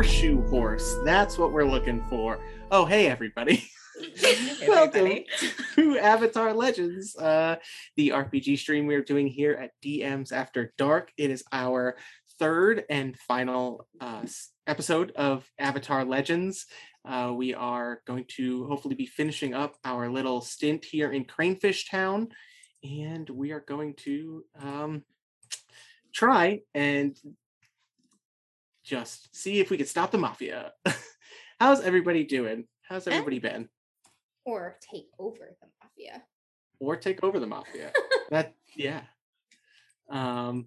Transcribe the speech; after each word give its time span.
horseshoe 0.00 0.40
horse. 0.48 0.96
That's 1.04 1.36
what 1.36 1.52
we're 1.52 1.66
looking 1.66 2.02
for. 2.08 2.40
Oh, 2.70 2.86
hey, 2.86 3.08
everybody. 3.08 3.70
Welcome 4.66 5.24
to 5.74 5.98
Avatar 5.98 6.54
Legends, 6.54 7.14
uh, 7.16 7.56
the 7.98 8.08
RPG 8.08 8.58
stream 8.58 8.86
we're 8.86 9.04
doing 9.04 9.26
here 9.26 9.52
at 9.52 9.72
DMs 9.84 10.32
After 10.32 10.72
Dark. 10.78 11.12
It 11.18 11.30
is 11.30 11.44
our 11.52 11.98
third 12.38 12.84
and 12.88 13.14
final 13.28 13.86
uh, 14.00 14.22
episode 14.66 15.10
of 15.16 15.46
Avatar 15.58 16.06
Legends. 16.06 16.64
Uh, 17.06 17.34
we 17.36 17.52
are 17.52 18.00
going 18.06 18.24
to 18.36 18.64
hopefully 18.68 18.94
be 18.94 19.04
finishing 19.04 19.52
up 19.52 19.76
our 19.84 20.08
little 20.08 20.40
stint 20.40 20.82
here 20.82 21.12
in 21.12 21.26
Cranefish 21.26 21.90
Town, 21.90 22.28
and 22.82 23.28
we 23.28 23.52
are 23.52 23.64
going 23.68 23.92
to 24.04 24.44
um, 24.62 25.04
try 26.14 26.60
and 26.72 27.14
just 28.90 29.34
see 29.34 29.60
if 29.60 29.70
we 29.70 29.76
could 29.76 29.88
stop 29.88 30.10
the 30.10 30.18
mafia. 30.18 30.72
How's 31.60 31.80
everybody 31.80 32.24
doing? 32.24 32.64
How's 32.82 33.06
everybody 33.06 33.38
been? 33.38 33.68
Or 34.44 34.78
take 34.80 35.06
over 35.16 35.56
the 35.60 35.68
mafia. 35.80 36.24
Or 36.80 36.96
take 36.96 37.22
over 37.22 37.38
the 37.38 37.46
mafia. 37.46 37.92
that 38.30 38.54
yeah. 38.74 39.02
Um 40.10 40.66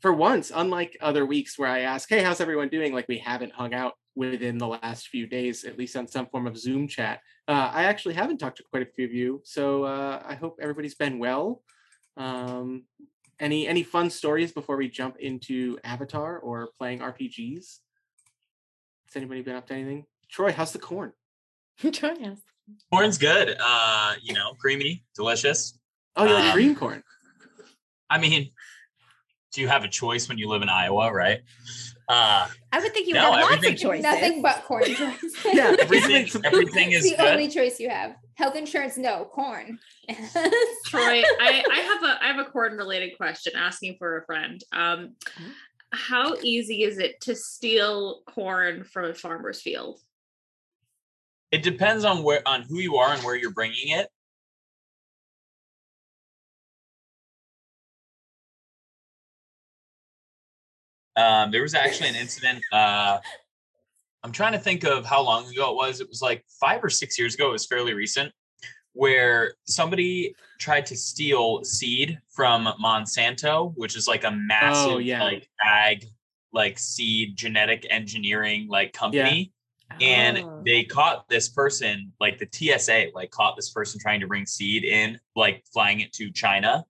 for 0.00 0.12
once, 0.12 0.52
unlike 0.54 0.96
other 1.00 1.26
weeks 1.26 1.58
where 1.58 1.68
I 1.68 1.80
ask, 1.80 2.08
hey, 2.08 2.22
how's 2.22 2.40
everyone 2.40 2.68
doing? 2.68 2.92
Like 2.94 3.08
we 3.08 3.18
haven't 3.18 3.52
hung 3.52 3.74
out 3.74 3.94
within 4.14 4.56
the 4.56 4.68
last 4.68 5.08
few 5.08 5.26
days, 5.26 5.64
at 5.64 5.76
least 5.76 5.96
on 5.96 6.06
some 6.06 6.26
form 6.26 6.46
of 6.46 6.56
Zoom 6.56 6.86
chat. 6.86 7.20
Uh, 7.48 7.70
I 7.72 7.84
actually 7.84 8.14
haven't 8.14 8.38
talked 8.38 8.58
to 8.58 8.64
quite 8.70 8.84
a 8.84 8.92
few 8.94 9.04
of 9.04 9.12
you, 9.12 9.40
so 9.44 9.82
uh, 9.82 10.22
I 10.24 10.34
hope 10.34 10.58
everybody's 10.60 10.94
been 10.94 11.18
well. 11.18 11.62
Um, 12.16 12.84
any 13.40 13.66
any 13.68 13.82
fun 13.82 14.10
stories 14.10 14.52
before 14.52 14.76
we 14.76 14.88
jump 14.88 15.16
into 15.18 15.78
Avatar 15.84 16.38
or 16.38 16.68
playing 16.78 17.00
RPGs? 17.00 17.78
Has 19.06 19.16
anybody 19.16 19.42
been 19.42 19.56
up 19.56 19.66
to 19.68 19.74
anything? 19.74 20.06
Troy, 20.30 20.52
how's 20.52 20.72
the 20.72 20.78
corn? 20.78 21.12
Troy 21.78 22.14
has. 22.20 22.38
Corn's 22.92 23.18
good. 23.18 23.56
Uh, 23.60 24.14
you 24.22 24.34
know, 24.34 24.54
creamy, 24.58 25.04
delicious. 25.14 25.78
Oh, 26.16 26.24
you 26.26 26.34
like 26.34 26.44
Um, 26.46 26.52
green 26.52 26.74
corn? 26.74 27.02
I 28.10 28.18
mean, 28.18 28.50
do 29.52 29.60
you 29.60 29.68
have 29.68 29.84
a 29.84 29.88
choice 29.88 30.28
when 30.28 30.38
you 30.38 30.48
live 30.48 30.62
in 30.62 30.68
Iowa, 30.68 31.12
right? 31.12 31.40
Uh, 32.08 32.48
I 32.72 32.80
would 32.80 32.92
think 32.92 33.06
you 33.06 33.14
No, 33.14 33.20
have 33.20 33.30
lots 33.32 33.52
everything- 33.54 33.74
of 33.74 33.80
choices. 33.80 34.02
Nothing 34.02 34.42
but 34.42 34.64
corn 34.64 34.84
choices. 34.84 35.36
Yeah, 35.52 35.76
everything, 35.80 36.28
everything 36.44 36.92
is 36.92 37.04
the 37.04 37.16
good. 37.16 37.20
only 37.28 37.48
choice 37.48 37.78
you 37.78 37.90
have. 37.90 38.16
Health 38.36 38.54
insurance, 38.54 38.98
no. 38.98 39.24
Corn. 39.24 39.78
Troy, 40.86 41.22
I, 41.40 41.64
I 41.72 41.80
have 41.80 42.02
a 42.02 42.24
I 42.24 42.26
have 42.28 42.38
a 42.38 42.50
corn 42.50 42.76
related 42.76 43.16
question 43.16 43.54
asking 43.56 43.96
for 43.98 44.18
a 44.18 44.24
friend. 44.26 44.62
Um, 44.72 45.14
how 45.90 46.34
easy 46.42 46.82
is 46.82 46.98
it 46.98 47.20
to 47.22 47.34
steal 47.34 48.20
corn 48.26 48.84
from 48.84 49.06
a 49.06 49.14
farmer's 49.14 49.62
field? 49.62 50.00
It 51.50 51.62
depends 51.62 52.04
on 52.04 52.22
where, 52.22 52.46
on 52.46 52.62
who 52.62 52.78
you 52.78 52.96
are 52.96 53.14
and 53.14 53.22
where 53.22 53.36
you're 53.36 53.52
bringing 53.52 53.88
it. 53.88 54.08
Um, 61.16 61.50
there 61.50 61.62
was 61.62 61.74
actually 61.74 62.10
an 62.10 62.16
incident. 62.16 62.62
Uh, 62.70 63.18
I'm 64.26 64.32
trying 64.32 64.54
to 64.54 64.58
think 64.58 64.82
of 64.82 65.06
how 65.06 65.22
long 65.22 65.48
ago 65.48 65.70
it 65.70 65.76
was. 65.76 66.00
It 66.00 66.08
was 66.08 66.20
like 66.20 66.44
five 66.60 66.82
or 66.82 66.90
six 66.90 67.16
years 67.16 67.36
ago. 67.36 67.50
It 67.50 67.52
was 67.52 67.64
fairly 67.64 67.94
recent, 67.94 68.32
where 68.92 69.54
somebody 69.66 70.34
tried 70.58 70.84
to 70.86 70.96
steal 70.96 71.62
seed 71.62 72.18
from 72.34 72.66
Monsanto, 72.82 73.72
which 73.76 73.94
is 73.96 74.08
like 74.08 74.24
a 74.24 74.28
oh, 74.28 74.32
massive 74.32 75.02
yeah. 75.02 75.22
like 75.22 75.48
ag 75.64 76.06
like 76.52 76.76
seed 76.76 77.36
genetic 77.36 77.86
engineering 77.88 78.66
like 78.68 78.92
company 78.92 79.52
and 80.00 80.38
Oh. 80.38 80.62
they 80.64 80.82
caught 80.82 81.28
this 81.28 81.48
person 81.48 82.12
like 82.18 82.38
the 82.38 82.48
tsa 82.50 83.10
like 83.14 83.30
caught 83.30 83.54
this 83.54 83.70
person 83.70 84.00
trying 84.00 84.20
to 84.20 84.26
bring 84.26 84.46
seed 84.46 84.82
in 84.84 85.20
like 85.36 85.64
flying 85.72 86.00
it 86.00 86.12
to 86.14 86.32
china 86.32 86.84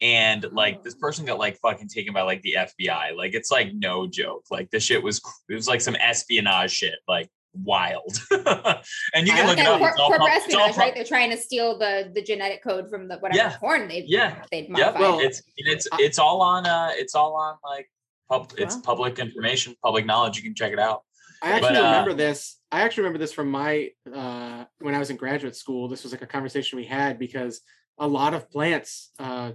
and 0.00 0.46
like 0.52 0.82
this 0.84 0.94
person 0.94 1.24
got 1.24 1.38
like 1.38 1.56
fucking 1.58 1.88
taken 1.88 2.12
by 2.14 2.22
like 2.22 2.40
the 2.42 2.54
fbi 2.56 3.16
like 3.16 3.34
it's 3.34 3.50
like 3.50 3.72
no 3.74 4.06
joke 4.06 4.44
like 4.50 4.70
this 4.70 4.84
shit 4.84 5.02
was 5.02 5.20
it 5.48 5.54
was 5.54 5.66
like 5.66 5.80
some 5.80 5.96
espionage 5.96 6.70
shit 6.70 6.94
like 7.08 7.28
wild 7.54 8.16
and 8.30 9.26
you 9.26 9.32
can 9.32 9.44
I 9.44 9.48
look 9.48 9.58
it 9.58 9.64
Yeah, 9.64 9.70
up 9.72 9.78
cor- 9.80 9.88
it's 9.90 9.98
all 9.98 10.08
corporate 10.10 10.28
pub- 10.32 10.42
it's 10.44 10.54
all 10.54 10.60
espionage, 10.68 10.76
right? 10.76 10.94
They're 10.94 11.04
trying 11.04 11.30
to 11.30 11.36
steal 11.36 11.78
the 11.78 12.12
the 12.14 12.22
genetic 12.22 12.62
code 12.62 12.88
from 12.88 13.08
the 13.08 13.16
whatever 13.18 13.38
Yeah. 13.38 13.56
corn 13.58 13.88
they've 13.88 14.04
Yeah. 14.06 14.42
they've 14.52 14.64
Yep, 14.68 14.70
modified. 14.70 15.00
Well, 15.00 15.18
it's 15.20 15.42
it's 15.56 15.88
it's 15.94 16.18
all 16.18 16.40
on 16.42 16.66
uh 16.66 16.90
it's 16.92 17.14
all 17.16 17.34
on 17.34 17.56
like 17.64 17.90
pub 18.28 18.52
it's 18.58 18.76
Wow. 18.76 18.82
public 18.84 19.18
information 19.18 19.74
public 19.82 20.06
knowledge 20.06 20.36
you 20.36 20.42
can 20.44 20.54
check 20.54 20.72
it 20.72 20.78
out 20.78 21.02
I 21.42 21.52
actually 21.52 21.68
But, 21.74 21.76
uh, 21.76 21.82
remember 21.84 22.14
this. 22.14 22.58
I 22.72 22.80
actually 22.82 23.02
remember 23.04 23.18
this 23.20 23.32
from 23.32 23.48
my 23.50 23.90
uh, 24.12 24.64
when 24.80 24.94
I 24.94 24.98
was 24.98 25.10
in 25.10 25.16
graduate 25.16 25.54
school. 25.54 25.86
This 25.88 26.02
was 26.02 26.10
like 26.10 26.20
a 26.22 26.26
conversation 26.26 26.76
we 26.78 26.84
had 26.84 27.16
because 27.18 27.60
a 27.96 28.06
lot 28.08 28.34
of 28.34 28.50
plants 28.50 29.12
uh, 29.20 29.52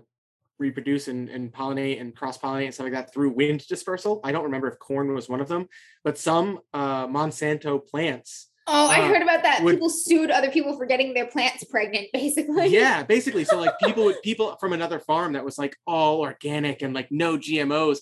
reproduce 0.59 1.07
and, 1.07 1.29
and 1.29 1.51
pollinate 1.51 1.99
and 1.99 2.15
cross 2.15 2.37
pollinate 2.37 2.65
and 2.65 2.73
stuff 2.73 2.85
like 2.85 2.93
that 2.93 3.13
through 3.13 3.31
wind 3.31 3.65
dispersal. 3.67 4.21
I 4.23 4.31
don't 4.31 4.43
remember 4.43 4.67
if 4.67 4.79
corn 4.79 5.13
was 5.13 5.27
one 5.29 5.41
of 5.41 5.47
them, 5.47 5.67
but 6.03 6.17
some 6.17 6.59
uh, 6.73 7.07
Monsanto 7.07 7.85
plants. 7.85 8.49
oh, 8.67 8.89
I 8.89 9.01
uh, 9.01 9.07
heard 9.07 9.21
about 9.21 9.43
that. 9.43 9.61
would- 9.63 9.75
People 9.75 9.89
sued 9.89 10.31
other 10.31 10.51
people 10.51 10.77
for 10.77 10.85
getting 10.85 11.13
their 11.13 11.25
plants 11.27 11.63
pregnant, 11.65 12.07
basically. 12.13 12.67
yeah, 12.67 13.03
basically. 13.03 13.43
So 13.43 13.59
like 13.59 13.77
people 13.79 14.05
would 14.05 14.21
people 14.23 14.55
from 14.59 14.73
another 14.73 14.99
farm 14.99 15.33
that 15.33 15.43
was 15.45 15.57
like 15.57 15.75
all 15.85 16.21
organic 16.21 16.81
and 16.81 16.93
like 16.93 17.11
no 17.11 17.37
GMOs. 17.37 17.99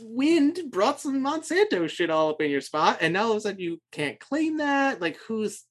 Wind 0.00 0.58
brought 0.70 1.00
some 1.00 1.22
Monsanto 1.22 1.86
shit 1.90 2.08
all 2.08 2.30
up 2.30 2.40
in 2.40 2.50
your 2.50 2.62
spot, 2.62 2.98
and 3.02 3.12
now 3.12 3.24
all 3.24 3.32
of 3.32 3.36
a 3.36 3.40
sudden 3.42 3.60
you 3.60 3.78
can't 3.90 4.18
claim 4.18 4.56
that. 4.58 5.00
Like 5.02 5.18
whose 5.28 5.64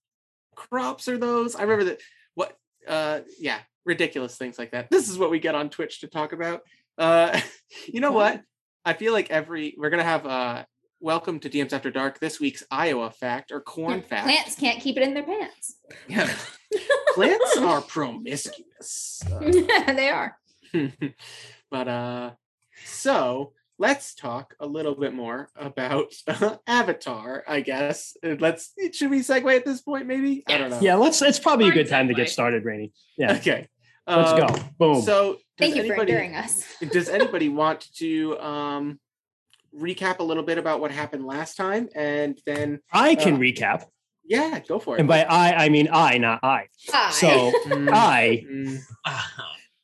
crops 0.56 1.08
are 1.08 1.18
those? 1.18 1.56
I 1.56 1.64
remember 1.64 1.86
that. 1.86 2.02
What? 2.36 2.56
Uh, 2.88 3.22
yeah, 3.40 3.60
ridiculous 3.86 4.38
things 4.38 4.58
like 4.59 4.72
that. 4.72 4.90
This 4.90 5.09
is 5.09 5.18
what 5.18 5.31
we 5.31 5.40
get 5.40 5.56
on 5.56 5.69
Twitch 5.69 6.02
to 6.02 6.08
talk 6.08 6.34
about. 6.34 6.62
Uh, 6.97 7.40
you 7.88 8.00
know 8.02 8.12
what? 8.12 8.42
I 8.86 8.94
feel 8.94 9.14
like 9.14 9.30
every 9.30 9.75
we're 9.78 9.90
gonna 9.90 10.03
have 10.03 10.25
uh, 10.25 10.66
welcome 11.00 11.40
to 11.40 11.50
DMs 11.50 11.74
After 11.74 11.91
Dark. 11.91 12.20
This 12.20 12.40
week's 12.40 12.64
Iowa 12.72 13.12
fact 13.12 13.52
or 13.52 13.62
corn 13.62 14.02
fact. 14.02 14.24
Plants 14.24 14.56
can't 14.56 14.80
keep 14.80 14.97
it 14.97 15.03
in 15.03 15.14
their 15.14 15.24
pants. 15.24 15.75
Yeah. 16.08 16.34
Plants 17.14 17.58
are 17.58 17.81
promiscuous. 17.81 19.22
Uh, 19.31 19.40
they 19.94 20.09
are. 20.09 20.38
but 21.70 21.88
uh 21.88 22.31
so 22.86 23.53
let's 23.81 24.14
talk 24.14 24.53
a 24.59 24.68
little 24.68 24.94
bit 24.94 25.12
more 25.12 25.50
about 25.56 26.14
avatar 26.68 27.44
i 27.47 27.62
guess 27.62 28.16
Uh, 28.24 28.36
let's 28.40 28.74
it 28.78 28.94
should 28.94 29.09
we 29.09 29.22
segue 29.22 29.56
at 29.56 29.66
this 29.66 29.81
point 29.81 30.06
maybe 30.06 30.44
i 30.47 30.58
don't 30.59 30.69
know 30.69 30.80
Yeah, 30.80 30.96
let's. 30.96 31.19
It's 31.24 31.40
probably 31.40 31.68
a 31.68 31.72
good 31.72 31.90
time 31.90 32.08
to 32.08 32.14
get 32.14 32.30
started, 32.30 32.64
Rainy. 32.64 32.94
Yeah, 33.18 33.34
okay 33.38 33.68
let's 34.08 34.31
Um, 34.34 34.40
go. 34.47 34.47
Boom. 34.78 35.02
so 35.02 35.38
Thank 35.58 35.75
you 35.75 35.81
for 35.84 35.94
anybody 35.94 36.12
enduring 36.14 36.36
us. 36.36 36.64
does 36.91 37.09
anybody 37.09 37.50
want 37.50 37.80
to 37.97 38.40
um 38.40 39.00
recap 39.88 40.20
a 40.20 40.24
little 40.24 40.44
bit 40.44 40.58
about 40.59 40.80
what 40.81 40.91
happened 40.91 41.25
last 41.25 41.56
time 41.56 41.90
and 41.96 42.40
then 42.46 42.80
I 42.91 43.16
can 43.16 43.36
uh, 43.36 43.40
recap, 43.40 43.86
yeah 44.24 44.59
go 44.59 44.78
for 44.80 44.96
it 44.96 45.00
and 45.00 45.08
by 45.08 45.24
I, 45.24 45.66
I 45.66 45.70
mean 45.70 45.88
I, 45.91 46.18
not 46.20 46.40
I. 46.44 46.68
Hi. 46.90 47.09
So 47.12 47.30
Mm, 47.66 47.90
I 47.94 48.46
mm, 48.47 48.78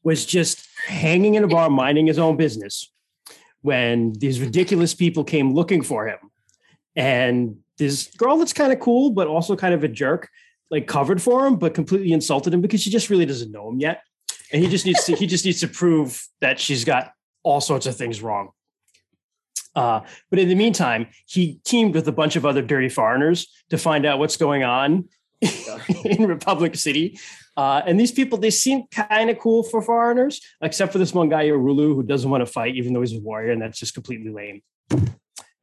was 0.04 0.26
just 0.26 0.68
hanging 0.86 1.34
in 1.36 1.44
a 1.44 1.48
bar, 1.48 1.70
minding 1.70 2.06
his 2.08 2.20
own 2.20 2.38
business, 2.38 2.92
when 3.62 4.14
these 4.14 4.40
ridiculous 4.40 4.94
people 4.94 5.24
came 5.24 5.54
looking 5.54 5.82
for 5.82 6.08
him, 6.08 6.20
and 6.96 7.58
this 7.78 8.08
girl 8.16 8.38
that's 8.38 8.54
kind 8.54 8.72
of 8.72 8.80
cool, 8.80 9.12
but 9.12 9.28
also 9.28 9.56
kind 9.56 9.74
of 9.74 9.84
a 9.84 9.88
jerk, 9.88 10.30
like 10.70 10.88
covered 10.88 11.22
for 11.22 11.46
him, 11.46 11.58
but 11.58 11.74
completely 11.74 12.12
insulted 12.12 12.54
him 12.54 12.62
because 12.62 12.82
she 12.82 12.90
just 12.90 13.10
really 13.10 13.26
doesn't 13.26 13.52
know 13.52 13.70
him 13.70 13.80
yet, 13.80 14.02
and 14.52 14.62
he 14.64 14.70
just 14.70 14.86
needs 14.86 15.04
to 15.06 15.16
he 15.16 15.28
just 15.28 15.46
needs 15.46 15.60
to 15.62 15.68
prove 15.68 16.28
that 16.42 16.60
she's 16.60 16.84
got 16.84 17.12
all 17.44 17.62
sorts 17.62 17.86
of 17.86 17.96
things 17.96 18.22
wrong. 18.22 18.50
Uh, 19.76 20.02
but 20.32 20.40
in 20.40 20.50
the 20.50 20.56
meantime, 20.56 21.08
he 21.28 21.60
teamed 21.64 21.94
with 21.94 22.08
a 22.08 22.12
bunch 22.12 22.36
of 22.36 22.46
other 22.46 22.64
dirty 22.64 22.90
foreigners 22.90 23.48
to 23.70 23.78
find 23.78 24.08
out 24.08 24.18
what's 24.18 24.36
going 24.36 24.64
on 24.64 25.08
in 26.04 26.26
Republic 26.26 26.76
City. 26.76 27.20
Uh, 27.58 27.82
and 27.88 28.00
these 28.00 28.12
people, 28.12 28.38
they 28.38 28.52
seem 28.52 28.84
kind 28.92 29.32
of 29.32 29.40
cool 29.40 29.64
for 29.64 29.82
foreigners, 29.82 30.40
except 30.62 30.92
for 30.92 31.00
this 31.00 31.12
one 31.12 31.28
guy, 31.28 31.46
Urulu, 31.46 31.96
who 31.96 32.04
doesn't 32.04 32.30
want 32.30 32.42
to 32.42 32.46
fight, 32.46 32.76
even 32.76 32.94
though 32.94 33.02
he's 33.02 33.14
a 33.14 33.20
warrior, 33.20 33.52
and 33.52 33.60
that's 33.60 33.80
just 33.80 33.96
completely 33.96 34.30
lame. 34.32 34.62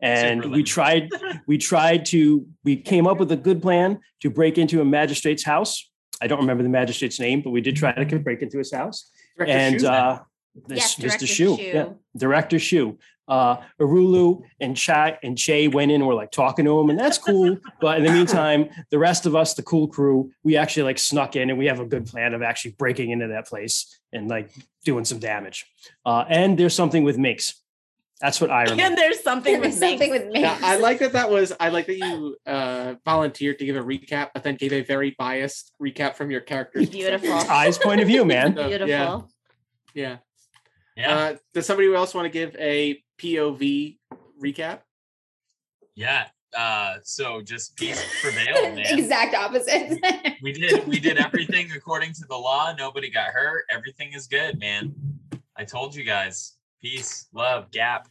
And 0.00 0.43
Super 0.43 0.55
we 0.55 0.62
tried, 0.64 1.11
we 1.46 1.56
tried 1.56 2.05
to, 2.06 2.46
we 2.64 2.76
came 2.76 3.06
up 3.06 3.19
with 3.19 3.31
a 3.31 3.37
good 3.37 3.62
plan 3.62 4.00
to 4.23 4.29
break 4.29 4.58
into 4.58 4.81
a 4.81 4.85
magistrate's 4.85 5.44
house. 5.44 5.88
I 6.20 6.26
don't 6.26 6.41
remember 6.41 6.64
the 6.64 6.69
magistrate's 6.69 7.20
name, 7.20 7.43
but 7.43 7.50
we 7.50 7.61
did 7.61 7.76
try 7.76 7.93
to 7.93 8.19
break 8.19 8.43
into 8.43 8.58
his 8.58 8.73
house. 8.73 9.11
Director 9.37 9.55
and 9.55 9.81
Shu? 9.81 9.87
uh, 9.87 10.19
this 10.67 10.79
Yes, 10.79 10.94
Mr. 10.97 11.00
Director 11.00 11.26
Shu, 11.26 11.56
Shu. 11.56 11.62
yeah, 11.62 11.88
Director 12.17 12.58
Shu. 12.58 12.99
Uh, 13.26 13.56
Arulu 13.81 14.43
and 14.61 14.76
Chai 14.76 15.19
and 15.23 15.38
Che 15.38 15.69
went 15.69 15.91
in 15.91 16.00
and 16.00 16.06
were 16.06 16.15
like 16.15 16.31
talking 16.31 16.65
to 16.65 16.79
him, 16.79 16.91
and 16.91 16.99
that's 16.99 17.19
cool. 17.19 17.56
but 17.81 17.99
in 17.99 18.05
the 18.05 18.12
meantime, 18.12 18.69
the 18.91 18.99
rest 18.99 19.25
of 19.26 19.35
us, 19.35 19.55
the 19.55 19.62
cool 19.62 19.88
crew, 19.88 20.31
we 20.43 20.56
actually 20.56 20.82
like 20.82 20.99
snuck 20.99 21.37
in, 21.37 21.50
and 21.50 21.59
we 21.59 21.67
have 21.67 21.81
a 21.81 21.87
good 21.87 22.06
plan 22.06 22.35
of 22.35 22.43
actually 22.43 22.73
breaking 22.73 23.11
into 23.11 23.29
that 23.29 23.47
place 23.47 23.99
and 24.12 24.29
like 24.29 24.50
doing 24.85 25.05
some 25.05 25.19
damage. 25.19 25.65
Uh, 26.05 26.25
and 26.29 26.59
there's 26.59 26.75
something 26.75 27.03
with 27.03 27.17
Minx. 27.19 27.61
That's 28.21 28.41
what 28.41 28.50
I 28.50 28.62
remember. 28.62 28.82
And 28.85 28.97
there's 28.97 29.23
something 29.23 29.61
There's 29.61 29.75
with 29.75 29.81
something 29.81 30.11
with 30.11 30.26
me. 30.29 30.41
Yeah, 30.41 30.56
I 30.62 30.76
like 30.76 31.00
that. 31.00 31.12
That 31.12 31.31
was 31.31 31.53
I 31.59 31.69
like 31.71 31.87
that 31.87 31.99
you 31.99 32.37
uh, 32.47 32.94
volunteered 33.05 33.59
to 33.59 33.67
give 33.67 33.76
a 33.76 33.82
recap, 33.82 34.31
but 34.32 34.43
then 34.43 34.55
gave 34.55 34.73
a 34.73 34.82
very 34.82 35.15
biased 35.19 35.73
recap 35.82 36.15
from 36.15 36.31
your 36.31 36.41
character's 36.41 36.88
Beautiful. 36.88 37.32
Eyes 37.32 37.76
point 37.76 38.00
of 38.00 38.06
view, 38.06 38.25
man. 38.25 38.55
Beautiful. 38.55 38.88
Yeah, 38.88 39.21
yeah. 39.94 40.17
Yeah. 40.97 41.17
Uh, 41.17 41.37
does 41.53 41.67
somebody 41.67 41.93
else 41.93 42.15
want 42.15 42.26
to 42.26 42.31
give 42.31 42.55
a 42.56 43.03
POV 43.19 43.99
recap? 44.43 44.81
yeah. 45.94 46.26
Uh, 46.56 46.99
so 47.02 47.43
just 47.43 47.75
peace 47.76 48.00
prevail, 48.22 48.75
man. 48.75 48.87
exact 48.87 49.34
opposite. 49.34 49.99
We 50.40 50.52
did 50.52 50.87
we 50.87 51.00
did 51.00 51.19
everything 51.19 51.70
according 51.75 52.12
to 52.12 52.26
the 52.28 52.37
law. 52.37 52.72
Nobody 52.78 53.11
got 53.11 53.31
hurt. 53.31 53.64
Everything 53.70 54.12
is 54.12 54.28
good, 54.28 54.61
man. 54.61 54.94
I 55.56 55.64
told 55.64 55.94
you 55.94 56.05
guys. 56.05 56.56
Peace, 56.81 57.28
love, 57.32 57.70
gap. 57.70 58.08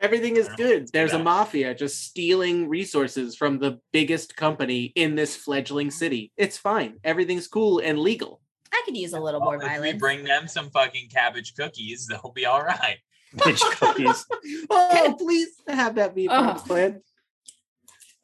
Everything 0.00 0.36
is 0.36 0.48
good. 0.56 0.88
There's 0.92 1.12
a 1.12 1.18
mafia 1.18 1.74
just 1.74 2.02
stealing 2.02 2.68
resources 2.68 3.36
from 3.36 3.58
the 3.58 3.80
biggest 3.92 4.34
company 4.34 4.92
in 4.96 5.14
this 5.14 5.36
fledgling 5.36 5.90
city. 5.90 6.32
It's 6.36 6.58
fine. 6.58 6.94
Everything's 7.04 7.48
cool 7.48 7.80
and 7.80 7.98
legal. 7.98 8.40
I 8.72 8.82
could 8.84 8.96
use 8.96 9.12
a 9.12 9.20
little 9.20 9.40
more 9.40 9.62
If 9.62 9.80
we 9.80 9.92
bring 9.92 10.24
them 10.24 10.48
some 10.48 10.70
fucking 10.70 11.08
cabbage 11.10 11.54
cookies, 11.54 12.06
they'll 12.06 12.32
be 12.34 12.44
all 12.44 12.62
right. 12.62 12.96
Bitch 13.36 13.60
cookies. 13.78 14.26
Oh, 14.70 15.14
please 15.18 15.48
have 15.68 15.94
that 15.96 16.14
be 16.14 16.26
a 16.26 16.28
part 16.28 16.44
of 16.44 16.56
Oh. 16.56 16.58
the 16.60 16.64
plan. 16.66 17.02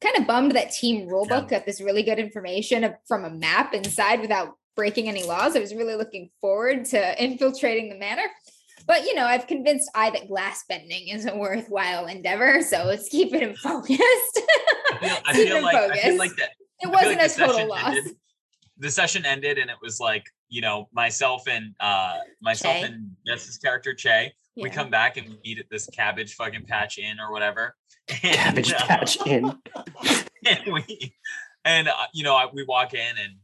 kind 0.01 0.17
of 0.17 0.27
bummed 0.27 0.53
that 0.53 0.73
team 0.73 1.07
rulebook 1.09 1.49
got 1.49 1.67
this 1.67 1.81
really 1.81 2.03
good 2.03 2.19
information 2.19 2.95
from 3.07 3.25
a 3.25 3.31
map 3.31 3.75
inside 3.75 4.21
without 4.21 4.55
breaking 4.77 5.09
any 5.09 5.25
laws. 5.25 5.57
I 5.57 5.61
was 5.61 5.75
really 5.75 5.95
looking 5.97 6.31
forward 6.41 6.85
to 6.87 7.23
infiltrating 7.23 7.89
the 7.91 7.97
manor. 7.99 8.27
But 8.87 9.05
you 9.05 9.15
know, 9.15 9.25
I've 9.27 9.47
convinced 9.47 9.91
I 9.95 10.11
that 10.11 10.27
glass 10.29 10.65
bending 10.69 11.09
is 11.09 11.27
a 11.27 11.37
worthwhile 11.37 12.07
endeavor, 12.07 12.63
so 12.63 12.85
let's 12.85 13.09
keep 13.09 13.35
it 13.35 13.43
in 13.43 13.55
focus. 13.57 13.99
I 14.01 14.97
feel, 15.01 15.17
I 15.27 15.33
Keep 15.35 15.49
feel 15.49 15.57
in 15.59 15.63
like 15.63 15.77
I 15.77 15.81
feel 15.89 16.03
focus. 16.03 16.19
like 16.19 16.37
that 16.37 16.51
it 16.81 16.87
I 16.87 16.91
wasn't 16.91 17.19
like 17.19 17.31
a 17.31 17.35
total 17.35 17.55
session 17.55 17.69
loss. 17.69 17.87
ended- 17.97 18.17
the 18.79 18.91
session 18.91 19.27
ended 19.27 19.59
and 19.59 19.69
it 19.69 19.77
was 19.83 20.01
like, 20.01 20.25
you 20.49 20.63
know, 20.63 20.89
myself 20.95 21.43
and 21.47 21.75
uh 21.81 22.15
myself 22.41 22.77
Che. 22.77 22.83
and 22.85 23.11
Jess's 23.27 23.59
character 23.59 23.93
Che. 23.93 24.33
We 24.61 24.71
come 24.71 24.91
back 24.91 25.17
and 25.17 25.29
we 25.29 25.39
meet 25.45 25.59
at 25.59 25.71
this 25.71 25.87
cabbage 25.87 26.35
fucking 26.35 26.67
patch 26.67 26.99
inn 26.99 27.19
or 27.21 27.33
whatever. 27.33 27.77
And, 28.23 28.35
Cabbage 28.35 28.73
uh, 28.73 28.87
patch 28.87 29.27
in. 29.27 29.45
and 30.47 30.73
we 30.73 31.15
and 31.65 31.89
uh, 31.89 32.07
you 32.13 32.25
know 32.25 32.35
I, 32.35 32.47
we 32.53 32.65
walk 32.65 32.95
in 32.95 33.19
and 33.19 33.35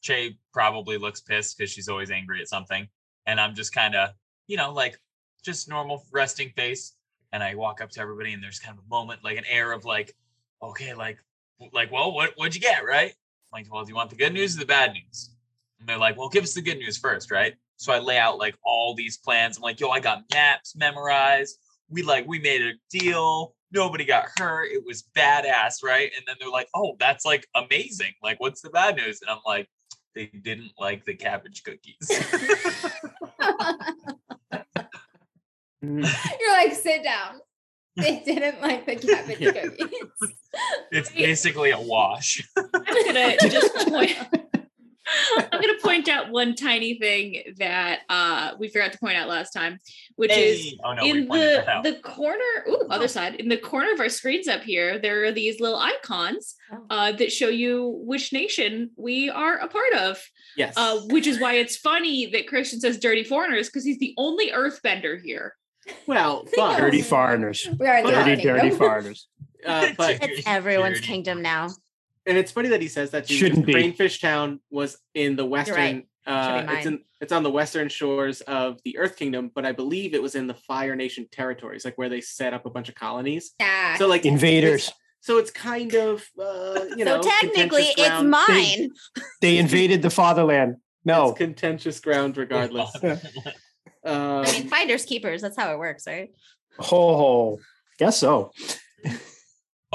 Che 0.00 0.38
probably 0.52 0.96
looks 0.98 1.20
pissed 1.20 1.58
because 1.58 1.70
she's 1.70 1.88
always 1.88 2.10
angry 2.10 2.40
at 2.40 2.48
something, 2.48 2.88
and 3.26 3.40
I'm 3.40 3.54
just 3.54 3.74
kind 3.74 3.94
of 3.94 4.10
you 4.46 4.56
know 4.56 4.72
like 4.72 4.98
just 5.44 5.68
normal 5.68 6.04
resting 6.12 6.50
face, 6.56 6.94
and 7.32 7.42
I 7.42 7.54
walk 7.54 7.80
up 7.80 7.90
to 7.90 8.00
everybody 8.00 8.32
and 8.32 8.42
there's 8.42 8.58
kind 8.58 8.78
of 8.78 8.84
a 8.84 8.88
moment 8.88 9.24
like 9.24 9.36
an 9.36 9.44
air 9.50 9.72
of 9.72 9.84
like 9.84 10.14
okay 10.62 10.94
like 10.94 11.18
like 11.72 11.92
well 11.92 12.12
what 12.12 12.32
what'd 12.36 12.54
you 12.54 12.60
get 12.60 12.84
right? 12.84 13.10
I'm 13.10 13.60
like 13.60 13.72
well 13.72 13.84
do 13.84 13.90
you 13.90 13.96
want 13.96 14.10
the 14.10 14.16
good 14.16 14.32
news 14.32 14.56
or 14.56 14.60
the 14.60 14.66
bad 14.66 14.92
news? 14.92 15.30
And 15.78 15.88
they're 15.88 15.98
like 15.98 16.16
well 16.16 16.28
give 16.28 16.44
us 16.44 16.54
the 16.54 16.62
good 16.62 16.78
news 16.78 16.96
first 16.96 17.30
right? 17.30 17.54
So 17.76 17.92
I 17.92 17.98
lay 17.98 18.18
out 18.18 18.38
like 18.38 18.56
all 18.64 18.94
these 18.94 19.18
plans. 19.18 19.56
I'm 19.56 19.62
like 19.62 19.80
yo 19.80 19.90
I 19.90 20.00
got 20.00 20.24
maps 20.32 20.74
memorized. 20.76 21.58
We 21.88 22.02
like 22.02 22.26
we 22.26 22.38
made 22.38 22.62
a 22.62 22.72
deal 22.90 23.54
nobody 23.72 24.04
got 24.04 24.26
hurt. 24.38 24.70
It 24.72 24.82
was 24.86 25.04
badass, 25.14 25.82
right? 25.82 26.10
And 26.16 26.24
then 26.26 26.36
they're 26.40 26.48
like, 26.50 26.68
"Oh, 26.74 26.96
that's 26.98 27.24
like 27.24 27.46
amazing. 27.54 28.12
Like, 28.22 28.40
what's 28.40 28.60
the 28.62 28.70
bad 28.70 28.96
news?" 28.96 29.20
And 29.22 29.30
I'm 29.30 29.40
like, 29.46 29.68
"They 30.14 30.26
didn't 30.26 30.72
like 30.78 31.04
the 31.04 31.14
cabbage 31.14 31.62
cookies." 31.64 31.96
You're 35.82 36.00
like, 36.52 36.74
sit 36.74 37.04
down. 37.04 37.40
They 37.96 38.20
didn't 38.24 38.60
like 38.60 38.86
the 38.86 38.96
cabbage 38.96 39.40
Yeah. 39.40 39.52
cookies. 39.78 40.34
it's 40.90 41.10
basically 41.10 41.70
a 41.70 41.80
wash. 41.80 42.46
I'm 42.56 43.06
gonna 43.06 43.36
just 43.38 43.88
point. 43.88 44.16
I'm 45.38 45.48
gonna 45.60 45.78
point 45.82 46.08
out 46.08 46.30
one 46.30 46.54
tiny 46.54 46.98
thing 46.98 47.54
that 47.58 48.00
uh, 48.08 48.52
we 48.58 48.68
forgot 48.68 48.92
to 48.92 48.98
point 48.98 49.16
out 49.16 49.28
last 49.28 49.52
time, 49.52 49.78
which 50.16 50.32
is 50.32 50.74
oh 50.84 50.94
no, 50.94 51.04
in 51.04 51.28
the 51.28 51.64
the 51.84 51.94
corner. 52.02 52.38
Ooh, 52.68 52.86
other 52.90 53.08
side. 53.08 53.36
In 53.36 53.48
the 53.48 53.56
corner 53.56 53.92
of 53.92 54.00
our 54.00 54.08
screens 54.08 54.48
up 54.48 54.62
here, 54.62 54.98
there 54.98 55.24
are 55.24 55.32
these 55.32 55.60
little 55.60 55.78
icons 55.78 56.54
Oh. 56.72 56.84
uh, 56.90 57.12
that 57.12 57.30
show 57.30 57.48
you 57.48 58.00
which 58.04 58.32
nation 58.32 58.90
we 58.96 59.30
are 59.30 59.54
a 59.58 59.68
part 59.68 59.92
of. 59.94 60.20
Yes. 60.56 60.74
Uh, 60.76 60.98
which 61.10 61.28
is 61.28 61.38
why 61.38 61.54
it's 61.54 61.76
funny 61.76 62.26
that 62.32 62.48
Christian 62.48 62.80
says 62.80 62.98
"dirty 62.98 63.22
foreigners" 63.22 63.68
because 63.68 63.84
he's 63.84 63.98
the 64.00 64.14
only 64.18 64.50
Earthbender 64.50 65.20
here. 65.22 65.54
well, 66.06 66.44
Think. 66.48 66.78
Dirty 66.78 67.02
foreigners. 67.02 67.68
We 67.78 67.86
are 67.86 68.02
Dirty, 68.02 68.12
Dirty, 68.12 68.42
dirty 68.42 68.70
foreigners. 68.76 69.28
Uh, 69.64 69.90
but 69.96 70.18
It's 70.22 70.46
everyone's 70.46 70.96
Dirty. 70.96 71.06
kingdom 71.06 71.42
now. 71.42 71.68
And 72.26 72.36
it's 72.38 72.52
funny 72.52 72.68
that 72.70 72.82
he 72.82 72.88
says 72.88 73.10
that. 73.12 73.26
too, 73.26 73.34
because 73.34 73.38
Shouldn't 73.38 73.66
be. 73.66 73.74
Cranefish 73.74 74.20
Town 74.20 74.60
was 74.70 74.98
in 75.14 75.36
the 75.36 75.44
western. 75.46 75.76
right. 75.76 76.06
Uh, 76.26 76.66
it's 76.70 76.86
in 76.86 77.00
it's 77.20 77.32
on 77.32 77.42
the 77.44 77.50
western 77.50 77.88
shores 77.88 78.40
of 78.42 78.78
the 78.84 78.98
Earth 78.98 79.16
Kingdom, 79.16 79.50
but 79.54 79.64
I 79.64 79.72
believe 79.72 80.12
it 80.12 80.20
was 80.20 80.34
in 80.34 80.46
the 80.48 80.54
Fire 80.54 80.96
Nation 80.96 81.26
territories, 81.30 81.84
like 81.84 81.96
where 81.96 82.08
they 82.08 82.20
set 82.20 82.52
up 82.52 82.66
a 82.66 82.70
bunch 82.70 82.88
of 82.88 82.94
colonies. 82.96 83.52
Yeah. 83.60 83.96
So 83.96 84.06
like 84.08 84.26
Invaders. 84.26 84.88
it's- 84.88 84.92
So 85.20 85.38
it's 85.38 85.50
kind 85.50 85.94
of 85.94 86.24
uh, 86.38 86.84
you 86.96 87.04
know 87.04 87.20
so 87.22 87.28
technically, 87.40 87.86
it's 87.96 88.22
mine. 88.22 88.90
They 89.40 89.58
invaded 89.58 90.02
the 90.02 90.10
fatherland. 90.10 90.76
No. 91.04 91.28
It's 91.30 91.38
contentious 91.38 92.00
ground 92.00 92.36
regardless. 92.36 92.90
Um, 94.04 94.44
I 94.46 94.52
mean, 94.52 94.68
finders 94.68 95.04
keepers. 95.04 95.42
That's 95.42 95.56
how 95.56 95.72
it 95.72 95.78
works, 95.78 96.06
right? 96.06 96.30
Oh, 96.78 96.84
ho. 97.16 97.58
Guess 97.98 98.18
so. 98.18 98.52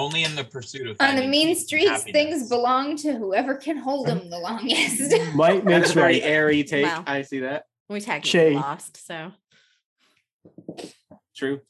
Only 0.01 0.23
in 0.23 0.35
the 0.35 0.43
pursuit 0.43 0.87
of 0.87 0.97
on 0.99 1.15
the 1.15 1.21
finding 1.21 1.29
mean 1.29 1.55
streets, 1.55 1.89
happiness. 1.89 2.11
things 2.11 2.49
belong 2.49 2.95
to 2.97 3.13
whoever 3.13 3.55
can 3.55 3.77
hold 3.77 4.07
them 4.07 4.29
the 4.31 4.39
longest. 4.39 5.13
Might 5.35 5.53
that 5.63 5.65
makes 5.65 5.91
a 5.91 5.93
very 5.93 6.13
right. 6.13 6.23
airy 6.23 6.63
take. 6.63 6.85
Wow. 6.85 7.03
I 7.05 7.21
see 7.21 7.39
that. 7.39 7.65
We 7.87 8.01
technically 8.01 8.29
Shay. 8.29 8.55
lost, 8.55 9.05
so 9.05 9.31
True. 11.35 11.61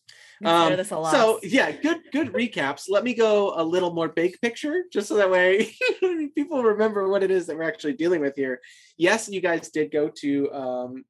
Um, 0.44 0.76
this 0.76 0.92
a 0.92 0.98
loss. 0.98 1.12
So 1.12 1.40
yeah, 1.44 1.72
good 1.72 2.00
good 2.12 2.34
recaps. 2.34 2.86
Let 2.90 3.04
me 3.04 3.14
go 3.14 3.54
a 3.56 3.64
little 3.64 3.94
more 3.94 4.08
big 4.08 4.40
picture, 4.42 4.84
just 4.92 5.08
so 5.08 5.16
that 5.16 5.30
way 5.30 5.76
people 6.36 6.64
remember 6.64 7.10
what 7.10 7.24
it 7.24 7.32
is 7.32 7.48
that 7.48 7.58
we're 7.58 7.64
actually 7.64 7.94
dealing 7.94 8.22
with 8.22 8.36
here. 8.36 8.62
Yes, 8.98 9.30
you 9.30 9.42
guys 9.42 9.70
did 9.70 9.92
go 9.92 10.10
to 10.22 10.54
um, 10.54 11.06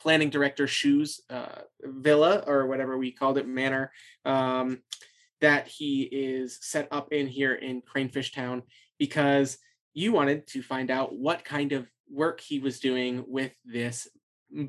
planning 0.00 0.30
director 0.30 0.66
Shu's 0.66 1.20
uh, 1.30 1.62
villa 1.82 2.44
or 2.46 2.66
whatever 2.66 2.96
we 2.96 3.12
called 3.12 3.38
it, 3.38 3.48
manor. 3.48 3.92
Um, 4.24 4.82
that 5.40 5.68
he 5.68 6.02
is 6.02 6.58
set 6.60 6.88
up 6.90 7.12
in 7.12 7.26
here 7.26 7.54
in 7.54 7.82
Cranefish 7.82 8.34
Town 8.34 8.62
because 8.98 9.58
you 9.94 10.12
wanted 10.12 10.46
to 10.48 10.62
find 10.62 10.90
out 10.90 11.16
what 11.16 11.44
kind 11.44 11.72
of 11.72 11.86
work 12.10 12.40
he 12.40 12.58
was 12.58 12.80
doing 12.80 13.24
with 13.26 13.52
this 13.64 14.08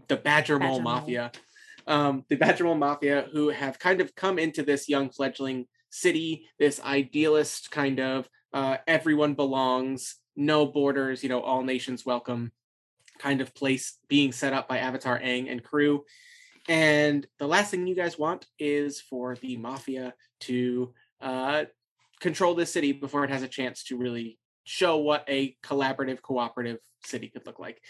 the 0.08 0.18
Badger 0.18 0.60
Mole 0.60 0.82
Mafia 0.82 1.32
um, 1.90 2.24
the 2.30 2.36
Badger 2.36 2.66
Mole 2.66 2.76
Mafia, 2.76 3.28
who 3.34 3.50
have 3.50 3.80
kind 3.80 4.00
of 4.00 4.16
come 4.16 4.38
into 4.38 4.64
this 4.64 4.88
young 4.88 5.10
fledgling 5.10 5.66
city, 5.90 6.48
this 6.60 6.80
idealist 6.82 7.72
kind 7.72 8.00
of 8.00 8.30
uh, 8.54 8.78
everyone 8.88 9.34
belongs, 9.34 10.16
no 10.36 10.66
borders, 10.68 11.24
you 11.24 11.30
know, 11.30 11.42
all 11.42 11.64
nations 11.64 12.06
welcome 12.06 12.52
kind 13.18 13.42
of 13.42 13.54
place 13.54 13.98
being 14.08 14.32
set 14.32 14.54
up 14.54 14.68
by 14.68 14.78
Avatar 14.78 15.20
Aang 15.20 15.52
and 15.52 15.64
crew. 15.64 16.06
And 16.70 17.26
the 17.40 17.48
last 17.48 17.72
thing 17.72 17.88
you 17.88 17.96
guys 17.96 18.20
want 18.20 18.46
is 18.60 19.02
for 19.02 19.36
the 19.36 19.58
Mafia 19.58 20.14
to 20.42 20.94
uh, 21.22 21.66
control 22.20 22.56
this 22.56 22.72
city 22.72 22.92
before 22.92 23.24
it 23.24 23.30
has 23.30 23.44
a 23.44 23.48
chance 23.48 23.84
to 23.86 23.98
really 23.98 24.38
show 24.64 24.98
what 24.98 25.24
a 25.28 25.56
collaborative, 25.64 26.22
cooperative 26.22 26.80
city 27.06 27.28
could 27.30 27.46
look 27.46 27.60
like. 27.60 27.82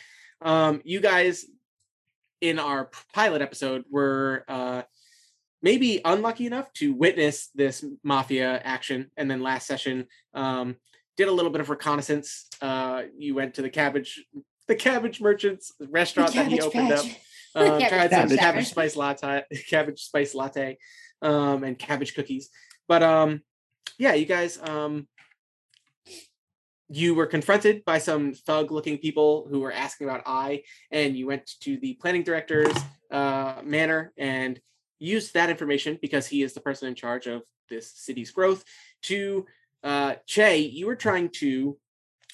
Um, 0.41 0.81
you 0.85 0.99
guys 1.01 1.45
in 2.41 2.59
our 2.59 2.89
pilot 3.13 3.41
episode 3.41 3.83
were 3.89 4.45
uh, 4.47 4.83
maybe 5.61 6.01
unlucky 6.05 6.45
enough 6.45 6.71
to 6.73 6.93
witness 6.93 7.49
this 7.53 7.83
mafia 8.03 8.61
action, 8.63 9.11
and 9.17 9.29
then 9.29 9.41
last 9.41 9.67
session 9.67 10.05
um, 10.33 10.77
did 11.17 11.27
a 11.27 11.31
little 11.31 11.51
bit 11.51 11.61
of 11.61 11.69
reconnaissance. 11.69 12.47
Uh, 12.61 13.03
you 13.17 13.35
went 13.35 13.55
to 13.55 13.61
the 13.61 13.69
cabbage, 13.69 14.23
the 14.67 14.75
cabbage 14.75 15.19
merchant's 15.19 15.73
restaurant 15.89 16.33
that 16.33 16.47
he 16.47 16.61
opened 16.61 16.93
up. 16.93 17.03
patch. 17.03 17.17
Um, 17.55 17.65
Cabbage 17.79 17.89
tried 17.89 18.29
some 18.29 18.37
cabbage 18.37 18.67
spice 18.67 18.95
latte, 18.95 19.43
cabbage 19.69 20.01
spice 20.03 20.35
latte, 20.35 20.77
um, 21.21 21.63
and 21.63 21.77
cabbage 21.77 22.15
cookies. 22.15 22.49
But 22.87 23.03
um, 23.03 23.41
yeah, 23.97 24.13
you 24.13 24.25
guys, 24.25 24.59
um, 24.61 25.07
you 26.89 27.13
were 27.13 27.27
confronted 27.27 27.85
by 27.85 27.99
some 27.99 28.33
thug-looking 28.33 28.97
people 28.97 29.47
who 29.49 29.59
were 29.59 29.71
asking 29.71 30.07
about 30.07 30.23
I, 30.25 30.63
and 30.91 31.15
you 31.15 31.27
went 31.27 31.49
to 31.61 31.77
the 31.77 31.93
planning 31.95 32.23
director's 32.23 32.75
uh, 33.11 33.61
manor 33.63 34.11
and 34.17 34.59
used 34.97 35.33
that 35.35 35.49
information 35.49 35.99
because 36.01 36.27
he 36.27 36.41
is 36.41 36.53
the 36.53 36.61
person 36.61 36.87
in 36.87 36.95
charge 36.95 37.27
of 37.27 37.43
this 37.69 37.91
city's 37.91 38.31
growth. 38.31 38.63
To 39.03 39.45
uh, 39.83 40.15
Che, 40.25 40.57
you 40.57 40.87
were 40.87 40.95
trying 40.95 41.29
to 41.35 41.77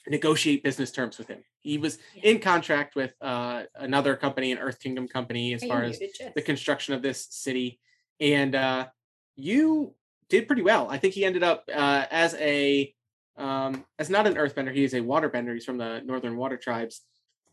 negotiate 0.08 0.64
business 0.64 0.92
terms 0.92 1.18
with 1.18 1.28
him. 1.28 1.44
He 1.60 1.78
was 1.78 1.98
in 2.22 2.40
contract 2.40 2.96
with 2.96 3.14
uh, 3.22 3.64
another 3.76 4.16
company, 4.16 4.52
an 4.52 4.60
Earth 4.60 4.80
Kingdom 4.80 5.08
company, 5.08 5.54
as 5.54 5.64
you 5.64 5.70
far 5.70 5.84
as 5.84 6.00
the 6.36 6.42
construction 6.42 6.94
of 6.94 7.02
this 7.02 7.28
city 7.32 7.80
and 8.20 8.56
uh, 8.56 8.88
you 9.36 9.94
did 10.30 10.48
pretty 10.48 10.62
well. 10.62 10.90
I 10.90 10.98
think 10.98 11.14
he 11.14 11.26
ended 11.26 11.44
up 11.44 11.70
uh, 11.74 12.06
as 12.10 12.34
a 12.36 12.94
um, 13.38 13.86
as 14.00 14.10
not 14.10 14.28
an 14.28 14.36
earthbender. 14.36 14.74
He 14.74 14.84
is 14.84 14.94
a 14.94 15.02
waterbender. 15.02 15.54
He's 15.54 15.66
from 15.66 15.78
the 15.78 16.02
northern 16.06 16.38
water 16.38 16.58
tribes. 16.58 17.02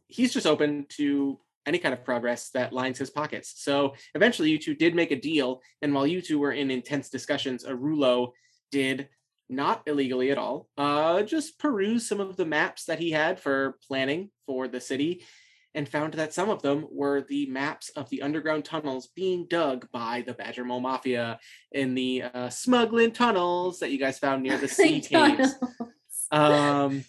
He's 0.06 0.32
just 0.32 0.46
open 0.46 0.86
to 0.90 1.38
any 1.66 1.78
kind 1.78 1.92
of 1.92 2.04
progress 2.04 2.50
that 2.50 2.72
lines 2.72 2.98
his 2.98 3.10
pockets. 3.10 3.54
So 3.56 3.94
eventually, 4.14 4.50
you 4.50 4.58
two 4.58 4.74
did 4.74 4.94
make 4.94 5.10
a 5.10 5.20
deal, 5.20 5.60
and 5.80 5.94
while 5.94 6.06
you 6.06 6.20
two 6.20 6.38
were 6.38 6.52
in 6.52 6.70
intense 6.70 7.08
discussions, 7.08 7.64
Arulo 7.64 8.32
did 8.70 9.08
not 9.48 9.82
illegally 9.86 10.30
at 10.30 10.38
all. 10.38 10.68
Uh, 10.78 11.22
just 11.22 11.58
peruse 11.58 12.08
some 12.08 12.20
of 12.20 12.36
the 12.36 12.46
maps 12.46 12.86
that 12.86 12.98
he 12.98 13.10
had 13.10 13.38
for 13.38 13.78
planning 13.86 14.30
for 14.46 14.66
the 14.66 14.80
city 14.80 15.24
and 15.74 15.88
found 15.88 16.14
that 16.14 16.34
some 16.34 16.50
of 16.50 16.62
them 16.62 16.86
were 16.90 17.22
the 17.22 17.46
maps 17.46 17.88
of 17.90 18.08
the 18.10 18.22
underground 18.22 18.64
tunnels 18.64 19.08
being 19.14 19.46
dug 19.48 19.88
by 19.92 20.22
the 20.26 20.34
Badger 20.34 20.64
Mole 20.64 20.80
Mafia 20.80 21.38
in 21.72 21.94
the 21.94 22.22
uh, 22.22 22.50
smuggling 22.50 23.12
tunnels 23.12 23.78
that 23.78 23.90
you 23.90 23.98
guys 23.98 24.18
found 24.18 24.42
near 24.42 24.58
the 24.58 24.68
sea 24.68 25.00
caves. 25.00 25.54
Um, 26.30 27.04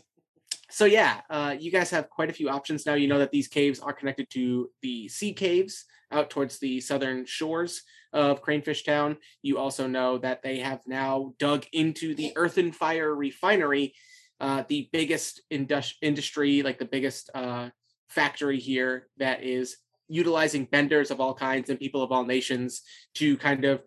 so 0.69 0.85
yeah, 0.85 1.21
uh, 1.29 1.55
you 1.59 1.71
guys 1.71 1.89
have 1.91 2.09
quite 2.09 2.29
a 2.29 2.33
few 2.33 2.49
options 2.49 2.85
now. 2.85 2.95
You 2.95 3.07
know 3.07 3.19
that 3.19 3.31
these 3.31 3.47
caves 3.47 3.79
are 3.79 3.93
connected 3.93 4.29
to 4.31 4.69
the 4.81 5.07
sea 5.07 5.33
caves 5.33 5.85
out 6.11 6.29
towards 6.29 6.59
the 6.59 6.79
southern 6.79 7.25
shores 7.25 7.83
of 8.13 8.43
Cranefish 8.43 8.85
Town. 8.85 9.17
You 9.41 9.57
also 9.57 9.87
know 9.87 10.17
that 10.19 10.41
they 10.41 10.59
have 10.59 10.81
now 10.87 11.33
dug 11.39 11.65
into 11.73 12.15
the 12.15 12.31
Earth 12.35 12.57
and 12.57 12.75
Fire 12.75 13.13
Refinery, 13.13 13.93
uh, 14.39 14.63
the 14.67 14.89
biggest 14.91 15.41
indus- 15.49 15.97
industry, 16.01 16.61
like 16.61 16.77
the 16.77 16.85
biggest 16.85 17.29
uh, 17.33 17.69
factory 18.13 18.59
here 18.59 19.07
that 19.17 19.43
is 19.43 19.77
utilizing 20.07 20.65
benders 20.65 21.11
of 21.11 21.19
all 21.19 21.33
kinds 21.33 21.69
and 21.69 21.79
people 21.79 22.03
of 22.03 22.11
all 22.11 22.25
nations 22.25 22.81
to 23.15 23.37
kind 23.37 23.65
of 23.65 23.81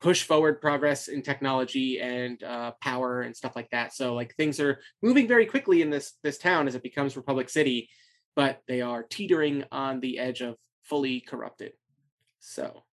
push 0.00 0.22
forward 0.22 0.60
progress 0.60 1.08
in 1.08 1.22
technology 1.22 2.00
and 2.00 2.42
uh, 2.42 2.72
power 2.80 3.20
and 3.20 3.36
stuff 3.36 3.54
like 3.54 3.70
that. 3.70 3.92
So 3.92 4.14
like 4.14 4.34
things 4.34 4.58
are 4.58 4.80
moving 5.02 5.28
very 5.28 5.46
quickly 5.46 5.82
in 5.82 5.90
this 5.90 6.14
this 6.22 6.38
town 6.38 6.66
as 6.66 6.74
it 6.74 6.82
becomes 6.82 7.16
Republic 7.16 7.48
City, 7.48 7.88
but 8.34 8.62
they 8.66 8.80
are 8.80 9.02
teetering 9.02 9.64
on 9.70 10.00
the 10.00 10.18
edge 10.18 10.40
of 10.40 10.56
fully 10.82 11.20
corrupted. 11.20 11.72
So 12.40 12.84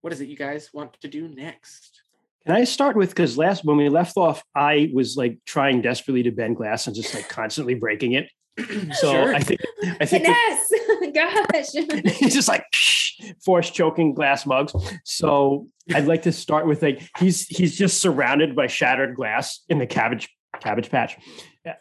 what 0.00 0.12
is 0.12 0.20
it 0.20 0.28
you 0.28 0.36
guys 0.36 0.70
want 0.72 1.00
to 1.00 1.08
do 1.08 1.28
next? 1.28 2.02
Can 2.46 2.54
I 2.54 2.64
start 2.64 2.96
with 2.96 3.10
because 3.10 3.36
last 3.36 3.64
when 3.64 3.76
we 3.76 3.88
left 3.88 4.16
off, 4.16 4.42
I 4.54 4.90
was 4.94 5.16
like 5.16 5.38
trying 5.44 5.82
desperately 5.82 6.22
to 6.22 6.30
bend 6.30 6.56
glass 6.56 6.86
and 6.86 6.94
just 6.94 7.14
like 7.14 7.28
constantly 7.28 7.74
breaking 7.74 8.12
it. 8.12 8.30
So 8.94 9.12
Sure. 9.12 9.34
I 9.34 9.40
think 9.40 9.60
I 10.00 10.06
think 10.06 10.24
that- 10.24 10.64
Gosh. 11.52 11.72
he's 12.18 12.34
just 12.34 12.48
like 12.48 12.64
force 13.44 13.70
choking 13.70 14.14
glass 14.14 14.46
mugs. 14.46 14.72
So 15.04 15.68
I'd 15.94 16.06
like 16.06 16.22
to 16.22 16.32
start 16.32 16.66
with 16.66 16.82
like 16.82 17.02
he's 17.18 17.46
he's 17.46 17.76
just 17.76 18.00
surrounded 18.00 18.54
by 18.54 18.66
shattered 18.66 19.14
glass 19.14 19.60
in 19.68 19.78
the 19.78 19.86
cabbage 19.86 20.28
cabbage 20.60 20.90
patch. 20.90 21.16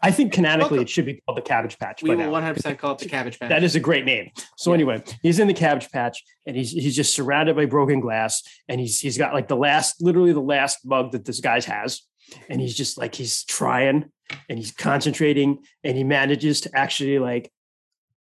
I 0.04 0.12
think 0.12 0.34
canonically 0.34 0.80
oh, 0.80 0.82
it 0.82 0.90
should 0.90 1.06
be 1.06 1.22
called 1.26 1.38
the 1.38 1.42
cabbage 1.42 1.80
patch. 1.80 2.04
We 2.04 2.14
will 2.14 2.26
100% 2.34 2.78
call 2.78 2.92
it 2.94 2.98
the 2.98 3.08
cabbage 3.08 3.40
patch. 3.40 3.48
That 3.50 3.64
is 3.64 3.76
a 3.76 3.80
great 3.80 4.04
name. 4.04 4.32
So 4.58 4.72
Yeah. 4.72 4.76
anyway, 4.76 5.04
he's 5.22 5.40
in 5.40 5.48
the 5.48 5.54
cabbage 5.54 5.90
patch 5.92 6.22
and 6.46 6.58
he's 6.58 6.72
he's 6.72 6.96
just 6.96 7.14
surrounded 7.14 7.56
by 7.56 7.66
broken 7.66 8.00
glass 8.02 8.44
and 8.68 8.80
he's 8.82 9.00
he's 9.00 9.18
got 9.18 9.34
like 9.34 9.48
the 9.48 9.56
last 9.56 10.02
literally 10.02 10.34
the 10.34 10.42
last 10.42 10.80
mug 10.86 11.12
that 11.14 11.26
this 11.26 11.40
guy's 11.40 11.66
has 11.66 12.02
and 12.50 12.60
he's 12.62 12.76
just 12.76 12.98
like 12.98 13.16
he's 13.16 13.44
trying 13.44 14.06
and 14.50 14.58
he's 14.60 14.72
concentrating 14.72 15.60
and 15.84 15.96
he 15.98 16.04
manages 16.04 16.62
to 16.62 16.70
actually 16.78 17.20
like 17.20 17.52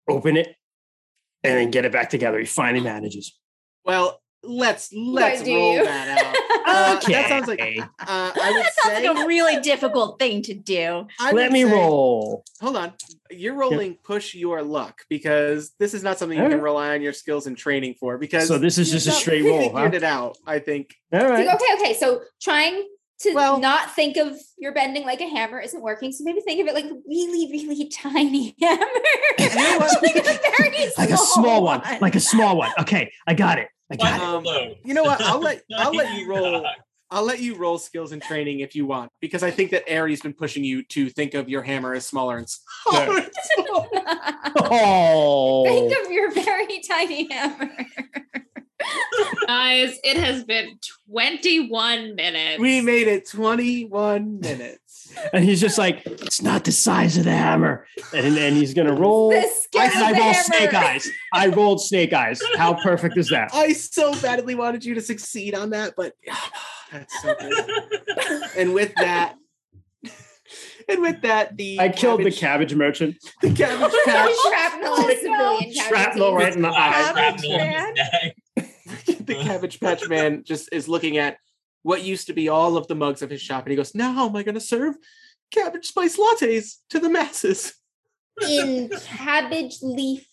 open 0.08 0.36
it 0.36 0.54
and 1.42 1.58
then 1.58 1.70
get 1.70 1.84
it 1.84 1.92
back 1.92 2.10
together. 2.10 2.38
He 2.38 2.46
finally 2.46 2.82
manages. 2.92 3.36
well, 3.84 4.20
let's 4.42 4.92
let's 4.92 5.42
do 5.42 5.54
roll 5.56 5.74
you? 5.76 5.84
that 5.84 6.18
out. 6.24 6.36
Uh, 6.66 6.96
Okay. 7.00 7.12
That 7.12 7.28
sounds 7.28 7.46
like 7.46 7.60
uh, 7.60 7.86
I 8.00 8.32
would 8.52 8.64
That 8.64 8.72
sounds 8.82 8.96
say. 8.98 9.08
like 9.08 9.24
a 9.24 9.26
really 9.28 9.60
difficult 9.60 10.18
thing 10.18 10.42
to 10.42 10.52
do. 10.54 11.06
I 11.20 11.30
Let 11.30 11.52
me 11.52 11.62
say- 11.62 11.70
roll. 11.72 12.42
Hold 12.60 12.76
on. 12.76 12.92
You're 13.30 13.54
rolling 13.54 13.94
push 14.02 14.34
your 14.34 14.62
luck 14.64 15.02
because 15.08 15.70
this 15.78 15.94
is 15.94 16.02
not 16.02 16.18
something 16.18 16.36
you 16.36 16.48
can 16.48 16.60
rely 16.60 16.92
on 16.94 17.02
your 17.02 17.12
skills 17.12 17.46
and 17.46 17.56
training 17.56 17.94
for 18.00 18.18
because 18.18 18.48
So 18.48 18.58
this 18.58 18.78
is 18.78 18.90
just 18.90 19.06
a 19.06 19.12
straight 19.12 19.44
roll, 19.44 19.60
figured 19.70 19.92
huh? 19.92 19.96
it 19.96 20.02
out, 20.02 20.38
I 20.44 20.58
think. 20.58 20.92
All 21.12 21.20
It's 21.20 21.54
okay, 21.54 21.74
okay. 21.84 21.94
So 21.94 22.22
trying 22.42 22.84
to 23.20 23.32
Well- 23.34 23.58
not 23.60 23.94
think 23.94 24.16
of 24.16 24.36
your 24.58 24.72
bending 24.72 25.04
like 25.04 25.20
a 25.20 25.26
hammer 25.28 25.60
isn't 25.60 25.80
working. 25.82 26.12
So 26.12 26.24
maybe 26.24 26.40
think 26.40 26.60
of 26.60 26.66
it 26.66 26.74
like 26.74 26.84
a 26.86 26.94
really, 27.08 27.48
really 27.50 27.88
tiny 27.88 28.54
hammer. 28.60 28.84
know 29.38 29.78
what? 29.78 30.02
like 30.02 30.16
a 30.16 30.22
very 30.22 30.86
Like 30.98 31.10
a 31.10 31.16
small 31.16 31.62
one. 31.62 31.82
Like 32.00 32.14
a 32.14 32.20
small 32.20 32.56
one. 32.56 32.70
Okay, 32.80 33.12
I 33.26 33.34
got 33.34 33.58
it. 33.58 33.68
I 33.90 33.96
got 33.96 34.14
it. 34.20 34.22
Um, 34.22 34.44
Hello. 34.44 34.74
you 34.84 34.94
know 34.94 35.04
what? 35.04 35.20
I'll 35.22 35.40
let 35.40 35.62
I'll 35.76 35.94
let 35.94 36.12
you 36.18 36.28
roll. 36.28 36.66
I'll 37.08 37.22
let 37.24 37.38
you 37.40 37.54
roll 37.54 37.78
skills 37.78 38.10
and 38.10 38.20
training 38.20 38.60
if 38.60 38.74
you 38.74 38.84
want 38.84 39.12
because 39.20 39.44
I 39.44 39.50
think 39.52 39.70
that 39.70 39.84
Ari's 39.88 40.20
been 40.20 40.32
pushing 40.32 40.64
you 40.64 40.82
to 40.86 41.08
think 41.08 41.34
of 41.34 41.48
your 41.48 41.62
hammer 41.62 41.94
as 41.94 42.04
smaller 42.04 42.36
and 42.36 42.48
smaller. 42.48 43.18
and 43.18 43.30
smaller. 43.54 43.88
Oh. 44.56 45.64
think 45.64 46.04
of 46.04 46.10
your 46.10 46.32
very 46.32 46.80
tiny 46.80 47.32
hammer. 47.32 47.70
Guys, 49.46 49.98
it 50.04 50.16
has 50.16 50.44
been 50.44 50.78
21 51.10 52.14
minutes. 52.14 52.60
we 52.60 52.80
made 52.80 53.08
it 53.08 53.28
21 53.28 54.40
minutes. 54.40 55.14
and 55.32 55.44
he's 55.44 55.60
just 55.60 55.78
like, 55.78 56.02
it's 56.06 56.42
not 56.42 56.64
the 56.64 56.72
size 56.72 57.16
of 57.16 57.24
the 57.24 57.30
hammer. 57.30 57.86
And 58.14 58.36
then 58.36 58.54
he's 58.54 58.74
gonna 58.74 58.92
roll. 58.94 59.30
The 59.30 59.46
I, 59.76 59.90
I 59.94 60.12
the 60.12 60.18
rolled 60.20 60.36
snake 60.36 60.74
eyes. 60.74 61.10
I 61.32 61.46
rolled 61.48 61.80
snake 61.80 62.12
eyes. 62.12 62.40
How 62.56 62.74
perfect 62.74 63.16
is 63.16 63.30
that? 63.30 63.50
I 63.54 63.72
so 63.72 64.12
badly 64.20 64.54
wanted 64.54 64.84
you 64.84 64.94
to 64.94 65.00
succeed 65.00 65.54
on 65.54 65.70
that, 65.70 65.94
but 65.96 66.12
that's 66.92 67.22
so 67.22 67.34
good. 67.38 68.50
and 68.56 68.74
with 68.74 68.94
that, 68.96 69.36
and 70.88 71.00
with 71.02 71.22
that, 71.22 71.56
the 71.56 71.80
I 71.80 71.88
killed 71.88 72.20
the 72.20 72.24
cabbage- 72.24 72.38
cabbage 72.40 72.74
merchant. 72.74 73.16
the 73.42 73.52
cabbage 73.52 73.92
patch. 74.04 74.30
Shrapnel 74.48 74.94
is 75.08 75.20
civilian 75.20 75.74
Shrapnel 75.74 76.34
right 76.34 76.54
in 76.54 76.62
the 76.62 76.68
eye. 76.68 77.12
Cabbage 77.14 77.44
Shrapnel 77.44 78.32
the 79.20 79.34
cabbage 79.42 79.80
patch 79.80 80.08
man 80.08 80.42
just 80.44 80.68
is 80.72 80.88
looking 80.88 81.18
at 81.18 81.38
what 81.82 82.02
used 82.02 82.26
to 82.26 82.32
be 82.32 82.48
all 82.48 82.76
of 82.76 82.88
the 82.88 82.94
mugs 82.94 83.22
of 83.22 83.30
his 83.30 83.40
shop, 83.40 83.64
and 83.64 83.70
he 83.70 83.76
goes, 83.76 83.94
"Now 83.94 84.12
how 84.12 84.28
am 84.28 84.36
I 84.36 84.42
going 84.42 84.54
to 84.54 84.60
serve 84.60 84.96
cabbage 85.50 85.86
spice 85.86 86.16
lattes 86.16 86.76
to 86.90 86.98
the 86.98 87.08
masses?" 87.10 87.74
in 88.46 88.90
cabbage 89.04 89.76
leaf 89.82 90.26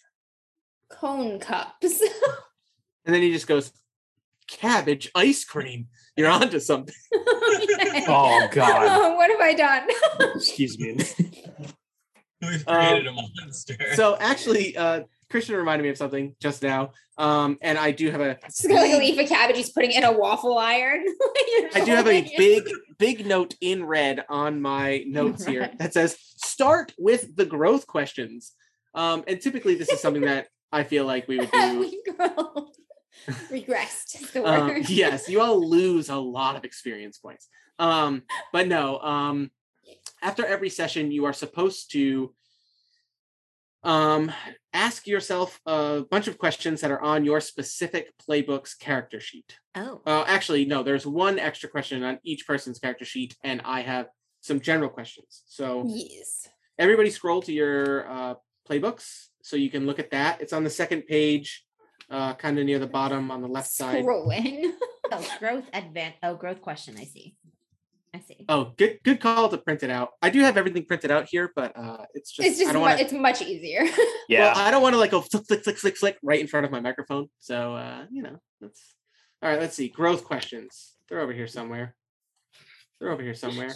cone 0.89 1.39
cups. 1.39 2.01
And 3.05 3.13
then 3.13 3.21
he 3.21 3.31
just 3.31 3.47
goes, 3.47 3.71
"Cabbage 4.47 5.09
ice 5.15 5.43
cream. 5.45 5.87
You're 6.17 6.29
onto 6.41 6.59
something." 6.59 6.95
Oh 8.07 8.47
God. 8.51 8.87
Oh, 8.89 9.15
what 9.15 9.29
have 9.29 9.39
I 9.39 9.53
done? 9.53 9.87
Excuse 10.35 10.77
me. 10.79 10.97
We've 12.41 12.67
Um, 12.67 12.75
created 12.75 13.07
a 13.07 13.11
monster. 13.13 13.77
So 13.95 14.17
actually, 14.19 14.75
uh, 14.75 15.01
Christian 15.33 15.55
reminded 15.55 15.81
me 15.81 15.89
of 15.89 15.97
something 15.97 16.35
just 16.39 16.61
now, 16.61 16.91
um, 17.17 17.57
and 17.59 17.75
I 17.75 17.89
do 17.89 18.11
have 18.11 18.21
a 18.21 18.35
got 18.35 18.69
like 18.69 18.93
a 18.93 18.97
leaf 18.97 19.19
of 19.19 19.27
cabbage 19.27 19.57
he's 19.57 19.71
putting 19.71 19.91
in 19.91 20.03
a 20.03 20.11
waffle 20.11 20.59
iron. 20.59 21.03
I 21.73 21.81
do 21.83 21.91
have 21.95 22.05
a 22.05 22.31
big, 22.37 22.69
big 22.99 23.25
note 23.25 23.55
in 23.59 23.83
red 23.83 24.23
on 24.29 24.61
my 24.61 25.03
notes 25.07 25.43
here 25.43 25.71
that 25.79 25.91
says 25.91 26.15
start 26.19 26.93
with 26.99 27.35
the 27.35 27.47
growth 27.47 27.87
questions. 27.87 28.51
Um, 28.93 29.23
and 29.27 29.41
typically 29.41 29.73
this 29.73 29.89
is 29.89 29.99
something 29.99 30.21
that 30.21 30.49
I 30.71 30.83
feel 30.83 31.05
like 31.05 31.27
we 31.27 31.39
would 31.39 31.51
do. 31.51 31.91
Regressed 33.49 34.35
Um, 34.45 34.83
yes, 34.87 35.27
you 35.27 35.41
all 35.41 35.67
lose 35.67 36.09
a 36.09 36.15
lot 36.17 36.55
of 36.55 36.63
experience 36.63 37.17
points. 37.17 37.47
Um, 37.79 38.21
but 38.51 38.67
no, 38.67 38.99
um, 38.99 39.49
after 40.21 40.45
every 40.45 40.69
session, 40.69 41.11
you 41.11 41.25
are 41.25 41.33
supposed 41.33 41.91
to 41.93 42.35
um, 43.83 44.31
ask 44.73 45.07
yourself 45.07 45.59
a 45.65 46.03
bunch 46.09 46.27
of 46.27 46.37
questions 46.37 46.81
that 46.81 46.91
are 46.91 47.01
on 47.01 47.25
your 47.25 47.39
specific 47.41 48.11
playbook's 48.17 48.73
character 48.75 49.19
sheet. 49.19 49.57
Oh. 49.75 50.01
Uh, 50.05 50.23
actually, 50.27 50.65
no, 50.65 50.83
there's 50.83 51.05
one 51.05 51.39
extra 51.39 51.69
question 51.69 52.03
on 52.03 52.19
each 52.23 52.47
person's 52.47 52.79
character 52.79 53.05
sheet, 53.05 53.35
and 53.43 53.61
I 53.65 53.81
have 53.81 54.07
some 54.41 54.59
general 54.59 54.89
questions. 54.89 55.43
So 55.47 55.83
Yes. 55.87 56.47
everybody 56.79 57.09
scroll 57.09 57.41
to 57.43 57.51
your 57.53 58.09
uh, 58.09 58.35
playbooks 58.69 59.27
so 59.41 59.55
you 59.57 59.69
can 59.69 59.85
look 59.85 59.99
at 59.99 60.11
that. 60.11 60.41
It's 60.41 60.53
on 60.53 60.63
the 60.63 60.69
second 60.69 61.03
page, 61.07 61.65
uh, 62.09 62.33
kind 62.35 62.57
of 62.59 62.65
near 62.65 62.79
the 62.79 62.87
bottom 62.87 63.31
on 63.31 63.41
the 63.41 63.47
left 63.47 63.69
side. 63.71 64.03
Scrolling. 64.03 64.71
Oh, 65.15 65.35
growth 65.37 65.69
advan 65.73 66.13
Oh, 66.23 66.33
growth 66.33 66.61
question. 66.61 66.95
I 66.97 67.03
see. 67.03 67.35
I 68.15 68.20
see. 68.20 68.46
Oh, 68.48 68.74
good 68.77 69.00
good 69.03 69.20
call 69.20 69.50
to 69.50 69.58
print 69.58 69.82
it 69.82 69.89
out. 69.89 70.12
I 70.22 70.29
do 70.29 70.39
have 70.41 70.55
everything 70.55 70.86
printed 70.86 71.10
out 71.10 71.27
here, 71.29 71.51
but 71.55 71.75
uh, 71.75 72.05
it's 72.13 72.32
just, 72.32 72.48
it's 72.48 72.58
just 72.60 72.70
I 72.70 72.74
don't 72.74 72.82
mu- 72.82 72.88
want 72.88 73.00
to. 73.00 73.03
it's 73.05 73.13
much 73.13 73.41
easier. 73.41 73.84
yeah, 74.29 74.53
Well, 74.53 74.58
I 74.58 74.70
don't 74.70 74.82
want 74.84 74.93
to 74.93 75.00
like 75.00 75.12
go 75.12 75.22
flick 75.22 75.46
flick 75.48 75.63
flick 75.63 75.77
flick 75.77 75.98
flick 75.98 76.17
right 76.22 76.39
in 76.39 76.48
front 76.48 76.65
of 76.65 76.72
my 76.72 76.79
microphone. 76.79 77.29
So 77.39 77.74
uh, 77.74 78.05
you 78.12 78.22
know, 78.22 78.38
that's 78.62 78.79
all 79.41 79.50
right. 79.50 79.60
Let's 79.60 79.75
see 79.75 79.88
growth 79.88 80.24
questions. 80.25 80.93
They're 81.10 81.22
over 81.22 81.34
here 81.34 81.48
somewhere. 81.48 81.96
They're 83.00 83.12
over 83.12 83.24
here 83.24 83.34
somewhere. 83.34 83.72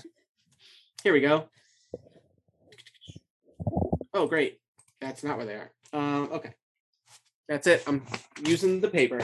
Here 1.04 1.14
we 1.14 1.20
go. 1.20 1.50
Oh, 4.14 4.28
great. 4.28 4.60
That's 5.02 5.24
not 5.24 5.38
where 5.38 5.46
they 5.46 5.56
are. 5.56 5.72
Um, 5.94 6.30
okay. 6.32 6.54
That's 7.50 7.68
it. 7.68 7.84
I'm 7.88 8.04
using 8.46 8.82
the 8.82 8.88
paper. 8.88 9.20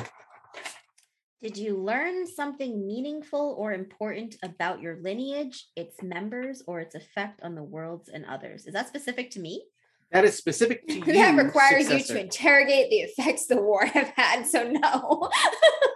Did 1.43 1.57
you 1.57 1.75
learn 1.75 2.25
something 2.25 2.87
meaningful 2.87 3.57
or 3.59 3.73
important 3.73 4.37
about 4.43 4.79
your 4.79 4.95
lineage, 5.01 5.67
its 5.75 6.01
members, 6.01 6.63
or 6.67 6.79
its 6.79 6.95
effect 6.95 7.41
on 7.43 7.53
the 7.53 7.61
worlds 7.61 8.07
and 8.07 8.25
others? 8.25 8.65
Is 8.65 8.73
that 8.73 8.87
specific 8.87 9.29
to 9.31 9.41
me? 9.41 9.65
That 10.13 10.23
is 10.23 10.37
specific 10.37 10.87
to 10.87 10.93
you. 10.99 11.03
that 11.03 11.35
requires 11.35 11.91
you 11.91 11.99
to 12.01 12.21
interrogate 12.21 12.89
the 12.89 12.99
effects 12.99 13.47
the 13.47 13.61
war 13.61 13.85
have 13.85 14.13
had. 14.15 14.47
So 14.47 14.71
no. 14.71 15.29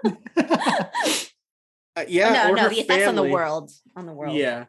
Uh, 1.96 2.04
yeah, 2.08 2.50
no, 2.50 2.54
no, 2.54 2.70
the 2.70 2.80
effects 2.80 3.08
on 3.08 3.16
the 3.16 3.24
world. 3.24 3.72
On 3.96 4.06
the 4.06 4.13
world. 4.13 4.36
Yeah. 4.36 4.66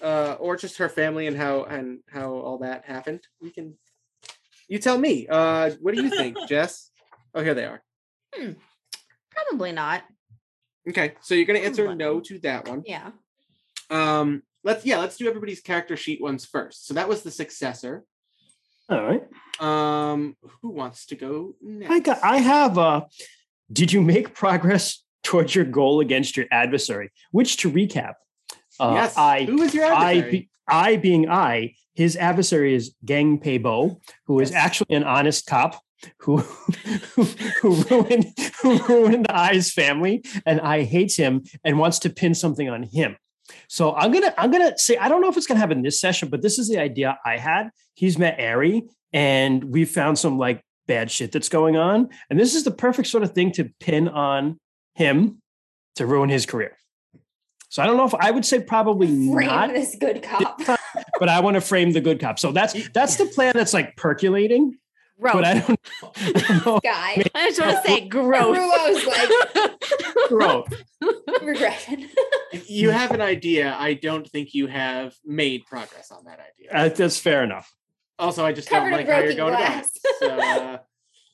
Uh, 0.00 0.36
or 0.40 0.56
just 0.56 0.78
her 0.78 0.88
family 0.88 1.26
and 1.26 1.36
how 1.36 1.64
and 1.64 1.98
how 2.08 2.32
all 2.32 2.58
that 2.58 2.86
happened. 2.86 3.20
We 3.42 3.50
can. 3.50 3.74
You 4.66 4.78
tell 4.78 4.96
me. 4.96 5.26
Uh, 5.28 5.72
what 5.80 5.94
do 5.94 6.02
you 6.02 6.08
think, 6.08 6.38
Jess? 6.48 6.90
Oh, 7.34 7.42
here 7.42 7.52
they 7.52 7.66
are. 7.66 7.82
Probably 9.48 9.72
not. 9.72 10.02
Okay, 10.88 11.14
so 11.22 11.34
you're 11.34 11.46
gonna 11.46 11.60
answer 11.60 11.84
Probably. 11.84 12.04
no 12.04 12.20
to 12.20 12.38
that 12.40 12.68
one. 12.68 12.82
Yeah. 12.86 13.10
Um, 13.90 14.42
let's 14.62 14.84
yeah, 14.84 14.98
let's 14.98 15.16
do 15.16 15.26
everybody's 15.28 15.60
character 15.60 15.96
sheet 15.96 16.20
ones 16.20 16.44
first. 16.44 16.86
So 16.86 16.94
that 16.94 17.08
was 17.08 17.22
the 17.22 17.30
successor. 17.30 18.04
All 18.88 19.02
right. 19.02 19.22
Um, 19.60 20.36
who 20.60 20.70
wants 20.70 21.06
to 21.06 21.14
go 21.16 21.54
next? 21.62 21.90
I 21.90 21.98
got. 22.00 22.18
I 22.22 22.38
have. 22.38 22.76
Uh, 22.76 23.02
did 23.72 23.92
you 23.92 24.02
make 24.02 24.34
progress 24.34 25.02
towards 25.22 25.54
your 25.54 25.64
goal 25.64 26.00
against 26.00 26.36
your 26.36 26.46
adversary? 26.50 27.10
Which, 27.30 27.56
to 27.58 27.70
recap, 27.70 28.14
uh, 28.78 28.92
yes. 28.94 29.16
I 29.16 29.44
who 29.44 29.62
is 29.62 29.72
your 29.74 29.86
I, 29.86 30.16
adversary? 30.16 30.30
be, 30.30 30.50
I 30.68 30.96
being 30.96 31.30
I, 31.30 31.74
his 31.94 32.16
adversary 32.16 32.74
is 32.74 32.94
Gang 33.04 33.38
Peibo, 33.40 34.00
who 34.26 34.40
is 34.40 34.50
Yes. 34.50 34.58
actually 34.64 34.96
an 34.96 35.04
honest 35.04 35.46
cop 35.46 35.80
who 36.18 36.38
who, 36.38 37.22
who 37.62 37.74
ruined 37.84 38.26
who 38.62 38.78
ruined 38.84 39.26
the 39.26 39.36
I's 39.36 39.72
family, 39.72 40.24
and 40.46 40.60
I 40.60 40.82
hates 40.82 41.16
him 41.16 41.42
and 41.64 41.78
wants 41.78 41.98
to 42.00 42.10
pin 42.10 42.34
something 42.34 42.68
on 42.68 42.82
him. 42.84 43.16
So 43.68 43.94
I'm 43.94 44.12
gonna 44.12 44.34
I'm 44.38 44.50
gonna 44.50 44.76
say 44.78 44.96
I 44.96 45.08
don't 45.08 45.20
know 45.20 45.28
if 45.28 45.36
it's 45.36 45.46
gonna 45.46 45.60
happen 45.60 45.82
this 45.82 46.00
session, 46.00 46.28
but 46.28 46.42
this 46.42 46.58
is 46.58 46.68
the 46.68 46.78
idea 46.78 47.18
I 47.24 47.38
had. 47.38 47.70
He's 47.94 48.18
met 48.18 48.40
Ari, 48.40 48.84
and 49.12 49.64
we 49.64 49.84
found 49.84 50.18
some 50.18 50.38
like 50.38 50.62
bad 50.86 51.10
shit 51.10 51.32
that's 51.32 51.48
going 51.48 51.76
on, 51.76 52.08
and 52.30 52.38
this 52.38 52.54
is 52.54 52.64
the 52.64 52.70
perfect 52.70 53.08
sort 53.08 53.22
of 53.22 53.32
thing 53.32 53.52
to 53.52 53.70
pin 53.80 54.08
on 54.08 54.58
him 54.94 55.40
to 55.96 56.06
ruin 56.06 56.28
his 56.28 56.46
career. 56.46 56.76
So 57.68 57.82
I 57.82 57.86
don't 57.86 57.96
know 57.96 58.04
if 58.04 58.14
I 58.14 58.30
would 58.30 58.44
say 58.44 58.60
probably 58.60 59.08
Frame 59.08 59.48
not 59.48 59.72
this 59.72 59.96
good 59.98 60.22
cop. 60.22 60.60
but 61.18 61.28
I 61.28 61.40
want 61.40 61.54
to 61.54 61.60
frame 61.60 61.92
the 61.92 62.00
good 62.00 62.20
cop. 62.20 62.38
So 62.38 62.52
that's 62.52 62.88
that's 62.90 63.16
the 63.16 63.26
plan 63.26 63.52
that's 63.54 63.74
like 63.74 63.96
percolating. 63.96 64.78
Gross. 65.20 65.34
But 65.34 65.44
I 65.44 65.54
don't, 65.60 65.80
I 66.02 66.32
don't 66.48 66.66
know. 66.66 66.80
Guy. 66.82 67.24
I 67.34 67.48
just 67.50 67.60
want 67.60 67.76
to 67.84 67.88
say 67.88 68.08
gross. 68.08 68.56
Rulo's 68.56 69.06
like 69.06 70.28
Bro, 70.28 70.64
regression. 71.42 72.08
you 72.66 72.90
have 72.90 73.10
an 73.12 73.20
idea. 73.20 73.74
I 73.78 73.94
don't 73.94 74.28
think 74.28 74.54
you 74.54 74.66
have 74.66 75.14
made 75.24 75.64
progress 75.66 76.10
on 76.10 76.24
that 76.24 76.40
idea. 76.40 76.70
uh, 76.72 76.88
that's 76.94 77.18
fair 77.18 77.42
enough. 77.44 77.72
also, 78.18 78.44
I 78.44 78.52
just 78.52 78.68
Covered 78.68 78.90
don't 78.90 78.98
like 78.98 79.06
how 79.08 79.18
you're 79.18 79.34
broken 79.34 79.36
going 79.36 79.54
about 79.54 79.84
it. 79.84 79.86
So, 80.18 80.28
uh, 80.28 80.78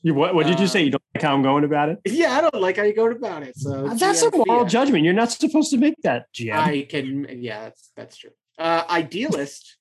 You 0.03 0.13
what? 0.13 0.35
What 0.35 0.45
did 0.47 0.59
you 0.59 0.67
say? 0.67 0.81
Uh, 0.81 0.85
You 0.85 0.91
don't 0.91 1.03
like 1.15 1.23
how 1.23 1.33
I'm 1.33 1.41
going 1.43 1.63
about 1.63 1.89
it? 1.89 1.99
yeah, 2.05 2.31
I 2.33 2.41
don't 2.41 2.61
like 2.61 2.77
how 2.77 2.83
you're 2.83 2.93
going 2.93 3.15
about 3.15 3.43
it. 3.43 3.55
So 3.57 3.87
That's 3.89 4.21
a 4.21 4.31
moral 4.35 4.61
Thea. 4.61 4.69
judgment. 4.69 5.03
You're 5.05 5.13
not 5.13 5.31
supposed 5.31 5.71
to 5.71 5.77
make 5.77 5.95
that, 6.03 6.25
GM. 6.35 6.53
I 6.55 6.81
can, 6.89 7.27
yeah, 7.41 7.61
that's 7.63 7.91
that's 7.95 8.17
true. 8.17 8.31
Uh, 8.59 8.83
idealist, 8.89 9.77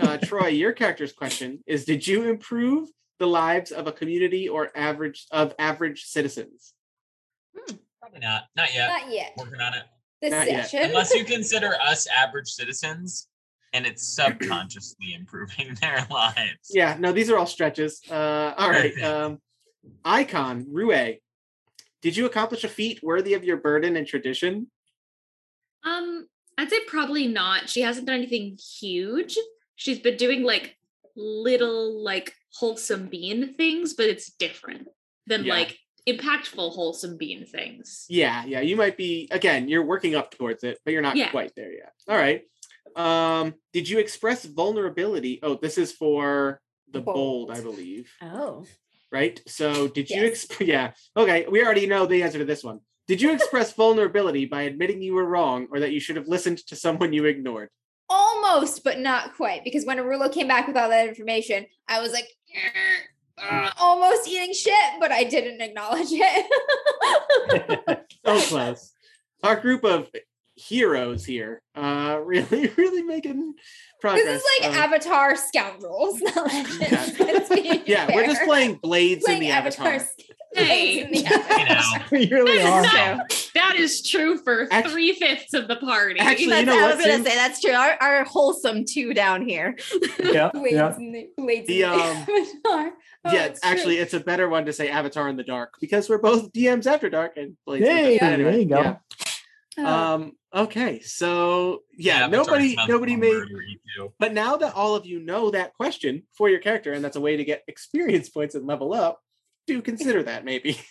uh, 0.00 0.16
Troy, 0.18 0.48
your 0.48 0.72
character's 0.72 1.12
question 1.12 1.62
is: 1.66 1.84
Did 1.84 2.06
you 2.06 2.24
improve 2.28 2.88
the 3.18 3.26
lives 3.26 3.70
of 3.70 3.86
a 3.86 3.92
community 3.92 4.48
or 4.48 4.70
average 4.74 5.26
of 5.30 5.54
average 5.58 6.04
citizens? 6.04 6.74
Probably 8.00 8.20
not. 8.20 8.44
Not 8.56 8.74
yet. 8.74 8.88
Not 8.88 9.12
yet. 9.12 9.32
Working 9.36 9.60
on 9.60 9.74
it. 9.74 9.84
This 10.20 10.32
Not 10.32 10.46
yet. 10.46 10.88
Unless 10.88 11.14
you 11.14 11.24
consider 11.36 11.74
us 11.82 12.06
average 12.06 12.48
citizens 12.48 13.28
and 13.74 13.86
it's 13.86 14.06
subconsciously 14.06 15.14
improving 15.14 15.74
their 15.80 16.06
lives. 16.10 16.70
Yeah, 16.70 16.96
no, 16.98 17.12
these 17.12 17.28
are 17.28 17.36
all 17.36 17.46
stretches. 17.46 18.00
Uh, 18.10 18.54
all 18.56 18.70
right, 18.70 18.98
um, 19.02 19.38
icon 20.04 20.66
Rue. 20.70 21.16
Did 22.00 22.16
you 22.16 22.26
accomplish 22.26 22.64
a 22.64 22.68
feat 22.68 23.00
worthy 23.02 23.34
of 23.34 23.44
your 23.44 23.56
burden 23.56 23.96
and 23.96 24.06
tradition? 24.06 24.68
Um, 25.84 26.28
I'd 26.56 26.70
say 26.70 26.78
probably 26.86 27.26
not. 27.26 27.68
She 27.68 27.82
hasn't 27.82 28.06
done 28.06 28.16
anything 28.16 28.58
huge. 28.78 29.36
She's 29.76 29.98
been 29.98 30.16
doing 30.16 30.42
like 30.44 30.76
little 31.16 32.02
like 32.02 32.34
wholesome 32.56 33.06
bean 33.08 33.54
things, 33.54 33.94
but 33.94 34.06
it's 34.06 34.32
different 34.32 34.88
than 35.26 35.44
Yeah. 35.44 35.54
like 35.54 35.78
impactful 36.08 36.72
wholesome 36.74 37.16
bean 37.16 37.46
things. 37.46 38.04
Yeah, 38.08 38.44
yeah, 38.44 38.60
you 38.60 38.76
might 38.76 38.96
be 38.96 39.28
again, 39.30 39.68
you're 39.68 39.84
working 39.84 40.14
up 40.14 40.30
towards 40.32 40.62
it, 40.64 40.78
but 40.84 40.92
you're 40.92 41.02
not 41.02 41.16
Yeah. 41.16 41.30
quite 41.30 41.52
there 41.56 41.72
yet. 41.72 41.92
All 42.08 42.16
right. 42.16 42.42
Um, 42.96 43.54
did 43.72 43.88
you 43.88 43.98
express 43.98 44.44
vulnerability? 44.44 45.40
Oh, 45.42 45.54
this 45.60 45.78
is 45.78 45.92
for 45.92 46.60
the 46.90 47.00
bold, 47.00 47.48
Bold. 47.48 47.50
I 47.58 47.60
believe. 47.60 48.10
Oh. 48.22 48.66
Right? 49.10 49.40
So 49.48 49.88
did 49.88 50.10
you 50.10 50.22
Yes. 50.22 50.46
exp- 50.46 50.66
yeah. 50.66 50.92
Okay, 51.16 51.46
we 51.48 51.64
already 51.64 51.86
know 51.86 52.06
the 52.06 52.22
answer 52.22 52.38
to 52.38 52.44
this 52.44 52.62
one. 52.62 52.80
Did 53.08 53.20
you 53.20 53.32
express 53.34 53.72
vulnerability 53.72 54.44
by 54.44 54.62
admitting 54.62 55.02
you 55.02 55.14
were 55.14 55.24
wrong 55.24 55.66
or 55.72 55.80
that 55.80 55.92
you 55.92 56.00
should 56.00 56.16
have 56.16 56.28
listened 56.28 56.58
to 56.66 56.76
someone 56.76 57.12
you 57.12 57.24
ignored? 57.24 57.70
Almost, 58.08 58.84
but 58.84 58.98
not 58.98 59.34
quite. 59.36 59.64
Because 59.64 59.84
when 59.86 59.98
Arulo 59.98 60.32
came 60.32 60.48
back 60.48 60.66
with 60.66 60.76
all 60.76 60.88
that 60.90 61.08
information, 61.08 61.66
I 61.88 62.00
was 62.00 62.12
like, 62.12 62.28
"Uh, 63.38 63.70
almost 63.80 64.28
eating 64.28 64.54
shit, 64.54 65.00
but 65.00 65.10
I 65.10 65.24
didn't 65.24 65.60
acknowledge 65.60 66.08
it. 66.10 66.46
So 68.24 68.40
close. 68.40 68.92
Our 69.42 69.56
group 69.60 69.84
of 69.84 70.08
heroes 70.68 71.24
here, 71.24 71.62
uh, 71.74 72.18
really, 72.24 72.70
really 72.76 73.02
making 73.02 73.54
progress. 74.00 74.24
this 74.24 74.42
is 74.42 74.48
like 74.62 74.70
Uh, 74.76 74.80
Avatar 74.80 75.36
scoundrels, 75.36 76.20
not 76.34 76.46
legends. 76.46 77.50
Yeah. 77.64 77.82
Yeah, 77.86 78.14
we're 78.14 78.26
just 78.26 78.42
playing 78.42 78.76
blades 78.76 79.24
Playing 79.24 79.42
in 79.42 79.48
the 79.48 79.54
Avatar. 79.54 79.98
sc- 80.00 80.08
Hey, 80.54 81.04
blades 81.04 81.06
in 81.06 81.10
the 81.12 81.30
You 81.30 81.36
Avatar. 81.36 81.98
know. 81.98 82.04
we 82.12 82.30
really 82.30 82.62
are. 82.62 82.82
No, 82.82 83.24
that 83.54 83.74
is 83.76 84.06
true 84.08 84.38
for 84.38 84.68
Actu- 84.70 84.90
three 84.90 85.12
fifths 85.12 85.52
of 85.54 85.66
the 85.68 85.76
party. 85.76 86.20
Actually, 86.20 86.44
you 86.44 86.50
That's, 86.50 86.66
know 86.66 86.78
I 86.78 86.82
what, 86.82 86.96
was 86.96 87.06
gonna 87.06 87.24
say 87.24 87.34
that's 87.34 87.60
true. 87.60 87.72
Our, 87.72 87.96
our 88.00 88.24
wholesome 88.24 88.84
two 88.84 89.14
down 89.14 89.46
here. 89.46 89.76
Yeah, 90.22 90.50
Blades 90.52 90.74
yeah. 90.74 90.96
in 90.96 91.12
the 91.12 91.28
blades 91.36 91.66
The, 91.66 91.82
in 91.82 91.90
the 91.90 91.96
um, 91.96 92.00
Avatar. 92.06 92.92
Oh, 93.26 93.32
yeah, 93.32 93.44
it's 93.46 93.60
true. 93.60 93.70
actually, 93.70 93.96
it's 93.98 94.14
a 94.14 94.20
better 94.20 94.48
one 94.48 94.66
to 94.66 94.72
say 94.72 94.88
Avatar 94.90 95.28
in 95.28 95.36
the 95.36 95.42
Dark 95.44 95.74
because 95.80 96.08
we're 96.08 96.18
both 96.18 96.52
DMs 96.52 96.86
after 96.86 97.08
dark 97.10 97.36
and 97.36 97.56
blades. 97.66 97.86
in 97.88 97.94
the 97.96 98.02
Hey, 98.02 98.18
Dark. 98.18 98.36
there 98.38 98.58
you 98.58 98.64
go. 98.66 98.80
yeah. 98.80 98.96
Oh. 99.78 99.84
Um. 99.86 100.32
Okay. 100.54 101.00
So 101.00 101.80
yeah, 101.96 102.24
Avatar 102.24 102.44
nobody, 102.44 102.76
nobody 102.88 103.16
made. 103.16 103.32
murdery. 103.34 104.10
But 104.18 104.32
now 104.32 104.56
that 104.56 104.74
all 104.74 104.94
of 104.94 105.06
you 105.06 105.20
know 105.20 105.50
that 105.50 105.74
question 105.74 106.22
for 106.36 106.48
your 106.48 106.60
character, 106.60 106.92
and 106.92 107.04
that's 107.04 107.16
a 107.16 107.20
way 107.20 107.36
to 107.36 107.44
get 107.44 107.62
experience 107.68 108.28
points 108.36 108.54
and 108.54 108.66
level 108.66 108.92
up, 108.94 109.20
do 109.66 109.82
consider 109.82 110.22
that 110.24 110.44
maybe. 110.44 110.78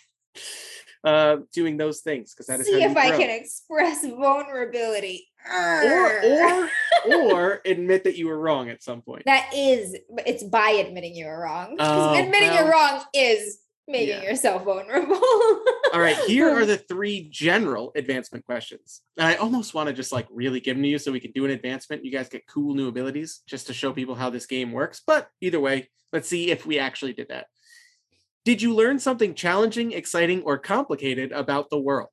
Uh, 1.04 1.40
doing 1.52 1.76
those 1.76 2.00
things 2.00 2.32
because 2.32 2.46
that 2.46 2.60
is 2.60 2.66
See 2.66 2.80
how 2.80 2.90
if 2.90 2.96
I 2.96 3.10
grow. 3.10 3.18
can 3.18 3.28
express 3.28 4.02
vulnerability. 4.06 5.28
or 5.52 6.22
or 6.24 6.70
or 7.12 7.60
admit 7.66 8.04
that 8.04 8.16
you 8.16 8.26
were 8.26 8.38
wrong 8.38 8.70
at 8.70 8.82
some 8.82 9.02
point. 9.02 9.24
that 9.26 9.50
is, 9.54 9.94
it's 10.26 10.42
by 10.42 10.70
admitting 10.70 11.14
you 11.14 11.26
were 11.26 11.38
wrong. 11.38 11.76
Oh, 11.78 12.14
admitting 12.18 12.48
well, 12.48 12.62
you're 12.64 12.72
wrong 12.72 13.02
is 13.12 13.58
making 13.86 14.08
yeah. 14.08 14.22
yourself 14.22 14.64
vulnerable. 14.64 15.20
All 15.92 16.00
right, 16.00 16.16
here 16.26 16.50
are 16.50 16.66
the 16.66 16.76
three 16.76 17.28
general 17.30 17.92
advancement 17.94 18.44
questions. 18.44 19.02
And 19.16 19.26
I 19.26 19.34
almost 19.34 19.74
want 19.74 19.88
to 19.88 19.92
just 19.92 20.12
like 20.12 20.26
really 20.30 20.60
give 20.60 20.76
them 20.76 20.82
to 20.82 20.88
you 20.88 20.98
so 20.98 21.12
we 21.12 21.20
can 21.20 21.32
do 21.32 21.44
an 21.44 21.50
advancement. 21.50 22.04
You 22.04 22.10
guys 22.10 22.28
get 22.28 22.46
cool 22.46 22.74
new 22.74 22.88
abilities 22.88 23.42
just 23.46 23.66
to 23.68 23.74
show 23.74 23.92
people 23.92 24.14
how 24.14 24.30
this 24.30 24.46
game 24.46 24.72
works. 24.72 25.02
But 25.06 25.28
either 25.40 25.60
way, 25.60 25.90
let's 26.12 26.28
see 26.28 26.50
if 26.50 26.66
we 26.66 26.78
actually 26.78 27.12
did 27.12 27.28
that. 27.28 27.46
Did 28.44 28.60
you 28.60 28.74
learn 28.74 28.98
something 28.98 29.34
challenging, 29.34 29.92
exciting, 29.92 30.42
or 30.42 30.58
complicated 30.58 31.32
about 31.32 31.70
the 31.70 31.80
world? 31.80 32.10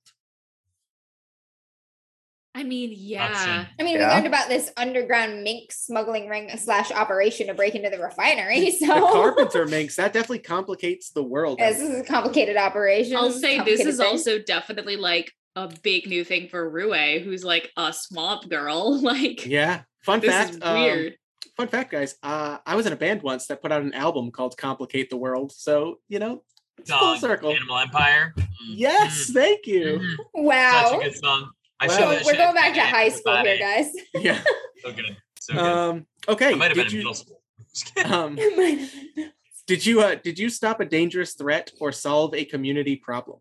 I 2.54 2.64
mean, 2.64 2.92
yeah. 2.94 3.28
Option. 3.30 3.68
I 3.80 3.84
mean, 3.84 3.98
we 3.98 4.04
learned 4.06 4.28
about 4.28 4.50
this 4.50 4.72
underground 4.76 5.42
mink 5.44 5.72
smuggling 5.72 6.28
ring 6.28 6.50
slash 6.58 6.92
operation 6.92 7.48
to 7.48 7.54
break 7.54 7.76
into 7.76 7.90
the 7.90 8.00
refinery. 8.00 8.72
So 8.72 8.88
The 8.88 9.00
carpenter 9.02 9.66
minx, 9.68 9.96
that 9.96 10.12
definitely 10.12 10.40
complicates 10.40 11.12
the 11.12 11.24
world. 11.24 11.60
Yes, 11.60 11.80
this 11.80 11.90
is 11.90 12.02
a 12.02 12.04
complicated 12.04 12.58
operation. 12.58 13.16
I'll 13.16 13.32
say 13.32 13.62
this 13.62 13.80
is 13.82 13.98
thing. 13.98 14.06
also 14.08 14.38
definitely 14.40 14.98
like 14.98 15.32
a 15.56 15.70
big 15.82 16.08
new 16.08 16.24
thing 16.26 16.50
for 16.50 16.70
Rue, 16.70 17.20
who's 17.20 17.44
like 17.46 17.72
a 17.78 17.94
swamp 17.94 18.50
girl. 18.50 19.00
Like, 19.02 19.46
Yeah. 19.46 19.84
Fun 20.04 20.20
this 20.20 20.32
fact. 20.32 20.50
is 20.52 20.60
um, 20.62 20.82
weird. 20.82 21.16
fun 21.56 21.68
fact, 21.68 21.92
guys. 21.92 22.16
Uh, 22.24 22.58
I 22.66 22.76
was 22.76 22.86
in 22.86 22.92
a 22.94 22.96
band 22.98 23.22
once 23.22 23.48
that 23.48 23.62
put 23.62 23.72
out 23.72 23.82
an 23.82 23.94
album 23.94 24.32
called 24.32 24.58
"Complicate 24.58 25.10
the 25.10 25.18
World." 25.18 25.52
So 25.52 26.00
you 26.10 26.20
know, 26.20 26.44
it's 26.80 26.92
full 26.92 27.16
circle. 27.18 27.52
Animal 27.52 27.78
Empire. 27.78 28.34
Mm, 28.38 28.46
Yes, 28.74 29.30
mm, 29.30 29.34
thank 29.36 29.68
you. 29.68 30.00
mhm. 30.02 30.18
wow. 30.44 30.88
Such 30.90 31.00
a 31.00 31.04
good 31.04 31.16
song. 31.18 31.52
I 31.82 31.88
Wow. 31.88 31.98
showed 31.98 32.20
So 32.20 32.26
we're 32.26 32.32
shit 32.32 32.38
going 32.38 32.54
back 32.56 32.74
to 32.76 32.82
high 32.82 33.10
school 33.10 33.36
here, 33.38 33.58
guys. 33.58 33.91
Yeah. 34.15 34.39
So 34.84 34.91
good. 34.94 35.17
So 35.39 35.54
good. 35.54 35.62
Um. 35.63 36.06
Okay. 36.30 36.52
I 36.52 36.56
might 36.56 36.67
have 36.67 36.76
been 36.76 36.86
Did 36.86 36.94
in 36.94 37.00
you 37.00 37.00
middle 37.00 37.13
school. 37.15 37.41
Just 37.74 37.96
kidding. 37.96 38.12
um 38.13 38.36
did 39.67 39.86
you 39.86 40.02
uh 40.02 40.15
did 40.15 40.38
you 40.38 40.50
stop 40.50 40.80
a 40.80 40.86
dangerous 40.86 41.34
threat 41.34 41.72
or 41.80 41.91
solve 41.91 42.34
a 42.36 42.46
community 42.46 42.96
problem? 42.96 43.39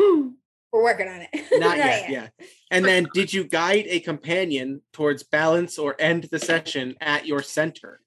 Ooh, 0.00 0.34
We're 0.72 0.82
working 0.82 1.08
on 1.08 1.26
it. 1.32 1.60
Not 1.60 1.76
yet, 1.78 2.10
yeah. 2.10 2.28
And 2.70 2.84
then 2.84 3.08
did 3.14 3.32
you 3.32 3.44
guide 3.44 3.86
a 3.88 4.00
companion 4.00 4.82
towards 4.92 5.22
balance 5.22 5.78
or 5.78 5.94
end 5.98 6.24
the 6.30 6.38
session 6.38 6.94
at 7.00 7.26
your 7.26 7.42
center? 7.42 8.00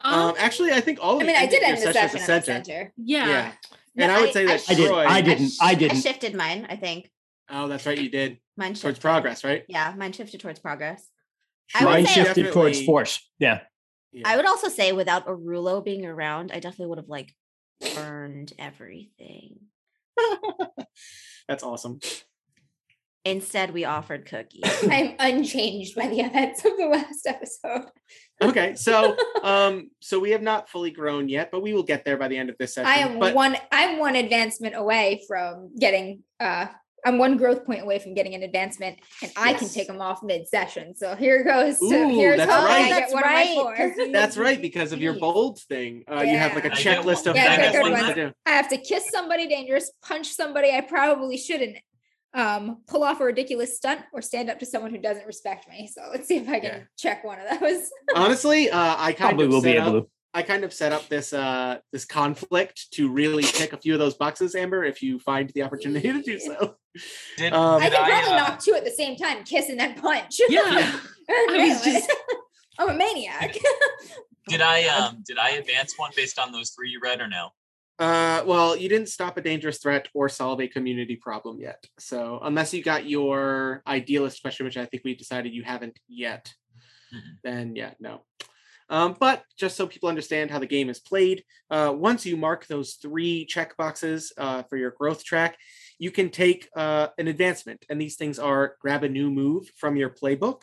Um, 0.00 0.34
actually, 0.38 0.72
I 0.72 0.80
think 0.80 0.98
all 1.02 1.16
of 1.16 1.22
I 1.22 1.26
mean, 1.26 1.36
I 1.36 1.46
did 1.46 1.62
your 1.62 1.70
end 1.70 1.78
the 1.78 1.92
session 1.92 2.02
at 2.02 2.10
session 2.26 2.30
at 2.34 2.44
the 2.44 2.64
center. 2.66 2.92
yeah. 2.96 3.26
Yeah. 3.28 3.52
No, 3.96 4.02
And 4.04 4.12
I 4.12 4.20
would 4.20 4.32
say 4.32 4.44
that 4.46 4.62
I 4.68 4.74
did. 4.74 4.86
Troy. 4.88 5.04
I 5.06 5.20
didn't. 5.22 5.52
I 5.60 5.70
I 5.70 5.74
didn't. 5.74 5.96
I 5.96 6.00
shifted 6.00 6.34
mine, 6.34 6.66
I 6.68 6.76
think. 6.76 7.10
Oh, 7.48 7.68
that's 7.68 7.86
right, 7.86 7.98
you 7.98 8.10
did. 8.10 8.38
Mine 8.56 8.74
Towards 8.74 8.98
progress, 8.98 9.44
right? 9.44 9.64
Yeah, 9.68 9.94
mine 9.96 10.12
shifted 10.12 10.40
towards 10.40 10.58
progress. 10.58 11.08
I 11.74 11.84
would 11.84 12.06
say 12.06 12.14
shifted 12.14 12.52
towards 12.52 12.82
force. 12.84 13.20
Yeah. 13.38 13.60
Yeah. 14.12 14.22
I 14.24 14.36
would 14.36 14.46
also 14.46 14.68
say 14.68 14.92
without 14.92 15.26
Arulo 15.26 15.84
being 15.84 16.06
around, 16.06 16.50
I 16.52 16.60
definitely 16.60 16.86
would 16.86 16.98
have 16.98 17.08
like 17.08 17.34
burned 17.94 18.52
everything. 18.58 19.58
That's 21.48 21.62
awesome. 21.62 22.00
Instead, 23.26 23.72
we 23.74 23.84
offered 23.84 24.24
cookies. 24.24 24.62
I'm 24.90 25.16
unchanged 25.18 25.96
by 25.96 26.06
the 26.06 26.20
events 26.20 26.64
of 26.64 26.76
the 26.76 26.86
last 26.86 27.26
episode. 27.26 27.90
Okay, 28.40 28.76
so 28.76 29.16
um, 29.42 29.90
so 30.00 30.20
we 30.20 30.30
have 30.30 30.42
not 30.42 30.70
fully 30.70 30.92
grown 30.92 31.28
yet, 31.28 31.50
but 31.50 31.60
we 31.60 31.74
will 31.74 31.82
get 31.82 32.04
there 32.04 32.16
by 32.16 32.28
the 32.28 32.38
end 32.38 32.50
of 32.50 32.56
this 32.58 32.74
session. 32.74 32.88
I 32.88 32.98
am 32.98 33.18
but 33.18 33.34
one 33.34 33.56
I'm 33.72 33.98
one 33.98 34.14
advancement 34.14 34.76
away 34.76 35.24
from 35.26 35.72
getting 35.78 36.22
uh 36.38 36.66
I'm 37.06 37.18
one 37.18 37.36
growth 37.36 37.64
point 37.64 37.82
away 37.82 38.00
from 38.00 38.14
getting 38.14 38.34
an 38.34 38.42
advancement 38.42 38.98
and 39.22 39.30
I 39.36 39.54
can 39.54 39.68
take 39.68 39.86
them 39.86 40.02
off 40.02 40.24
mid-session. 40.24 40.96
So 40.96 41.14
here 41.14 41.44
goes 41.44 41.78
to 41.78 41.84
Ooh, 41.84 42.08
here's 42.18 42.36
that's 42.38 42.50
right. 42.50 42.84
I 42.84 42.88
get 42.88 43.00
That's 43.00 43.14
one 43.14 43.22
right, 43.22 43.48
of 43.50 43.64
my 43.64 43.74
'cause 43.76 43.92
four. 43.96 44.12
that's 44.12 44.36
right 44.36 44.60
because 44.60 44.92
of 44.92 45.00
your 45.00 45.14
bold 45.14 45.60
thing. 45.60 46.02
Uh, 46.10 46.22
You 46.22 46.36
have 46.36 46.54
like 46.54 46.64
a 46.64 46.68
Yeah. 46.68 46.74
I 46.74 46.82
get 46.82 46.98
checklist 46.98 47.26
of 47.28 47.36
Yeah, 47.36 47.56
things 47.56 47.72
that's 47.72 48.08
a 48.08 48.14
to 48.14 48.14
do. 48.14 48.32
I 48.44 48.50
have 48.50 48.68
to 48.70 48.76
kiss 48.78 49.08
somebody 49.10 49.46
dangerous, 49.46 49.92
punch 50.02 50.26
somebody 50.32 50.72
I 50.72 50.80
probably 50.80 51.36
shouldn't, 51.36 51.76
um, 52.34 52.82
pull 52.88 53.04
off 53.04 53.20
a 53.20 53.24
ridiculous 53.24 53.76
stunt, 53.76 54.00
or 54.12 54.20
stand 54.20 54.50
up 54.50 54.58
to 54.58 54.66
someone 54.66 54.90
who 54.90 54.98
doesn't 54.98 55.26
respect 55.26 55.68
me. 55.68 55.86
So 55.86 56.02
let's 56.10 56.26
see 56.26 56.38
if 56.38 56.48
I 56.48 56.58
can 56.58 56.70
Yeah. 56.70 56.82
check 56.98 57.22
one 57.24 57.38
of 57.38 57.60
those. 57.60 57.88
Honestly, 58.16 58.68
uh, 58.68 58.96
I 58.98 59.12
kind 59.12 59.30
Probably 59.30 59.46
of 59.46 59.52
will 59.52 59.62
be 59.62 59.76
able 59.76 59.96
up, 59.98 60.04
to. 60.04 60.10
I 60.34 60.42
kind 60.42 60.64
of 60.64 60.72
set 60.74 60.92
up 60.92 61.08
this 61.08 61.32
uh 61.32 61.78
this 61.92 62.04
conflict 62.04 62.92
to 62.92 63.08
really 63.10 63.42
tick 63.44 63.72
a 63.72 63.78
few 63.78 63.94
of 63.94 63.98
those 63.98 64.14
boxes, 64.14 64.54
Amber, 64.54 64.84
if 64.84 65.02
you 65.02 65.18
find 65.18 65.48
the 65.54 65.62
opportunity 65.62 66.12
to 66.12 66.20
do 66.20 66.38
so. 66.38 66.74
Did, 67.36 67.52
Um, 67.52 67.82
I 67.82 67.88
did 67.88 67.94
can 67.96 68.04
I, 68.04 68.08
probably 68.10 68.32
uh, 68.32 68.36
knock 68.36 68.62
two 68.62 68.74
at 68.74 68.84
the 68.84 68.90
same 68.90 69.16
time, 69.16 69.44
kiss 69.44 69.68
and 69.68 69.78
then 69.78 69.94
punch. 69.94 70.40
Yeah. 70.48 71.00
Yeah. 71.28 71.34
I 71.50 71.68
was 71.68 71.82
just- 71.82 72.12
I'm 72.78 72.90
a 72.90 72.94
maniac. 72.94 73.56
did 74.48 74.60
I 74.60 74.84
um 74.84 75.22
did 75.26 75.38
I 75.38 75.50
advance 75.50 75.94
one 75.98 76.12
based 76.14 76.38
on 76.38 76.52
those 76.52 76.70
three 76.70 76.90
you 76.90 77.00
read 77.02 77.20
or 77.20 77.26
no? 77.28 77.50
Uh, 77.98 78.44
well, 78.46 78.76
you 78.76 78.88
didn't 78.88 79.08
stop 79.08 79.36
a 79.38 79.40
dangerous 79.40 79.78
threat 79.78 80.06
or 80.14 80.28
solve 80.28 80.60
a 80.60 80.68
community 80.68 81.16
problem 81.16 81.58
yet. 81.58 81.82
So 81.98 82.38
unless 82.42 82.72
you 82.74 82.82
got 82.82 83.08
your 83.08 83.82
idealist 83.86 84.42
question, 84.42 84.66
which 84.66 84.76
I 84.76 84.84
think 84.84 85.02
we 85.02 85.14
decided 85.16 85.52
you 85.54 85.64
haven't 85.64 85.98
yet, 86.06 86.52
Mhm. 87.12 87.20
then 87.42 87.74
yeah, 87.76 87.94
no. 87.98 88.24
Um, 88.88 89.16
but 89.18 89.42
just 89.58 89.76
so 89.76 89.86
people 89.86 90.08
understand 90.08 90.50
how 90.50 90.58
the 90.60 90.66
game 90.66 90.90
is 90.90 91.00
played, 91.00 91.42
uh, 91.70 91.92
once 91.96 92.24
you 92.24 92.36
mark 92.36 92.66
those 92.66 92.94
three 93.02 93.44
check 93.46 93.76
boxes 93.76 94.32
uh, 94.38 94.62
for 94.64 94.76
your 94.76 94.92
growth 94.92 95.24
track, 95.24 95.56
you 95.98 96.10
can 96.10 96.30
take 96.30 96.68
uh, 96.76 97.08
an 97.18 97.28
advancement. 97.28 97.84
And 97.88 98.00
these 98.00 98.16
things 98.16 98.38
are 98.38 98.76
grab 98.80 99.02
a 99.04 99.08
new 99.08 99.30
move 99.30 99.70
from 99.76 99.96
your 99.96 100.10
playbook, 100.10 100.62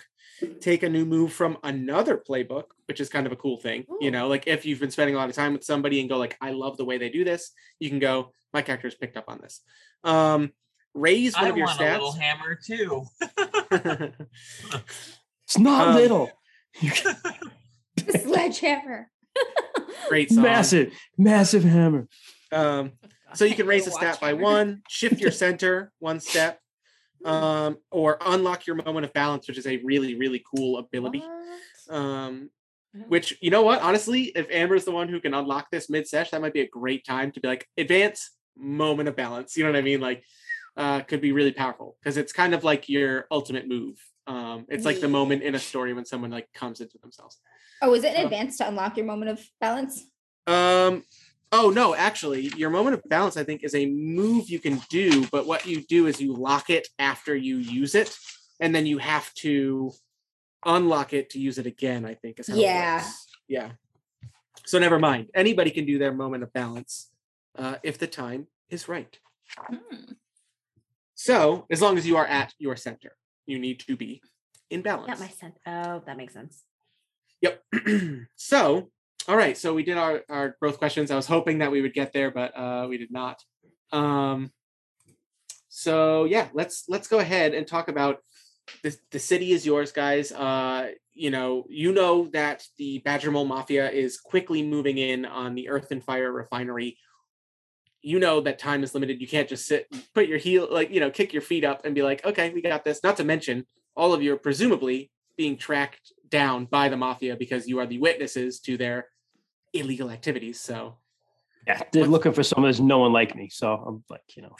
take 0.61 0.83
a 0.83 0.89
new 0.89 1.05
move 1.05 1.33
from 1.33 1.57
another 1.63 2.17
playbook, 2.17 2.65
which 2.87 2.99
is 2.99 3.09
kind 3.09 3.25
of 3.25 3.31
a 3.31 3.35
cool 3.35 3.57
thing. 3.57 3.85
You 4.01 4.11
know, 4.11 4.27
like 4.27 4.47
if 4.47 4.65
you've 4.65 4.79
been 4.79 4.91
spending 4.91 5.15
a 5.15 5.17
lot 5.17 5.29
of 5.29 5.35
time 5.35 5.53
with 5.53 5.63
somebody 5.63 5.99
and 5.99 6.09
go 6.09 6.17
like, 6.17 6.37
I 6.41 6.51
love 6.51 6.77
the 6.77 6.85
way 6.85 6.97
they 6.97 7.09
do 7.09 7.23
this, 7.23 7.51
you 7.79 7.89
can 7.89 7.99
go, 7.99 8.31
my 8.53 8.61
character 8.61 8.87
has 8.87 8.95
picked 8.95 9.17
up 9.17 9.25
on 9.27 9.39
this. 9.41 9.61
Um, 10.03 10.51
raise 10.93 11.33
one 11.35 11.45
I 11.45 11.49
of 11.49 11.57
your 11.57 11.65
want 11.67 11.79
a 11.81 11.91
little 11.93 12.13
stats. 12.13 12.19
hammer 12.19 12.59
too. 12.65 13.05
It's 15.45 15.57
not 15.57 15.87
Um, 15.89 15.95
little. 15.95 16.29
Sledgehammer. 18.09 19.09
Great 20.09 20.29
song. 20.31 20.43
Massive, 20.43 20.93
massive 21.17 21.63
hammer. 21.63 22.07
Um, 22.51 22.91
so 23.35 23.45
you 23.45 23.55
can 23.55 23.67
raise 23.67 23.87
a 23.87 23.91
stat 23.91 24.19
by 24.19 24.33
one, 24.33 24.81
shift 24.87 25.19
your 25.21 25.31
center 25.43 25.91
one 25.99 26.19
step, 26.19 26.59
um, 27.25 27.77
or 27.91 28.17
unlock 28.21 28.67
your 28.67 28.75
moment 28.75 29.05
of 29.05 29.13
balance, 29.13 29.47
which 29.47 29.57
is 29.57 29.67
a 29.67 29.77
really, 29.77 30.15
really 30.15 30.43
cool 30.55 30.77
ability. 30.77 31.23
Um, 31.89 32.49
which 33.07 33.37
you 33.41 33.49
know 33.49 33.63
what? 33.63 33.81
Honestly, 33.81 34.25
if 34.35 34.49
Amber's 34.51 34.85
the 34.85 34.91
one 34.91 35.09
who 35.09 35.19
can 35.19 35.33
unlock 35.33 35.67
this 35.71 35.89
mid 35.89 36.07
sesh, 36.07 36.29
that 36.31 36.41
might 36.41 36.53
be 36.53 36.61
a 36.61 36.67
great 36.67 37.05
time 37.05 37.31
to 37.31 37.39
be 37.39 37.47
like 37.47 37.67
advance 37.77 38.31
moment 38.55 39.09
of 39.09 39.15
balance. 39.15 39.57
You 39.57 39.63
know 39.63 39.71
what 39.71 39.77
I 39.77 39.81
mean? 39.81 39.99
Like, 39.99 40.23
uh, 40.77 41.01
could 41.01 41.21
be 41.21 41.31
really 41.31 41.51
powerful 41.51 41.97
because 41.99 42.17
it's 42.17 42.31
kind 42.31 42.53
of 42.53 42.63
like 42.63 42.89
your 42.89 43.25
ultimate 43.31 43.67
move. 43.67 43.97
Um, 44.27 44.65
it's 44.69 44.85
like 44.85 44.99
the 44.99 45.07
moment 45.07 45.43
in 45.43 45.55
a 45.55 45.59
story 45.59 45.93
when 45.93 46.05
someone 46.05 46.31
like 46.31 46.47
comes 46.53 46.81
into 46.81 46.97
themselves. 46.99 47.39
Oh, 47.81 47.93
is 47.93 48.03
it 48.03 48.13
in 48.13 48.21
Oh. 48.21 48.25
advance 48.25 48.57
to 48.57 48.67
unlock 48.67 48.95
your 48.95 49.05
moment 49.05 49.31
of 49.31 49.45
balance? 49.59 50.05
Um. 50.47 51.03
Oh 51.55 51.69
no, 51.69 51.93
actually, 51.93 52.47
your 52.57 52.71
moment 52.71 52.95
of 52.95 53.03
balance, 53.07 53.37
I 53.37 53.43
think, 53.43 53.63
is 53.63 53.75
a 53.75 53.85
move 53.85 54.49
you 54.49 54.57
can 54.57 54.81
do. 54.89 55.27
But 55.27 55.45
what 55.45 55.67
you 55.67 55.81
do 55.83 56.07
is 56.07 56.19
you 56.19 56.33
lock 56.33 56.71
it 56.71 56.87
after 56.97 57.35
you 57.35 57.57
use 57.57 57.93
it, 57.93 58.17
and 58.59 58.73
then 58.73 58.87
you 58.87 58.97
have 58.97 59.31
to 59.35 59.91
unlock 60.65 61.13
it 61.13 61.29
to 61.29 61.39
use 61.39 61.59
it 61.59 61.67
again. 61.67 62.05
I 62.05 62.15
think 62.15 62.39
is 62.39 62.47
how. 62.47 62.55
it 62.55 62.61
Yeah. 62.61 62.95
works. 62.95 63.27
Yeah. 63.47 63.71
So 64.65 64.79
never 64.79 64.97
mind. 64.97 65.29
Anybody 65.35 65.69
can 65.69 65.85
do 65.85 65.99
their 65.99 66.11
moment 66.11 66.41
of 66.41 66.51
balance 66.53 67.11
uh, 67.55 67.75
if 67.83 67.99
the 67.99 68.07
time 68.07 68.47
is 68.71 68.89
right. 68.89 69.15
Hmm. 69.59 70.13
So 71.13 71.67
as 71.69 71.83
long 71.83 71.99
as 71.99 72.07
you 72.07 72.17
are 72.17 72.25
at 72.25 72.51
your 72.57 72.75
center, 72.75 73.15
you 73.45 73.59
need 73.59 73.79
to 73.81 73.95
be 73.95 74.23
in 74.71 74.81
balance. 74.81 75.07
Got 75.07 75.19
my 75.19 75.27
sense. 75.27 75.59
Oh, 75.67 76.01
that 76.07 76.17
makes 76.17 76.33
sense. 76.33 76.63
Yep. 77.41 77.61
so, 78.35 78.89
all 79.27 79.37
right. 79.37 79.57
So 79.57 79.73
we 79.73 79.83
did 79.83 79.97
our, 79.97 80.21
our 80.29 80.55
growth 80.59 80.77
questions. 80.77 81.09
I 81.09 81.15
was 81.15 81.27
hoping 81.27 81.59
that 81.59 81.71
we 81.71 81.81
would 81.81 81.93
get 81.93 82.11
there, 82.13 82.31
but 82.31 82.57
uh, 82.57 82.87
we 82.89 82.97
did 82.97 83.11
not. 83.11 83.41
Um, 83.91 84.51
so 85.69 86.25
yeah, 86.25 86.49
let's 86.53 86.85
let's 86.87 87.07
go 87.07 87.19
ahead 87.19 87.53
and 87.53 87.65
talk 87.65 87.87
about 87.87 88.19
the 88.83 88.95
the 89.11 89.19
city 89.19 89.53
is 89.53 89.65
yours, 89.65 89.91
guys. 89.91 90.31
Uh, 90.31 90.91
you 91.13 91.31
know, 91.31 91.65
you 91.69 91.93
know 91.93 92.27
that 92.33 92.65
the 92.77 92.99
Badger 92.99 93.31
Mole 93.31 93.45
Mafia 93.45 93.89
is 93.89 94.19
quickly 94.19 94.61
moving 94.61 94.97
in 94.97 95.25
on 95.25 95.55
the 95.55 95.69
Earth 95.69 95.91
and 95.91 96.03
Fire 96.03 96.31
refinery. 96.31 96.97
You 98.01 98.19
know 98.19 98.41
that 98.41 98.59
time 98.59 98.83
is 98.83 98.93
limited. 98.93 99.21
You 99.21 99.27
can't 99.27 99.47
just 99.47 99.65
sit, 99.65 99.87
put 100.13 100.27
your 100.27 100.37
heel, 100.37 100.67
like 100.69 100.91
you 100.91 100.99
know, 100.99 101.09
kick 101.09 101.31
your 101.31 101.41
feet 101.41 101.63
up 101.63 101.85
and 101.85 101.95
be 101.95 102.03
like, 102.03 102.25
okay, 102.25 102.49
we 102.49 102.61
got 102.61 102.83
this. 102.83 103.01
Not 103.03 103.17
to 103.17 103.23
mention, 103.23 103.65
all 103.95 104.13
of 104.13 104.21
you 104.21 104.33
are 104.33 104.37
presumably 104.37 105.11
being 105.37 105.57
tracked 105.57 106.11
down 106.29 106.65
by 106.65 106.89
the 106.89 106.97
mafia 106.97 107.35
because 107.35 107.67
you 107.67 107.79
are 107.79 107.85
the 107.85 107.99
witnesses 107.99 108.59
to 108.59 108.77
their 108.77 109.07
illegal 109.73 110.09
activities. 110.09 110.59
So 110.59 110.97
Yeah, 111.67 111.81
they're 111.91 112.05
looking 112.05 112.33
for 112.33 112.43
someone. 112.43 112.67
There's 112.69 112.79
no 112.81 112.99
one 112.99 113.13
like 113.13 113.35
me, 113.35 113.49
so 113.49 113.73
I'm 113.73 114.03
like, 114.09 114.23
you 114.35 114.43
know, 114.43 114.55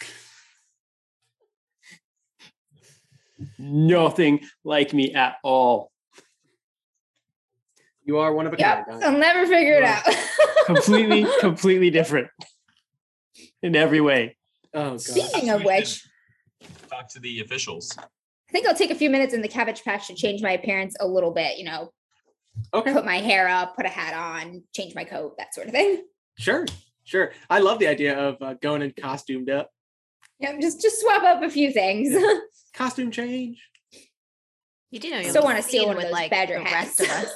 nothing 3.58 4.42
like 4.64 4.94
me 4.94 5.14
at 5.14 5.36
all. 5.44 5.92
you 8.06 8.18
are 8.18 8.34
one 8.34 8.48
of 8.48 8.54
a 8.54 8.58
Yeah, 8.58 8.84
kind. 8.84 9.04
I'll 9.04 9.18
never 9.18 9.48
figure 9.48 9.76
it 9.76 9.84
out. 9.84 10.04
Completely, 10.66 11.26
completely 11.42 11.90
different 11.90 12.30
in 13.62 13.76
every 13.76 14.00
way. 14.00 14.38
Oh 14.74 14.92
god. 14.92 15.02
Speaking 15.02 15.50
of 15.50 15.64
which, 15.66 16.08
Talk 16.90 17.10
to 17.10 17.20
the 17.20 17.42
officials. 17.42 17.94
I 18.00 18.04
think 18.54 18.66
I'll 18.66 18.76
take 18.76 18.90
a 18.92 18.96
few 18.96 19.10
minutes 19.10 19.34
in 19.34 19.42
the 19.42 19.50
cabbage 19.50 19.84
patch 19.84 20.08
to 20.08 20.16
change 20.16 20.42
my 20.42 20.52
appearance 20.52 20.96
a 21.02 21.06
little 21.08 21.32
bit. 21.32 21.58
You 21.58 21.66
know, 21.66 21.92
Okay. 22.74 22.94
put 22.94 23.06
my 23.06 23.18
hair 23.18 23.48
up, 23.48 23.76
put 23.76 23.86
a 23.86 23.90
hat 23.90 24.14
on, 24.14 24.64
change 24.74 24.96
my 24.96 25.04
coat, 25.04 25.38
that 25.38 25.54
sort 25.54 25.68
of 25.68 25.74
thing. 25.74 26.04
Sure. 26.38 26.66
Sure. 27.04 27.32
I 27.50 27.60
love 27.60 27.80
the 27.80 27.88
idea 27.88 28.18
of 28.18 28.42
uh, 28.42 28.54
going 28.56 28.82
in 28.82 28.94
costumed 29.00 29.50
up. 29.50 29.72
Yeah, 30.40 30.60
just 30.60 30.82
just 30.82 31.00
swap 31.02 31.24
up 31.24 31.44
a 31.44 31.50
few 31.50 31.72
things. 31.72 32.16
Costume 32.74 33.12
change. 33.12 33.62
You 34.92 35.00
do 35.00 35.10
know 35.10 35.20
you 35.20 35.30
Still 35.30 35.44
wanna 35.44 35.62
steal 35.62 35.88
one 35.88 35.98
of 35.98 36.04
those 36.04 36.30
badger 36.30 36.58
the 36.58 36.64
rest 36.66 37.00
of 37.00 37.08
hats. 37.08 37.34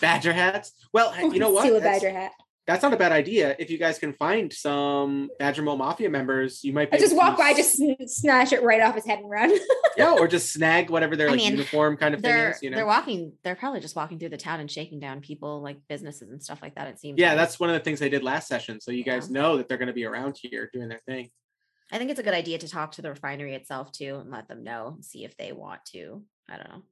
Badger 0.00 0.32
hats. 0.32 0.72
Well, 0.92 1.14
you 1.32 1.38
know 1.38 1.50
what? 1.50 1.64
Steal 1.64 1.76
a 1.76 1.80
That's, 1.80 2.02
badger 2.02 2.16
hat. 2.16 2.32
That's 2.68 2.82
not 2.82 2.92
a 2.92 2.98
bad 2.98 3.12
idea. 3.12 3.56
If 3.58 3.70
you 3.70 3.78
guys 3.78 3.98
can 3.98 4.12
find 4.12 4.52
some 4.52 5.30
Badger 5.38 5.62
Mole 5.62 5.78
Mafia 5.78 6.10
members, 6.10 6.62
you 6.62 6.74
might 6.74 6.90
be 6.90 6.98
I 6.98 7.00
just 7.00 7.14
able 7.14 7.22
to 7.22 7.28
walk 7.30 7.38
by, 7.38 7.54
just 7.54 7.80
snatch 8.08 8.52
it 8.52 8.62
right 8.62 8.82
off 8.82 8.94
his 8.94 9.06
head 9.06 9.20
and 9.20 9.30
run. 9.30 9.50
yeah, 9.96 10.12
or 10.12 10.28
just 10.28 10.52
snag 10.52 10.90
whatever 10.90 11.16
their 11.16 11.28
I 11.28 11.30
like 11.30 11.38
mean, 11.38 11.52
uniform 11.52 11.96
kind 11.96 12.14
of 12.14 12.20
thing 12.20 12.30
They're 12.30 12.50
is. 12.50 12.62
You 12.62 12.68
know, 12.68 12.76
they're 12.76 12.86
walking. 12.86 13.32
They're 13.42 13.56
probably 13.56 13.80
just 13.80 13.96
walking 13.96 14.18
through 14.18 14.28
the 14.28 14.36
town 14.36 14.60
and 14.60 14.70
shaking 14.70 15.00
down 15.00 15.22
people, 15.22 15.62
like 15.62 15.78
businesses 15.88 16.30
and 16.30 16.42
stuff 16.42 16.60
like 16.60 16.74
that. 16.74 16.88
It 16.88 17.00
seems. 17.00 17.18
Yeah, 17.18 17.28
like. 17.28 17.38
that's 17.38 17.58
one 17.58 17.70
of 17.70 17.74
the 17.74 17.80
things 17.80 18.00
they 18.00 18.10
did 18.10 18.22
last 18.22 18.48
session. 18.48 18.82
So 18.82 18.90
you 18.90 18.98
Yeah. 18.98 19.14
guys 19.14 19.30
know 19.30 19.56
that 19.56 19.66
they're 19.66 19.78
going 19.78 19.86
to 19.88 19.94
be 19.94 20.04
around 20.04 20.36
here 20.38 20.68
doing 20.70 20.90
their 20.90 21.00
thing. 21.06 21.30
I 21.90 21.96
think 21.96 22.10
it's 22.10 22.20
a 22.20 22.22
good 22.22 22.34
idea 22.34 22.58
to 22.58 22.68
talk 22.68 22.92
to 22.92 23.02
the 23.02 23.08
refinery 23.08 23.54
itself 23.54 23.92
too, 23.92 24.16
and 24.20 24.30
let 24.30 24.46
them 24.46 24.62
know, 24.62 24.98
see 25.00 25.24
if 25.24 25.38
they 25.38 25.52
want 25.52 25.86
to. 25.92 26.22
I 26.50 26.58
don't 26.58 26.68
know. 26.68 26.82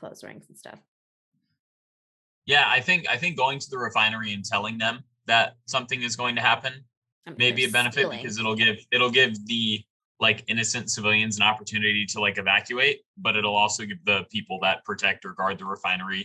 Close 0.00 0.24
ranks 0.24 0.48
and 0.48 0.58
stuff. 0.58 0.80
Yeah, 2.46 2.64
I 2.66 2.80
think 2.80 3.08
I 3.08 3.16
think 3.16 3.36
going 3.36 3.58
to 3.58 3.70
the 3.70 3.78
refinery 3.78 4.32
and 4.32 4.44
telling 4.44 4.78
them 4.78 5.04
that 5.26 5.54
something 5.66 6.02
is 6.02 6.16
going 6.16 6.34
to 6.36 6.40
happen 6.40 6.72
I 7.26 7.30
mean, 7.30 7.36
maybe 7.38 7.64
a 7.64 7.68
benefit 7.68 8.00
stealing. 8.00 8.20
because 8.20 8.38
it'll 8.38 8.56
give 8.56 8.78
it'll 8.90 9.10
give 9.10 9.46
the 9.46 9.84
like 10.20 10.44
innocent 10.46 10.90
civilians 10.90 11.36
an 11.36 11.42
opportunity 11.42 12.06
to 12.06 12.20
like 12.20 12.38
evacuate, 12.38 13.00
but 13.16 13.36
it'll 13.36 13.56
also 13.56 13.84
give 13.84 14.04
the 14.04 14.24
people 14.30 14.58
that 14.62 14.84
protect 14.84 15.24
or 15.24 15.32
guard 15.32 15.58
the 15.58 15.64
refinery 15.64 16.24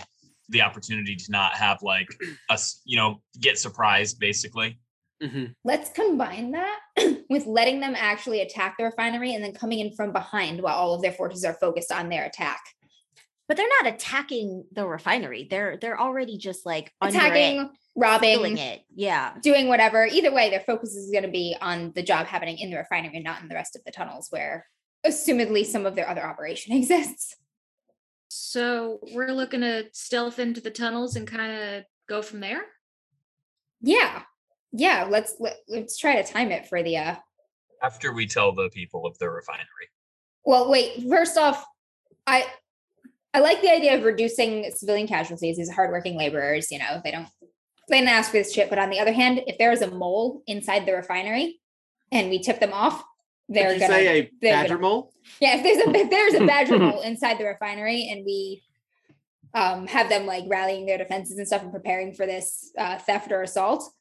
the 0.50 0.62
opportunity 0.62 1.16
to 1.16 1.32
not 1.32 1.54
have 1.54 1.82
like 1.82 2.08
us, 2.50 2.82
you 2.86 2.98
know, 2.98 3.22
get 3.40 3.58
surprised 3.58 4.20
basically. 4.20 4.80
Mhm. 5.22 5.54
Let's 5.64 5.92
combine 5.92 6.52
that 6.52 6.80
with 7.30 7.48
letting 7.48 7.80
them 7.80 7.96
actually 7.98 8.42
attack 8.42 8.76
the 8.78 8.86
refinery 8.86 9.34
and 9.34 9.44
then 9.44 9.54
coming 9.54 9.80
in 9.80 9.92
from 9.96 10.12
behind 10.12 10.62
while 10.62 10.76
all 10.76 10.94
of 10.94 11.02
their 11.02 11.12
forces 11.12 11.44
are 11.44 11.56
focused 11.56 11.92
on 11.92 12.10
their 12.10 12.26
attack. 12.26 12.62
But 13.48 13.56
they're 13.58 13.68
not 13.82 13.94
attacking 13.94 14.66
the 14.74 14.86
refinery. 14.86 15.48
They're 15.50 15.78
they're 15.80 16.00
already 16.00 16.38
just 16.38 16.66
like 16.66 16.92
under 17.02 17.16
it, 17.16 17.20
Attacking, 17.22 17.70
robbing, 17.96 18.34
stealing 18.34 18.58
it. 18.58 18.82
Yeah. 18.94 19.36
doing 19.42 19.68
whatever. 19.70 20.06
Either 20.06 20.34
way, 20.34 20.50
their 20.50 20.60
focus 20.60 20.96
is 20.96 21.12
going 21.12 21.24
to 21.24 21.30
be 21.32 21.56
on 21.62 21.94
the 21.96 22.04
job 22.04 22.28
happening 22.28 22.58
in 22.58 22.70
the 22.70 22.78
refinery 22.78 23.16
and 23.16 23.24
not 23.24 23.42
in 23.42 23.48
the 23.48 23.56
rest 23.56 23.76
of 23.76 23.84
the 23.86 23.92
tunnels 23.92 24.28
where 24.30 24.66
assumedly 25.06 25.66
some 25.66 25.86
of 25.86 25.96
their 25.96 26.10
other 26.10 26.26
operation 26.26 26.74
exists. 26.78 27.36
So 28.30 29.00
we're 29.14 29.32
looking 29.32 29.62
to 29.62 29.86
stealth 29.94 30.40
into 30.40 30.60
the 30.60 30.72
tunnels 30.72 31.16
and 31.16 31.26
kind 31.26 31.52
of 31.52 31.84
go 32.10 32.22
from 32.22 32.42
there. 32.42 32.64
Yeah. 33.82 34.24
Yeah, 34.74 35.08
let's 35.10 35.36
let, 35.40 35.58
let's 35.70 35.98
try 35.98 36.22
to 36.22 36.30
time 36.32 36.52
it 36.52 36.68
for 36.68 36.84
the 36.84 36.98
uh 36.98 37.16
After 37.82 38.12
we 38.12 38.28
tell 38.28 38.54
the 38.54 38.70
people 38.70 39.06
of 39.06 39.18
the 39.20 39.30
refinery. 39.30 39.66
Well, 40.44 40.70
wait. 40.70 41.04
First 41.10 41.38
off, 41.38 41.66
I 42.26 42.46
I 43.38 43.40
like 43.40 43.62
the 43.62 43.72
idea 43.72 43.96
of 43.96 44.04
reducing 44.04 44.72
civilian 44.76 45.08
casualties. 45.08 45.58
These 45.58 45.70
hardworking 45.72 46.18
laborers. 46.18 46.72
You 46.72 46.80
know, 46.80 47.02
they 47.04 47.12
don't 47.12 47.28
they 47.88 47.98
didn't 48.00 48.10
ask 48.10 48.32
for 48.32 48.38
this 48.38 48.52
shit. 48.52 48.68
But 48.68 48.80
on 48.80 48.90
the 48.90 49.00
other 49.00 49.12
hand, 49.14 49.42
if 49.46 49.60
there 49.60 49.72
is 49.72 49.84
a 49.84 49.92
mole 49.92 50.42
inside 50.48 50.88
the 50.88 50.94
refinery 50.94 51.60
and 52.12 52.32
we 52.32 52.40
tip 52.40 52.60
them 52.60 52.74
off, 52.74 53.04
they're 53.48 53.70
Did 53.70 53.74
you 53.76 53.88
gonna 53.88 53.94
say 53.94 54.20
a 54.20 54.32
badger 54.42 54.70
gonna- 54.78 54.82
mole? 54.82 55.14
yeah. 55.40 55.56
If 55.58 55.64
there's 55.64 55.78
a 55.78 55.90
if 56.02 56.10
there's 56.10 56.34
a 56.34 56.46
badger 56.48 56.80
mole 56.86 57.02
inside 57.02 57.38
the 57.38 57.46
refinery 57.46 58.10
and 58.12 58.26
we 58.26 58.64
um 59.54 59.86
have 59.86 60.10
them 60.10 60.26
like 60.26 60.46
rallying 60.48 60.88
their 60.88 60.98
defenses 60.98 61.38
and 61.38 61.46
stuff 61.46 61.62
and 61.62 61.72
preparing 61.72 62.14
for 62.16 62.26
this 62.26 62.72
uh, 62.78 62.98
theft 62.98 63.32
or 63.32 63.44
assault 63.44 63.94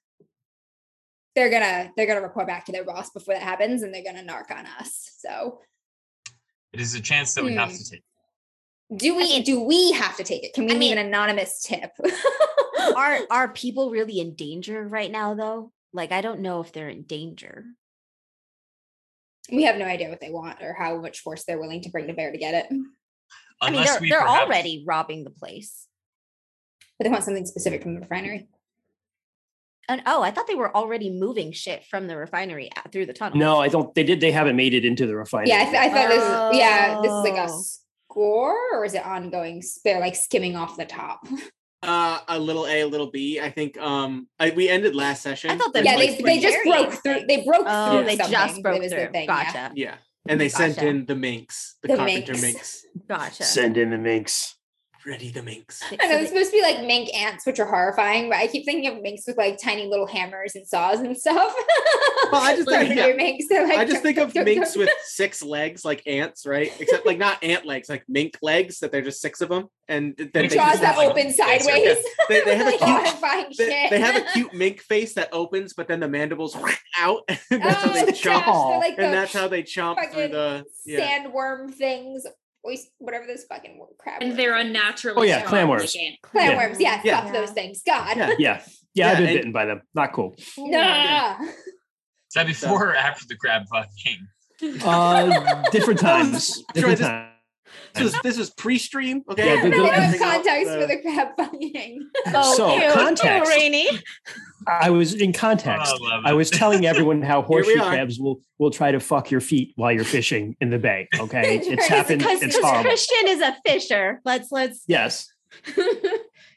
they're 1.36 1.50
gonna 1.50 1.92
they're 1.96 2.06
gonna 2.06 2.22
report 2.22 2.46
back 2.48 2.64
to 2.64 2.72
their 2.72 2.84
boss 2.84 3.10
before 3.10 3.34
that 3.34 3.42
happens 3.42 3.82
and 3.82 3.94
they're 3.94 4.02
gonna 4.02 4.22
narc 4.24 4.50
on 4.50 4.64
us 4.80 5.12
so 5.18 5.60
It 6.72 6.80
is 6.80 6.94
a 6.94 7.00
chance 7.00 7.34
that 7.34 7.44
we 7.44 7.54
have 7.54 7.68
Hmm. 7.70 7.76
to 7.76 7.90
take. 7.90 8.02
Do 8.94 9.16
we 9.16 9.42
do 9.42 9.60
we 9.62 9.92
have 9.92 10.16
to 10.16 10.24
take 10.24 10.44
it? 10.44 10.52
Can 10.54 10.64
we 10.66 10.70
I 10.70 10.74
leave 10.74 10.80
mean- 10.90 10.98
an 10.98 11.06
anonymous 11.06 11.62
tip? 11.62 11.90
Are 12.96 13.18
are 13.30 13.48
people 13.48 13.90
really 13.90 14.20
in 14.20 14.34
danger 14.36 14.86
right 14.86 15.10
now 15.10 15.34
though? 15.34 15.72
Like 15.92 16.12
I 16.12 16.20
don't 16.20 16.40
know 16.40 16.60
if 16.60 16.72
they're 16.72 16.88
in 16.88 17.02
danger. 17.02 17.64
we 19.50 19.64
have 19.64 19.76
no 19.76 19.84
idea 19.86 20.08
what 20.08 20.20
they 20.20 20.30
want 20.30 20.62
or 20.62 20.72
how 20.72 20.96
much 21.00 21.20
force 21.20 21.44
they're 21.44 21.58
willing 21.58 21.80
to 21.82 21.90
bring 21.90 22.06
to 22.06 22.12
bear 22.12 22.30
to 22.30 22.38
get 22.38 22.54
it. 22.54 22.66
I 23.60 23.70
mean, 23.70 23.84
they're 23.84 23.98
we 24.00 24.10
they're 24.10 24.20
perhaps- 24.20 24.42
already 24.46 24.84
robbing 24.86 25.24
the 25.24 25.30
place. 25.30 25.86
But 26.98 27.04
they 27.04 27.10
want 27.10 27.24
something 27.24 27.44
specific 27.46 27.82
from 27.82 27.94
the 27.94 28.00
refinery. 28.00 28.48
And 29.88 30.02
oh, 30.06 30.22
I 30.22 30.30
thought 30.30 30.46
they 30.46 30.54
were 30.54 30.74
already 30.74 31.10
moving 31.10 31.52
shit 31.52 31.84
from 31.84 32.06
the 32.06 32.16
refinery 32.16 32.70
uh, 32.76 32.82
through 32.90 33.06
the 33.06 33.12
tunnel. 33.12 33.38
No, 33.38 33.58
I 33.60 33.68
don't. 33.68 33.94
They 33.94 34.02
did. 34.04 34.20
They 34.20 34.32
haven't 34.32 34.56
made 34.56 34.74
it 34.74 34.84
into 34.84 35.06
the 35.06 35.14
refinery. 35.16 35.48
Yeah, 35.50 35.60
I, 35.60 35.64
th- 35.64 35.76
I 35.76 35.88
thought 35.90 36.08
this. 36.08 36.58
Yeah, 36.58 37.00
this 37.02 37.10
is 37.12 37.18
like 37.24 37.34
a 37.34 37.52
Oh. 37.52 37.62
Score, 38.16 38.56
or 38.72 38.84
is 38.84 38.94
it 38.94 39.04
ongoing? 39.04 39.62
They're 39.84 40.00
like 40.00 40.16
skimming 40.16 40.56
off 40.56 40.76
the 40.76 40.86
top. 40.86 41.26
Uh, 41.82 42.18
a 42.26 42.38
little 42.38 42.66
A, 42.66 42.80
a 42.80 42.86
little 42.86 43.10
B. 43.12 43.38
I 43.38 43.48
think 43.50 43.78
um, 43.78 44.26
I, 44.40 44.50
we 44.50 44.68
ended 44.68 44.96
last 44.96 45.22
session. 45.22 45.50
I 45.50 45.56
thought 45.56 45.72
with, 45.72 45.84
they 45.84 45.90
yeah, 45.90 45.96
they, 45.96 46.20
they 46.20 46.40
just 46.40 46.58
broke 46.64 46.94
through. 46.94 47.26
They 47.28 47.44
broke 47.44 47.64
Oh, 47.64 47.98
through. 47.98 48.06
they 48.06 48.16
just 48.16 48.60
broke 48.62 48.82
It 48.82 48.88
through. 48.88 48.98
their 48.98 49.12
thing, 49.12 49.28
yeah. 49.28 49.44
gotcha. 49.44 49.72
Yeah, 49.76 49.94
and 50.28 50.40
they 50.40 50.48
sent 50.48 50.78
in 50.78 51.04
the 51.06 51.14
minx, 51.14 51.76
the, 51.82 51.88
The 51.88 51.96
carpenter 51.96 52.32
minx. 52.32 52.42
minx. 52.42 52.86
Gotcha. 53.06 53.44
Send 53.44 53.76
in 53.76 53.90
the 53.90 53.98
minx. 53.98 54.55
Ready 55.06 55.30
the 55.30 55.42
minx. 55.42 55.80
Th- 55.88 56.00
I 56.02 56.08
know 56.08 56.16
it's 56.16 56.30
supposed 56.30 56.50
to 56.50 56.56
be 56.56 56.62
like 56.62 56.80
mink 56.84 57.14
ants, 57.14 57.46
which 57.46 57.60
are 57.60 57.66
horrifying, 57.66 58.28
but 58.28 58.38
I 58.38 58.48
keep 58.48 58.64
thinking 58.64 58.90
of 58.92 59.00
minks 59.00 59.22
with 59.26 59.36
like 59.36 59.56
tiny 59.62 59.86
little 59.86 60.06
hammers 60.06 60.56
and 60.56 60.66
saws 60.66 60.98
and 61.00 61.16
stuff. 61.16 61.54
Well, 62.32 62.42
I 62.42 62.56
just 62.56 62.68
think- 62.68 62.88
Carpenter 62.98 63.14
minks, 63.16 63.44
like 63.52 63.78
I 63.78 63.84
just 63.84 64.02
think 64.02 64.18
of 64.18 64.28
tuk, 64.32 64.34
tuk, 64.34 64.44
minks 64.46 64.74
with 64.76 64.90
six 65.04 65.44
legs, 65.44 65.84
like 65.84 66.02
ants, 66.08 66.44
right? 66.44 66.72
Except 66.80 67.06
like 67.06 67.18
not 67.18 67.44
ant 67.44 67.64
legs, 67.66 67.88
like 67.88 68.02
mink 68.08 68.36
legs. 68.42 68.80
That 68.80 68.90
they're 68.90 69.02
just 69.02 69.20
six 69.20 69.40
of 69.42 69.48
them, 69.48 69.66
and 69.86 70.16
then 70.16 70.30
they 70.32 70.48
jaws 70.48 70.70
just 70.70 70.80
that 70.80 70.86
have, 70.88 70.96
like, 70.96 71.10
open 71.10 71.32
sideways. 71.32 71.98
They, 72.28 72.40
they 72.42 72.56
have 72.56 72.74
a 72.74 72.78
cute. 73.46 73.58
They, 73.58 73.86
they 73.90 74.00
have 74.00 74.16
a 74.16 74.22
cute 74.32 74.52
mink 74.54 74.80
face 74.80 75.14
that 75.14 75.28
opens, 75.32 75.74
but 75.74 75.86
then 75.86 76.00
the 76.00 76.08
mandibles 76.08 76.56
out. 76.98 77.20
and 77.28 77.38
that's 77.62 77.76
how 77.84 77.90
Oh, 77.90 77.94
they 77.94 78.06
gosh, 78.06 78.22
chomp. 78.22 78.78
like 78.80 78.94
and 78.98 79.14
that's 79.14 79.32
how 79.32 79.46
they 79.46 79.62
chomp 79.62 80.12
through 80.12 80.28
the 80.28 80.64
yeah. 80.84 81.20
sandworm 81.20 81.72
things, 81.72 82.26
oyster, 82.66 82.90
whatever 82.98 83.26
those 83.26 83.44
fucking 83.44 83.78
wor- 83.78 83.88
crab. 83.98 84.22
And 84.22 84.36
they're 84.38 84.56
unnatural. 84.56 85.14
Oh, 85.18 85.22
yeah, 85.22 85.38
strong, 85.38 85.50
clam 85.50 85.68
like 85.68 85.78
worms. 85.78 85.96
ant- 85.96 86.16
Clamworms, 86.22 86.76
yeah, 86.80 87.00
Yeah. 87.04 87.22
fuck 87.22 87.32
those 87.32 87.50
things. 87.52 87.82
God. 87.86 88.16
Yeah. 88.16 88.28
Yeah, 88.28 88.34
yeah. 88.38 88.62
Yeah, 88.94 89.10
I've 89.10 89.16
been 89.18 89.26
and- 89.28 89.36
bitten 89.36 89.52
by 89.52 89.64
them. 89.66 89.82
Not 89.94 90.12
cool. 90.12 90.34
Nah. 90.58 91.36
Is 91.42 92.34
that 92.34 92.46
before 92.46 92.90
or 92.90 92.94
after 92.96 93.24
the 93.28 93.36
crab 93.36 93.62
fucking? 93.70 94.82
Uh, 94.84 95.62
different 95.70 96.00
times. 96.10 96.62
Different 96.74 96.98
this- 96.98 97.08
times. 97.94 97.94
This 97.94 98.02
was 98.14 98.22
this 98.22 98.38
was 98.38 98.50
pre-stream, 98.50 99.22
okay? 99.30 99.46
Yeah, 99.46 99.56
the- 99.56 99.62
They 99.62 99.70
the- 99.70 99.76
don't 99.76 99.92
have 99.94 100.02
Everything 100.14 100.26
else, 100.26 100.34
context 100.46 100.70
uh, 100.70 100.80
for 100.80 100.86
the 100.86 101.02
crab 101.02 101.28
fucking. 101.36 102.10
So, 102.56 102.74
ew, 102.76 102.82
ew, 102.82 102.92
context. 102.92 103.50
Rainy. 103.50 103.88
I 104.68 104.90
was 104.90 105.14
in 105.14 105.32
context. 105.32 105.94
Oh, 106.00 106.20
I 106.24 106.30
I 106.30 106.32
was 106.32 106.50
telling 106.50 106.86
everyone 106.86 107.22
how 107.22 107.42
horseshoe 107.50 107.76
crabs 107.80 108.18
will 108.18 108.40
will 108.58 108.70
try 108.70 108.90
to 108.92 108.98
fuck 109.00 109.30
your 109.30 109.40
feet 109.40 109.72
while 109.76 109.92
you're 109.92 110.04
fishing 110.04 110.56
in 110.60 110.70
the 110.70 110.78
bay. 110.78 111.08
Okay, 111.20 111.56
it's 111.58 111.68
Right, 111.68 111.82
happened. 111.88 112.18
Because 112.20 112.42
It's 112.42 112.58
horrible. 112.58 112.82
Christian 112.82 113.28
is 113.28 113.40
a 113.40 113.56
fisher. 113.64 114.20
Let's 114.24 114.50
let's. 114.52 114.84
Yes, 114.88 115.28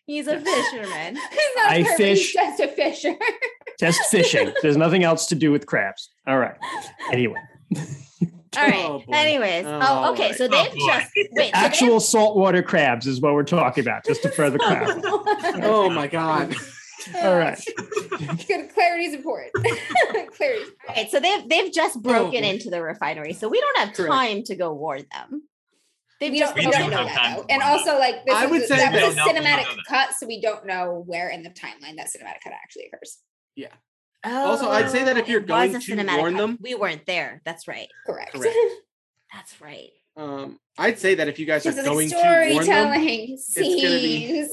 He's 0.06 0.28
a 0.28 0.40
fisherman. 0.40 1.16
He's 1.16 1.56
not 1.56 1.70
I 1.72 1.76
a 1.78 1.86
fish- 1.98 2.32
He's 2.32 2.34
just 2.34 2.60
a 2.60 2.68
fisher. 2.68 3.16
just 3.80 4.00
fishing. 4.10 4.52
There's 4.64 4.76
nothing 4.78 5.04
else 5.04 5.28
to 5.28 5.36
do 5.36 5.52
with 5.52 5.68
crabs. 5.68 6.10
All 6.28 6.38
right. 6.40 6.56
Anyway, 7.12 7.36
All 8.58 8.66
right. 8.68 8.76
Oh. 8.76 9.04
Anyways, 9.14 9.66
oh, 9.66 9.80
Oh, 9.82 10.12
okay. 10.14 10.30
boy. 10.30 10.34
So 10.36 10.46
Oh, 10.46 10.48
they've 10.48 10.72
boy. 10.72 10.88
just 10.88 11.12
wait. 11.16 11.28
so 11.30 11.36
they've- 11.36 11.52
actual 11.54 12.00
saltwater 12.00 12.64
crabs 12.64 13.06
is 13.08 13.22
what 13.22 13.34
we're 13.34 13.44
talking 13.44 13.84
about. 13.84 14.06
Just 14.06 14.24
to 14.24 14.30
further 14.32 14.58
clarify. 14.60 15.00
Oh 15.64 15.90
my 15.90 16.08
god. 16.08 16.56
All 17.24 17.38
right. 17.38 17.58
Good 18.48 18.74
clarity 18.74 19.06
is 19.06 19.14
important. 19.14 19.54
clarity. 20.36 20.66
All 20.88 20.96
right, 20.96 21.10
so 21.10 21.20
they've 21.20 21.48
they've 21.48 21.72
just 21.72 21.98
oh, 21.98 22.02
broken 22.02 22.42
boy. 22.42 22.48
into 22.50 22.70
the 22.70 22.82
refinery, 22.82 23.34
so 23.34 23.48
we 23.48 23.60
don't 23.62 23.78
have 23.78 23.94
Correct. 23.96 24.12
time 24.12 24.44
to 24.44 24.56
go 24.56 24.74
warn 24.74 25.06
them. 25.12 25.44
They've 26.20 26.32
We 26.34 26.40
just 26.40 26.56
don't, 26.56 26.66
We 26.66 26.68
we 26.68 26.72
do 26.74 26.78
don't 26.80 26.92
know 26.92 27.06
that 27.06 27.36
though. 27.38 27.46
And 27.50 27.62
also, 27.64 27.98
like 27.98 28.26
this 28.26 28.36
I 28.36 28.46
would 28.48 28.62
a- 28.64 28.68
say 28.68 28.76
that 28.76 28.92
was 28.94 29.02
a 29.02 29.16
don't 29.16 29.16
know- 29.16 29.26
we 29.28 29.34
don't 29.34 29.44
cinematic 29.46 29.78
cut, 29.88 30.10
so 30.14 30.28
we 30.28 30.42
don't 30.42 30.66
know 30.66 31.04
where 31.08 31.30
in 31.30 31.44
the 31.44 31.50
timeline 31.50 31.96
that 31.96 32.08
cinematic 32.08 32.42
cut 32.44 32.52
actually 32.54 32.90
occurs. 32.94 33.20
Also, 34.26 34.70
I'd 34.70 34.90
say 34.90 35.04
that 35.06 35.18
if 35.18 35.26
Oh, 35.28 35.32
you're 35.32 35.40
going 35.42 35.80
to 35.80 36.16
warn 36.18 36.36
them- 36.36 36.58
we 36.62 36.76
weren't 36.76 37.06
there. 37.06 37.42
That's 37.46 37.68
right. 37.68 37.88
Correct. 38.06 38.34
Correct. 38.34 38.56
That's 39.34 39.62
right. 39.62 39.90
Um, 40.18 40.60
I'd 40.78 41.00
say 41.00 41.16
that 41.16 41.28
if 41.28 41.40
you 41.40 41.46
guys 41.46 41.66
are 41.66 41.70
This 41.72 41.78
like 41.78 41.86
going 41.86 42.10
to 42.10 42.16
warn 42.16 42.26
them, 42.28 42.64
storytelling 42.64 42.94
gonna 42.94 43.06
be- 43.06 43.38
scenes. 43.38 44.52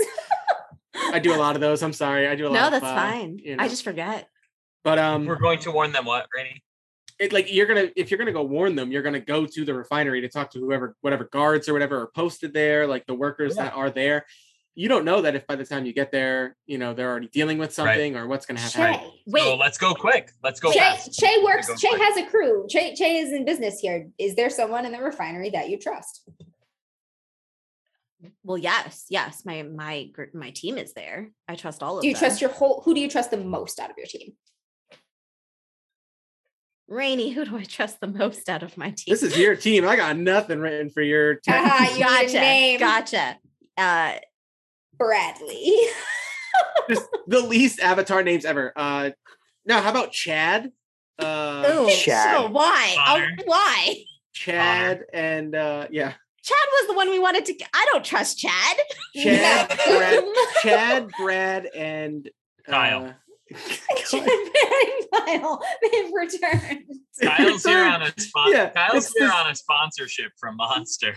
I 1.12 1.18
do 1.18 1.34
a 1.34 1.36
lot 1.36 1.54
of 1.56 1.60
those. 1.60 1.82
I'm 1.82 1.92
sorry, 1.92 2.26
I 2.28 2.36
do 2.36 2.46
a 2.46 2.48
lot. 2.48 2.54
No, 2.54 2.66
of, 2.66 2.72
that's 2.72 2.84
uh, 2.84 2.94
fine. 2.94 3.38
you 3.42 3.56
I 3.58 3.68
just 3.68 3.82
forget. 3.84 4.28
But 4.84 4.98
um, 4.98 5.26
We're 5.26 5.36
going 5.38 5.58
to 5.60 5.70
warn 5.72 5.92
them 5.92 6.04
what, 6.04 6.26
Rainy? 6.34 6.62
it, 7.18 7.32
like 7.32 7.52
you're 7.52 7.66
gonna 7.66 7.88
if 7.96 8.10
you're 8.10 8.18
gonna 8.18 8.32
go 8.32 8.42
warn 8.42 8.76
them, 8.76 8.92
you're 8.92 9.02
gonna 9.02 9.20
go 9.20 9.46
to 9.46 9.64
the 9.64 9.72
refinery 9.74 10.20
to 10.20 10.28
talk 10.28 10.50
to 10.52 10.58
whoever, 10.58 10.94
whatever 11.00 11.24
guards 11.24 11.68
or 11.68 11.72
whatever 11.72 12.00
are 12.02 12.06
posted 12.08 12.52
there, 12.52 12.86
like 12.86 13.06
the 13.06 13.14
workers 13.14 13.56
Yeah. 13.56 13.64
that 13.64 13.74
are 13.74 13.90
there. 13.90 14.26
You 14.78 14.88
don't 14.88 15.06
know 15.06 15.22
that 15.22 15.34
if 15.34 15.46
by 15.46 15.56
the 15.56 15.64
time 15.64 15.86
you 15.86 15.94
get 15.94 16.12
there, 16.12 16.54
you 16.66 16.76
know 16.76 16.92
they're 16.92 17.10
already 17.10 17.28
dealing 17.28 17.56
with 17.56 17.72
something 17.72 18.14
or 18.14 18.26
what's 18.28 18.44
gonna 18.44 18.60
happen. 18.60 19.00
Che. 19.00 19.10
Wait, 19.26 19.42
So 19.42 19.56
let's 19.56 19.78
go 19.78 19.94
quick. 19.94 20.30
Let's 20.44 20.60
go 20.60 20.70
Che, 20.70 20.78
fast. 20.78 21.18
che 21.18 21.42
works. 21.42 21.66
Go 21.66 21.74
Che 21.76 21.88
quick. 21.88 22.02
has 22.02 22.16
a 22.18 22.26
crew. 22.26 22.66
Che, 22.68 22.94
che 22.94 23.16
is 23.20 23.32
in 23.32 23.46
business 23.46 23.80
here. 23.80 24.08
Is 24.18 24.34
there 24.36 24.50
someone 24.50 24.84
in 24.84 24.92
the 24.92 25.00
refinery 25.00 25.48
that 25.50 25.70
you 25.70 25.78
trust? 25.78 26.28
well, 28.42 28.58
yes, 28.58 29.06
yes. 29.08 29.44
My 29.46 29.62
my 29.62 30.10
gr- 30.12 30.32
my 30.34 30.50
team 30.50 30.76
is 30.78 30.92
there. 30.92 31.30
I 31.48 31.54
trust 31.54 31.82
all 31.82 31.96
of 31.96 32.02
Do 32.02 32.08
you 32.08 32.14
them. 32.14 32.20
trust 32.20 32.40
your 32.42 32.50
whole? 32.50 32.82
Who 32.84 32.92
do 32.94 33.00
you 33.00 33.08
trust 33.08 33.30
the 33.30 33.36
most 33.38 33.80
out 33.80 33.88
of 33.90 33.96
your 33.96 34.06
team? 34.06 34.32
Rainy? 36.88 37.30
Who 37.30 37.44
do 37.44 37.56
I 37.56 37.64
trust 37.64 38.00
the 38.00 38.06
most 38.06 38.48
out 38.48 38.62
of 38.62 38.76
my 38.76 38.90
team? 38.90 39.12
This 39.12 39.22
is 39.22 39.36
your 39.38 39.56
team. 39.56 39.86
I 39.88 39.96
got 39.96 40.16
nothing 40.16 40.60
written 40.60 40.90
for 40.90 41.02
your 41.02 41.36
team. 41.36 41.54
Ah, 41.56 41.82
you 41.90 41.94
need 41.94 42.02
a 42.02 42.04
gotcha. 42.04 42.40
name. 42.40 42.78
Gotcha. 42.80 43.36
Uh, 43.76 44.12
Bradley. 44.98 45.72
Just 46.88 47.06
the 47.26 47.40
least 47.40 47.80
avatar 47.80 48.22
names 48.22 48.44
ever. 48.44 48.72
Uh, 48.76 49.10
no, 49.64 49.80
how 49.80 49.90
about 49.90 50.12
Chad? 50.12 50.70
Uh, 51.18 51.64
ooh, 51.74 51.90
Chad. 51.90 52.34
so 52.36 52.48
why? 52.50 52.94
Oh, 52.98 53.42
why? 53.46 53.96
Chad 54.32 55.04
and 55.12 55.54
uh, 55.54 55.86
yeah, 55.90 56.12
Chad 56.42 56.66
was 56.72 56.86
the 56.88 56.94
one 56.94 57.10
we 57.10 57.18
wanted 57.18 57.44
to. 57.46 57.54
I 57.74 57.86
don't 57.92 58.04
trust 58.04 58.38
Chad. 58.38 58.76
Chad, 59.16 59.70
No. 59.88 59.98
Brad, 59.98 60.24
Chad, 60.62 61.08
Brad, 61.18 61.66
and 61.74 62.30
uh, 62.68 62.70
Kyle. 62.70 63.14
Chad, 63.56 64.28
and 64.28 65.10
Kyle. 65.26 65.62
They've 65.82 66.10
returned. 66.14 66.84
Kyle's 67.22 67.64
here 67.64 67.78
on 67.84 68.02
a 68.02 68.12
spon- 68.20 68.52
Yeah, 68.52 68.68
Kyle's 68.70 69.12
here 69.16 69.30
on 69.32 69.50
a 69.50 69.54
sponsorship 69.54 70.32
from 70.38 70.56
Monster. 70.56 71.16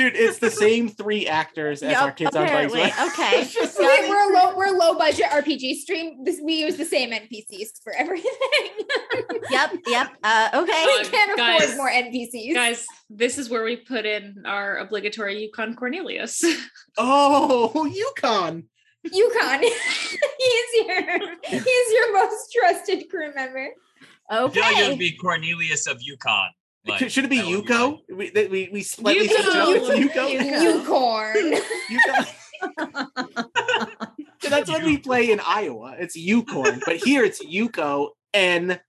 Dude, 0.00 0.16
it's 0.16 0.38
the 0.38 0.50
same 0.50 0.88
three 0.88 1.26
actors 1.26 1.82
as 1.82 1.92
Yup, 1.92 2.02
our 2.02 2.12
kids 2.12 2.34
on 2.34 2.46
bikes. 2.46 2.72
Okay. 2.72 3.44
Just 3.50 3.78
we, 3.78 3.84
we're, 3.84 4.32
low. 4.32 4.56
We're 4.56 4.70
low 4.70 4.96
budget 4.96 5.26
RPG 5.26 5.74
stream. 5.74 6.24
This, 6.24 6.40
we 6.42 6.54
use 6.54 6.76
the 6.76 6.86
same 6.86 7.10
NPCs 7.10 7.82
for 7.84 7.92
everything. 7.92 8.30
Yep. 9.50 9.72
Yep. 9.86 10.08
Uh, 10.22 10.48
okay. 10.54 10.84
we 10.86 11.00
Uh, 11.00 11.10
can't 11.10 11.36
guys- 11.36 11.62
afford 11.64 11.76
more 11.76 11.90
NPCs. 11.90 12.54
Guys, 12.54 12.86
this 13.10 13.36
is 13.36 13.50
where 13.50 13.64
we 13.64 13.76
put 13.76 14.06
in 14.06 14.44
our 14.46 14.78
obligatory 14.78 15.42
Yukon 15.42 15.74
Cornelius. 15.74 16.42
oh, 16.98 17.84
Yukon. 17.84 18.64
Yukon. 19.02 19.60
He's 19.62 20.86
your. 20.86 21.18
He's 21.44 21.92
your 21.92 22.12
most 22.14 22.54
trusted 22.58 23.10
crew 23.10 23.34
member. 23.34 23.68
I 24.30 24.48
feel 24.48 24.62
like 24.62 24.72
it 24.76 24.78
Okay. 24.80 24.88
would 24.90 24.98
be 24.98 25.12
Cornelius 25.16 25.86
of 25.88 25.98
Yukon. 26.00 26.50
Like, 26.86 27.10
Should 27.10 27.24
it 27.26 27.30
be 27.30 27.36
that 27.38 27.46
would 27.46 27.64
Yuko? 27.66 27.98
We, 28.10 28.30
that 28.30 28.50
we, 28.50 28.70
we 28.72 28.82
slightly 28.82 29.28
Yuko. 29.28 29.84
switch 29.86 30.10
Yuko. 30.12 30.38
Yuko. 30.40 30.62
Unicorn. 30.62 31.36
Yuko. 31.90 32.26
So 34.42 34.48
that's 34.48 34.70
what 34.70 34.82
we 34.82 34.96
play 34.96 35.30
in 35.30 35.40
Iowa. 35.46 35.96
It's 35.98 36.16
Yukorn, 36.18 36.80
but 36.86 36.96
here 36.96 37.22
it's 37.24 37.44
Yuko 37.44 38.08
and 38.32 38.68
We 38.68 38.72
have, 38.74 38.80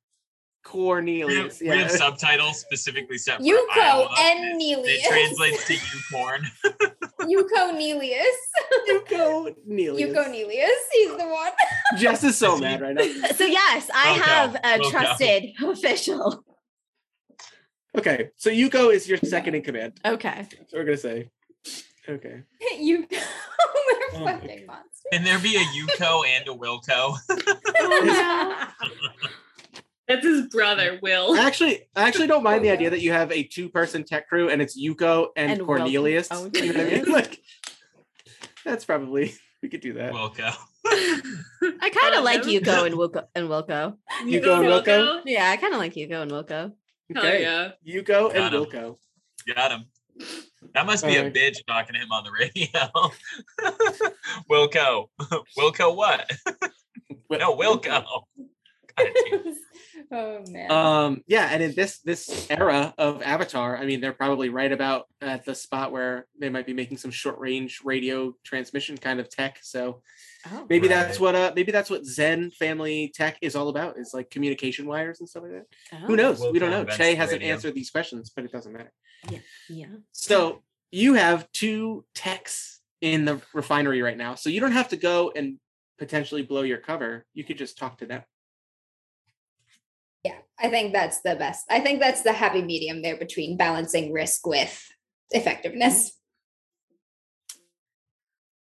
Cornelius. 0.63 1.60
we 1.60 1.67
have 1.67 1.91
subtitles 1.91 2.60
specifically 2.60 3.17
set 3.17 3.38
for 3.39 3.43
Yuko 3.43 3.58
Iowa. 3.82 4.08
and 4.19 4.62
It 4.62 4.77
Nelius. 4.77 5.08
translates 5.08 5.67
to 5.67 5.73
Ucorn. 5.73 6.41
Yuko 7.21 7.73
Nelius. 7.77 8.23
Yuko 8.89 9.54
Nelius. 9.67 9.99
Yuko 9.99 10.27
Nelius. 10.32 10.69
He's 10.93 11.12
the 11.17 11.27
one. 11.27 11.51
Jess 11.97 12.23
is 12.23 12.38
so 12.38 12.54
Is 12.54 12.60
he- 12.60 12.65
mad 12.65 12.82
right 12.82 12.95
now. 12.95 13.27
So 13.36 13.43
yes, 13.45 13.89
I 13.93 14.17
Wilco. 14.17 14.21
have 14.21 14.56
a 14.56 14.60
Wilco. 14.80 14.91
trusted 14.91 15.43
official. 15.63 16.43
Okay, 17.97 18.30
so 18.38 18.49
Yuko 18.49 18.93
is 18.93 19.08
your 19.08 19.17
second 19.17 19.56
in 19.56 19.62
command. 19.63 19.99
Okay. 20.06 20.47
So 20.67 20.77
we're 20.77 20.86
gonna 20.86 20.97
say. 20.97 21.30
Okay. 22.08 22.43
Yuko. 22.80 23.10
They're 23.10 23.19
Oh 24.13 24.25
fucking 24.25 24.65
monsters. 24.65 25.06
Can 25.13 25.23
there 25.23 25.39
be 25.39 25.56
a 25.56 25.60
Yuko 25.60 26.23
and 26.27 26.47
a 26.47 26.51
Wilco? 26.54 27.15
That's 30.08 30.25
his 30.25 30.47
brother, 30.47 30.99
Will. 31.01 31.34
I 31.39 31.45
actually, 31.45 31.84
I 31.95 32.08
actually 32.10 32.27
don't 32.27 32.43
mind 32.43 32.65
the 32.65 32.69
idea 32.71 32.89
that 32.89 32.99
you 32.99 33.13
have 33.13 33.32
a 33.32 33.43
two-person 33.43 34.04
tech 34.04 34.27
crew 34.27 34.49
and 34.49 34.62
it's 34.62 34.77
Yuko 34.77 35.27
and, 35.38 35.51
And 35.54 35.62
Cornelius. 35.65 36.27
Oh, 36.32 36.49
You 36.54 36.73
know 36.73 36.84
what 36.84 36.93
I 36.93 36.95
mean? 36.97 37.12
Like, 37.12 37.39
that's 38.65 38.84
probably 38.84 39.34
we 39.62 39.69
could 39.69 39.80
do 39.80 39.93
that. 39.93 40.12
Wilco. 40.12 40.54
I 40.86 41.89
kind 41.89 42.15
of 42.15 42.25
like 42.25 42.41
Yuko 42.43 42.86
and 42.86 42.95
Wilco 42.95 43.25
and 43.36 43.47
Wilco. 43.47 43.95
Yuko 44.23 44.58
and 44.60 44.65
Wilco. 44.86 45.21
Yeah, 45.25 45.49
I 45.49 45.56
kind 45.58 45.73
of 45.73 45.80
like 45.80 45.93
Yuko 45.93 46.21
and 46.23 46.32
Wilco. 46.32 46.73
Hell 47.15 47.24
Okay. 47.26 47.41
yeah. 47.41 47.71
Yuko 47.88 48.26
and 48.30 48.34
Got 48.36 48.54
him. 48.54 48.63
Wilco. 48.65 48.97
Got 49.56 49.71
him. 49.71 49.86
That 50.74 50.86
must 50.86 51.06
be 51.06 51.15
a 51.15 51.19
Alright. 51.19 51.34
bitch 51.34 51.58
talking 51.67 51.93
to 51.95 52.00
him 52.00 52.12
on 52.12 52.24
the 52.24 52.32
radio. 52.32 52.69
Wilco. 54.50 55.08
Wilco 55.58 55.95
what? 55.95 56.30
No, 57.30 57.56
Wilco. 57.56 58.04
God 59.01 59.53
oh 60.11 60.43
man. 60.49 60.71
Um, 60.71 61.23
yeah, 61.27 61.47
and 61.51 61.61
in 61.63 61.73
this 61.73 61.99
this 61.99 62.47
era 62.49 62.93
of 62.97 63.21
Avatar, 63.21 63.77
I 63.77 63.85
mean, 63.85 64.01
they're 64.01 64.13
probably 64.13 64.49
right 64.49 64.71
about 64.71 65.05
at 65.21 65.45
the 65.45 65.55
spot 65.55 65.91
where 65.91 66.27
they 66.39 66.49
might 66.49 66.65
be 66.65 66.73
making 66.73 66.97
some 66.97 67.11
short 67.11 67.39
range 67.39 67.81
radio 67.83 68.33
transmission 68.43 68.97
kind 68.97 69.19
of 69.19 69.29
tech. 69.29 69.59
So 69.61 70.01
Oh. 70.51 70.65
maybe 70.69 70.87
Right. 70.87 70.95
that's 70.95 71.19
what 71.19 71.35
uh 71.35 71.51
maybe 71.55 71.71
that's 71.71 71.89
what 71.91 72.03
Zen 72.03 72.49
family 72.49 73.11
tech 73.13 73.37
is 73.41 73.55
all 73.55 73.69
about 73.69 73.99
is 73.99 74.11
like 74.11 74.31
communication 74.31 74.87
wires 74.87 75.19
and 75.19 75.29
stuff 75.29 75.43
like 75.43 75.51
that. 75.51 75.65
Oh. 75.93 75.97
Who 76.07 76.15
knows? 76.15 76.39
we 76.39 76.47
Wilco 76.47 76.59
don't 76.59 76.71
know. 76.71 76.85
Che 76.85 77.13
hasn't 77.13 77.41
radio. 77.41 77.53
answered 77.53 77.75
these 77.75 77.91
questions, 77.91 78.31
but 78.35 78.45
it 78.45 78.51
doesn't 78.51 78.73
matter. 78.73 78.91
Yeah. 79.69 79.85
So 80.13 80.63
you 80.91 81.13
have 81.13 81.49
two 81.51 82.03
techs 82.15 82.81
in 83.01 83.23
the 83.25 83.39
refinery 83.53 84.01
right 84.01 84.17
now. 84.17 84.33
So 84.35 84.49
you 84.49 84.59
don't 84.59 84.71
have 84.71 84.89
to 84.89 84.97
go 84.97 85.31
and 85.35 85.57
potentially 85.99 86.41
blow 86.41 86.63
your 86.63 86.79
cover. 86.79 87.25
You 87.35 87.43
could 87.43 87.59
just 87.59 87.77
talk 87.77 87.99
to 87.99 88.07
them. 88.07 88.23
Yeah, 90.62 90.67
I 90.67 90.71
think 90.71 90.93
that's 90.93 91.21
the 91.21 91.36
best. 91.36 91.65
I 91.69 91.80
think 91.80 92.00
that's 92.00 92.21
the 92.21 92.34
happy 92.34 92.62
medium 92.62 93.02
there 93.02 93.17
between 93.17 93.58
balancing 93.58 94.12
risk 94.12 94.45
with 94.45 94.91
effectiveness. 95.32 96.10
Mm-hmm. 96.10 96.17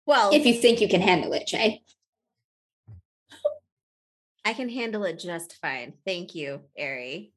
Well, 0.07 0.31
If 0.33 0.45
you 0.45 0.53
think 0.53 0.81
you 0.81 0.89
can 0.89 1.01
handle 1.01 1.33
it, 1.33 1.47
Jay. 1.47 1.83
I 4.45 4.53
can 4.53 4.69
handle 4.69 5.03
it 5.03 5.19
just 5.19 5.53
fine. 5.61 5.93
Thank 6.05 6.35
you, 6.35 6.61
Ari. 6.79 7.31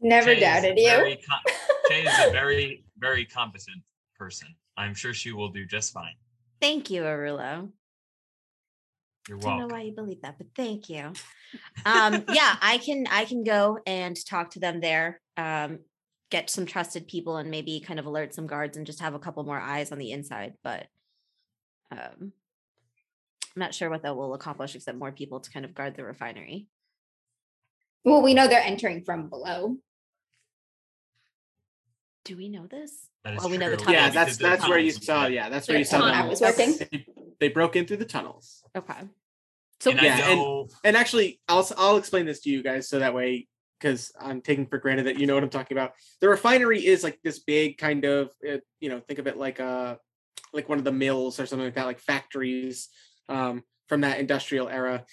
Never 0.00 0.34
Che 0.34 0.36
is 0.36 0.40
doubted 0.40 0.78
you. 0.78 0.88
Very 0.88 1.16
com- 1.16 1.54
Che 1.88 2.02
is 2.02 2.28
a 2.28 2.30
very, 2.30 2.84
very 2.98 3.24
competent 3.26 3.82
person. 4.16 4.48
I'm 4.76 4.94
sure 4.94 5.12
she 5.12 5.32
will 5.32 5.50
do 5.50 5.66
just 5.66 5.92
fine. 5.92 6.14
Thank 6.60 6.90
you, 6.90 7.02
Arulo. 7.02 7.70
You're 9.30 9.38
I 9.38 9.42
don't 9.42 9.58
know 9.60 9.66
why 9.68 9.82
you 9.82 9.92
believe 9.92 10.22
that, 10.22 10.38
but 10.38 10.48
thank 10.56 10.88
you. 10.88 11.12
Um, 11.86 12.24
yeah, 12.32 12.56
I 12.60 12.78
can 12.78 13.06
I 13.08 13.24
can 13.26 13.44
go 13.44 13.78
and 13.86 14.16
talk 14.26 14.50
to 14.50 14.58
them 14.58 14.80
there. 14.80 15.20
Um, 15.36 15.78
get 16.30 16.50
some 16.50 16.66
trusted 16.66 17.06
people 17.06 17.36
and 17.36 17.48
maybe 17.48 17.78
kind 17.78 18.00
of 18.00 18.06
alert 18.06 18.34
some 18.34 18.48
guards 18.48 18.76
and 18.76 18.86
just 18.86 18.98
have 18.98 19.14
a 19.14 19.20
couple 19.20 19.44
more 19.44 19.60
eyes 19.60 19.92
on 19.92 19.98
the 19.98 20.10
inside. 20.10 20.54
But 20.64 20.88
um, 21.92 22.00
I'm 22.20 22.32
not 23.54 23.72
sure 23.72 23.88
what 23.88 24.02
that 24.02 24.16
will 24.16 24.34
accomplish 24.34 24.74
except 24.74 24.98
more 24.98 25.12
people 25.12 25.38
to 25.38 25.50
kind 25.52 25.64
of 25.64 25.76
guard 25.76 25.94
the 25.94 26.02
refinery. 26.02 26.66
Well, 28.04 28.22
we 28.22 28.34
know 28.34 28.48
they're 28.48 28.60
entering 28.60 29.04
from 29.04 29.28
below. 29.28 29.76
Do 32.24 32.36
we 32.36 32.48
know 32.48 32.66
this? 32.66 33.10
That 33.22 33.34
is 33.34 33.40
Well, 33.40 33.50
we 33.50 33.58
know 33.58 33.70
the 33.70 33.76
true. 33.76 33.86
tunnels. 33.86 34.02
Yeah, 34.02 34.08
because 34.10 34.38
that's 34.38 34.60
that's 34.60 34.68
where 34.68 34.78
you 34.80 34.90
saw. 34.90 35.26
Yeah, 35.26 35.48
that's 35.48 35.68
where 35.68 35.78
you 35.78 35.84
saw 35.84 35.98
them. 35.98 36.14
tunnel 36.14 36.30
was 36.30 36.40
working. 36.40 36.74
They, 37.40 37.48
they 37.48 37.52
broke 37.52 37.76
in 37.76 37.86
through 37.86 37.96
the 37.98 38.04
tunnels. 38.04 38.62
Okay. 38.76 38.94
So 39.80 39.90
And 39.90 40.00
Yeah, 40.02 40.14
I 40.24 40.30
and- 40.32 40.70
And 40.84 40.96
actually, 40.96 41.40
I'll 41.48 41.66
I'll 41.76 41.96
explain 41.96 42.26
this 42.26 42.40
to 42.42 42.50
you 42.50 42.62
guys 42.62 42.88
so 42.88 42.98
that 42.98 43.14
way, 43.14 43.48
because 43.78 44.12
I'm 44.20 44.42
taking 44.42 44.66
for 44.66 44.78
granted 44.78 45.06
that 45.06 45.18
you 45.18 45.26
know 45.26 45.34
what 45.34 45.42
I'm 45.42 45.50
talking 45.50 45.76
about. 45.76 45.94
The 46.20 46.28
refinery 46.28 46.84
is 46.84 47.02
like 47.02 47.18
this 47.24 47.38
big 47.38 47.78
kind 47.78 48.04
of, 48.04 48.30
uh, 48.48 48.58
you 48.80 48.90
know, 48.90 49.00
think 49.00 49.18
of 49.18 49.26
it 49.26 49.38
like 49.38 49.58
a 49.58 49.98
like 50.52 50.68
one 50.68 50.78
of 50.78 50.84
the 50.84 50.92
mills 50.92 51.40
or 51.40 51.46
something 51.46 51.64
like 51.64 51.76
that, 51.76 51.86
like 51.86 52.00
factories 52.00 52.88
um, 53.28 53.62
from 53.88 54.02
that 54.02 54.18
industrial 54.20 54.68
era 54.68 55.04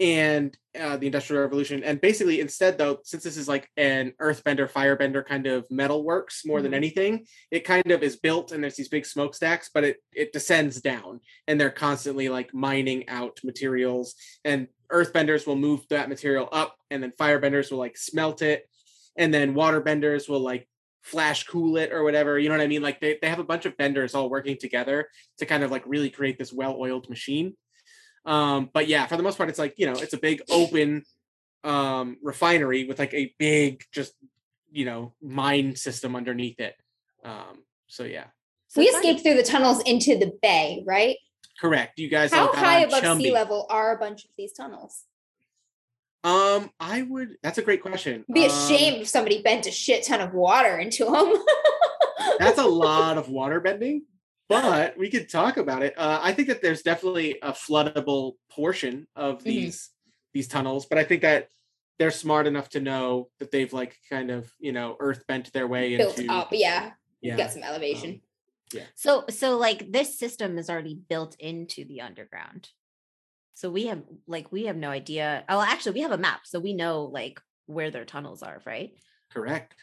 and 0.00 0.56
uh, 0.78 0.96
the 0.96 1.06
industrial 1.06 1.42
revolution. 1.42 1.84
And 1.84 2.00
basically, 2.00 2.40
instead 2.40 2.78
though, 2.78 2.98
since 3.04 3.22
this 3.22 3.36
is 3.36 3.46
like 3.46 3.68
an 3.76 4.12
earthbender, 4.20 4.70
firebender 4.70 5.24
kind 5.24 5.46
of 5.46 5.70
metal 5.70 6.04
works 6.04 6.44
more 6.44 6.60
than 6.62 6.72
Mhm. 6.72 6.76
anything, 6.76 7.26
it 7.50 7.60
kind 7.64 7.90
of 7.92 8.02
is 8.02 8.16
built 8.16 8.50
and 8.50 8.62
there's 8.62 8.76
these 8.76 8.88
big 8.88 9.06
smokestacks, 9.06 9.70
but 9.72 9.84
it 9.84 9.98
it 10.12 10.32
descends 10.32 10.80
down 10.80 11.20
and 11.46 11.60
they're 11.60 11.70
constantly 11.70 12.28
like 12.28 12.52
mining 12.52 13.08
out 13.08 13.38
materials 13.44 14.14
and 14.44 14.66
earthbenders 14.92 15.46
will 15.46 15.56
move 15.56 15.86
that 15.88 16.08
material 16.08 16.48
up 16.52 16.76
and 16.90 17.02
then 17.02 17.12
firebenders 17.18 17.70
will 17.70 17.78
like 17.78 17.96
smelt 17.96 18.42
it 18.42 18.68
and 19.16 19.32
then 19.32 19.54
waterbenders 19.54 20.28
will 20.28 20.40
like 20.40 20.68
flash 21.02 21.44
cool 21.44 21.76
it 21.76 21.92
or 21.92 22.02
whatever 22.02 22.38
you 22.38 22.48
know 22.48 22.54
what 22.56 22.62
i 22.64 22.66
mean 22.66 22.82
like 22.82 23.00
they, 23.00 23.18
they 23.20 23.28
have 23.28 23.38
a 23.38 23.44
bunch 23.44 23.66
of 23.66 23.76
benders 23.76 24.14
all 24.14 24.30
working 24.30 24.56
together 24.58 25.08
to 25.38 25.46
kind 25.46 25.62
of 25.62 25.70
like 25.70 25.82
really 25.86 26.10
create 26.10 26.38
this 26.38 26.52
well-oiled 26.52 27.08
machine 27.10 27.54
um 28.26 28.70
but 28.72 28.88
yeah 28.88 29.06
for 29.06 29.16
the 29.16 29.22
most 29.22 29.36
part 29.36 29.48
it's 29.50 29.58
like 29.58 29.74
you 29.76 29.86
know 29.86 29.92
it's 29.92 30.12
a 30.14 30.18
big 30.18 30.40
open 30.50 31.04
um 31.64 32.16
refinery 32.22 32.84
with 32.84 32.98
like 32.98 33.12
a 33.14 33.34
big 33.38 33.82
just 33.92 34.12
you 34.72 34.84
know 34.84 35.12
mine 35.22 35.76
system 35.76 36.16
underneath 36.16 36.58
it 36.60 36.74
um 37.24 37.62
so 37.86 38.04
yeah 38.04 38.24
so 38.68 38.80
we 38.80 38.86
escaped 38.88 39.22
through 39.22 39.34
the 39.34 39.42
tunnels 39.44 39.80
into 39.86 40.18
the 40.18 40.32
bay, 40.42 40.82
right? 40.86 41.16
correct 41.60 41.98
you 41.98 42.08
guys 42.08 42.32
How 42.32 42.52
high 42.52 42.80
above 42.80 43.02
Chumby. 43.02 43.22
sea 43.22 43.32
level 43.32 43.66
are 43.70 43.94
a 43.94 43.98
bunch 43.98 44.24
of 44.24 44.30
these 44.36 44.52
tunnels? 44.52 45.04
um 46.24 46.70
i 46.80 47.02
would 47.02 47.36
that's 47.42 47.58
a 47.58 47.62
great 47.62 47.82
question 47.82 48.24
Be 48.32 48.44
Um, 48.46 48.50
ashamed 48.50 49.02
if 49.02 49.08
somebody 49.08 49.42
bent 49.42 49.66
a 49.66 49.70
shit 49.70 50.04
ton 50.06 50.20
of 50.20 50.32
water 50.34 50.78
into 50.78 51.04
them. 51.04 51.34
that's 52.38 52.58
a 52.58 52.64
lot 52.66 53.18
of 53.18 53.28
water 53.28 53.60
bending 53.60 54.02
but 54.48 54.96
we 54.98 55.10
could 55.10 55.28
talk 55.28 55.56
about 55.56 55.82
it 55.82 55.94
uh, 55.96 56.20
i 56.22 56.32
think 56.32 56.48
that 56.48 56.60
there's 56.62 56.82
definitely 56.82 57.38
a 57.42 57.52
floodable 57.52 58.32
portion 58.50 59.06
of 59.16 59.40
Mhm. 59.40 59.44
these 59.44 59.90
these 60.32 60.48
tunnels 60.48 60.86
but 60.86 60.98
i 60.98 61.04
think 61.04 61.22
that 61.22 61.48
they're 61.98 62.10
smart 62.10 62.46
enough 62.46 62.68
to 62.70 62.80
know 62.80 63.30
that 63.38 63.50
they've 63.50 63.72
like 63.72 63.96
kind 64.10 64.30
of 64.30 64.50
you 64.58 64.72
know 64.72 64.96
earth 65.00 65.24
bent 65.28 65.52
their 65.52 65.68
way 65.68 65.96
Built 65.96 66.18
into 66.18 66.32
up, 66.32 66.48
yeah. 66.52 66.92
yeah 67.22 67.36
Got 67.36 67.52
some 67.52 67.62
elevation. 67.62 68.20
Yeah. 68.72 68.86
So 68.96 69.24
so 69.28 69.56
like 69.58 69.92
this 69.92 70.18
system 70.18 70.58
is 70.58 70.68
already 70.68 70.96
built 70.96 71.36
into 71.38 71.84
the 71.84 72.00
underground. 72.00 72.68
So 73.54 73.70
we 73.70 73.86
have 73.86 74.02
like 74.26 74.50
we 74.50 74.64
have 74.64 74.76
no 74.76 74.90
idea. 74.90 75.44
Oh, 75.48 75.60
actually 75.62 75.92
we 75.92 76.00
have 76.00 76.10
a 76.10 76.18
map, 76.18 76.40
so 76.44 76.58
we 76.58 76.72
know 76.74 77.04
like 77.04 77.40
where 77.66 77.92
their 77.92 78.04
tunnels 78.04 78.42
are, 78.42 78.60
right? 78.66 78.90
correct 79.30 79.76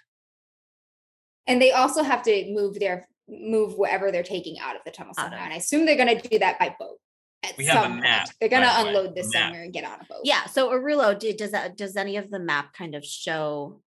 and 1.48 1.62
they 1.62 1.72
also 1.72 2.04
have 2.04 2.24
to 2.24 2.52
move 2.54 2.80
their 2.80 3.08
move 3.32 3.76
whatever 3.76 4.12
they're 4.12 4.24
taking 4.24 4.60
out 4.60 4.76
of 4.76 4.82
the 4.86 4.92
tunnel 4.92 5.14
Out 5.18 5.26
somehow. 5.32 5.44
And 5.44 5.54
I 5.54 5.58
assume 5.58 5.86
they're 5.86 5.96
going 5.96 6.20
to 6.20 6.28
do 6.28 6.40
that 6.40 6.60
by 6.60 6.76
boat. 6.78 6.98
at 7.44 7.58
We 7.58 7.66
have 7.66 7.78
a 7.78 7.88
some 7.88 8.00
map, 8.02 8.26
point. 8.26 8.36
They're 8.40 8.50
gonna 8.50 8.66
by 8.68 8.84
way, 8.84 8.90
unload 8.90 9.16
this 9.16 9.34
map. 9.34 9.44
somewhere 9.44 9.64
and 9.64 9.74
get 9.74 9.84
on 9.86 10.00
a 10.02 10.06
boat. 10.06 10.22
Yeah. 10.24 10.46
So 10.46 10.70
Arulo, 10.72 11.18
did, 11.18 11.38
does 11.38 11.52
that 11.52 11.78
does 11.78 11.96
any 11.96 12.18
of 12.18 12.30
the 12.30 12.40
map 12.40 12.74
kind 12.74 12.94
of 12.94 13.04
show 13.06 13.82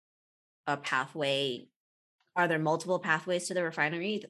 a 0.67 0.77
pathway? 0.77 1.67
Are 2.35 2.49
there 2.49 2.59
multiple 2.59 2.99
pathways 2.99 3.49
to 3.49 3.55
the 3.55 3.63
refinery? 3.63 4.25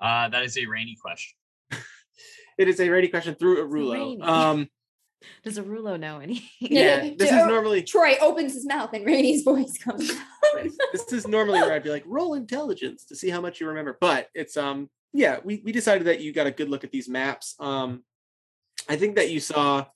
Uh, 0.00 0.28
that 0.28 0.44
is 0.44 0.56
a 0.56 0.66
rainy 0.66 0.96
question. 1.00 1.36
It 2.58 2.68
is 2.68 2.78
a 2.78 2.90
rainy 2.90 3.08
question 3.08 3.34
through 3.36 3.66
Arulo. 3.66 4.22
Um, 4.22 4.68
Does 5.42 5.58
Arulo 5.58 5.98
know 5.98 6.18
any? 6.20 6.50
yeah, 6.60 7.10
this 7.18 7.30
is 7.30 7.46
normally 7.46 7.82
Troy 7.82 8.14
opens 8.20 8.54
his 8.54 8.66
mouth 8.66 8.92
and 8.92 9.04
Rainey's 9.06 9.42
voice 9.42 9.78
comes 9.78 10.10
out. 10.10 10.64
this 10.92 11.12
is 11.12 11.26
normally 11.26 11.60
where 11.60 11.72
I'd 11.72 11.82
be 11.82 11.90
like, 11.90 12.04
roll 12.06 12.34
intelligence 12.34 13.04
to 13.06 13.16
see 13.16 13.30
how 13.30 13.40
much 13.40 13.60
you 13.60 13.68
remember. 13.68 13.96
But 14.00 14.28
it's 14.34 14.56
um 14.56 14.88
yeah, 15.12 15.38
we, 15.42 15.60
we 15.64 15.72
decided 15.72 16.06
that 16.06 16.20
you 16.20 16.32
got 16.32 16.46
a 16.46 16.52
good 16.52 16.68
look 16.68 16.84
at 16.84 16.90
these 16.90 17.08
maps. 17.08 17.54
Um 17.60 18.04
I 18.88 18.96
think 18.96 19.16
that 19.16 19.30
you 19.30 19.40
saw 19.40 19.86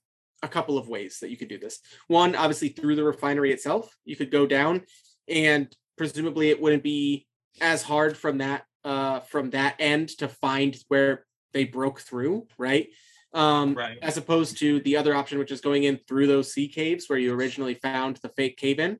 a 0.43 0.49
couple 0.49 0.77
of 0.77 0.89
ways 0.89 1.19
that 1.21 1.31
you 1.31 1.37
could 1.37 1.49
do 1.49 1.59
this. 1.59 1.81
One, 2.07 2.37
obviously 2.37 2.69
through 2.69 2.97
the 2.97 3.05
refinery 3.05 3.53
itself, 3.53 3.95
you 4.05 4.17
could 4.17 4.31
go 4.31 4.47
down 4.47 4.83
and 5.29 5.75
presumably 5.97 6.51
it 6.51 6.61
wouldn't 6.61 6.83
be 6.83 7.27
as 7.61 7.83
hard 7.83 8.17
from 8.17 8.39
that 8.39 8.65
uh 8.85 9.21
from 9.21 9.51
that 9.51 9.77
end 9.79 10.09
to 10.09 10.29
find 10.29 10.77
where 10.89 11.25
they 11.55 11.65
broke 11.65 12.01
through, 12.01 12.47
right? 12.59 12.89
Um 13.35 13.75
Right. 13.75 13.99
as 14.01 14.17
opposed 14.17 14.59
to 14.59 14.81
the 14.81 14.97
other 14.97 15.15
option, 15.15 15.39
which 15.39 15.51
is 15.51 15.61
going 15.61 15.83
in 15.85 15.99
through 16.09 16.29
those 16.29 16.53
sea 16.53 16.69
caves 16.69 17.09
where 17.09 17.19
you 17.19 17.35
originally 17.35 17.75
found 17.75 18.17
the 18.19 18.29
fake 18.31 18.57
cave 18.57 18.79
in. 18.79 18.99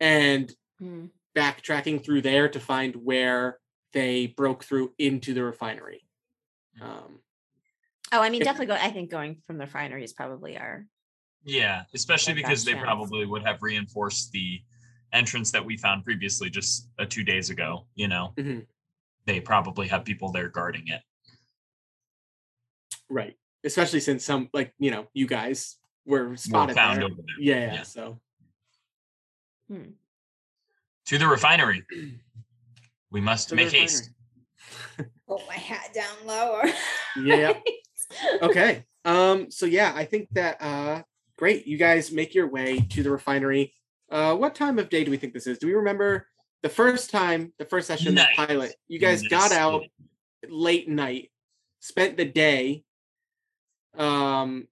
And 0.00 0.52
Hmm. 0.78 1.06
backtracking 1.36 2.04
through 2.04 2.22
there 2.22 2.48
to 2.48 2.58
find 2.60 2.96
where 2.96 3.58
they 3.92 4.26
broke 4.26 4.64
through 4.64 4.94
into 4.98 5.34
the 5.34 5.44
refinery. 5.44 6.06
Um, 6.80 7.20
Oh, 8.14 8.20
I 8.20 8.28
mean, 8.28 8.42
If- 8.42 8.44
definitely 8.46 8.66
go. 8.66 8.74
I 8.74 8.90
think 8.90 9.10
going 9.10 9.36
from 9.46 9.56
the 9.56 9.64
refinery 9.64 10.04
is 10.04 10.12
probably 10.12 10.58
our. 10.58 10.86
Yeah, 11.44 11.84
especially 11.94 12.34
Like 12.34 12.42
because 12.44 12.62
they 12.64 12.72
chance. 12.72 12.84
probably 12.84 13.24
would 13.24 13.42
have 13.42 13.62
reinforced 13.62 14.32
the 14.32 14.62
entrance 15.14 15.50
that 15.52 15.64
we 15.64 15.78
found 15.78 16.04
previously 16.04 16.50
just 16.50 16.88
uh, 16.98 17.06
two 17.06 17.24
days 17.24 17.48
ago. 17.48 17.86
You 17.94 18.08
know, 18.08 18.34
Mhm. 18.36 18.66
they 19.24 19.40
probably 19.40 19.88
have 19.88 20.04
people 20.04 20.30
there 20.30 20.48
guarding 20.50 20.88
it. 20.88 21.02
right. 23.08 23.36
Especially 23.64 24.00
since 24.00 24.24
some, 24.24 24.48
like, 24.52 24.74
you 24.78 24.90
know, 24.90 25.06
you 25.14 25.26
guys 25.26 25.76
were 26.04 26.36
spotted 26.36 26.74
found 26.74 26.98
there. 26.98 27.04
over 27.04 27.14
there. 27.14 27.24
Yeah, 27.38 27.54
yeah, 27.54 27.74
Yeah. 27.74 27.82
So, 27.82 28.20
To 31.06 31.18
the 31.18 31.26
refinery. 31.26 31.84
We 33.10 33.20
must 33.20 33.50
to 33.50 33.54
make 33.54 33.70
haste. 33.72 34.10
Hold 35.28 35.42
my 35.46 35.54
hat 35.54 35.90
down 35.94 36.26
lower. 36.26 36.64
Yeah. 37.20 37.54
okay. 38.42 38.84
Um, 39.04 39.50
so 39.50 39.66
yeah, 39.66 39.92
I 39.94 40.04
think 40.04 40.28
that 40.32 40.62
uh 40.62 41.02
great. 41.36 41.66
You 41.66 41.76
guys 41.76 42.12
make 42.12 42.34
your 42.34 42.48
way 42.48 42.78
to 42.90 43.02
the 43.02 43.10
refinery. 43.10 43.74
Uh 44.10 44.34
what 44.36 44.54
time 44.54 44.78
of 44.78 44.88
day 44.88 45.04
do 45.04 45.10
we 45.10 45.16
think 45.16 45.34
this 45.34 45.46
is? 45.46 45.58
Do 45.58 45.66
we 45.66 45.74
remember 45.74 46.26
the 46.62 46.68
first 46.68 47.10
time, 47.10 47.52
the 47.58 47.64
first 47.64 47.86
session, 47.86 48.14
Night. 48.14 48.28
the 48.36 48.46
pilot, 48.46 48.74
you 48.88 48.98
guys 48.98 49.22
got 49.22 49.52
out 49.52 49.82
late 50.48 50.88
night, 50.88 51.30
spent 51.80 52.16
the 52.16 52.24
day. 52.24 52.84
Um 53.96 54.68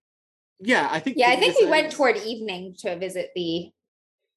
yeah, 0.60 0.88
I 0.90 1.00
think 1.00 1.16
Yeah, 1.18 1.30
I 1.30 1.36
think 1.36 1.58
we 1.58 1.66
went 1.66 1.90
decided- 1.90 1.96
toward 1.96 2.16
evening 2.28 2.74
to 2.80 2.96
visit 2.96 3.30
the 3.34 3.70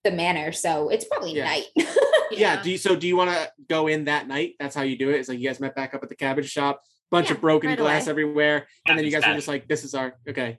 the 0.03 0.11
manor, 0.11 0.51
so 0.51 0.89
it's 0.89 1.05
probably 1.05 1.33
Yeah. 1.33 1.45
night. 1.45 1.65
yeah. 2.31 2.61
do 2.61 2.71
you 2.71 2.77
so 2.77 2.95
do 2.95 3.07
you 3.07 3.15
want 3.15 3.29
to 3.31 3.51
go 3.69 3.87
in 3.87 4.05
that 4.05 4.27
night 4.27 4.55
that's 4.59 4.75
how 4.75 4.81
you 4.81 4.97
do 4.97 5.09
it 5.09 5.15
it's 5.19 5.29
like 5.29 5.39
you 5.39 5.47
guys 5.47 5.59
met 5.59 5.75
back 5.75 5.93
up 5.93 6.01
at 6.03 6.09
the 6.09 6.15
cabbage 6.15 6.49
shop 6.49 6.81
bunch 7.11 7.27
Yeah, 7.29 7.35
of 7.35 7.41
broken 7.41 7.69
right 7.69 7.77
glass 7.77 8.03
away. 8.03 8.09
everywhere 8.11 8.67
and 8.87 8.97
then 8.97 9.05
you 9.05 9.11
Cabbage 9.11 9.21
guys 9.23 9.27
were 9.29 9.33
patch. 9.33 9.37
just 9.37 9.47
like 9.47 9.67
this 9.67 9.83
is 9.85 9.93
our 9.93 10.15
okay 10.27 10.57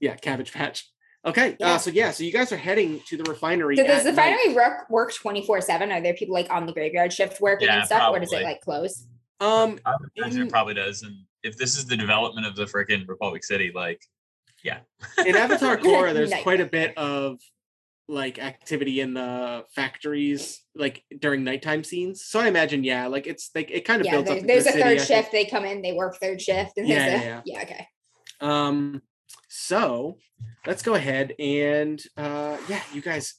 yeah 0.00 0.14
cabbage 0.16 0.52
patch 0.52 0.86
okay 1.24 1.56
Yeah. 1.58 1.72
uh 1.74 1.78
so 1.78 1.90
yeah 1.90 2.10
so 2.10 2.22
you 2.24 2.30
guys 2.32 2.52
are 2.52 2.56
heading 2.58 3.00
to 3.08 3.16
the 3.16 3.24
refinery 3.24 3.76
So 3.76 3.84
does 3.84 4.04
at 4.04 4.04
the 4.04 4.12
night. 4.12 4.32
refinery 4.32 4.54
work 4.54 4.90
work 4.90 5.14
twenty 5.14 5.44
four 5.46 5.60
seven? 5.62 5.90
Are 5.90 6.00
there 6.02 6.14
people 6.14 6.34
like 6.34 6.50
on 6.52 6.66
the 6.66 6.72
graveyard 6.72 7.12
shift 7.12 7.40
working 7.40 7.66
Yeah, 7.68 7.78
and 7.78 7.86
stuff, 7.86 8.12
or 8.12 8.20
does 8.20 8.32
it 8.32 8.42
like 8.42 8.60
close? 8.60 9.06
Um 9.40 9.78
I 9.84 9.94
would 10.00 10.10
imagine 10.16 10.40
in- 10.42 10.46
it 10.48 10.50
probably 10.50 10.74
does. 10.74 11.02
And 11.02 11.16
if 11.42 11.56
this 11.56 11.76
is 11.76 11.86
the 11.86 11.96
development 11.96 12.46
of 12.46 12.56
the 12.56 12.64
freaking 12.64 13.06
Republic 13.08 13.44
City, 13.44 13.70
like, 13.74 14.02
yeah. 14.64 14.80
in 15.24 15.36
avatar 15.36 15.76
core 15.86 16.12
there's 16.12 16.30
Night. 16.30 16.42
quite 16.42 16.60
a 16.60 16.66
bit 16.66 16.96
of 16.98 17.38
like 18.08 18.38
activity 18.38 19.00
in 19.00 19.12
the 19.14 19.64
factories 19.74 20.62
like 20.74 21.04
during 21.20 21.44
nighttime 21.44 21.84
scenes 21.84 22.24
so 22.24 22.40
i 22.40 22.48
imagine 22.48 22.82
yeah 22.82 23.06
like 23.06 23.26
it's 23.26 23.50
like 23.54 23.70
it 23.70 23.84
kind 23.84 24.00
of 24.00 24.06
Yeah, 24.06 24.12
builds 24.12 24.28
there- 24.30 24.38
up 24.38 24.46
there's 24.46 24.64
the 24.64 24.70
a 24.70 24.72
city, 24.72 24.82
third 24.82 24.92
I 24.92 24.96
think. 24.96 25.06
shift. 25.08 25.32
They 25.32 25.44
come 25.44 25.64
in, 25.66 25.82
they 25.82 25.92
work 25.92 26.16
third 26.16 26.40
shift, 26.40 26.72
and 26.78 26.88
Yeah, 26.88 27.06
a 27.06 27.10
yeah, 27.10 27.42
yeah, 27.44 27.62
okay. 27.62 27.86
Um, 28.40 29.02
so 29.48 30.16
let's 30.66 30.82
go 30.82 30.94
ahead 30.94 31.34
and 31.38 32.02
uh 32.16 32.56
yeah, 32.68 32.80
you 32.94 33.02
guys 33.02 33.34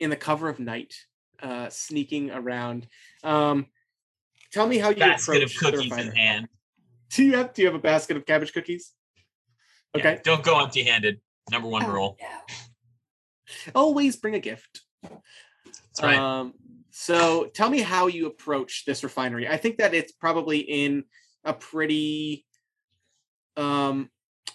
in 0.00 0.10
the 0.10 0.16
cover 0.16 0.48
of 0.48 0.58
night, 0.58 0.94
uh 1.42 1.68
sneaking 1.68 2.30
around. 2.30 2.88
Um 3.22 3.66
tell 4.56 4.66
me 4.66 4.78
how 4.78 4.88
you 4.88 4.96
basket 4.96 5.42
of 5.42 5.54
cookies 5.54 5.80
in 5.82 5.90
refinery. 5.90 6.16
hand. 6.16 6.48
Do 7.10 7.22
you 7.22 7.36
have 7.36 7.52
do 7.52 7.62
you 7.62 7.68
have 7.68 7.74
a 7.74 7.78
basket 7.80 8.16
of 8.16 8.24
cabbage 8.24 8.52
cookies? 8.54 8.92
Yeah, 9.94 10.00
Okay. 10.00 10.20
don't 10.24 10.42
go 10.42 10.58
empty 10.58 10.82
handed. 10.82 11.20
Number 11.50 11.68
one 11.68 11.84
Oh, 11.84 11.90
rule. 11.92 12.16
no. 12.20 12.54
Always 13.74 14.16
bring 14.16 14.34
a 14.34 14.40
gift. 14.40 14.80
That's 15.02 16.02
right. 16.02 16.18
Um, 16.18 16.54
so 16.90 17.46
tell 17.54 17.68
me 17.70 17.80
how 17.82 18.06
you 18.08 18.26
approach 18.26 18.84
this 18.86 19.04
refinery. 19.04 19.46
I 19.46 19.58
think 19.58 19.76
that 19.78 19.94
it's 19.94 20.12
probably 20.12 20.58
in 20.58 21.04
a 21.44 21.52
pretty 21.52 22.44
um 23.56 24.10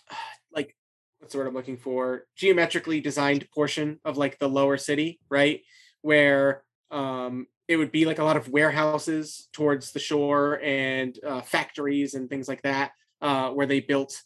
like 0.51 0.75
what's 1.19 1.33
the 1.33 1.37
word 1.37 1.47
I'm 1.47 1.53
looking 1.53 1.77
for? 1.77 2.25
Geometrically 2.35 2.99
designed 3.01 3.47
portion 3.53 3.99
of 4.03 4.17
like 4.17 4.39
the 4.39 4.49
lower 4.49 4.77
city, 4.77 5.19
right? 5.29 5.61
Where 6.01 6.63
um 6.89 7.45
it 7.71 7.77
would 7.77 7.91
be 7.91 8.03
like 8.03 8.19
a 8.19 8.23
lot 8.23 8.35
of 8.35 8.49
warehouses 8.49 9.47
towards 9.53 9.93
the 9.93 9.99
shore 9.99 10.59
and 10.61 11.17
uh, 11.25 11.39
factories 11.39 12.15
and 12.15 12.29
things 12.29 12.49
like 12.49 12.61
that, 12.63 12.91
uh, 13.21 13.49
where 13.51 13.65
they 13.65 13.79
built 13.79 14.21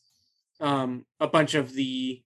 um, 0.60 1.06
a 1.20 1.28
bunch 1.28 1.54
of 1.54 1.72
the, 1.72 2.24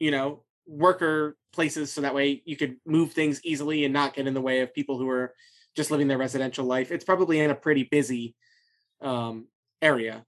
you 0.00 0.10
know, 0.10 0.42
worker 0.66 1.36
places 1.52 1.92
so 1.92 2.00
that 2.00 2.12
way 2.12 2.42
you 2.44 2.56
could 2.56 2.76
move 2.84 3.12
things 3.12 3.40
easily 3.44 3.84
and 3.84 3.94
not 3.94 4.14
get 4.14 4.26
in 4.26 4.34
the 4.34 4.40
way 4.40 4.62
of 4.62 4.74
people 4.74 4.98
who 4.98 5.08
are 5.08 5.32
just 5.76 5.92
living 5.92 6.08
their 6.08 6.18
residential 6.18 6.64
life. 6.64 6.90
It's 6.90 7.04
probably 7.04 7.38
in 7.38 7.52
a 7.52 7.54
pretty 7.54 7.84
busy 7.84 8.34
um, 9.00 9.46
area. 9.80 10.24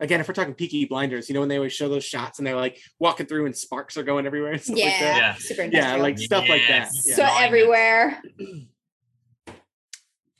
Again, 0.00 0.20
if 0.20 0.28
we're 0.28 0.34
talking 0.34 0.52
Peaky 0.52 0.84
Blinders, 0.84 1.30
you 1.30 1.34
know 1.34 1.40
when 1.40 1.48
they 1.48 1.56
always 1.56 1.72
show 1.72 1.88
those 1.88 2.04
shots 2.04 2.38
and 2.38 2.46
they're 2.46 2.56
like 2.56 2.78
walking 2.98 3.24
through 3.24 3.46
and 3.46 3.56
sparks 3.56 3.96
are 3.96 4.02
going 4.02 4.26
everywhere 4.26 4.52
and 4.52 4.60
stuff 4.60 4.76
Yeah, 4.76 4.84
like 4.84 5.00
that. 5.00 5.16
Yeah. 5.16 5.34
super 5.38 5.62
Yeah, 5.62 5.96
like 5.96 6.18
stuff 6.18 6.46
like 6.46 6.62
that. 6.68 6.90
Yeah. 7.06 7.14
so 7.16 7.22
Yeah. 7.22 8.20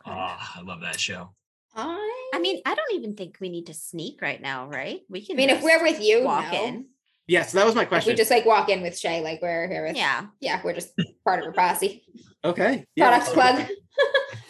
everywhere. 0.07 0.29
Oh, 0.31 0.49
I 0.57 0.61
love 0.63 0.81
that 0.83 0.99
show. 1.01 1.31
I, 1.77 2.31
I 2.35 2.39
mean, 2.39 2.61
I 2.65 2.75
don't 2.75 2.93
even 2.95 3.15
think 3.17 3.39
we 3.41 3.49
need 3.49 3.67
to 3.67 3.75
sneak 3.75 4.23
right 4.23 4.41
now, 4.41 4.69
right? 4.69 5.01
We 5.09 5.25
can. 5.27 5.35
I 5.35 5.39
mean, 5.39 5.51
if 5.51 5.63
we're 5.63 5.83
with 5.83 6.01
you, 6.01 6.23
walk 6.23 6.53
no. 6.53 6.65
in, 6.65 6.87
Yeah, 7.27 7.43
so 7.43 7.59
that 7.59 7.67
was 7.67 7.75
my 7.75 7.83
If 7.83 7.89
question. 7.89 8.13
we 8.13 8.17
just 8.17 8.31
like 8.31 8.45
walk 8.47 8.69
in 8.69 8.81
with 8.83 8.97
Shay, 8.99 9.21
like 9.23 9.41
we're 9.43 9.67
here 9.69 9.85
with 9.87 9.97
yeah, 9.97 10.27
yeah, 10.41 10.61
we're 10.65 10.75
just 10.75 10.91
part 11.25 11.43
of 11.43 11.49
a 11.49 11.53
posse. 11.53 12.05
okay. 12.45 12.85
Yeah, 12.95 13.09
Products 13.11 13.33
plug. 13.33 13.67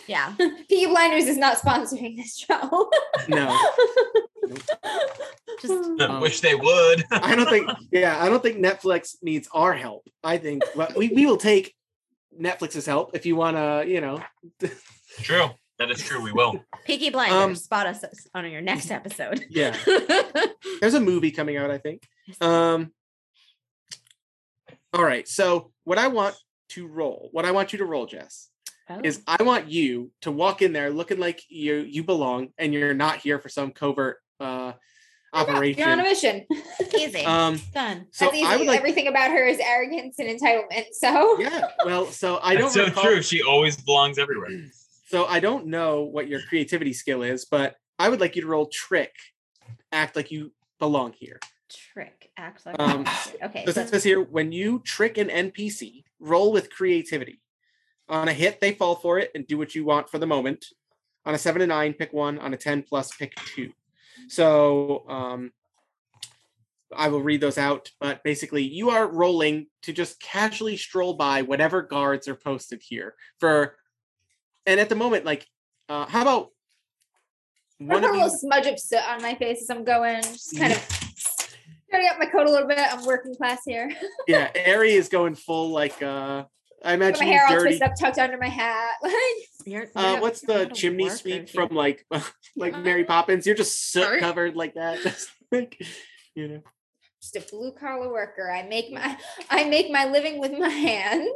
yeah. 0.07 0.35
Peaky 0.69 0.87
Blinders 0.87 1.27
is 1.27 1.39
not 1.39 1.57
sponsoring 1.59 2.17
this 2.17 2.37
show. 2.37 2.91
No. 3.29 3.59
Just 5.63 5.73
Um, 6.01 6.21
Wish 6.21 6.41
they 6.41 6.55
would. 6.55 7.05
I 7.11 7.35
don't 7.35 7.49
think. 7.49 7.71
Yeah, 7.91 8.23
I 8.23 8.29
don't 8.29 8.43
think 8.43 8.59
Netflix 8.59 9.15
needs 9.23 9.49
our 9.53 9.73
help. 9.73 10.07
I 10.23 10.37
think 10.37 10.63
well, 10.77 10.89
we 10.97 11.09
we 11.09 11.25
will 11.25 11.39
take 11.39 11.75
Netflix's 12.39 12.85
help 12.85 13.13
if 13.17 13.25
you 13.25 13.37
want 13.37 13.57
to. 13.57 13.85
You 13.91 14.01
know. 14.03 14.23
True. 15.23 15.47
That 15.79 15.91
is 15.91 16.01
true. 16.01 16.21
We 16.23 16.31
will. 16.33 16.65
Peaky 16.85 17.11
Blinders. 17.11 17.37
Um, 17.43 17.55
spot 17.57 17.87
us 17.87 18.05
on 18.35 18.49
your 18.51 18.61
next 18.61 18.91
episode. 18.93 19.45
Yeah. 19.51 19.77
There's 20.81 20.95
a 20.95 21.01
movie 21.01 21.31
coming 21.33 21.57
out. 21.57 21.71
I 21.71 21.79
think. 21.79 22.03
Um. 22.41 22.93
All 24.93 25.03
right. 25.05 25.27
So 25.27 25.73
what 25.85 25.99
I 25.99 26.07
want 26.09 26.37
to 26.71 26.87
roll, 26.87 27.29
what 27.33 27.45
I 27.45 27.51
want 27.51 27.73
you 27.73 27.79
to 27.81 27.85
roll, 27.85 28.07
Jess, 28.07 28.49
Oh, 28.89 29.01
is 29.03 29.23
I 29.27 29.43
want 29.43 29.69
you 29.71 30.11
to 30.23 30.31
walk 30.31 30.61
in 30.61 30.73
there 30.75 30.91
looking 30.91 31.19
like 31.19 31.43
you 31.49 31.77
you 31.77 32.05
belong 32.05 32.49
and 32.59 32.73
you're 32.75 32.93
not 32.95 33.17
here 33.19 33.39
for 33.39 33.49
some 33.49 33.71
covert 33.73 34.19
uh 34.41 34.75
operation. 35.33 35.81
You're 35.81 35.89
on 35.91 36.01
a 36.01 36.03
mission. 36.03 36.45
easy. 36.97 37.25
Um. 37.25 37.61
Done. 37.73 38.07
So 38.13 38.27
That's 38.27 38.37
easy. 38.37 38.47
I 38.47 38.57
would 38.59 38.67
like. 38.67 38.79
Everything 38.79 39.09
about 39.09 39.31
her 39.31 39.45
is 39.47 39.59
arrogance 39.59 40.19
and 40.19 40.29
entitlement. 40.29 40.85
So 40.93 41.41
Yeah. 41.41 41.69
Well, 41.85 42.07
so 42.07 42.39
I 42.43 42.55
don't. 42.55 42.63
That's 42.65 42.75
so 42.75 42.85
recall- 42.85 43.03
true. 43.05 43.23
She 43.23 43.43
always 43.43 43.77
belongs 43.77 44.19
everywhere. 44.19 44.51
So 45.05 45.27
I 45.27 45.41
don't 45.41 45.67
know 45.67 46.03
what 46.03 46.29
your 46.29 46.41
creativity 46.41 46.93
skill 46.93 47.23
is, 47.23 47.45
but 47.45 47.77
I 47.99 48.09
would 48.09 48.21
like 48.21 48.37
you 48.37 48.43
to 48.43 48.49
roll 48.49 48.67
trick, 48.67 49.13
act 49.93 50.17
like 50.17 50.31
you 50.31 50.53
belong 50.79 51.13
here. 51.13 51.39
Trick. 51.69 52.31
Act 52.37 52.67
like 52.67 52.77
Um, 52.79 53.05
okay. 53.43 53.65
So 53.67 53.73
so- 53.73 53.81
it 53.83 53.89
says 53.89 54.05
here 54.05 54.23
when 54.23 54.53
you 54.53 54.81
trick 54.81 55.19
an 55.19 55.29
NPC, 55.29 56.05
roll 56.19 56.53
with 56.53 56.71
creativity. 56.71 57.41
On 58.09 58.29
a 58.29 58.33
hit, 58.33 58.61
they 58.61 58.73
fall 58.73 58.97
for 58.97 59.19
it 59.19 59.31
and 59.35 59.47
do 59.47 59.57
what 59.57 59.75
you 59.75 59.85
want 59.85 60.11
for 60.11 60.19
the 60.19 60.27
moment. 60.27 60.67
On 61.25 61.35
a 61.35 61.39
seven 61.39 61.61
to 61.61 61.67
nine, 61.67 61.95
pick 61.95 62.13
one. 62.13 62.39
On 62.39 62.53
a 62.53 62.57
10 62.57 62.83
plus, 62.83 63.15
pick 63.17 63.35
two. 63.55 63.73
So 64.29 65.09
um, 65.09 65.53
I 66.95 67.09
will 67.09 67.23
read 67.23 67.41
those 67.41 67.57
out, 67.57 67.91
but 68.01 68.23
basically, 68.23 68.63
you 68.63 68.91
are 68.91 69.07
rolling 69.07 69.69
to 69.83 69.93
just 69.95 70.21
casually 70.21 70.77
stroll 70.77 71.15
by 71.15 71.43
whatever 71.43 71.81
guards 71.83 72.29
are 72.29 72.35
posted 72.37 72.83
here 72.83 73.15
for. 73.39 73.77
And 74.67 74.81
at 74.81 74.89
the 74.89 74.95
moment, 74.97 75.25
like, 75.25 75.47
uh, 75.89 76.07
how 76.07 76.23
about 76.23 76.51
I 77.81 77.85
one 77.85 78.01
put 78.03 78.11
a 78.11 78.13
little 78.13 78.31
smudge 78.31 78.67
of 78.67 78.79
soot 78.79 79.07
on 79.09 79.21
my 79.23 79.35
face 79.35 79.63
as 79.63 79.71
I'm 79.71 79.85
going, 79.85 80.23
just 80.23 80.57
kind 80.57 80.73
of 80.73 80.89
turning 81.91 82.09
up 82.09 82.19
my 82.19 82.27
coat 82.27 82.47
a 82.47 82.51
little 82.51 82.69
bit. 82.69 82.79
I'm 82.79 83.05
working 83.05 83.35
class 83.35 83.61
here. 83.67 83.91
Yeah, 84.29 84.51
Ari 84.67 84.93
is 84.93 85.09
going 85.09 85.35
full 85.35 85.71
like. 85.71 86.03
uh 86.03 86.45
I 86.87 86.89
Got 86.89 86.95
imagine 86.97 87.21
my 87.27 87.33
he's 87.33 87.35
hair 87.41 87.47
all 87.47 87.53
dirty. 87.55 87.65
twisted 87.79 87.83
up, 87.89 87.93
tucked 87.99 88.19
under 88.19 88.37
my 88.39 88.49
hat. 88.49 88.97
Like, 89.03 89.15
You're, 89.67 89.87
Uh, 89.97 90.03
you're- 90.11 90.21
what's 90.21 90.41
the 90.43 90.67
chimney 90.75 91.09
sweep 91.09 91.49
from 91.49 91.71
like 91.71 92.07
like 92.57 92.79
Mary 92.79 93.05
Poppins? 93.05 93.47
You're 93.47 93.55
just 93.57 93.91
soot 93.91 94.03
Sorry? 94.05 94.21
covered 94.21 94.55
like 94.57 94.75
that. 94.75 95.01
Just 95.03 95.29
like, 95.51 95.81
you 96.35 96.49
know. 96.49 96.61
just 97.23 97.37
a 97.37 97.41
blue 97.51 97.73
collar 97.73 98.11
worker. 98.13 98.51
I 98.51 98.63
make 98.69 98.93
my 98.93 99.17
I 99.51 99.65
make 99.65 99.91
my 99.91 100.05
living 100.07 100.39
with 100.41 100.53
my 100.53 100.69
hands. 100.69 101.31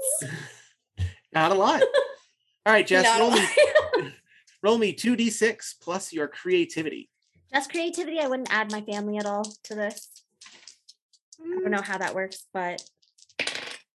Not 1.32 1.50
a 1.52 1.54
lot. 1.54 1.82
All 2.68 2.74
right, 2.74 2.86
Jess, 2.86 3.02
Not 3.04 3.18
a 3.18 3.22
roll 3.22 3.30
me 3.32 4.12
roll 4.62 4.76
me 4.78 4.92
two 4.92 5.16
d 5.16 5.30
six 5.30 5.72
plus 5.80 6.12
your 6.12 6.28
creativity. 6.28 7.08
Just 7.50 7.70
creativity. 7.70 8.20
I 8.20 8.28
wouldn't 8.28 8.52
add 8.52 8.70
my 8.70 8.82
family 8.82 9.16
at 9.16 9.24
all 9.24 9.42
to 9.64 9.74
this. 9.74 10.22
I 11.40 11.48
don't 11.48 11.70
know 11.70 11.80
how 11.80 11.96
that 11.96 12.14
works, 12.14 12.44
but 12.52 12.82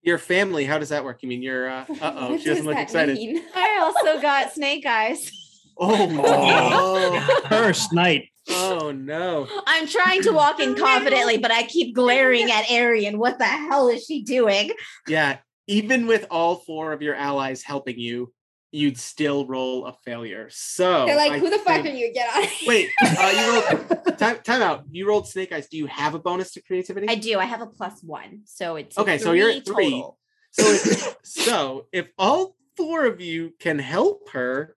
Your 0.02 0.18
family, 0.18 0.66
how 0.66 0.78
does 0.78 0.90
that 0.90 1.02
work? 1.02 1.22
You 1.22 1.30
mean 1.30 1.40
you're 1.40 1.70
uh 1.70 1.86
oh, 2.02 2.36
she 2.36 2.44
doesn't 2.44 2.56
does 2.56 2.66
look 2.66 2.76
excited. 2.76 3.16
mean? 3.16 3.42
I 3.54 3.78
also 3.80 4.20
got 4.20 4.52
snake 4.52 4.84
eyes. 4.84 5.32
Oh 5.78 6.04
no. 6.04 7.48
First 7.48 7.94
night. 7.94 8.28
oh 8.50 8.92
no. 8.92 9.48
I'm 9.66 9.86
trying 9.86 10.20
to 10.24 10.32
walk 10.32 10.60
in 10.60 10.74
confidently, 10.74 11.38
but 11.38 11.50
I 11.50 11.62
keep 11.62 11.94
glaring 11.94 12.50
at 12.50 12.70
Arian. 12.70 13.18
What 13.18 13.38
the 13.38 13.46
hell 13.46 13.88
is 13.88 14.04
she 14.04 14.22
doing? 14.22 14.72
Yeah, 15.06 15.38
even 15.66 16.06
with 16.06 16.26
all 16.30 16.56
four 16.56 16.92
of 16.92 17.00
your 17.00 17.14
allies 17.14 17.62
helping 17.62 17.98
you, 17.98 18.30
you'd 18.70 18.98
still 18.98 19.46
roll 19.46 19.86
a 19.86 19.92
failure. 20.04 20.48
So 20.50 21.06
They're 21.06 21.16
like, 21.16 21.32
I 21.32 21.38
who 21.38 21.48
the 21.50 21.58
fuck 21.58 21.82
think- 21.82 21.86
are 21.86 21.90
you? 21.98 22.12
Get 22.12 22.28
out. 22.34 22.48
Wait, 22.66 22.88
uh, 23.02 23.32
you 23.34 23.52
rolled 23.94 24.18
time, 24.18 24.38
time 24.44 24.62
out. 24.62 24.84
You 24.90 25.08
rolled 25.08 25.26
snake 25.28 25.52
eyes. 25.52 25.68
Do 25.68 25.76
you 25.78 25.86
have 25.86 26.14
a 26.14 26.18
bonus 26.18 26.52
to 26.52 26.62
creativity? 26.62 27.08
I 27.08 27.14
do. 27.14 27.38
I 27.38 27.44
have 27.46 27.60
a 27.62 27.66
plus 27.66 28.02
one, 28.02 28.42
so 28.44 28.76
it's 28.76 28.98
Okay, 28.98 29.18
so 29.18 29.32
you're 29.32 29.50
at 29.50 29.64
three. 29.64 29.90
total. 29.90 30.18
So, 30.50 30.62
if, 30.70 31.16
so 31.24 31.86
if 31.92 32.08
all 32.18 32.56
four 32.76 33.06
of 33.06 33.20
you 33.20 33.54
can 33.58 33.78
help 33.78 34.30
her 34.30 34.76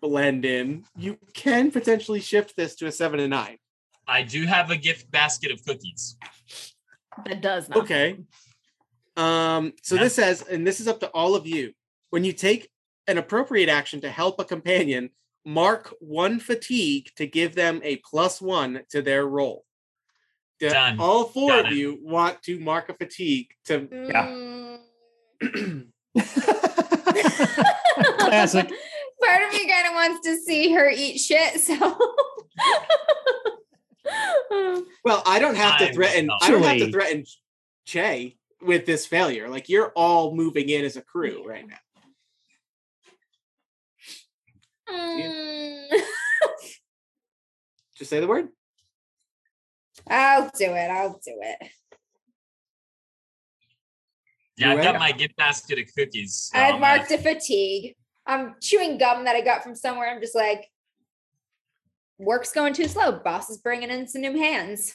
blend 0.00 0.44
in, 0.46 0.84
you 0.96 1.18
can 1.34 1.70
potentially 1.70 2.20
shift 2.20 2.56
this 2.56 2.74
to 2.76 2.86
a 2.86 2.92
seven 2.92 3.20
and 3.20 3.30
nine. 3.30 3.58
I 4.08 4.22
do 4.22 4.46
have 4.46 4.70
a 4.70 4.76
gift 4.76 5.10
basket 5.10 5.52
of 5.52 5.62
cookies. 5.64 6.16
That 7.26 7.42
does 7.42 7.68
not. 7.68 7.78
Okay. 7.80 8.18
Um, 9.16 9.74
so 9.82 9.94
Yeah. 9.96 10.04
this 10.04 10.14
says, 10.14 10.42
and 10.42 10.66
this 10.66 10.80
is 10.80 10.88
up 10.88 11.00
to 11.00 11.08
all 11.08 11.34
of 11.34 11.46
you. 11.46 11.72
When 12.10 12.24
you 12.24 12.32
take 12.32 12.69
an 13.10 13.18
appropriate 13.18 13.68
action 13.68 14.00
to 14.02 14.08
help 14.08 14.38
a 14.40 14.44
companion, 14.44 15.10
mark 15.44 15.92
one 16.00 16.38
fatigue 16.38 17.10
to 17.16 17.26
give 17.26 17.54
them 17.54 17.80
a 17.82 17.96
plus 17.96 18.40
one 18.40 18.82
to 18.90 19.02
their 19.02 19.26
roll. 19.26 19.64
Do 20.60 20.70
Done. 20.70 21.00
All 21.00 21.24
four 21.24 21.50
Got 21.50 21.66
of 21.66 21.72
you 21.72 21.98
want 22.02 22.42
to 22.44 22.60
mark 22.60 22.88
a 22.88 22.94
fatigue 22.94 23.48
to 23.64 23.88
Yeah. 23.90 24.76
Classic. 28.18 28.70
Part 29.22 29.42
of 29.42 29.52
me 29.52 29.68
kind 29.68 29.86
of 29.86 29.92
wants 29.94 30.26
to 30.26 30.36
see 30.36 30.72
her 30.72 30.88
eat 30.90 31.18
shit. 31.18 31.60
So 31.60 31.74
Well, 35.04 35.22
I 35.26 35.38
don't 35.38 35.56
have 35.56 35.78
to 35.78 35.92
threaten. 35.92 36.26
not. 36.26 36.42
I 36.42 36.50
don't 36.50 36.62
have 36.62 36.78
to 36.78 36.90
threaten 36.92 37.24
Che 37.86 38.36
with 38.62 38.86
this 38.86 39.06
failure. 39.06 39.48
Like 39.48 39.68
you're 39.68 39.92
all 39.96 40.34
moving 40.34 40.68
in 40.68 40.84
as 40.84 40.96
a 40.96 41.02
crew 41.02 41.46
right 41.46 41.66
now. 41.66 41.76
Mm, 44.90 45.88
Just 47.96 48.10
say 48.10 48.20
the 48.20 48.26
word. 48.26 48.48
I'll 50.08 50.50
do 50.56 50.64
it. 50.64 50.90
I'll 50.90 51.12
do 51.24 51.38
it. 51.40 51.70
Yeah, 54.56 54.72
I've 54.72 54.82
got 54.82 54.98
my 54.98 55.12
gift 55.12 55.36
basket 55.36 55.78
of 55.78 55.86
cookies. 55.96 56.50
so 56.52 56.58
I've 56.58 56.74
I'm 56.74 56.80
gonna- 56.80 56.96
marked 56.96 57.10
a 57.12 57.18
fatigue. 57.18 57.94
I'm 58.26 58.56
chewing 58.60 58.98
gum 58.98 59.24
that 59.24 59.34
I 59.34 59.40
got 59.40 59.62
from 59.62 59.74
somewhere. 59.74 60.08
I'm 60.10 60.20
just 60.20 60.34
like, 60.34 60.68
work's 62.18 62.52
going 62.52 62.74
too 62.74 62.86
slow. 62.86 63.12
Boss 63.12 63.50
is 63.50 63.58
bringing 63.58 63.90
in 63.90 64.06
some 64.06 64.20
new 64.20 64.36
hands. 64.36 64.94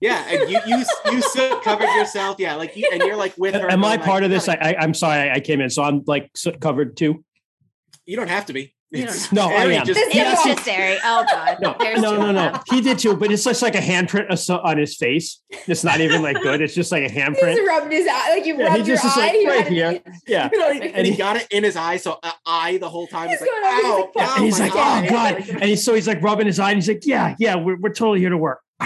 Yeah, 0.00 0.22
and 0.28 0.50
you 0.50 0.60
you 0.66 0.84
you 1.10 1.22
soot 1.22 1.62
covered 1.62 1.88
yourself. 1.94 2.36
Yeah, 2.38 2.56
like 2.56 2.76
you 2.76 2.86
and 2.92 3.02
you're 3.02 3.16
like 3.16 3.34
with 3.38 3.54
her. 3.54 3.70
Am 3.70 3.82
I 3.82 3.96
part 3.96 4.08
like, 4.08 4.24
of 4.24 4.30
this? 4.30 4.46
I, 4.46 4.54
I, 4.60 4.76
I'm 4.78 4.92
sorry, 4.92 5.30
I 5.30 5.40
came 5.40 5.62
in, 5.62 5.70
so 5.70 5.82
I'm 5.82 6.02
like 6.06 6.30
soot 6.36 6.60
covered 6.60 6.98
too. 6.98 7.24
You 8.04 8.16
don't 8.16 8.28
have 8.28 8.46
to 8.46 8.52
be. 8.52 8.74
You 8.96 9.04
don't 9.06 9.14
It's- 9.14 9.32
No, 9.32 9.48
I 9.50 9.54
Ari 9.64 9.76
am. 9.76 9.86
just- 9.86 9.98
This 9.98 10.08
It 10.08 10.14
Yeah. 10.16 10.34
just 10.44 10.68
Ari. 10.68 10.98
Oh 11.04 11.24
God. 11.30 11.58
No, 11.60 11.76
There's 11.78 12.00
no, 12.00 12.12
two 12.16 12.18
no, 12.18 12.32
no. 12.32 12.60
He 12.70 12.80
did 12.80 12.98
too, 12.98 13.16
but 13.16 13.30
it's 13.30 13.44
just 13.44 13.62
like 13.62 13.74
a 13.74 13.80
handprint 13.80 14.30
on 14.64 14.78
his 14.78 14.96
face. 14.96 15.42
It's 15.66 15.84
not 15.84 16.00
even 16.00 16.22
like 16.22 16.40
good. 16.40 16.60
It's 16.60 16.74
just 16.74 16.90
like 16.92 17.02
a 17.04 17.08
He 17.10 17.20
handprint. 17.20 17.56
just 17.56 17.66
rubbed 17.68 17.92
his 17.92 18.06
eye, 18.10 18.30
like 18.30 18.46
you 18.46 18.54
Yeah, 18.58 18.64
he 18.70 18.76
rubbed 18.76 18.88
your 18.88 18.96
just 18.96 19.04
is 19.06 19.16
eye. 19.16 19.20
like 19.26 19.32
you 19.34 19.48
right 19.48 19.58
had 19.64 19.66
it- 19.66 19.72
here. 19.72 20.02
Yeah. 20.26 20.48
You 20.52 20.58
know, 20.58 20.70
and 20.70 20.82
And 20.82 21.06
he 21.06 21.12
he- 21.12 21.18
got 21.18 21.36
it 21.36 21.46
in 21.50 21.64
his 21.64 21.76
eye, 21.76 21.96
so 21.98 22.18
uh, 22.22 22.32
eye 22.46 22.78
the 22.78 22.88
whole 22.88 23.06
time. 23.06 23.28
He's 23.28 23.38
He's 23.38 23.48
like, 23.48 23.50
going, 23.50 23.62
"Oh, 23.64 24.02
ow, 24.02 24.10
he's 24.12 24.22
Yeah, 24.22 24.34
and 24.36 24.44
he's 24.44 24.60
like, 24.60 24.74
eye." 24.76 25.06
oh 25.06 25.10
god, 25.10 25.48
and 25.48 25.64
he's 25.64 25.84
so 25.84 25.94
he's 25.94 26.06
like 26.08 26.22
rubbing 26.22 26.46
his 26.46 26.58
eye, 26.58 26.70
and 26.70 26.76
he's 26.78 26.88
like, 26.88 27.04
yeah, 27.06 27.34
yeah, 27.38 27.56
we're, 27.56 27.76
we're 27.80 27.92
totally 27.92 28.20
here 28.20 28.30
to 28.30 28.36
work. 28.38 28.60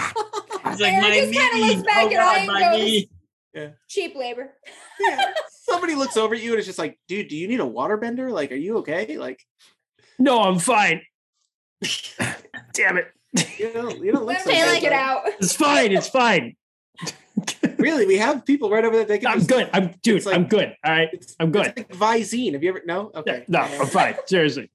He's 0.70 0.80
like, 0.80 0.92
Aaron 0.92 1.00
my 1.02 1.10
just 1.20 1.32
kinda 1.32 1.66
looks 1.66 1.82
back 1.82 1.96
Oh 2.04 2.06
at 2.06 2.12
God, 2.12 2.18
Ryan 2.18 2.46
my 2.46 2.60
and 2.62 2.72
goes- 2.72 2.84
knee. 2.84 3.10
cheap 3.88 4.14
labor. 4.14 4.52
Yeah. 5.00 5.32
Somebody 5.68 5.94
looks 5.96 6.16
over 6.16 6.34
at 6.34 6.40
you 6.40 6.50
and 6.50 6.58
it's 6.58 6.66
just 6.66 6.78
like, 6.78 6.98
dude, 7.08 7.28
do 7.28 7.36
you 7.36 7.48
need 7.48 7.60
a 7.60 7.66
water 7.66 7.96
bender? 7.96 8.30
Like, 8.30 8.52
are 8.52 8.56
you 8.56 8.78
okay? 8.78 9.16
Like, 9.18 9.40
No, 10.20 10.40
I'm 10.42 10.58
fine. 10.60 11.00
Damn 12.74 12.98
it, 12.98 13.06
you 13.58 13.72
know, 13.74 13.88
you 13.90 14.12
don't 14.12 14.26
look 14.26 14.36
Let 14.36 14.44
so 14.44 14.50
him 14.50 14.66
like 14.68 14.74
take 14.80 14.84
it 14.84 14.90
though. 14.90 14.96
out. 14.96 15.22
it's 15.40 15.56
fine, 15.56 15.92
it's 15.92 16.08
fine. 16.08 16.56
Really, 17.78 18.04
we 18.04 18.18
have 18.18 18.44
people 18.44 18.68
right 18.68 18.84
over 18.84 18.94
there. 18.94 19.06
They 19.06 19.18
can 19.18 19.28
I'm 19.28 19.38
just- 19.38 19.48
good. 19.48 19.70
I'm 19.72 19.94
dude. 20.02 20.18
It's 20.18 20.26
like- 20.26 20.34
I'm 20.34 20.46
good. 20.48 20.74
All 20.84 20.92
right, 20.92 21.08
It's, 21.14 21.34
I'm 21.40 21.50
good. 21.50 21.72
It's 21.74 21.78
like 21.78 21.88
Visine. 22.20 22.52
Have 22.52 22.62
you 22.62 22.68
ever? 22.68 22.82
No. 22.84 23.10
Okay. 23.14 23.44
no, 23.48 23.60
I'm 23.60 23.86
fine. 23.86 24.16
Seriously. 24.26 24.70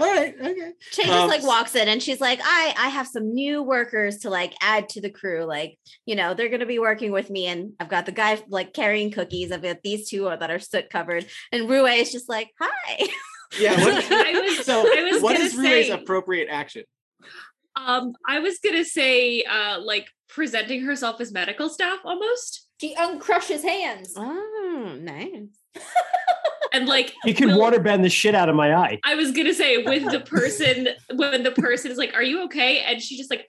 All 0.00 0.06
right. 0.08 0.34
Okay. 0.40 0.72
She 0.90 1.02
just 1.04 1.14
Um, 1.14 1.28
like 1.28 1.44
walks 1.44 1.76
in 1.76 1.86
and 1.86 2.02
she's 2.02 2.20
like, 2.20 2.40
I 2.42 2.74
I 2.76 2.88
have 2.88 3.06
some 3.06 3.32
new 3.32 3.62
workers 3.62 4.18
to 4.20 4.30
like 4.30 4.54
add 4.60 4.88
to 4.90 5.00
the 5.00 5.10
crew. 5.10 5.44
Like, 5.44 5.78
you 6.04 6.16
know, 6.16 6.34
they're 6.34 6.48
gonna 6.48 6.66
be 6.66 6.80
working 6.80 7.12
with 7.12 7.30
me. 7.30 7.46
And 7.46 7.74
I've 7.78 7.88
got 7.88 8.06
the 8.06 8.12
guy 8.12 8.42
like 8.48 8.72
carrying 8.74 9.12
cookies. 9.12 9.52
I've 9.52 9.62
got 9.62 9.82
these 9.84 10.08
two 10.10 10.24
that 10.24 10.50
are 10.50 10.58
soot 10.58 10.90
covered. 10.90 11.26
And 11.52 11.70
Rue 11.70 11.86
is 11.86 12.10
just 12.10 12.28
like, 12.28 12.50
hi. 12.60 13.06
Yeah. 13.58 13.74
What, 13.84 14.04
I 14.10 14.40
was- 14.40 14.64
so, 14.66 14.80
I 14.80 15.02
was 15.10 15.22
what 15.22 15.36
gonna 15.36 15.44
Rue's 15.50 15.86
say- 15.86 15.90
appropriate 15.90 16.48
action? 16.50 16.84
Um, 17.74 18.14
I 18.28 18.40
was 18.40 18.58
gonna 18.58 18.84
say, 18.84 19.42
uh, 19.44 19.80
like 19.80 20.06
presenting 20.28 20.82
herself 20.82 21.20
as 21.20 21.32
medical 21.32 21.68
staff 21.70 21.98
almost, 22.04 22.68
She 22.80 22.94
uncrushes 22.94 23.62
hands. 23.62 24.12
Oh, 24.16 24.96
nice. 25.00 25.48
and 26.72 26.86
like 26.86 27.14
He 27.24 27.32
can 27.32 27.48
will- 27.50 27.58
water 27.60 27.80
bend 27.80 28.04
the 28.04 28.10
shit 28.10 28.34
out 28.34 28.48
of 28.48 28.54
my 28.56 28.74
eye. 28.74 28.98
I 29.04 29.14
was 29.14 29.30
gonna 29.32 29.54
say 29.54 29.78
with 29.78 30.10
the 30.10 30.20
person 30.20 30.88
when 31.14 31.42
the 31.44 31.52
person 31.52 31.90
is 31.90 31.96
like, 31.98 32.12
"Are 32.14 32.22
you 32.22 32.44
okay?" 32.44 32.80
and 32.80 33.00
she 33.00 33.16
just 33.16 33.30
like, 33.30 33.48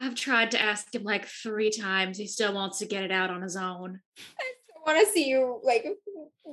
"I've 0.00 0.14
tried 0.14 0.52
to 0.52 0.60
ask 0.60 0.94
him 0.94 1.02
like 1.02 1.26
three 1.26 1.70
times. 1.70 2.16
He 2.18 2.26
still 2.28 2.54
wants 2.54 2.78
to 2.78 2.86
get 2.86 3.02
it 3.04 3.10
out 3.10 3.30
on 3.30 3.42
his 3.42 3.56
own." 3.56 4.00
I 4.86 4.92
want 4.92 5.06
to 5.06 5.12
see 5.12 5.28
you 5.28 5.60
like 5.64 5.86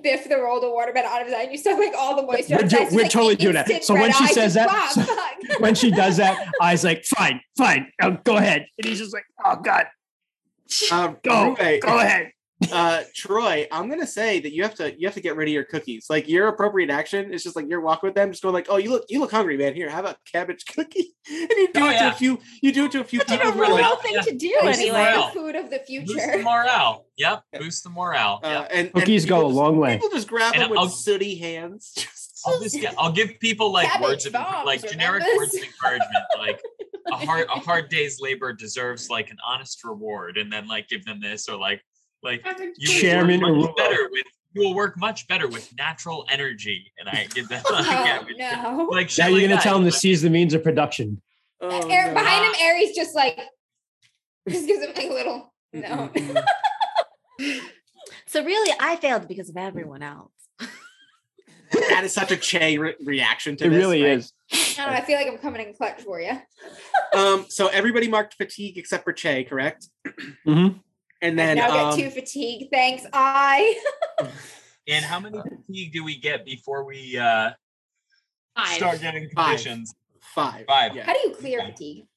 biff 0.01 0.27
the 0.27 0.37
rolled 0.37 0.63
waterbed 0.63 1.03
out 1.03 1.21
of 1.21 1.27
his 1.27 1.35
eye, 1.35 1.43
and 1.43 1.51
you 1.51 1.57
still 1.57 1.77
like 1.77 1.93
all 1.97 2.15
the 2.15 2.23
moisture. 2.23 2.55
We're 2.55 2.63
out 2.63 2.69
do- 2.69 2.87
we're 2.95 3.01
like, 3.03 3.11
totally 3.11 3.35
doing 3.35 3.53
that. 3.55 3.83
So 3.83 3.93
when 3.93 4.11
she 4.13 4.27
says 4.27 4.53
that- 4.55 4.91
so- 4.91 5.57
When 5.59 5.75
she 5.75 5.91
does 5.91 6.17
that, 6.17 6.47
I 6.61 6.71
was 6.71 6.83
like, 6.83 7.03
fine, 7.05 7.41
fine, 7.57 7.91
uh, 8.01 8.11
go 8.23 8.37
ahead. 8.37 8.65
And 8.77 8.85
he's 8.87 8.99
just 8.99 9.13
like, 9.13 9.25
oh 9.43 9.57
god, 9.57 9.85
Um, 10.91 11.17
go, 11.23 11.55
Rue, 11.59 11.79
go 11.81 11.99
ahead. 11.99 12.31
Uh 12.71 13.03
Troy, 13.15 13.67
I'm 13.71 13.89
gonna 13.89 14.05
say 14.05 14.39
that 14.39 14.53
you 14.53 14.63
have 14.63 14.75
to 14.75 14.93
you 14.99 15.07
have 15.07 15.15
to 15.15 15.21
get 15.21 15.35
rid 15.35 15.47
of 15.47 15.53
your 15.53 15.63
cookies. 15.63 16.07
Like 16.09 16.27
your 16.29 16.47
appropriate 16.47 16.89
action 16.89 17.33
is 17.33 17.43
just 17.43 17.55
like 17.55 17.65
you're 17.67 17.81
walking 17.81 18.07
with 18.07 18.15
them, 18.15 18.31
just 18.31 18.43
going 18.43 18.53
like, 18.53 18.67
oh, 18.69 18.77
you 18.77 18.89
look 18.91 19.05
you 19.09 19.19
look 19.19 19.31
hungry, 19.31 19.57
man. 19.57 19.73
Here, 19.73 19.89
have 19.89 20.05
a 20.05 20.15
cabbage 20.31 20.65
cookie, 20.75 21.13
and 21.29 21.49
you 21.49 21.69
do 21.73 21.79
Oh, 21.83 21.89
it 21.89 21.99
to 21.99 22.07
a 22.09 22.13
few. 22.13 22.39
You 22.61 22.71
do 22.71 22.85
it 22.85 22.91
to 22.93 22.99
a 23.01 23.03
few 23.03 23.19
But 23.19 23.29
you 23.29 23.37
people. 23.37 23.51
know, 23.51 23.55
who 23.57 23.63
are 23.73 23.77
real 23.77 23.89
like, 23.89 24.01
thing 24.01 24.13
yeah. 24.15 24.21
to 24.21 24.35
do 24.35 24.55
Boost 24.61 24.79
the 24.79 24.85
anyway. 24.87 24.97
morale. 24.99 25.27
the 25.27 25.33
food 25.39 25.55
of 25.55 25.69
the 25.69 25.79
future. 25.79 26.13
Boost 26.13 26.31
the 26.31 26.37
morale. 26.43 27.05
Yep. 27.17 27.43
Boost 27.59 27.83
the 27.83 27.89
morale. 27.89 28.39
uh, 28.43 28.47
Yep. 28.47 28.67
and 28.71 28.79
and 28.87 28.93
Cookies 28.93 29.25
go 29.25 29.35
people 29.37 29.45
a 29.47 29.49
just- 29.51 29.57
long 29.57 29.77
way. 29.77 29.93
People 29.95 30.09
just 30.09 30.27
grab 30.27 30.53
And 30.53 30.63
them 30.63 30.69
with 30.69 30.79
I'll- 30.79 30.89
sooty 30.89 31.35
hands. 31.35 31.93
I'll 32.45 32.59
just 32.59 32.79
get, 32.81 32.95
I'll 32.97 33.11
give 33.11 33.39
people 33.39 33.71
like 33.71 33.87
Cabbage 33.87 34.07
words 34.07 34.25
of 34.25 34.33
bombs, 34.33 34.65
like 34.65 34.81
generic 34.81 35.21
remember? 35.21 35.37
words 35.43 35.55
of 35.55 35.61
encouragement, 35.63 36.23
like 36.39 36.59
a 37.11 37.15
hard 37.15 37.45
a 37.47 37.59
hard 37.59 37.89
day's 37.89 38.19
labor 38.19 38.51
deserves 38.51 39.11
like 39.11 39.29
an 39.29 39.37
honest 39.45 39.83
reward, 39.83 40.37
and 40.39 40.51
then 40.51 40.67
like 40.67 40.87
give 40.89 41.05
them 41.05 41.19
this 41.21 41.47
or 41.47 41.55
like 41.59 41.83
like 42.23 42.45
you 42.77 42.87
Chairman 42.87 43.41
will 43.41 43.59
work 43.61 43.75
much 43.77 43.77
better 43.77 44.09
with 44.11 44.25
you 44.53 44.61
will 44.63 44.73
work 44.75 44.97
much 44.97 45.27
better 45.27 45.47
with 45.47 45.73
natural 45.77 46.25
energy, 46.29 46.91
and 46.99 47.07
I 47.07 47.25
give 47.33 47.47
them 47.47 47.63
like, 47.71 47.85
Oh 47.87 48.25
yeah, 48.35 48.63
no! 48.63 48.87
like 48.91 49.09
Now 49.17 49.27
you're 49.27 49.41
gonna 49.41 49.55
that. 49.55 49.63
tell 49.63 49.77
him 49.77 49.85
to 49.85 49.91
seize 49.91 50.21
the 50.21 50.29
means 50.29 50.53
of 50.53 50.63
production. 50.63 51.21
Oh, 51.61 51.87
Air, 51.89 52.07
no. 52.07 52.13
behind 52.13 52.45
him, 52.45 52.53
Ari's 52.67 52.95
just 52.95 53.15
like 53.15 53.39
just 54.49 54.67
gives 54.67 54.83
him 54.83 54.91
like 54.95 55.05
a 55.05 55.13
little 55.13 55.53
no. 55.73 56.11
So 58.27 58.43
really, 58.43 58.73
I 58.79 58.95
failed 58.97 59.27
because 59.27 59.49
of 59.49 59.57
everyone 59.57 60.01
else. 60.03 60.31
that 61.89 62.03
is 62.03 62.13
such 62.13 62.31
a 62.31 62.37
Che 62.37 62.77
re- 62.77 62.95
reaction 63.03 63.55
to 63.57 63.65
It 63.65 63.69
this. 63.69 63.77
really 63.77 64.03
right? 64.03 64.17
is. 64.19 64.31
I 64.53 64.83
don't 64.85 64.91
know. 64.93 64.97
I 64.97 65.01
feel 65.01 65.17
like 65.17 65.27
I'm 65.27 65.37
coming 65.37 65.67
in 65.67 65.73
clutch 65.73 66.01
for 66.01 66.19
you. 66.21 66.31
Um, 67.13 67.45
so 67.49 67.67
everybody 67.67 68.07
marked 68.07 68.35
fatigue 68.35 68.77
except 68.77 69.03
for 69.03 69.11
Che, 69.13 69.43
correct? 69.45 69.87
Mhm. 70.47 70.79
And 71.21 71.39
I 71.39 71.45
then 71.45 71.57
now 71.57 71.89
um, 71.89 71.97
get 71.97 72.03
two 72.03 72.09
fatigue. 72.11 72.67
Thanks, 72.71 73.05
I. 73.13 73.81
And 74.87 75.05
how 75.05 75.19
many 75.19 75.37
fatigue 75.37 75.93
do 75.93 76.03
we 76.03 76.17
get 76.17 76.43
before 76.43 76.83
we 76.85 77.15
uh 77.17 77.51
Five. 78.57 78.67
start 78.73 78.99
getting 79.01 79.29
conditions? 79.29 79.93
five. 80.33 80.65
Five. 80.65 80.95
Yeah. 80.95 81.05
How 81.05 81.13
do 81.13 81.19
you 81.19 81.35
clear 81.35 81.61
fatigue? 81.63 82.07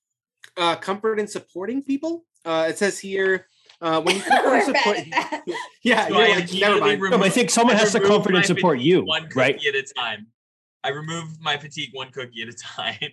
Uh, 0.57 0.75
comfort 0.77 1.21
in 1.21 1.27
supporting 1.29 1.83
people. 1.83 2.25
Uh, 2.45 2.67
it 2.71 2.79
says 2.79 2.99
here 2.99 3.47
uh, 3.83 4.01
when 4.01 4.17
you 4.17 4.23
comfort 4.29 4.55
and 4.55 4.65
support. 4.77 4.97
at 4.99 5.11
that. 5.11 5.45
Yeah, 5.83 6.09
So 6.09 6.15
you're 6.19 6.23
I 6.23 6.29
like, 6.29 6.37
never 6.55 6.79
immediately 6.79 6.97
mind. 6.97 7.21
No, 7.21 7.23
I 7.23 7.29
think 7.29 7.51
someone 7.51 7.77
I 7.77 7.81
has 7.81 7.93
to 7.93 8.01
comfort 8.01 8.35
and 8.35 8.47
support 8.47 8.79
you, 8.81 9.05
one 9.05 9.25
cookie 9.25 9.39
right? 9.39 9.55
at 9.67 9.75
a 9.75 9.83
time. 9.83 10.29
I 10.83 10.89
remove 10.89 11.39
my 11.41 11.59
fatigue 11.59 11.91
one 11.93 12.11
cookie 12.11 12.43
at 12.43 12.49
a 12.49 12.53
time. 12.55 13.13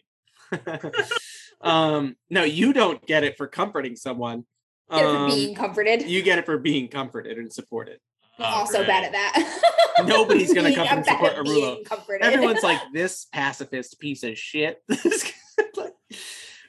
um, 1.62 2.16
no, 2.30 2.44
you 2.44 2.74
don't 2.74 3.06
get 3.06 3.24
it 3.26 3.38
for 3.38 3.48
comforting 3.48 3.96
someone. 3.98 4.46
Get 4.92 5.00
it 5.00 5.08
for 5.08 5.16
Um, 5.18 5.28
being 5.30 5.56
comforted. 5.56 6.02
you 6.04 6.22
get 6.22 6.38
it 6.40 6.46
for 6.46 6.58
being 6.58 6.88
comforted 6.88 7.38
and 7.38 7.52
supported. 7.52 8.00
Oh, 8.40 8.44
I'm 8.44 8.54
also 8.56 8.78
great. 8.80 8.88
bad 8.88 9.04
at 9.06 9.12
that. 9.14 10.04
Nobody's 10.06 10.54
gonna 10.54 10.70
Being- 10.70 10.76
comfort 10.78 10.92
I'm 10.92 10.98
and 11.00 11.06
support 11.06 11.32
at 11.34 11.38
Arulo. 11.46 11.86
comforted. 11.86 12.26
Everyone's 12.26 12.64
like 12.64 12.80
this 12.94 13.26
pacifist 13.26 14.00
piece 14.00 14.24
of 14.24 14.38
shit. 14.38 14.82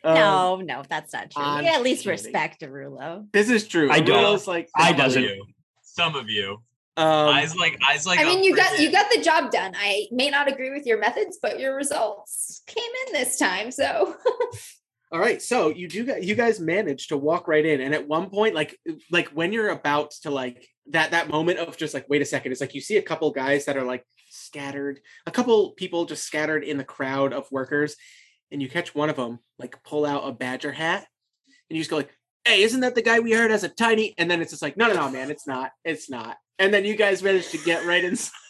Um, 0.04 0.14
no, 0.16 0.56
no, 0.56 0.82
that's 0.88 1.12
not 1.12 1.30
true. 1.30 1.40
I'm 1.44 1.62
We 1.64 1.70
at 1.70 1.80
least 1.82 2.02
kidding. 2.02 2.10
respect 2.24 2.60
Derulo. 2.60 3.26
this 3.32 3.48
is 3.48 3.68
true. 3.68 3.88
I 3.88 4.00
don't. 4.00 4.16
Arulo's 4.18 4.48
like 4.48 4.68
I 4.74 4.86
Some 4.88 4.90
of 4.94 4.96
doesn't. 4.98 5.22
you. 5.22 5.44
Some 5.82 6.14
of 6.16 6.28
you. 6.28 6.60
um, 6.96 7.06
eyes 7.28 7.54
like 7.54 7.78
eyes 7.88 8.04
like. 8.04 8.18
I 8.18 8.22
a 8.22 8.26
mean, 8.26 8.42
you 8.42 8.56
got 8.56 8.72
freaking- 8.72 8.80
you 8.80 8.90
got 8.90 9.06
the 9.14 9.22
job 9.22 9.52
done. 9.52 9.74
I 9.78 10.06
may 10.10 10.28
not 10.28 10.48
agree 10.50 10.70
with 10.70 10.86
your 10.86 10.98
methods, 10.98 11.38
but 11.40 11.60
your 11.60 11.76
results 11.76 12.62
came 12.66 12.82
in 13.06 13.12
this 13.12 13.38
time. 13.38 13.70
So 13.70 14.16
All 15.12 15.20
right, 15.20 15.42
so 15.42 15.68
you 15.68 15.88
do 15.88 16.16
you 16.22 16.34
guys 16.34 16.58
managed 16.58 17.10
to 17.10 17.18
walk 17.18 17.46
right 17.46 17.66
in, 17.66 17.82
and 17.82 17.94
at 17.94 18.08
one 18.08 18.30
point, 18.30 18.54
like 18.54 18.78
uh, 18.88 18.94
like 19.10 19.28
when 19.28 19.52
you're 19.52 19.68
about 19.68 20.12
to 20.22 20.30
like 20.30 20.66
that 20.90 21.10
that 21.10 21.28
moment 21.28 21.58
of 21.58 21.76
just 21.76 21.92
like 21.92 22.08
wait 22.08 22.22
a 22.22 22.24
second, 22.24 22.50
it's 22.50 22.62
like 22.62 22.74
you 22.74 22.80
see 22.80 22.96
a 22.96 23.02
couple 23.02 23.30
guys 23.30 23.66
that 23.66 23.76
are 23.76 23.84
like 23.84 24.06
scattered, 24.30 25.00
a 25.26 25.30
couple 25.30 25.72
people 25.72 26.06
just 26.06 26.24
scattered 26.24 26.64
in 26.64 26.78
the 26.78 26.84
crowd 26.84 27.34
of 27.34 27.46
workers, 27.52 27.94
and 28.50 28.62
you 28.62 28.70
catch 28.70 28.94
one 28.94 29.10
of 29.10 29.16
them 29.16 29.38
like 29.58 29.82
pull 29.84 30.06
out 30.06 30.26
a 30.26 30.32
badger 30.32 30.72
hat, 30.72 31.06
and 31.68 31.76
you 31.76 31.82
just 31.82 31.90
go 31.90 31.98
like, 31.98 32.16
"Hey, 32.46 32.62
isn't 32.62 32.80
that 32.80 32.94
the 32.94 33.02
guy 33.02 33.20
we 33.20 33.32
heard 33.32 33.50
as 33.50 33.64
a 33.64 33.68
tiny?" 33.68 34.14
And 34.16 34.30
then 34.30 34.40
it's 34.40 34.52
just 34.52 34.62
like, 34.62 34.78
"No, 34.78 34.88
no, 34.88 34.94
no, 34.94 35.10
man, 35.10 35.30
it's 35.30 35.46
not, 35.46 35.72
it's 35.84 36.08
not." 36.08 36.38
And 36.58 36.72
then 36.72 36.86
you 36.86 36.96
guys 36.96 37.22
managed 37.22 37.50
to 37.50 37.58
get 37.58 37.84
right 37.84 38.02
inside. 38.02 38.32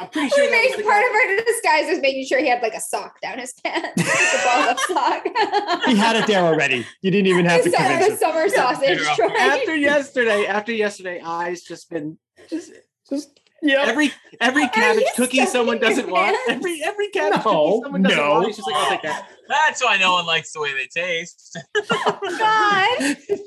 I'm 0.00 0.08
pretty 0.08 0.28
sure 0.30 0.44
we 0.44 0.50
made 0.50 0.74
the 0.76 0.82
part 0.82 1.02
guy- 1.02 1.30
of 1.30 1.38
our 1.38 1.44
disguise 1.44 1.88
was 1.90 2.00
making 2.00 2.26
sure 2.26 2.38
he 2.38 2.48
had 2.48 2.62
like 2.62 2.74
a 2.74 2.80
sock 2.80 3.20
down 3.20 3.38
his 3.38 3.52
pants, 3.64 3.96
like 3.96 4.34
a 4.34 4.44
ball 4.44 4.68
up 4.68 4.78
sock. 4.80 5.84
He 5.86 5.96
had 5.96 6.16
it 6.16 6.26
there 6.26 6.42
already. 6.44 6.86
You 7.02 7.10
didn't 7.10 7.28
even 7.28 7.44
have 7.46 7.62
to 7.62 7.66
Instead 7.68 7.92
of 7.92 7.98
convince 7.98 8.22
a 8.22 8.26
him. 8.26 8.32
summer 8.32 8.48
sausage. 8.48 9.00
Yeah. 9.18 9.26
After 9.38 9.74
yesterday, 9.76 10.46
after 10.46 10.72
yesterday, 10.72 11.20
eyes 11.24 11.62
just 11.62 11.88
been 11.90 12.18
just 12.50 12.72
Just 13.08 13.40
yeah. 13.62 13.84
every 13.86 14.12
every 14.40 14.64
Are 14.64 14.68
cabbage 14.68 15.00
you 15.02 15.10
cookie 15.16 15.46
someone 15.46 15.78
doesn't 15.78 16.10
want. 16.10 16.36
Every 16.48 16.80
every 16.84 17.08
cabbage 17.08 17.44
No, 17.44 17.80
cookie 17.80 17.82
someone 17.84 18.02
doesn't 18.02 18.18
no. 18.18 18.30
want. 18.32 18.46
He's 18.46 18.56
just 18.56 18.68
like, 18.68 18.76
I'll 18.76 18.90
take 18.90 19.02
that. 19.02 19.28
That's 19.48 19.82
why 19.82 19.96
no 19.96 20.12
one 20.12 20.26
likes 20.26 20.52
the 20.52 20.60
way 20.60 20.72
they 20.74 20.86
taste. 20.86 21.58
Oh 21.90 22.18
God. 22.38 23.16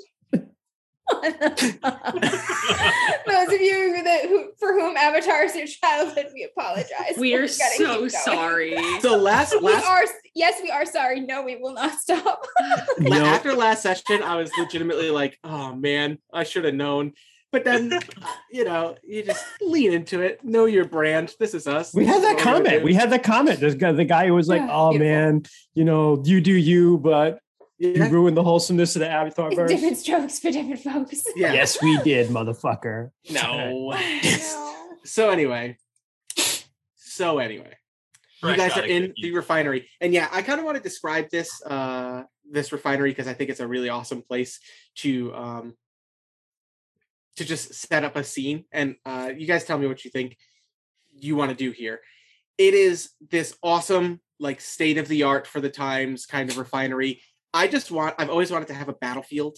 Those 3.28 3.48
of 3.54 3.62
you 3.62 3.96
who, 3.96 4.04
that, 4.04 4.26
who 4.28 4.52
for 4.60 4.74
whom 4.74 4.96
Avatar 4.98 5.44
is 5.44 5.56
your 5.56 5.68
childhood, 5.68 6.28
we 6.34 6.44
apologize. 6.44 7.16
We 7.18 7.36
are 7.36 7.42
We've 7.42 7.52
so 7.52 8.08
sorry. 8.08 8.76
So 9.02 9.18
last 9.18 9.56
We 9.62 9.72
are 9.74 10.04
yes, 10.36 10.60
we 10.62 10.70
are 10.72 10.86
sorry. 10.86 11.22
No, 11.22 11.44
we 11.44 11.56
will 11.58 11.74
not 11.74 12.00
stop. 12.00 12.46
la- 12.60 12.96
No. 13.18 13.26
after 13.26 13.54
last 13.56 13.84
session, 13.84 14.24
I 14.24 14.36
was 14.36 14.52
legitimately 14.58 15.12
like, 15.12 15.38
oh 15.44 15.76
man, 15.76 16.18
I 16.34 16.44
should 16.44 16.66
have 16.66 16.76
known. 16.76 17.14
But 17.52 17.64
then, 17.64 17.92
uh, 17.94 18.00
you 18.52 18.64
know, 18.64 18.96
you 19.04 19.24
just 19.24 19.44
lean 19.60 19.92
into 19.92 20.22
it. 20.22 20.46
Know 20.46 20.66
your 20.66 20.86
brand. 20.86 21.34
This 21.40 21.56
is 21.56 21.66
us. 21.66 21.92
We 21.96 22.06
had 22.06 22.22
that 22.22 22.24
what 22.36 22.38
we're 22.38 22.44
gonna 22.44 22.58
comment. 22.60 22.84
We 22.84 22.94
had 22.94 23.10
that 23.10 23.24
comment. 23.24 23.80
Guy, 23.80 23.92
the 23.92 24.06
guy 24.06 24.28
who 24.28 24.36
was 24.36 24.48
like, 24.48 24.62
Yeah, 24.62 24.70
"Oh 24.72 24.92
beautiful. 24.92 25.12
man, 25.12 25.42
you 25.74 25.84
know, 25.84 26.22
you 26.24 26.42
do 26.42 26.54
you, 26.54 27.00
but 27.00 27.40
you 27.80 28.06
ruined 28.06 28.36
the 28.36 28.44
wholesomeness 28.44 28.96
of 28.96 29.02
the 29.02 29.10
Avatar 29.10 29.52
verse." 29.56 29.72
different 29.72 29.98
strokes 29.98 30.40
for 30.40 30.52
different 30.52 30.80
folks. 30.82 31.24
Yeah. 31.36 31.54
Yes, 31.54 31.82
we 31.82 31.98
did, 32.04 32.30
motherfucker. 32.30 33.12
No. 33.32 33.92
No. 34.24 34.74
so 35.04 35.30
anyway. 35.30 35.78
So 36.96 37.40
anyway. 37.40 37.76
Fresh 38.40 38.58
you 38.58 38.58
guys 38.58 38.78
are 38.78 38.86
in 38.86 39.14
the 39.22 39.34
refinery 39.34 39.90
and 40.00 40.14
yeah 40.14 40.30
i 40.32 40.42
kind 40.42 40.60
of 40.60 40.66
want 40.66 40.78
to 40.78 40.82
describe 40.82 41.30
this 41.30 41.62
uh 41.66 42.24
this 42.50 42.72
refinery 42.72 43.12
because 43.12 43.28
i 43.28 43.34
think 43.34 43.50
it's 43.50 43.60
a 43.60 43.68
really 43.68 43.90
awesome 43.90 44.22
place 44.22 44.62
to 44.96 45.36
um 45.36 45.74
to 47.36 47.44
just 47.44 47.74
set 47.74 48.06
up 48.06 48.16
a 48.16 48.24
scene 48.24 48.64
and 48.72 48.96
uh 49.06 49.30
you 49.36 49.46
guys 49.46 49.66
tell 49.66 49.78
me 49.78 49.88
what 49.88 50.06
you 50.06 50.12
think 50.12 50.38
you 51.12 51.36
want 51.36 51.50
to 51.50 51.56
do 51.56 51.72
here 51.72 52.00
it 52.58 52.74
is 52.74 53.10
this 53.30 53.58
awesome 53.62 54.22
like 54.40 54.62
state 54.62 54.98
of 54.98 55.10
the 55.10 55.24
art 55.24 55.46
for 55.46 55.60
the 55.60 55.70
times 55.70 56.26
kind 56.26 56.50
of 56.50 56.58
refinery 56.58 57.22
i 57.54 57.68
just 57.68 57.92
want 57.92 58.16
i've 58.18 58.30
always 58.30 58.52
wanted 58.52 58.68
to 58.68 58.74
have 58.74 58.90
a 58.90 58.94
battlefield 58.94 59.58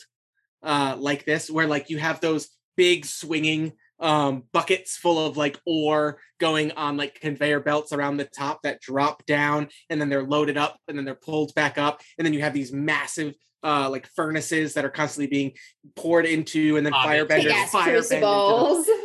uh 0.64 0.96
like 1.00 1.26
this 1.26 1.50
where 1.50 1.68
like 1.68 1.89
you 1.89 1.98
have 1.98 2.20
those 2.20 2.50
big 2.78 3.06
swinging 3.06 3.74
um 4.00 4.44
buckets 4.52 4.98
full 4.98 5.24
of 5.24 5.38
like 5.38 5.60
ore 5.66 6.20
going 6.39 6.72
on 6.72 6.98
like 6.98 7.20
conveyor 7.22 7.60
belts 7.60 7.94
around 7.94 8.18
the 8.18 8.26
top 8.26 8.62
that 8.64 8.82
drop 8.82 9.26
down 9.26 9.68
and 9.89 10.02
then 10.02 10.10
they're 10.10 10.24
loaded 10.24 10.58
up 10.58 10.78
and 10.88 10.98
then 10.98 11.06
they're 11.06 11.14
pulled 11.16 11.54
back 11.54 11.78
up 11.78 12.02
and 12.18 12.26
then 12.26 12.34
you 12.34 12.42
have 12.42 12.54
these 12.54 12.74
massive 12.74 13.36
uh 13.64 13.88
like 13.89 14.08
furnaces 14.16 14.74
that 14.74 14.86
are 14.86 14.89
constantly 14.89 15.28
being 15.28 15.52
poured 15.96 16.26
into 16.26 16.78
and 16.78 16.86
then 16.86 16.94
Oven. 16.94 17.12
firebenders 17.12 17.44
Big 17.44 17.48
ass 17.48 17.72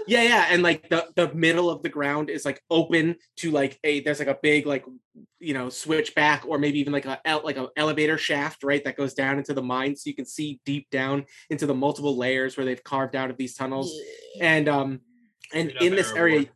fire 0.07 0.29
bend 0.29 0.47
into 0.47 0.47
them. 0.47 0.47
crucibles. 0.47 0.47
Yeah, 0.47 0.47
yeah, 0.47 0.47
and 0.51 0.63
like 0.63 0.89
the 0.89 1.09
the 1.17 1.33
middle 1.35 1.71
of 1.71 1.83
the 1.83 1.89
ground 1.89 2.31
is 2.31 2.45
like 2.45 2.63
open 2.71 3.17
to 3.39 3.51
like 3.51 3.79
a 3.85 4.01
there's 4.01 4.19
like 4.19 4.29
a 4.29 4.39
big 4.43 4.67
like 4.67 4.85
you 5.39 5.55
know 5.55 5.69
switchback 5.69 6.45
or 6.47 6.59
maybe 6.59 6.79
even 6.79 6.93
like 6.93 7.07
a 7.07 7.21
like 7.45 7.57
a 7.57 7.69
elevator 7.77 8.19
shaft 8.19 8.63
right 8.63 8.85
that 8.85 8.97
goes 8.97 9.15
down 9.15 9.39
into 9.39 9.55
the 9.55 9.63
mine 9.63 9.97
so 9.97 10.09
you 10.09 10.15
can 10.15 10.27
see 10.27 10.61
deep 10.65 10.89
down 10.91 11.25
into 11.51 11.67
the 11.67 11.75
multiple 11.75 12.17
layers 12.17 12.57
where 12.57 12.67
they've 12.67 12.85
carved 12.85 13.17
out 13.17 13.31
of 13.31 13.37
these 13.37 13.55
tunnels 13.55 13.95
and 14.41 14.69
um 14.69 15.01
and 15.53 15.71
in 15.81 15.95
this 15.95 16.13
area 16.13 16.47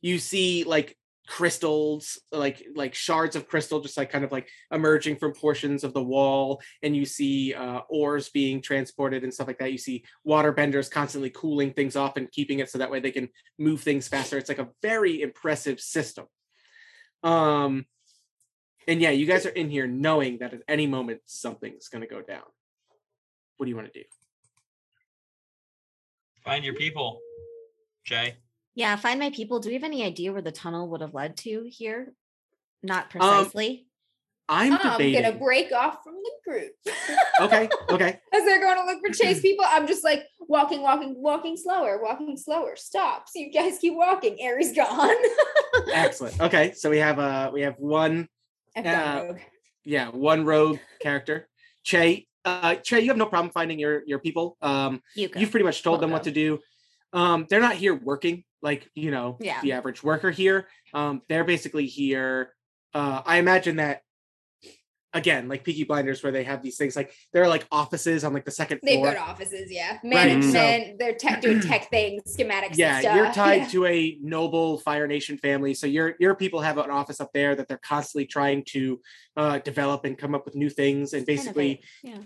you 0.00 0.18
see 0.18 0.64
like 0.64 0.96
crystals 1.26 2.18
like 2.32 2.64
like 2.74 2.94
shards 2.94 3.36
of 3.36 3.48
crystal 3.48 3.80
just 3.80 3.96
like 3.96 4.10
kind 4.10 4.24
of 4.24 4.32
like 4.32 4.48
emerging 4.70 5.16
from 5.16 5.32
portions 5.32 5.84
of 5.84 5.92
the 5.92 6.02
wall 6.02 6.60
and 6.82 6.96
you 6.96 7.04
see 7.04 7.52
uh, 7.54 7.80
ores 7.90 8.28
being 8.28 8.62
transported 8.62 9.24
and 9.24 9.32
stuff 9.32 9.46
like 9.46 9.58
that. 9.58 9.72
You 9.72 9.78
see 9.78 10.04
water 10.24 10.52
benders 10.52 10.88
constantly 10.88 11.30
cooling 11.30 11.72
things 11.72 11.96
off 11.96 12.16
and 12.16 12.30
keeping 12.30 12.60
it 12.60 12.70
so 12.70 12.78
that 12.78 12.90
way 12.90 13.00
they 13.00 13.10
can 13.10 13.28
move 13.58 13.80
things 13.82 14.08
faster. 14.08 14.38
It's 14.38 14.48
like 14.48 14.58
a 14.58 14.68
very 14.82 15.22
impressive 15.22 15.80
system. 15.80 16.26
Um 17.22 17.86
and 18.88 19.00
yeah 19.00 19.10
you 19.10 19.26
guys 19.26 19.46
are 19.46 19.50
in 19.50 19.68
here 19.68 19.86
knowing 19.86 20.38
that 20.38 20.54
at 20.54 20.62
any 20.68 20.86
moment 20.86 21.20
something's 21.26 21.88
going 21.88 22.02
to 22.02 22.08
go 22.08 22.22
down. 22.22 22.44
What 23.56 23.66
do 23.66 23.70
you 23.70 23.76
want 23.76 23.92
to 23.92 24.00
do? 24.00 24.04
Find 26.44 26.64
your 26.64 26.74
people, 26.74 27.18
Jay. 28.04 28.36
Yeah, 28.76 28.94
find 28.96 29.18
my 29.18 29.30
people. 29.30 29.58
Do 29.58 29.68
we 29.70 29.74
have 29.74 29.84
any 29.84 30.04
idea 30.04 30.32
where 30.32 30.42
the 30.42 30.52
tunnel 30.52 30.88
would 30.90 31.00
have 31.00 31.14
led 31.14 31.36
to 31.38 31.64
here? 31.68 32.12
Not 32.82 33.04
Um, 33.04 33.10
precisely. 33.10 33.86
i'm 34.48 34.74
I'm 34.74 35.12
gonna 35.12 35.32
break 35.32 35.72
off 35.72 36.04
from 36.04 36.14
the 36.22 36.30
group. 36.48 36.72
okay 37.40 37.68
okay 37.90 38.20
As 38.32 38.44
they're 38.44 38.60
going 38.60 38.76
to 38.76 38.84
look 38.84 39.00
for 39.04 39.10
Che's 39.12 39.40
people, 39.48 39.64
I'm 39.66 39.86
just 39.88 40.04
like 40.04 40.24
walking, 40.40 40.82
walking, 40.82 41.14
walking 41.20 41.56
slower, 41.56 41.98
walking 42.02 42.36
slower. 42.36 42.76
Stop. 42.76 43.28
So 43.30 43.38
you 43.40 43.50
guys 43.50 43.78
keep 43.80 43.94
walking. 43.94 44.36
Ari's 44.42 44.72
gone. 44.72 45.16
excellent 45.92 46.38
okay 46.40 46.72
so 46.74 46.88
we 46.90 46.98
have 46.98 47.18
uh 47.18 47.50
we 47.52 47.62
have 47.62 47.74
one 47.78 48.28
I've 48.76 48.84
Yeah. 48.84 49.22
rogue. 49.22 49.38
yeah, 49.84 50.08
one 50.10 50.44
rogue 50.44 50.78
character. 51.00 51.48
Che, 51.82 52.26
uh, 52.44 52.74
Che, 52.76 53.00
you 53.00 53.08
have 53.08 53.16
no 53.16 53.26
problem 53.26 53.50
finding 53.52 53.78
your 53.78 54.02
your 54.06 54.18
people. 54.18 54.58
Um, 54.60 55.00
you 55.14 55.30
you've 55.34 55.50
pretty 55.50 55.64
much 55.64 55.82
told 55.82 55.94
Well 55.94 56.00
them 56.02 56.10
what 56.12 56.24
to 56.24 56.30
do. 56.30 56.58
Um, 57.14 57.46
they're 57.48 57.60
not 57.68 57.76
here 57.76 57.94
working 57.94 58.44
like 58.62 58.88
you 58.94 59.10
know 59.10 59.36
Yeah. 59.40 59.60
the 59.62 59.72
average 59.72 60.02
worker 60.02 60.30
here. 60.30 60.68
Um, 60.94 61.22
they're 61.28 61.44
basically 61.44 61.86
here. 61.86 62.52
Uh, 62.94 63.22
I 63.24 63.38
imagine 63.38 63.76
that 63.76 64.02
again 65.12 65.48
like 65.48 65.64
Peaky 65.64 65.84
Blinders 65.84 66.22
where 66.22 66.32
they 66.32 66.44
have 66.44 66.62
these 66.62 66.76
things 66.76 66.94
like 66.94 67.10
there 67.32 67.42
are 67.42 67.48
like 67.48 67.66
offices 67.72 68.22
on 68.22 68.34
like 68.34 68.44
the 68.44 68.50
second 68.50 68.80
floor. 68.80 68.90
They've 68.90 69.00
floor. 69.00 69.14
got 69.14 69.28
offices, 69.30 69.70
yeah. 69.72 69.92
Right, 69.92 70.04
Management, 70.04 70.98
they're 70.98 71.14
tech 71.14 71.40
doing 71.40 71.60
tech 71.62 71.88
things, 71.90 72.22
schematics. 72.36 72.76
yeah, 72.76 72.96
and 72.96 73.02
stuff. 73.02 73.16
you're 73.16 73.32
tied 73.32 73.62
Yeah. 73.62 73.68
to 73.68 73.86
a 73.86 74.18
noble 74.20 74.78
Fire 74.80 75.06
Nation 75.06 75.38
family, 75.38 75.72
so 75.74 75.86
your 75.86 76.16
your 76.18 76.34
people 76.34 76.60
have 76.60 76.76
an 76.76 76.90
office 76.90 77.20
up 77.20 77.30
there 77.32 77.54
that 77.54 77.66
they're 77.68 77.78
constantly 77.78 78.26
trying 78.26 78.64
to 78.68 79.00
uh, 79.36 79.58
develop 79.60 80.04
and 80.04 80.18
come 80.18 80.34
up 80.34 80.44
with 80.44 80.54
new 80.54 80.68
things, 80.68 81.14
and 81.14 81.24
basically, 81.24 81.80
yeah. 82.02 82.18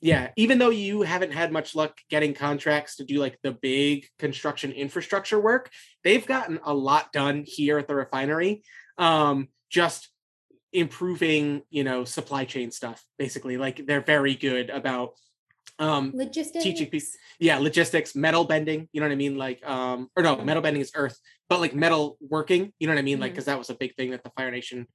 Yeah, 0.00 0.30
even 0.36 0.58
though 0.58 0.70
you 0.70 1.02
haven't 1.02 1.32
had 1.32 1.50
much 1.52 1.74
luck 1.74 1.98
getting 2.08 2.34
contracts 2.34 2.96
to 2.96 3.04
do 3.04 3.18
like 3.18 3.38
the 3.42 3.52
big 3.52 4.06
construction 4.18 4.70
infrastructure 4.72 5.40
work, 5.40 5.70
they've 6.04 6.26
gotten 6.26 6.60
a 6.64 6.72
lot 6.74 7.12
done 7.12 7.44
here 7.46 7.78
at 7.78 7.88
the 7.88 7.94
refinery. 7.94 8.62
Um, 8.96 9.48
just 9.70 10.08
improving, 10.72 11.62
you 11.70 11.84
know, 11.84 12.04
supply 12.04 12.44
chain 12.44 12.70
stuff. 12.70 13.02
Basically, 13.18 13.56
like 13.56 13.86
they're 13.86 14.00
very 14.00 14.34
good 14.34 14.70
about 14.70 15.10
um 15.80 16.10
logistics. 16.14 16.64
teaching 16.64 16.88
people 16.88 17.06
yeah 17.38 17.58
logistics 17.58 18.16
metal 18.16 18.42
bending 18.42 18.88
you 18.92 19.00
know 19.00 19.06
what 19.06 19.12
i 19.12 19.16
mean 19.16 19.36
like 19.36 19.64
um 19.64 20.08
or 20.16 20.24
no 20.24 20.42
metal 20.42 20.60
bending 20.60 20.80
is 20.82 20.90
earth 20.96 21.16
but 21.48 21.60
like 21.60 21.72
metal 21.72 22.16
working 22.20 22.72
you 22.80 22.88
know 22.88 22.94
what 22.94 22.98
i 22.98 23.02
mean 23.02 23.20
like 23.20 23.30
Mhm. 23.30 23.34
because 23.34 23.44
that 23.44 23.58
was 23.58 23.70
a 23.70 23.74
big 23.74 23.94
thing 23.94 24.10
that 24.10 24.24
the 24.24 24.30
fire 24.30 24.50
nation 24.50 24.88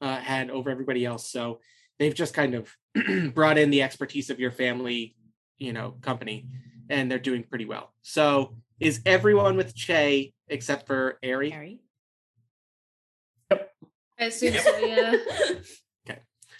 uh, 0.00 0.16
had 0.16 0.48
over 0.48 0.70
everybody 0.70 1.04
else 1.04 1.30
so 1.30 1.60
they've 2.00 2.14
just 2.14 2.34
kind 2.34 2.54
of 2.54 2.74
brought 3.34 3.58
in 3.58 3.70
the 3.70 3.82
expertise 3.82 4.30
of 4.30 4.40
your 4.40 4.50
family 4.50 5.14
you 5.58 5.72
know 5.72 5.94
company 6.00 6.46
and 6.88 7.08
they're 7.08 7.20
doing 7.20 7.44
pretty 7.44 7.66
well 7.66 7.92
so 8.02 8.56
is 8.80 9.00
everyone 9.06 9.56
with 9.56 9.74
che 9.76 10.32
except 10.48 10.86
for 10.86 11.18
Ari? 11.22 11.50
Harry. 11.50 11.80
I 14.18 14.24
assume 14.24 14.54
so, 14.54 14.78
yeah. 14.78 16.16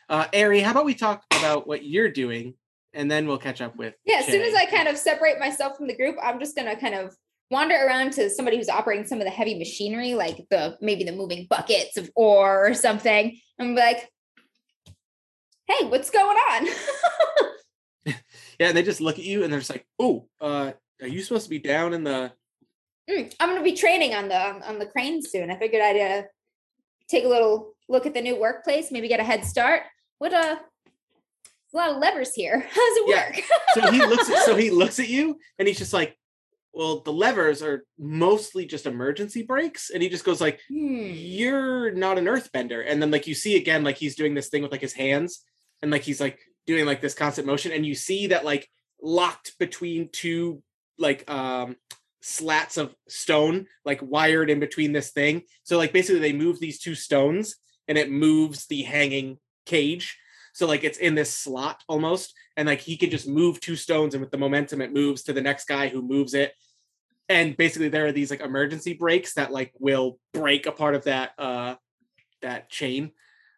uh 0.08 0.26
Ari, 0.32 0.60
how 0.60 0.70
about 0.70 0.84
we 0.84 0.94
talk 0.94 1.24
about 1.32 1.66
what 1.66 1.84
you're 1.84 2.10
doing 2.10 2.54
and 2.92 3.10
then 3.10 3.26
we'll 3.26 3.38
catch 3.38 3.60
up 3.60 3.76
with 3.76 3.94
Yeah, 4.04 4.18
as 4.18 4.26
soon 4.26 4.42
as 4.42 4.54
I 4.54 4.66
kind 4.66 4.88
of 4.88 4.96
separate 4.96 5.38
myself 5.38 5.76
from 5.76 5.86
the 5.88 5.96
group, 5.96 6.16
I'm 6.22 6.38
just 6.38 6.54
gonna 6.56 6.78
kind 6.78 6.94
of 6.94 7.14
wander 7.50 7.74
around 7.74 8.12
to 8.12 8.30
somebody 8.30 8.56
who's 8.56 8.68
operating 8.68 9.06
some 9.06 9.18
of 9.18 9.24
the 9.24 9.30
heavy 9.30 9.58
machinery, 9.58 10.14
like 10.14 10.46
the 10.50 10.76
maybe 10.80 11.04
the 11.04 11.12
moving 11.12 11.46
buckets 11.48 11.96
of 11.96 12.10
ore 12.14 12.66
or 12.66 12.74
something, 12.74 13.38
and 13.58 13.76
be 13.76 13.80
like, 13.80 14.08
"Hey, 15.70 15.86
what's 15.86 16.10
going 16.10 16.36
on?" 16.36 16.66
yeah 18.58 18.68
and 18.68 18.76
they 18.76 18.82
just 18.82 19.00
look 19.00 19.18
at 19.18 19.24
you 19.24 19.42
and 19.44 19.52
they're 19.52 19.60
just 19.60 19.70
like 19.70 19.86
oh 19.98 20.26
uh 20.40 20.72
are 21.02 21.06
you 21.08 21.22
supposed 21.22 21.44
to 21.44 21.50
be 21.50 21.58
down 21.58 21.92
in 21.94 22.02
the 22.04 22.32
"Mm, 23.10 23.34
I'm 23.40 23.48
gonna 23.50 23.62
be 23.62 23.72
training 23.76 24.14
on 24.14 24.28
the 24.28 24.36
on, 24.38 24.62
on 24.62 24.78
the 24.78 24.86
crane 24.86 25.22
soon. 25.22 25.50
I 25.50 25.56
figured 25.58 25.82
I'd 25.82 26.00
uh, 26.00 26.22
take 27.08 27.24
a 27.24 27.28
little 27.28 27.74
look 27.88 28.06
at 28.06 28.14
the 28.14 28.20
new 28.20 28.38
workplace, 28.38 28.92
maybe 28.92 29.08
get 29.08 29.18
a 29.20 29.24
head 29.24 29.44
start. 29.44 29.82
What 30.18 30.32
uh, 30.34 30.56
a 31.72 31.76
lot 31.76 31.90
of 31.90 31.96
levers 31.98 32.34
here. 32.34 32.60
How 32.70 32.88
does 32.88 32.96
it 32.98 33.08
Yeah. 33.08 33.26
work? 33.26 33.44
so 33.74 33.90
he 33.92 33.98
looks 34.06 34.30
at 34.30 34.44
so 34.44 34.56
he 34.56 34.70
looks 34.82 34.98
at 34.98 35.08
you 35.08 35.38
and 35.58 35.66
he's 35.68 35.78
just 35.78 35.92
like 35.92 36.16
well 36.72 37.00
the 37.00 37.12
levers 37.12 37.62
are 37.62 37.84
mostly 37.98 38.64
just 38.66 38.86
emergency 38.86 39.42
brakes 39.42 39.90
and 39.90 40.02
he 40.02 40.08
just 40.08 40.24
goes 40.24 40.40
like 40.40 40.60
Hmm. 40.68 41.10
you're 41.12 41.90
not 41.92 42.18
an 42.18 42.26
earthbender 42.26 42.84
and 42.86 43.00
then 43.02 43.10
like 43.10 43.26
you 43.26 43.34
see 43.34 43.56
again 43.56 43.82
like 43.84 43.96
he's 43.96 44.14
doing 44.16 44.34
this 44.34 44.48
thing 44.48 44.62
with 44.62 44.70
like 44.72 44.80
his 44.80 44.92
hands 44.92 45.42
and 45.82 45.90
like 45.90 46.02
he's 46.02 46.20
like 46.20 46.38
doing 46.66 46.86
like 46.86 47.00
this 47.00 47.14
constant 47.14 47.46
motion 47.46 47.72
and 47.72 47.84
you 47.84 47.94
see 47.94 48.28
that 48.28 48.44
like 48.44 48.68
locked 49.02 49.58
between 49.58 50.08
two 50.12 50.62
like 50.98 51.28
um 51.30 51.76
slats 52.22 52.76
of 52.76 52.94
stone 53.08 53.66
like 53.84 54.00
wired 54.02 54.50
in 54.50 54.60
between 54.60 54.92
this 54.92 55.10
thing. 55.10 55.42
So 55.62 55.78
like 55.78 55.92
basically 55.92 56.20
they 56.20 56.32
move 56.32 56.60
these 56.60 56.78
two 56.78 56.94
stones 56.94 57.56
and 57.88 57.96
it 57.96 58.10
moves 58.10 58.66
the 58.66 58.82
hanging 58.82 59.38
cage. 59.66 60.18
So 60.52 60.66
like 60.66 60.84
it's 60.84 60.98
in 60.98 61.14
this 61.14 61.34
slot 61.34 61.82
almost 61.88 62.34
and 62.56 62.68
like 62.68 62.80
he 62.80 62.96
can 62.96 63.10
just 63.10 63.26
move 63.26 63.60
two 63.60 63.76
stones 63.76 64.14
and 64.14 64.20
with 64.20 64.30
the 64.30 64.38
momentum 64.38 64.80
it 64.80 64.92
moves 64.92 65.22
to 65.24 65.32
the 65.32 65.40
next 65.40 65.66
guy 65.66 65.88
who 65.88 66.02
moves 66.02 66.34
it. 66.34 66.52
And 67.28 67.56
basically 67.56 67.88
there 67.88 68.06
are 68.06 68.12
these 68.12 68.30
like 68.30 68.40
emergency 68.40 68.92
brakes 68.92 69.34
that 69.34 69.50
like 69.50 69.72
will 69.78 70.18
break 70.34 70.66
a 70.66 70.72
part 70.72 70.94
of 70.94 71.04
that 71.04 71.32
uh 71.38 71.76
that 72.42 72.68
chain 72.68 73.12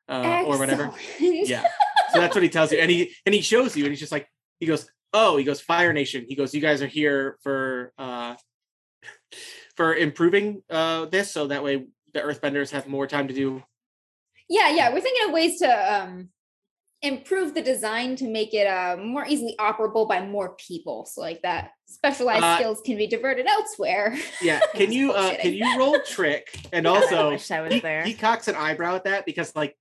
uh 0.08 0.44
or 0.46 0.58
whatever. 0.58 0.92
Yeah 1.18 1.66
so 2.12 2.20
that's 2.20 2.34
what 2.34 2.42
he 2.42 2.48
tells 2.48 2.70
you 2.72 2.78
and 2.78 2.90
he 2.90 3.12
and 3.26 3.34
he 3.34 3.40
shows 3.40 3.76
you 3.76 3.84
and 3.84 3.92
he's 3.92 4.00
just 4.00 4.12
like 4.12 4.28
he 4.60 4.66
goes 4.66 4.88
oh 5.12 5.36
he 5.36 5.44
goes 5.44 5.60
fire 5.60 5.92
nation 5.92 6.24
he 6.28 6.34
goes 6.34 6.54
you 6.54 6.60
guys 6.60 6.80
are 6.82 6.86
here 6.86 7.36
for 7.42 7.92
uh 7.98 8.34
for 9.76 9.94
improving 9.94 10.62
uh 10.70 11.06
this 11.06 11.30
so 11.32 11.46
that 11.48 11.62
way 11.64 11.86
the 12.14 12.20
earthbenders 12.20 12.70
have 12.70 12.86
more 12.86 13.06
time 13.06 13.28
to 13.28 13.34
do 13.34 13.62
Yeah, 14.48 14.68
yeah, 14.70 14.92
we're 14.92 15.00
thinking 15.00 15.26
of 15.28 15.32
ways 15.32 15.58
to 15.60 15.68
um, 15.94 16.28
improve 17.00 17.54
the 17.54 17.62
design 17.62 18.16
to 18.16 18.28
make 18.28 18.52
it 18.52 18.66
uh, 18.66 18.96
more 19.00 19.24
easily 19.26 19.54
operable 19.58 20.06
by 20.06 20.24
more 20.24 20.54
people, 20.56 21.06
so 21.06 21.20
like 21.22 21.40
that 21.42 21.70
specialized 21.86 22.44
Uh, 22.44 22.56
skills 22.58 22.80
can 22.84 22.96
be 22.98 23.06
diverted 23.06 23.46
elsewhere. 23.46 24.14
yeah 24.42 24.60
can 24.74 24.92
you 24.92 25.12
uh 25.12 25.34
can 25.36 25.54
you 25.54 25.78
roll 25.78 25.98
trick 26.06 26.44
and 26.72 26.86
I 26.86 26.90
also 26.90 27.30
wish 27.30 27.50
I 27.50 27.60
was 27.62 27.72
he, 27.72 27.80
there. 27.80 28.04
he 28.04 28.12
cocks 28.14 28.46
an 28.48 28.54
eyebrow 28.56 28.96
at 28.96 29.04
that 29.04 29.24
because 29.26 29.56
like 29.56 29.70
b- 29.70 29.76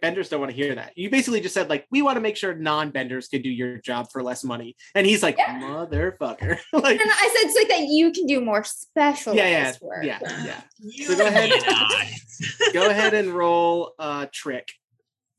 benders 0.00 0.28
don't 0.28 0.40
want 0.40 0.50
to 0.50 0.56
hear 0.56 0.74
that 0.74 0.92
you 0.96 1.10
basically 1.10 1.40
just 1.40 1.54
said 1.54 1.68
like 1.68 1.86
we 1.90 2.02
want 2.02 2.16
to 2.16 2.20
make 2.20 2.36
sure 2.36 2.54
non-benders 2.54 3.28
can 3.28 3.42
do 3.42 3.48
your 3.50 3.78
job 3.78 4.06
for 4.12 4.22
less 4.22 4.44
money 4.44 4.76
and 4.94 5.06
he's 5.06 5.22
like 5.22 5.36
Yeah. 5.38 5.60
motherfucker 5.60 6.58
like 6.72 7.00
And 7.00 7.10
I 7.10 7.34
said 7.34 7.48
it's 7.48 7.56
like 7.56 7.68
that 7.68 7.86
you 7.88 8.12
can 8.12 8.26
do 8.26 8.40
more 8.40 8.64
specialized 8.64 9.38
yeah 9.38 9.48
yeah 9.48 9.72
work. 9.80 10.04
yeah 10.04 10.18
yeah 10.44 11.04
So 11.06 11.16
go 11.16 11.26
ahead. 11.26 11.50
go 12.72 12.88
ahead 12.90 13.14
and 13.14 13.30
roll 13.34 13.92
uh 13.98 14.26
trick 14.32 14.68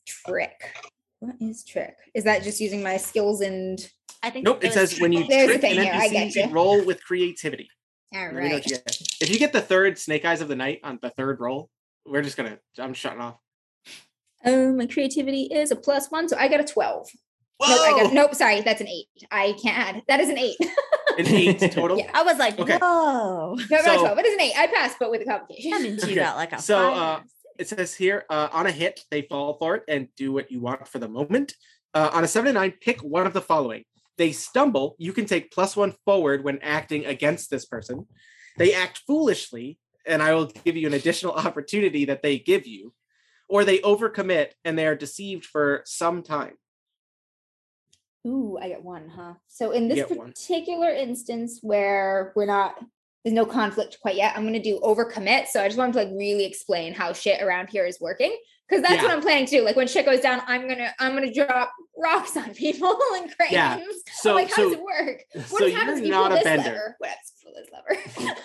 Trick. 0.06 0.76
What 1.20 1.36
is 1.40 1.64
trick? 1.64 1.96
Is 2.14 2.26
that 2.26 2.44
just 2.44 2.60
using 2.60 2.84
my 2.84 2.98
skills 2.98 3.40
and 3.42 3.80
I 4.22 4.30
think 4.30 4.46
nope 4.46 4.64
it 4.64 4.74
says 4.74 5.00
when 5.00 5.14
you 5.14 5.26
There's 5.28 5.48
the 5.48 5.54
trick 5.60 5.62
thing 5.62 5.78
an 5.78 5.84
here, 5.86 5.94
I 5.94 6.08
NPC, 6.08 6.12
get 6.12 6.36
you 6.36 6.42
you. 6.44 6.50
roll 6.50 6.84
with 6.86 7.04
creativity 7.04 7.70
all 8.16 8.26
Let 8.26 8.34
know 8.34 8.56
you 8.66 8.78
if 9.22 9.30
you 9.30 9.40
get 9.40 9.54
the 9.54 9.62
third 9.62 9.98
snake 9.98 10.26
eyes 10.26 10.42
of 10.42 10.48
the 10.48 10.56
night 10.56 10.80
on 10.84 11.00
the 11.02 11.10
third 11.10 11.40
roll 11.40 11.70
we're 12.06 12.22
just 12.22 12.36
gonna 12.38 12.60
i'm 12.78 12.94
shutting 12.94 13.22
off 13.22 13.38
Um, 14.46 14.78
my 14.78 14.86
creativity 14.86 15.44
is 15.44 15.72
a 15.72 15.76
plus 15.76 16.10
one, 16.12 16.28
so 16.28 16.38
I 16.38 16.48
got 16.48 16.60
a 16.60 16.64
twelve. 16.66 17.10
Whoa! 17.58 17.70
Nope, 17.70 17.80
I 17.82 18.04
got 18.04 18.14
nope. 18.14 18.36
Sorry, 18.36 18.62
that's 18.62 18.82
an 18.82 18.88
eight. 18.88 19.08
I 19.32 19.54
can't 19.62 19.78
add. 19.78 20.04
That 20.08 20.20
is 20.20 20.30
an 20.30 20.38
eight. 20.38 20.58
an 21.18 21.28
eight 21.28 21.60
total 21.72 21.98
Yeah. 21.98 22.10
I 22.14 22.24
was 22.24 22.38
like, 22.38 22.60
Okay. 22.60 22.78
whoa. 22.78 23.56
No, 23.56 23.66
not 23.70 23.86
So- 23.86 23.96
a 23.96 23.98
twelve. 24.00 24.18
It 24.20 24.26
is 24.26 24.34
an 24.34 24.42
eight. 24.42 24.54
I 24.58 24.68
passed, 24.68 24.98
but 25.00 25.12
with 25.12 25.22
a 25.22 25.26
complication. 25.26 25.74
I'm 25.74 25.86
into 25.86 26.06
Okay, 26.06 26.16
that 26.16 26.36
like 26.36 26.52
a 26.54 26.62
so, 26.62 26.76
five 26.78 26.98
uh, 26.98 27.24
it 27.60 27.68
says 27.70 27.94
here 27.94 28.26
uh, 28.30 28.50
on 28.52 28.66
a 28.66 28.72
hit 28.72 29.02
they 29.12 29.22
fall 29.22 29.56
for 29.60 29.76
it 29.76 29.84
and 29.88 30.08
do 30.18 30.32
what 30.32 30.52
you 30.52 30.60
want 30.60 30.88
for 30.88 31.00
the 31.00 31.08
moment 31.08 31.54
uh, 31.94 32.10
on 32.12 32.24
a 32.24 32.28
seven 32.28 32.48
to 32.54 32.60
nine 32.60 32.74
pick 32.82 33.00
one 33.02 33.28
of 33.28 33.34
the 33.34 33.42
following 33.42 33.84
they 34.18 34.32
stumble 34.32 34.96
you 34.98 35.14
can 35.14 35.26
take 35.26 35.52
plus 35.52 35.76
one 35.76 35.94
forward 36.04 36.44
when 36.44 36.60
acting 36.64 37.06
against 37.06 37.50
this 37.52 37.66
person 37.66 38.08
they 38.58 38.74
act 38.74 39.02
foolishly 39.06 39.78
and 40.08 40.22
i 40.24 40.34
will 40.34 40.48
give 40.66 40.76
you 40.76 40.88
an 40.88 40.94
additional 40.96 41.34
opportunity 41.48 42.06
that 42.06 42.24
they 42.24 42.40
give 42.40 42.66
you 42.66 42.92
or 43.54 43.64
they 43.64 43.78
overcommit 43.80 44.48
and 44.66 44.78
they 44.78 44.88
are 44.88 44.96
deceived 44.96 45.46
for 45.46 45.84
some 45.86 46.24
time 46.24 46.54
Ooh, 48.26 48.58
I 48.62 48.70
get 48.70 48.82
one, 48.82 49.10
huh? 49.10 49.34
So 49.50 49.72
in 49.72 49.90
this 49.90 49.98
get 49.98 50.18
one. 50.18 50.30
particular 50.30 50.90
instance 50.90 51.60
where 51.62 52.32
we're 52.38 52.46
not 52.46 52.76
there's 53.24 53.34
no 53.34 53.46
conflict 53.46 53.98
quite 54.02 54.16
yet, 54.16 54.34
I'm 54.36 54.46
gonna 54.46 54.64
do 54.64 54.80
overcommit. 54.82 55.48
So 55.48 55.62
I 55.62 55.68
just 55.68 55.78
wanted 55.78 55.94
to 55.94 56.00
like 56.00 56.10
really 56.14 56.46
explain 56.46 56.94
how 56.94 57.14
shit 57.14 57.42
around 57.42 57.70
here 57.70 57.86
is 57.86 58.00
working. 58.00 58.36
Because 58.70 58.82
that's 58.82 59.04
what 59.04 59.12
I'm 59.12 59.22
planning 59.22 59.46
to 59.48 59.58
do. 59.58 59.66
Like 59.66 59.76
when 59.76 59.88
shit 59.88 60.06
goes 60.06 60.22
down, 60.22 60.42
I'm 60.48 60.68
gonna 60.70 60.94
I'm 61.00 61.14
gonna 61.14 61.34
drop 61.34 61.74
rocks 61.98 62.38
on 62.38 62.54
people 62.54 62.98
and 63.16 63.30
cranes. 63.36 63.52
Yeah, 63.52 63.76
I'm 63.76 63.84
so- 64.14 64.36
like, 64.36 64.50
how 64.50 64.56
so- 64.56 64.64
does 64.70 64.74
it 64.74 64.82
work? 64.82 65.24
What 65.34 65.60
so 65.60 65.72
happens 65.72 66.00
if 66.00 66.06
you're 66.06 66.16
pull 66.16 66.30
not 66.30 66.32
a 66.32 66.36
this 66.36 66.44
bender 66.46 66.64
lever? 66.64 66.96
What 67.00 67.10
happens 67.10 67.34
if 67.36 67.44
you 67.44 67.52
pull 67.52 68.16
this 68.16 68.26
lever? 68.26 68.40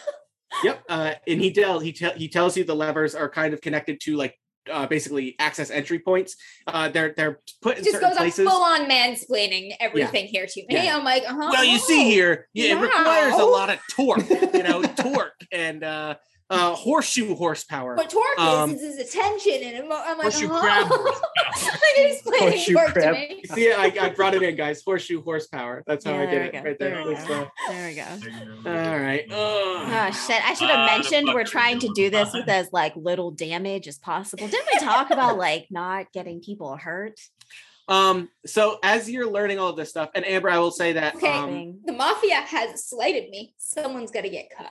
Yep, 0.65 0.85
uh, 0.89 1.13
and 1.27 1.41
he 1.41 1.53
tells 1.53 1.83
he 1.83 1.93
tell 1.93 2.15
he 2.15 2.27
tells 2.29 2.57
you 2.57 2.65
the 2.65 2.75
levers 2.75 3.15
are 3.15 3.29
kind 3.29 3.55
of 3.55 3.61
connected 3.61 4.01
to 4.01 4.17
like 4.17 4.37
uh, 4.71 4.87
basically 4.87 5.37
access 5.39 5.71
entry 5.71 5.99
points. 5.99 6.37
Uh, 6.67 6.89
they're 6.89 7.15
they're 7.17 7.41
put 7.63 7.79
in 7.79 7.85
just 7.85 7.97
certain 7.97 8.11
goes 8.11 8.19
on 8.19 8.23
places. 8.25 8.49
full 8.49 8.63
on 8.63 8.89
mansplaining 8.89 9.73
everything 9.81 10.27
here 10.27 10.47
to 10.47 10.61
me. 10.61 10.67
Yeah. 10.71 10.97
I'm 10.97 11.05
like, 11.05 11.25
uh-huh. 11.25 11.49
well, 11.53 11.65
you 11.65 11.79
see 11.79 12.05
here, 12.05 12.49
yeah, 12.53 12.79
it 12.79 12.81
requires 12.81 13.35
a 13.35 13.45
lot 13.45 13.71
of 13.71 13.79
torque, 13.91 14.29
you 14.29 14.63
know, 14.63 14.83
torque 14.97 15.41
and 15.53 15.83
uh, 15.83 16.17
uh, 16.51 16.75
horseshoe 16.75 17.35
horsepower. 17.35 17.95
What 17.95 18.09
torque 18.09 18.39
Um, 18.39 18.71
is, 18.75 18.81
is 18.83 18.97
his 18.99 19.09
attention 19.15 19.53
and 19.63 19.85
emo- 19.85 19.95
I'm 20.03 20.17
like, 20.17 20.23
Horseshoe 20.33 20.49
oh. 20.51 20.61
crab 20.61 20.87
horsepower. 20.89 21.13
like 21.63 21.81
he's 21.97 22.15
explaining 22.17 22.49
Horseshoe 22.49 22.73
torque 22.75 22.93
crab. 22.95 23.15
to 23.15 23.21
me. 23.21 23.43
See, 23.55 23.73
I, 23.73 23.93
I 24.01 24.09
brought 24.11 24.35
it 24.35 24.43
in, 24.43 24.57
guys. 24.57 24.83
Horseshoe 24.83 25.23
horsepower. 25.23 25.85
That's 25.87 26.05
how 26.07 26.13
Yeah, 26.13 26.21
I 26.21 26.27
there 26.27 26.39
did 26.45 26.47
it 26.47 26.53
go. 26.53 26.63
right 26.69 26.79
there. 26.79 26.95
There 26.95 27.07
we 27.07 27.15
go. 27.15 27.49
There 27.69 27.89
we 27.89 27.95
go. 27.95 28.71
all 28.71 28.99
right. 28.99 29.25
Oh 29.31 30.11
shit! 30.27 30.43
I 30.49 30.55
should 30.55 30.69
have 30.71 30.89
Uh, 30.89 30.97
mentioned 30.97 31.31
we're 31.35 31.45
trying 31.45 31.81
to 31.81 31.91
do 31.95 32.09
this 32.11 32.33
with 32.33 32.49
as 32.49 32.69
like 32.73 32.95
little 32.97 33.31
damage 33.31 33.87
as 33.89 33.99
possible. 33.99 34.47
Didn't 34.49 34.69
we 34.73 34.79
talk 34.81 35.11
about 35.11 35.37
like 35.37 35.67
not 35.71 36.13
getting 36.13 36.41
people 36.41 36.77
hurt? 36.77 37.19
Um. 37.89 38.29
So 38.47 38.79
as 38.83 39.09
you're 39.11 39.31
learning 39.31 39.59
all 39.59 39.71
of 39.71 39.77
this 39.77 39.89
stuff, 39.91 40.11
and 40.15 40.27
Amber, 40.27 40.51
I 40.51 40.59
will 40.59 40.71
say 40.71 40.93
that. 40.95 41.17
Okay. 41.17 41.27
Um, 41.33 41.81
The 41.85 41.93
mafia 41.93 42.37
has 42.37 42.85
slighted 42.87 43.31
me. 43.31 43.55
Someone's 43.59 44.11
got 44.11 44.23
to 44.23 44.29
get 44.31 44.51
cut. 44.57 44.71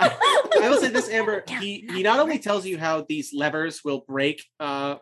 I 0.00 0.68
will 0.68 0.78
say 0.80 0.88
this, 0.88 1.08
Amber. 1.18 1.44
Yeah, 1.48 1.60
He 1.60 1.88
he 1.92 2.02
not 2.02 2.18
only 2.18 2.32
right. 2.32 2.42
tells 2.42 2.66
you 2.66 2.78
how 2.78 3.06
these 3.08 3.32
levers 3.32 3.82
will 3.84 4.04
break 4.08 4.44
uh 4.60 4.96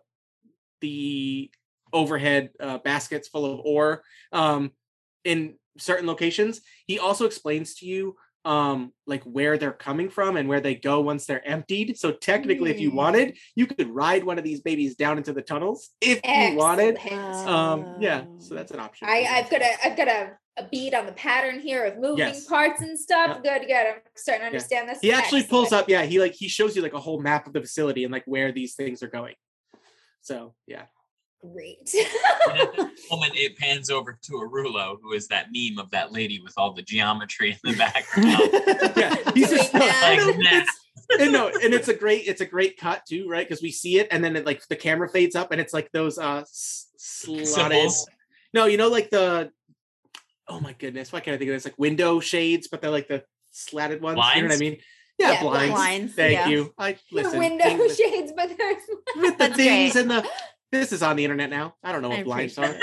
the 0.80 1.50
overhead 1.92 2.50
uh, 2.60 2.78
baskets 2.78 3.28
full 3.28 3.44
of 3.44 3.60
ore 3.64 4.02
um, 4.32 4.70
in 5.24 5.54
certain 5.78 6.06
locations. 6.06 6.60
He 6.86 6.98
also 6.98 7.26
explains 7.26 7.74
to 7.76 7.86
you 7.86 8.16
um 8.44 8.92
like 9.06 9.22
where 9.24 9.58
they're 9.58 9.70
coming 9.72 10.08
from 10.08 10.36
and 10.38 10.48
where 10.48 10.60
they 10.60 10.74
go 10.74 11.00
once 11.02 11.26
they're 11.26 11.46
emptied 11.46 11.98
so 11.98 12.10
technically 12.10 12.70
if 12.70 12.80
you 12.80 12.90
Mm. 12.90 12.94
wanted 12.94 13.38
you 13.54 13.66
could 13.66 13.88
ride 13.90 14.24
one 14.24 14.38
of 14.38 14.44
these 14.44 14.60
babies 14.62 14.94
down 14.96 15.18
into 15.18 15.32
the 15.34 15.42
tunnels 15.42 15.90
if 16.00 16.20
you 16.24 16.56
wanted 16.56 16.98
um 17.44 17.86
yeah 17.98 18.24
so 18.38 18.54
that's 18.54 18.72
an 18.72 18.80
option 18.80 19.08
I, 19.08 19.26
I've 19.30 19.50
got 19.50 19.60
a 19.60 19.86
I've 19.86 19.96
got 19.96 20.08
a, 20.08 20.38
a 20.56 20.64
bead 20.68 20.94
on 20.94 21.04
the 21.06 21.12
pattern 21.12 21.60
here 21.60 21.84
of 21.84 21.98
moving 21.98 22.18
Yes. 22.18 22.46
parts 22.46 22.80
and 22.80 22.98
stuff. 22.98 23.42
Good, 23.42 23.62
good. 23.66 23.74
I'm 23.76 23.94
starting 24.16 24.42
to 24.42 24.46
understand 24.46 24.88
this. 24.88 24.98
he 25.02 25.12
actually 25.12 25.44
pulls 25.44 25.72
up 25.72 25.88
yeah 25.88 26.02
he 26.02 26.18
like 26.18 26.34
he 26.34 26.48
shows 26.48 26.74
you 26.74 26.82
like 26.82 26.94
a 26.94 26.98
whole 27.00 27.20
map 27.20 27.46
of 27.46 27.52
the 27.52 27.60
facility 27.60 28.04
and 28.04 28.12
like 28.12 28.24
where 28.26 28.52
these 28.52 28.74
things 28.74 29.02
are 29.02 29.08
going 29.08 29.34
so 30.22 30.54
yeah 30.66 30.84
Great. 31.42 31.94
And 32.50 32.58
at 32.58 32.76
that 32.76 32.90
moment, 33.10 33.32
it 33.36 33.56
pans 33.56 33.90
over 33.90 34.18
to 34.22 34.32
Arulo, 34.32 34.96
who 35.02 35.12
is 35.12 35.28
that 35.28 35.48
meme 35.54 35.78
of 35.78 35.90
that 35.90 36.10
lady 36.12 36.40
with 36.40 36.54
all 36.56 36.72
the 36.72 36.82
geometry 36.82 37.52
in 37.64 37.72
the 37.72 37.76
background. 37.78 38.50
yeah 38.96 39.14
he's 39.34 39.50
just 39.50 39.72
Doing 39.72 39.86
like 39.86 40.18
no, 40.18 40.32
that. 40.42 40.66
and 41.20 41.32
no, 41.32 41.48
and 41.48 41.72
it's 41.74 41.88
a 41.88 41.94
great 41.94 42.24
it's 42.26 42.40
a 42.40 42.46
great 42.46 42.76
cut 42.78 43.02
too, 43.06 43.28
right? 43.28 43.46
Because 43.48 43.62
we 43.62 43.70
see 43.70 43.98
it, 44.00 44.08
and 44.10 44.22
then 44.24 44.36
it 44.36 44.44
like 44.46 44.66
the 44.68 44.76
camera 44.76 45.08
fades 45.08 45.36
up, 45.36 45.52
and 45.52 45.60
it's 45.60 45.72
like 45.72 45.90
those 45.92 46.18
uh 46.18 46.40
s- 46.40 46.88
slotted. 46.96 47.46
Symbols. 47.48 48.06
No, 48.52 48.64
you 48.66 48.76
know, 48.78 48.88
like 48.88 49.10
the 49.10 49.50
oh 50.48 50.60
my 50.60 50.72
goodness, 50.72 51.12
why 51.12 51.20
can't 51.20 51.34
I 51.34 51.38
think 51.38 51.50
of 51.50 51.56
this? 51.56 51.64
Like 51.64 51.78
window 51.78 52.20
shades, 52.20 52.68
but 52.68 52.80
they're 52.80 52.90
like 52.90 53.08
the 53.08 53.22
slatted 53.52 54.02
ones. 54.02 54.18
You 54.34 54.42
know 54.42 54.48
what 54.48 54.56
I 54.56 54.58
mean? 54.58 54.78
Yeah, 55.18 55.32
Yeah, 55.32 55.42
blinds. 55.42 55.74
blinds, 55.74 56.14
Thank 56.14 56.32
yeah. 56.32 56.48
you. 56.48 56.74
I 56.78 56.96
listen. 57.12 57.32
the 57.32 57.38
window 57.38 57.64
things- 57.64 57.96
shades, 57.96 58.32
but 58.34 58.50
there's 58.56 58.82
with 59.16 59.38
the 59.38 59.48
things 59.54 59.92
great. 59.92 59.96
and 60.02 60.10
the 60.10 60.28
this 60.72 60.92
is 60.92 61.02
on 61.02 61.16
the 61.16 61.24
internet 61.24 61.50
now. 61.50 61.74
I 61.82 61.92
don't 61.92 62.02
know 62.02 62.12
I 62.12 62.16
what 62.16 62.24
blinds 62.24 62.58
are. 62.58 62.74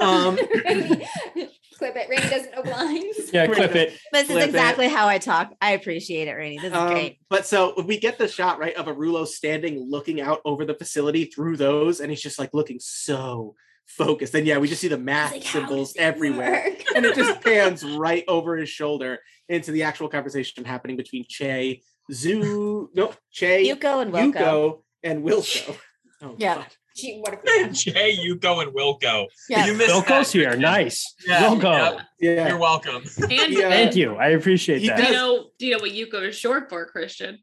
Um, 0.00 0.36
clip 1.78 1.96
it. 1.96 2.08
Rainy 2.08 2.28
doesn't 2.28 2.54
know 2.54 2.62
blinds. 2.62 3.30
Yeah, 3.32 3.46
clip 3.46 3.74
it. 3.74 3.98
This 4.12 4.22
is 4.24 4.30
Flip 4.30 4.42
it. 4.42 4.48
exactly 4.48 4.88
how 4.88 5.08
I 5.08 5.18
talk. 5.18 5.52
I 5.60 5.72
appreciate 5.72 6.28
it, 6.28 6.32
Rainy. 6.32 6.56
This 6.58 6.72
is 6.72 6.76
Um, 6.76 6.88
great. 6.90 7.18
But 7.28 7.46
so 7.46 7.80
we 7.82 7.98
get 7.98 8.18
the 8.18 8.28
shot 8.28 8.58
right 8.58 8.74
of 8.76 8.86
Arulo 8.86 9.26
standing 9.26 9.86
looking 9.88 10.20
out 10.20 10.40
over 10.44 10.64
the 10.64 10.74
facility 10.74 11.26
through 11.26 11.56
those, 11.56 12.00
and 12.00 12.10
he's 12.10 12.20
just 12.22 12.38
like 12.38 12.50
looking 12.52 12.78
so 12.80 13.54
focused. 13.86 14.34
And 14.34 14.46
yeah, 14.46 14.58
we 14.58 14.68
just 14.68 14.80
see 14.80 14.88
the 14.88 14.98
math 14.98 15.32
Like, 15.32 15.42
symbols 15.42 15.94
everywhere. 15.96 16.64
work? 16.68 16.84
and 16.94 17.04
it 17.06 17.14
just 17.14 17.40
pans 17.44 17.84
right 17.84 18.24
over 18.28 18.56
his 18.56 18.68
shoulder 18.68 19.18
into 19.48 19.72
the 19.72 19.82
actual 19.84 20.08
conversation 20.08 20.64
happening 20.64 20.96
between 20.96 21.24
Che, 21.28 21.82
Zoo, 22.12 22.90
no, 22.94 23.12
Che, 23.32 23.64
Yuko 23.68 24.02
and 24.02 24.12
Wilco. 24.12 24.32
Yuko, 24.34 24.82
and 25.02 25.24
Wilco. 25.24 25.76
Oh, 26.22 26.34
Yeah. 26.36 26.56
God. 26.56 26.66
Gee, 27.00 27.18
what 27.20 27.40
if 27.44 27.72
Jay, 27.84 28.16
Yuko, 28.16 28.62
and 28.62 28.72
Wilco. 28.74 29.26
Yeah. 29.48 29.66
You 29.66 29.74
missed 29.74 29.90
Wilco's 29.90 30.32
that. 30.32 30.38
here. 30.38 30.56
Nice. 30.56 31.14
Yeah, 31.26 31.42
Wilco. 31.48 31.96
yep. 31.96 32.00
Yeah. 32.20 32.48
You're 32.48 32.58
welcome. 32.58 33.02
And 33.22 33.52
Yeah. 33.52 33.68
Thank 33.70 33.96
you. 33.96 34.16
I 34.16 34.28
appreciate 34.28 34.80
He 34.82 34.88
that. 34.88 34.96
do 34.98 35.04
you 35.04 35.12
know 35.12 35.46
do 35.58 35.66
you 35.66 35.72
know 35.76 35.82
what 35.82 35.92
Yuko 35.92 36.28
is 36.28 36.36
short 36.36 36.68
for, 36.68 36.86
Christian? 36.86 37.38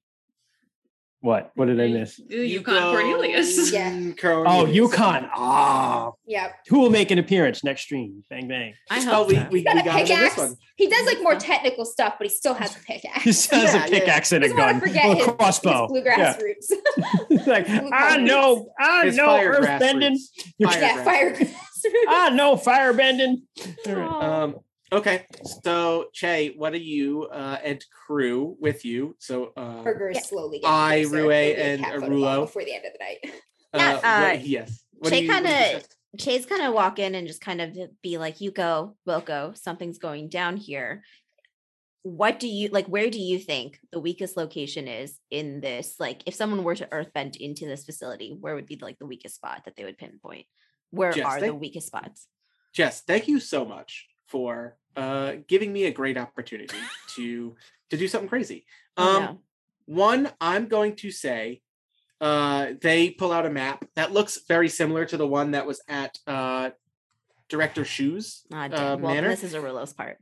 What? 1.22 1.52
What 1.56 1.66
did 1.66 1.82
I 1.82 1.88
miss? 1.88 2.20
Yukon 2.30 2.76
Cornelius. 2.94 3.72
Yeah. 3.74 4.12
Oh, 4.24 4.66
Yukon. 4.68 5.28
Ah, 5.34 6.12
Yep. 6.28 6.56
who 6.70 6.80
will 6.80 6.90
make 6.92 7.10
an 7.12 7.18
appearance 7.18 7.64
next 7.64 7.82
stream? 7.82 8.24
Bang 8.30 8.48
bang. 8.48 8.76
I 8.92 9.00
Oh, 9.00 9.02
hope 9.16 9.28
we, 9.30 9.36
so. 9.36 9.42
we, 9.44 9.48
we 9.50 9.60
He's 9.60 9.66
got 9.66 9.78
a 9.78 9.84
got 9.84 9.96
it 10.00 10.02
in 10.02 10.08
this 10.08 10.10
pickaxe. 10.10 10.38
one. 10.38 10.56
He 10.76 10.88
does 10.88 11.06
like 11.08 11.22
more 11.24 11.36
technical 11.36 11.86
stuff, 11.86 12.16
but 12.20 12.28
he 12.28 12.30
still 12.34 12.54
has 12.54 12.76
a 12.76 12.80
pickaxe. 12.80 13.24
He 13.24 13.32
still 13.32 13.60
has 13.60 13.74
Yeah, 13.74 13.86
a 13.86 13.90
yeah. 13.90 14.00
pickaxe 14.00 14.32
and 14.32 14.44
a 14.44 14.48
Doesn't 14.48 14.58
want 14.60 14.72
gun 14.74 14.80
to 14.82 14.88
forget 14.88 15.06
or 15.08 15.16
his, 15.16 15.28
a 15.28 15.32
crossbow. 15.34 15.82
his 15.82 15.88
bluegrass 15.92 16.18
Yeah. 16.38 16.38
roots. 16.44 16.72
It's 17.32 17.48
like, 17.48 17.68
I 17.70 17.78
know, 17.78 17.90
colors. 17.90 18.28
no, 18.28 18.70
ah, 18.80 19.02
His 19.04 19.16
no, 19.18 19.26
fire 19.26 19.50
earth 19.50 19.60
grassroots. 19.68 19.80
bending. 19.80 20.20
You're- 20.60 20.72
Fire 20.74 20.82
yeah, 20.82 20.98
grassroots. 20.98 21.06
firegrass 21.06 21.40
roots. 21.84 22.06
Ah, 22.08 22.58
fire 22.64 22.94
bending. 22.94 23.42
All 23.88 23.96
right. 23.96 24.24
Um, 24.44 24.56
okay, 24.92 25.26
so 25.64 26.06
Che, 26.14 26.54
what 26.56 26.74
are 26.74 26.78
you 26.78 27.24
uh, 27.32 27.58
and 27.64 27.84
crew 28.06 28.56
with 28.60 28.86
you? 28.86 29.16
So 29.20 29.52
uh, 29.58 29.84
Burger 29.84 30.10
is 30.10 30.18
Yeah. 30.18 30.24
slowly. 30.24 30.62
I, 30.64 30.98
getting 31.04 31.10
closer. 31.10 31.24
Rue, 31.24 31.30
He'll 31.30 31.56
be 31.56 31.62
a 31.62 31.64
and 31.74 31.84
cat 31.84 31.96
Arulo. 31.96 32.42
before 32.42 32.64
the 32.66 32.74
end 32.76 32.86
of 32.86 32.94
the 32.94 33.00
night. 33.04 33.42
Yeah, 33.74 33.94
uh, 33.96 34.08
uh, 34.08 34.22
what- 34.34 34.48
yes. 34.48 34.84
What 35.00 35.10
Che 35.12 35.20
do 35.20 35.26
you- 35.26 35.32
what 35.32 35.44
do 35.44 35.50
you 35.50 35.52
kinda- 35.52 35.72
suggest? 35.72 35.94
Chase 36.18 36.46
kind 36.48 36.62
of 36.64 36.74
walk 36.74 36.98
in 37.00 37.14
and 37.16 37.28
just 37.28 37.42
kind 37.42 37.62
of 37.62 37.78
be 38.02 38.18
like, 38.18 38.38
Yuko, 38.38 38.96
Wilco, 39.08 39.56
something's 39.58 40.00
going 40.00 40.30
down 40.30 40.58
here. 40.58 41.04
What 42.02 42.40
do 42.40 42.48
you 42.48 42.70
like? 42.70 42.88
Where 42.88 43.10
do 43.10 43.20
you 43.20 43.38
think 43.38 43.78
the 43.92 44.00
weakest 44.00 44.38
location 44.38 44.88
is 44.88 45.20
in 45.30 45.60
this? 45.60 46.00
Like, 46.00 46.24
if 46.26 46.34
someone 46.34 46.64
were 46.64 46.76
to 46.76 46.88
earthbend 46.88 47.36
into 47.36 47.66
this 47.66 47.84
facility, 47.84 48.36
where 48.40 48.56
would 48.56 48.66
be 48.66 48.78
like 48.82 48.98
the 48.98 49.06
weakest 49.06 49.36
spot 49.36 49.64
that 49.66 49.76
they 49.76 49.84
would 49.84 49.98
pinpoint? 49.98 50.46
Where 50.92 51.12
Jess, 51.12 51.26
are 51.26 51.42
the 51.42 51.54
weakest 51.54 51.88
spots? 51.88 52.28
Jess, 52.74 53.02
thank 53.02 53.28
you 53.28 53.40
so 53.42 53.66
much 53.66 54.08
for 54.28 54.78
uh, 54.96 55.34
giving 55.48 55.72
me 55.74 55.86
a 55.86 55.92
great 55.92 56.18
opportunity 56.18 56.78
to 57.16 57.56
to 57.90 57.98
do 57.98 58.08
something 58.08 58.30
crazy. 58.30 58.66
Oh, 58.98 59.18
Um, 59.18 59.24
no. 59.24 59.40
One, 59.86 60.30
I'm 60.42 60.68
going 60.68 60.96
to 60.98 61.12
say 61.12 61.62
uh, 62.20 62.74
they 62.82 63.12
pull 63.12 63.32
out 63.32 63.46
a 63.46 63.50
map 63.50 63.86
that 63.96 64.12
looks 64.12 64.40
very 64.48 64.68
similar 64.68 65.06
to 65.06 65.16
the 65.18 65.28
one 65.28 65.52
that 65.52 65.66
was 65.66 65.82
at 65.88 66.18
uh, 66.28 66.72
Director 67.48 67.86
Shoes. 67.86 68.46
Ah, 68.52 68.66
uh, 68.66 68.98
well, 69.00 69.22
this 69.22 69.44
is 69.44 69.54
Arulo's 69.54 69.94
part. 69.94 70.18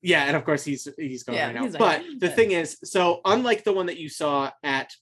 Yeah, 0.00 0.24
and 0.24 0.36
of 0.36 0.44
course 0.44 0.62
he's 0.64 0.86
he's 0.96 1.24
going 1.24 1.38
Yeah, 1.38 1.46
right 1.46 1.54
now. 1.56 1.62
right 1.62 1.78
But 1.78 2.02
the 2.20 2.28
thing 2.28 2.52
is, 2.52 2.78
so 2.84 3.20
unlike 3.24 3.64
the 3.64 3.72
one 3.72 3.86
that 3.86 3.98
you 3.98 4.08
saw 4.08 4.52
at 4.62 4.92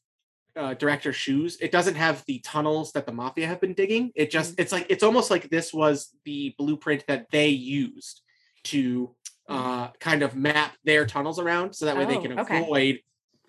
uh, 0.57 0.75
Director 0.75 1.13
Shoes, 1.13 1.59
it 1.61 1.71
doesn't 1.71 1.95
have 1.97 2.25
the 2.27 2.39
tunnels 2.41 2.93
that 2.93 3.07
the 3.07 3.13
mafia 3.13 3.47
have 3.47 3.61
been 3.61 3.75
digging. 3.75 4.11
It 4.15 4.31
just 4.31 4.57
Mm. 4.57 4.61
it's 4.61 4.73
like 4.73 4.87
it's 4.89 5.03
almost 5.03 5.31
like 5.31 5.51
this 5.51 5.73
was 5.73 6.15
the 6.25 6.55
blueprint 6.59 7.05
that 7.09 7.27
they 7.31 7.49
used 7.49 8.23
to 8.65 9.15
uh, 9.49 9.89
kind 10.01 10.23
of 10.23 10.35
map 10.35 10.77
their 10.85 11.07
tunnels 11.07 11.39
around, 11.39 11.75
so 11.75 11.85
that 11.85 11.97
way 11.97 12.05
they 12.05 12.15
Mm. 12.15 12.19
Oh, 12.19 12.23
can 12.23 12.39
okay. 12.41 12.63
avoid 12.63 13.01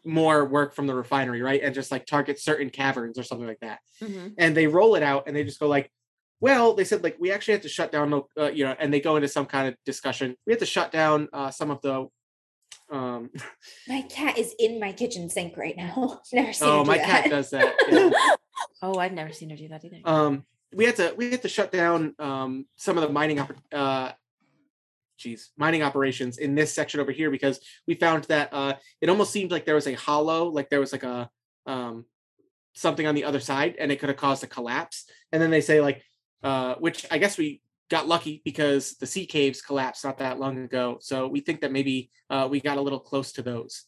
more 0.06 0.46
work 0.46 0.76
from 0.76 0.88
the 0.88 0.94
refinery, 0.96 1.42
right? 1.42 1.62
And 1.64 1.74
just 1.74 1.92
like 1.92 2.06
target 2.06 2.40
certain 2.40 2.70
caverns 2.70 3.18
or 3.18 3.24
something 3.24 3.48
like 3.48 3.60
that. 3.62 3.80
Mhm. 4.02 4.36
And 4.38 4.56
they 4.56 4.68
roll 4.68 4.96
it 4.96 5.04
out, 5.04 5.24
and 5.28 5.36
they 5.36 5.44
just 5.44 5.60
go 5.60 5.68
like. 5.68 5.92
Well, 6.40 6.76
they 6.76 6.84
said 6.84 7.02
like 7.04 7.18
we 7.20 7.32
actually 7.32 7.54
had 7.54 7.64
to 7.64 7.70
shut 7.70 7.92
down, 7.92 8.14
uh, 8.40 8.52
you 8.52 8.64
know, 8.64 8.76
and 8.80 8.94
they 8.94 9.00
go 9.00 9.16
into 9.16 9.28
some 9.28 9.48
kind 9.48 9.68
of 9.70 9.76
discussion. 9.86 10.36
We 10.46 10.54
had 10.54 10.60
to 10.60 10.68
shut 10.68 10.92
down 10.92 11.30
uh, 11.34 11.50
some 11.50 11.72
of 11.72 11.82
the 11.82 12.06
um 12.90 13.30
My 13.88 14.02
cat 14.04 14.38
is 14.38 14.56
in 14.60 14.80
my 14.80 14.92
kitchen 14.94 15.30
sink 15.30 15.58
right 15.58 15.76
now. 15.76 16.22
Never 16.34 16.54
seen 16.54 16.68
oh 16.68 16.80
her 16.80 16.84
do 16.84 16.88
my 16.92 16.98
that. 16.98 17.06
cat 17.24 17.30
does 17.30 17.50
that 17.52 17.76
yeah. 17.90 18.10
Oh, 18.82 18.98
I've 19.00 19.12
never 19.14 19.32
seen 19.34 19.50
her 19.52 19.56
do 19.56 19.68
that 19.70 19.84
either. 19.86 19.98
um 20.06 20.46
we 20.74 20.86
had 20.86 20.96
to 20.98 21.14
we 21.18 21.32
had 21.32 21.42
to 21.42 21.50
shut 21.50 21.72
down 21.72 22.16
um 22.20 22.66
some 22.76 22.98
of 22.98 23.04
the 23.04 23.10
mining 23.10 23.38
oper- 23.38 23.56
uh 23.72 24.12
geez 25.18 25.52
mining 25.58 25.82
operations 25.84 26.38
in 26.38 26.54
this 26.56 26.74
section 26.74 27.00
over 27.00 27.12
here 27.12 27.32
because 27.32 27.60
we 27.88 27.96
found 27.96 28.24
that 28.26 28.50
uh 28.54 28.74
it 29.02 29.10
almost 29.10 29.32
seemed 29.32 29.52
like 29.52 29.66
there 29.66 29.76
was 29.76 29.88
a 29.88 29.94
hollow 29.96 30.46
like 30.50 30.70
there 30.70 30.80
was 30.80 30.92
like 30.92 31.04
a 31.04 31.30
um 31.66 32.06
something 32.74 33.08
on 33.08 33.16
the 33.16 33.24
other 33.24 33.40
side 33.40 33.76
and 33.80 33.92
it 33.92 34.00
could 34.00 34.10
have 34.10 34.18
caused 34.18 34.44
a 34.44 34.48
collapse 34.48 35.06
and 35.32 35.42
then 35.42 35.50
they 35.50 35.62
say 35.62 35.82
like 35.82 36.04
uh 36.44 36.76
which 36.76 37.06
i 37.10 37.18
guess 37.18 37.38
we 37.38 37.62
got 37.90 38.08
lucky 38.08 38.42
because 38.44 38.96
the 38.96 39.08
sea 39.08 39.26
caves 39.26 39.62
collapsed 39.62 40.04
not 40.04 40.18
that 40.18 40.40
long 40.40 40.58
ago 40.58 40.98
so 41.02 41.28
we 41.28 41.40
think 41.40 41.62
that 41.62 41.72
maybe 41.72 42.10
uh 42.30 42.48
we 42.50 42.60
got 42.60 42.78
a 42.78 42.82
little 42.82 43.00
close 43.00 43.32
to 43.34 43.42
those 43.42 43.86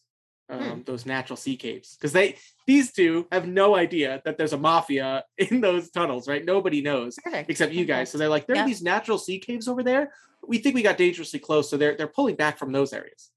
um 0.48 0.82
those 0.86 1.06
natural 1.06 1.36
sea 1.36 1.56
caves 1.56 1.96
because 1.96 2.12
they 2.12 2.36
these 2.66 2.92
two 2.92 3.26
have 3.30 3.46
no 3.46 3.76
idea 3.76 4.20
that 4.24 4.36
there's 4.38 4.52
a 4.52 4.58
mafia 4.58 5.24
in 5.38 5.60
those 5.60 5.90
tunnels 5.90 6.26
right 6.28 6.44
nobody 6.44 6.80
knows 6.82 7.16
Perfect. 7.22 7.50
except 7.50 7.72
you 7.72 7.84
guys 7.84 8.10
so 8.10 8.18
they're 8.18 8.28
like 8.28 8.46
there 8.46 8.56
Yeah. 8.56 8.64
are 8.64 8.66
these 8.68 8.82
natural 8.82 9.18
sea 9.18 9.38
caves 9.38 9.68
over 9.68 9.82
there 9.82 10.12
we 10.46 10.58
think 10.58 10.74
we 10.74 10.82
got 10.82 10.96
dangerously 10.96 11.38
close 11.38 11.68
so 11.70 11.76
they're 11.76 11.96
they're 11.96 12.06
pulling 12.08 12.36
back 12.36 12.58
from 12.58 12.72
those 12.72 12.92
areas 12.92 13.30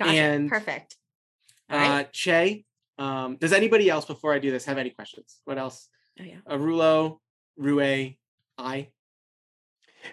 Gotcha. 0.00 0.12
and, 0.12 0.48
Perfect. 0.48 0.96
Right. 1.70 2.00
uh 2.00 2.04
che 2.12 2.64
um 2.98 3.36
does 3.36 3.52
anybody 3.52 3.88
else 3.90 4.04
before 4.04 4.32
i 4.34 4.38
do 4.38 4.50
this 4.50 4.64
have 4.66 4.78
any 4.78 4.90
questions 4.90 5.40
what 5.44 5.58
else 5.58 5.88
oh 6.20 6.24
yeah. 6.24 6.40
arulo 6.48 7.18
rue 7.56 7.80
i 8.58 8.88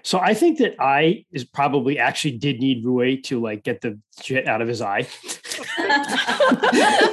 So 0.04 0.20
I 0.20 0.34
think 0.34 0.60
that 0.60 0.76
I 0.80 1.26
is 1.32 1.44
probably 1.44 2.00
actually 2.00 2.38
did 2.38 2.60
need 2.60 2.86
Rui 2.86 3.18
to 3.24 3.40
like 3.42 3.64
get 3.64 3.82
the 3.82 4.00
shit 4.22 4.48
out 4.48 4.62
of 4.62 4.68
his 4.68 4.82
eye. 4.82 5.08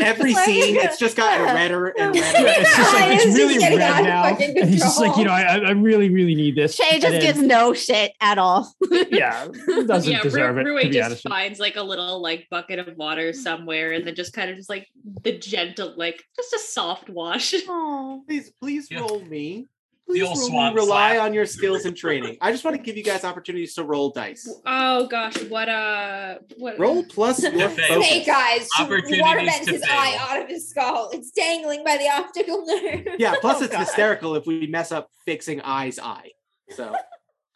every 0.00 0.34
scene 0.34 0.76
it's 0.76 0.98
just 0.98 1.16
gotten 1.16 1.44
redder 1.54 1.88
and 1.98 2.14
Yeah, 2.14 2.32
redder 2.32 2.60
it's 2.60 2.76
just 2.76 2.94
like 2.94 3.04
Eyes 3.04 3.24
it's 3.26 3.36
really 3.36 3.58
getting 3.58 3.78
red 3.78 4.04
now. 4.04 4.24
And 4.24 4.58
he's 4.68 4.80
just 4.80 5.00
like, 5.00 5.16
you 5.16 5.24
know. 5.24 5.30
I, 5.32 5.58
I 5.58 5.70
really, 5.70 6.08
really 6.08 6.34
need 6.34 6.56
this. 6.56 6.74
Shay 6.74 6.98
just 6.98 7.12
then- 7.12 7.20
gives 7.20 7.40
no 7.40 7.74
shit 7.74 8.12
at 8.20 8.38
all. 8.38 8.72
yeah, 8.90 9.48
doesn't 9.86 10.10
yeah, 10.12 10.22
deserve 10.22 10.56
Ru- 10.56 10.62
it. 10.62 10.64
Rui 10.64 10.82
to 10.84 10.88
be 10.88 10.94
just 10.96 11.06
honest 11.06 11.28
finds 11.28 11.60
like 11.60 11.76
a 11.76 11.82
little 11.82 12.20
like 12.22 12.46
bucket 12.50 12.78
of 12.78 12.96
water 12.96 13.32
somewhere 13.32 13.92
and 13.92 14.06
then 14.06 14.14
just 14.14 14.32
kind 14.32 14.50
of 14.50 14.56
just 14.56 14.68
like 14.68 14.86
the 15.22 15.36
gentle, 15.38 15.94
like 15.96 16.22
just 16.36 16.52
a 16.52 16.58
soft 16.58 17.08
wash. 17.08 17.54
Oh. 17.68 18.22
please 18.26 18.52
please 18.60 18.88
Yeah. 18.90 19.00
roll 19.00 19.20
me 19.20 19.66
please 20.08 20.22
old 20.22 20.38
roll- 20.38 20.48
swamp 20.48 20.74
rely 20.76 21.12
slap. 21.14 21.22
on 21.26 21.34
your 21.34 21.46
skills 21.46 21.84
and 21.84 21.96
training. 21.96 22.36
I 22.40 22.50
just 22.50 22.64
want 22.64 22.76
to 22.76 22.82
give 22.82 22.96
you 22.96 23.04
guys 23.04 23.24
opportunities 23.24 23.74
to 23.74 23.84
roll 23.84 24.10
dice. 24.10 24.48
Oh 24.66 25.06
gosh, 25.06 25.36
what 25.44 25.68
uh 25.68 26.38
what 26.56 26.78
Roll 26.78 27.04
plus 27.04 27.42
your 27.42 27.68
Fail. 27.68 27.88
focus. 27.88 28.08
Snake 28.08 28.28
eyes. 28.28 28.68
Opportunities 28.80 29.20
Water 29.22 29.38
bends 29.44 29.68
his 29.68 29.84
fail. 29.84 29.94
eye 29.96 30.16
out 30.20 30.42
of 30.42 30.48
his 30.48 30.68
skull. 30.70 31.10
It's 31.12 31.30
dangling 31.30 31.84
by 31.84 31.96
the 31.98 32.08
optical 32.08 32.64
nerve. 32.66 33.06
Yeah, 33.18 33.34
plus 33.40 33.60
Oh, 33.60 33.64
it's 33.64 33.72
God. 33.72 33.80
hysterical 33.80 34.34
if 34.36 34.46
we 34.46 34.66
mess 34.66 34.90
up 34.92 35.10
fixing 35.24 35.60
Eye's 35.60 35.98
eye. 35.98 36.30
So 36.70 36.94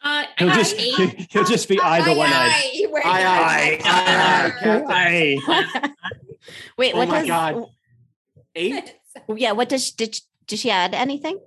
uh 0.03 0.23
He'll 0.37 0.49
I 0.49 0.55
just 0.55 0.77
have 0.79 0.99
eight. 0.99 1.27
he'll 1.31 1.43
just 1.45 1.67
be 1.69 1.79
eye 1.79 2.01
the 2.03 2.13
one 2.17 2.29
eyed. 2.31 2.51
Eye, 2.51 2.85
where 2.89 3.01
Aye, 3.05 3.21
the 3.21 3.27
aye, 3.27 3.81
eye- 3.85 4.51
aye, 4.65 4.83
aye, 4.87 5.37
Aye. 5.47 5.89
Wait, 6.77 6.93
Oh 6.93 6.97
what 6.97 7.07
my 7.07 7.19
does 7.19 7.27
God. 7.27 7.65
eight. 8.55 8.95
yeah, 9.35 9.53
what 9.53 9.69
does 9.69 9.91
did 9.91 10.19
did 10.47 10.59
she 10.59 10.69
add 10.69 10.93
anything? 10.93 11.39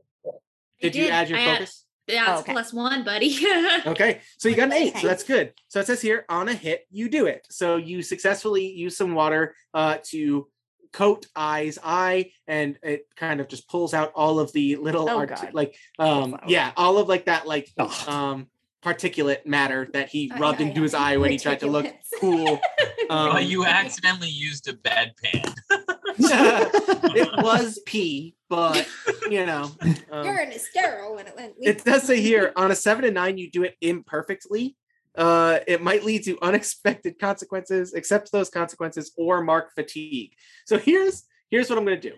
Did 0.80 0.94
you 0.94 1.08
add 1.08 1.28
your 1.28 1.38
I 1.38 1.42
add- 1.42 1.58
focus? 1.58 1.82
Yeah, 2.08 2.32
it's 2.34 2.42
okay. 2.42 2.52
plus 2.52 2.72
one, 2.72 3.02
buddy. 3.04 3.36
Okay, 3.86 4.20
so 4.38 4.48
you 4.48 4.54
got 4.54 4.68
an 4.68 4.74
eight, 4.74 4.96
so 4.96 5.08
that's 5.08 5.24
good. 5.24 5.52
So 5.68 5.80
it 5.80 5.86
says 5.88 6.00
here 6.00 6.24
on 6.28 6.48
a 6.48 6.54
hit, 6.54 6.86
you 6.90 7.08
do 7.08 7.26
it. 7.26 7.46
So 7.50 7.76
you 7.76 8.00
successfully 8.02 8.66
use 8.68 8.96
some 8.96 9.14
water 9.14 9.56
uh, 9.74 9.98
to 10.10 10.46
coat 10.92 11.26
Eye's 11.34 11.78
eye, 11.82 12.30
and 12.46 12.78
it 12.84 13.08
kind 13.16 13.40
of 13.40 13.48
just 13.48 13.68
pulls 13.68 13.92
out 13.92 14.12
all 14.14 14.38
of 14.38 14.52
the 14.52 14.76
little 14.76 15.10
Oh, 15.10 15.18
art- 15.18 15.30
God. 15.30 15.50
like 15.52 15.76
um 15.98 16.30
flower. 16.30 16.44
yeah, 16.46 16.70
all 16.76 16.98
of 16.98 17.08
like 17.08 17.24
that 17.26 17.46
like 17.48 17.68
Ugh. 17.76 18.08
um 18.08 18.46
particulate 18.84 19.44
matter 19.44 19.88
that 19.92 20.08
he 20.08 20.30
Aye, 20.32 20.38
rubbed 20.38 20.60
aye, 20.60 20.64
into 20.66 20.82
his 20.82 20.94
aye. 20.94 21.14
eye 21.14 21.16
when 21.16 21.32
he 21.32 21.38
tried 21.38 21.58
to 21.60 21.66
look 21.66 21.92
cool. 22.20 22.60
Um, 23.08 23.34
Well, 23.34 23.40
you 23.40 23.64
accidentally 23.64 24.28
used 24.30 24.66
a 24.68 24.72
bedpan. 24.72 25.54
it 26.18 27.42
was 27.44 27.78
pee, 27.86 28.34
but 28.49 28.86
you 29.30 29.47
know. 29.47 29.70
um, 30.11 30.24
You're 30.24 30.40
in 30.40 30.53
a 30.53 30.59
sterile 30.59 31.14
when 31.14 31.26
it 31.26 31.36
went. 31.36 31.55
it 31.61 31.84
does 31.84 32.05
say 32.05 32.20
here 32.20 32.53
on 32.57 32.70
a 32.70 32.74
seven 32.74 33.05
and 33.05 33.14
nine, 33.14 33.38
you 33.38 33.51
do 33.51 33.62
it 33.62 33.76
imperfectly. 33.80 34.76
Uh, 35.16 35.61
it 35.66 35.82
might 35.82 36.05
lead 36.05 36.24
to 36.24 36.38
unexpected 36.42 37.18
consequences, 37.18 37.94
accept 37.94 38.30
those 38.32 38.51
consequences, 38.51 39.12
or 39.16 39.42
mark 39.42 39.72
fatigue. 39.74 40.32
So 40.66 40.78
here's 40.78 41.24
here's 41.51 41.70
what 41.70 41.78
I'm 41.78 41.84
gonna 41.84 42.01
do: 42.01 42.12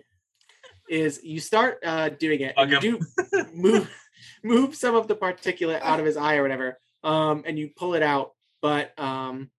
is 0.89 1.21
you 1.23 1.39
start 1.39 1.79
uh, 1.85 2.09
doing 2.09 2.41
it, 2.41 2.55
and 2.57 2.71
you 2.71 2.79
do 2.79 2.99
move 3.53 3.89
move 4.43 4.75
some 4.75 4.95
of 4.95 5.07
the 5.07 5.15
particulate 5.15 5.81
out 5.81 5.99
of 5.99 6.05
his 6.05 6.17
eye 6.17 6.35
or 6.35 6.41
whatever, 6.41 6.77
um, 7.03 7.43
and 7.45 7.57
you 7.57 7.69
pull 7.75 7.93
it 7.93 8.03
out. 8.03 8.31
But 8.61 8.99
um, 8.99 9.49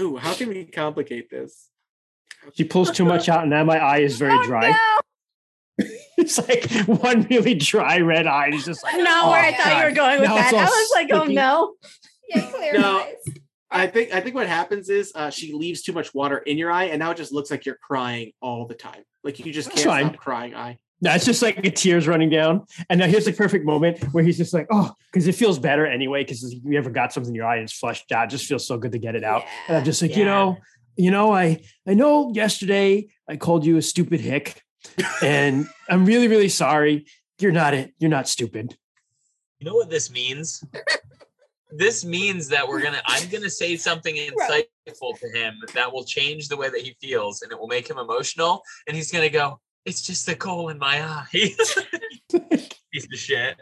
ooh, 0.00 0.16
how 0.16 0.32
can 0.32 0.48
we 0.48 0.64
complicate 0.64 1.28
this? 1.28 1.68
She 2.54 2.64
pulls 2.64 2.90
too 2.90 3.04
much 3.04 3.28
out, 3.28 3.42
and 3.42 3.50
now 3.50 3.64
my 3.64 3.78
eye 3.78 3.98
is 3.98 4.16
very 4.16 4.42
dry. 4.46 4.74
It's 6.24 6.38
like 6.48 6.70
one 7.00 7.22
really 7.30 7.54
dry 7.54 7.98
red 7.98 8.26
eye. 8.26 8.46
and 8.46 8.54
He's 8.54 8.64
just 8.64 8.82
like, 8.82 8.96
Not 8.96 9.24
oh, 9.26 9.30
where 9.30 9.42
I 9.42 9.52
thought 9.52 9.78
you 9.78 9.84
were 9.84 9.94
going 9.94 10.20
with 10.20 10.28
Now 10.28 10.36
that. 10.36 10.54
I 10.54 10.64
was 10.64 10.90
like, 10.94 11.10
oh 11.12 11.24
no. 11.24 11.74
Yeah, 12.28 12.50
clear 12.50 12.72
No. 12.72 13.00
eyes. 13.00 13.14
I 13.70 13.86
think 13.86 14.14
I 14.14 14.20
think 14.20 14.34
what 14.34 14.46
happens 14.46 14.88
is 14.88 15.12
uh, 15.14 15.30
she 15.30 15.52
leaves 15.52 15.82
too 15.82 15.92
much 15.92 16.14
water 16.14 16.38
in 16.38 16.56
your 16.56 16.70
eye, 16.70 16.84
and 16.84 16.98
now 17.00 17.10
it 17.10 17.16
just 17.16 17.32
looks 17.32 17.50
like 17.50 17.66
you're 17.66 17.78
crying 17.82 18.32
all 18.40 18.66
the 18.66 18.74
time. 18.74 19.02
Like 19.24 19.38
you 19.44 19.52
just 19.52 19.70
can't 19.70 19.84
fine. 19.84 20.06
stop 20.08 20.16
crying. 20.16 20.54
Eye. 20.54 20.78
That's 21.00 21.26
just 21.26 21.42
like 21.42 21.58
a 21.66 21.70
tears 21.70 22.08
running 22.08 22.30
down. 22.30 22.64
And 22.88 23.00
now 23.00 23.06
here's 23.06 23.26
the 23.26 23.32
perfect 23.32 23.66
moment 23.66 24.02
where 24.14 24.24
he's 24.24 24.38
just 24.38 24.54
like, 24.54 24.66
oh, 24.70 24.92
because 25.12 25.26
it 25.26 25.34
feels 25.34 25.58
better 25.58 25.86
anyway. 25.86 26.22
Because 26.24 26.54
you 26.64 26.78
ever 26.78 26.88
got 26.88 27.12
something 27.12 27.30
in 27.30 27.34
your 27.34 27.46
eye 27.46 27.56
and 27.56 27.64
it's 27.64 27.74
flushed 27.76 28.10
out, 28.12 28.24
it 28.28 28.30
just 28.30 28.46
feels 28.46 28.66
so 28.66 28.78
good 28.78 28.92
to 28.92 28.98
get 28.98 29.14
it 29.16 29.24
out. 29.24 29.42
And 29.68 29.76
I'm 29.76 29.84
just 29.84 30.00
like, 30.00 30.16
you 30.16 30.24
know, 30.24 30.56
you 30.96 31.10
know, 31.10 31.34
I 31.34 31.60
I 31.86 31.92
know 31.94 32.32
yesterday 32.32 33.08
I 33.28 33.36
called 33.36 33.66
you 33.66 33.76
a 33.76 33.82
stupid 33.82 34.20
hick, 34.20 34.62
and 35.22 35.66
I'm 35.88 36.04
really, 36.04 36.28
really 36.28 36.48
sorry. 36.48 37.06
You're 37.38 37.52
not 37.52 37.74
it. 37.74 37.92
You're 37.98 38.10
not 38.10 38.28
stupid. 38.28 38.76
You 39.58 39.66
know 39.66 39.74
what 39.74 39.90
this 39.90 40.10
means? 40.10 40.62
this 41.76 42.04
means 42.04 42.48
that 42.48 42.66
we're 42.68 42.80
gonna 42.82 43.02
I'm 43.06 43.28
gonna 43.30 43.50
say 43.50 43.76
something 43.76 44.14
insightful 44.14 45.18
to 45.18 45.28
him 45.34 45.54
that 45.74 45.92
will 45.92 46.04
change 46.04 46.48
the 46.48 46.56
way 46.56 46.68
that 46.68 46.80
he 46.80 46.96
feels 47.00 47.42
and 47.42 47.50
it 47.50 47.58
will 47.58 47.66
make 47.66 47.88
him 47.90 47.98
emotional 47.98 48.62
and 48.86 48.96
he's 48.96 49.10
gonna 49.10 49.28
go, 49.28 49.58
It's 49.84 50.02
just 50.02 50.26
the 50.26 50.36
coal 50.36 50.68
in 50.68 50.78
my 50.78 51.02
eye. 51.02 51.26
Piece 51.32 51.76
of 53.12 53.18
shit. 53.18 53.56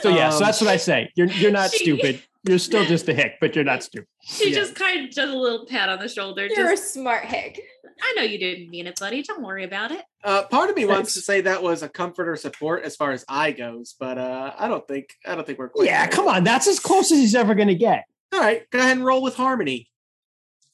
So 0.00 0.08
yeah, 0.08 0.30
so 0.30 0.36
Um, 0.36 0.42
that's 0.44 0.60
what 0.60 0.70
I 0.70 0.76
say. 0.76 1.10
You're 1.16 1.26
you're 1.28 1.50
not 1.50 1.70
She- 1.72 1.78
stupid. 1.84 2.22
You're 2.44 2.58
still 2.58 2.86
just 2.86 3.06
a 3.08 3.12
hick, 3.12 3.34
but 3.40 3.54
you're 3.54 3.64
not 3.64 3.82
stupid. 3.88 4.08
she 4.22 4.48
Yeah. 4.50 4.60
just 4.60 4.74
kind 4.74 5.06
of 5.08 5.14
does 5.14 5.28
a 5.30 5.36
little 5.36 5.66
pat 5.66 5.88
on 5.90 5.98
the 5.98 6.08
shoulder. 6.08 6.46
You're 6.46 6.72
a 6.72 6.76
smart 6.76 7.24
hick. 7.26 7.60
I 8.02 8.12
know 8.16 8.22
you 8.22 8.38
didn't 8.38 8.70
mean 8.70 8.86
it, 8.86 8.98
buddy. 8.98 9.22
Don't 9.22 9.42
worry 9.42 9.64
about 9.64 9.90
it. 9.92 10.02
Uh, 10.22 10.44
part 10.44 10.70
of 10.70 10.76
me 10.76 10.84
wants 10.84 11.14
to 11.14 11.20
say 11.20 11.40
that 11.42 11.62
was 11.62 11.82
a 11.82 11.88
comfort 11.88 12.28
or 12.28 12.36
support 12.36 12.84
as 12.84 12.96
far 12.96 13.12
as 13.12 13.24
I 13.28 13.52
goes, 13.52 13.94
but 13.98 14.18
uh, 14.18 14.52
I 14.58 14.68
don't 14.68 14.86
think 14.86 15.14
I 15.26 15.34
don't 15.34 15.46
think 15.46 15.58
we're 15.58 15.68
quite. 15.68 15.86
Yeah, 15.86 16.06
there. 16.06 16.12
come 16.12 16.28
on. 16.28 16.44
That's 16.44 16.66
as 16.66 16.80
close 16.80 17.10
as 17.12 17.18
he's 17.18 17.34
ever 17.34 17.54
gonna 17.54 17.74
get. 17.74 18.04
All 18.32 18.40
right, 18.40 18.68
go 18.70 18.78
ahead 18.78 18.96
and 18.96 19.04
roll 19.04 19.22
with 19.22 19.34
harmony. 19.34 19.88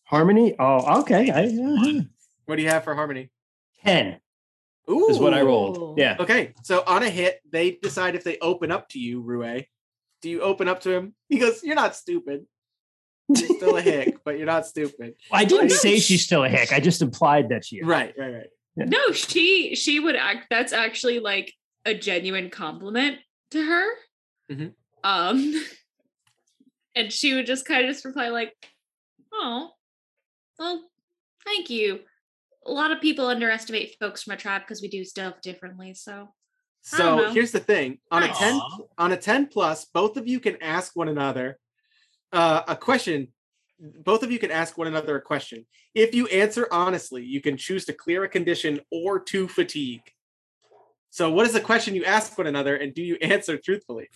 Harmony. 0.05 0.55
Oh, 0.59 1.01
okay. 1.01 1.31
I, 1.31 1.45
uh, 1.47 2.03
What 2.45 2.57
do 2.57 2.63
you 2.63 2.69
have 2.69 2.85
for 2.85 2.95
harmony? 2.95 3.31
ten 3.83 4.21
Ooh, 4.89 5.09
is 5.09 5.19
what 5.19 5.35
I 5.35 5.43
rolled. 5.43 5.99
Yeah. 5.99 6.17
Okay, 6.21 6.55
so 6.63 6.83
on 6.87 7.03
a 7.03 7.11
hit, 7.11 7.41
they 7.51 7.73
decide 7.73 8.15
if 8.15 8.25
they 8.25 8.39
open 8.39 8.71
up 8.71 8.89
to 8.91 8.99
you, 8.99 9.21
Rue. 9.21 9.63
Do 10.23 10.31
you 10.31 10.43
open 10.43 10.69
up 10.69 10.81
to 10.83 10.93
him? 10.93 11.15
He 11.29 11.39
goes, 11.39 11.63
"You're 11.63 11.75
not 11.75 11.97
stupid. 11.97 12.47
You're 13.29 13.57
still 13.57 13.77
a 13.77 13.83
hick, 13.83 14.19
but 14.25 14.39
you're 14.39 14.47
not 14.47 14.67
stupid." 14.67 15.15
I 15.33 15.45
didn't 15.45 15.69
no, 15.69 15.75
say 15.75 15.99
she's 15.99 16.25
still 16.25 16.45
a 16.45 16.49
hick. 16.49 16.73
I 16.73 16.81
just 16.81 17.03
implied 17.03 17.49
that 17.49 17.65
she 17.65 17.77
is. 17.77 17.87
Right, 17.87 18.15
right, 18.17 18.33
right. 18.35 18.47
Yeah. 18.77 18.85
No, 18.85 19.13
she 19.13 19.75
she 19.75 20.01
would 20.01 20.17
act. 20.17 20.47
That's 20.51 20.73
actually 20.73 21.19
like 21.19 21.53
a 21.85 21.95
genuine 21.95 22.51
compliment 22.51 23.19
to 23.53 23.65
her. 23.65 23.87
Mhm. 24.51 24.75
Um, 25.03 25.55
and 26.95 27.13
she 27.13 27.35
would 27.35 27.47
just 27.47 27.65
kind 27.67 27.85
of 27.85 27.93
just 27.93 28.05
reply 28.05 28.29
like, 28.29 28.55
"Oh, 29.33 29.71
well, 30.59 30.91
thank 31.45 31.71
you." 31.71 32.01
A 32.67 32.71
lot 32.71 32.91
of 32.91 33.01
people 33.01 33.29
underestimate 33.29 33.97
folks 34.01 34.25
from 34.25 34.35
a 34.35 34.37
tribe 34.37 34.63
because 34.63 34.83
we 34.83 34.89
do 34.89 35.05
stuff 35.05 35.41
differently. 35.41 35.95
So 35.95 36.35
So 36.83 37.31
here's 37.33 37.53
the 37.53 37.61
thing: 37.61 37.99
on 38.11 38.25
a 38.25 38.29
ten, 38.29 38.61
on 38.99 39.13
a 39.13 39.17
ten 39.17 39.47
plus, 39.47 39.85
both 39.87 40.17
of 40.17 40.29
you 40.29 40.39
can 40.41 40.63
ask 40.63 40.95
one 40.95 41.09
another 41.09 41.59
uh, 42.37 42.63
a 42.69 42.77
question. 42.77 43.29
Both 43.79 44.23
of 44.23 44.31
you 44.31 44.39
can 44.39 44.51
ask 44.51 44.79
one 44.79 44.87
another 44.87 45.17
a 45.17 45.23
question. 45.23 45.67
If 45.95 46.15
you 46.15 46.27
answer 46.29 46.69
honestly, 46.71 47.25
you 47.25 47.41
can 47.41 47.57
choose 47.57 47.85
to 47.87 47.93
clear 47.93 48.25
a 48.25 48.29
condition 48.29 48.81
or 48.93 49.19
to 49.21 49.49
fatigue. 49.49 50.03
So, 51.11 51.31
what 51.31 51.47
is 51.47 51.53
the 51.53 51.61
question 51.61 51.95
you 51.95 52.05
ask 52.05 52.37
one 52.37 52.47
another, 52.47 52.77
and 52.77 52.95
do 52.95 53.03
you 53.03 53.17
answer 53.23 53.57
truthfully? 53.57 54.09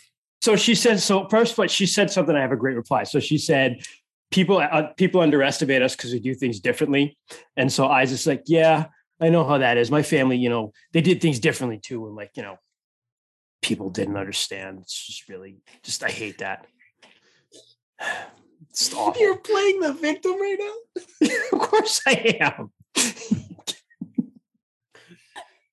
So 0.43 0.57
she 0.57 0.75
said. 0.75 1.01
So 1.01 1.29
first, 1.29 1.57
but 1.57 1.71
she 1.71 1.87
said 1.87 2.11
something. 2.11 2.35
I 2.35 2.41
have 2.41 2.53
a 2.53 2.57
great 2.57 2.77
reply. 2.77 3.05
So 3.05 3.21
she 3.21 3.39
said, 3.39 3.83
"People, 4.31 4.59
uh, 4.59 4.89
people 4.97 5.21
underestimate 5.21 5.83
us 5.83 5.97
because 5.97 6.13
we 6.13 6.21
do 6.21 6.35
things 6.35 6.61
differently." 6.61 7.19
And 7.57 7.71
so 7.73 7.87
I 7.87 8.03
was 8.03 8.11
just 8.11 8.27
like, 8.27 8.45
"Yeah, 8.47 8.87
I 9.21 9.29
know 9.29 9.45
how 9.45 9.59
that 9.59 9.77
is. 9.77 9.91
My 9.91 10.03
family, 10.03 10.39
you 10.39 10.49
know, 10.49 10.73
they 10.93 11.03
did 11.03 11.21
things 11.21 11.41
differently 11.41 11.79
too, 11.79 12.07
and 12.07 12.17
like, 12.17 12.31
you 12.37 12.43
know, 12.43 12.57
people 13.61 13.91
didn't 13.91 14.17
understand. 14.17 14.79
It's 14.83 15.07
just 15.07 15.29
really, 15.29 15.59
just 15.83 16.03
I 16.03 16.09
hate 16.09 16.39
that. 16.39 16.67
It's 18.71 18.95
awful. 18.95 19.21
You're 19.21 19.37
playing 19.37 19.81
the 19.81 19.93
victim 19.93 20.41
right 20.41 20.57
now. 20.59 21.29
of 21.53 21.59
course 21.59 22.01
I 22.07 22.39
am. 22.41 22.71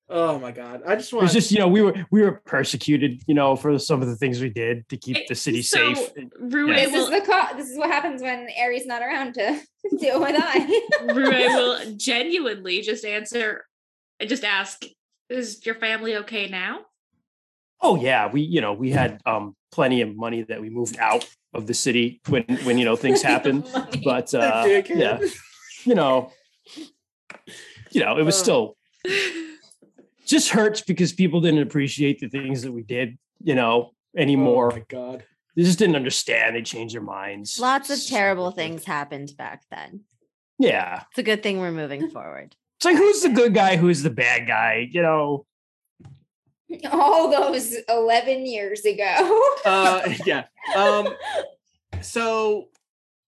Oh 0.09 0.39
my 0.39 0.51
god! 0.51 0.83
I 0.87 0.95
just 0.95 1.11
want. 1.11 1.23
was 1.23 1.33
just, 1.33 1.51
you 1.51 1.59
know, 1.59 1.67
we 1.67 1.81
were 1.81 1.93
we 2.11 2.21
were 2.21 2.41
persecuted, 2.45 3.21
you 3.27 3.33
know, 3.33 3.57
for 3.57 3.77
some 3.77 4.01
of 4.01 4.07
the 4.07 4.15
things 4.15 4.39
we 4.39 4.49
did 4.49 4.87
to 4.87 4.95
keep 4.95 5.27
the 5.27 5.35
city 5.35 5.61
so, 5.61 5.93
safe. 5.93 6.09
Rue 6.39 6.69
Yeah. 6.69 6.85
This 6.85 6.93
will 6.93 7.13
is 7.13 7.21
the 7.21 7.29
co- 7.29 7.57
this 7.57 7.69
is 7.69 7.77
what 7.77 7.89
happens 7.89 8.21
when 8.21 8.47
Ari's 8.57 8.85
not 8.85 9.01
around 9.01 9.33
to 9.33 9.59
deal 9.99 10.21
with 10.21 10.35
I. 10.37 10.81
Rue 11.13 11.29
will 11.29 11.95
genuinely 11.97 12.81
just 12.81 13.03
answer, 13.03 13.65
and 14.21 14.29
just 14.29 14.45
ask, 14.45 14.85
"Is 15.29 15.65
your 15.65 15.75
family 15.75 16.15
okay 16.17 16.47
now?" 16.47 16.85
Oh 17.81 17.97
yeah, 17.97 18.31
we 18.31 18.41
you 18.41 18.61
know 18.61 18.71
we 18.71 18.91
had 18.91 19.21
um 19.25 19.57
plenty 19.73 20.01
of 20.01 20.15
money 20.15 20.43
that 20.43 20.61
we 20.61 20.69
moved 20.69 20.97
out 20.99 21.27
of 21.57 21.67
the 21.67 21.73
city 21.73 22.21
when 22.29 22.43
when 22.63 22.77
you 22.77 22.85
know 22.85 22.95
things 22.95 23.21
happen. 23.33 23.63
But 24.03 24.33
uh, 24.33 24.63
yeah, 24.89 25.19
you 25.83 25.95
know, 25.95 26.31
you 27.91 28.01
know 28.01 28.17
it 28.17 28.23
was 28.23 28.37
still 28.37 28.77
just 30.25 30.49
hurts 30.49 30.81
because 30.81 31.11
people 31.13 31.41
didn't 31.41 31.61
appreciate 31.61 32.19
the 32.19 32.29
things 32.29 32.61
that 32.61 32.71
we 32.71 32.83
did, 32.83 33.17
you 33.43 33.55
know, 33.55 33.91
anymore. 34.15 34.71
Oh 34.71 34.75
my 34.77 34.83
god! 34.87 35.23
they 35.55 35.63
just 35.63 35.79
didn't 35.79 35.95
understand. 35.95 36.55
They 36.55 36.61
changed 36.61 36.95
their 36.95 37.01
minds. 37.01 37.59
Lots 37.59 37.89
of 37.89 38.05
terrible 38.05 38.51
things 38.51 38.85
happened 38.85 39.33
back 39.37 39.63
then. 39.71 40.01
Yeah, 40.59 41.03
It's 41.11 41.19
a 41.19 41.23
good 41.23 41.43
thing 41.43 41.59
we're 41.59 41.71
moving 41.71 42.09
forward. 42.09 42.55
it's 42.77 42.85
like 42.85 42.97
who's 42.97 43.21
the 43.21 43.29
good 43.29 43.53
guy, 43.53 43.75
who's 43.77 44.01
the 44.01 44.09
bad 44.09 44.47
guy, 44.47 44.87
you 44.91 45.03
know? 45.03 45.45
All 46.91 47.29
those 47.31 47.75
11 47.89 48.45
years 48.45 48.85
ago. 48.85 49.41
Uh, 49.65 50.09
yeah. 50.25 50.45
Um. 50.75 51.09
So, 52.01 52.69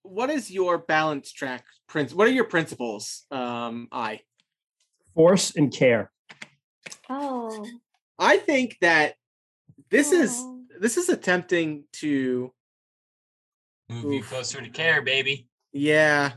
what 0.03 0.29
is 0.29 0.51
your 0.51 0.77
balance 0.77 1.31
track 1.31 1.65
prince? 1.87 2.13
What 2.13 2.27
are 2.27 2.31
your 2.31 2.45
principles? 2.45 3.25
Um, 3.31 3.87
I 3.91 4.21
Force 5.15 5.55
and 5.55 5.71
care. 5.73 6.11
Oh. 7.09 7.65
I 8.17 8.37
think 8.37 8.77
that 8.81 9.15
This 9.89 10.11
is 10.11 10.41
this 10.79 10.97
is 10.97 11.09
attempting 11.09 11.85
to 11.93 12.53
Move 13.89 14.13
you 14.13 14.23
closer 14.23 14.61
to 14.61 14.69
care, 14.69 15.01
baby. 15.01 15.47
yeah. 15.73 16.33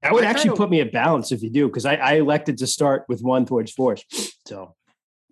That 0.00 0.12
would 0.14 0.24
I 0.24 0.28
actually 0.30 0.50
kinda- 0.50 0.56
put 0.56 0.70
me 0.70 0.80
at 0.80 0.90
balance 0.90 1.30
if 1.30 1.42
you 1.42 1.50
do, 1.50 1.68
because 1.68 1.84
I, 1.84 1.94
I 1.94 2.12
elected 2.14 2.58
to 2.58 2.66
start 2.66 3.04
with 3.08 3.20
one 3.22 3.44
towards 3.46 3.70
force. 3.72 4.02
So 4.46 4.74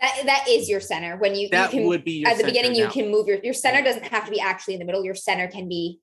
That 0.01 0.23
that 0.27 0.45
is 0.49 0.69
your 0.69 0.81
center. 0.81 1.17
When 1.17 1.35
you, 1.35 1.49
you 1.53 1.69
can 1.69 1.85
would 1.85 2.05
be 2.05 2.13
your 2.13 2.29
at 2.29 2.33
the 2.37 2.43
center 2.43 2.53
beginning 2.53 2.75
you 2.75 2.89
can 2.89 3.11
move 3.11 3.27
your 3.29 3.39
your 3.43 3.55
center 3.55 3.83
doesn't 3.83 4.05
have 4.05 4.25
to 4.25 4.31
be 4.31 4.41
actually 4.41 4.75
in 4.75 4.81
the 4.81 4.87
middle. 4.87 5.05
Your 5.05 5.15
center 5.15 5.47
can 5.49 5.69
be 5.69 6.01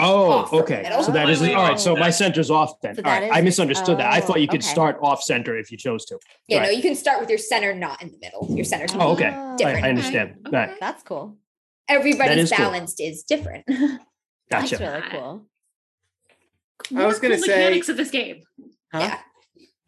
Oh, 0.00 0.30
Off 0.30 0.50
from 0.50 0.58
the 0.58 0.64
okay. 0.64 1.02
So 1.02 1.10
that 1.10 1.28
is 1.28 1.42
all 1.42 1.48
right. 1.54 1.80
So 1.80 1.96
my 1.96 2.10
center's 2.10 2.52
off 2.52 2.80
then. 2.80 2.94
So 2.94 3.02
all 3.04 3.10
that 3.10 3.22
right. 3.22 3.32
I 3.32 3.38
is- 3.40 3.44
misunderstood 3.46 3.98
that. 3.98 4.12
I 4.12 4.20
thought 4.20 4.40
you 4.40 4.46
could 4.46 4.62
oh, 4.62 4.64
okay. 4.64 4.72
start 4.72 4.98
off 5.02 5.22
center 5.22 5.58
if 5.58 5.72
you 5.72 5.76
chose 5.78 6.04
to. 6.06 6.18
yeah, 6.46 6.58
no, 6.60 6.68
Right. 6.68 6.76
you 6.76 6.82
can 6.82 6.94
start 6.94 7.18
with 7.20 7.28
your 7.28 7.38
center 7.38 7.74
not 7.74 8.00
in 8.00 8.12
the 8.12 8.18
middle. 8.20 8.46
Your 8.50 8.64
center 8.64 8.86
can 8.86 9.02
Oh, 9.02 9.12
okay. 9.14 9.32
Oh, 9.34 9.56
I. 9.64 9.80
I 9.80 9.88
understand. 9.88 10.36
Okay. 10.46 10.56
Right. 10.56 10.76
That's 10.78 11.02
cool. 11.02 11.36
everybody's 11.88 12.44
is 12.44 12.50
cool. 12.52 12.66
balanced 12.66 13.00
is 13.00 13.24
different. 13.24 13.66
Gotcha. 14.50 14.76
That's 14.78 14.80
really 14.80 15.02
cool. 15.10 15.46
I 16.96 17.06
was 17.06 17.18
gonna 17.18 17.34
cool 17.34 17.44
say- 17.44 17.56
mechanics 17.56 17.88
of 17.88 17.96
this 17.96 18.10
game. 18.10 18.42
Huh? 18.92 19.00
Yeah. 19.00 19.18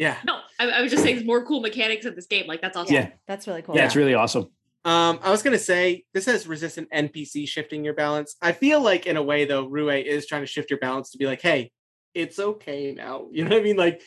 Yeah. 0.01 0.16
No, 0.24 0.40
I, 0.59 0.70
I 0.70 0.80
was 0.80 0.90
just 0.90 1.03
saying 1.05 1.16
there's 1.16 1.26
more 1.26 1.44
cool 1.44 1.61
mechanics 1.61 2.07
of 2.07 2.16
this 2.16 2.26
game. 2.26 2.46
Like 2.46 2.62
that's 2.62 2.74
awesome. 2.76 2.94
Yeah. 2.94 3.11
That's 3.28 3.46
really 3.46 3.61
cool. 3.61 3.76
Yeah, 3.76 3.84
it's 3.84 3.94
really 3.94 4.14
awesome. 4.14 4.44
Um, 4.86 5.20
I 5.22 5.30
was 5.30 5.42
gonna 5.42 5.59
say 5.59 6.05
this 6.14 6.24
has 6.24 6.46
resistant 6.46 6.88
NPC 6.90 7.46
shifting 7.46 7.84
your 7.84 7.92
balance. 7.92 8.34
I 8.40 8.53
feel 8.53 8.80
like 8.80 9.05
in 9.07 9.18
a 9.18 9.22
way 9.22 9.44
though, 9.44 9.66
Rue 9.66 9.90
is 9.90 10.26
trying 10.26 10.40
to 10.40 10.46
shift 10.46 10.70
your 10.70 10.78
balance 10.78 11.11
to 11.11 11.18
be 11.18 11.26
like, 11.26 11.42
hey, 11.42 11.70
it's 12.14 12.38
okay 12.38 12.94
now. 12.96 13.28
You 13.32 13.44
know 13.44 13.51
what 13.51 13.61
I 13.61 13.62
mean? 13.62 13.76
Like, 13.76 14.01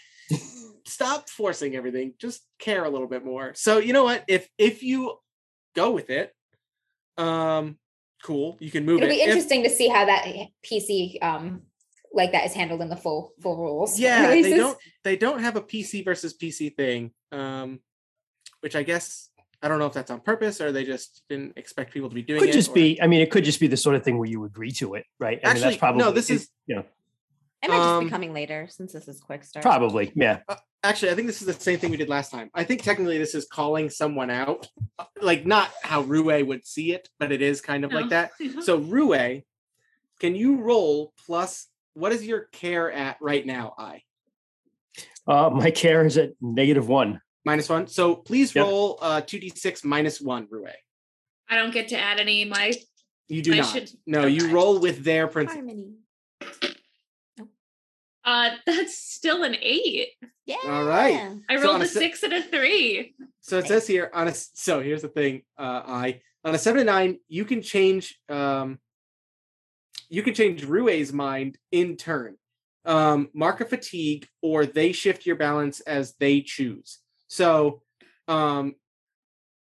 stop 0.88 1.30
forcing 1.30 1.76
everything. 1.76 2.16
Just 2.20 2.42
care 2.58 2.84
a 2.84 2.90
little 2.90 3.08
bit 3.08 3.24
more. 3.24 3.54
So 3.56 3.78
you 3.78 3.94
know 3.94 4.04
what? 4.04 4.24
If 4.28 4.50
if 4.58 4.82
you 4.82 5.20
go 5.76 5.92
with 5.92 6.10
it, 6.10 6.34
um, 7.20 7.78
cool. 8.24 8.58
You 8.60 8.72
can 8.72 8.84
move 8.84 8.98
It'll 8.98 9.10
it. 9.10 9.14
be 9.14 9.22
If- 9.22 9.28
interesting 9.28 9.62
to 9.62 9.70
see 9.70 9.90
how 9.90 10.06
that 10.06 10.26
PC 10.66 11.24
um 11.24 11.62
like 12.14 12.32
that 12.32 12.46
is 12.46 12.54
handled 12.54 12.82
in 12.82 12.90
the 12.90 12.96
full 12.96 13.34
full 13.42 13.58
rules. 13.58 14.00
yeah, 14.00 14.28
they 14.30 14.56
don't 14.56 14.78
they 15.04 15.16
don't 15.16 15.40
have 15.40 15.56
a 15.56 15.62
PC 15.62 16.06
versus 16.06 16.36
PC 16.38 16.76
thing. 16.76 17.12
Um, 17.32 17.80
which 18.62 18.76
I 18.76 18.84
guess 18.84 19.30
I 19.62 19.68
don't 19.68 19.80
know 19.80 19.88
if 19.88 19.94
that's 19.94 20.12
on 20.12 20.20
purpose 20.22 20.62
or 20.62 20.72
they 20.72 20.86
just 20.86 21.24
didn't 21.30 21.58
expect 21.58 21.94
people 21.94 22.10
to 22.10 22.16
be 22.16 22.22
doing 22.22 22.40
Could 22.40 22.50
it. 22.50 22.54
just 22.54 22.70
or- 22.72 22.76
be. 22.76 23.02
I 23.02 23.08
mean, 23.08 23.22
it 23.22 23.32
could 23.32 23.44
just 23.44 23.60
be 23.60 23.68
the 23.68 23.78
sort 23.78 23.96
of 23.96 24.04
thing 24.04 24.18
where 24.18 24.30
you 24.30 24.44
agree 24.46 24.72
to 24.74 24.94
it, 24.96 25.06
right? 25.20 25.40
I 25.44 25.48
mean, 25.48 25.52
Actually, 25.58 25.62
that's 25.72 25.78
probably 25.78 26.04
no, 26.04 26.12
this 26.12 26.30
it- 26.30 26.36
is- 26.36 26.50
you 26.68 26.76
know 26.76 26.86
It 27.64 27.70
might 27.70 27.78
just 27.78 27.88
Um, 27.90 28.04
be 28.06 28.10
coming 28.10 28.34
later 28.34 28.68
since 28.70 28.94
this 28.94 29.08
is 29.08 29.20
quick 29.20 29.44
start. 29.44 29.64
probably 29.64 30.12
yeah. 30.16 30.40
actually 30.84 31.12
i 31.12 31.16
think 31.16 31.28
this 31.28 31.40
is 31.42 31.48
the 31.48 31.54
same 31.54 31.80
thing 31.80 31.92
we 31.92 31.98
did 31.98 32.10
last 32.10 32.30
time 32.30 32.50
i 32.54 32.64
think 32.66 32.84
technically 32.84 33.18
this 33.18 33.34
is 33.36 33.46
calling 33.46 33.90
someone 33.90 34.30
out 34.30 34.68
uh, 35.00 35.06
like 35.22 35.46
not 35.46 35.70
how 35.82 36.02
rue 36.02 36.24
would 36.46 36.66
see 36.66 36.92
it 36.94 37.08
but 37.20 37.32
it 37.32 37.42
is 37.42 37.62
kind 37.62 37.86
of 37.86 37.94
like 37.94 38.06
Oh. 38.06 38.10
that 38.10 38.32
so 38.64 38.78
rue 38.78 39.42
can 40.20 40.36
you 40.36 40.58
roll 40.58 41.14
plus 41.26 41.68
what 41.94 42.12
is 42.12 42.26
your 42.26 42.42
care 42.52 42.92
at 42.92 43.18
right 43.22 43.46
now 43.46 43.74
i 43.78 44.02
Uh, 45.28 45.50
my 45.50 45.72
care 45.72 46.06
is 46.06 46.18
at 46.18 46.32
negative 46.42 46.88
one. 46.88 47.22
minus 47.46 47.70
one 47.70 47.88
so 47.88 48.16
please 48.16 48.54
Yep. 48.56 48.66
roll 48.66 49.00
uh 49.02 49.22
2d6 49.22 49.84
minus 49.86 50.20
one 50.22 50.48
rue 50.50 50.66
I 51.50 51.56
don't 51.56 51.74
get 51.74 51.90
to 51.90 51.98
add 52.00 52.20
any 52.20 52.44
of 52.44 52.50
my 52.50 52.74
you 53.28 53.42
do 53.42 53.54
I 53.54 53.58
not 53.58 53.74
should- 53.74 53.92
no 54.06 54.26
you 54.26 54.46
okay. 54.46 54.54
roll 54.54 54.80
with 54.80 55.04
their 55.04 55.28
principle. 55.28 55.62
Harmony. 55.62 55.94
uh 58.26 58.50
that's 58.66 58.98
still 58.98 59.44
an 59.44 59.56
eight. 59.62 60.10
Yeah. 60.46 60.56
All 60.66 60.84
right. 60.86 61.38
I 61.50 61.56
rolled 61.56 61.76
on 61.76 61.82
a 61.82 61.86
a 61.86 61.88
si- 61.88 62.00
six 62.00 62.24
and 62.24 62.34
a 62.34 62.42
three. 62.42 63.16
So 63.42 63.58
it 63.60 63.68
says 63.68 63.88
here 63.88 64.10
on 64.14 64.28
a 64.28 64.34
so 64.34 64.82
here's 64.82 65.02
the 65.02 65.08
thing. 65.10 65.44
Uh, 65.58 65.82
I 65.86 66.22
on 66.46 66.54
a 66.56 66.58
seven 66.58 66.80
to 66.80 66.86
nine, 66.86 67.20
you 67.28 67.46
can 67.46 67.62
change 67.62 68.20
um, 68.30 68.80
you 70.14 70.22
can 70.22 70.34
change 70.36 70.64
Rue's 70.64 71.12
mind 71.12 71.58
in 71.72 71.98
turn. 71.98 72.36
Um, 72.86 73.30
mark 73.34 73.62
a 73.62 73.66
fatigue, 73.66 74.28
or 74.42 74.66
they 74.66 74.92
shift 74.92 75.26
your 75.26 75.36
balance 75.38 75.80
as 75.82 76.14
they 76.20 76.42
choose. 76.42 77.00
So, 77.28 77.82
um, 78.28 78.76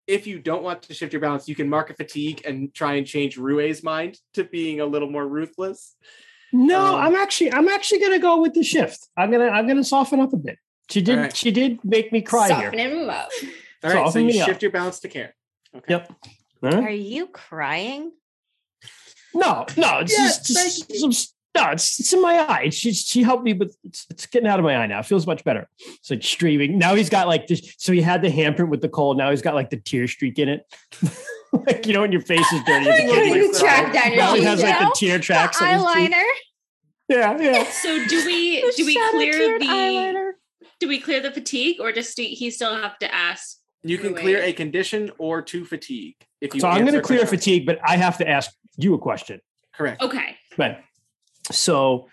if 0.08 0.26
you 0.26 0.40
don't 0.40 0.64
want 0.64 0.82
to 0.84 0.94
shift 0.96 1.14
your 1.14 1.22
balance, 1.22 1.48
you 1.48 1.54
can 1.56 1.70
mark 1.70 1.90
a 1.90 1.94
fatigue 1.94 2.42
and 2.46 2.74
try 2.74 2.94
and 2.96 3.06
change 3.06 3.38
Rue's 3.38 3.84
mind 3.84 4.18
to 4.34 4.44
being 4.44 4.80
a 4.82 4.86
little 4.86 5.10
more 5.12 5.28
ruthless. 5.28 5.96
No, 6.52 6.96
Um, 6.96 7.02
I'm 7.06 7.16
actually 7.16 7.54
I'm 7.54 7.68
actually 7.70 8.00
gonna 8.00 8.20
go 8.20 8.42
with 8.42 8.54
the 8.56 8.64
shift. 8.64 9.08
I'm 9.16 9.30
gonna 9.32 9.50
I'm 9.50 9.68
gonna 9.68 9.84
soften 9.84 10.20
up 10.20 10.34
a 10.34 10.38
bit. 10.38 10.58
She 10.90 11.02
did 11.02 11.18
Alright. 11.18 11.36
she 11.38 11.52
did 11.52 11.80
make 11.86 12.12
me 12.12 12.22
cry 12.22 12.48
Soften 12.50 12.78
here. 12.80 12.90
him 12.90 13.10
up. 13.10 13.30
All 13.84 13.90
right, 13.90 13.92
so 13.94 14.04
Soften 14.06 14.22
you 14.24 14.28
me 14.34 14.42
up. 14.42 14.48
shift 14.48 14.62
your 14.64 14.72
balance 14.72 15.00
to 15.02 15.08
care. 15.08 15.34
Okay. 15.78 15.86
Yep. 15.94 16.12
All 16.64 16.70
right. 16.72 16.84
Are 16.84 16.90
you 16.90 17.28
crying? 17.28 18.12
No, 19.34 19.66
no, 19.78 20.00
it's 20.00 20.18
Yeah, 20.18 20.28
just, 20.28 20.48
just 20.48 21.00
some, 21.00 21.12
no, 21.56 21.72
it's, 21.72 22.00
it's 22.00 22.14
in 22.14 22.22
my 22.22 22.40
eye. 22.40 22.70
She 22.70 22.94
she 22.94 23.24
helped 23.24 23.44
me, 23.44 23.54
but 23.54 23.70
it's, 23.84 24.08
it's 24.10 24.26
getting 24.26 24.48
out 24.48 24.60
of 24.60 24.64
my 24.64 24.76
eye 24.76 24.88
now. 24.88 25.00
It 25.00 25.06
feels 25.06 25.28
much 25.28 25.44
better. 25.44 25.68
It's 25.80 26.10
like 26.10 26.24
streaming. 26.24 26.78
Now 26.78 26.96
he's 26.96 27.10
got 27.10 27.28
like 27.28 27.48
this. 27.48 27.76
So 27.78 27.92
he 27.92 28.02
had 28.02 28.22
the 28.22 28.30
handprint 28.30 28.70
with 28.70 28.82
the 28.82 28.90
cold. 28.90 29.18
Now 29.18 29.32
he's 29.32 29.42
got 29.42 29.54
like 29.54 29.70
the 29.70 29.78
tear 29.78 30.08
streak 30.08 30.40
in 30.40 30.48
it. 30.48 30.66
like 31.52 31.86
you 31.86 31.94
know 31.94 32.02
when 32.02 32.12
your 32.14 32.22
face 32.22 32.50
is 32.54 32.64
dirty. 32.64 32.90
Like, 32.90 33.04
you 33.36 33.54
track 33.54 33.94
down 33.94 34.14
your 34.14 34.44
has 34.46 34.64
like 34.64 34.80
the 34.80 34.96
tear 34.96 35.20
tracks. 35.20 35.60
his 35.60 35.84
cheek. 35.94 36.14
Yeah, 37.10 37.38
yeah. 37.38 37.70
So 37.72 38.08
do 38.08 38.26
we 38.26 38.62
do 38.72 38.86
we 38.86 38.96
clear 39.12 39.60
the 39.60 39.66
eyeliner. 39.66 40.32
do 40.80 40.88
we 40.88 41.00
clear 41.00 41.20
the 41.20 41.32
fatigue 41.32 41.82
or 41.82 41.92
does 41.92 42.14
he 42.14 42.50
still 42.50 42.76
have 42.76 42.98
to 43.00 43.14
ask? 43.14 43.58
You 43.84 43.98
can 43.98 44.14
clear 44.14 44.42
a 44.42 44.54
condition 44.54 45.12
or 45.18 45.42
two 45.42 45.66
fatigue. 45.66 46.16
If 46.40 46.54
you 46.54 46.62
So 46.62 46.68
I'm 46.68 46.82
going 46.82 46.94
to 46.94 47.02
clear 47.02 47.26
fatigue, 47.26 47.66
but 47.66 47.80
I 47.84 47.98
have 47.98 48.18
to 48.20 48.30
ask 48.30 48.52
you 48.78 48.94
a 48.94 49.00
question. 49.00 49.42
Correct. 49.74 50.02
Okay. 50.02 50.38
Right. 50.58 50.84
So, 51.52 52.08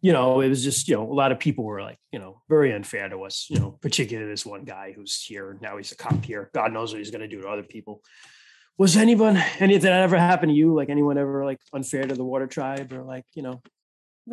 you 0.00 0.12
know, 0.12 0.40
it 0.40 0.48
was 0.48 0.62
just, 0.62 0.88
you 0.88 0.96
know, 0.96 1.10
a 1.10 1.14
lot 1.14 1.32
of 1.32 1.38
people 1.38 1.64
were 1.64 1.80
like, 1.80 1.98
you 2.12 2.18
know, 2.18 2.42
very 2.48 2.72
unfair 2.72 3.08
to 3.08 3.22
us, 3.22 3.46
you 3.48 3.58
know, 3.58 3.78
particularly 3.80 4.30
this 4.30 4.44
one 4.44 4.64
guy 4.64 4.92
who's 4.94 5.22
here. 5.22 5.56
Now 5.62 5.78
he's 5.78 5.92
a 5.92 5.96
cop 5.96 6.24
here. 6.24 6.50
God 6.52 6.72
knows 6.72 6.92
what 6.92 6.98
he's 6.98 7.10
going 7.10 7.22
to 7.22 7.28
do 7.28 7.40
to 7.40 7.48
other 7.48 7.62
people. 7.62 8.02
Was 8.76 8.96
anyone, 8.96 9.36
any 9.60 9.78
that 9.78 9.92
ever 9.92 10.18
happened 10.18 10.50
to 10.50 10.56
you? 10.56 10.74
Like 10.74 10.90
anyone 10.90 11.16
ever 11.16 11.44
like 11.44 11.60
unfair 11.72 12.02
to 12.04 12.14
the 12.14 12.24
water 12.24 12.46
tribe 12.46 12.92
or 12.92 13.02
like, 13.02 13.24
you 13.34 13.42
know, 13.42 13.62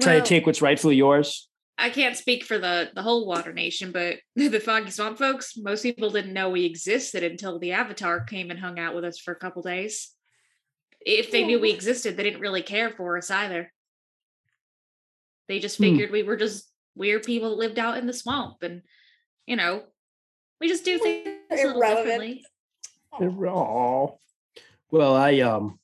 try 0.02 0.20
to 0.20 0.26
take 0.26 0.46
what's 0.46 0.62
rightfully 0.62 0.96
yours? 0.96 1.48
I 1.82 1.90
can't 1.90 2.16
speak 2.16 2.46
for 2.46 2.60
the 2.60 2.92
the 2.94 3.02
whole 3.02 3.26
Water 3.26 3.52
Nation, 3.52 3.92
but 3.92 4.18
the 4.36 4.60
Foggy 4.60 4.92
Swamp 4.92 5.18
folks, 5.18 5.58
most 5.58 5.82
people 5.82 6.12
didn't 6.12 6.34
know 6.34 6.50
we 6.50 6.66
existed 6.66 7.24
until 7.24 7.60
the 7.60 7.72
Avatar 7.72 8.22
came 8.22 8.52
and 8.52 8.60
hung 8.60 8.80
out 8.80 8.96
with 8.96 9.04
us 9.04 9.20
for 9.20 9.32
a 9.32 9.40
couple 9.40 9.62
days. 9.62 10.12
If 11.04 11.32
they 11.32 11.44
knew 11.44 11.60
we 11.60 11.72
existed, 11.72 12.16
they 12.16 12.24
didn't 12.24 12.42
really 12.42 12.62
care 12.62 12.92
for 12.92 13.18
us 13.18 13.32
either. 13.32 13.74
They 15.48 15.60
just 15.60 15.78
Hmm. 15.78 15.84
figured 15.84 16.12
we 16.12 16.24
were 16.24 16.38
just 16.38 16.70
weird 16.96 17.24
people 17.24 17.50
that 17.50 17.58
lived 17.58 17.80
out 17.80 17.98
in 17.98 18.06
the 18.06 18.14
swamp, 18.14 18.62
and 18.62 18.84
you 19.48 19.56
know, 19.56 19.84
we 20.60 20.68
just 20.68 20.86
do 20.86 21.00
things 21.00 21.40
a 21.50 21.56
little 21.56 21.82
differently. 21.82 22.46
Oh, 23.14 24.20
well, 24.92 25.16
I, 25.16 25.40
um, 25.40 25.80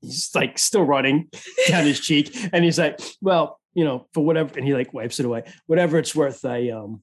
he's 0.00 0.30
like 0.34 0.58
still 0.58 0.84
running 0.84 1.28
down 1.68 1.86
his 1.86 2.00
cheek 2.00 2.36
and 2.52 2.64
he's 2.64 2.78
like, 2.78 2.98
well, 3.20 3.59
you 3.74 3.84
know, 3.84 4.06
for 4.12 4.24
whatever, 4.24 4.56
and 4.56 4.66
he 4.66 4.74
like 4.74 4.92
wipes 4.92 5.20
it 5.20 5.26
away, 5.26 5.44
whatever 5.66 5.98
it's 5.98 6.14
worth. 6.14 6.44
I, 6.44 6.70
um, 6.70 7.02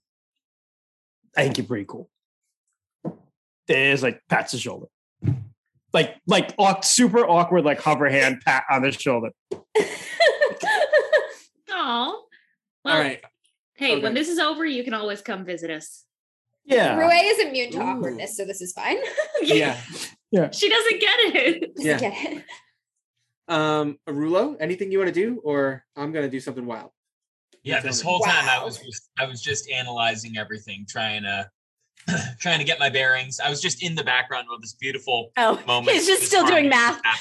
I 1.35 1.43
think 1.43 1.57
you're 1.57 1.67
pretty 1.67 1.85
cool. 1.85 2.09
There's 3.67 4.01
like 4.03 4.21
pats 4.29 4.53
the 4.53 4.57
shoulder, 4.57 4.87
like, 5.93 6.15
like 6.25 6.53
super 6.83 7.25
awkward, 7.27 7.65
like 7.65 7.81
hover 7.81 8.09
hand 8.09 8.41
pat 8.45 8.63
on 8.69 8.81
the 8.81 8.91
shoulder. 8.91 9.31
Oh, 11.69 12.23
well, 12.83 12.95
All 12.95 13.01
right. 13.01 13.21
hey, 13.75 13.93
Okay. 13.93 14.03
when 14.03 14.13
this 14.13 14.29
is 14.29 14.39
over, 14.39 14.65
you 14.65 14.83
can 14.83 14.93
always 14.93 15.21
come 15.21 15.45
visit 15.45 15.69
us. 15.69 16.05
Yeah. 16.65 16.97
Rue 16.97 17.09
is 17.09 17.39
immune 17.39 17.71
to 17.71 17.77
Ooh. 17.77 17.81
awkwardness, 17.81 18.35
so 18.35 18.45
this 18.45 18.61
is 18.61 18.73
fine. 18.73 18.97
Yeah. 19.41 19.79
Yeah. 20.31 20.49
She 20.51 20.67
doesn't 20.69 20.99
get 20.99 21.15
it. 21.19 21.71
Yeah. 21.77 21.99
Get 21.99 22.13
it. 22.15 22.43
Um, 23.47 23.97
Arulo, 24.07 24.57
anything 24.59 24.91
you 24.91 24.97
want 24.99 25.07
to 25.07 25.13
do, 25.13 25.39
or 25.43 25.83
I'm 25.95 26.11
gonna 26.11 26.29
do 26.29 26.39
something 26.39 26.65
wild. 26.65 26.91
Yeah, 27.63 27.79
this 27.81 28.03
me. 28.03 28.09
whole 28.09 28.19
time 28.19 28.47
I 28.49 28.63
was 28.63 28.77
just 28.77 29.09
I 29.19 29.25
was 29.25 29.41
just 29.41 29.69
analyzing 29.69 30.37
everything, 30.37 30.85
trying 30.87 31.23
to 31.23 31.49
trying 32.39 32.59
to 32.59 32.65
get 32.65 32.79
my 32.79 32.89
bearings. 32.89 33.39
I 33.39 33.49
was 33.49 33.61
just 33.61 33.81
in 33.83 33.95
the 33.95 34.03
background 34.03 34.47
with 34.49 34.61
this 34.61 34.73
beautiful 34.73 35.31
Oh, 35.37 35.61
moment. 35.65 35.91
he's 35.95 36.07
just 36.07 36.23
still 36.23 36.45
doing 36.45 36.69
math. 36.69 37.01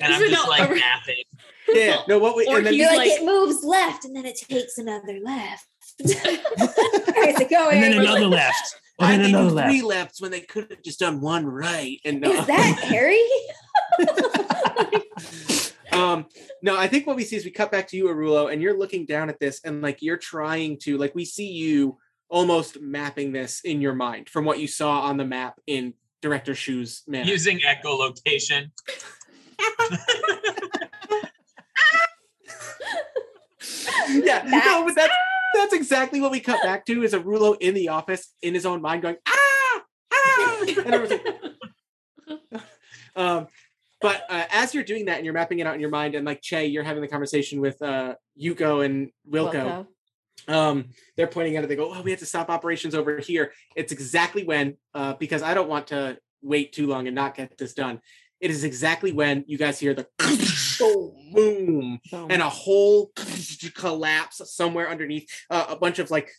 And 0.00 0.12
I'm 0.12 0.20
just 0.20 0.32
no, 0.44 0.48
like 0.50 0.68
or- 0.70 0.74
mathing. 0.74 1.22
Yeah. 1.68 1.98
No. 2.08 2.18
What 2.18 2.34
we 2.36 2.46
Or 2.46 2.56
and 2.58 2.66
then 2.66 2.72
he's 2.72 2.82
You're 2.82 2.90
like, 2.96 3.10
like- 3.10 3.20
it 3.20 3.24
moves 3.24 3.62
left 3.62 4.04
and 4.04 4.14
then 4.16 4.24
it 4.26 4.36
takes 4.36 4.76
another 4.78 5.18
left. 5.22 5.66
Where's 6.00 7.40
it 7.40 7.48
going? 7.50 7.76
And 7.82 7.84
then 7.94 8.00
another 8.00 8.26
left. 8.26 8.74
And 8.98 9.22
then 9.22 9.32
they 9.32 9.38
another 9.38 9.50
left. 9.54 9.68
three 9.68 9.82
lefts 9.82 10.20
when 10.20 10.30
they 10.32 10.40
could 10.40 10.68
have 10.70 10.82
just 10.82 10.98
done 10.98 11.20
one 11.20 11.46
right? 11.46 11.98
And 12.04 12.20
no. 12.20 12.32
Is 12.32 12.46
that 12.46 12.78
Harry? 12.82 13.22
um 15.92 16.26
no 16.62 16.76
i 16.76 16.86
think 16.86 17.06
what 17.06 17.16
we 17.16 17.24
see 17.24 17.36
is 17.36 17.44
we 17.44 17.50
cut 17.50 17.72
back 17.72 17.88
to 17.88 17.96
you 17.96 18.06
arulo 18.06 18.52
and 18.52 18.60
you're 18.60 18.78
looking 18.78 19.06
down 19.06 19.28
at 19.28 19.40
this 19.40 19.60
and 19.64 19.82
like 19.82 20.02
you're 20.02 20.18
trying 20.18 20.78
to 20.78 20.98
like 20.98 21.14
we 21.14 21.24
see 21.24 21.50
you 21.50 21.96
almost 22.28 22.80
mapping 22.80 23.32
this 23.32 23.60
in 23.64 23.80
your 23.80 23.94
mind 23.94 24.28
from 24.28 24.44
what 24.44 24.58
you 24.58 24.68
saw 24.68 25.00
on 25.00 25.16
the 25.16 25.24
map 25.24 25.58
in 25.66 25.94
director 26.20 26.54
shoes 26.54 27.02
man. 27.06 27.26
Using 27.26 27.60
echolocation. 27.60 28.70
yeah, 34.10 34.42
no, 34.46 34.84
but 34.84 34.94
that's 34.94 35.14
that's 35.54 35.72
exactly 35.72 36.20
what 36.20 36.30
we 36.30 36.40
cut 36.40 36.62
back 36.62 36.84
to 36.86 37.02
is 37.02 37.12
arulo 37.12 37.56
in 37.60 37.74
the 37.74 37.88
office 37.88 38.32
in 38.42 38.54
his 38.54 38.66
own 38.66 38.82
mind 38.82 39.02
going 39.02 39.16
ah 39.26 39.82
ah 40.12 40.60
and 40.60 40.78
everyone's 40.78 41.10
like, 41.10 41.24
um 43.16 43.46
but 44.00 44.22
uh, 44.28 44.44
as 44.50 44.74
you're 44.74 44.84
doing 44.84 45.06
that 45.06 45.16
and 45.16 45.24
you're 45.24 45.34
mapping 45.34 45.58
it 45.58 45.66
out 45.66 45.74
in 45.74 45.80
your 45.80 45.90
mind 45.90 46.14
and 46.14 46.24
like 46.26 46.40
Che 46.42 46.66
you're 46.66 46.84
having 46.84 47.02
the 47.02 47.08
conversation 47.08 47.60
with 47.60 47.80
uh 47.82 48.14
Yuko 48.40 48.84
and 48.84 49.10
Wilco, 49.30 49.86
um 50.46 50.90
they're 51.16 51.26
pointing 51.26 51.56
at 51.56 51.64
it 51.64 51.66
they 51.66 51.76
go 51.76 51.92
oh 51.92 52.02
we 52.02 52.10
have 52.10 52.20
to 52.20 52.26
stop 52.26 52.50
operations 52.50 52.94
over 52.94 53.18
here. 53.18 53.52
It's 53.76 53.92
exactly 53.92 54.44
when 54.44 54.76
uh 54.94 55.14
because 55.14 55.42
I 55.42 55.54
don't 55.54 55.68
want 55.68 55.88
to 55.88 56.18
wait 56.42 56.72
too 56.72 56.86
long 56.86 57.06
and 57.06 57.14
not 57.14 57.34
get 57.34 57.56
this 57.58 57.74
done. 57.74 58.00
It 58.40 58.50
is 58.52 58.62
exactly 58.62 59.10
when 59.10 59.44
you 59.48 59.58
guys 59.58 59.80
hear 59.80 59.94
the 59.94 60.06
boom. 61.32 62.00
and 62.30 62.40
a 62.40 62.48
whole 62.48 63.10
collapse 63.74 64.40
somewhere 64.54 64.88
underneath 64.88 65.28
uh, 65.50 65.66
a 65.68 65.76
bunch 65.76 65.98
of 65.98 66.10
like 66.10 66.30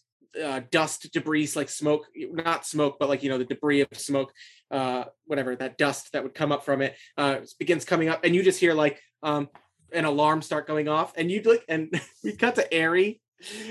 uh, 0.44 0.62
dust 0.72 1.12
debris 1.12 1.50
like 1.56 1.70
smoke 1.70 2.06
not 2.16 2.66
smoke 2.66 2.98
but 3.00 3.10
like 3.10 3.24
you 3.24 3.30
know 3.30 3.38
the 3.38 3.46
debris 3.46 3.82
of 3.82 3.88
smoke 3.94 4.32
uh 4.72 5.06
whatever 5.26 5.56
that 5.56 5.78
dust 5.78 6.12
that 6.14 6.24
would 6.24 6.36
come 6.36 6.52
up 6.52 6.64
from 6.64 6.82
it 6.82 6.96
uh 7.18 7.38
begins 7.58 7.84
coming 7.84 8.10
up 8.10 8.24
and 8.24 8.36
you 8.36 8.44
just 8.44 8.60
hear 8.60 8.74
like 8.74 9.02
um 9.24 9.50
an 9.92 10.06
alarm 10.06 10.42
start 10.42 10.68
going 10.68 10.88
off 10.88 11.14
and 11.18 11.32
you 11.32 11.42
look 11.42 11.64
and 11.68 12.00
we 12.24 12.36
cut 12.36 12.56
to 12.56 12.80
Ari 12.80 13.20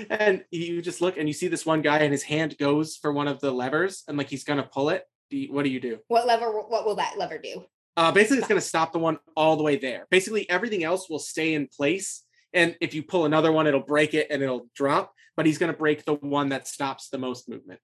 and 0.09 0.43
you 0.51 0.81
just 0.81 0.99
look 0.99 1.17
and 1.17 1.29
you 1.29 1.33
see 1.33 1.47
this 1.47 1.65
one 1.65 1.81
guy 1.81 1.99
and 1.99 2.11
his 2.11 2.23
hand 2.23 2.57
goes 2.57 2.97
for 2.97 3.13
one 3.13 3.27
of 3.27 3.39
the 3.39 3.51
levers 3.51 4.03
and 4.07 4.17
like 4.17 4.29
he's 4.29 4.43
gonna 4.43 4.63
pull 4.63 4.89
it 4.89 5.03
do 5.29 5.37
you, 5.37 5.53
what 5.53 5.63
do 5.63 5.69
you 5.69 5.79
do 5.79 5.99
What 6.07 6.27
lever? 6.27 6.51
What 6.51 6.85
will 6.85 6.95
that 6.95 7.17
lever 7.17 7.37
do? 7.37 7.63
uh, 7.99 8.13
basically, 8.13 8.37
it's 8.37 8.47
going 8.47 8.61
to 8.61 8.65
stop 8.65 8.93
the 8.93 8.99
one 8.99 9.17
all 9.35 9.57
the 9.57 9.63
way 9.63 9.75
there. 9.75 10.07
Basically, 10.09 10.49
everything 10.49 10.85
else 10.85 11.09
will 11.09 11.19
stay 11.19 11.53
in 11.53 11.67
place. 11.67 12.23
And 12.53 12.75
if 12.81 12.93
you 12.93 13.03
pull 13.03 13.25
another 13.25 13.51
one, 13.51 13.67
it'll 13.67 13.79
break 13.81 14.13
it 14.13 14.27
and 14.29 14.41
it'll 14.41 14.67
drop. 14.75 15.13
But 15.37 15.45
he's 15.45 15.57
going 15.57 15.71
to 15.71 15.77
break 15.77 16.03
the 16.05 16.15
one 16.15 16.49
that 16.49 16.67
stops 16.67 17.09
the 17.09 17.17
most 17.17 17.47
movement. 17.47 17.79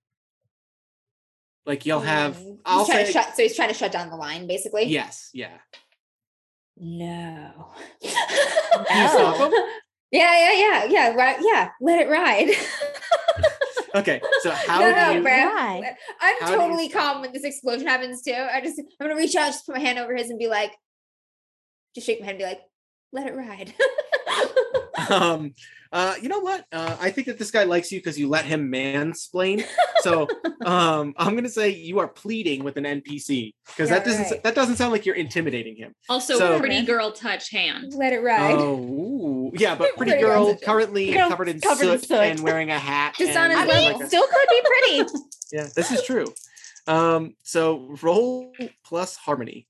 Like 1.65 1.85
you'll 1.85 2.01
have, 2.01 2.35
Mm. 2.37 2.59
I'll 2.65 2.85
he's 2.85 2.93
say, 2.93 3.11
shut. 3.11 3.35
So 3.35 3.43
he's 3.43 3.55
trying 3.55 3.69
to 3.69 3.73
shut 3.73 3.91
down 3.91 4.09
the 4.09 4.15
line, 4.15 4.47
basically. 4.47 4.83
yes, 4.85 5.29
yeah. 5.33 5.57
No. 6.77 7.71
Can 8.03 8.11
you 8.11 9.09
stop 9.09 9.37
him? 9.37 9.53
Yeah, 10.11 10.37
yeah, 10.37 10.53
yeah, 10.53 10.85
yeah. 10.85 11.13
Right. 11.15 11.37
Yeah. 11.41 11.69
Let 11.81 11.99
it 12.01 12.09
ride. 12.09 12.49
Okay, 13.95 14.19
so 14.41 14.51
how 14.67 14.81
no, 14.81 14.89
do 14.89 14.95
no, 14.95 15.11
you? 15.11 15.21
bro. 15.21 15.31
I'm 15.31 15.83
How 16.19 16.47
do 16.47 16.51
you 16.51 16.57
totally 16.57 16.89
calm 16.89 17.21
when 17.21 17.31
this 17.31 17.45
explosion 17.45 17.87
happens 17.87 18.21
too. 18.21 18.33
I 18.33 18.59
just, 18.59 18.77
I'm 18.77 19.07
gonna 19.07 19.15
reach 19.15 19.35
out, 19.37 19.47
just 19.47 19.65
put 19.65 19.75
my 19.75 19.81
hand 19.81 19.97
over 19.97 20.13
his, 20.13 20.29
and 20.29 20.37
be 20.37 20.47
like, 20.47 20.73
just 21.95 22.05
shake 22.05 22.19
my 22.19 22.25
head 22.25 22.31
and 22.35 22.39
be 22.39 22.43
like, 22.45 22.59
let 23.13 23.25
it 23.27 23.35
ride. 23.35 23.73
Um, 25.11 25.53
uh, 25.91 26.15
you 26.21 26.27
know 26.27 26.39
what? 26.39 26.65
Uh, 26.73 26.97
I 26.99 27.09
think 27.09 27.27
that 27.27 27.37
this 27.39 27.51
guy 27.51 27.63
likes 27.63 27.89
you 27.89 27.99
because 27.99 28.19
you 28.19 28.27
let 28.27 28.43
him 28.43 28.69
mansplain. 28.69 29.63
So, 30.01 30.27
um, 30.65 31.13
I'm 31.17 31.35
gonna 31.35 31.47
say 31.47 31.69
you 31.69 31.99
are 31.99 32.07
pleading 32.07 32.63
with 32.65 32.75
an 32.75 32.83
NPC 32.83 33.53
because 33.67 33.89
Yeah, 33.89 33.99
that 33.99 34.05
doesn't 34.05 34.31
right. 34.31 34.43
that 34.43 34.55
doesn't 34.55 34.75
sound 34.75 34.91
like 34.91 35.05
you're 35.05 35.15
intimidating 35.15 35.77
him. 35.77 35.93
Also, 36.09 36.37
So- 36.37 36.59
pretty 36.59 36.81
girl 36.83 37.11
touch 37.13 37.49
hand. 37.51 37.93
let 37.95 38.11
it 38.11 38.19
ride. 38.19 38.55
Oh, 38.57 38.77
ooh. 38.77 39.51
yeah, 39.55 39.75
but 39.75 39.95
pretty 39.95 40.11
Pretty 40.11 40.25
girl 40.25 40.45
girl. 40.47 40.57
currently 40.57 41.13
Girl 41.13 41.29
covered 41.29 41.47
in 41.47 41.61
covered 41.61 41.87
in 41.87 41.99
soot, 41.99 42.07
soot. 42.09 42.17
and 42.17 42.39
wearing 42.41 42.71
a 42.71 42.79
hat. 42.79 43.15
Just 43.17 43.37
on 43.37 43.51
his 43.51 43.59
I 43.59 43.65
looking 43.65 43.93
like 43.93 44.01
a- 44.03 44.07
still 44.07 44.27
could 44.27 44.49
be 44.49 44.61
pretty. 44.65 45.09
yeah, 45.53 45.67
this 45.75 45.91
is 45.91 46.03
true. 46.03 46.25
Um, 46.87 47.35
so 47.43 47.95
roll 48.01 48.51
plus 48.83 49.15
harmony. 49.15 49.65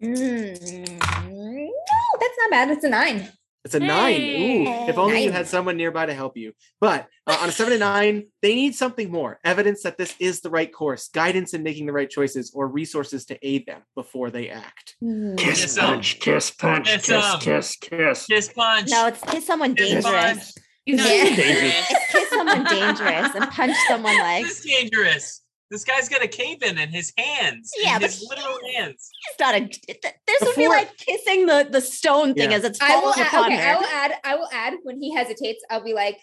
Mm, 0.00 0.98
no, 0.98 2.18
that's 2.20 2.38
not 2.38 2.50
bad. 2.50 2.70
It's 2.70 2.84
a 2.84 2.88
nine. 2.88 3.28
It's 3.64 3.74
a 3.76 3.80
nine. 3.80 4.20
Ooh, 4.20 4.88
if 4.88 4.98
only 4.98 5.22
you 5.22 5.30
had 5.30 5.46
someone 5.46 5.76
nearby 5.76 6.06
to 6.06 6.14
help 6.14 6.36
you. 6.36 6.52
But 6.80 7.06
uh, 7.28 7.38
on 7.40 7.48
a 7.48 7.52
seven 7.52 7.74
to 7.74 7.78
nine, 7.78 8.24
they 8.42 8.56
need 8.56 8.74
something 8.74 9.08
more 9.10 9.38
evidence 9.44 9.84
that 9.84 9.96
this 9.98 10.16
is 10.18 10.40
the 10.40 10.50
right 10.50 10.72
course, 10.72 11.08
guidance 11.08 11.54
in 11.54 11.62
making 11.62 11.86
the 11.86 11.92
right 11.92 12.10
choices, 12.10 12.50
or 12.54 12.66
resources 12.66 13.24
to 13.26 13.38
aid 13.46 13.66
them 13.66 13.82
before 13.94 14.30
they 14.30 14.48
act. 14.48 14.96
Kiss 15.36 15.60
Kiss 15.62 15.78
'em. 15.78 15.84
punch, 15.86 16.18
kiss 16.18 16.50
punch, 16.50 16.88
Kiss 16.88 17.06
kiss, 17.06 17.24
'em. 17.34 17.40
kiss, 17.40 17.76
kiss. 17.76 18.26
Kiss 18.26 18.48
punch. 18.52 18.88
No, 18.90 19.06
it's 19.06 19.20
kiss 19.30 19.46
someone 19.46 19.74
Kiss 19.76 20.02
punch. 20.04 20.04
dangerous. 20.04 20.54
He's 20.84 20.96
not 20.96 21.06
Yeah. 21.06 21.24
dangerous. 21.36 21.86
It's 21.90 22.12
kiss 22.12 22.30
someone 22.30 22.64
dangerous 22.64 23.34
and 23.36 23.50
punch 23.52 23.76
someone 23.86 24.18
like 24.18 24.44
This 24.44 24.58
is 24.58 24.64
dangerous. 24.64 25.40
This 25.72 25.84
guy's 25.84 26.06
got 26.10 26.22
a 26.22 26.28
cave 26.28 26.62
in 26.62 26.76
in 26.78 26.90
his 26.90 27.14
hands. 27.16 27.72
Yeah, 27.82 27.94
in 27.96 28.02
but 28.02 28.10
his 28.10 28.26
literal 28.28 28.58
hands. 28.76 29.10
it's 29.30 29.40
not 29.40 29.54
a. 29.54 29.60
th- 29.66 30.14
This 30.26 30.40
would 30.42 30.54
be 30.54 30.68
like 30.68 30.94
kissing 30.98 31.46
the 31.46 31.66
the 31.68 31.80
stone 31.80 32.34
thing 32.34 32.50
Yeah. 32.50 32.58
as 32.58 32.64
it's 32.64 32.78
I 32.80 32.96
will 32.96 33.12
falling 33.14 33.20
add, 33.20 33.26
upon 33.28 33.52
okay, 33.52 33.62
I 33.70 33.76
will 33.78 33.86
add, 33.86 34.12
I 34.22 34.34
will 34.36 34.48
add 34.52 34.74
when 34.82 35.00
he 35.00 35.14
hesitates, 35.14 35.64
I'll 35.70 35.82
be 35.82 35.94
like, 35.94 36.18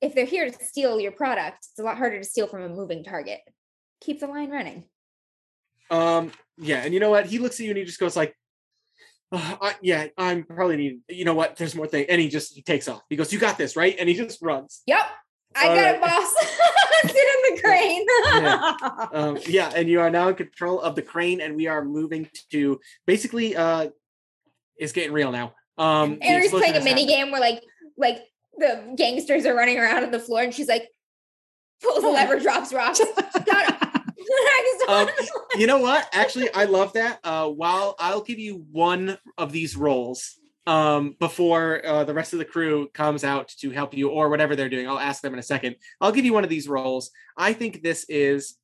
if 0.00 0.14
they're 0.14 0.24
here 0.26 0.48
to 0.48 0.64
steal 0.64 1.00
your 1.00 1.10
product, 1.10 1.58
it's 1.72 1.78
a 1.80 1.82
lot 1.82 1.98
harder 1.98 2.18
to 2.18 2.24
steal 2.24 2.46
from 2.46 2.62
a 2.62 2.68
moving 2.68 3.02
target. 3.02 3.40
Keep 4.00 4.20
the 4.20 4.28
line 4.28 4.50
running. 4.50 4.84
Um, 5.90 6.30
yeah, 6.58 6.82
and 6.84 6.94
you 6.94 7.00
know 7.00 7.10
what? 7.10 7.26
He 7.26 7.38
looks 7.40 7.58
at 7.58 7.64
you 7.64 7.70
and 7.70 7.78
he 7.78 7.84
just 7.84 7.98
goes 7.98 8.16
like, 8.16 8.36
"Uh, 9.32 9.56
I, 9.60 9.74
"Yeah, 9.82 10.06
I'm 10.16 10.44
probably 10.44 10.76
need. 10.76 11.00
You 11.08 11.24
know 11.24 11.34
what? 11.34 11.56
There's 11.56 11.74
more 11.74 11.88
thing." 11.88 12.06
And 12.08 12.20
he 12.20 12.28
just 12.28 12.54
he 12.54 12.62
takes 12.62 12.86
off. 12.86 13.02
He 13.10 13.16
goes, 13.16 13.32
"You 13.32 13.40
got 13.40 13.58
this, 13.58 13.74
right?" 13.76 13.96
And 13.98 14.08
he 14.08 14.14
just 14.14 14.40
runs. 14.40 14.82
Yep. 14.86 15.02
I 15.54 15.68
All 15.68 15.74
got 15.74 15.82
right. 15.82 15.94
it, 15.96 16.00
boss. 16.00 16.34
Sit 17.56 17.64
in 17.64 18.06
the 18.06 18.76
crane. 18.80 19.12
Um, 19.12 19.38
yeah, 19.46 19.70
and 19.74 19.88
you 19.88 20.00
are 20.00 20.10
now 20.10 20.28
in 20.28 20.34
control 20.34 20.80
of 20.80 20.94
the 20.94 21.02
crane, 21.02 21.40
and 21.40 21.56
we 21.56 21.66
are 21.66 21.84
moving 21.84 22.28
to 22.50 22.80
basically. 23.06 23.56
uh 23.56 23.88
It's 24.76 24.92
getting 24.92 25.12
real 25.12 25.32
now. 25.32 25.54
Um, 25.78 26.18
Ari's 26.22 26.50
playing 26.50 26.76
a 26.76 26.80
mini 26.80 27.02
happened. 27.02 27.08
game 27.08 27.30
where 27.30 27.40
like 27.40 27.62
like 27.96 28.22
the 28.56 28.94
gangsters 28.96 29.46
are 29.46 29.54
running 29.54 29.78
around 29.78 30.04
on 30.04 30.10
the 30.10 30.20
floor, 30.20 30.42
and 30.42 30.54
she's 30.54 30.68
like 30.68 30.88
pulls 31.82 32.02
the 32.02 32.10
lever, 32.10 32.38
drops 32.38 32.72
rocks. 32.72 33.00
Um, 34.88 35.08
you 35.56 35.66
know 35.66 35.78
what? 35.78 36.08
Actually, 36.12 36.52
I 36.52 36.64
love 36.64 36.94
that. 36.94 37.20
Uh, 37.22 37.48
while 37.48 37.94
I'll 37.98 38.22
give 38.22 38.38
you 38.38 38.64
one 38.72 39.16
of 39.38 39.52
these 39.52 39.76
rolls 39.76 40.38
um, 40.66 41.16
before 41.18 41.84
uh, 41.84 42.04
the 42.04 42.14
rest 42.14 42.32
of 42.32 42.38
the 42.38 42.44
crew 42.44 42.88
comes 42.94 43.24
out 43.24 43.48
to 43.60 43.70
help 43.70 43.94
you 43.94 44.08
or 44.10 44.28
whatever 44.28 44.54
they're 44.54 44.68
doing. 44.68 44.88
I'll 44.88 44.98
ask 44.98 45.22
them 45.22 45.32
in 45.32 45.38
a 45.38 45.42
second. 45.42 45.76
I'll 46.00 46.12
give 46.12 46.24
you 46.24 46.32
one 46.32 46.44
of 46.44 46.50
these 46.50 46.68
rolls. 46.68 47.10
I 47.36 47.52
think 47.52 47.82
this 47.82 48.04
is 48.08 48.56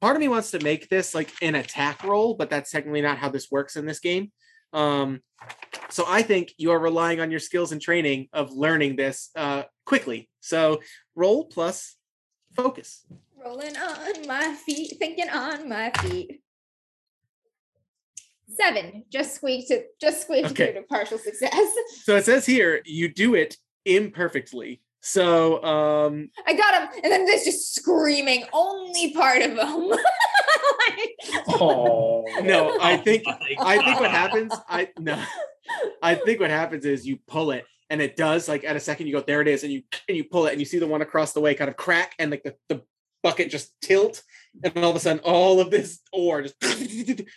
part 0.00 0.16
of 0.16 0.20
me 0.20 0.28
wants 0.28 0.50
to 0.52 0.62
make 0.62 0.88
this 0.88 1.14
like 1.14 1.30
an 1.42 1.54
attack 1.54 2.04
roll, 2.04 2.34
but 2.34 2.50
that's 2.50 2.70
technically 2.70 3.00
not 3.00 3.18
how 3.18 3.28
this 3.28 3.50
works 3.50 3.76
in 3.76 3.86
this 3.86 4.00
game. 4.00 4.30
Um, 4.72 5.20
so 5.90 6.04
I 6.06 6.22
think 6.22 6.52
you 6.58 6.70
are 6.72 6.78
relying 6.78 7.20
on 7.20 7.30
your 7.30 7.40
skills 7.40 7.72
and 7.72 7.80
training 7.80 8.28
of 8.32 8.52
learning 8.52 8.96
this 8.96 9.30
uh, 9.36 9.64
quickly. 9.84 10.28
So 10.40 10.80
roll 11.14 11.46
plus 11.46 11.96
focus. 12.54 13.04
Rolling 13.42 13.76
on 13.76 14.26
my 14.26 14.54
feet, 14.66 14.96
thinking 14.98 15.28
on 15.30 15.68
my 15.68 15.90
feet. 16.00 16.40
Seven. 18.54 19.04
Just 19.10 19.34
squeaked 19.34 19.70
it. 19.70 19.88
Just 20.00 20.22
squeaked 20.22 20.50
Okay. 20.50 20.72
through 20.72 20.82
to 20.82 20.86
partial 20.88 21.18
success. 21.18 21.52
So 22.04 22.16
it 22.16 22.24
says 22.24 22.46
here 22.46 22.80
you 22.84 23.12
do 23.12 23.34
it 23.34 23.56
imperfectly. 23.84 24.80
So 25.00 25.62
um 25.64 26.30
I 26.46 26.52
got 26.54 26.74
him, 26.94 27.00
and 27.02 27.12
then 27.12 27.26
there's 27.26 27.44
just 27.44 27.74
screaming. 27.74 28.44
Only 28.52 29.12
part 29.12 29.42
of 29.42 29.52
him. 29.52 29.92
Oh 31.48 32.24
no, 32.42 32.78
I 32.80 32.96
think 32.96 33.24
I 33.58 33.82
think 33.84 34.00
what 34.00 34.10
happens 34.10 34.52
I 34.68 34.88
no 34.98 35.22
I 36.02 36.14
think 36.14 36.40
what 36.40 36.50
happens 36.50 36.84
is 36.84 37.06
you 37.06 37.18
pull 37.26 37.50
it 37.50 37.64
and 37.90 38.00
it 38.00 38.16
does 38.16 38.48
like 38.48 38.64
at 38.64 38.76
a 38.76 38.80
second 38.80 39.06
you 39.06 39.12
go 39.12 39.20
there 39.20 39.40
it 39.40 39.48
is 39.48 39.62
and 39.64 39.72
you 39.72 39.82
and 40.08 40.16
you 40.16 40.24
pull 40.24 40.46
it 40.46 40.52
and 40.52 40.60
you 40.60 40.64
see 40.64 40.78
the 40.78 40.86
one 40.86 41.02
across 41.02 41.32
the 41.32 41.40
way 41.40 41.54
kind 41.54 41.68
of 41.70 41.76
crack 41.76 42.14
and 42.18 42.30
like 42.30 42.42
the, 42.42 42.54
the 42.68 42.82
bucket 43.22 43.50
just 43.50 43.72
tilt 43.80 44.22
and 44.62 44.76
all 44.78 44.90
of 44.90 44.96
a 44.96 45.00
sudden 45.00 45.20
all 45.24 45.60
of 45.60 45.70
this 45.70 46.00
ore 46.12 46.42
just 46.42 46.54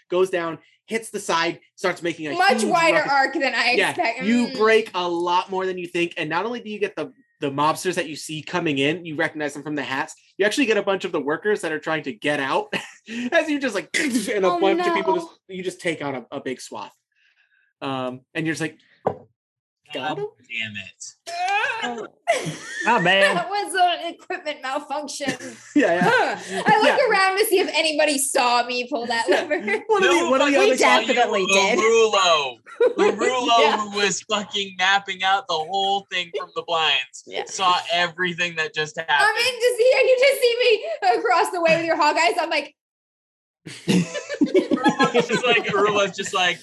goes 0.09 0.29
down 0.29 0.59
hits 0.89 1.11
the 1.11 1.19
side 1.19 1.59
starts 1.75 2.01
making 2.01 2.27
a 2.27 2.33
Much 2.33 2.63
wider 2.63 2.97
ruckus. 2.97 3.11
arc 3.11 3.33
than 3.35 3.53
I 3.55 3.73
yeah 3.77 3.89
expect. 3.91 4.23
you 4.23 4.47
Mm. 4.47 4.57
break 4.57 4.91
a 4.95 5.07
lot 5.07 5.49
more 5.51 5.65
than 5.65 5.77
you 5.77 5.87
think 5.87 6.15
and 6.17 6.29
not 6.29 6.45
only 6.45 6.59
do 6.61 6.69
you 6.69 6.79
get 6.79 6.95
the 6.95 7.13
the 7.41 7.49
mobsters 7.51 7.93
that 7.95 8.09
you 8.09 8.15
see 8.15 8.41
coming 8.41 8.79
in 8.79 9.05
you 9.05 9.15
recognize 9.15 9.53
them 9.53 9.63
from 9.63 9.75
the 9.75 9.83
hats 9.83 10.15
you 10.37 10.45
actually 10.45 10.65
get 10.65 10.77
a 10.77 10.83
bunch 10.83 11.05
of 11.05 11.11
the 11.11 11.19
workers 11.21 11.61
that 11.61 11.71
are 11.71 11.79
trying 11.79 12.03
to 12.03 12.11
get 12.11 12.39
out 12.39 12.73
as 13.31 13.47
you 13.49 13.59
just 13.59 13.75
like 13.75 13.87
and 13.99 14.43
a 14.45 14.49
Oh, 14.49 14.59
bunch 14.59 14.85
of 14.85 14.93
people 14.95 15.15
just 15.15 15.27
you 15.47 15.63
just 15.63 15.79
take 15.79 16.01
out 16.01 16.15
a, 16.15 16.25
a 16.35 16.41
big 16.41 16.59
swath 16.59 16.91
um 17.81 18.21
and 18.33 18.45
you're 18.45 18.53
just 18.55 18.61
like 18.61 18.77
got 19.93 20.17
him. 20.17 20.27
Damn 20.49 20.75
it. 20.77 21.15
Oh. 21.83 22.07
Ah 22.87 22.97
man. 22.99 23.35
that 23.35 23.49
was 23.49 23.73
an 23.75 24.13
equipment 24.13 24.61
malfunction. 24.61 25.33
Yeah, 25.75 25.95
yeah. 25.95 26.63
I 26.65 26.77
look 26.77 26.97
Yeah. 26.97 27.09
around 27.09 27.37
to 27.37 27.45
see 27.45 27.59
if 27.59 27.67
anybody 27.73 28.17
saw 28.17 28.63
me 28.65 28.87
pull 28.89 29.05
that 29.07 29.25
Yeah. 29.27 29.41
lever. 29.41 29.83
One 29.87 30.03
of 30.03 30.09
the, 30.09 30.29
one 30.29 30.41
of 30.41 30.47
the 30.47 30.53
We 30.53 30.57
other 30.57 30.69
def- 30.77 30.79
definitely 31.07 31.45
did. 31.47 31.79
Rulo. 31.79 32.57
Rulo, 32.97 33.59
Yeah. 33.59 33.77
who 33.81 33.97
was 33.97 34.21
fucking 34.21 34.75
mapping 34.77 35.23
out 35.23 35.47
the 35.47 35.55
whole 35.55 36.05
thing 36.11 36.31
from 36.37 36.49
the 36.55 36.63
blinds, 36.65 37.23
Yeah. 37.27 37.43
saw 37.45 37.75
everything 37.91 38.55
that 38.55 38.73
just 38.73 38.97
happened. 38.97 39.15
I'm 39.19 39.35
happened. 39.35 39.45
in 39.47 39.59
to 39.59 39.75
see 39.77 39.93
you 40.07 40.17
just 40.19 40.41
see 40.41 40.55
me 41.11 41.17
across 41.19 41.49
the 41.51 41.61
way 41.61 41.75
with 41.77 41.85
your 41.85 41.97
hog 41.97 42.15
eyes. 42.17 42.33
I'm 42.39 42.49
like, 42.49 42.75
It's 43.87 45.27
just 45.27 45.45
like 45.45 45.65
Urla's 45.73 46.15
just 46.15 46.33
like, 46.33 46.59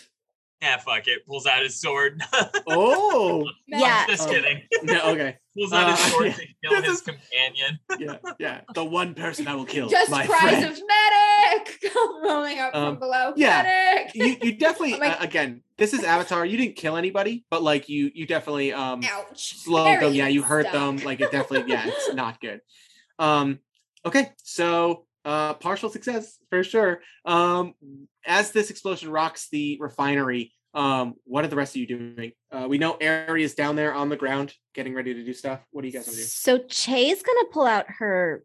yeah, 0.62 0.78
fuck 0.78 1.06
it. 1.06 1.26
Pulls 1.26 1.46
out 1.46 1.62
his 1.62 1.80
sword. 1.80 2.20
Oh, 2.68 3.48
"Matt, 3.68 3.80
Yeah. 3.80 4.06
just 4.08 4.28
Oh. 4.28 4.32
kidding. 4.32 4.62
no, 4.82 5.00
okay. 5.12 5.36
Pulls 5.56 5.72
out 5.72 5.90
his 5.90 6.00
Uh, 6.06 6.08
sword 6.10 6.26
yeah. 6.26 6.32
to 6.32 6.46
kill 6.64 6.82
his 6.82 6.92
is- 6.94 7.00
companion. 7.02 7.78
Yeah, 7.98 8.16
yeah. 8.38 8.60
The 8.74 8.84
one 8.84 9.14
person 9.14 9.46
I 9.48 9.54
will 9.54 9.64
kill. 9.64 9.88
just 9.88 10.10
my 10.10 10.26
cries 10.26 10.40
friend. 10.40 10.64
of 10.64 10.70
medic 10.70 11.92
come 11.92 12.22
rolling 12.24 12.58
up 12.58 12.74
Um, 12.74 12.94
from 12.94 13.00
below. 13.00 13.32
yeah. 13.36 13.62
Medic. 13.62 14.14
you, 14.14 14.36
you 14.42 14.56
definitely 14.56 14.94
I'm 14.94 15.00
like- 15.00 15.20
uh, 15.20 15.24
again. 15.24 15.62
This 15.78 15.92
is 15.92 16.04
Avatar. 16.04 16.44
You 16.46 16.56
didn't 16.56 16.76
kill 16.76 16.96
anybody, 16.96 17.44
but 17.50 17.62
like 17.62 17.88
you, 17.88 18.10
you 18.14 18.26
definitely 18.26 18.72
um 18.72 19.02
Ouch. 19.04 19.56
slowed 19.58 20.00
them. 20.00 20.14
Yeah, 20.14 20.26
you 20.28 20.42
hurt 20.42 20.66
stuck. 20.66 20.72
them. 20.72 20.96
Like 20.98 21.20
it 21.20 21.30
definitely. 21.30 21.70
Yeah, 21.72 21.86
it's 21.86 22.14
not 22.14 22.40
good. 22.40 22.60
Um. 23.18 23.60
Okay, 24.04 24.32
so 24.42 25.05
uh, 25.26 25.54
partial 25.54 25.90
success 25.90 26.38
for 26.48 26.62
sure. 26.64 27.00
Um, 27.26 27.74
as 28.26 28.52
this 28.52 28.70
explosion 28.70 29.10
rocks 29.10 29.48
the 29.50 29.76
refinery, 29.80 30.52
um, 30.72 31.14
what 31.24 31.44
are 31.44 31.48
the 31.48 31.56
rest 31.56 31.74
of 31.74 31.80
you 31.80 31.86
doing? 31.86 32.32
Uh, 32.52 32.66
we 32.68 32.78
know 32.78 32.96
Ari 33.02 33.42
is 33.42 33.54
down 33.54 33.76
there 33.76 33.92
on 33.94 34.08
the 34.08 34.16
ground, 34.16 34.54
getting 34.74 34.94
ready 34.94 35.12
to 35.14 35.24
do 35.24 35.32
stuff. 35.32 35.60
What 35.72 35.84
are 35.84 35.86
you 35.88 35.92
guys 35.92 36.04
gonna 36.06 36.16
do? 36.16 36.22
So 36.22 36.58
Che's 36.58 37.22
gonna 37.22 37.48
pull 37.50 37.66
out 37.66 37.86
her 37.98 38.44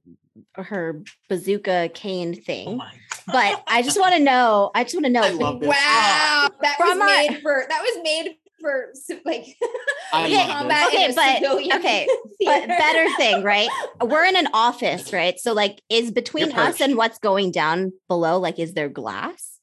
her 0.55 1.03
bazooka 1.29 1.89
cane 1.93 2.35
Oh 2.39 2.41
thing, 2.41 2.77
my 2.77 2.91
but 3.27 3.61
I 3.67 3.81
just 3.81 3.99
want 3.99 4.15
to 4.15 4.19
know. 4.31 4.71
I 4.73 4.83
just 4.83 4.95
want 4.95 5.05
to 5.05 5.11
know. 5.11 5.21
I 5.23 5.31
love 5.31 5.59
this. 5.59 5.67
Wow, 5.67 6.49
that 6.61 6.77
was 6.79 6.89
From 6.89 7.01
our- 7.01 7.07
made 7.07 7.41
for 7.41 7.65
that 7.67 7.81
was 7.81 8.03
made 8.03 8.37
for 8.61 8.93
like 9.25 9.57
I 10.13 10.25
Okay, 10.25 10.47
combat. 10.47 10.87
Okay, 10.87 11.13
but- 11.15 11.75
okay, 11.79 12.07
but 12.45 12.67
better 12.67 13.07
thing, 13.17 13.43
right? 13.43 13.69
We're 14.01 14.25
in 14.25 14.35
an 14.37 14.47
office, 14.53 15.11
right? 15.11 15.39
So 15.39 15.53
like, 15.53 15.81
is 15.89 16.11
between 16.11 16.51
us 16.53 16.79
and 16.79 16.95
what's 16.95 17.17
going 17.19 17.51
down 17.51 17.91
below, 18.07 18.39
like, 18.39 18.59
is 18.59 18.73
there 18.73 18.89
glass? 18.89 19.59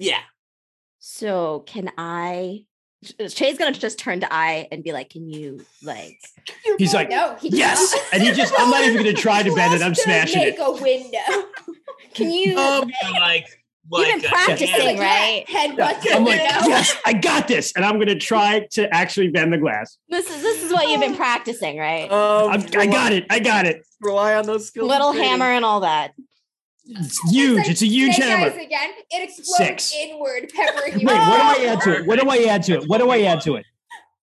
Yeah. 0.00 0.20
So 0.98 1.64
can 1.66 1.90
I? 1.98 2.64
Che's 3.28 3.58
gonna 3.58 3.70
just 3.72 3.96
turn 3.98 4.20
to 4.20 4.28
I 4.32 4.66
and 4.72 4.82
be 4.82 4.92
like, 4.92 5.10
"Can 5.10 5.28
you 5.28 5.64
like?" 5.84 6.18
He's 6.78 6.92
like, 6.92 7.08
no, 7.08 7.36
he 7.40 7.48
yes. 7.50 7.92
cannot. 7.94 8.06
And 8.12 8.22
he 8.24 8.32
just, 8.32 8.52
I'm 8.58 8.70
not 8.70 8.82
even 8.82 8.96
gonna 8.96 9.12
try 9.12 9.44
to 9.44 9.54
bend 9.54 9.72
it. 9.74 9.82
I'm 9.82 9.92
Just 9.92 10.00
to 10.06 10.10
smashing 10.10 10.40
make 10.40 10.54
it. 10.58 10.60
a 10.60 10.72
window. 10.72 11.48
Can 12.14 12.30
you? 12.32 12.58
Um, 12.58 12.90
like, 13.20 13.46
You've 13.46 13.56
like 13.90 14.06
You've 14.08 14.22
been 14.22 14.30
practicing, 14.30 14.68
hand- 14.68 14.84
Like, 14.84 14.98
right? 14.98 15.44
Yeah, 15.48 15.62
Yeah, 15.64 15.68
headbutt 15.92 16.02
the 16.02 16.12
I'm 16.12 16.24
like, 16.24 16.36
yes, 16.40 16.96
I 17.04 17.12
got 17.14 17.48
this. 17.48 17.72
And 17.76 17.84
I'm 17.84 17.98
gonna 17.98 18.14
try 18.18 18.66
to 18.72 18.92
actually 18.94 19.28
bend 19.28 19.52
the 19.52 19.58
glass. 19.58 19.98
this 20.08 20.28
is 20.30 20.42
this 20.42 20.62
is 20.62 20.72
what 20.72 20.88
you've 20.88 21.00
been 21.00 21.16
practicing, 21.16 21.78
right? 21.78 22.10
Um, 22.10 22.50
I'm, 22.50 22.60
I 22.78 22.86
got 22.86 23.12
it. 23.12 23.26
I 23.30 23.38
got 23.40 23.66
it. 23.66 23.84
Rely 24.00 24.34
on 24.34 24.46
those 24.46 24.66
skills. 24.68 24.88
Little 24.88 25.10
and 25.10 25.18
hammer 25.18 25.46
and 25.46 25.64
all 25.64 25.80
that. 25.80 26.12
It's 26.90 27.18
huge. 27.30 27.58
like 27.58 27.68
It's 27.68 27.82
a 27.82 27.86
huge 27.86 28.14
Snake 28.14 28.28
hammer. 28.28 28.46
eyes 28.50 28.64
again. 28.64 28.90
It 29.10 29.28
explodes 29.28 29.56
Six. 29.58 29.94
inward, 29.94 30.50
peppering 30.54 30.94
Wait, 30.94 31.04
what 31.04 31.14
do 31.58 31.62
I 31.64 31.66
add 31.72 31.80
to 31.82 31.96
it? 31.96 32.06
What 32.06 32.18
do 32.20 32.28
I 32.30 32.38
add 32.44 32.62
to 32.64 32.74
it? 32.78 32.84
What 32.88 32.98
do 32.98 33.10
I 33.10 33.20
add 33.22 33.40
to 33.42 33.56
it? 33.56 33.66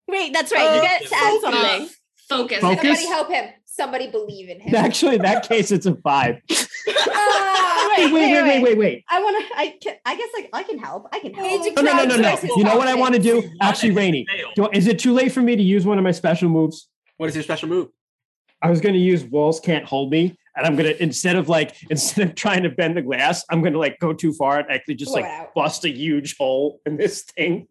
Wait, 0.09 0.32
that's 0.32 0.51
right. 0.52 0.62
you 0.74 0.80
Uh, 0.80 0.82
get 0.82 1.06
to 1.06 1.14
add 1.14 1.40
something. 1.40 1.89
Focus. 2.28 2.60
Focus. 2.60 2.60
Somebody 3.01 3.06
help 3.06 3.30
him. 3.30 3.51
Somebody 3.78 4.09
believe 4.10 4.48
in 4.48 4.59
him. 4.59 4.74
Actually, 4.86 5.14
in 5.16 5.22
that 5.22 5.48
case, 5.48 5.70
it's 5.70 5.86
a 5.86 5.94
five. 5.94 6.40
Ah, 7.10 7.94
Wait, 7.96 8.12
wait, 8.12 8.32
wait, 8.32 8.42
wait, 8.42 8.62
wait, 8.62 8.78
wait. 8.78 9.05
I 9.10 9.20
want 9.22 9.44
to. 9.46 9.59
I 9.59 9.76
can. 9.82 9.94
I 10.06 10.16
guess 10.16 10.28
I, 10.36 10.48
I 10.52 10.62
can 10.62 10.78
help. 10.78 11.06
I 11.12 11.18
can 11.20 11.34
help. 11.34 11.64
to 11.64 11.82
No, 11.82 11.82
no, 11.82 12.05
no, 12.05 12.16
no, 12.16 12.16
no. 12.16 12.38
You 12.56 12.64
know 12.64 12.76
what 12.76 12.88
I 12.88 12.94
want 12.94 13.14
to 13.14 13.20
do? 13.20 13.42
Actually, 13.60 13.90
Rainy, 13.90 14.26
do, 14.56 14.68
is 14.72 14.86
it 14.86 14.98
too 14.98 15.12
late 15.12 15.32
for 15.32 15.42
me 15.42 15.56
to 15.56 15.62
use 15.62 15.84
one 15.84 15.98
of 15.98 16.05
my 16.05 16.12
special 16.12 16.48
moves? 16.48 16.88
What 17.16 17.28
is 17.28 17.34
your 17.34 17.42
special 17.44 17.68
move? 17.68 17.88
I 18.62 18.70
was 18.70 18.80
going 18.80 18.94
to 18.94 19.00
use 19.00 19.24
walls 19.24 19.60
can't 19.60 19.84
hold 19.84 20.10
me, 20.10 20.38
and 20.56 20.66
I'm 20.66 20.76
going 20.76 20.92
to 20.92 21.02
instead 21.02 21.36
of 21.36 21.48
like 21.48 21.76
instead 21.90 22.28
of 22.28 22.34
trying 22.34 22.62
to 22.62 22.70
bend 22.70 22.96
the 22.96 23.02
glass, 23.02 23.44
I'm 23.50 23.60
going 23.60 23.74
to 23.74 23.78
like 23.78 23.98
go 23.98 24.12
too 24.12 24.32
far 24.32 24.59
and 24.60 24.70
actually 24.70 24.94
just 24.94 25.12
Blow 25.12 25.22
like 25.22 25.30
out. 25.30 25.55
bust 25.55 25.84
a 25.84 25.90
huge 25.90 26.36
hole 26.36 26.80
in 26.86 26.96
this 26.96 27.22
thing. 27.22 27.66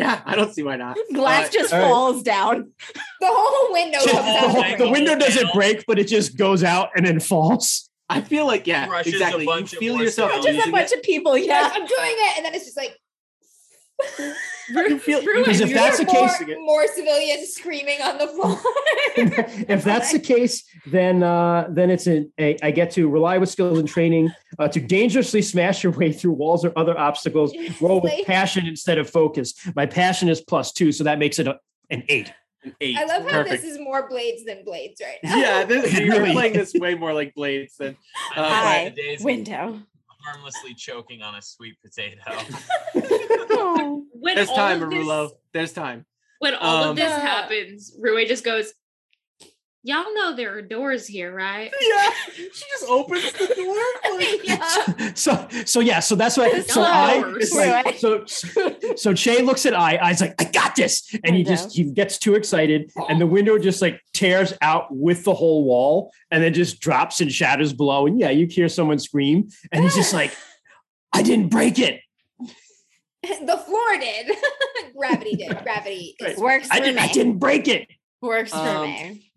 Yeah, 0.00 0.20
I 0.24 0.34
don't 0.36 0.52
see 0.54 0.62
why 0.62 0.76
not. 0.76 0.96
Glass 1.14 1.48
Uh, 1.48 1.52
just 1.52 1.72
all 1.72 1.80
right. 1.80 1.88
falls 1.88 2.22
down. 2.22 2.72
The 3.20 3.26
whole 3.30 3.72
window 3.72 3.98
Just- 3.98 4.10
comes 4.10 4.24
the, 4.26 4.48
whole- 4.48 4.62
the 4.78 4.84
the 4.84 4.90
window 4.90 5.16
doesn't 5.16 5.36
Panel. 5.38 5.54
break, 5.54 5.84
but 5.86 5.98
it 5.98 6.08
just 6.08 6.36
goes 6.36 6.62
out 6.64 6.90
and 6.96 7.06
then 7.06 7.20
falls. 7.20 7.88
I 8.08 8.20
feel 8.22 8.44
like 8.46 8.66
yeah, 8.66 8.86
Crushes 8.88 9.12
exactly. 9.14 9.42
You 9.44 9.48
bunch 9.48 9.72
of 9.72 9.78
feel 9.78 9.94
more 9.94 10.02
yourself 10.04 10.32
cells. 10.32 10.44
Just 10.44 10.66
a 10.66 10.70
bunch 10.72 10.90
it. 10.90 10.98
of 10.98 11.02
people. 11.04 11.38
Yes, 11.38 11.46
Yeah. 11.46 11.80
I'm 11.80 11.86
doing 11.86 12.16
it, 12.26 12.36
and 12.38 12.44
then 12.44 12.54
it's 12.54 12.64
just 12.64 12.76
like 12.76 12.88
You 12.90 12.90
feel 12.90 12.96
Ruin 12.96 12.99
Because 14.72 15.60
if 15.60 15.72
that's 15.74 15.98
the 15.98 16.04
more, 16.04 16.28
case, 16.28 16.56
more 16.60 16.86
civilians 16.86 17.48
screaming 17.50 18.00
on 18.02 18.18
the 18.18 18.26
floor. 18.34 18.58
if 19.68 19.82
that's 19.82 20.12
the 20.12 20.18
case, 20.20 20.64
then 20.86 21.22
uh, 21.22 21.66
then 21.70 21.90
it's 21.90 22.06
a, 22.06 22.26
a 22.38 22.56
I 22.62 22.70
get 22.70 22.90
to 22.92 23.08
rely 23.08 23.38
with 23.38 23.48
skills 23.48 23.78
and 23.78 23.88
training 23.88 24.30
uh, 24.58 24.68
to 24.68 24.80
dangerously 24.80 25.42
smash 25.42 25.82
your 25.82 25.92
way 25.92 26.12
through 26.12 26.32
walls 26.32 26.64
or 26.64 26.72
other 26.76 26.96
obstacles. 26.98 27.52
Roll 27.80 28.00
with 28.00 28.24
passion 28.26 28.66
instead 28.66 28.98
of 28.98 29.10
focus. 29.10 29.54
My 29.74 29.86
passion 29.86 30.28
is 30.28 30.40
plus 30.40 30.72
two, 30.72 30.92
so 30.92 31.04
that 31.04 31.18
makes 31.18 31.38
it 31.38 31.48
a, 31.48 31.58
an 31.90 32.04
eight. 32.08 32.32
an 32.62 32.74
eight. 32.80 32.96
I 32.96 33.04
love 33.06 33.22
how 33.24 33.42
Perfect. 33.42 33.62
this 33.62 33.72
is 33.72 33.78
more 33.80 34.08
blades 34.08 34.44
than 34.44 34.64
blades 34.64 35.00
right 35.04 35.18
now. 35.24 35.36
Yeah, 35.36 35.64
this, 35.64 35.92
you're 35.98 36.08
really 36.20 36.32
playing 36.32 36.52
this 36.52 36.74
way 36.74 36.94
more 36.94 37.12
like 37.12 37.34
Blades 37.34 37.76
than 37.76 37.96
Uh, 38.36 38.42
miss 38.42 38.50
Hi, 38.52 38.84
the 38.90 39.02
days 39.02 39.20
of 39.20 39.24
Window. 39.24 39.80
Harmlessly 40.34 40.74
choking 40.74 41.22
on 41.22 41.34
a 41.34 41.42
sweet 41.42 41.76
potato. 41.82 42.20
When 44.22 44.34
there's 44.34 44.50
time, 44.50 44.82
of 44.82 44.90
this- 44.90 44.98
Arulo. 45.06 45.30
There's 45.52 45.72
time. 45.72 46.04
When 46.40 46.54
all 46.54 46.84
Um, 46.84 46.90
of 46.90 46.96
this 46.96 47.12
happens, 47.12 47.94
Rue 47.98 48.24
just 48.26 48.44
goes, 48.44 48.72
Y'all 49.82 50.12
know 50.14 50.36
there 50.36 50.54
are 50.54 50.60
doors 50.62 51.06
here, 51.06 51.34
right? 51.34 51.72
Yeah, 51.80 52.10
she 52.34 52.50
just 52.70 52.84
opens 52.86 53.32
the 53.32 53.46
door. 53.56 54.16
like- 54.18 54.40
Yeah. 54.46 55.12
So 55.14 55.48
so 55.64 55.80
yeah, 55.80 56.00
so 56.00 56.14
that's 56.14 56.36
what. 56.36 56.68
So 56.68 56.82
No. 56.82 56.86
I 56.86 57.82
like, 57.82 57.98
so 57.98 58.24
so 58.26 59.14
Che 59.14 59.42
looks 59.42 59.64
at 59.66 59.74
I. 59.74 59.98
I's 60.02 60.20
like, 60.20 60.34
I 60.38 60.44
got 60.44 60.76
this, 60.76 61.14
and 61.24 61.34
he 61.34 61.42
just 61.44 61.74
he 61.74 61.84
gets 61.84 62.18
too 62.18 62.34
excited, 62.34 62.92
and 63.08 63.20
the 63.20 63.26
window 63.26 63.58
just 63.58 63.80
like 63.82 64.00
tears 64.12 64.52
out 64.60 64.86
with 64.90 65.24
the 65.24 65.34
whole 65.34 65.64
wall, 65.64 66.12
and 66.30 66.42
then 66.42 66.52
just 66.52 66.80
drops 66.80 67.20
and 67.22 67.32
shatters 67.32 67.72
below. 67.72 68.06
And 68.06 68.20
yeah, 68.20 68.30
you 68.30 68.46
hear 68.46 68.68
someone 68.68 68.98
scream, 68.98 69.48
and 69.72 69.82
he's 69.82 69.94
just 69.94 70.12
like, 70.12 70.32
I 71.12 71.22
didn't 71.22 71.48
break 71.48 71.78
it. 71.78 72.00
the 73.22 73.56
floor 73.66 73.98
did. 73.98 74.30
Gravity 74.96 75.36
did. 75.36 75.62
Gravity 75.62 76.16
is 76.20 76.38
Works 76.38 76.68
I 76.70 76.80
didn't. 76.80 76.98
I 76.98 77.08
didn't 77.08 77.38
break 77.38 77.66
it. 77.68 77.88
Works 78.22 78.50
for 78.50 78.58
Um, 78.58 78.82
me. 78.82 79.29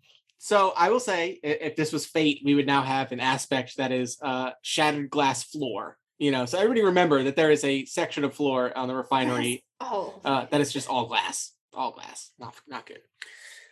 So 0.44 0.74
I 0.76 0.90
will 0.90 1.00
say, 1.00 1.40
if 1.42 1.74
this 1.74 1.90
was 1.90 2.04
Fate, 2.04 2.42
we 2.44 2.54
would 2.54 2.66
now 2.66 2.82
have 2.82 3.12
an 3.12 3.20
aspect 3.20 3.78
that 3.78 3.90
is 3.92 4.18
uh, 4.20 4.50
shattered 4.60 5.08
glass 5.08 5.42
floor. 5.42 5.96
You 6.18 6.32
know, 6.32 6.44
so 6.44 6.58
everybody 6.58 6.82
remember 6.82 7.22
that 7.22 7.34
there 7.34 7.50
is 7.50 7.64
a 7.64 7.86
section 7.86 8.24
of 8.24 8.34
floor 8.34 8.76
on 8.76 8.86
the 8.86 8.94
refinery 8.94 9.64
Oh. 9.80 10.20
uh, 10.22 10.44
that 10.50 10.60
is 10.60 10.70
just 10.70 10.86
all 10.86 11.06
glass, 11.06 11.52
all 11.72 11.92
glass. 11.92 12.30
Not 12.38 12.54
not 12.68 12.84
good. 12.84 12.98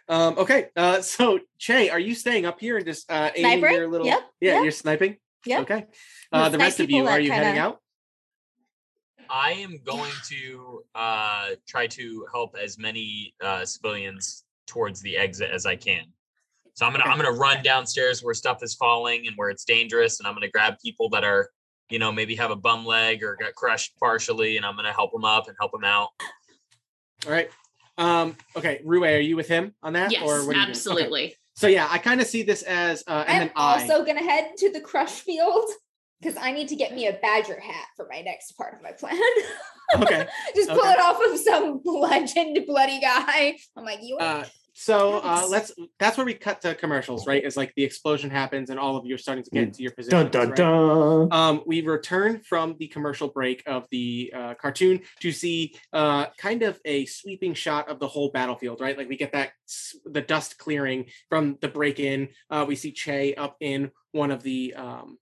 Um, 0.09 0.39
okay, 0.39 0.69
uh, 0.75 1.03
so 1.17 1.41
Che, 1.59 1.91
are 1.91 1.99
you 1.99 2.15
staying 2.15 2.47
up 2.47 2.59
here 2.59 2.79
and 2.79 2.87
just 2.87 3.11
uh, 3.13 3.29
aiming 3.35 3.63
Snipering? 3.65 3.73
your 3.77 3.89
little? 3.91 4.07
Yep, 4.07 4.21
Yeah, 4.41 4.53
yep. 4.55 4.63
you're 4.63 4.73
sniping. 4.73 5.19
Yep. 5.45 5.61
Okay. 5.65 5.87
Uh, 6.33 6.49
the 6.49 6.57
rest 6.57 6.81
of 6.81 6.91
you, 6.91 7.07
are 7.07 7.21
you 7.21 7.29
kinda- 7.29 7.45
heading 7.45 7.61
out? 7.61 7.81
I 9.29 9.53
am 9.53 9.79
going 9.85 10.13
to 10.31 10.85
uh, 10.95 11.51
try 11.69 11.87
to 11.89 12.27
help 12.33 12.57
as 12.57 12.79
many 12.79 13.35
uh, 13.43 13.67
civilians 13.67 14.45
towards 14.67 15.03
the 15.03 15.19
exit 15.19 15.51
as 15.51 15.67
I 15.67 15.77
can. 15.77 16.05
So 16.75 16.87
I'm 16.87 16.93
gonna 16.93 17.05
I'm 17.05 17.17
gonna 17.17 17.33
run 17.33 17.63
downstairs 17.63 18.23
where 18.23 18.35
stuff 18.35 18.63
is 18.63 18.75
falling 18.75 19.27
and 19.27 19.37
where 19.37 19.51
it's 19.51 19.65
dangerous, 19.65 20.19
and 20.21 20.27
I'm 20.27 20.35
gonna 20.35 20.49
grab 20.51 20.75
people 20.83 21.09
that 21.11 21.23
are, 21.25 21.51
you 21.91 21.99
know, 21.99 22.11
maybe 22.11 22.35
have 22.37 22.51
a 22.51 22.57
bum 22.57 22.87
leg 22.87 23.23
or 23.23 23.37
got 23.37 23.55
crushed 23.55 23.99
partially, 23.99 24.57
and 24.57 24.65
I'm 24.65 24.75
gonna 24.77 24.93
help 24.93 25.13
them 25.13 25.25
up 25.25 25.49
and 25.49 25.57
help 25.61 25.73
them 25.73 25.85
out. 25.85 26.09
All 27.27 27.33
right. 27.33 27.51
Um, 27.99 28.37
okay, 28.57 28.81
Rue, 28.85 29.05
are 29.05 29.21
you 29.21 29.37
with 29.37 29.49
him 29.49 29.75
on 29.83 29.93
that? 29.93 30.11
Yes, 30.13 30.23
or 30.23 30.47
what 30.47 30.57
are 30.57 30.59
you? 30.59 30.61
Okay. 30.63 30.71
absolutely. 30.71 31.37
So 31.55 31.67
yeah, 31.67 31.87
I 31.91 31.99
kind 31.99 32.21
of 32.23 32.27
see 32.27 32.43
this 32.43 32.63
as, 32.63 33.05
uh, 33.07 33.25
and 33.29 33.35
I'm 33.35 33.39
then 33.41 33.51
I. 33.55 33.83
also 33.83 34.05
gonna 34.05 34.23
head 34.25 34.53
to 34.59 34.73
the 34.73 34.81
crush 34.81 35.21
field 35.21 35.69
because 36.21 36.39
I 36.41 36.53
need 36.53 36.69
to 36.69 36.77
get 36.77 36.95
me 36.95 37.07
a 37.07 37.13
badger 37.13 37.61
hat 37.61 37.87
for 37.97 38.09
my 38.11 38.23
next 38.23 38.53
part 38.53 38.75
of 38.75 38.83
my 38.83 38.93
plan. 38.93 39.21
Okay. 39.95 40.27
Just 40.57 40.71
pull 40.71 40.79
Okay. 40.81 40.93
it 40.93 40.99
off 41.01 41.21
of 41.33 41.39
some 41.39 41.81
legend 41.85 42.59
bloody 42.67 43.01
guy. 43.01 43.59
I'm 43.77 43.85
like, 43.85 43.99
you 44.03 44.17
Uh, 44.17 44.45
So 44.75 45.19
uh, 45.23 45.47
let's. 45.51 45.71
That's 45.99 46.17
where 46.17 46.25
we 46.25 46.35
cut 46.35 46.63
to 46.63 46.75
commercials, 46.75 47.27
right? 47.27 47.45
Is 47.45 47.57
like 47.57 47.73
the 47.77 47.85
explosion 47.85 48.31
happens 48.31 48.71
and 48.71 48.79
all 48.81 48.97
of 48.97 49.05
you 49.05 49.15
are 49.15 49.19
starting 49.19 49.45
to 49.45 49.51
get 49.51 49.65
Mm. 49.65 49.67
into 49.69 49.83
your 49.83 49.93
Dun 49.93 50.31
positions. 50.31 50.31
dun 50.31 50.49
right? 50.49 50.57
dun. 50.57 51.33
Um, 51.33 51.63
we 51.67 51.83
return 51.83 52.41
from 52.41 52.77
the 52.79 52.89
commercial 52.89 53.29
break 53.29 53.63
of 53.67 53.87
the 53.91 54.33
uh, 54.35 54.55
cartoon 54.55 55.03
to 55.21 55.31
see 55.31 55.75
uh, 55.93 56.27
kind 56.39 56.63
of 56.63 56.81
a 56.87 57.05
sweeping 57.05 57.53
shot 57.55 57.89
of 57.91 57.99
the 58.01 58.09
whole 58.09 58.31
battlefield, 58.31 58.81
right? 58.81 58.97
Like 58.97 59.09
we 59.09 59.17
get 59.17 59.33
that 59.33 59.51
the 60.07 60.23
dust 60.23 60.57
clearing 60.59 61.07
from 61.29 61.59
the 61.61 61.69
break 61.69 62.01
in. 62.01 62.29
Uh, 62.49 62.65
we 62.67 62.75
see 62.75 62.93
Che 62.93 63.35
up 63.35 63.57
in 63.61 63.91
one 64.13 64.31
of 64.31 64.43
the 64.43 64.75
um, 64.75 65.19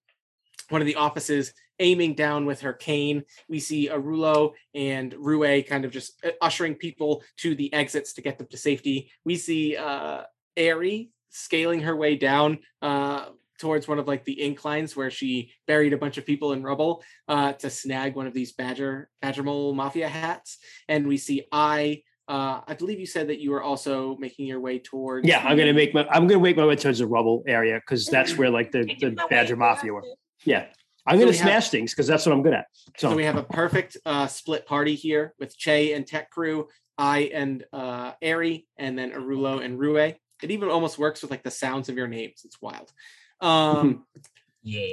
one 0.68 0.80
of 0.80 0.86
the 0.86 0.94
offices, 0.94 1.52
aiming 1.80 2.14
down 2.14 2.46
with 2.46 2.60
her 2.60 2.72
cane. 2.72 3.24
We 3.48 3.58
see 3.58 3.88
Arulo 3.88 4.52
and 4.74 5.12
Rue 5.18 5.62
kind 5.62 5.84
of 5.84 5.90
just 5.90 6.24
uh, 6.24 6.30
ushering 6.40 6.76
people 6.76 7.24
to 7.38 7.54
the 7.54 7.72
exits 7.72 8.12
to 8.14 8.22
get 8.22 8.38
them 8.38 8.46
to 8.48 8.56
safety. 8.56 9.10
We 9.24 9.36
see 9.36 9.76
uh, 9.76 10.22
Ari 10.56 11.10
scaling 11.30 11.80
her 11.80 11.96
way 11.96 12.16
down. 12.16 12.58
Uh, 12.80 13.26
towards 13.58 13.86
one 13.86 13.98
of 13.98 14.08
like 14.08 14.24
the 14.24 14.40
inclines 14.40 14.96
where 14.96 15.10
she 15.10 15.52
buried 15.66 15.92
a 15.92 15.98
bunch 15.98 16.16
of 16.16 16.24
people 16.24 16.54
in 16.54 16.62
rubble 16.62 17.04
uh, 17.28 17.52
to 17.52 17.68
snag 17.68 18.16
one 18.16 18.26
of 18.26 18.32
these 18.32 18.52
badger 18.52 19.10
badger 19.20 19.42
mole 19.42 19.74
mafia 19.74 20.08
hats 20.08 20.56
and 20.88 21.06
we 21.06 21.18
see 21.18 21.44
i 21.52 22.02
uh, 22.28 22.62
i 22.66 22.72
believe 22.72 22.98
you 22.98 23.04
said 23.04 23.28
that 23.28 23.38
you 23.38 23.50
were 23.50 23.62
also 23.62 24.16
making 24.18 24.46
your 24.46 24.60
way 24.60 24.78
towards 24.78 25.28
Yeah, 25.28 25.40
I'm 25.46 25.58
gonna 25.58 25.74
make 25.74 25.92
my 25.92 26.06
I'm 26.08 26.26
gonna 26.26 26.40
make 26.40 26.56
my 26.56 26.64
way 26.64 26.76
towards 26.76 27.00
the 27.00 27.06
rubble 27.06 27.44
area 27.46 27.78
because 27.84 28.06
that's 28.06 28.38
where 28.38 28.48
like 28.48 28.72
the, 28.72 28.84
the 28.98 29.26
Badger 29.28 29.56
Mafia 29.56 29.92
were. 29.92 30.04
Yeah. 30.44 30.66
I'm 31.06 31.16
So 31.16 31.20
gonna 31.20 31.30
we 31.32 31.36
have- 31.38 31.46
smash 31.46 31.68
things 31.70 31.92
because 31.92 32.06
that's 32.06 32.26
what 32.26 32.32
I'm 32.32 32.42
good 32.42 32.54
at. 32.54 32.66
So, 32.98 33.10
so 33.10 33.16
we 33.16 33.24
have 33.24 33.36
a 33.36 33.42
perfect 33.42 33.96
uh, 34.04 34.26
split 34.26 34.66
party 34.66 34.94
here 34.94 35.34
with 35.38 35.56
che 35.56 35.92
and 35.94 36.06
tech 36.06 36.30
crew 36.30 36.68
i 36.98 37.30
and 37.32 37.64
uh 37.72 38.12
Ari, 38.22 38.66
and 38.76 38.98
then 38.98 39.12
arulo 39.12 39.64
and 39.64 39.78
rue 39.78 39.96
it 39.96 40.18
even 40.42 40.68
almost 40.68 40.98
works 40.98 41.22
with 41.22 41.30
like 41.30 41.42
the 41.42 41.50
sounds 41.50 41.88
of 41.88 41.96
your 41.96 42.08
names 42.08 42.42
it's 42.44 42.60
wild 42.60 42.92
um 43.40 44.04
Yeah. 44.62 44.84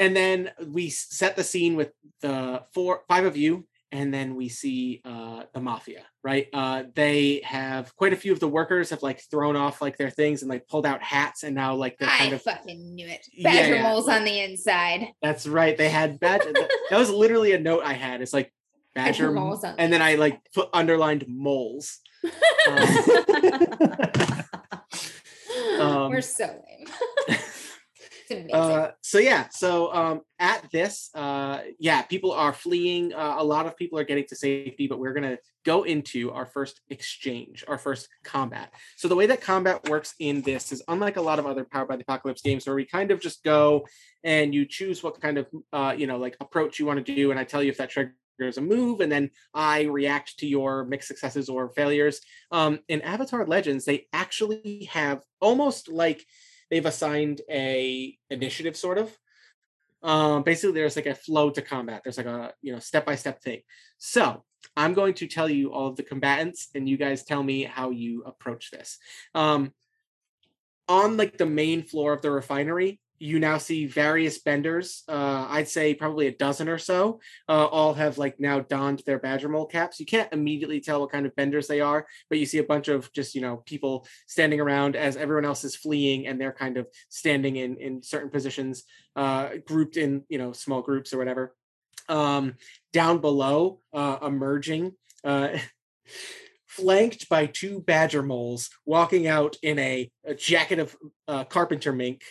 and 0.00 0.16
then 0.16 0.50
we 0.66 0.90
set 0.90 1.36
the 1.36 1.44
scene 1.44 1.76
with 1.76 1.92
the 2.22 2.62
four 2.74 3.02
five 3.08 3.24
of 3.24 3.36
you 3.36 3.66
and 3.96 4.12
then 4.12 4.34
we 4.34 4.48
see 4.48 5.00
uh 5.04 5.42
the 5.54 5.60
mafia 5.60 6.02
right 6.22 6.48
uh 6.52 6.82
they 6.94 7.40
have 7.44 7.94
quite 7.96 8.12
a 8.12 8.16
few 8.16 8.32
of 8.32 8.40
the 8.40 8.48
workers 8.48 8.90
have 8.90 9.02
like 9.02 9.20
thrown 9.30 9.56
off 9.56 9.80
like 9.80 9.96
their 9.96 10.10
things 10.10 10.42
and 10.42 10.50
like 10.50 10.68
pulled 10.68 10.84
out 10.84 11.02
hats 11.02 11.42
and 11.42 11.54
now 11.54 11.74
like 11.74 11.96
they're 11.98 12.08
I 12.08 12.18
kind 12.18 12.32
of 12.34 12.42
fucking 12.42 12.94
knew 12.94 13.08
it. 13.08 13.26
Yeah, 13.32 13.50
Badger 13.50 13.76
yeah, 13.76 13.82
moles 13.82 14.08
on 14.08 14.24
the 14.24 14.40
inside. 14.40 15.08
that's 15.22 15.46
right 15.46 15.76
they 15.76 15.88
had 15.88 16.20
badger 16.20 16.52
that 16.52 16.98
was 16.98 17.10
literally 17.10 17.52
a 17.52 17.58
note 17.58 17.82
i 17.84 17.94
had 17.94 18.20
it's 18.20 18.32
like 18.34 18.52
badger 18.94 19.24
Badger 19.24 19.32
moles 19.32 19.64
on 19.64 19.74
and 19.78 19.92
then 19.92 20.02
i 20.02 20.16
like 20.16 20.40
put 20.54 20.68
underlined 20.72 21.24
moles 21.26 21.98
Um, 22.68 22.78
um, 25.80 26.10
We're 26.10 26.20
so. 26.20 26.62
Uh, 28.52 28.90
so 29.00 29.18
yeah, 29.18 29.48
so 29.50 29.92
um, 29.92 30.20
at 30.38 30.68
this, 30.72 31.10
uh, 31.14 31.60
yeah, 31.78 32.02
people 32.02 32.32
are 32.32 32.52
fleeing. 32.52 33.12
Uh, 33.12 33.36
a 33.38 33.44
lot 33.44 33.66
of 33.66 33.76
people 33.76 33.98
are 33.98 34.04
getting 34.04 34.24
to 34.28 34.36
safety, 34.36 34.86
but 34.86 34.98
we're 34.98 35.12
gonna 35.12 35.38
go 35.64 35.82
into 35.84 36.30
our 36.30 36.46
first 36.46 36.80
exchange, 36.90 37.64
our 37.68 37.78
first 37.78 38.08
combat. 38.24 38.72
So 38.96 39.08
the 39.08 39.16
way 39.16 39.26
that 39.26 39.40
combat 39.40 39.88
works 39.88 40.14
in 40.18 40.42
this 40.42 40.72
is 40.72 40.82
unlike 40.88 41.16
a 41.16 41.22
lot 41.22 41.38
of 41.38 41.46
other 41.46 41.64
Powered 41.64 41.88
by 41.88 41.96
the 41.96 42.02
Apocalypse 42.02 42.42
games, 42.42 42.66
where 42.66 42.76
we 42.76 42.84
kind 42.84 43.10
of 43.10 43.20
just 43.20 43.42
go 43.42 43.86
and 44.24 44.54
you 44.54 44.66
choose 44.66 45.02
what 45.02 45.20
kind 45.20 45.38
of 45.38 45.46
uh, 45.72 45.94
you 45.96 46.06
know 46.06 46.18
like 46.18 46.36
approach 46.40 46.78
you 46.78 46.86
want 46.86 47.04
to 47.04 47.14
do, 47.14 47.30
and 47.30 47.40
I 47.40 47.44
tell 47.44 47.62
you 47.62 47.70
if 47.70 47.78
that 47.78 47.90
triggers 47.90 48.58
a 48.58 48.60
move, 48.60 49.00
and 49.00 49.10
then 49.10 49.30
I 49.54 49.84
react 49.84 50.38
to 50.38 50.46
your 50.46 50.84
mixed 50.84 51.08
successes 51.08 51.48
or 51.48 51.70
failures. 51.70 52.20
Um, 52.50 52.80
in 52.88 53.00
Avatar 53.02 53.46
Legends, 53.46 53.84
they 53.84 54.06
actually 54.12 54.88
have 54.92 55.22
almost 55.40 55.88
like 55.88 56.24
they've 56.70 56.86
assigned 56.86 57.40
a 57.50 58.16
initiative 58.30 58.76
sort 58.76 58.98
of. 58.98 59.16
Um 60.02 60.42
basically 60.42 60.74
there's 60.74 60.96
like 60.96 61.06
a 61.06 61.14
flow 61.14 61.50
to 61.50 61.62
combat. 61.62 62.02
There's 62.04 62.18
like 62.18 62.26
a 62.26 62.52
you 62.62 62.72
know 62.72 62.78
step 62.78 63.06
by 63.06 63.16
step 63.16 63.42
thing. 63.42 63.62
So 63.98 64.42
i'm 64.76 64.94
going 64.94 65.14
to 65.14 65.28
tell 65.28 65.48
you 65.48 65.72
all 65.72 65.86
of 65.86 65.96
the 65.96 66.02
combatants 66.02 66.68
and 66.74 66.88
you 66.88 66.96
guys 66.96 67.22
tell 67.22 67.42
me 67.42 67.62
how 67.62 67.90
you 67.90 68.22
approach 68.24 68.70
this. 68.70 68.98
Um 69.34 69.72
on 70.88 71.16
like 71.16 71.36
the 71.38 71.46
main 71.46 71.82
floor 71.82 72.12
of 72.12 72.22
the 72.22 72.30
refinery 72.30 73.00
you 73.18 73.38
now 73.38 73.58
see 73.58 73.86
various 73.86 74.38
benders 74.38 75.02
uh 75.08 75.46
i'd 75.50 75.68
say 75.68 75.94
probably 75.94 76.26
a 76.26 76.36
dozen 76.36 76.68
or 76.68 76.78
so 76.78 77.20
uh, 77.48 77.66
all 77.66 77.94
have 77.94 78.18
like 78.18 78.38
now 78.38 78.60
donned 78.60 79.02
their 79.06 79.18
badger 79.18 79.48
mole 79.48 79.66
caps. 79.66 80.00
You 80.00 80.06
can't 80.06 80.32
immediately 80.32 80.80
tell 80.80 81.00
what 81.00 81.10
kind 81.10 81.26
of 81.26 81.36
benders 81.36 81.66
they 81.66 81.80
are 81.80 82.06
but 82.28 82.38
you 82.38 82.46
see 82.46 82.58
a 82.58 82.64
bunch 82.64 82.88
of 82.88 83.12
just 83.12 83.34
you 83.34 83.40
know 83.40 83.58
people 83.66 84.06
standing 84.26 84.60
around 84.60 84.96
as 84.96 85.16
everyone 85.16 85.44
else 85.44 85.64
is 85.64 85.76
fleeing 85.76 86.26
and 86.26 86.40
they're 86.40 86.52
kind 86.52 86.76
of 86.76 86.86
standing 87.08 87.56
in 87.56 87.76
in 87.76 88.02
certain 88.02 88.30
positions 88.30 88.84
uh 89.16 89.50
grouped 89.66 89.96
in 89.96 90.24
you 90.28 90.38
know 90.38 90.52
small 90.52 90.82
groups 90.82 91.12
or 91.12 91.18
whatever. 91.18 91.54
Um 92.08 92.54
down 92.92 93.18
below 93.18 93.80
uh 93.92 94.18
emerging 94.22 94.92
uh 95.24 95.58
flanked 96.66 97.28
by 97.30 97.46
two 97.46 97.80
badger 97.80 98.22
moles 98.22 98.68
walking 98.84 99.26
out 99.26 99.56
in 99.62 99.78
a, 99.78 100.10
a 100.26 100.34
jacket 100.34 100.78
of 100.78 100.94
uh, 101.26 101.42
carpenter 101.44 101.90
mink 101.90 102.22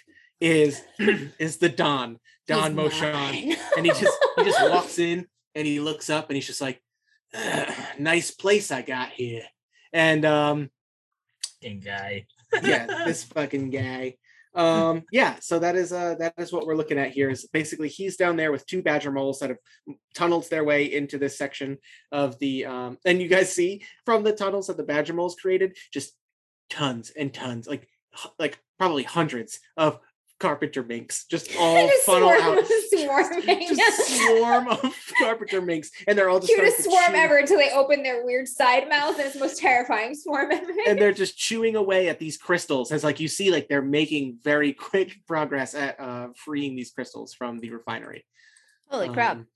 is 0.42 0.82
is 1.40 1.58
the 1.58 1.70
don 1.70 2.20
don 2.48 2.78
He's 2.78 2.80
moshan 2.94 3.14
mine. 3.14 3.56
and 3.78 3.86
he 3.86 3.92
just 3.92 4.18
he 4.38 4.44
just 4.44 4.62
walks 4.70 5.00
in 5.00 5.28
and 5.56 5.66
he 5.68 5.80
looks 5.80 6.10
up 6.10 6.30
and 6.30 6.36
he's 6.36 6.48
just 6.48 6.62
like 6.62 6.82
nice 8.00 8.32
place 8.32 8.72
i 8.72 8.82
got 8.82 9.10
here 9.10 9.44
and 9.94 10.26
um 10.26 10.70
Fucking 11.62 11.80
guy. 11.80 12.26
yeah 12.64 12.86
this 13.06 13.24
fucking 13.24 13.70
guy 13.72 14.16
um 14.54 15.04
yeah 15.12 15.36
so 15.42 15.60
that 15.60 15.76
is 15.76 15.92
uh 15.92 16.16
that 16.20 16.34
is 16.38 16.54
what 16.54 16.66
we're 16.66 16.76
looking 16.78 16.98
at 17.00 17.12
here 17.12 17.30
is 17.30 17.46
basically 17.52 17.90
he's 17.90 18.16
down 18.16 18.38
there 18.38 18.52
with 18.54 18.66
two 18.68 18.82
badger 18.82 19.12
moles 19.12 19.40
that 19.40 19.50
have 19.50 19.58
tunneled 20.14 20.50
their 20.50 20.64
way 20.64 20.86
into 20.94 21.18
this 21.18 21.38
section 21.38 21.78
of 22.12 22.38
the 22.40 22.66
um 22.66 22.98
and 23.06 23.22
you 23.22 23.28
guys 23.28 23.54
see 23.54 23.84
from 24.06 24.24
the 24.24 24.32
tunnels 24.32 24.68
that 24.68 24.78
the 24.78 24.84
badger 24.84 25.14
moles 25.14 25.36
created 25.36 25.76
just 25.92 26.14
tons 26.70 27.10
and 27.10 27.34
tons 27.34 27.68
like 27.68 27.88
like 28.40 28.58
probably 28.78 29.04
hundreds 29.04 29.60
of 29.76 30.00
carpenter 30.46 30.84
minks 30.84 31.26
just 31.26 31.50
all 31.60 31.88
Just 31.88 32.06
funnel 32.06 32.30
swarm- 32.30 32.58
out 32.60 32.66
swarming. 32.90 33.68
just 33.76 34.08
swarm 34.22 34.68
of 34.68 34.96
carpenter 35.20 35.62
minks 35.62 35.92
and 36.08 36.18
they're 36.18 36.30
all 36.30 36.40
just 36.40 36.54
Cutest 36.54 36.80
starting 36.84 36.92
swarm 36.92 37.12
chew- 37.14 37.18
ever 37.20 37.38
until 37.38 37.58
they 37.58 37.72
open 37.72 38.04
their 38.04 38.24
weird 38.26 38.48
side 38.48 38.88
mouth 38.90 39.18
and 39.18 39.28
it's 39.28 39.36
most 39.40 39.58
terrifying 39.60 40.14
swarm 40.16 40.52
ever. 40.52 40.72
and 40.88 41.00
they're 41.00 41.12
just 41.14 41.38
chewing 41.38 41.76
away 41.76 42.08
at 42.10 42.20
these 42.20 42.38
crystals 42.38 42.92
as 42.92 43.04
like 43.04 43.20
you 43.20 43.28
see 43.28 43.52
like 43.52 43.68
they're 43.68 43.82
making 43.82 44.38
very 44.44 44.74
quick 44.74 45.16
progress 45.28 45.74
at 45.76 46.00
uh 46.00 46.28
freeing 46.36 46.76
these 46.76 46.92
crystals 46.92 47.34
from 47.34 47.60
the 47.60 47.70
refinery 47.72 48.26
Holy 48.88 49.10
crap. 49.10 49.38
Um, 49.38 49.48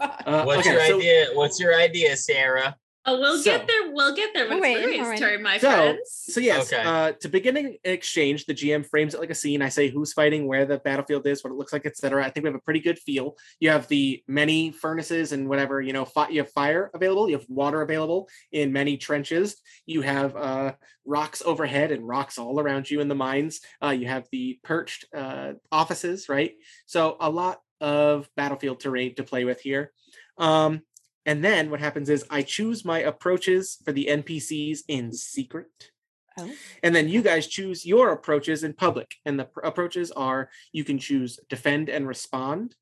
uh, 0.00 0.44
What's 0.44 0.66
okay, 0.66 0.72
your 0.72 0.86
so- 0.86 0.96
idea? 0.98 1.26
What's 1.34 1.60
your 1.60 1.74
idea, 1.74 2.16
Sarah? 2.16 2.76
Oh, 3.08 3.18
we'll 3.18 3.38
So- 3.38 3.44
get 3.44 3.66
there. 3.66 3.90
We'll 3.90 4.14
get 4.14 4.34
there 4.34 4.48
when 4.48 4.60
We're 4.60 4.66
it's 4.78 4.86
waiting, 4.86 5.18
turn, 5.18 5.42
my 5.42 5.56
So- 5.58 5.70
friends. 5.70 6.10
So 6.12 6.40
yes, 6.40 6.70
Okay. 6.72 6.82
uh, 6.82 7.12
to 7.12 7.28
begin 7.28 7.56
an 7.56 7.76
exchange, 7.84 8.44
the 8.44 8.52
GM 8.54 8.84
frames 8.84 9.14
it 9.14 9.20
like 9.20 9.30
a 9.30 9.34
scene. 9.34 9.62
I 9.62 9.70
say 9.70 9.88
who's 9.88 10.12
fighting, 10.12 10.46
where 10.46 10.66
the 10.66 10.78
battlefield 10.78 11.26
is, 11.26 11.42
what 11.42 11.50
it 11.50 11.56
looks 11.56 11.72
like, 11.72 11.86
etc. 11.86 12.24
I 12.24 12.28
think 12.30 12.44
we 12.44 12.48
have 12.48 12.54
a 12.54 12.60
pretty 12.60 12.80
good 12.80 12.98
feel. 12.98 13.36
You 13.60 13.70
have 13.70 13.88
the 13.88 14.22
many 14.28 14.70
furnaces 14.72 15.32
and 15.32 15.48
whatever 15.48 15.80
you 15.80 15.92
know. 15.94 16.04
Fi- 16.04 16.28
you 16.28 16.40
have 16.40 16.52
fire 16.52 16.90
available. 16.92 17.30
You 17.30 17.38
have 17.38 17.46
water 17.48 17.80
available 17.82 18.28
in 18.52 18.72
many 18.72 18.98
trenches. 18.98 19.56
You 19.86 20.02
have 20.02 20.36
uh, 20.36 20.74
rocks 21.06 21.42
overhead 21.46 21.90
and 21.92 22.06
rocks 22.06 22.36
all 22.36 22.60
around 22.60 22.90
you 22.90 23.00
in 23.00 23.08
the 23.08 23.14
mines. 23.14 23.60
Uh, 23.82 23.90
you 23.90 24.06
have 24.06 24.26
the 24.32 24.58
perched 24.62 25.06
uh, 25.14 25.54
offices, 25.72 26.28
right? 26.28 26.52
So 26.84 27.16
a 27.20 27.30
lot 27.30 27.60
of 27.80 28.28
battlefield 28.36 28.80
terrain 28.80 29.14
to 29.14 29.22
play 29.22 29.44
with 29.44 29.60
here. 29.62 29.92
Um, 30.36 30.82
and 31.28 31.44
then 31.44 31.68
what 31.70 31.78
happens 31.80 32.08
is 32.08 32.24
I 32.30 32.40
choose 32.40 32.86
my 32.86 33.00
approaches 33.00 33.76
for 33.84 33.92
the 33.92 34.06
NPCs 34.06 34.78
in 34.88 35.12
secret. 35.12 35.90
Oh. 36.38 36.50
And 36.82 36.94
then 36.96 37.06
you 37.08 37.20
guys 37.20 37.46
choose 37.46 37.84
your 37.84 38.12
approaches 38.12 38.64
in 38.64 38.72
public. 38.72 39.10
And 39.26 39.38
the 39.38 39.44
pr- 39.44 39.60
approaches 39.60 40.10
are 40.12 40.48
you 40.72 40.84
can 40.84 40.98
choose 40.98 41.38
defend 41.50 41.90
and 41.90 42.08
respond, 42.08 42.76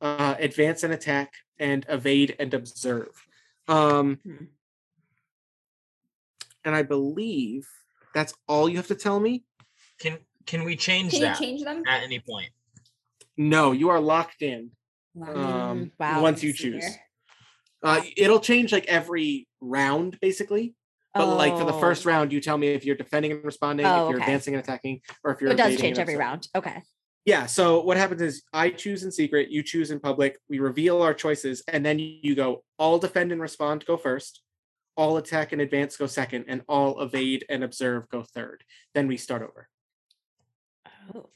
uh, 0.00 0.36
advance 0.38 0.84
and 0.84 0.92
attack, 0.92 1.32
and 1.58 1.84
evade 1.88 2.36
and 2.38 2.54
observe. 2.54 3.10
Um, 3.66 4.20
Hmm. 4.24 4.44
and 6.64 6.74
I 6.76 6.82
believe 6.82 7.66
that's 8.14 8.32
all 8.46 8.68
you 8.68 8.76
have 8.76 8.86
to 8.88 8.94
tell 8.94 9.18
me. 9.18 9.44
Can 9.98 10.18
can 10.46 10.62
we 10.64 10.76
change 10.76 11.10
Can 11.12 11.20
you 11.20 11.26
that 11.26 11.38
change 11.38 11.64
them? 11.64 11.82
at 11.86 12.02
any 12.04 12.20
point? 12.20 12.50
No, 13.36 13.72
you 13.72 13.88
are 13.90 14.00
locked 14.00 14.40
in. 14.42 14.70
Wow. 15.14 15.34
Um, 15.34 15.78
Mm, 15.78 15.90
wow. 15.98 16.22
once 16.22 16.42
you 16.44 16.52
choose, 16.52 16.84
here. 16.84 16.94
Uh, 17.82 18.02
it'll 18.16 18.40
change 18.40 18.72
like 18.72 18.86
every 18.86 19.46
round, 19.60 20.18
basically. 20.20 20.74
But 21.14 21.34
like 21.36 21.56
for 21.56 21.64
the 21.64 21.72
first 21.72 22.06
Oh. 22.06 22.10
round, 22.10 22.32
you 22.32 22.40
tell 22.40 22.56
me 22.58 22.68
if 22.68 22.84
you're 22.84 22.94
defending 22.96 23.32
and 23.32 23.44
responding, 23.44 23.86
Oh, 23.86 24.04
if 24.06 24.10
you're 24.10 24.18
okay. 24.18 24.24
advancing 24.26 24.54
and 24.54 24.62
attacking, 24.62 25.00
or 25.24 25.32
if 25.32 25.40
you're 25.40 25.50
it 25.50 25.56
does 25.56 25.76
change 25.80 25.98
every 25.98 26.16
round. 26.16 26.46
Okay. 26.54 26.82
Yeah. 27.24 27.46
So 27.46 27.82
what 27.82 27.96
happens 27.96 28.22
is 28.22 28.42
I 28.52 28.70
choose 28.70 29.02
in 29.02 29.10
secret, 29.10 29.50
you 29.50 29.62
choose 29.62 29.90
in 29.90 29.98
public, 30.00 30.38
we 30.48 30.60
reveal 30.60 31.02
our 31.02 31.14
choices, 31.14 31.62
and 31.66 31.84
then 31.84 31.98
you 31.98 32.34
go 32.36 32.62
all 32.78 32.98
defend 32.98 33.32
and 33.32 33.40
respond, 33.40 33.84
go 33.84 33.96
first, 33.96 34.42
all 34.96 35.16
attack 35.16 35.52
and 35.52 35.60
advance 35.60 35.96
go 35.96 36.06
second, 36.06 36.44
and 36.48 36.62
all 36.68 37.00
evade 37.00 37.44
and 37.48 37.64
observe 37.64 38.08
go 38.10 38.22
third. 38.22 38.62
Then 38.94 39.08
we 39.08 39.16
start 39.16 39.42
over. 39.42 39.68
Oh, 41.14 41.26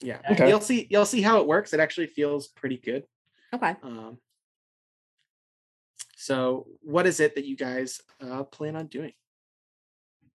Yeah. 0.00 0.18
Okay. 0.30 0.48
You'll 0.48 0.60
see 0.60 0.86
you'll 0.90 1.06
see 1.06 1.22
how 1.22 1.40
it 1.40 1.46
works. 1.46 1.72
It 1.72 1.80
actually 1.80 2.08
feels 2.08 2.48
pretty 2.48 2.76
good. 2.76 3.04
okay. 3.54 3.76
Um, 3.82 4.18
so 6.26 6.66
what 6.80 7.06
is 7.06 7.20
it 7.20 7.36
that 7.36 7.44
you 7.44 7.56
guys 7.56 8.00
uh, 8.20 8.42
plan 8.42 8.74
on 8.74 8.88
doing? 8.88 9.12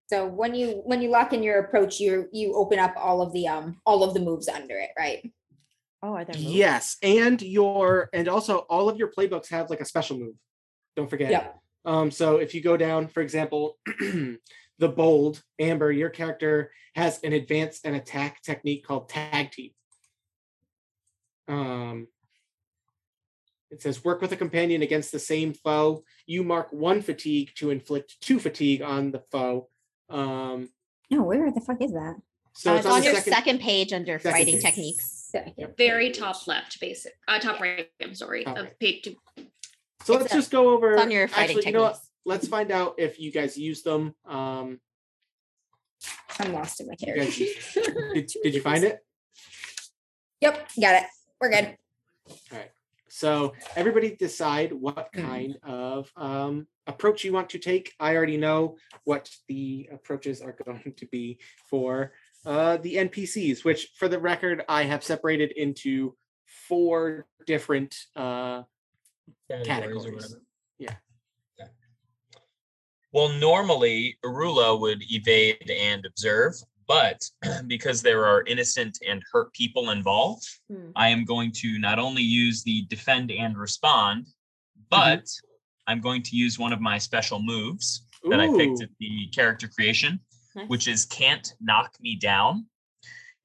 So 0.07 0.25
when 0.25 0.55
you 0.55 0.81
when 0.85 1.01
you 1.01 1.09
lock 1.09 1.33
in 1.33 1.43
your 1.43 1.59
approach, 1.59 1.99
you 1.99 2.29
you 2.31 2.55
open 2.55 2.79
up 2.79 2.93
all 2.95 3.21
of 3.21 3.33
the 3.33 3.49
um 3.49 3.81
all 3.85 4.01
of 4.01 4.13
the 4.13 4.21
moves 4.21 4.47
under 4.47 4.77
it, 4.77 4.91
right? 4.97 5.29
Oh, 6.01 6.13
are 6.13 6.23
there 6.23 6.35
moves? 6.35 6.53
Yes, 6.53 6.97
and 7.03 7.41
your 7.41 8.09
and 8.13 8.29
also 8.29 8.59
all 8.69 8.87
of 8.87 8.97
your 8.97 9.11
playbooks 9.11 9.49
have 9.49 9.69
like 9.69 9.81
a 9.81 9.85
special 9.85 10.17
move. 10.17 10.35
Don't 10.95 11.09
forget. 11.09 11.31
Yep. 11.31 11.59
Um, 11.83 12.09
so 12.09 12.37
if 12.37 12.55
you 12.55 12.61
go 12.61 12.77
down, 12.77 13.09
for 13.09 13.21
example, 13.21 13.77
the 13.99 14.39
bold 14.79 15.43
Amber, 15.59 15.91
your 15.91 16.09
character 16.09 16.71
has 16.95 17.19
an 17.23 17.33
advanced 17.33 17.85
and 17.85 17.97
attack 17.97 18.41
technique 18.43 18.85
called 18.85 19.09
tag 19.09 19.51
team. 19.51 19.71
Um, 21.49 22.07
it 23.71 23.81
says 23.81 24.03
work 24.03 24.21
with 24.21 24.31
a 24.33 24.37
companion 24.37 24.81
against 24.81 25.11
the 25.11 25.19
same 25.19 25.53
foe. 25.53 26.03
You 26.25 26.43
mark 26.43 26.71
one 26.73 27.01
fatigue 27.01 27.51
to 27.55 27.69
inflict 27.69 28.19
two 28.21 28.39
fatigue 28.39 28.81
on 28.81 29.11
the 29.11 29.19
foe. 29.31 29.69
Um, 30.09 30.69
No, 31.09 31.23
where 31.23 31.49
the 31.51 31.61
fuck 31.61 31.81
is 31.81 31.93
that? 31.93 32.15
so 32.53 32.73
Uh, 32.73 32.75
it's 32.77 32.85
it's 32.85 32.93
on 32.95 32.99
the 33.01 33.05
your 33.07 33.21
second, 33.21 33.59
page 33.61 33.93
under 33.93 34.19
second 34.19 34.31
fighting 34.37 34.55
page. 34.55 34.63
techniques. 34.63 35.05
Second 35.31 35.73
Very 35.77 36.07
page. 36.09 36.17
top 36.19 36.47
left, 36.47 36.79
basic. 36.81 37.13
Uh, 37.27 37.39
top 37.39 37.61
right. 37.61 37.89
I'm 38.03 38.13
sorry. 38.13 38.43
Top 38.43 38.57
of 38.57 38.63
right. 38.65 38.79
page 38.79 39.03
two. 39.03 39.15
So 40.03 40.13
It's 40.15 40.23
let's 40.23 40.33
a- 40.33 40.35
just 40.35 40.51
go 40.51 40.69
over. 40.71 40.93
It's 40.93 41.01
on 41.01 41.11
your 41.11 41.27
fighting 41.29 41.57
actually, 41.57 41.71
you 41.71 41.77
know 41.77 41.83
what? 41.83 41.93
techniques. 41.93 42.07
Let's 42.25 42.47
find 42.49 42.71
out 42.71 42.95
if 42.97 43.19
you 43.19 43.31
guys 43.31 43.57
use 43.57 43.81
them. 43.83 44.13
Um, 44.25 44.79
I'm 46.39 46.53
lost 46.53 46.81
in 46.81 46.87
my 46.87 46.95
you 46.99 47.15
guys 47.15 47.35
did, 47.37 48.31
did 48.43 48.53
you 48.55 48.61
find 48.61 48.83
it? 48.83 48.99
Yep, 50.41 50.69
got 50.81 50.95
it. 50.95 51.07
We're 51.39 51.51
good. 51.51 51.77
So 53.13 53.53
everybody 53.75 54.15
decide 54.15 54.71
what 54.71 55.11
Mm. 55.11 55.21
kind 55.27 55.57
of 55.63 56.09
um, 56.15 56.65
approach 56.87 57.25
you 57.25 57.33
want 57.33 57.49
to 57.49 57.59
take. 57.59 57.93
I 57.99 58.15
already 58.15 58.37
know 58.37 58.77
what 59.03 59.29
the 59.49 59.89
approaches 59.91 60.41
are 60.41 60.53
going 60.65 60.93
to 60.95 61.05
be 61.07 61.39
for 61.67 62.13
uh, 62.45 62.77
the 62.77 62.95
NPCs, 62.95 63.65
which, 63.65 63.89
for 63.97 64.07
the 64.07 64.17
record, 64.17 64.63
I 64.69 64.83
have 64.83 65.03
separated 65.03 65.51
into 65.51 66.15
four 66.45 67.27
different. 67.45 67.95
Uh, 68.15 68.63
Categories 69.49 69.67
Categories. 69.67 70.13
whatever. 70.15 70.41
Yeah. 70.79 70.95
Well, 73.11 73.29
normally 73.29 74.17
Arulo 74.23 74.79
would 74.79 75.03
evade 75.11 75.69
and 75.69 76.05
observe, 76.05 76.53
but 76.87 77.21
because 77.67 78.01
there 78.01 78.25
are 78.25 78.43
innocent 78.43 78.97
and 79.07 79.21
hurt 79.31 79.53
people 79.53 79.91
involved, 79.91 80.47
Hmm. 80.69 80.91
I 80.95 81.09
am 81.09 81.25
going 81.25 81.51
to 81.53 81.79
not 81.79 81.99
only 81.99 82.23
use 82.23 82.63
the 82.63 82.83
defend 82.89 83.31
and 83.31 83.57
respond, 83.57 84.27
but 84.89 85.25
I'm 85.87 86.01
going 86.01 86.23
to 86.23 86.35
use 86.35 86.59
one 86.59 86.73
of 86.73 86.81
my 86.81 86.97
special 86.97 87.41
moves 87.41 88.05
that 88.29 88.39
I 88.39 88.47
picked 88.55 88.81
at 88.83 88.89
the 88.99 89.27
character 89.33 89.67
creation, 89.67 90.19
Nice. 90.55 90.67
which 90.69 90.87
is 90.87 91.05
can't 91.05 91.53
knock 91.59 91.95
me 92.01 92.15
down. 92.15 92.67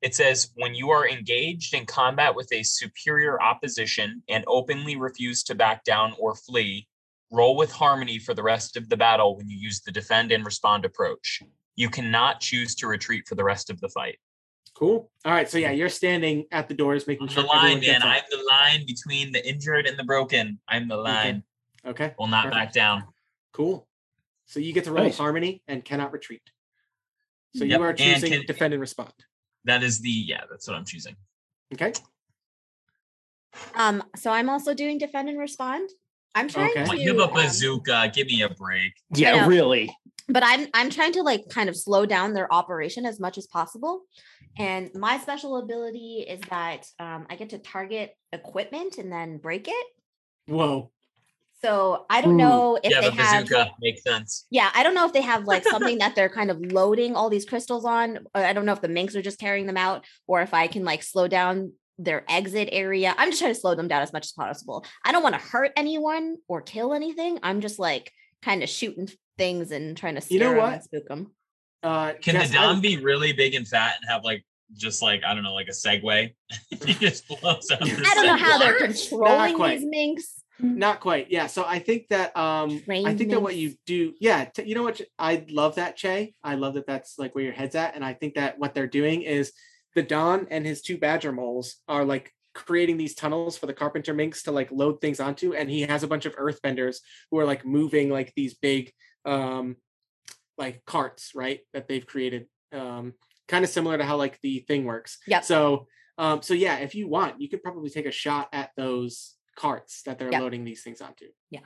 It 0.02 0.14
says 0.14 0.50
when 0.56 0.74
you 0.74 0.90
are 0.90 1.08
engaged 1.08 1.72
in 1.74 1.86
combat 1.86 2.34
with 2.34 2.52
a 2.52 2.62
superior 2.62 3.40
opposition 3.42 4.22
and 4.28 4.44
openly 4.46 4.96
refuse 4.96 5.42
to 5.44 5.54
back 5.54 5.82
down 5.84 6.14
or 6.18 6.34
flee, 6.34 6.86
roll 7.32 7.56
with 7.56 7.72
harmony 7.72 8.18
for 8.18 8.34
the 8.34 8.42
rest 8.42 8.76
of 8.76 8.88
the 8.88 8.96
battle 8.96 9.36
when 9.36 9.48
you 9.48 9.56
use 9.58 9.80
the 9.80 9.90
defend 9.90 10.30
and 10.32 10.44
respond 10.44 10.84
approach. 10.84 11.42
You 11.76 11.90
cannot 11.90 12.40
choose 12.40 12.74
to 12.76 12.86
retreat 12.86 13.28
for 13.28 13.34
the 13.34 13.44
rest 13.44 13.70
of 13.70 13.80
the 13.80 13.88
fight. 13.88 14.18
cool. 14.74 15.10
All 15.24 15.32
right, 15.32 15.48
so 15.48 15.56
yeah, 15.58 15.70
you're 15.70 15.88
standing 15.88 16.44
at 16.52 16.68
the 16.68 16.74
doors, 16.74 17.06
making 17.06 17.28
I'm 17.28 17.34
sure 17.34 17.42
the 17.44 17.48
line, 17.48 17.74
man. 17.74 17.80
gets 17.80 18.04
I'm 18.04 18.22
the 18.30 18.44
line 18.48 18.84
between 18.86 19.32
the 19.32 19.46
injured 19.48 19.86
and 19.86 19.98
the 19.98 20.04
broken. 20.04 20.58
I'm 20.68 20.86
the 20.88 20.96
line. 20.96 21.42
Okay, 21.86 22.14
Will 22.18 22.26
not 22.26 22.44
perfect. 22.46 22.54
back 22.56 22.72
down. 22.72 23.04
cool. 23.52 23.86
So 24.48 24.60
you 24.60 24.72
get 24.72 24.84
to 24.84 24.92
roll 24.92 25.04
Nice. 25.04 25.18
harmony 25.18 25.62
and 25.66 25.84
cannot 25.84 26.12
retreat. 26.12 26.42
So 27.56 27.64
Yep, 27.64 27.78
you 27.78 27.84
are 27.84 27.88
and 27.90 27.98
choosing 27.98 28.30
can- 28.32 28.46
defend 28.46 28.74
and 28.74 28.80
respond. 28.80 29.12
That 29.64 29.82
is 29.82 30.00
the 30.00 30.10
yeah. 30.10 30.42
That's 30.50 30.68
what 30.68 30.76
I'm 30.76 30.84
choosing. 30.84 31.16
Okay. 31.74 31.92
Um, 33.74 34.02
so 34.14 34.30
I'm 34.30 34.48
also 34.50 34.74
doing 34.74 34.98
defend 34.98 35.28
and 35.28 35.38
respond. 35.38 35.90
I'm 36.36 36.48
trying 36.48 36.70
Okay. 36.70 36.82
to 36.84 36.88
Well, 36.90 36.98
you 36.98 37.08
have 37.08 37.18
a 37.18 37.32
um, 37.32 37.34
bazooka. 37.34 38.10
Give 38.14 38.26
me 38.26 38.42
a 38.42 38.50
break. 38.50 38.92
Yeah, 39.14 39.48
really. 39.48 39.90
but 40.28 40.42
I'm 40.44 40.68
I'm 40.74 40.90
trying 40.90 41.12
to 41.12 41.22
like 41.22 41.48
kind 41.48 41.68
of 41.68 41.76
slow 41.76 42.04
down 42.04 42.34
their 42.34 42.52
operation 42.52 43.06
as 43.06 43.18
much 43.18 43.38
as 43.38 43.46
possible. 43.46 44.02
And 44.58 44.90
my 44.94 45.18
special 45.18 45.56
ability 45.58 46.26
is 46.28 46.40
that 46.50 46.86
um, 46.98 47.26
I 47.28 47.36
get 47.36 47.50
to 47.50 47.58
target 47.58 48.16
equipment 48.32 48.98
and 48.98 49.10
then 49.10 49.38
break 49.38 49.66
it. 49.68 49.86
Whoa. 50.46 50.90
So 51.62 52.04
I 52.10 52.20
don't 52.20 52.34
Ooh. 52.34 52.38
know 52.38 52.78
if 52.82 52.90
yeah, 52.90 53.00
they 53.00 53.10
the 53.10 53.22
have 53.22 53.44
bazooka 53.46 53.70
makes 53.80 54.02
sense. 54.02 54.46
yeah, 54.50 54.70
I 54.74 54.82
don't 54.82 54.94
know 54.94 55.06
if 55.06 55.14
they 55.14 55.22
have 55.22 55.44
like 55.44 55.64
something 55.68 55.98
that 55.98 56.14
they're 56.14 56.28
kind 56.28 56.50
of 56.50 56.60
loading 56.60 57.16
all 57.16 57.30
these 57.30 57.46
crystals 57.46 57.86
on. 57.86 58.26
I 58.34 58.52
don't 58.52 58.66
know 58.66 58.72
if 58.74 58.82
the 58.82 58.88
minks 58.88 59.16
are 59.16 59.22
just 59.22 59.40
carrying 59.40 59.66
them 59.66 59.78
out, 59.78 60.04
or 60.26 60.42
if 60.42 60.52
I 60.52 60.66
can 60.66 60.84
like 60.84 61.02
slow 61.02 61.28
down 61.28 61.72
their 61.98 62.24
exit 62.28 62.68
area. 62.72 63.14
I'm 63.16 63.30
just 63.30 63.40
trying 63.40 63.54
to 63.54 63.60
slow 63.60 63.74
them 63.74 63.88
down 63.88 64.02
as 64.02 64.12
much 64.12 64.24
as 64.26 64.32
possible. 64.32 64.84
I 65.04 65.12
don't 65.12 65.22
want 65.22 65.34
to 65.34 65.40
hurt 65.40 65.72
anyone 65.76 66.36
or 66.48 66.60
kill 66.62 66.92
anything. 66.94 67.38
I'm 67.42 67.60
just 67.60 67.78
like 67.78 68.12
kind 68.42 68.62
of 68.62 68.68
shooting 68.68 69.08
things 69.38 69.70
and 69.70 69.96
trying 69.96 70.14
to 70.16 70.20
scare 70.20 70.34
You 70.34 70.40
know 70.44 70.50
'em 70.52 70.56
what? 70.58 70.72
and 70.74 70.82
spook 70.82 71.08
them. 71.08 71.32
Uh, 71.82 72.12
Can 72.20 72.34
Jess, 72.34 72.50
the 72.50 72.58
I- 72.58 72.62
Don 72.62 72.80
be 72.80 72.96
really 72.98 73.32
big 73.32 73.54
and 73.54 73.66
fat 73.66 73.94
and 74.00 74.10
have 74.10 74.24
like 74.24 74.44
just 74.74 75.00
like 75.02 75.22
I 75.24 75.34
don't 75.34 75.42
know, 75.44 75.54
like 75.54 75.68
a 75.68 75.72
Segway? 75.72 76.34
he 76.84 76.94
just 76.94 77.26
blows 77.28 77.70
up. 77.70 77.80
I 77.82 77.86
don't 78.14 78.26
know 78.26 78.36
how 78.36 78.58
they're 78.58 78.74
Segway. 78.74 79.08
controlling 79.08 79.56
quite. 79.56 79.78
these 79.78 79.86
minks. 79.88 80.42
Not 80.58 81.00
quite. 81.00 81.30
Yeah. 81.30 81.48
So 81.48 81.64
I 81.66 81.78
think 81.78 82.08
that 82.08 82.36
um 82.36 82.70
I 82.70 82.78
Trained 82.84 83.18
think 83.18 83.30
that 83.30 83.42
what 83.42 83.56
you 83.56 83.74
do, 83.86 84.14
yeah, 84.20 84.46
t- 84.46 84.64
you 84.64 84.74
know 84.74 84.82
what 84.82 85.00
I 85.18 85.44
love 85.50 85.74
that 85.76 85.96
Che. 85.96 86.34
I 86.42 86.54
love 86.54 86.74
that 86.74 86.86
that's 86.86 87.18
like 87.18 87.34
where 87.34 87.44
your 87.44 87.52
head's 87.52 87.74
at 87.74 87.94
and 87.94 88.04
I 88.04 88.14
think 88.14 88.34
that 88.34 88.58
what 88.58 88.74
they're 88.74 88.86
doing 88.86 89.22
is 89.22 89.52
the 89.96 90.02
Don 90.02 90.46
and 90.50 90.64
his 90.64 90.82
two 90.82 90.98
badger 90.98 91.32
moles 91.32 91.76
are 91.88 92.04
like 92.04 92.32
creating 92.54 92.96
these 92.96 93.14
tunnels 93.14 93.58
for 93.58 93.66
the 93.66 93.74
carpenter 93.74 94.14
minks 94.14 94.44
to 94.44 94.52
like 94.52 94.70
load 94.70 95.00
things 95.00 95.20
onto 95.20 95.52
and 95.54 95.68
he 95.68 95.82
has 95.82 96.02
a 96.02 96.06
bunch 96.08 96.24
of 96.26 96.36
earthbenders 96.36 96.98
who 97.30 97.38
are 97.38 97.44
like 97.44 97.66
moving 97.66 98.08
like 98.10 98.32
these 98.36 98.54
big 98.54 98.92
um 99.24 99.76
like 100.56 100.82
carts, 100.86 101.32
right? 101.34 101.60
That 101.72 101.88
they've 101.88 102.06
created 102.06 102.46
um 102.72 103.14
kind 103.48 103.64
of 103.64 103.70
similar 103.70 103.98
to 103.98 104.04
how 104.04 104.16
like 104.16 104.38
the 104.42 104.60
thing 104.60 104.84
works. 104.84 105.18
yeah 105.26 105.40
So 105.40 105.86
um 106.18 106.40
so 106.42 106.54
yeah, 106.54 106.76
if 106.78 106.94
you 106.94 107.08
want, 107.08 107.40
you 107.40 107.48
could 107.48 107.62
probably 107.62 107.90
take 107.90 108.06
a 108.06 108.10
shot 108.12 108.48
at 108.52 108.70
those 108.76 109.34
carts 109.56 110.02
that 110.02 110.18
they're 110.18 110.30
Yep. 110.32 110.40
loading 110.42 110.64
these 110.64 110.82
things 110.82 111.00
onto. 111.00 111.26
Yeah, 111.50 111.60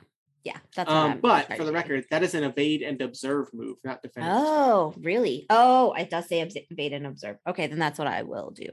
that's 0.45 0.87
what 0.87 0.89
Um, 0.89 1.11
I'm 1.13 1.19
but 1.19 1.55
for 1.55 1.63
the 1.63 1.71
record, 1.71 2.05
that 2.11 2.23
is 2.23 2.33
an 2.33 2.43
evade 2.43 2.81
and 2.81 3.01
observe 3.01 3.53
move, 3.53 3.77
not 3.83 4.01
defend. 4.01 4.27
Oh, 4.29 4.93
really? 4.99 5.45
Oh, 5.49 5.93
it 5.93 6.09
does 6.09 6.27
say 6.27 6.41
evade 6.41 6.93
and 6.93 7.05
observe. 7.05 7.37
Okay, 7.47 7.67
then 7.67 7.79
that's 7.79 7.99
what 7.99 8.07
I 8.07 8.23
will 8.23 8.51
do. 8.51 8.67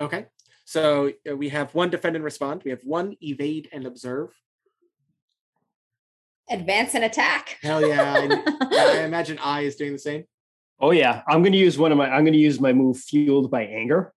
Okay. 0.00 0.26
So 0.64 1.12
uh, 1.30 1.36
we 1.36 1.48
have 1.50 1.74
one 1.74 1.90
defend 1.90 2.16
and 2.16 2.24
respond. 2.24 2.62
We 2.64 2.70
have 2.72 2.82
one 2.82 3.16
evade 3.20 3.68
and 3.72 3.86
observe. 3.86 4.30
Advance 6.48 6.94
and 6.94 7.04
attack. 7.04 7.58
Hell 7.62 7.86
yeah! 7.86 8.14
I, 8.16 8.98
I 9.00 9.04
imagine 9.04 9.38
I 9.38 9.62
is 9.62 9.74
doing 9.76 9.92
the 9.92 9.98
same. 9.98 10.24
Oh 10.80 10.92
yeah, 10.92 11.22
I'm 11.28 11.42
going 11.42 11.52
to 11.52 11.58
use 11.58 11.76
one 11.76 11.90
of 11.90 11.98
my. 11.98 12.08
I'm 12.08 12.22
going 12.22 12.34
to 12.34 12.38
use 12.38 12.60
my 12.60 12.72
move 12.72 12.98
fueled 12.98 13.50
by 13.50 13.62
anger, 13.64 14.12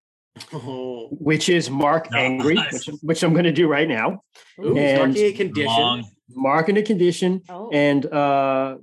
Oh, 0.54 1.08
which 1.12 1.50
is 1.50 1.70
mark 1.72 2.08
angry, 2.14 2.54
Nice. 2.56 2.88
which, 2.88 2.98
which 3.02 3.24
I'm 3.24 3.34
going 3.34 3.46
to 3.46 3.52
do 3.52 3.68
right 3.68 3.88
now. 3.88 4.22
Ooh, 4.64 4.78
And 4.78 5.14
marking 5.14 5.26
a 5.26 5.32
condition. 5.34 5.66
Long. 5.66 6.04
Mark 6.36 6.70
in 6.70 6.78
a 6.78 6.82
condition 6.84 7.42
Oh, 7.50 7.70
and 7.72 8.06
uh, 8.06 8.78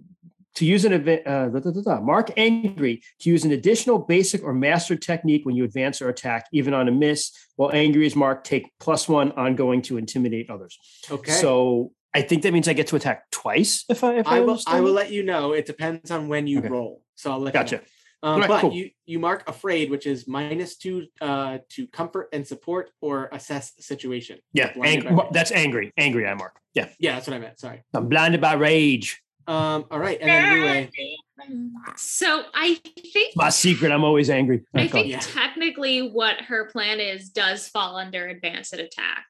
to 0.56 0.64
use 0.64 0.84
an 0.84 0.92
event. 0.92 1.26
Uh, 1.26 1.48
da, 1.48 1.60
da, 1.60 1.70
da, 1.70 1.80
da. 1.82 2.00
Mark 2.00 2.30
angry 2.36 3.02
to 3.20 3.30
use 3.30 3.44
an 3.44 3.52
additional 3.52 3.98
basic 3.98 4.42
or 4.42 4.52
master 4.54 4.96
technique 4.96 5.44
when 5.44 5.54
you 5.54 5.64
advance 5.64 6.00
or 6.00 6.08
attack, 6.08 6.46
even 6.52 6.74
on 6.74 6.88
a 6.88 6.92
miss. 6.92 7.30
While 7.56 7.70
angry 7.72 8.06
is 8.06 8.16
marked, 8.16 8.46
take 8.46 8.70
plus 8.80 9.08
one 9.08 9.32
ongoing 9.32 9.82
to 9.82 9.96
intimidate 9.98 10.50
others. 10.50 10.78
Okay. 11.10 11.32
So 11.32 11.92
I 12.14 12.22
think 12.22 12.42
that 12.42 12.52
means 12.52 12.68
I 12.68 12.72
get 12.72 12.86
to 12.88 12.96
attack 12.96 13.30
twice. 13.30 13.84
If 13.88 14.02
I 14.02 14.14
if 14.18 14.26
I, 14.26 14.38
I 14.38 14.40
will. 14.40 14.58
I 14.66 14.80
will 14.80 14.92
let 14.92 15.10
you 15.10 15.22
know. 15.22 15.52
It 15.52 15.66
depends 15.66 16.10
on 16.10 16.28
when 16.28 16.46
you 16.46 16.58
Okay. 16.60 16.68
roll. 16.68 17.02
So 17.14 17.30
I'll 17.30 17.38
let 17.38 17.54
you 17.54 17.78
know. 17.78 17.84
Gotcha. 18.26 18.34
Um, 18.36 18.42
Alright, 18.42 18.48
but 18.48 18.60
cool. 18.62 18.72
you 18.72 18.90
you 19.06 19.18
mark 19.18 19.48
afraid, 19.48 19.90
which 19.90 20.06
is 20.06 20.26
minus 20.26 20.76
two 20.76 21.06
uh, 21.20 21.58
to 21.70 21.86
comfort 21.88 22.28
and 22.32 22.46
support 22.46 22.90
or 23.00 23.28
assess 23.32 23.72
situation. 23.78 24.38
Yeah, 24.52 24.72
Blinded 24.72 25.06
ang- 25.06 25.28
that's 25.32 25.52
angry. 25.52 25.92
Angry, 25.96 26.26
I 26.26 26.34
mark. 26.34 26.56
Yeah, 26.74 26.88
Yeah, 26.98 27.14
that's 27.14 27.26
what 27.28 27.34
I 27.34 27.38
meant. 27.38 27.58
Sorry. 27.60 27.82
I'm 27.94 28.08
blinded 28.08 28.40
by 28.40 28.54
rage. 28.54 29.22
Um, 29.46 29.84
all 29.92 30.00
right, 30.00 30.18
and 30.20 30.28
then 30.28 30.90
Rue. 31.38 31.68
So 31.96 32.42
I 32.52 32.74
think 33.12 33.36
My 33.36 33.50
secret. 33.50 33.92
I'm 33.92 34.02
always 34.02 34.28
angry. 34.28 34.64
I 34.74 34.80
Okay. 34.80 34.88
think 34.88 35.08
Yeah. 35.08 35.20
technically 35.20 36.08
what 36.10 36.40
her 36.42 36.64
plan 36.70 36.98
is 36.98 37.28
does 37.30 37.68
fall 37.68 37.96
under 37.96 38.26
advanced 38.26 38.72
attack. 38.72 39.24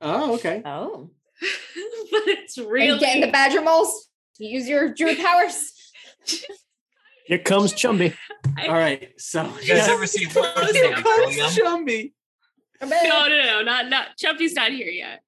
Oh, 0.00 0.34
okay. 0.36 0.62
oh, 0.64 1.10
but 1.40 2.22
it's 2.26 2.56
Are 2.56 2.62
you 2.62 2.68
really 2.70 2.98
getting 2.98 3.20
the 3.20 3.30
badger 3.30 3.60
moles? 3.60 4.08
Use 4.38 4.66
your 4.68 4.88
druid 4.94 5.18
powers. 5.18 5.72
Here 7.28 7.38
comes 7.38 7.74
Chumby. 7.74 8.14
All 8.66 8.72
right, 8.74 9.10
so 9.18 9.44
You 9.62 9.74
guys 9.74 9.86
ever 9.88 10.06
see 10.06 10.24
Here 10.24 10.42
What's 10.42 10.72
His 10.72 10.82
Name? 10.82 10.92
comes 10.94 11.04
William? 11.04 11.46
Chumby. 11.50 12.12
No, 12.80 12.88
no, 13.28 13.28
no, 13.28 13.62
not 13.62 13.88
not 13.90 14.06
Chumpy's 14.16 14.54
not 14.54 14.70
here 14.70 14.88
yet. 14.88 15.20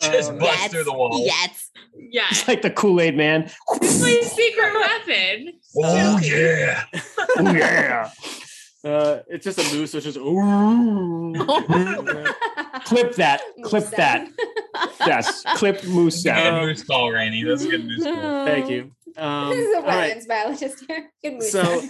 Just 0.00 0.30
Um, 0.30 0.38
bust 0.38 0.52
Yes. 0.60 0.70
through 0.70 0.84
the 0.84 0.92
wall. 0.92 1.22
Yes. 1.24 1.70
Yeah. 2.12 2.26
It's 2.30 2.46
like 2.46 2.62
the 2.62 2.70
Kool 2.70 3.00
Aid 3.00 3.16
Man. 3.16 3.50
It's 3.82 4.00
my 4.00 4.20
secret 4.22 4.72
weapon. 4.74 5.52
Oh 5.76 6.18
yeah. 6.22 6.84
Oh, 7.38 7.52
yeah. 7.52 8.10
Uh, 8.84 9.18
it's 9.28 9.44
just 9.44 9.58
a 9.58 9.76
moose, 9.76 9.92
which 9.92 10.06
is 10.06 10.16
ooh. 10.16 11.34
Clip 12.84 13.14
that. 13.16 13.42
Clip 13.62 13.82
Moose 13.84 13.90
that. 13.96 14.28
Yes. 15.00 15.42
Clip 15.56 15.84
moose 15.84 16.22
That's 16.22 16.38
sound. 16.38 16.60
good 16.60 16.66
moose 16.68 16.82
call, 16.84 17.10
Rainy. 17.10 17.42
That's 17.44 17.64
a 17.64 17.68
good 17.68 17.84
moose 17.84 18.02
call. 18.04 18.46
Thank 18.46 18.70
you. 18.70 18.90
Um, 19.16 19.50
this 19.50 19.66
is 19.66 19.74
a 19.74 19.78
all 19.78 19.82
right. 19.86 20.08
weapons 20.08 20.26
biologist 20.26 20.84
here. 20.86 21.10
Good 21.22 21.32
move. 21.34 21.42
So- 21.44 21.82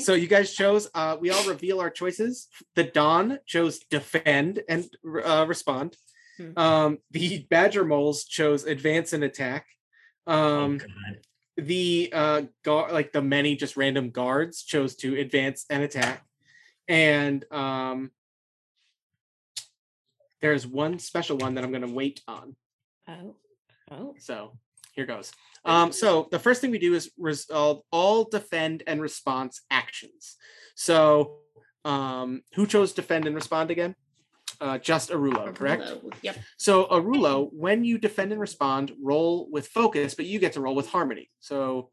So 0.00 0.14
you 0.14 0.26
guys 0.26 0.52
chose. 0.52 0.88
Uh, 0.94 1.16
we 1.20 1.30
all 1.30 1.44
reveal 1.48 1.80
our 1.80 1.90
choices. 1.90 2.48
The 2.74 2.84
Don 2.84 3.38
chose 3.46 3.78
defend 3.90 4.62
and 4.68 4.88
uh, 5.24 5.44
respond. 5.46 5.96
Hmm. 6.38 6.58
Um, 6.58 6.98
the 7.10 7.46
Badger 7.50 7.84
moles 7.84 8.24
chose 8.24 8.64
advance 8.64 9.12
and 9.12 9.22
attack. 9.22 9.66
Um, 10.26 10.36
oh, 10.36 10.86
God. 10.86 11.18
the 11.66 12.10
uh, 12.12 12.42
guard, 12.64 12.92
like 12.92 13.12
the 13.12 13.20
many 13.22 13.54
just 13.56 13.76
random 13.76 14.10
guards, 14.10 14.62
chose 14.62 14.94
to 14.96 15.18
advance 15.18 15.66
and 15.68 15.82
attack. 15.82 16.24
And 16.88 17.44
um, 17.52 18.10
there's 20.40 20.66
one 20.66 20.98
special 20.98 21.36
one 21.36 21.54
that 21.54 21.64
I'm 21.64 21.70
going 21.70 21.86
to 21.86 21.92
wait 21.92 22.22
on. 22.26 22.56
Oh. 23.08 23.36
Oh. 23.90 24.14
So 24.18 24.56
here 24.92 25.06
goes. 25.06 25.32
Um, 25.64 25.92
so 25.92 26.28
the 26.30 26.38
first 26.38 26.60
thing 26.60 26.70
we 26.70 26.78
do 26.78 26.94
is 26.94 27.10
resolve 27.18 27.82
all 27.90 28.24
defend 28.24 28.82
and 28.86 29.00
response 29.00 29.62
actions. 29.70 30.36
So 30.74 31.38
um, 31.84 32.42
who 32.54 32.66
chose 32.66 32.92
defend 32.92 33.26
and 33.26 33.34
respond 33.34 33.70
again? 33.70 33.94
Uh, 34.60 34.78
just 34.78 35.10
Arulo, 35.10 35.54
correct? 35.54 35.82
Hello. 35.82 36.10
Yep. 36.22 36.36
So 36.56 36.84
Arulo, 36.86 37.48
when 37.52 37.84
you 37.84 37.98
defend 37.98 38.32
and 38.32 38.40
respond, 38.40 38.92
roll 39.02 39.48
with 39.50 39.66
focus, 39.66 40.14
but 40.14 40.26
you 40.26 40.38
get 40.38 40.52
to 40.52 40.60
roll 40.60 40.74
with 40.74 40.88
harmony. 40.88 41.30
So 41.40 41.90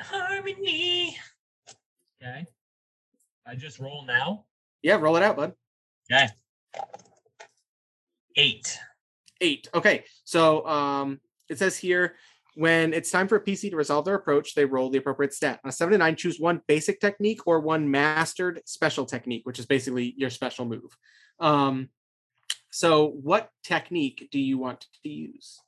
Harmony. 0.00 1.16
Okay. 2.22 2.46
I 3.46 3.54
just 3.54 3.78
roll 3.78 4.04
now. 4.04 4.44
yeah, 4.82 4.96
roll 4.96 5.16
it 5.16 5.22
out, 5.22 5.36
bud. 5.36 5.52
Okay. 6.10 6.28
Eight. 8.36 8.78
Eight. 9.40 9.68
Okay. 9.72 10.04
So 10.24 10.66
um, 10.66 11.20
it 11.48 11.58
says 11.58 11.76
here 11.76 12.16
when 12.56 12.94
it's 12.94 13.10
time 13.10 13.28
for 13.28 13.36
a 13.36 13.44
PC 13.44 13.70
to 13.70 13.76
resolve 13.76 14.06
their 14.06 14.14
approach, 14.14 14.54
they 14.54 14.64
roll 14.64 14.88
the 14.88 14.98
appropriate 14.98 15.34
stat. 15.34 15.60
On 15.62 15.68
a 15.68 15.72
seven 15.72 15.92
to 15.92 15.98
nine, 15.98 16.16
choose 16.16 16.40
one 16.40 16.62
basic 16.66 17.00
technique 17.00 17.46
or 17.46 17.60
one 17.60 17.90
mastered 17.90 18.62
special 18.64 19.04
technique, 19.04 19.42
which 19.44 19.58
is 19.58 19.66
basically 19.66 20.14
your 20.16 20.30
special 20.30 20.64
move. 20.64 20.96
Um, 21.38 21.90
so 22.70 23.08
what 23.08 23.50
technique 23.62 24.28
do 24.32 24.40
you 24.40 24.56
want 24.56 24.86
to 25.02 25.08
use? 25.08 25.60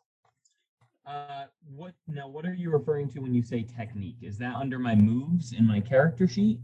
Uh, 1.07 1.45
what 1.75 1.93
now? 2.07 2.29
What 2.29 2.45
are 2.45 2.55
you 2.55 2.71
referring 2.71 3.09
to 3.11 3.21
when 3.21 3.35
you 3.35 3.43
say 3.43 3.63
technique? 3.63 4.17
Is 4.23 4.39
that 4.39 4.57
under 4.57 4.79
my 4.79 4.95
moves 4.95 5.53
in 5.53 5.67
my 5.67 5.81
character 5.81 6.27
sheet? 6.27 6.59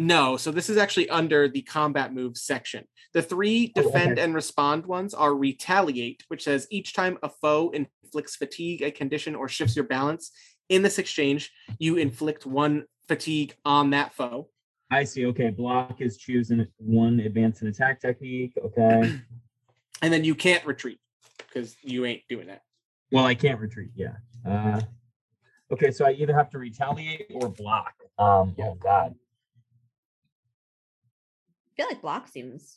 No, 0.00 0.38
so 0.38 0.50
this 0.50 0.70
is 0.70 0.78
actually 0.78 1.10
under 1.10 1.46
the 1.46 1.60
combat 1.60 2.14
moves 2.14 2.40
section. 2.40 2.86
The 3.12 3.20
three 3.20 3.66
defend 3.74 4.18
and 4.18 4.34
respond 4.34 4.86
ones 4.86 5.12
are 5.12 5.34
retaliate, 5.34 6.24
which 6.28 6.44
says 6.44 6.66
each 6.70 6.94
time 6.94 7.18
a 7.22 7.28
foe 7.28 7.70
inflicts 7.70 8.34
fatigue, 8.36 8.80
a 8.80 8.90
condition, 8.90 9.34
or 9.34 9.46
shifts 9.46 9.76
your 9.76 9.84
balance 9.84 10.30
in 10.70 10.80
this 10.80 10.98
exchange, 10.98 11.52
you 11.78 11.96
inflict 11.96 12.46
one 12.46 12.86
fatigue 13.08 13.54
on 13.66 13.90
that 13.90 14.14
foe. 14.14 14.48
I 14.90 15.04
see. 15.04 15.26
Okay, 15.26 15.50
block 15.50 16.00
is 16.00 16.16
choosing 16.16 16.66
one 16.78 17.20
advance 17.20 17.60
and 17.60 17.68
attack 17.68 18.00
technique. 18.00 18.54
Okay. 18.64 19.20
And 20.02 20.10
then 20.10 20.24
you 20.24 20.34
can't 20.34 20.64
retreat 20.64 20.98
because 21.36 21.76
you 21.82 22.06
ain't 22.06 22.22
doing 22.26 22.46
that. 22.46 22.62
well, 23.12 23.26
I 23.26 23.34
can't 23.34 23.60
retreat. 23.60 23.90
Yeah. 23.94 24.14
Uh, 24.48 24.80
okay, 25.70 25.90
so 25.90 26.06
I 26.06 26.12
either 26.12 26.32
have 26.32 26.48
to 26.52 26.58
retaliate 26.58 27.26
or 27.34 27.50
block. 27.50 27.92
Um. 28.18 28.56
Oh 28.58 28.78
God. 28.80 29.14
I 31.80 31.82
feel 31.82 31.88
like 31.94 32.02
block 32.02 32.28
seems. 32.28 32.76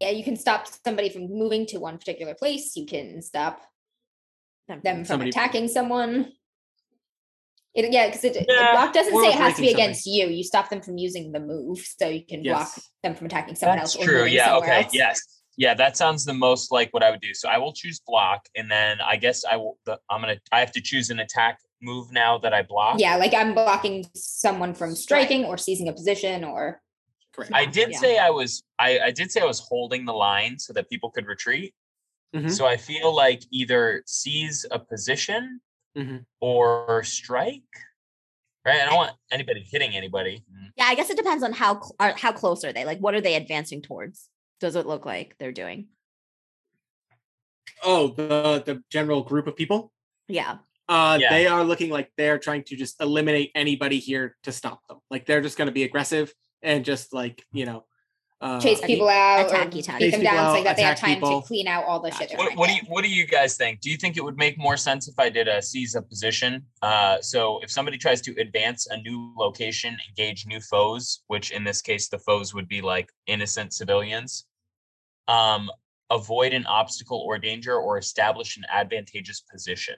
yeah, 0.00 0.10
you 0.10 0.22
can 0.24 0.36
stop 0.36 0.66
somebody 0.84 1.08
from 1.08 1.28
moving 1.28 1.66
to 1.66 1.78
one 1.78 1.98
particular 1.98 2.34
place. 2.34 2.76
You 2.76 2.86
can 2.86 3.20
stop 3.22 3.60
them 4.68 4.80
from 4.82 5.04
Somebody- 5.04 5.30
attacking 5.30 5.68
someone. 5.68 6.32
It, 7.74 7.92
yeah, 7.92 8.06
because 8.06 8.22
it, 8.24 8.36
it- 8.36 8.46
block 8.46 8.92
doesn't 8.92 9.12
say 9.22 9.28
it 9.30 9.34
has 9.34 9.54
to 9.56 9.60
be 9.62 9.66
breaking 9.68 9.76
something. 9.76 9.84
against 9.84 10.06
you. 10.06 10.26
You 10.28 10.44
stop 10.44 10.70
them 10.70 10.82
from 10.82 10.98
using 10.98 11.32
the 11.32 11.40
move, 11.40 11.78
so 11.78 12.08
you 12.08 12.24
can 12.26 12.42
block 12.42 12.68
them 13.02 13.14
from 13.14 13.26
attacking 13.26 13.54
someone 13.56 13.78
That's 13.78 13.96
else. 13.96 14.04
or 14.04 14.08
true. 14.08 14.24
Yeah. 14.26 14.56
Okay. 14.58 14.82
else. 14.84 14.92
Yes. 14.94 15.20
Yeah. 15.56 15.74
That 15.74 15.96
sounds 15.96 16.24
the 16.24 16.34
most 16.34 16.70
like 16.70 16.92
what 16.92 17.02
I 17.02 17.10
would 17.10 17.20
do. 17.20 17.32
So 17.34 17.48
I 17.48 17.58
will 17.58 17.72
choose 17.72 18.00
block, 18.06 18.46
and 18.56 18.70
then 18.70 19.00
I 19.00 19.16
guess 19.16 19.44
I 19.44 19.56
will. 19.56 19.78
The, 19.86 19.98
I'm 20.10 20.20
gonna. 20.20 20.36
I 20.52 20.60
have 20.60 20.72
to 20.72 20.80
choose 20.80 21.10
an 21.10 21.18
attack 21.20 21.58
move 21.82 22.12
now 22.12 22.38
that 22.38 22.54
I 22.54 22.62
block. 22.62 22.98
Yeah, 22.98 23.16
like 23.16 23.34
I'm 23.34 23.54
blocking 23.54 24.06
someone 24.14 24.72
from 24.74 24.94
striking 24.94 25.44
or 25.44 25.58
seizing 25.58 25.88
a 25.88 25.92
position 25.92 26.44
or 26.44 26.80
Correct. 27.34 27.52
I 27.54 27.64
did 27.66 27.92
Yeah. 27.92 27.98
say 27.98 28.18
I 28.18 28.30
was. 28.30 28.62
I, 28.78 28.98
I 29.00 29.10
did 29.10 29.30
say 29.32 29.40
I 29.40 29.46
was 29.46 29.60
holding 29.60 30.04
the 30.04 30.12
line 30.12 30.58
so 30.58 30.72
that 30.74 30.88
people 30.90 31.10
could 31.10 31.26
retreat. 31.26 31.74
Mhm. 32.34 32.50
So 32.50 32.66
I 32.66 32.76
feel 32.76 33.14
like 33.14 33.42
either 33.50 34.02
seize 34.06 34.64
a 34.70 34.78
position 34.78 35.60
Mhm. 35.96 36.24
or 36.40 37.02
strike. 37.04 37.62
Right. 38.64 38.80
I 38.80 38.84
don't 38.84 38.94
want 38.96 39.16
anybody 39.30 39.66
hitting 39.68 39.96
anybody. 39.96 40.44
Yeah, 40.76 40.84
I 40.84 40.94
guess 40.94 41.10
it 41.10 41.16
depends 41.16 41.42
on 41.42 41.52
how 41.52 41.80
cl- 41.80 41.96
are, 41.98 42.12
how 42.16 42.32
close 42.32 42.64
are 42.64 42.72
they? 42.72 42.84
Like, 42.84 43.00
what 43.00 43.14
are 43.14 43.20
they 43.20 43.34
advancing 43.34 43.82
towards? 43.82 44.28
Does 44.60 44.76
it 44.76 44.86
look 44.86 45.04
like 45.04 45.36
they're 45.38 45.52
doing? 45.52 45.88
Oh, 47.82 48.08
the 48.08 48.62
the 48.64 48.82
general 48.90 49.22
group 49.22 49.46
of 49.46 49.56
people. 49.56 49.92
Yeah. 50.28 50.58
Uh, 50.88 51.18
Yeah. 51.20 51.30
they 51.30 51.46
are 51.46 51.64
looking 51.64 51.90
like 51.90 52.10
they're 52.16 52.38
trying 52.38 52.64
to 52.64 52.76
just 52.76 53.00
eliminate 53.00 53.50
anybody 53.54 53.98
here 53.98 54.36
to 54.42 54.52
stop 54.52 54.80
them. 54.88 54.98
Like 55.10 55.26
they're 55.26 55.40
just 55.40 55.56
going 55.56 55.66
to 55.68 55.72
be 55.72 55.84
aggressive 55.84 56.32
and 56.62 56.84
just 56.84 57.12
like 57.12 57.44
you 57.52 57.66
know, 57.66 57.84
uh, 58.40 58.60
chase 58.60 58.80
Attacky- 58.80 58.86
people 58.86 59.08
out 59.08 59.46
or 59.46 59.54
attacky, 59.54 59.98
beat 60.00 60.10
them 60.10 60.22
down 60.22 60.34
people 60.34 60.56
so 60.56 60.64
that 60.64 60.76
they 60.76 60.82
have 60.82 60.98
time 60.98 61.14
people. 61.14 61.40
to 61.42 61.46
clean 61.46 61.68
out 61.68 61.84
all 61.84 62.00
the 62.00 62.10
shit. 62.10 62.32
What, 62.36 62.56
what 62.56 62.68
do 62.68 62.74
you 62.74 62.82
What 62.88 63.04
do 63.04 63.08
you 63.08 63.24
guys 63.24 63.56
think? 63.56 63.80
Do 63.80 63.88
you 63.88 63.96
think 63.96 64.16
it 64.16 64.24
would 64.24 64.36
make 64.36 64.58
more 64.58 64.76
sense 64.76 65.06
if 65.06 65.16
I 65.18 65.28
did 65.28 65.46
a 65.46 65.62
seize 65.62 65.94
a 65.94 66.02
position? 66.02 66.66
Uh, 66.82 67.20
so 67.20 67.60
if 67.62 67.70
somebody 67.70 67.96
tries 67.96 68.20
to 68.22 68.34
advance 68.40 68.88
a 68.88 68.96
new 68.96 69.32
location, 69.38 69.96
engage 70.08 70.44
new 70.46 70.60
foes, 70.60 71.22
which 71.28 71.52
in 71.52 71.62
this 71.62 71.80
case 71.80 72.08
the 72.08 72.18
foes 72.18 72.52
would 72.52 72.66
be 72.66 72.80
like 72.80 73.08
innocent 73.28 73.72
civilians, 73.72 74.46
um, 75.28 75.70
avoid 76.10 76.52
an 76.52 76.66
obstacle 76.66 77.18
or 77.24 77.38
danger, 77.38 77.76
or 77.76 77.96
establish 77.96 78.56
an 78.56 78.64
advantageous 78.68 79.40
position. 79.40 79.94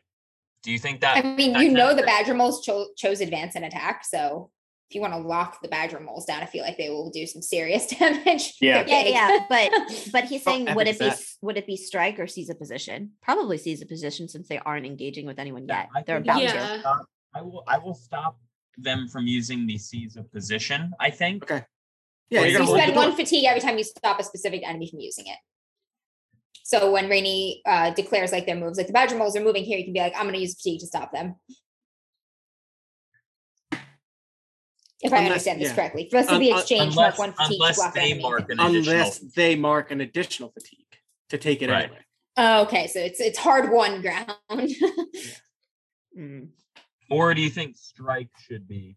Do 0.65 0.73
you 0.73 0.79
think 0.79 1.01
that? 1.03 1.19
I 1.19 1.23
mean, 1.37 1.53
that 1.53 1.63
you 1.63 1.71
know 1.71 1.91
of 1.91 1.97
the 1.97 2.03
badger 2.03 2.35
moles 2.35 2.65
cho- 2.65 2.89
chose 2.97 3.21
advance 3.21 3.55
and 3.55 3.65
attack, 3.65 4.05
so 4.05 4.51
if 4.91 4.95
you 4.95 5.01
want 5.01 5.13
to 5.13 5.19
lock 5.19 5.61
the 5.63 5.69
badger 5.69 6.01
moles 6.01 6.25
down, 6.25 6.43
I 6.43 6.47
feel 6.47 6.63
like 6.65 6.77
they 6.79 6.89
will 6.91 7.11
do 7.11 7.27
some 7.27 7.43
serious 7.43 7.87
damage. 7.99 8.55
Yeah. 8.61 8.85
Yeah, 8.87 9.05
yeah, 9.05 9.39
but 9.49 9.71
but 10.13 10.25
he's 10.25 10.45
How 10.45 10.53
saying 10.53 10.75
would 10.75 10.89
it 10.89 10.99
be 10.99 11.07
that? 11.09 11.21
would 11.43 11.57
it 11.57 11.67
be 11.67 11.77
strike 11.77 12.19
or 12.19 12.27
seize 12.27 12.49
a 12.51 12.55
position? 12.55 13.13
Probably 13.23 13.59
seize 13.59 13.83
a 13.83 13.87
position 13.87 14.27
since 14.29 14.49
they 14.49 14.59
aren't 14.59 14.87
engaging 14.87 15.27
with 15.27 15.39
anyone 15.39 15.67
yet. 15.69 15.89
I 15.95 16.03
They're 16.03 16.17
about 16.19 16.43
it's 16.43 16.53
to. 16.53 16.59
Yeah. 16.59 16.95
I 17.35 17.43
will. 17.43 17.65
I 17.69 17.79
will 17.79 17.95
stop. 17.95 18.39
them 18.79 19.07
from 19.09 19.27
using 19.27 19.67
the 19.67 19.79
seize 19.79 20.17
a 20.17 20.23
position. 20.23 20.93
I 20.99 21.11
think. 21.11 21.45
Okay. 21.45 21.63
Yeah, 22.31 22.41
What 22.41 22.51
you're 22.51 22.59
do 22.61 22.65
gonna 22.65 22.65
you 22.65 22.67
hold 22.67 22.79
the 22.79 22.83
spend 22.83 22.97
one 22.97 23.17
fatigue 23.17 23.45
every 23.45 23.61
time 23.61 23.77
you 23.79 23.85
stop 23.85 24.19
a 24.19 24.25
specific 24.25 24.67
enemy 24.67 24.89
from 24.91 25.01
using 25.01 25.27
it. 25.27 25.37
So 26.63 26.93
when 26.93 27.09
Rainy 27.09 27.61
uh, 27.67 27.91
declares 27.91 28.33
like 28.33 28.47
their 28.47 28.57
moves, 28.57 28.79
like 28.79 28.87
the 28.87 28.93
badger 28.93 29.17
moles 29.19 29.37
are 29.37 29.43
moving 29.45 29.65
here, 29.65 29.79
you 29.79 29.85
can 29.85 29.93
be 29.93 30.01
like, 30.01 30.15
I'm 30.17 30.23
going 30.23 30.35
to 30.35 30.41
use 30.41 30.55
fatigue 30.55 30.81
to 30.81 30.87
stop 30.87 31.13
them. 31.13 31.35
If 35.03 35.13
I 35.13 35.27
understand 35.27 35.61
this 35.61 35.69
yeah. 35.69 35.75
correctly, 35.75 36.09
for 36.11 36.17
us 36.19 36.27
to 36.29 36.35
Un- 36.35 36.41
be 36.41 36.51
un- 36.51 36.59
exchange, 36.61 36.95
mark 36.95 37.15
Unless, 37.15 37.19
one 37.19 37.33
fatigue 37.35 37.59
unless 37.61 37.77
block 37.77 37.95
they 37.95 38.19
mark 38.19 38.51
an 38.51 38.59
additional. 38.61 38.95
unless 38.95 39.19
they 39.19 39.55
mark 39.57 39.91
an 39.91 40.01
additional 40.01 40.51
fatigue 40.51 40.79
to 41.29 41.37
take 41.37 41.61
it 41.61 41.69
Right. 41.69 41.85
anyway. 41.85 41.99
Oh, 42.39 42.63
okay, 42.63 42.87
so 42.87 42.99
it's 43.01 43.21
it's 43.21 43.39
hard 43.39 43.71
won 43.71 44.01
ground. 44.01 44.31
Mm. 46.17 46.51
Or 47.11 47.35
do 47.35 47.41
you 47.43 47.51
think 47.51 47.77
Strike 47.77 48.29
should 48.47 48.69
be. 48.69 48.97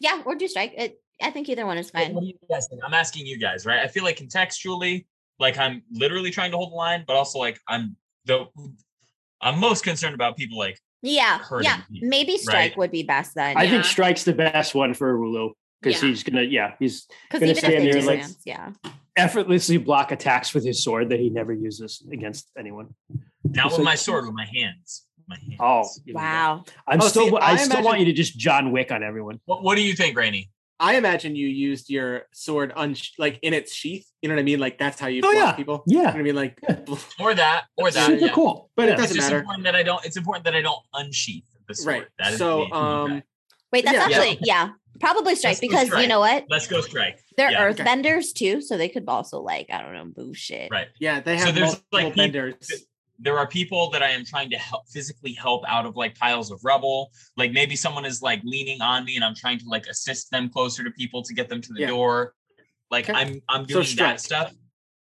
Yeah, 0.00 0.22
or 0.26 0.34
do 0.34 0.48
strike. 0.48 0.74
It, 0.76 1.00
I 1.24 1.30
think 1.30 1.48
either 1.48 1.66
one 1.66 1.78
is 1.78 1.90
fine. 1.90 2.14
What 2.14 2.20
do 2.22 2.26
you 2.28 2.34
guys 2.50 2.68
think? 2.68 2.82
I'm 2.84 2.94
asking 2.94 3.26
you 3.26 3.38
guys, 3.38 3.64
right? 3.66 3.80
I 3.80 3.88
feel 3.88 4.04
like 4.04 4.18
contextually, 4.18 5.06
like 5.38 5.58
I'm 5.58 5.82
literally 5.92 6.30
trying 6.30 6.50
to 6.52 6.56
hold 6.56 6.72
the 6.72 6.76
line, 6.76 7.04
but 7.06 7.16
also 7.16 7.38
like 7.38 7.58
I'm 7.68 7.96
the 8.26 8.46
I'm 9.40 9.58
most 9.58 9.84
concerned 9.84 10.14
about 10.14 10.36
people 10.36 10.58
like 10.58 10.78
Yeah, 11.02 11.38
yeah. 11.60 11.80
people, 11.92 12.08
Maybe 12.08 12.36
strike 12.38 12.56
right? 12.72 12.78
would 12.78 12.90
be 12.90 13.02
best 13.02 13.34
then. 13.34 13.56
I 13.56 13.64
yeah. 13.64 13.70
think 13.70 13.84
strike's 13.84 14.24
the 14.24 14.32
best 14.32 14.74
one 14.74 14.94
for 14.94 15.12
Arulo. 15.16 15.52
because 15.82 16.02
Yeah. 16.02 16.08
he's 16.08 16.22
gonna 16.22 16.42
yeah 16.42 16.74
he's 16.78 17.06
Gonna 17.30 17.54
stand 17.54 17.84
there 17.84 17.92
do 17.92 18.00
like- 18.02 18.20
dance, 18.20 18.38
yeah. 18.44 18.70
effortlessly 19.16 19.76
block 19.76 20.12
attacks 20.12 20.54
with 20.54 20.64
his 20.64 20.82
sword 20.82 21.10
that 21.10 21.20
he 21.20 21.30
never 21.30 21.52
uses 21.52 22.02
against 22.12 22.50
anyone. 22.58 22.94
Not 23.44 23.70
So- 23.70 23.78
with 23.78 23.84
my 23.84 23.94
sword, 23.94 24.24
with 24.26 24.34
my 24.34 24.46
hands. 24.46 25.04
My 25.26 25.36
hands. 25.38 25.56
Oh. 25.58 26.12
Wow. 26.12 26.64
I'm 26.86 27.00
Oh, 27.00 27.08
still 27.08 27.28
see, 27.30 27.36
I, 27.36 27.52
I 27.52 27.56
still 27.56 27.82
want 27.82 27.98
you 27.98 28.04
to 28.06 28.12
just 28.12 28.36
John 28.38 28.72
Wick 28.72 28.92
on 28.92 29.02
everyone. 29.02 29.40
What, 29.46 29.62
what 29.62 29.76
do 29.76 29.82
you 29.82 29.94
think, 29.94 30.18
Rainey? 30.18 30.50
I 30.80 30.96
imagine 30.96 31.36
you 31.36 31.46
used 31.48 31.88
your 31.88 32.22
sword 32.32 32.72
un- 32.74 32.96
like 33.18 33.38
in 33.42 33.54
its 33.54 33.72
sheath. 33.74 34.06
You 34.22 34.28
know 34.28 34.34
what 34.34 34.40
I 34.40 34.44
mean? 34.44 34.58
Like 34.58 34.78
that's 34.78 34.98
how 34.98 35.06
you 35.06 35.20
Oh, 35.24 35.32
block 35.32 35.34
yeah. 35.34 35.52
people. 35.52 35.84
You 35.86 35.96
know 35.98 36.02
Yeah, 36.02 36.10
what 36.10 36.18
I 36.18 36.22
mean? 36.22 36.34
Like, 36.34 36.60
Or 37.20 37.34
that, 37.34 37.64
or 37.76 37.90
that. 37.90 38.06
super 38.06 38.26
yeah. 38.26 38.32
cool. 38.32 38.70
but 38.76 38.88
Yeah. 38.88 38.94
it 38.94 38.96
doesn't 38.96 39.16
just 39.16 39.26
matter. 39.28 39.38
important 39.38 39.64
that 39.64 39.76
I 39.76 39.82
don't. 39.82 40.04
It's 40.04 40.16
important 40.16 40.44
that 40.46 40.54
I 40.54 40.62
don't 40.62 40.80
unsheath 40.94 41.44
the 41.68 41.74
sword. 41.74 41.94
Right. 41.98 42.06
That 42.18 42.32
is 42.32 42.38
So, 42.38 42.66
the- 42.68 42.74
um, 42.74 43.22
Wait, 43.72 43.84
that's 43.84 43.96
Yeah. 43.96 44.04
actually 44.04 44.38
yeah. 44.42 44.68
Probably 45.00 45.34
strike 45.34 45.52
Let's 45.54 45.60
go 45.60 45.66
because 45.88 46.02
you 46.02 46.06
know 46.08 46.20
what? 46.20 46.44
let's 46.48 46.68
go 46.68 46.80
strike. 46.80 47.18
They're 47.36 47.50
Yeah. 47.50 47.64
Okay. 47.64 48.22
too, 48.34 48.60
so 48.60 48.76
they 48.76 48.88
could 48.88 49.04
also 49.08 49.40
like 49.40 49.66
I 49.70 49.82
don't 49.82 49.92
know 49.94 50.12
move 50.16 50.36
shit. 50.36 50.70
Right. 50.70 50.88
yeah, 51.00 51.20
they 51.20 51.38
So 51.38 51.46
have 51.46 51.54
there's, 51.54 51.66
multiple 51.66 51.86
like, 51.92 52.06
peop- 52.06 52.16
benders. 52.16 52.54
There 53.24 53.38
are 53.38 53.48
people 53.48 53.90
that 53.90 54.02
I 54.02 54.10
am 54.10 54.24
trying 54.24 54.50
to 54.50 54.58
help 54.58 54.86
physically 54.88 55.32
help 55.32 55.62
out 55.66 55.86
of 55.86 55.96
like 55.96 56.14
piles 56.16 56.50
of 56.52 56.60
rubble. 56.62 57.10
Like 57.36 57.52
maybe 57.52 57.74
someone 57.74 58.04
is 58.04 58.20
like 58.22 58.40
leaning 58.44 58.80
on 58.82 59.04
me 59.04 59.16
and 59.16 59.24
I'm 59.24 59.34
trying 59.34 59.58
to 59.58 59.64
like 59.66 59.86
assist 59.86 60.30
them 60.30 60.50
closer 60.50 60.84
to 60.84 60.90
people 60.90 61.22
to 61.22 61.32
get 61.34 61.48
them 61.48 61.60
to 61.62 61.72
the 61.72 61.80
Yeah. 61.80 61.86
door. 61.88 62.34
Like 62.90 63.08
Okay. 63.08 63.18
I'm 63.18 63.40
I'm 63.48 63.64
doing 63.64 63.84
strike. 63.84 64.16
that 64.16 64.20
stuff. 64.20 64.52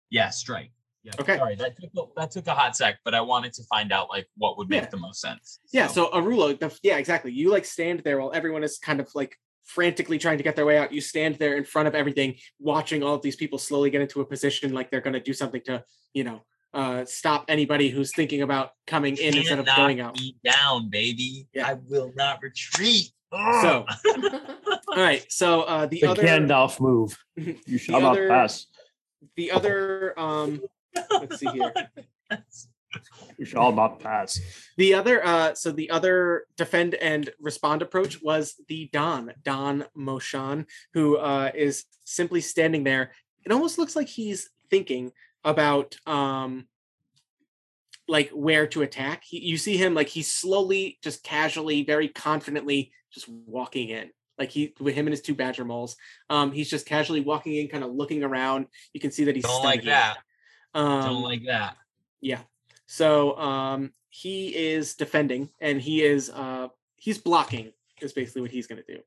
Yeah, 0.09 0.29
strike. 0.29 0.71
Yeah. 1.03 1.11
Okay. 1.19 1.35
Sorry, 1.37 1.55
that 1.55 1.75
took 1.79 1.91
a, 1.97 2.01
that 2.15 2.31
took 2.31 2.47
a 2.47 2.53
hot 2.55 2.77
sec, 2.77 2.95
but 3.03 3.13
I 3.13 3.19
wanted 3.19 3.51
to 3.53 3.63
find 3.65 3.91
out 3.91 4.07
like 4.09 4.25
what 4.37 4.57
would 4.57 4.69
make 4.69 4.83
Yeah. 4.83 4.89
the 4.89 4.97
most 4.97 5.19
sense. 5.19 5.59
Yeah, 5.73 5.87
so 5.87 6.09
Arulo, 6.11 6.57
the, 6.57 6.73
yeah, 6.81 6.97
exactly. 6.97 7.31
You 7.33 7.51
like 7.51 7.65
stand 7.65 7.99
there 8.05 8.19
while 8.19 8.31
everyone 8.33 8.63
is 8.63 8.77
kind 8.77 9.01
of 9.01 9.09
like 9.13 9.35
frantically 9.65 10.17
trying 10.17 10.37
to 10.37 10.43
get 10.43 10.55
their 10.55 10.65
way 10.65 10.77
out. 10.77 10.93
You 10.93 11.01
stand 11.01 11.35
there 11.35 11.57
in 11.57 11.65
front 11.65 11.89
of 11.89 11.95
everything, 11.95 12.35
watching 12.59 13.03
all 13.03 13.15
of 13.15 13.21
these 13.21 13.35
people 13.35 13.57
slowly 13.59 13.89
get 13.89 14.01
into 14.01 14.21
a 14.21 14.25
position 14.25 14.73
like 14.73 14.91
they're 14.91 15.01
going 15.01 15.13
to 15.13 15.19
do 15.19 15.33
something 15.33 15.61
to, 15.65 15.83
you 16.13 16.23
know, 16.23 16.41
uh, 16.73 17.05
stop 17.05 17.45
anybody 17.47 17.89
who's 17.89 18.13
thinking 18.13 18.41
about 18.41 18.71
coming 18.87 19.17
in 19.17 19.35
instead 19.37 19.59
of 19.59 19.65
Can't 19.65 19.77
going 19.77 19.97
knock 19.97 20.07
out. 20.07 20.19
Me 20.19 20.35
down, 20.43 20.89
baby. 20.89 21.47
Yeah. 21.53 21.67
I 21.67 21.73
will 21.87 22.11
not 22.15 22.41
retreat. 22.41 23.11
So, 23.31 23.85
all 24.89 24.95
right. 24.95 25.25
So 25.29 25.61
uh, 25.63 25.85
the 25.87 26.01
The 26.01 26.07
other, 26.07 26.23
Gandalf 26.23 26.79
move. 26.79 27.17
You 27.65 27.77
shall 27.77 28.01
not 28.01 28.11
other- 28.13 28.27
pass. 28.27 28.67
the 29.35 29.51
other, 29.51 30.19
um, 30.19 30.61
let's 31.11 31.39
see 31.39 31.47
here. 31.47 31.73
You 33.39 33.45
shall 33.45 33.71
not 33.71 33.99
pass. 33.99 34.39
The 34.77 34.93
other, 34.93 35.25
uh, 35.25 35.55
so 35.55 35.71
the 35.71 35.89
other 35.89 36.45
defend 36.57 36.93
and 36.93 37.27
respond 37.39 37.81
approach 37.81 38.21
was 38.21 38.53
the 38.67 38.87
Don, 38.93 39.33
Don 39.43 39.85
Moshan, 39.97 40.67
who 40.93 41.17
uh, 41.17 41.49
is 41.55 41.85
simply 42.05 42.39
standing 42.39 42.83
there. 42.83 43.11
It 43.45 43.51
almost 43.51 43.79
looks 43.79 43.95
like 43.95 44.07
he's 44.07 44.51
thinking 44.69 45.11
about 45.44 45.95
um, 46.06 46.68
like 48.07 48.30
where 48.30 48.68
to 48.68 48.82
attack. 48.82 49.24
He, 49.26 49.40
you 49.40 49.57
see 49.57 49.78
him 49.78 49.94
like 49.94 50.07
he's 50.07 50.32
slowly, 50.32 50.99
just 51.03 51.24
casually, 51.24 51.84
very 51.84 52.07
confidently, 52.07 52.91
just 53.11 53.28
walking 53.28 53.90
in. 53.90 54.10
Like 54.38 54.49
he, 54.49 54.74
with 54.80 54.95
him 54.95 55.06
and 55.06 55.14
his 55.14 55.22
two 55.22 55.36
badger 55.36 55.64
moles, 55.64 55.95
um, 56.30 56.52
he's 56.52 56.70
just 56.70 56.86
casually 56.86 57.22
walking 57.22 57.56
in, 57.56 57.68
kind 57.68 57.84
of 57.84 57.91
looking 57.91 58.24
around. 58.24 58.65
You 58.91 58.99
can 58.99 59.11
see 59.11 59.26
that 59.26 59.36
he's 59.36 59.44
Don't 59.44 59.64
like 59.64 59.84
that. 59.84 60.18
Um, 60.74 61.02
Don't 61.03 61.24
like 61.24 61.45
that. 61.45 61.78
yeah. 62.20 62.40
So 62.86 63.38
um 63.38 63.94
he 64.10 64.56
is 64.56 64.95
defending 64.95 65.49
and 65.60 65.82
he 65.82 66.03
is 66.03 66.30
uh 66.30 66.68
he's 66.95 67.18
blocking 67.18 67.72
is 68.02 68.14
basically 68.14 68.41
what 68.41 68.52
he's 68.52 68.68
gonna 68.68 68.84
do. 68.88 68.99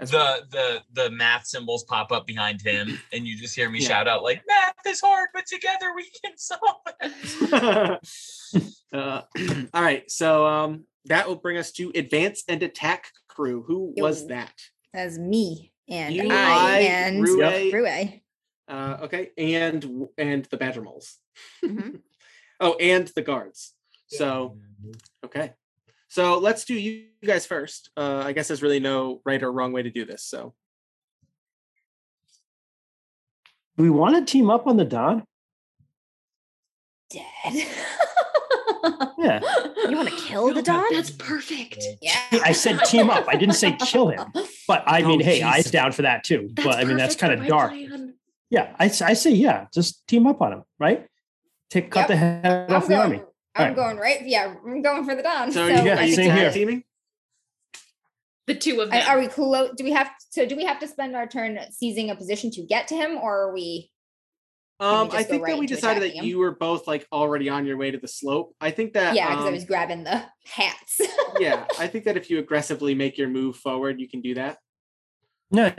As 0.00 0.12
well. 0.12 0.40
the 0.50 0.82
the 0.94 1.02
the 1.04 1.10
math 1.10 1.46
symbols 1.46 1.84
pop 1.84 2.10
up 2.10 2.26
behind 2.26 2.62
him 2.62 2.98
and 3.12 3.26
you 3.26 3.36
just 3.36 3.54
hear 3.54 3.68
me 3.70 3.80
Yeah. 3.80 3.88
shout 3.88 4.08
out 4.08 4.22
like 4.22 4.42
math 4.48 4.74
is 4.86 5.00
hard 5.00 5.28
but 5.34 5.46
together 5.46 5.92
we 5.94 6.10
can 6.24 6.36
solve 6.38 6.80
it 7.00 8.00
uh, 8.92 9.22
all 9.74 9.82
right, 9.82 10.10
so 10.10 10.46
um 10.46 10.84
that 11.06 11.26
will 11.28 11.36
bring 11.36 11.56
us 11.56 11.70
to 11.72 11.90
advance 11.94 12.44
and 12.48 12.62
attack 12.62 13.08
crew. 13.28 13.62
Who 13.66 13.94
was 13.96 14.26
that? 14.28 14.52
That's 14.92 15.16
me 15.18 15.72
and 15.88 16.14
You, 16.14 16.30
I, 16.30 16.36
I, 16.36 16.80
and 16.80 17.22
Rue, 17.22 17.70
Rue. 17.72 17.86
Uh 18.68 18.96
okay, 19.02 19.30
and 19.38 20.08
and 20.18 20.44
the 20.46 20.56
badger 20.56 20.82
moles. 20.82 21.16
Mhm. 21.64 22.00
Oh, 22.62 22.74
and 22.78 23.08
the 23.16 23.22
guards. 23.22 23.72
So 24.08 24.58
okay. 25.24 25.54
So 26.10 26.38
let's 26.38 26.64
do 26.64 26.74
you 26.74 27.04
guys 27.24 27.46
first. 27.46 27.90
Uh 27.96 28.22
I 28.26 28.32
guess 28.32 28.48
there's 28.48 28.62
really 28.62 28.80
no 28.80 29.22
right 29.24 29.42
or 29.42 29.50
wrong 29.50 29.72
way 29.72 29.82
to 29.82 29.90
do 29.90 30.04
this. 30.04 30.22
So 30.24 30.54
Do 33.76 33.82
we 33.84 33.90
want 33.90 34.14
to 34.16 34.30
team 34.30 34.50
up 34.50 34.66
on 34.66 34.76
the 34.76 34.84
Don? 34.84 35.24
Dead. 37.10 37.66
Yeah. 39.18 39.40
You 39.88 39.96
want 39.96 40.08
to 40.08 40.16
kill 40.16 40.54
the 40.54 40.62
Don? 40.62 40.82
That's 40.92 41.10
perfect. 41.10 41.84
Yeah. 42.00 42.18
I 42.32 42.52
said 42.52 42.78
team 42.86 43.10
up. 43.10 43.26
I 43.28 43.36
didn't 43.36 43.54
say 43.56 43.72
kill 43.72 44.08
him. 44.08 44.32
But 44.66 44.82
I 44.86 45.02
mean, 45.02 45.20
Oh, 45.20 45.24
hey, 45.24 45.42
eyes 45.42 45.56
Jesus. 45.58 45.72
down 45.72 45.92
for 45.92 46.02
that 46.02 46.24
too. 46.24 46.48
That's 46.54 46.66
but 46.66 46.76
I 46.78 46.84
mean, 46.84 46.96
that's 46.96 47.16
kind 47.16 47.32
of 47.38 47.46
dark. 47.46 47.72
plan. 47.72 48.14
Yeah, 48.48 48.74
I 48.78 48.88
say 48.88 49.32
yeah, 49.32 49.66
just 49.74 50.06
team 50.08 50.26
up 50.26 50.40
on 50.40 50.52
him, 50.54 50.62
right? 50.78 51.06
Take 51.68 51.90
cut 51.90 52.00
Yep. 52.00 52.08
the 52.08 52.16
head 52.16 52.70
I'm 52.70 52.76
off 52.76 52.88
the 52.88 52.94
army. 52.96 53.22
Going, 53.56 53.68
I'm 53.68 53.78
Alright. 53.78 53.94
going 53.94 53.96
right. 53.98 54.26
Yeah, 54.26 54.54
I'm 54.64 54.82
going 54.82 55.04
for 55.04 55.14
the 55.14 55.22
Don. 55.22 55.52
so, 55.52 55.66
So, 55.68 55.74
are 55.74 55.78
you, 55.78 55.84
Yeah, 55.86 55.98
are 55.98 56.04
you 56.04 56.14
same 56.14 56.30
here. 56.34 56.50
teaming? 56.52 56.84
The 58.46 58.54
two 58.54 58.80
of 58.80 58.90
I- 58.92 59.00
them. 59.00 59.08
are 59.08 59.18
we 59.20 59.28
close? 59.28 59.70
Do 59.76 59.84
we 59.84 59.92
have 59.92 60.10
so? 60.30 60.44
Do 60.46 60.56
we 60.56 60.64
have 60.64 60.80
to 60.80 60.88
spend 60.88 61.14
our 61.14 61.26
turn 61.28 61.58
seizing 61.70 62.10
a 62.10 62.16
position 62.16 62.50
to 62.52 62.62
get 62.62 62.88
to 62.88 62.96
him, 62.96 63.16
or 63.16 63.48
are 63.48 63.52
we? 63.54 63.90
Um, 64.80 65.08
just 65.08 65.18
I 65.18 65.22
think 65.24 65.42
right 65.44 65.52
that 65.52 65.58
we 65.60 65.66
decided 65.66 66.02
that 66.02 66.14
him? 66.14 66.24
you 66.24 66.38
were 66.38 66.52
both 66.52 66.86
like 66.88 67.06
already 67.12 67.50
on 67.50 67.66
your 67.66 67.76
way 67.76 67.90
to 67.90 67.98
the 67.98 68.08
slope. 68.08 68.54
I 68.62 68.70
think 68.70 68.94
that 68.94 69.14
Yeah, 69.14 69.28
because 69.28 69.44
I 69.44 69.48
um, 69.48 69.54
was 69.54 69.64
grabbing 69.66 70.04
the 70.04 70.24
hats. 70.46 71.00
yeah, 71.38 71.66
I 71.78 71.86
think 71.88 72.06
that 72.06 72.16
if 72.16 72.30
you 72.30 72.38
aggressively 72.38 72.94
make 72.94 73.18
your 73.18 73.28
move 73.28 73.56
forward, 73.56 74.00
you 74.00 74.08
can 74.08 74.20
do 74.22 74.34
that. 74.34 74.56
No, 75.50 75.70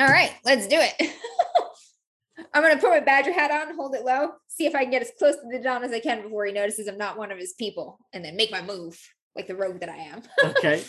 All 0.00 0.08
right, 0.08 0.32
let's 0.44 0.66
do 0.66 0.76
it. 0.78 0.94
I'm 2.52 2.62
gonna 2.62 2.76
put 2.80 2.90
my 2.90 3.00
badger 3.00 3.32
hat 3.32 3.50
on, 3.52 3.76
hold 3.76 3.94
it 3.94 4.04
low, 4.04 4.30
see 4.56 4.66
if 4.66 4.74
I 4.74 4.82
can 4.82 4.90
get 4.90 5.02
as 5.02 5.12
close 5.18 5.34
to 5.36 5.42
the 5.50 5.58
Don 5.62 5.84
as 5.84 5.92
I 5.92 6.00
can 6.00 6.22
before 6.22 6.46
he 6.46 6.52
notices 6.52 6.88
I'm 6.88 6.98
not 6.98 7.18
one 7.18 7.30
of 7.30 7.38
his 7.38 7.52
people, 7.54 7.98
and 8.12 8.24
then 8.24 8.36
make 8.36 8.50
my 8.50 8.62
move 8.62 8.98
like 9.34 9.46
the 9.46 9.56
rogue 9.56 9.80
that 9.80 9.88
I 9.88 9.96
am. 9.96 10.22
Okay. 10.56 10.82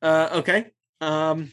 uh, 0.00 0.28
okay. 0.34 0.70
Um, 1.00 1.52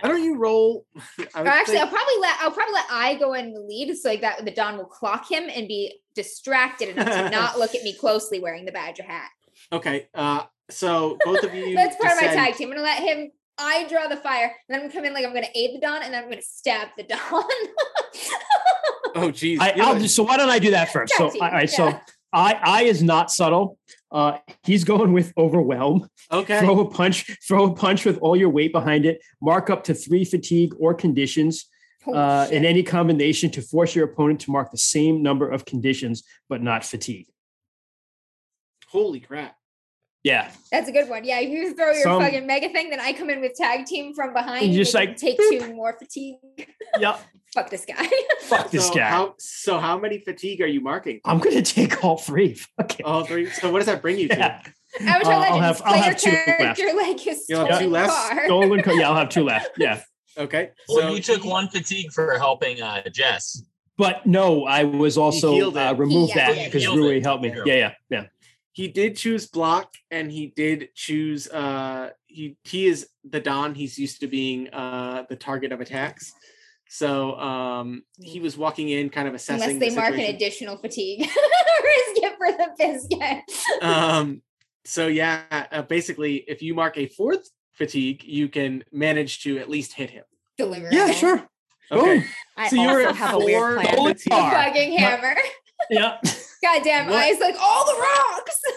why 0.00 0.08
don't 0.08 0.22
you 0.22 0.36
roll? 0.38 0.86
I 0.96 1.40
Or 1.40 1.42
would 1.42 1.48
actually, 1.48 1.78
I'll 1.78 1.88
probably 1.88 2.18
let 2.20 2.38
I'll 2.40 2.52
probably 2.52 2.74
let 2.74 2.86
I 2.90 3.14
go 3.16 3.34
in 3.34 3.52
the 3.52 3.60
lead, 3.60 3.94
so 3.96 4.08
like 4.08 4.20
that 4.20 4.44
the 4.44 4.50
Don 4.52 4.76
will 4.76 4.84
clock 4.86 5.30
him 5.30 5.44
and 5.52 5.66
be 5.68 6.00
distracted 6.14 6.90
enough 6.90 7.08
to 7.08 7.30
not 7.30 7.58
look 7.58 7.74
at 7.74 7.82
me 7.82 7.92
closely 7.92 8.38
wearing 8.40 8.64
the 8.64 8.72
badger 8.72 9.02
hat. 9.02 9.28
okay. 9.72 10.08
Uh, 10.14 10.44
so 10.70 11.18
both 11.24 11.42
of 11.42 11.54
you. 11.54 11.74
That's 11.74 11.96
part 11.96 12.12
of 12.16 12.22
my 12.22 12.28
tag 12.28 12.54
team. 12.54 12.68
I'm 12.68 12.76
gonna 12.76 12.86
let 12.86 13.02
him. 13.02 13.30
I 13.58 13.86
draw 13.88 14.06
the 14.06 14.16
fire, 14.16 14.44
and 14.44 14.52
then 14.68 14.80
I'm 14.80 14.86
gonna 14.86 14.92
come 14.94 15.04
in 15.04 15.14
like 15.14 15.24
I'm 15.24 15.34
gonna 15.34 15.46
aid 15.54 15.74
the 15.74 15.80
Don, 15.80 16.02
and 16.02 16.12
then 16.14 16.22
I'm 16.22 16.30
gonna 16.30 16.42
stab 16.42 16.88
the 16.96 17.02
Don. 17.04 17.18
Oh, 19.22 19.30
geez. 19.30 19.58
I, 19.60 19.70
I'll 19.80 19.94
know- 19.94 20.00
do, 20.00 20.08
so 20.08 20.22
why 20.24 20.36
don't 20.36 20.50
I 20.50 20.58
do 20.58 20.70
that 20.72 20.90
first? 20.92 21.14
So 21.16 21.24
Tag 21.24 21.32
team, 21.32 21.42
all 21.42 21.50
right, 21.50 21.70
yeah. 21.70 21.76
so 21.76 22.00
I 22.32 22.52
I 22.62 22.82
is 22.82 23.02
not 23.02 23.30
subtle. 23.30 23.78
Uh, 24.12 24.38
he's 24.64 24.84
going 24.84 25.12
with 25.12 25.32
overwhelm. 25.36 26.08
okay. 26.30 26.60
Throw 26.60 26.80
a 26.80 26.88
punch, 26.90 27.30
throw 27.46 27.64
a 27.64 27.74
punch 27.74 28.04
with 28.04 28.18
all 28.18 28.36
your 28.36 28.50
weight 28.50 28.72
behind 28.72 29.04
it. 29.04 29.20
Mark 29.42 29.68
up 29.70 29.84
to 29.84 29.94
three 29.94 30.24
fatigue 30.24 30.74
or 30.78 30.94
conditions 30.94 31.66
Holy 32.04 32.16
uh, 32.18 32.44
shit. 32.46 32.54
in 32.54 32.64
any 32.64 32.82
combination 32.82 33.50
to 33.50 33.62
force 33.62 33.94
your 33.96 34.04
opponent 34.04 34.40
to 34.42 34.50
mark 34.50 34.70
the 34.70 34.78
same 34.78 35.22
number 35.22 35.48
of 35.48 35.64
conditions, 35.64 36.22
but 36.48 36.62
not 36.62 36.84
fatigue. 36.84 37.26
Holy 38.88 39.20
crap. 39.20 39.56
Yeah, 40.26 40.50
That's 40.72 40.88
a 40.88 40.92
good 40.92 41.08
one. 41.08 41.22
Yeah, 41.24 41.38
if 41.38 41.50
you 41.50 41.72
throw 41.76 41.92
your 41.92 42.02
Some- 42.02 42.20
fucking 42.20 42.48
mega 42.48 42.68
thing, 42.70 42.90
then 42.90 42.98
I 42.98 43.12
come 43.12 43.30
in 43.30 43.40
with 43.40 43.54
tag 43.54 43.86
team 43.86 44.12
from 44.12 44.32
behind. 44.32 44.62
And 44.64 44.70
And 44.70 44.72
just 44.74 44.90
just 44.90 44.94
like, 44.96 45.16
take 45.16 45.38
boop. 45.38 45.50
two 45.60 45.72
more 45.72 45.96
fatigue. 45.96 46.34
yep. 46.98 47.20
Fuck 47.54 47.70
this 47.70 47.84
guy. 47.86 48.08
Fuck 48.40 48.72
this 48.72 48.88
so 48.88 48.94
guy. 48.94 49.08
How, 49.08 49.34
so 49.38 49.78
how 49.78 49.96
many 49.98 50.18
fatigue 50.18 50.60
are 50.62 50.66
you 50.66 50.80
marking? 50.80 51.20
I'm 51.24 51.38
gonna 51.38 51.62
take 51.62 52.02
all 52.04 52.16
three. 52.18 52.54
Fuck 52.76 52.98
it. 52.98 53.06
All 53.06 53.24
three. 53.24 53.48
So 53.50 53.70
what 53.70 53.78
does 53.78 53.86
that 53.86 54.02
bring 54.02 54.18
you 54.18 54.26
to? 54.28 54.36
Yeah. 54.36 54.62
Avatar 55.06 55.32
Uh, 55.32 55.36
I'll 55.44 55.60
have- 55.60 55.82
I'll 55.84 56.02
have 56.02 56.16
two 56.16 56.30
left. 56.30 56.46
character 56.58 56.90
like 56.96 57.24
a 57.24 57.36
You'll 57.48 57.60
have 57.60 57.68
stolen 57.76 57.82
two 57.84 57.90
left? 57.90 58.10
car. 58.12 58.44
Stolen 58.46 58.82
co- 58.82 58.92
yeah, 58.94 59.08
I'll 59.08 59.14
have 59.16 59.28
two 59.28 59.44
left. 59.44 59.70
Yeah. 59.78 60.02
Okay. 60.36 60.70
well 60.88 61.02
so 61.02 61.14
you 61.14 61.22
took 61.22 61.44
one 61.44 61.68
fatigue 61.68 62.10
for 62.12 62.36
helping 62.36 62.82
uh 62.82 63.08
jess 63.10 63.62
But 63.96 64.26
no, 64.26 64.64
I 64.66 64.82
was 64.84 65.16
also 65.16 65.52
healed 65.52 65.76
uh, 65.78 65.94
removed 65.96 66.32
He- 66.32 66.38
yeah, 66.38 66.48
that 66.48 66.56
yeah, 66.56 66.64
because 66.66 66.82
healed 66.82 66.98
Rui 66.98 67.16
it. 67.18 67.22
helped 67.22 67.42
me. 67.44 67.54
Yeah, 67.64 67.74
yeah, 67.74 67.92
yeah. 68.10 68.24
He 68.76 68.88
did 68.88 69.16
choose 69.16 69.46
block, 69.46 69.94
and 70.10 70.30
he 70.30 70.48
did 70.54 70.90
choose. 70.94 71.48
Uh, 71.48 72.10
he 72.26 72.58
he 72.62 72.84
is 72.84 73.08
the 73.24 73.40
Don. 73.40 73.74
He's 73.74 73.98
used 73.98 74.20
to 74.20 74.26
being 74.26 74.68
uh 74.68 75.24
the 75.30 75.34
target 75.34 75.72
of 75.72 75.80
attacks. 75.80 76.30
So 76.86 77.36
um, 77.40 78.02
he 78.20 78.38
was 78.38 78.58
walking 78.58 78.90
in, 78.90 79.08
kind 79.08 79.28
of 79.28 79.32
assessing. 79.32 79.76
Unless 79.76 79.80
they 79.80 79.88
the 79.88 79.96
mark 79.96 80.12
an 80.12 80.34
additional 80.34 80.76
fatigue. 80.76 81.20
Risk 81.20 81.32
it 82.22 82.34
for 82.36 82.52
the 82.52 82.68
biscuit. 82.78 83.82
um 83.82 84.42
so 84.84 85.06
yeah 85.06 85.42
uh, 85.72 85.80
basically 85.80 86.44
if 86.46 86.60
you 86.60 86.74
mark 86.74 86.98
a 86.98 87.06
fourth 87.06 87.48
fatigue, 87.72 88.24
you 88.24 88.50
can 88.50 88.84
manage 88.92 89.42
to 89.44 89.56
at 89.56 89.70
least 89.70 89.94
hit 89.94 90.10
him. 90.10 90.24
Deliver. 90.58 90.90
Yeah, 90.92 91.08
it. 91.08 91.14
sure. 91.14 91.48
Okay. 91.90 92.26
I 92.58 92.68
So 92.68 92.76
you 92.76 92.88
were 92.88 93.08
at 93.08 93.16
have 93.16 93.36
a 93.36 93.38
weird 93.38 93.58
four 93.58 93.80
plan. 93.80 93.96
Holy 93.96 94.12
fatigue. 94.12 94.32
Fucking 94.32 94.98
hammer. 94.98 95.36
Yeah. 95.88 96.18
Goddamn 96.74 97.06
What? 97.06 97.16
eyes 97.22 97.38
like 97.40 97.56
all 97.60 97.84
the 97.86 98.00
rocks. 98.00 98.60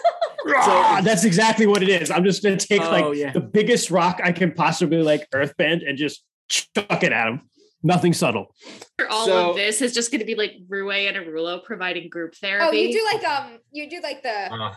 Ah, 0.52 1.00
that's 1.04 1.24
exactly 1.24 1.66
what 1.66 1.82
it 1.82 1.88
is. 1.90 2.10
I'm 2.10 2.24
just 2.24 2.42
gonna 2.42 2.56
take 2.56 2.80
Oh, 2.80 2.90
like 2.90 3.16
yeah. 3.16 3.30
the 3.30 3.40
biggest 3.40 3.90
rock 3.90 4.20
I 4.24 4.32
can 4.32 4.52
possibly 4.52 5.02
like 5.02 5.28
earthbend 5.34 5.86
and 5.86 5.98
just 5.98 6.24
chuck 6.48 7.02
it 7.02 7.12
at 7.12 7.28
him. 7.28 7.42
Nothing 7.82 8.14
subtle. 8.14 8.54
For 8.98 9.06
all 9.08 9.26
So- 9.26 9.50
of 9.50 9.56
this 9.56 9.82
is 9.82 9.92
just 9.94 10.10
going 10.10 10.20
to 10.20 10.24
be 10.26 10.34
like 10.34 10.52
Rue 10.68 10.90
and 10.90 11.16
Arulo 11.16 11.62
providing 11.62 12.08
group 12.08 12.34
therapy. 12.34 12.66
oh, 12.66 12.72
you 12.72 12.92
do 12.92 13.04
like 13.12 13.24
um, 13.28 13.58
you 13.70 13.88
do 13.90 14.00
like 14.02 14.22
the 14.22 14.52
Uh, 14.52 14.74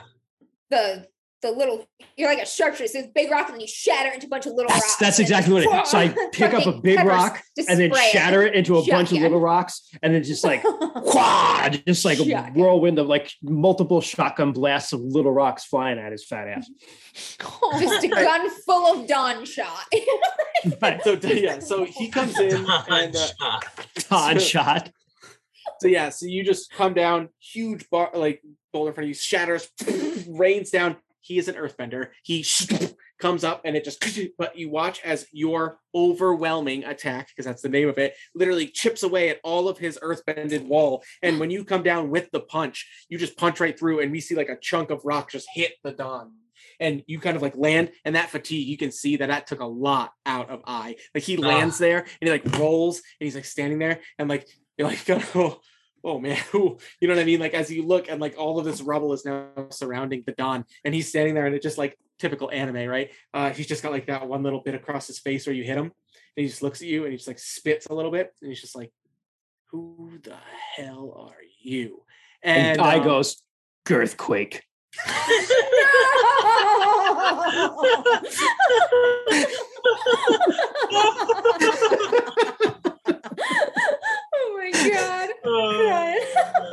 the 0.70 1.08
the 1.44 1.52
little. 1.52 1.86
You're 2.18 2.30
like 2.30 2.42
a 2.42 2.46
sharpshooter. 2.46 2.88
So 2.88 3.00
it's 3.00 3.08
big 3.14 3.30
rock, 3.30 3.46
and 3.48 3.56
then 3.56 3.62
you 3.62 3.68
shatter 3.68 4.10
into 4.12 4.26
a 4.26 4.30
bunch 4.30 4.46
of 4.48 4.54
little 4.54 4.70
That's, 4.70 4.82
rocks. 4.84 4.98
that's 4.98 5.20
exactly 5.20 5.54
what 5.54 5.64
it 5.64 5.70
is. 5.70 5.90
So 5.92 5.98
I 6.00 6.16
pick 6.32 6.54
up 6.54 6.66
a 6.66 6.72
big 6.80 7.00
rock 7.04 7.42
and 7.70 7.80
then 7.80 7.94
shatter 8.12 8.42
it 8.44 8.56
into 8.56 8.78
a 8.78 8.86
bunch 8.88 9.12
of 9.12 9.20
little 9.20 9.40
rocks 9.40 9.88
and 10.02 10.14
then 10.14 10.24
just 10.24 10.44
like 10.44 10.64
wah, 10.96 11.70
just 11.70 12.06
like 12.06 12.20
a 12.20 12.26
Shotgun. 12.26 12.54
whirlwind 12.56 12.98
of 13.00 13.08
like 13.08 13.32
multiple 13.44 14.02
shotgun 14.02 14.52
blasts 14.54 14.94
of 14.94 15.02
little 15.02 15.32
rocks 15.32 15.66
flying 15.66 16.00
at 16.00 16.12
his 16.12 16.26
fat 16.26 16.48
ass. 16.48 16.68
Just 17.80 18.04
a 18.04 18.08
gun 18.08 18.50
full 18.66 19.02
of 19.02 19.08
dawn 19.08 19.46
shot. 19.46 19.86
Right. 20.82 21.00
So 21.04 21.14
yeah, 21.24 21.60
so 21.60 21.84
he 21.86 22.10
comes 22.10 22.40
in 22.40 22.66
and 22.90 23.16
uh, 23.42 23.60
Todd 24.00 24.40
So- 24.42 24.46
shot. 24.48 24.92
so 25.80 25.88
yeah, 25.88 26.10
so 26.10 26.26
you 26.26 26.44
just 26.44 26.72
come 26.72 26.94
down, 26.94 27.30
huge 27.40 27.90
bar 27.90 28.10
like 28.14 28.42
boulder 28.72 28.90
in 28.90 28.96
front 28.96 29.06
of 29.06 29.10
you, 29.10 29.14
shatters, 29.14 29.70
rains 30.28 30.70
down. 30.72 30.96
He 31.24 31.38
is 31.38 31.48
an 31.48 31.56
earthbender. 31.56 32.10
He 32.22 32.46
comes 33.20 33.44
up 33.44 33.62
and 33.64 33.76
it 33.78 33.86
just 33.86 34.06
but 34.38 34.58
you 34.58 34.70
watch 34.70 35.02
as 35.04 35.26
your 35.32 35.80
overwhelming 35.96 36.84
attack, 36.84 37.30
because 37.30 37.46
that's 37.46 37.62
the 37.62 37.70
name 37.70 37.88
of 37.90 37.98
it, 37.98 38.14
literally 38.36 38.68
chips 38.68 39.04
away 39.04 39.30
at 39.30 39.40
all 39.44 39.68
of 39.70 39.78
his 39.78 39.98
earthbended 40.04 40.66
wall. 40.66 41.04
And 41.22 41.40
when 41.40 41.50
you 41.50 41.64
come 41.64 41.82
down 41.84 42.10
with 42.10 42.30
the 42.32 42.42
punch, 42.42 42.86
you 43.10 43.18
just 43.18 43.38
punch 43.38 43.60
right 43.60 43.78
through, 43.78 44.02
and 44.02 44.12
we 44.12 44.20
see 44.20 44.36
like 44.36 44.50
a 44.50 44.58
chunk 44.58 44.90
of 44.92 45.02
rock 45.06 45.32
just 45.32 45.48
hit 45.54 45.74
the 45.84 45.92
Don. 45.94 46.34
And 46.80 47.04
you 47.08 47.20
kind 47.20 47.36
of 47.38 47.42
like 47.42 47.56
land, 47.56 47.92
and 48.04 48.16
that 48.16 48.30
fatigue, 48.30 48.68
you 48.68 48.78
can 48.78 48.92
see 48.92 49.18
that 49.18 49.28
that 49.30 49.48
took 49.48 49.62
a 49.62 49.66
lot 49.66 50.12
out 50.26 50.50
of 50.50 50.62
I. 50.66 50.96
Like 51.16 51.24
he 51.24 51.38
Ah. 51.38 51.48
lands 51.48 51.78
there, 51.78 52.00
and 52.00 52.10
he 52.22 52.30
like 52.30 52.58
rolls, 52.58 52.98
and 52.98 53.26
he's 53.26 53.36
like 53.36 53.46
standing 53.46 53.80
there, 53.80 54.02
and 54.20 54.28
like 54.28 54.48
you're 54.78 54.88
like, 54.88 55.08
oh, 55.36 55.60
oh 56.04 56.20
man, 56.20 56.38
you 56.54 56.78
know 57.02 57.14
what 57.14 57.20
I 57.20 57.24
mean? 57.24 57.40
Like 57.40 57.54
as 57.54 57.72
you 57.72 57.86
look, 57.86 58.10
and 58.10 58.20
like 58.20 58.36
all 58.38 58.60
of 58.60 58.66
this 58.66 58.82
rubble 58.82 59.14
is 59.14 59.26
now 59.26 59.48
surrounding 59.70 60.24
the 60.26 60.34
Don, 60.34 60.66
and 60.84 60.94
he's 60.94 61.10
standing 61.10 61.34
there, 61.34 61.46
and 61.46 61.56
it's 61.56 61.64
just 61.64 61.78
like 61.78 61.98
typical 62.20 62.52
anime, 62.52 62.90
right? 62.90 63.12
Uh, 63.34 63.52
he's 63.52 63.68
just 63.68 63.84
got 63.84 63.92
like 63.92 64.08
that 64.08 64.28
one 64.28 64.44
little 64.44 64.62
bit 64.62 64.76
across 64.76 65.08
his 65.08 65.20
face 65.20 65.48
where 65.48 65.56
you 65.56 65.64
hit 65.64 65.78
him, 65.78 65.86
and 65.86 65.92
he 66.36 66.48
just 66.48 66.62
looks 66.62 66.82
at 66.82 66.88
you, 66.88 67.04
and 67.04 67.12
he 67.12 67.18
just 67.18 67.28
like 67.28 67.40
spits 67.40 67.88
a 67.88 67.94
little 67.94 68.12
bit, 68.12 68.34
and 68.42 68.50
he's 68.50 68.62
just 68.62 68.76
like, 68.76 68.92
"Who 69.72 70.20
the 70.22 70.38
hell 70.76 71.30
are 71.30 71.42
you?" 71.62 72.04
And, 72.42 72.80
And, 72.80 72.82
I 72.82 72.98
um, 72.98 73.04
goes, 73.04 73.42
Girthquake. 73.86 74.62
oh 85.46 85.88
god. 85.90 86.20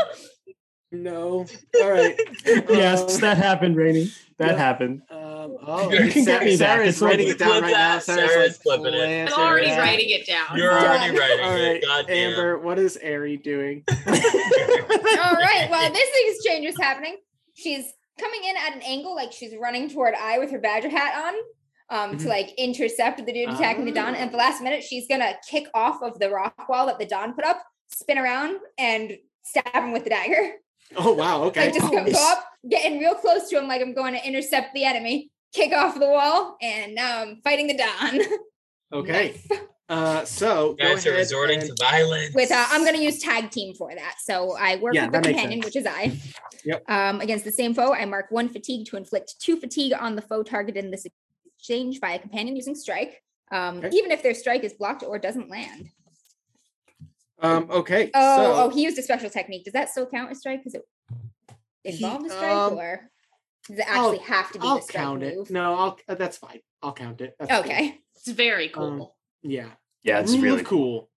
God. 0.00 0.06
"No, 0.92 1.46
all 1.82 1.90
right, 1.90 2.18
yes, 2.44 3.14
Um, 3.14 3.20
that 3.20 3.36
happened, 3.36 3.76
Rainy. 3.76 4.10
That 4.38 4.52
yeah. 4.52 4.56
happened. 4.58 5.02
Um, 5.10 5.56
oh, 5.64 5.88
You 5.92 6.10
can 6.10 6.24
get 6.24 6.42
me 6.42 6.56
back. 6.56 6.78
Sarah's 6.78 6.88
It's 6.94 7.02
writing 7.02 7.28
it 7.28 7.38
down 7.38 7.62
right 7.62 7.70
now. 7.70 7.76
that. 7.96 8.02
Sarah's, 8.02 8.30
Sarah's 8.32 8.58
like, 8.66 8.80
flipping 8.80 8.98
it. 8.98 9.32
I'm 9.32 9.40
already 9.40 9.68
at- 9.68 9.78
writing 9.78 10.10
it 10.10 10.26
down. 10.26 10.56
You're 10.56 10.70
Done. 10.72 10.86
already 10.86 11.16
writing 11.18 11.44
All 11.44 11.50
right, 11.52 11.76
it. 11.76 11.84
God 11.86 12.06
damn. 12.08 12.30
Amber, 12.32 12.58
what 12.58 12.78
is 12.80 12.98
Ari 13.04 13.36
doing? 13.36 13.84
All 13.88 14.04
right. 14.06 15.68
Well, 15.70 15.92
this 15.92 16.08
exchange 16.26 16.66
is 16.66 16.76
happening. 16.80 17.16
She's 17.54 17.84
coming 18.18 18.40
in 18.44 18.56
at 18.56 18.74
an 18.74 18.82
angle, 18.82 19.14
like 19.14 19.32
she's 19.32 19.54
running 19.60 19.88
toward 19.90 20.14
I 20.20 20.38
with 20.38 20.50
her 20.50 20.58
Badger 20.58 20.88
hat 20.90 21.14
on. 21.24 21.34
Um, 21.92 22.14
Mhm. 22.16 22.22
to 22.22 22.28
like 22.28 22.52
intercept 22.56 23.24
the 23.26 23.32
dude 23.32 23.48
attacking 23.48 23.84
the 23.84 23.90
Don. 23.92 24.14
And 24.14 24.18
at 24.26 24.30
the 24.30 24.36
last 24.38 24.62
minute, 24.62 24.84
she's 24.84 25.08
gonna 25.08 25.34
kick 25.48 25.66
off 25.74 26.02
of 26.02 26.18
the 26.20 26.30
rock 26.30 26.68
wall 26.68 26.86
that 26.86 26.98
the 27.00 27.04
Don 27.06 27.34
put 27.34 27.44
up, 27.44 27.60
spin 27.92 28.18
around, 28.18 28.58
and 28.78 29.16
stab 29.42 29.74
him 29.74 29.92
with 29.92 30.04
the 30.04 30.10
dagger. 30.10 30.52
Oh 30.96 31.12
wow, 31.12 31.42
okay. 31.44 31.66
Like 31.66 31.74
just 31.74 31.90
go, 31.92 32.04
go 32.04 32.32
up, 32.32 32.44
getting 32.68 32.98
real 32.98 33.14
close 33.14 33.48
to 33.50 33.58
him, 33.58 33.68
like 33.68 33.80
I'm 33.82 33.94
going 33.94 34.14
to 34.14 34.26
intercept 34.26 34.74
the 34.74 34.84
enemy, 34.84 35.30
kick 35.52 35.72
off 35.72 35.98
the 35.98 36.08
wall, 36.08 36.56
and 36.60 36.94
now 36.94 37.22
I'm 37.22 37.40
fighting 37.42 37.66
the 37.66 37.76
Don. 37.76 38.20
Okay. 38.92 39.40
Uh, 39.88 40.24
so 40.24 40.74
go 40.74 40.94
Guys 40.94 41.06
are 41.06 41.10
ahead 41.10 41.20
resorting 41.20 41.60
to 41.60 41.72
violence. 41.78 42.34
with 42.34 42.50
uh, 42.50 42.66
I'm 42.70 42.82
going 42.82 42.96
to 42.96 43.00
use 43.00 43.20
tag 43.20 43.52
team 43.52 43.72
for 43.74 43.92
that. 43.94 44.16
So 44.20 44.56
I 44.58 44.76
work 44.76 44.94
Yeah, 44.96 45.04
with 45.04 45.12
the 45.12 45.20
companion, 45.28 45.62
sense. 45.62 45.64
which 45.64 45.76
is 45.76 45.86
I. 45.86 46.18
Yep. 46.64 46.90
Um, 46.90 47.20
against 47.20 47.44
the 47.44 47.52
same 47.52 47.72
foe, 47.72 47.94
I 47.94 48.04
mark 48.04 48.26
one 48.30 48.48
fatigue 48.48 48.86
to 48.88 48.96
inflict 48.96 49.36
two 49.40 49.56
fatigue 49.60 49.92
on 49.98 50.16
the 50.16 50.22
foe 50.22 50.42
targeted 50.42 50.84
in 50.84 50.90
this 50.90 51.06
exchange 51.56 52.00
by 52.00 52.10
a 52.14 52.18
companion 52.18 52.54
using 52.56 52.74
strike. 52.74 53.22
Um, 53.52 53.78
Okay. 53.78 53.90
even 53.96 54.10
if 54.10 54.22
their 54.24 54.34
strike 54.34 54.64
is 54.64 54.72
blocked 54.74 55.02
or 55.04 55.18
doesn't 55.20 55.48
land. 55.48 55.88
Um, 57.42 57.68
okay. 57.70 58.10
Oh, 58.14 58.36
so, 58.36 58.62
oh, 58.64 58.68
he 58.70 58.82
used 58.82 58.98
a 58.98 59.02
special 59.02 59.30
technique. 59.30 59.64
Does 59.64 59.72
that 59.72 59.88
still 59.90 60.06
count 60.06 60.30
as 60.30 60.38
strike? 60.40 60.60
Because 60.60 60.74
it 60.74 60.84
involved 61.84 62.26
a 62.26 62.30
strike, 62.30 62.50
um, 62.50 62.78
or 62.78 63.10
does 63.68 63.78
it 63.78 63.86
I'll- 63.88 64.10
actually 64.12 64.26
have 64.26 64.52
to 64.52 64.58
be 64.58 64.66
I'll 64.66 64.76
the 64.76 64.82
strike 64.82 65.02
count 65.02 65.20
move? 65.20 65.46
it. 65.48 65.52
No, 65.52 65.74
I'll. 65.74 65.98
Uh, 66.08 66.14
that's 66.14 66.38
fine. 66.38 66.60
I'll 66.82 66.92
count 66.92 67.20
it. 67.20 67.34
That's 67.38 67.50
cool. 67.50 67.60
Okay. 67.60 67.98
It's 68.16 68.28
very 68.28 68.68
cool. 68.68 68.84
Um, 68.84 69.06
Yeah. 69.42 69.70
Yeah, 70.02 70.20
it's 70.20 70.30
Rule 70.30 70.38
of 70.38 70.44
really 70.44 70.64
cool. 70.64 71.10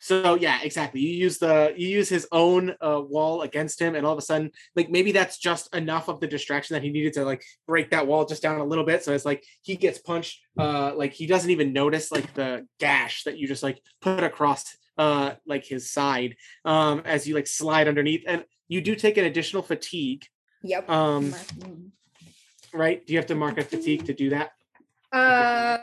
So 0.00 0.36
yeah, 0.36 0.60
exactly. 0.62 1.00
You 1.00 1.10
use 1.10 1.38
the 1.38 1.74
you 1.76 1.88
use 1.88 2.08
his 2.08 2.26
own 2.30 2.74
uh, 2.80 3.00
wall 3.00 3.42
against 3.42 3.80
him, 3.80 3.96
and 3.96 4.06
all 4.06 4.12
of 4.12 4.18
a 4.18 4.22
sudden, 4.22 4.52
like 4.76 4.90
maybe 4.90 5.10
that's 5.10 5.38
just 5.38 5.74
enough 5.74 6.08
of 6.08 6.20
the 6.20 6.28
distraction 6.28 6.74
that 6.74 6.84
he 6.84 6.90
needed 6.90 7.14
to 7.14 7.24
like 7.24 7.42
break 7.66 7.90
that 7.90 8.06
wall 8.06 8.24
just 8.24 8.42
down 8.42 8.60
a 8.60 8.64
little 8.64 8.84
bit. 8.84 9.02
So 9.02 9.12
it's 9.12 9.24
like 9.24 9.44
he 9.62 9.74
gets 9.74 9.98
punched, 9.98 10.40
uh, 10.58 10.92
like 10.94 11.14
he 11.14 11.26
doesn't 11.26 11.50
even 11.50 11.72
notice 11.72 12.12
like 12.12 12.32
the 12.34 12.64
gash 12.78 13.24
that 13.24 13.38
you 13.38 13.48
just 13.48 13.64
like 13.64 13.80
put 14.00 14.22
across 14.22 14.76
uh 14.98 15.34
like 15.46 15.64
his 15.64 15.90
side 15.90 16.36
um 16.64 17.02
as 17.04 17.26
you 17.26 17.34
like 17.34 17.46
slide 17.46 17.88
underneath, 17.88 18.24
and 18.26 18.44
you 18.68 18.80
do 18.80 18.94
take 18.94 19.16
an 19.16 19.24
additional 19.24 19.62
fatigue. 19.62 20.26
Yep. 20.62 20.90
Um, 20.90 21.32
mm. 21.32 21.90
right? 22.74 23.06
Do 23.06 23.12
you 23.12 23.18
have 23.18 23.26
to 23.26 23.34
mark 23.34 23.58
a 23.58 23.64
fatigue 23.64 24.04
to 24.06 24.12
do 24.12 24.30
that? 24.30 24.50
Uh, 25.12 25.78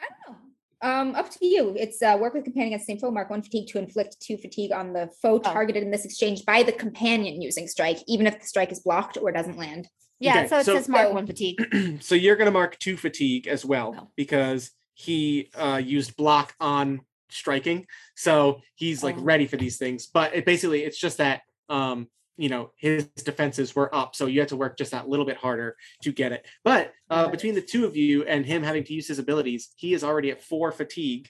I 0.00 0.06
don't 0.08 0.28
know. 0.28 0.36
Um, 0.82 1.14
up 1.14 1.30
to 1.30 1.46
you. 1.46 1.74
It's 1.78 2.02
uh, 2.02 2.16
work 2.20 2.34
with 2.34 2.44
companion 2.44 2.68
against 2.72 2.86
the 2.86 2.92
same 2.94 3.00
foe. 3.00 3.10
Mark 3.10 3.30
one 3.30 3.42
fatigue 3.42 3.68
to 3.68 3.78
inflict 3.78 4.20
two 4.20 4.36
fatigue 4.36 4.72
on 4.72 4.92
the 4.92 5.08
foe 5.22 5.38
targeted 5.38 5.82
in 5.82 5.90
this 5.90 6.04
exchange 6.04 6.44
by 6.44 6.62
the 6.62 6.72
companion 6.72 7.40
using 7.40 7.68
strike, 7.68 7.98
even 8.06 8.26
if 8.26 8.40
the 8.40 8.46
strike 8.46 8.72
is 8.72 8.80
blocked 8.80 9.16
or 9.16 9.30
doesn't 9.32 9.56
land. 9.56 9.88
Yeah, 10.18 10.40
Okay, 10.40 10.48
so 10.48 10.58
it 10.58 10.66
so- 10.66 10.74
says 10.74 10.88
mark 10.88 11.08
So- 11.08 11.14
one 11.14 11.26
fatigue. 11.26 11.98
so 12.02 12.14
you're 12.14 12.36
going 12.36 12.46
to 12.46 12.52
mark 12.52 12.78
two 12.78 12.96
fatigue 12.96 13.46
as 13.46 13.64
well 13.64 13.94
Oh. 13.98 14.08
because 14.16 14.70
he 15.00 15.50
uh, 15.56 15.80
used 15.82 16.16
block 16.16 16.54
on 16.60 17.00
striking 17.28 17.86
so 18.16 18.60
he's 18.74 19.02
like 19.04 19.16
Oh. 19.18 19.22
ready 19.22 19.46
for 19.46 19.56
these 19.56 19.76
things 19.78 20.06
but 20.06 20.34
it 20.34 20.44
basically 20.44 20.82
it's 20.82 20.98
just 20.98 21.18
that 21.18 21.42
um 21.68 22.08
you 22.36 22.48
know 22.48 22.72
his 22.76 23.04
defenses 23.24 23.74
were 23.76 23.94
up 23.94 24.16
so 24.16 24.26
you 24.26 24.40
had 24.40 24.48
to 24.48 24.56
work 24.56 24.76
just 24.76 24.90
that 24.90 25.08
little 25.08 25.24
bit 25.26 25.36
harder 25.36 25.76
to 26.02 26.10
get 26.12 26.32
it 26.32 26.44
but 26.64 26.92
uh, 27.08 27.28
between 27.28 27.54
the 27.54 27.60
two 27.62 27.84
of 27.84 27.94
you 27.96 28.24
and 28.24 28.44
him 28.44 28.62
having 28.64 28.82
to 28.82 28.92
use 28.92 29.06
his 29.06 29.18
abilities 29.20 29.68
he 29.76 29.94
is 29.94 30.02
already 30.02 30.30
at 30.32 30.42
four 30.42 30.72
fatigue 30.72 31.28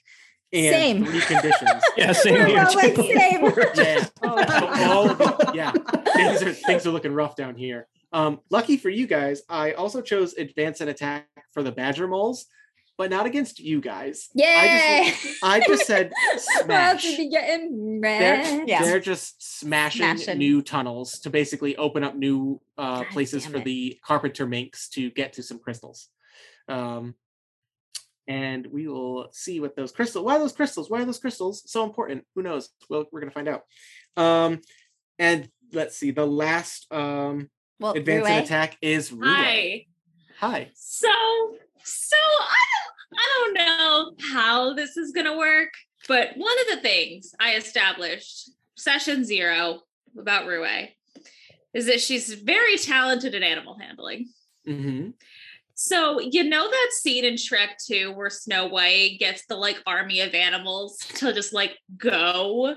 and 0.53 0.73
Same. 0.73 1.05
three 1.05 1.21
conditions 1.21 1.81
Yeah, 1.97 2.11
same 2.13 2.33
We're 2.33 2.45
here. 2.47 2.57
about 2.61 2.75
like 2.75 2.95
same. 2.95 3.43
yeah 3.75 4.05
Oh, 4.23 4.45
So 4.47 4.83
all 4.91 5.09
of 5.11 5.19
you- 5.19 5.53
yeah 5.61 5.71
things 6.15 6.41
are 6.43 6.53
things 6.53 6.87
are 6.87 6.91
looking 6.91 7.13
rough 7.13 7.35
down 7.35 7.55
here. 7.55 7.87
Um, 8.13 8.39
lucky 8.49 8.75
for 8.75 8.89
you 8.89 9.07
guys, 9.07 9.41
I 9.47 9.71
also 9.71 10.01
chose 10.01 10.33
advance 10.33 10.81
and 10.81 10.89
attack 10.89 11.27
for 11.53 11.63
the 11.63 11.71
badger 11.71 12.07
moles, 12.09 12.47
but 12.97 13.09
not 13.09 13.25
against 13.25 13.59
you 13.59 13.81
guys. 13.81 14.29
Yeah, 14.33 15.11
I 15.43 15.61
just 15.65 15.85
said 15.87 16.11
Well, 16.67 16.95
to 16.95 16.99
smash. 17.01 17.17
be 17.17 17.29
getting 17.29 17.99
They're. 18.01 18.63
Yeah. 18.67 18.83
they're 18.83 18.99
just 18.99 19.59
smashing 19.59 20.01
Smashing. 20.01 20.37
new 20.37 20.61
tunnels 20.61 21.19
to 21.21 21.29
basically 21.29 21.75
open 21.77 22.03
up 22.03 22.15
new 22.15 22.61
uh, 22.77 23.03
places 23.05 23.45
for 23.45 23.57
it. 23.57 23.65
the 23.65 23.97
carpenter 24.05 24.45
minks 24.45 24.89
to 24.89 25.09
get 25.11 25.33
to 25.33 25.43
some 25.43 25.59
crystals. 25.59 26.09
Um, 26.67 27.15
and 28.27 28.67
we 28.67 28.87
will 28.87 29.29
see 29.31 29.59
what 29.59 29.75
those 29.75 29.91
crystals. 29.91 30.23
Why 30.23 30.37
those 30.37 30.53
crystals? 30.53 30.89
Why 30.89 31.01
are 31.01 31.05
those 31.05 31.19
crystals 31.19 31.63
so 31.65 31.83
important? 31.83 32.23
Who 32.35 32.43
knows? 32.43 32.69
Well, 32.89 33.05
we're 33.11 33.19
gonna 33.21 33.31
find 33.31 33.47
out. 33.49 33.63
Um, 34.15 34.61
and 35.17 35.49
let's 35.73 35.97
see. 35.97 36.11
The 36.11 36.25
last 36.25 36.85
um, 36.93 37.49
well, 37.79 37.93
advance 37.93 38.25
Rue, 38.25 38.31
and 38.31 38.45
attack 38.45 38.77
is 38.81 39.11
Rue. 39.11 39.27
Hi. 39.27 39.85
Hi. 40.39 40.69
So, 40.75 41.09
so 41.83 42.15
I 42.17 42.63
don't, 42.73 43.19
I 43.19 43.27
don't 43.33 43.53
know 43.53 44.11
how 44.33 44.73
this 44.73 44.97
is 44.97 45.11
gonna 45.11 45.37
work, 45.37 45.69
but 46.07 46.29
one 46.35 46.59
of 46.61 46.75
the 46.75 46.81
things 46.81 47.33
I 47.39 47.55
established 47.55 48.51
session 48.75 49.23
zero 49.23 49.81
about 50.17 50.45
Rue 50.47 50.65
is 51.73 51.85
that 51.85 52.01
she's 52.01 52.33
very 52.33 52.77
talented 52.77 53.35
at 53.35 53.43
animal 53.43 53.77
handling. 53.79 54.29
hmm 54.65 55.09
So 55.73 56.19
you 56.19 56.43
know 56.43 56.69
that 56.69 56.89
scene 56.93 57.25
in 57.25 57.35
Shrek 57.35 57.69
2 57.87 58.11
where 58.13 58.29
Snow 58.29 58.67
White 58.67 59.17
gets 59.19 59.45
the 59.45 59.55
like 59.55 59.81
army 59.85 60.21
of 60.21 60.33
animals 60.33 60.97
to 61.15 61.33
just 61.33 61.53
like 61.53 61.77
go. 61.97 62.75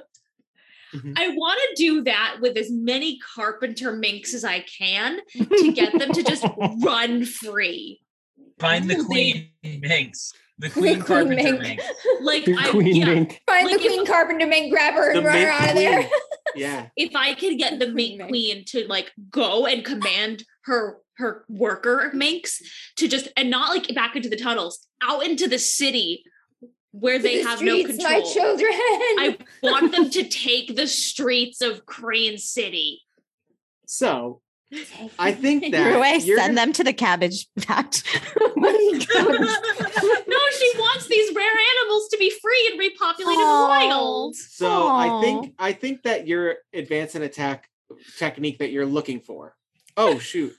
Mhm. 0.95 1.15
I 1.17 1.29
want 1.31 1.61
to 1.61 1.75
do 1.83 2.03
that 2.05 2.37
with 2.41 2.57
as 2.57 2.71
many 2.71 3.19
carpenter 3.19 3.93
minks 3.97 4.33
as 4.33 4.45
I 4.45 4.61
can 4.61 5.19
to 5.35 5.73
get 5.73 5.99
them 5.99 6.13
to 6.13 6.23
just 6.23 6.47
run 6.83 7.25
free. 7.25 8.01
Find 8.59 8.89
the 8.89 9.03
queen 9.05 9.49
minx. 9.63 10.33
The 10.59 10.71
queen 10.71 10.95
queen 10.95 11.03
carpenter 11.03 11.43
mink. 11.43 11.61
minx. 11.61 11.85
Like 12.21 12.45
The 12.45 12.57
I, 12.57 12.69
queen 12.71 12.95
yeah, 12.97 13.05
mink. 13.07 13.43
Find 13.47 13.67
Like 13.67 13.79
the 13.79 13.85
if- 13.85 13.93
Queen 13.93 14.07
Carpenter 14.07 14.47
Mink, 14.47 14.73
grab 14.73 14.95
her, 14.95 15.11
and 15.13 15.25
run 15.25 15.37
her 15.41 15.49
out 15.49 15.69
of 15.71 15.75
there. 15.75 16.09
Yeah. 16.57 16.87
if 16.97 17.17
I 17.17 17.35
could 17.35 17.59
get 17.59 17.81
the 17.81 17.91
Queen 17.91 17.95
mink 17.95 18.19
mink. 18.19 18.29
queen 18.31 18.65
to 18.67 18.87
like 18.87 19.11
go 19.29 19.67
and 19.67 19.85
command 19.85 20.45
her 20.67 20.99
her 21.17 21.45
worker 21.49 22.13
minks 22.15 22.63
to 22.97 23.09
just 23.09 23.27
and 23.37 23.51
not 23.51 23.71
like 23.71 23.93
back 23.95 24.15
into 24.15 24.29
the 24.29 24.37
tunnels, 24.37 24.87
out 25.03 25.27
into 25.27 25.49
the 25.49 25.59
city 25.59 26.23
where 26.93 27.19
they 27.19 27.43
The 27.43 27.49
have 27.49 27.61
no 27.61 27.83
control. 27.83 28.09
My 28.09 28.21
children. 28.21 28.71
I 28.73 29.37
want 29.65 29.91
them 29.91 30.11
to 30.11 30.23
take 30.29 30.77
the 30.77 30.87
streets 30.87 31.61
of 31.61 31.85
Crane 31.87 32.39
City. 32.39 33.01
So 33.87 34.41
I 35.19 35.33
think 35.33 35.71
that 35.73 35.95
Rue, 35.95 36.05
you're 36.25 36.39
send 36.39 36.55
gonna- 36.57 36.67
them 36.67 36.73
to 36.75 36.85
the 36.85 36.93
cabbage 36.93 37.47
patch. 37.63 38.03
no, 38.57 40.39
she 40.59 40.73
wants 40.79 41.07
these 41.09 41.35
rare 41.35 41.53
animals 41.81 42.09
to 42.09 42.17
be 42.19 42.31
free 42.31 42.71
and 42.73 42.81
repopulated 42.81 43.37
Aw. 43.37 43.67
the 43.67 43.69
wild. 43.89 44.37
So 44.37 44.89
I 44.89 45.21
think 45.23 45.55
I 45.59 45.73
think 45.73 46.03
that 46.05 46.27
your 46.27 46.57
advance 46.73 47.15
and 47.15 47.25
attack 47.25 47.69
technique 48.19 48.59
that 48.59 48.71
you're 48.71 48.87
looking 48.87 49.21
for. 49.21 49.55
Oh 49.97 50.19
shoot. 50.19 50.55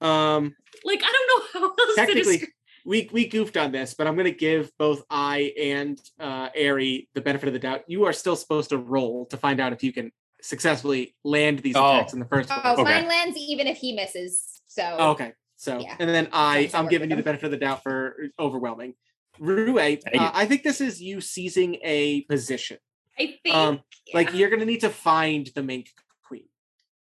Um 0.00 0.54
Like 0.84 1.02
I 1.04 1.12
don't 1.12 1.54
know 1.54 1.60
how 1.60 1.66
else 1.68 1.76
to 1.76 1.92
technically 1.96 2.32
describe. 2.38 2.50
we 2.84 3.08
we 3.12 3.26
goofed 3.28 3.56
on 3.56 3.72
this, 3.72 3.94
but 3.94 4.06
I'm 4.06 4.16
gonna 4.16 4.30
give 4.30 4.70
both 4.78 5.02
I 5.10 5.52
and 5.58 6.00
uh 6.18 6.48
Ari 6.56 7.08
the 7.14 7.20
benefit 7.20 7.46
of 7.48 7.52
the 7.52 7.60
doubt. 7.60 7.82
You 7.86 8.04
are 8.06 8.12
still 8.12 8.36
supposed 8.36 8.70
to 8.70 8.78
roll 8.78 9.26
to 9.26 9.36
find 9.36 9.60
out 9.60 9.72
if 9.72 9.82
you 9.82 9.92
can 9.92 10.10
successfully 10.42 11.14
land 11.24 11.60
these 11.60 11.76
Oh. 11.76 11.96
attacks 11.96 12.12
in 12.12 12.18
the 12.20 12.26
first 12.26 12.48
place. 12.48 12.60
Oh, 12.64 12.72
Okay. 12.74 12.82
mine 12.84 13.08
lands 13.08 13.36
even 13.38 13.66
if 13.66 13.78
he 13.78 13.92
misses. 13.94 14.60
So 14.66 14.96
Oh, 14.98 15.10
okay. 15.12 15.32
So 15.56 15.78
Yeah. 15.78 15.96
and 15.98 16.10
then 16.10 16.28
I 16.32 16.66
Sometimes 16.66 16.74
I 16.74 16.78
I'm 16.78 16.88
giving 16.88 17.08
with 17.08 17.16
you 17.18 17.22
the 17.22 17.22
benefit 17.24 17.44
of 17.46 17.50
the 17.52 17.56
doubt 17.58 17.82
for 17.82 18.16
overwhelming. 18.38 18.94
Rue, 19.38 19.78
uh. 19.78 19.96
I 20.14 20.46
think 20.46 20.62
this 20.62 20.80
is 20.80 21.00
you 21.00 21.20
seizing 21.20 21.76
a 21.82 22.22
position. 22.22 22.78
I 23.18 23.38
think 23.42 23.54
Um, 23.54 23.80
like 24.12 24.34
you're 24.34 24.50
gonna 24.50 24.64
need 24.66 24.80
to 24.80 24.90
find 24.90 25.48
the 25.54 25.62
mink 25.62 25.90
queen. 26.26 26.48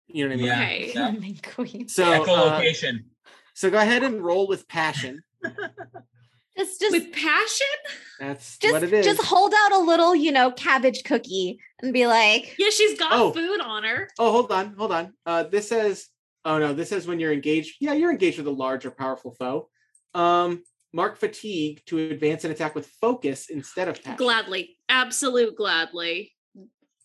You 0.07 0.27
know 0.27 0.29
what 0.29 0.33
I 0.33 0.37
mean? 0.37 0.45
Yeah. 0.45 0.61
Okay. 0.63 0.91
yeah. 0.93 1.11
Mink 1.19 1.53
queen. 1.55 1.87
So 1.87 2.03
uh, 2.05 2.25
Echolocation. 2.25 3.05
so 3.53 3.69
go 3.69 3.77
ahead 3.77 4.03
and 4.03 4.21
roll 4.23 4.47
with 4.47 4.67
passion. 4.67 5.21
Just, 6.57 6.79
just, 6.79 6.91
with 6.91 7.11
passion. 7.13 7.67
That's 8.19 8.57
just, 8.57 8.73
what 8.73 8.83
it 8.83 8.91
is. 8.93 9.05
just 9.05 9.21
hold 9.23 9.53
out 9.55 9.71
a 9.73 9.79
little, 9.79 10.15
you 10.15 10.31
know, 10.31 10.51
cabbage 10.51 11.03
cookie 11.03 11.59
and 11.81 11.93
be 11.93 12.07
like, 12.07 12.55
Yeah, 12.57 12.69
she's 12.71 12.97
got 12.97 13.11
Oh. 13.13 13.31
food 13.31 13.61
on 13.61 13.83
her. 13.83 14.09
oh, 14.17 14.31
hold 14.31 14.51
on, 14.51 14.73
hold 14.77 14.91
on. 14.91 15.13
Uh, 15.25 15.43
this 15.43 15.69
says, 15.69 16.07
oh 16.45 16.57
no, 16.57 16.73
this 16.73 16.89
says 16.89 17.05
when 17.07 17.19
you're 17.19 17.33
engaged. 17.33 17.75
Yeah, 17.79 17.93
you're 17.93 18.11
engaged 18.11 18.37
with 18.37 18.47
a 18.47 18.51
large 18.51 18.85
or 18.85 18.91
powerful 18.91 19.31
foe. 19.31 19.69
Um, 20.13 20.63
mark 20.93 21.17
fatigue 21.17 21.81
to 21.87 21.99
advance 22.09 22.43
an 22.43 22.51
attack 22.51 22.73
with 22.73 22.87
focus 23.01 23.49
instead 23.49 23.87
of 23.87 24.01
passion. 24.01 24.17
Gladly, 24.17 24.77
absolute 24.89 25.55
gladly, 25.55 26.31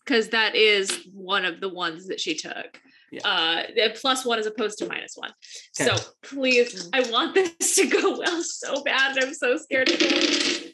because 0.03 0.29
that 0.29 0.55
is 0.55 1.07
one 1.13 1.45
of 1.45 1.61
the 1.61 1.69
ones 1.69 2.07
that 2.07 2.19
she 2.19 2.33
took. 2.35 2.79
Yeah. 3.13 3.27
Uh, 3.27 3.63
the 3.75 3.95
plus 3.99 4.25
one 4.25 4.39
as 4.39 4.47
opposed 4.47 4.79
to 4.79 4.87
minus 4.87 5.13
one. 5.15 5.31
Okay. 5.79 5.95
So 5.95 6.03
please, 6.23 6.89
I 6.93 7.01
want 7.11 7.35
this 7.59 7.75
to 7.75 7.85
go 7.87 8.17
well 8.17 8.41
so 8.41 8.83
bad. 8.83 9.17
I'm 9.21 9.35
so 9.35 9.55
scared 9.57 9.91
of 9.91 9.97
it. 9.99 10.73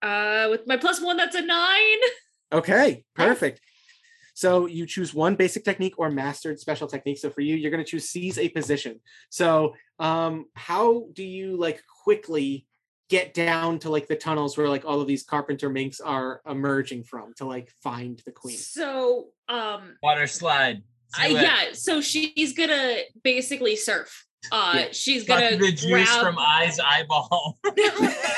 Uh, 0.00 0.46
with 0.50 0.64
my 0.64 0.76
plus 0.76 1.00
one, 1.00 1.16
that's 1.16 1.34
a 1.34 1.42
nine. 1.42 1.98
Okay, 2.52 3.04
perfect. 3.16 3.60
So 4.34 4.66
you 4.66 4.86
choose 4.86 5.12
one 5.12 5.34
basic 5.34 5.64
technique 5.64 5.98
or 5.98 6.08
mastered 6.08 6.60
special 6.60 6.86
technique. 6.86 7.18
So 7.18 7.30
for 7.30 7.40
you, 7.40 7.56
you're 7.56 7.72
going 7.72 7.84
to 7.84 7.90
choose 7.90 8.08
seize 8.08 8.38
a 8.38 8.48
position. 8.48 9.00
So 9.30 9.74
um, 9.98 10.44
how 10.54 11.06
do 11.14 11.24
you 11.24 11.56
like 11.56 11.82
quickly 12.04 12.67
get 13.08 13.34
down 13.34 13.78
to 13.80 13.90
like 13.90 14.06
the 14.06 14.16
tunnels 14.16 14.56
where 14.58 14.68
like 14.68 14.84
all 14.84 15.00
of 15.00 15.06
these 15.06 15.22
carpenter 15.22 15.68
minks 15.70 16.00
are 16.00 16.40
emerging 16.48 17.04
from 17.04 17.32
to 17.36 17.44
like 17.46 17.70
find 17.82 18.20
the 18.24 18.32
queen? 18.32 18.56
So, 18.56 19.28
um, 19.48 19.96
Water 20.02 20.26
slide. 20.26 20.82
I, 21.16 21.28
yeah. 21.28 21.64
So 21.72 22.00
she's 22.00 22.52
gonna 22.52 22.98
basically 23.24 23.76
surf. 23.76 24.26
Uh, 24.52 24.72
Yeah. 24.76 24.86
she's 24.92 25.24
gonna 25.24 25.56
the 25.56 25.72
juice 25.72 25.86
grab 25.90 26.22
from 26.22 26.36
Eye's 26.38 26.78
eyeball. 26.78 27.58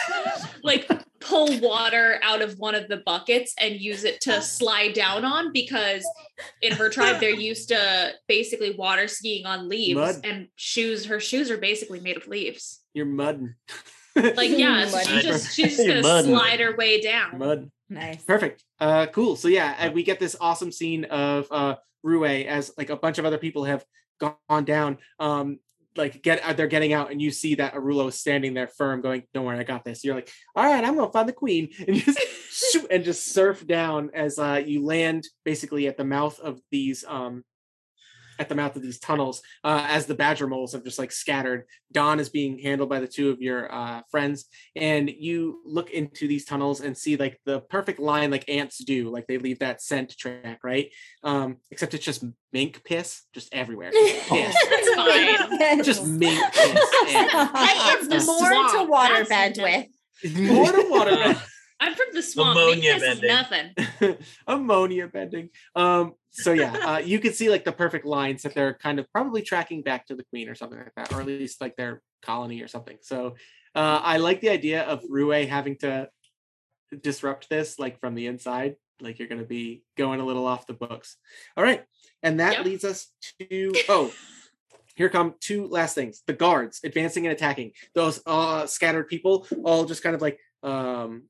like 0.62 0.88
pull 1.20 1.59
water 1.60 2.18
out 2.22 2.40
of 2.42 2.55
one 2.59 2.74
of 2.74 2.88
the 2.88 2.98
buckets 3.05 3.55
and 3.59 3.74
use 3.80 4.05
it 4.05 4.20
to 4.22 4.40
slide 4.40 4.94
down 4.94 5.24
on 5.24 5.52
because 5.52 6.09
in 6.62 6.72
her 6.72 6.88
tribe 6.88 7.20
they're 7.20 7.30
used 7.51 7.68
to 7.68 8.12
basically 8.26 8.74
water 8.76 9.06
skiing 9.06 9.44
on 9.47 9.68
leaves 9.68 9.97
Mud. 10.01 10.20
and 10.24 10.48
shoes 10.56 11.05
her 11.06 11.20
shoes 11.20 11.51
are 11.51 11.59
basically 11.59 12.01
made 12.01 12.16
of 12.16 12.26
leaves 12.26 12.80
You're 12.94 13.05
mudding. 13.06 13.55
Like 14.16 14.50
yeah 14.50 14.86
so 14.88 14.98
she 15.00 15.20
just 15.20 15.54
she's 15.54 15.76
just 15.76 15.86
gonna 15.88 16.02
mudding. 16.02 16.34
slide 16.36 16.60
her 16.60 16.76
way 16.76 17.00
down 17.00 17.38
mud. 17.38 17.70
nice. 17.88 18.22
Perfect. 18.24 18.64
Uh, 18.78 19.06
cool. 19.06 19.36
So 19.36 19.48
yeah, 19.48 19.74
and 19.78 19.94
we 19.94 20.02
get 20.02 20.18
this 20.18 20.36
awesome 20.40 20.72
scene 20.72 21.04
of 21.04 21.46
uh, 21.50 21.76
Rue 22.02 22.24
as 22.24 22.72
like 22.78 22.90
a 22.90 22.96
bunch 22.96 23.18
of 23.18 23.24
other 23.24 23.38
people 23.38 23.64
have 23.64 23.84
gone 24.20 24.64
down. 24.64 24.98
Um, 25.18 25.58
like 25.96 26.22
get 26.22 26.42
uh, 26.42 26.52
they're 26.52 26.66
getting 26.68 26.92
out, 26.92 27.10
and 27.10 27.20
you 27.20 27.30
see 27.30 27.56
that 27.56 27.74
Arulo 27.74 28.08
is 28.08 28.18
standing 28.18 28.54
there 28.54 28.68
firm, 28.68 29.00
going, 29.00 29.24
"Don't 29.34 29.44
worry, 29.44 29.58
I 29.58 29.64
got 29.64 29.84
this." 29.84 30.04
You're 30.04 30.14
like, 30.14 30.30
"All 30.54 30.64
right, 30.64 30.84
I'm 30.84 30.96
gonna 30.96 31.10
find 31.10 31.28
the 31.28 31.32
queen," 31.32 31.70
and 31.86 31.96
just 31.96 32.18
shoot 32.50 32.86
and 32.90 33.04
just 33.04 33.32
surf 33.32 33.66
down 33.66 34.10
as 34.14 34.38
uh, 34.38 34.62
you 34.64 34.84
land 34.84 35.26
basically 35.44 35.88
at 35.88 35.96
the 35.96 36.04
mouth 36.04 36.38
of 36.40 36.60
these 36.70 37.04
um, 37.08 37.44
at 38.40 38.48
the 38.48 38.54
mouth 38.54 38.74
of 38.74 38.82
these 38.82 38.98
tunnels 38.98 39.42
uh, 39.62 39.84
as 39.86 40.06
the 40.06 40.14
badger 40.14 40.46
moles 40.48 40.72
have 40.72 40.82
just 40.82 40.98
like 40.98 41.12
scattered. 41.12 41.66
Don 41.92 42.18
is 42.18 42.30
being 42.30 42.58
handled 42.58 42.88
by 42.88 42.98
the 42.98 43.06
two 43.06 43.30
of 43.30 43.40
your 43.42 43.72
uh, 43.72 44.00
friends, 44.10 44.46
and 44.74 45.10
you 45.10 45.60
look 45.66 45.90
into 45.90 46.26
these 46.26 46.44
tunnels 46.46 46.80
and 46.80 46.96
see 46.96 47.16
like 47.16 47.38
the 47.44 47.60
perfect 47.60 48.00
line 48.00 48.30
like 48.30 48.48
ants 48.48 48.78
do, 48.78 49.10
like 49.10 49.26
they 49.26 49.36
leave 49.38 49.58
that 49.58 49.82
scent 49.82 50.16
track, 50.16 50.60
right? 50.64 50.90
Um, 51.22 51.58
except 51.70 51.92
it's 51.94 52.04
just 52.04 52.24
mink 52.52 52.82
piss 52.84 53.22
just 53.34 53.52
everywhere. 53.54 53.90
Piss. 53.92 54.56
That's 54.70 54.94
fine. 54.94 55.82
just 55.84 56.06
mink 56.06 56.42
piss. 56.52 56.80
and- 57.08 57.30
Hey, 57.56 57.94
it's 58.10 58.26
more 58.26 58.38
to 58.48 58.86
water 58.88 59.24
that's 59.24 59.28
bed 59.28 59.56
with. 59.58 60.34
More 60.50 60.72
to 60.72 60.86
water. 60.90 61.36
I'm 61.81 61.94
from 61.94 62.07
the 62.12 62.23
swamp. 62.23 62.59
Ammonia 62.59 62.93
Make 62.93 63.01
this 63.01 63.15
is 63.15 63.20
bending. 63.20 63.74
nothing. 63.98 64.16
Ammonia 64.47 65.09
bending. 65.09 65.51
Um 65.74 66.15
so 66.31 66.52
yeah 66.52 66.73
uh, 66.73 66.98
you 66.98 67.19
can 67.19 67.32
see 67.32 67.48
like 67.51 67.65
the 67.65 67.73
perfect 67.73 68.07
lines 68.07 68.43
that 68.43 68.55
they're 68.55 68.74
kind 68.74 68.98
of 69.01 69.11
probably 69.12 69.43
tracking 69.43 69.82
back 69.82 70.07
to 70.07 70.15
the 70.15 70.24
queen 70.24 70.48
or 70.48 70.55
something 70.55 70.78
like 70.78 70.94
that 70.97 71.12
or 71.12 71.20
at 71.20 71.27
least 71.27 71.61
like 71.61 71.77
their 71.77 72.02
colony 72.23 72.61
or 72.62 72.69
something. 72.69 72.98
So 73.02 73.35
uh 73.74 74.01
i 74.02 74.19
like 74.19 74.40
the 74.40 74.51
idea 74.51 74.82
of 74.82 75.02
rue 75.09 75.31
having 75.31 75.77
to 75.78 76.09
disrupt 77.02 77.48
this 77.48 77.78
like 77.78 77.98
from 78.01 78.15
the 78.15 78.27
inside 78.27 78.77
like 79.01 79.19
you're 79.19 79.28
going 79.28 79.40
to 79.40 79.47
be 79.47 79.82
going 79.97 80.20
a 80.20 80.27
little 80.27 80.47
off 80.47 80.66
the 80.66 80.74
books. 80.74 81.16
All 81.57 81.65
right 81.65 81.85
and 82.23 82.40
that 82.40 82.59
Yep. 82.59 82.65
leads 82.66 82.85
us 82.85 83.09
to 83.39 83.73
oh 83.89 84.12
here 84.97 85.09
come 85.09 85.35
two 85.40 85.66
last 85.66 85.94
things. 85.94 86.23
The 86.27 86.35
guards 86.35 86.81
advancing 86.85 87.24
and 87.27 87.32
attacking. 87.32 87.73
Those 87.94 88.20
uh 88.27 88.66
scattered 88.66 89.09
people 89.09 89.47
all 89.65 89.85
just 89.86 90.02
kind 90.02 90.15
of 90.15 90.20
like 90.20 90.39
um 90.62 91.23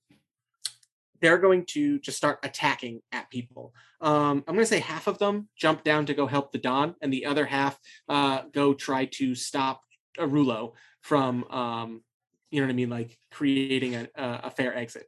they're 1.20 1.38
going 1.38 1.64
to 1.66 1.98
just 2.00 2.16
start 2.16 2.38
attacking 2.42 3.00
at 3.12 3.30
people. 3.30 3.74
Um, 4.00 4.44
I'm 4.48 4.54
going 4.54 4.60
to 4.60 4.66
say 4.66 4.80
half 4.80 5.06
of 5.06 5.18
them 5.18 5.48
jump 5.56 5.84
down 5.84 6.06
to 6.06 6.14
go 6.14 6.26
help 6.26 6.52
the 6.52 6.58
Don, 6.58 6.94
and 7.02 7.12
the 7.12 7.26
other 7.26 7.44
half 7.46 7.78
uh, 8.08 8.42
go 8.52 8.72
try 8.74 9.04
to 9.06 9.34
stop 9.34 9.82
Arulo 10.18 10.72
from, 11.02 11.44
um, 11.50 12.02
you 12.50 12.60
know 12.60 12.66
what 12.66 12.72
I 12.72 12.76
mean, 12.76 12.90
like 12.90 13.16
creating 13.30 13.94
a, 13.96 14.08
a 14.16 14.40
a 14.44 14.50
fair 14.50 14.74
exit. 14.76 15.06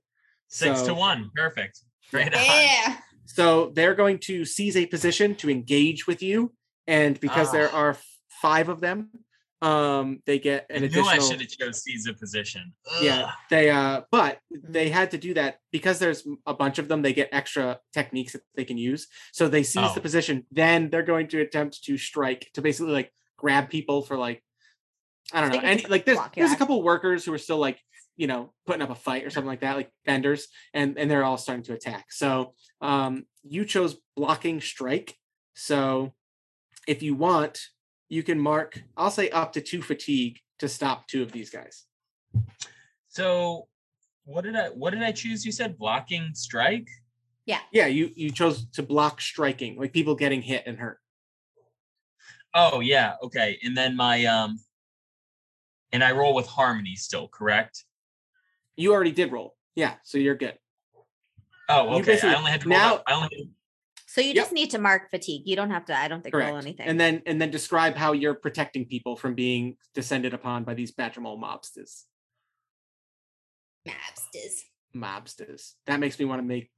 Six 0.48 0.82
to 0.82 0.94
one. 0.94 1.30
Perfect. 1.34 1.80
Right 2.12 2.32
on. 2.34 2.40
yeah. 2.40 2.97
So 3.24 3.72
they're 3.74 3.94
going 3.94 4.18
to 4.20 4.44
seize 4.44 4.76
a 4.76 4.84
position 4.86 5.34
to 5.36 5.48
engage 5.51 6.06
with 6.06 6.22
you, 6.22 6.52
and 6.86 7.18
because 7.20 7.51
there 7.52 7.70
Ah. 7.72 7.76
are 7.78 7.97
five 8.43 8.68
of 8.68 8.80
them, 8.80 9.10
um, 9.62 10.20
they 10.26 10.39
get 10.40 10.66
I 10.70 10.74
an 10.74 10.80
knew 10.80 10.86
additional. 10.89 11.09
I 11.09 11.18
should 11.18 11.40
have 11.40 11.48
chose 11.51 11.82
seize 11.84 12.06
a 12.09 12.14
position. 12.14 12.72
yeah 13.01 13.30
they 13.48 13.70
uh 13.70 14.02
but 14.10 14.39
they 14.51 14.89
had 14.90 15.12
to 15.12 15.18
do 15.18 15.34
that 15.34 15.59
because 15.70 15.98
there's 16.01 16.26
a 16.47 16.52
bunch 16.55 16.78
of 16.80 16.89
them 16.89 17.01
they 17.02 17.12
get 17.12 17.28
extra 17.32 17.78
techniques 17.94 18.32
that 18.32 18.43
they 18.56 18.64
can 18.64 18.76
use 18.76 19.06
so 19.32 19.47
they 19.48 19.62
seize 19.62 19.94
the 19.94 20.01
Oh. 20.01 20.02
position 20.02 20.47
then 20.51 20.90
they're 20.90 21.02
going 21.14 21.28
to 21.28 21.40
attempt 21.40 21.84
to 21.84 21.97
strike 21.97 22.51
to 22.55 22.60
basically 22.62 22.93
like 22.93 23.12
grab 23.36 23.70
people 23.70 24.02
for 24.02 24.16
like 24.16 24.43
i 25.32 25.40
don't 25.40 25.51
They 25.52 25.59
know 25.59 25.64
and 25.64 25.89
like 25.89 26.05
there's 26.06 26.18
block 26.18 26.36
your 26.36 26.43
there's 26.47 26.52
a 26.52 26.56
eye. 26.56 26.59
couple 26.59 26.82
workers 26.82 27.24
who 27.24 27.32
are 27.32 27.39
still 27.39 27.59
like 27.59 27.78
you 28.16 28.26
know 28.26 28.52
putting 28.66 28.82
up 28.82 28.90
a 28.90 28.94
fight 28.97 29.24
or 29.24 29.30
something 29.30 29.48
like 29.48 29.60
that 29.60 29.76
like 29.76 29.90
vendors 30.05 30.48
and 30.74 30.98
and 30.98 31.09
they're 31.10 31.24
all 31.24 31.39
starting 31.39 31.62
to 31.64 31.72
attack 31.72 32.06
so 32.10 32.55
um 32.80 33.24
you 33.44 33.64
chose 33.64 33.97
blocking 34.16 34.60
strike 34.60 35.16
so 35.55 36.12
if 36.89 37.02
you 37.02 37.14
want 37.14 37.60
you 38.12 38.22
can 38.22 38.39
mark, 38.39 38.78
I'll 38.94 39.10
say 39.10 39.30
up 39.30 39.55
to 39.55 39.62
two 39.62 39.80
fatigue 39.80 40.39
to 40.59 40.68
stop 40.68 41.09
two 41.09 41.22
of 41.22 41.32
these 41.32 41.48
guys. 41.48 41.86
So 43.09 43.68
what 44.24 44.44
did 44.44 44.55
I 44.55 44.66
what 44.68 44.90
did 44.93 45.02
I 45.02 45.12
choose? 45.12 45.47
You 45.47 45.51
said 45.51 45.78
blocking 45.78 46.30
strike? 46.34 46.89
Yeah, 47.47 47.60
Yeah, 47.72 47.86
you 47.86 48.10
you 48.14 48.30
chose 48.30 48.66
to 48.72 48.82
block 48.82 49.22
striking, 49.22 49.78
like 49.78 49.94
people 49.94 50.14
getting 50.14 50.43
hit 50.43 50.64
and 50.66 50.78
hurt. 50.78 50.98
Oh 52.55 52.80
yeah, 52.80 53.14
okay. 53.22 53.59
And 53.64 53.74
then 53.74 53.97
my 53.97 54.26
um 54.26 54.60
and 55.90 56.05
I 56.05 56.12
roll 56.12 56.34
with 56.34 56.47
harmony 56.47 56.94
still, 56.97 57.28
correct? 57.28 57.84
You 58.76 58.93
already 58.93 59.12
did 59.12 59.32
roll. 59.32 59.56
Yeah, 59.74 59.94
so 60.05 60.18
you're 60.18 60.34
good. 60.36 60.59
Oh, 61.70 61.94
okay. 61.94 62.02
basically- 62.12 62.34
I 62.34 62.39
only 62.39 62.51
had 62.51 62.60
to 62.60 62.68
roll 62.68 62.78
now- 62.78 62.97
that- 62.97 63.05
I 63.06 63.14
only 63.14 63.28
had 63.32 63.44
to- 63.44 63.51
So 64.12 64.20
you 64.20 64.34
Yep. 64.34 64.36
just 64.36 64.52
need 64.52 64.70
to 64.72 64.78
mark 64.78 65.09
fatigue. 65.09 65.44
You 65.47 65.56
don't 65.56 65.70
have 65.70 65.86
to, 65.86 65.97
I 65.97 66.06
don't 66.06 66.22
think, 66.22 66.34
roll 66.34 66.59
anything. 66.59 66.86
And 66.86 67.01
then 67.01 67.22
and 67.24 67.40
then 67.40 67.51
describe 67.51 67.97
how 67.97 68.12
you're 68.12 68.34
protecting 68.34 68.84
people 68.84 69.16
from 69.16 69.34
being 69.34 69.78
descended 69.94 70.34
upon 70.34 70.64
by 70.64 70.74
these 70.74 70.93
Badgermole 70.93 71.40
mobsters. 71.40 72.05
Mobsters. 73.89 74.64
Mobsters. 74.94 75.72
That 75.86 75.98
makes 75.98 76.18
me 76.18 76.26
want 76.26 76.40
to 76.40 76.47
make 76.47 76.70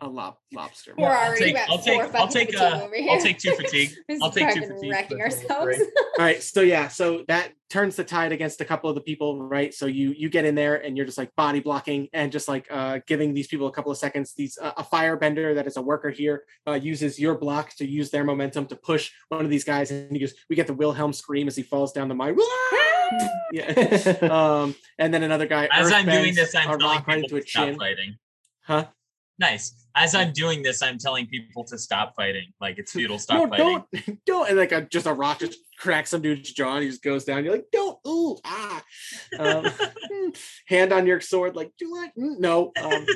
a 0.00 0.08
lob 0.08 0.36
lobster. 0.52 0.94
We're 0.96 1.06
I'll 1.08 1.28
already 1.28 1.44
take- 1.46 1.54
about 1.54 1.70
I'll 1.70 1.78
four 1.78 2.02
take- 2.04 2.14
I'll 2.14 2.28
take, 2.28 2.60
uh, 2.60 2.80
over 2.84 2.94
I'll 3.10 3.20
take 3.20 3.38
two 3.38 3.54
fatigue. 3.54 3.90
I'll 4.22 4.30
take 4.30 4.52
two 4.54 4.60
fatigue. 4.66 4.90
Wrecking 4.92 5.18
That's 5.18 5.42
level 5.44 5.62
ourselves. 5.68 5.90
All 6.18 6.24
right, 6.24 6.42
so 6.42 6.60
yeah, 6.60 6.88
so 6.88 7.24
that 7.28 7.52
turns 7.70 7.96
the 7.96 8.04
tide 8.04 8.30
against 8.32 8.60
a 8.60 8.64
couple 8.64 8.88
of 8.90 8.94
the 8.94 9.00
people, 9.00 9.42
right? 9.42 9.72
So 9.72 9.86
you 9.86 10.14
you 10.16 10.28
get 10.28 10.44
in 10.44 10.54
there 10.54 10.76
and 10.76 10.96
you're 10.96 11.06
just 11.06 11.18
like 11.18 11.34
body 11.34 11.60
blocking 11.60 12.08
and 12.12 12.30
just 12.30 12.46
like 12.46 12.66
uh, 12.70 13.00
giving 13.06 13.32
these 13.32 13.46
people 13.46 13.66
a 13.68 13.72
couple 13.72 13.90
of 13.90 13.98
seconds. 13.98 14.34
These 14.34 14.58
uh, 14.60 14.72
a 14.76 14.84
firebender 14.84 15.54
that 15.54 15.66
is 15.66 15.76
a 15.76 15.82
worker 15.82 16.10
here 16.10 16.44
uh, 16.66 16.72
uses 16.74 17.18
your 17.18 17.36
block 17.38 17.74
to 17.76 17.86
use 17.86 18.10
their 18.10 18.24
momentum 18.24 18.66
to 18.66 18.76
push 18.76 19.12
one 19.28 19.44
of 19.44 19.50
these 19.50 19.64
guys, 19.64 19.90
and 19.90 20.12
he 20.12 20.18
goes, 20.18 20.34
we 20.50 20.56
get 20.56 20.66
the 20.66 20.74
Wilhelm 20.74 21.12
scream 21.12 21.48
as 21.48 21.56
he 21.56 21.62
falls 21.62 21.92
down 21.92 22.08
the 22.08 22.14
mine. 22.14 22.36
yeah, 23.52 23.70
um, 24.30 24.74
and 24.98 25.14
then 25.14 25.22
another 25.22 25.46
guy. 25.46 25.68
As 25.72 25.90
I'm 25.90 26.04
doing 26.06 26.34
this, 26.34 26.54
I'm 26.54 26.70
a 26.70 26.78
telling 26.78 26.96
right 26.96 27.06
people 27.06 27.22
into 27.22 27.36
a 27.36 27.40
to 27.40 27.46
stop 27.48 27.66
chin. 27.66 27.78
fighting. 27.78 28.16
Huh? 28.62 28.86
Nice. 29.38 29.85
As 29.98 30.14
I'm 30.14 30.32
doing 30.32 30.62
this, 30.62 30.82
I'm 30.82 30.98
telling 30.98 31.26
people 31.26 31.64
to 31.64 31.78
stop 31.78 32.14
fighting. 32.14 32.52
Like 32.60 32.78
it's 32.78 32.92
futile. 32.92 33.18
Stop 33.18 33.38
no, 33.38 33.48
fighting. 33.48 33.84
don't, 34.06 34.24
don't, 34.26 34.48
and 34.50 34.58
like 34.58 34.72
a, 34.72 34.82
just 34.82 35.06
a 35.06 35.12
rock 35.12 35.38
just 35.40 35.58
cracks 35.78 36.10
some 36.10 36.22
dude's 36.22 36.52
jaw, 36.52 36.74
and 36.74 36.84
he 36.84 36.90
just 36.90 37.02
goes 37.02 37.24
down. 37.24 37.44
You're 37.44 37.54
like, 37.54 37.70
don't, 37.72 37.98
ooh, 38.06 38.36
ah, 38.44 38.84
um, 39.38 39.66
hand 40.66 40.92
on 40.92 41.06
your 41.06 41.20
sword, 41.20 41.56
like, 41.56 41.72
do 41.78 41.86
you 41.86 41.96
like, 41.96 42.14
Mm, 42.14 42.38
no, 42.38 42.72
um, 42.82 43.06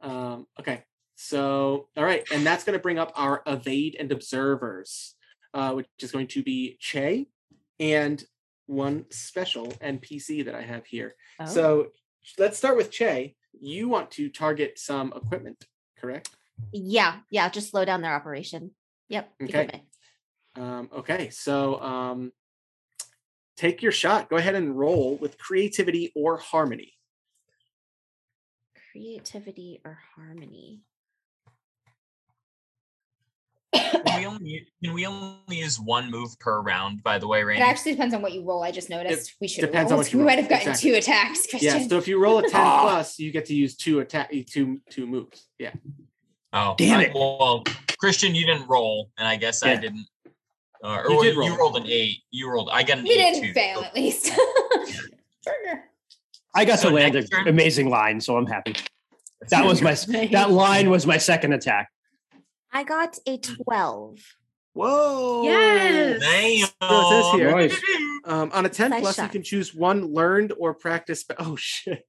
um, 0.00 0.46
okay, 0.60 0.82
so 1.14 1.88
all 1.96 2.04
right, 2.04 2.24
and 2.32 2.46
that's 2.46 2.64
going 2.64 2.78
to 2.78 2.82
bring 2.82 2.98
up 2.98 3.12
our 3.14 3.42
evade 3.46 3.96
and 3.98 4.10
observers, 4.12 5.14
uh, 5.54 5.72
which 5.72 5.86
is 6.00 6.12
going 6.12 6.28
to 6.28 6.42
be 6.42 6.76
Che, 6.80 7.26
and 7.80 8.22
one 8.66 9.06
special 9.10 9.68
NPC 9.82 10.44
that 10.44 10.54
I 10.54 10.62
have 10.62 10.86
here. 10.86 11.14
Oh. 11.40 11.46
So 11.46 11.86
let's 12.38 12.58
start 12.58 12.76
with 12.76 12.90
Che. 12.90 13.34
You 13.60 13.88
want 13.88 14.10
to 14.12 14.28
target 14.28 14.78
some 14.78 15.12
equipment, 15.14 15.64
correct? 15.98 16.30
yeah, 16.72 17.18
yeah, 17.30 17.48
just 17.48 17.70
slow 17.70 17.84
down 17.84 18.02
their 18.02 18.14
operation. 18.14 18.72
Yep. 19.08 19.32
Okay. 19.42 19.82
Um, 20.56 20.88
okay, 20.96 21.30
so 21.30 21.80
um, 21.80 22.32
take 23.56 23.82
your 23.82 23.92
shot. 23.92 24.30
Go 24.30 24.36
ahead 24.36 24.54
and 24.54 24.76
roll 24.76 25.16
with 25.16 25.38
creativity 25.38 26.12
or 26.14 26.38
harmony. 26.38 26.94
Creativity 28.92 29.80
or 29.84 29.98
harmony. 30.14 30.80
Can 34.06 34.18
we 34.20 34.26
only 34.26 34.66
can 34.82 34.94
we 34.94 35.06
only 35.06 35.36
use 35.56 35.78
one 35.80 36.10
move 36.10 36.38
per 36.38 36.60
round? 36.60 37.02
By 37.02 37.18
the 37.18 37.26
way, 37.28 37.42
Randy. 37.44 37.62
It 37.62 37.66
actually 37.66 37.92
depends 37.92 38.14
on 38.14 38.22
what 38.22 38.32
you 38.32 38.42
roll. 38.44 38.62
I 38.62 38.70
just 38.70 38.90
noticed 38.90 39.34
we 39.40 39.48
should 39.48 39.62
have 39.64 39.70
depends 39.72 39.92
on 39.92 39.96
rolled. 39.98 40.06
what 40.06 40.12
you 40.12 40.18
We 40.18 40.24
roll. 40.24 40.30
might 40.32 40.38
have 40.40 40.48
gotten 40.48 40.68
Exactly. 40.70 40.90
two 40.90 40.96
attacks, 40.96 41.46
Christian. 41.50 41.80
Yeah, 41.82 41.88
so 41.88 41.98
if 41.98 42.08
you 42.08 42.18
roll 42.20 42.38
a 42.38 42.42
10 42.48 42.50
Ah. 42.54 42.80
plus, 42.82 43.18
you 43.18 43.30
get 43.32 43.46
to 43.46 43.54
use 43.54 43.76
two 43.76 44.00
attack 44.00 44.32
two 44.50 44.80
two 44.90 45.06
moves. 45.06 45.46
Yeah. 45.58 45.72
Oh, 46.52 46.74
Damn 46.78 47.00
I- 47.00 47.04
it. 47.06 47.14
Well, 47.14 47.64
Christian, 47.98 48.34
you 48.34 48.46
didn't 48.46 48.68
roll, 48.68 49.10
and 49.18 49.26
I 49.26 49.36
guess 49.36 49.62
I 49.62 49.76
didn't. 49.76 50.06
Uh, 50.84 51.02
You 51.08 51.16
or 51.18 51.24
did 51.24 51.34
you, 51.34 51.56
rolled 51.58 51.76
an 51.78 51.86
eight. 51.86 52.18
You 52.30 52.50
rolled. 52.50 52.68
I 52.72 52.82
got 52.82 52.98
an 52.98 53.04
we 53.04 53.10
eight 53.12 53.32
didn't 53.34 53.42
too. 53.48 53.52
fail 53.54 53.78
so- 53.80 53.84
at 53.84 53.94
least. 53.94 54.30
I 56.54 56.64
got 56.64 56.78
So 56.78 56.88
to 56.88 56.94
land 56.94 57.14
an 57.16 57.26
next 57.30 57.48
amazing 57.48 57.90
line, 57.90 58.20
so 58.20 58.36
I'm 58.36 58.46
happy. 58.46 58.74
That 59.50 59.64
was 59.64 59.82
my 59.82 59.94
that 60.32 60.50
line 60.50 60.88
was 60.90 61.06
my 61.06 61.18
second 61.18 61.52
attack. 61.52 61.90
I 62.72 62.84
got 62.84 63.16
a 63.26 63.38
12. 63.38 64.18
Whoa. 64.74 65.42
Yes. 65.44 66.20
Damn. 66.20 66.66
So 66.90 67.00
it 67.00 67.08
says 67.08 67.32
here, 67.34 67.50
Nice. 67.50 67.80
um, 68.26 68.50
on 68.52 68.66
a 68.66 68.68
10 68.68 68.90
Nice 68.90 69.00
plus, 69.00 69.18
you 69.18 69.28
can 69.28 69.42
choose 69.42 69.74
one 69.74 70.12
learned 70.12 70.52
or 70.58 70.74
practice. 70.74 71.20
spe- 71.20 71.32
Oh 71.38 71.56
shit. 71.56 72.02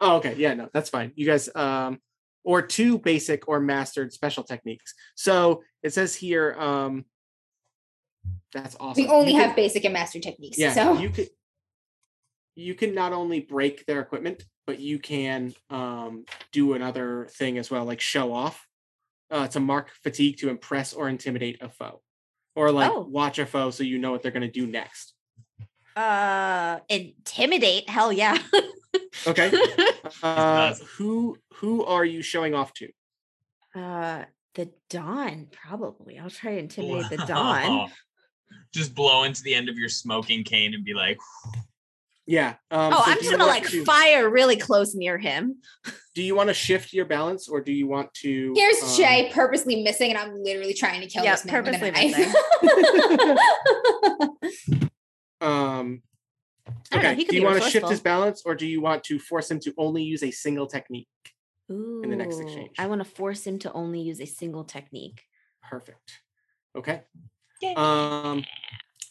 Oh, 0.00 0.16
okay. 0.16 0.34
Yeah, 0.36 0.52
no, 0.54 0.68
that's 0.74 0.90
fine. 0.90 1.12
You 1.16 1.24
guys, 1.24 1.48
um, 1.54 2.00
or 2.44 2.60
two 2.60 2.98
basic 2.98 3.48
or 3.48 3.60
mastered 3.60 4.12
special 4.12 4.44
techniques. 4.44 4.92
So 5.14 5.62
it 5.82 5.94
says 5.94 6.14
here, 6.14 6.54
um, 6.58 7.06
that's 8.52 8.76
awesome. 8.78 9.02
We 9.04 9.08
only 9.08 9.32
You 9.32 9.38
can- 9.38 9.48
have 9.48 9.56
basic 9.56 9.84
and 9.84 9.94
master 9.94 10.20
techniques. 10.20 10.58
yeah 10.58 10.72
so 10.72 10.98
you 10.98 11.10
could 11.10 11.28
you 12.54 12.74
can 12.74 12.94
not 12.94 13.12
only 13.12 13.40
break 13.40 13.84
their 13.86 14.00
equipment 14.00 14.44
but 14.66 14.80
you 14.80 14.98
can 14.98 15.54
um 15.70 16.24
do 16.52 16.72
another 16.72 17.28
thing 17.32 17.58
as 17.58 17.70
well 17.70 17.84
like 17.84 18.00
show 18.00 18.32
off 18.32 18.65
uh 19.30 19.46
to 19.48 19.60
mark 19.60 19.90
fatigue 20.02 20.36
to 20.38 20.48
impress 20.48 20.92
or 20.92 21.08
intimidate 21.08 21.60
a 21.62 21.68
foe 21.68 22.00
or 22.54 22.70
like 22.70 22.90
Oh. 22.92 23.00
watch 23.08 23.38
a 23.38 23.46
foe 23.46 23.70
so 23.70 23.82
you 23.82 23.98
know 23.98 24.10
what 24.12 24.22
they're 24.22 24.30
going 24.32 24.42
to 24.42 24.60
do 24.60 24.66
next 24.66 25.14
Uh, 25.96 26.80
intimidate. 26.88 27.88
Hell 27.88 28.12
yeah. 28.12 28.36
okay 29.26 29.50
uh 30.22 30.74
who 30.96 31.38
who 31.54 31.84
are 31.84 32.04
you 32.04 32.20
showing 32.22 32.54
off 32.54 32.72
to 32.74 32.88
uh, 33.74 34.24
the 34.54 34.70
Don, 34.88 35.48
probably. 35.52 36.18
I'll 36.18 36.30
try 36.30 36.52
to 36.52 36.58
intimidate 36.60 37.10
the 37.10 37.18
Don. 37.26 37.90
Just 38.72 38.94
blow 38.94 39.24
into 39.24 39.42
the 39.42 39.54
end 39.54 39.68
of 39.68 39.76
your 39.76 39.90
smoking 39.90 40.44
cane 40.44 40.72
and 40.72 40.82
be 40.82 40.94
like, 40.94 41.18
yeah 42.26 42.54
um 42.70 42.92
oh, 42.92 43.02
so 43.04 43.10
I'm 43.10 43.18
just 43.18 43.30
gonna 43.30 43.46
like 43.46 43.68
to- 43.68 43.84
fire 43.84 44.28
really 44.28 44.56
close 44.56 44.94
near 44.94 45.18
him. 45.18 45.56
do 46.14 46.22
you 46.22 46.34
want 46.34 46.48
to 46.48 46.54
shift 46.54 46.92
your 46.92 47.04
balance 47.04 47.48
or 47.48 47.60
do 47.60 47.72
you 47.72 47.86
want 47.86 48.12
to 48.14 48.52
here's 48.56 48.82
um, 48.82 48.88
Che 48.96 49.30
purposely 49.32 49.82
missing, 49.82 50.10
and 50.10 50.18
I'm 50.18 50.42
literally 50.42 50.74
trying 50.74 51.00
to 51.00 51.06
kill 51.06 51.24
Yeah, 51.24 51.36
this 51.36 51.44
man 51.44 51.64
with 51.64 51.74
a 51.74 51.78
purposely 51.78 52.10
knife. 52.10 52.34
um 55.40 56.02
I 56.90 56.96
don't 56.96 57.02
know, 57.02 57.10
okay 57.10 57.24
do 57.24 57.36
you 57.36 57.44
want 57.44 57.62
to 57.62 57.70
shift 57.70 57.88
his 57.88 58.00
balance 58.00 58.42
or 58.44 58.54
do 58.54 58.66
you 58.66 58.80
want 58.80 59.04
to 59.04 59.18
force 59.18 59.50
him 59.50 59.60
to 59.60 59.74
only 59.78 60.02
use 60.02 60.22
a 60.22 60.30
single 60.30 60.66
technique 60.66 61.08
Ooh, 61.70 62.02
the 62.02 62.16
next 62.16 62.38
exchange. 62.38 62.70
I 62.78 62.86
want 62.86 63.00
to 63.00 63.04
force 63.04 63.46
him 63.46 63.58
to 63.60 63.72
only 63.72 64.00
use 64.00 64.20
a 64.20 64.26
single 64.26 64.64
technique. 64.64 65.22
Perfect. 65.68 66.20
Okay. 66.76 67.02
Um 67.74 68.44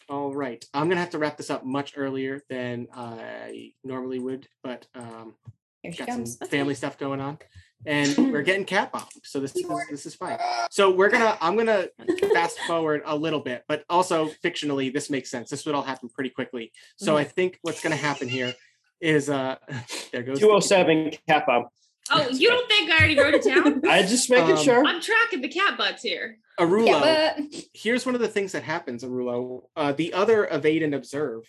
all 0.09 0.33
right. 0.33 0.63
I'm 0.73 0.87
gonna 0.89 1.01
have 1.01 1.11
to 1.11 1.17
wrap 1.19 1.37
this 1.37 1.49
up 1.49 1.65
much 1.65 1.93
earlier 1.97 2.41
than 2.49 2.87
I 2.93 3.73
normally 3.83 4.19
would, 4.19 4.47
but 4.63 4.87
um 4.95 5.33
Here 5.81 5.91
she 5.93 6.05
got 6.05 6.27
some 6.27 6.47
family 6.47 6.75
stuff 6.75 6.97
going 6.97 7.19
on. 7.21 7.37
And 7.85 8.15
we're 8.31 8.41
getting 8.41 8.65
cat 8.65 8.91
bombed. 8.91 9.05
So 9.23 9.39
this 9.39 9.55
is 9.55 9.65
this 9.89 10.05
is 10.05 10.15
fine. 10.15 10.39
So 10.71 10.91
we're 10.91 11.09
gonna 11.09 11.37
I'm 11.41 11.55
gonna 11.57 11.87
fast 12.33 12.59
forward 12.61 13.01
a 13.05 13.15
little 13.15 13.39
bit, 13.41 13.63
but 13.67 13.83
also 13.89 14.29
fictionally, 14.43 14.91
this 14.93 15.09
makes 15.09 15.29
sense. 15.29 15.49
This 15.49 15.65
would 15.65 15.75
all 15.75 15.83
happen 15.83 16.09
pretty 16.09 16.29
quickly. 16.29 16.71
So 16.97 17.17
I 17.17 17.23
think 17.23 17.59
what's 17.61 17.81
gonna 17.81 17.95
happen 17.95 18.27
here 18.27 18.53
is 19.01 19.29
uh 19.29 19.55
there 20.11 20.23
goes 20.23 20.39
the- 20.39 20.45
Two 20.47 20.51
oh 20.51 20.59
seven 20.59 21.11
cat 21.27 21.45
bomb. 21.45 21.65
Oh, 22.11 22.29
you 22.29 22.49
don't 22.49 22.67
think 22.69 22.91
I 22.91 22.97
already 22.99 23.17
wrote 23.19 23.33
it 23.33 23.43
down? 23.43 23.81
I 23.89 24.03
just 24.03 24.29
making 24.29 24.57
Um, 24.57 24.63
sure. 24.63 24.85
I'm 24.85 25.01
tracking 25.01 25.41
the 25.41 25.47
cat 25.49 25.77
butts 25.77 26.03
here. 26.03 26.37
Arulo. 26.59 26.87
Yeah, 26.87 27.33
but 27.37 27.45
here's 27.73 28.05
one 28.05 28.15
of 28.15 28.21
the 28.21 28.27
things 28.27 28.51
that 28.53 28.63
happens, 28.63 29.03
Arulo. 29.03 29.63
Uh, 29.75 29.91
the 29.91 30.13
other 30.13 30.47
evade 30.49 30.83
and 30.83 30.93
observe 30.93 31.43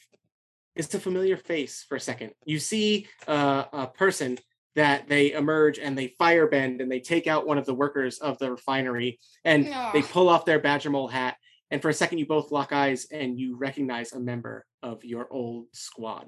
is 0.75 0.93
a 0.95 0.99
familiar 1.01 1.37
face 1.37 1.85
for 1.89 1.97
a 1.97 2.01
second. 2.01 2.33
You 2.45 2.59
see 2.59 3.07
uh, 3.29 3.65
a 3.73 3.87
person 3.87 4.39
that 4.75 5.09
they 5.09 5.33
emerge 5.33 5.79
and 5.79 5.97
they 5.97 6.09
firebend 6.21 6.81
and 6.83 6.91
they 6.91 7.01
take 7.01 7.27
out 7.27 7.47
one 7.47 7.57
of 7.57 7.65
the 7.67 7.75
workers 7.75 8.19
of 8.19 8.39
the 8.39 8.51
refinery 8.51 9.19
and 9.45 9.67
they 9.95 10.03
pull 10.03 10.29
off 10.29 10.45
their 10.45 10.59
badger 10.59 10.91
mole 10.91 11.09
hat. 11.09 11.37
And 11.71 11.81
for 11.83 11.89
a 11.89 11.95
second, 11.95 12.19
you 12.19 12.27
both 12.27 12.53
lock 12.53 12.73
eyes 12.73 13.07
and 13.11 13.39
you 13.39 13.57
recognize 13.57 14.13
a 14.13 14.21
member 14.21 14.65
of 14.83 15.05
your 15.05 15.27
old 15.33 15.67
squad. 15.73 16.27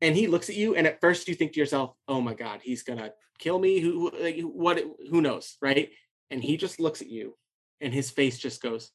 And 0.00 0.14
he 0.14 0.26
looks 0.28 0.48
at 0.48 0.56
you, 0.56 0.74
and 0.76 0.86
at 0.86 1.00
first 1.00 1.26
you 1.28 1.34
think 1.34 1.52
to 1.52 1.60
yourself, 1.60 1.94
"Oh 2.06 2.20
my 2.20 2.34
God, 2.34 2.60
he's 2.62 2.82
gonna 2.82 3.12
kill 3.38 3.58
me. 3.58 3.80
Who, 3.80 4.10
like, 4.10 4.40
what? 4.40 4.80
Who 5.10 5.20
knows, 5.20 5.56
right?" 5.60 5.90
And 6.30 6.42
he 6.42 6.56
just 6.56 6.78
looks 6.78 7.02
at 7.02 7.08
you, 7.08 7.36
and 7.80 7.92
his 7.92 8.10
face 8.10 8.38
just 8.38 8.62
goes, 8.62 8.92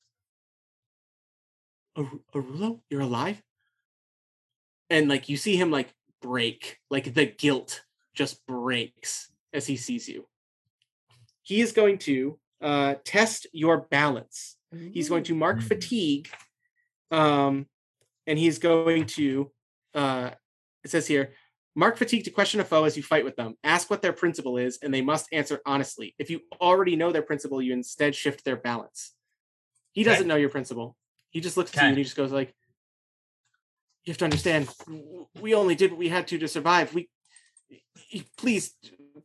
"Aru- 1.98 2.24
"Arulo, 2.34 2.82
you're 2.90 3.02
alive?" 3.02 3.42
And 4.90 5.10
like 5.10 5.28
you 5.30 5.38
see 5.38 5.56
him 5.56 5.72
like 5.72 5.94
break, 6.22 6.80
like 6.90 7.14
the 7.14 7.26
guilt 7.26 7.84
just 8.14 8.46
breaks 8.46 9.32
as 9.52 9.66
he 9.68 9.76
sees 9.76 10.08
you. 10.08 10.28
He 11.42 11.60
is 11.62 11.72
going 11.74 11.98
to 12.00 12.40
uh, 12.62 12.96
test 13.04 13.48
your 13.52 13.82
balance 13.92 14.58
He's 14.92 15.10
going 15.10 15.24
to 15.26 15.36
mark 15.36 15.60
Mm. 15.60 15.64
fatigue, 15.68 16.30
um, 17.12 17.68
and 18.26 18.40
he's 18.40 18.58
going 18.58 19.06
to. 19.18 19.52
Uh, 19.94 20.32
it 20.84 20.92
says 20.92 21.08
here, 21.08 21.34
mark 21.76 21.98
fatigue 21.98 22.24
to 22.26 22.32
question 22.32 22.60
a 22.60 22.66
foe 22.66 22.84
as 22.84 22.96
you 22.98 23.04
fight 23.04 23.26
with 23.26 23.36
them. 23.36 23.56
Ask 23.64 23.90
what 23.90 24.02
their 24.02 24.14
principle 24.14 24.58
is, 24.58 24.80
and 24.82 24.94
they 24.94 25.02
must 25.02 25.28
answer 25.32 25.62
honestly. 25.66 26.14
If 26.18 26.30
you 26.30 26.42
already 26.62 26.96
know 26.96 27.12
their 27.12 27.22
principle, 27.22 27.62
you 27.62 27.74
instead 27.74 28.16
shift 28.16 28.46
their 28.46 28.58
balance. 28.58 29.14
He 29.94 30.04
doesn't 30.04 30.28
know 30.28 30.36
your 30.36 30.50
principle. 30.50 30.96
He 31.30 31.40
just 31.40 31.58
looks 31.58 31.76
at 31.76 31.82
you 31.82 31.90
and 31.90 31.98
he 31.98 32.04
just 32.04 32.16
goes 32.16 32.32
like, 32.32 32.54
"You 34.06 34.12
have 34.12 34.18
to 34.20 34.26
understand. 34.26 34.70
We 35.40 35.54
only 35.54 35.76
did 35.76 35.92
what 35.92 36.00
we 36.00 36.10
had 36.10 36.28
to 36.28 36.38
to 36.38 36.48
survive. 36.48 36.94
We, 36.94 37.10
please, 38.38 38.76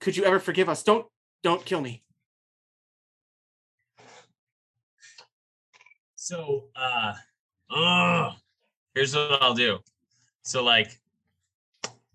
could 0.01 0.17
you 0.17 0.25
ever 0.25 0.39
forgive 0.39 0.69
us? 0.69 0.83
Don't, 0.83 1.07
don't 1.43 1.65
kill 1.65 1.81
me." 1.81 2.03
So, 6.15 6.69
uh, 6.77 7.15
ugh, 7.71 8.35
here's 8.95 9.15
what 9.15 9.43
I'll 9.43 9.55
do. 9.55 9.79
So, 10.43 10.63
like, 10.63 11.01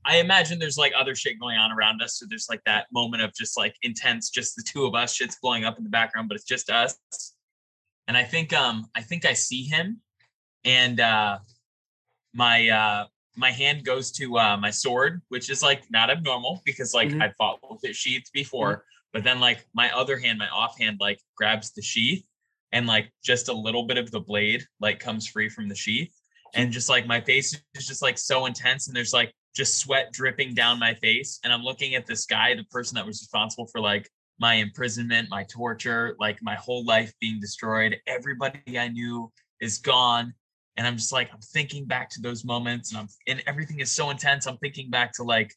I 0.05 0.17
imagine 0.17 0.59
there's 0.59 0.77
like 0.77 0.93
other 0.97 1.15
shit 1.15 1.39
going 1.39 1.57
on 1.57 1.71
around 1.71 2.01
us. 2.01 2.17
So 2.17 2.25
there's 2.27 2.47
like 2.49 2.61
that 2.65 2.87
moment 2.91 3.23
of 3.23 3.33
just 3.33 3.57
like 3.57 3.75
intense, 3.81 4.29
just 4.29 4.55
the 4.55 4.63
two 4.63 4.85
of 4.85 4.95
us, 4.95 5.13
shit's 5.13 5.37
blowing 5.41 5.63
up 5.63 5.77
in 5.77 5.83
the 5.83 5.89
background, 5.89 6.27
but 6.29 6.35
it's 6.35 6.45
just 6.45 6.69
us. 6.69 6.97
And 8.07 8.17
I 8.17 8.23
think, 8.23 8.51
um, 8.53 8.87
I 8.95 9.01
think 9.01 9.25
I 9.25 9.33
see 9.33 9.63
him, 9.63 10.01
and 10.65 10.99
uh, 10.99 11.39
my 12.33 12.69
uh, 12.69 13.05
my 13.35 13.51
hand 13.51 13.85
goes 13.85 14.11
to 14.13 14.37
uh, 14.37 14.57
my 14.57 14.69
sword, 14.69 15.21
which 15.29 15.49
is 15.49 15.63
like 15.63 15.83
not 15.89 16.09
abnormal 16.09 16.61
because 16.65 16.93
like 16.93 17.09
Mhm. 17.09 17.23
I 17.23 17.29
fought 17.37 17.59
with 17.69 17.83
it 17.85 17.95
sheathed 17.95 18.29
before. 18.33 18.85
But 19.13 19.23
then 19.23 19.39
like 19.39 19.65
my 19.73 19.91
other 19.91 20.17
hand, 20.17 20.39
my 20.39 20.49
offhand, 20.49 20.97
like 20.99 21.19
grabs 21.37 21.71
the 21.71 21.81
sheath 21.81 22.25
and 22.71 22.87
like 22.87 23.11
just 23.23 23.47
a 23.47 23.53
little 23.53 23.83
bit 23.83 23.97
of 23.97 24.11
the 24.11 24.19
blade 24.19 24.65
like 24.79 24.99
comes 24.99 25.27
free 25.27 25.47
from 25.47 25.69
the 25.69 25.75
sheath 25.75 26.13
and 26.55 26.71
just 26.71 26.89
like 26.89 27.05
my 27.07 27.21
face 27.21 27.53
is 27.75 27.87
just 27.87 28.01
like 28.01 28.17
so 28.17 28.45
intense 28.47 28.87
and 28.87 28.95
there's 28.95 29.13
like 29.13 29.33
just 29.55 29.77
sweat 29.77 30.11
dripping 30.11 30.53
down 30.53 30.79
my 30.79 30.93
face 30.95 31.39
and 31.43 31.53
i'm 31.53 31.63
looking 31.63 31.95
at 31.95 32.05
this 32.05 32.25
guy 32.25 32.55
the 32.55 32.63
person 32.65 32.95
that 32.95 33.05
was 33.05 33.21
responsible 33.21 33.67
for 33.67 33.79
like 33.79 34.09
my 34.39 34.55
imprisonment 34.55 35.29
my 35.29 35.43
torture 35.43 36.15
like 36.19 36.37
my 36.41 36.55
whole 36.55 36.83
life 36.85 37.13
being 37.21 37.39
destroyed. 37.39 37.97
Everybody 38.07 38.77
i 38.77 38.87
knew 38.87 39.31
is 39.61 39.77
gone 39.77 40.33
and 40.75 40.87
i'm 40.87 40.97
just 40.97 41.13
like 41.13 41.29
i'm 41.33 41.39
thinking 41.39 41.85
back 41.85 42.09
to 42.09 42.21
those 42.21 42.43
moments 42.43 42.91
and 42.91 42.99
i'm 42.99 43.07
and 43.27 43.43
everything 43.47 43.79
is 43.79 43.91
so 43.91 44.09
intense. 44.09 44.47
I'm 44.47 44.57
thinking 44.57 44.89
back 44.89 45.13
to 45.13 45.23
like 45.23 45.53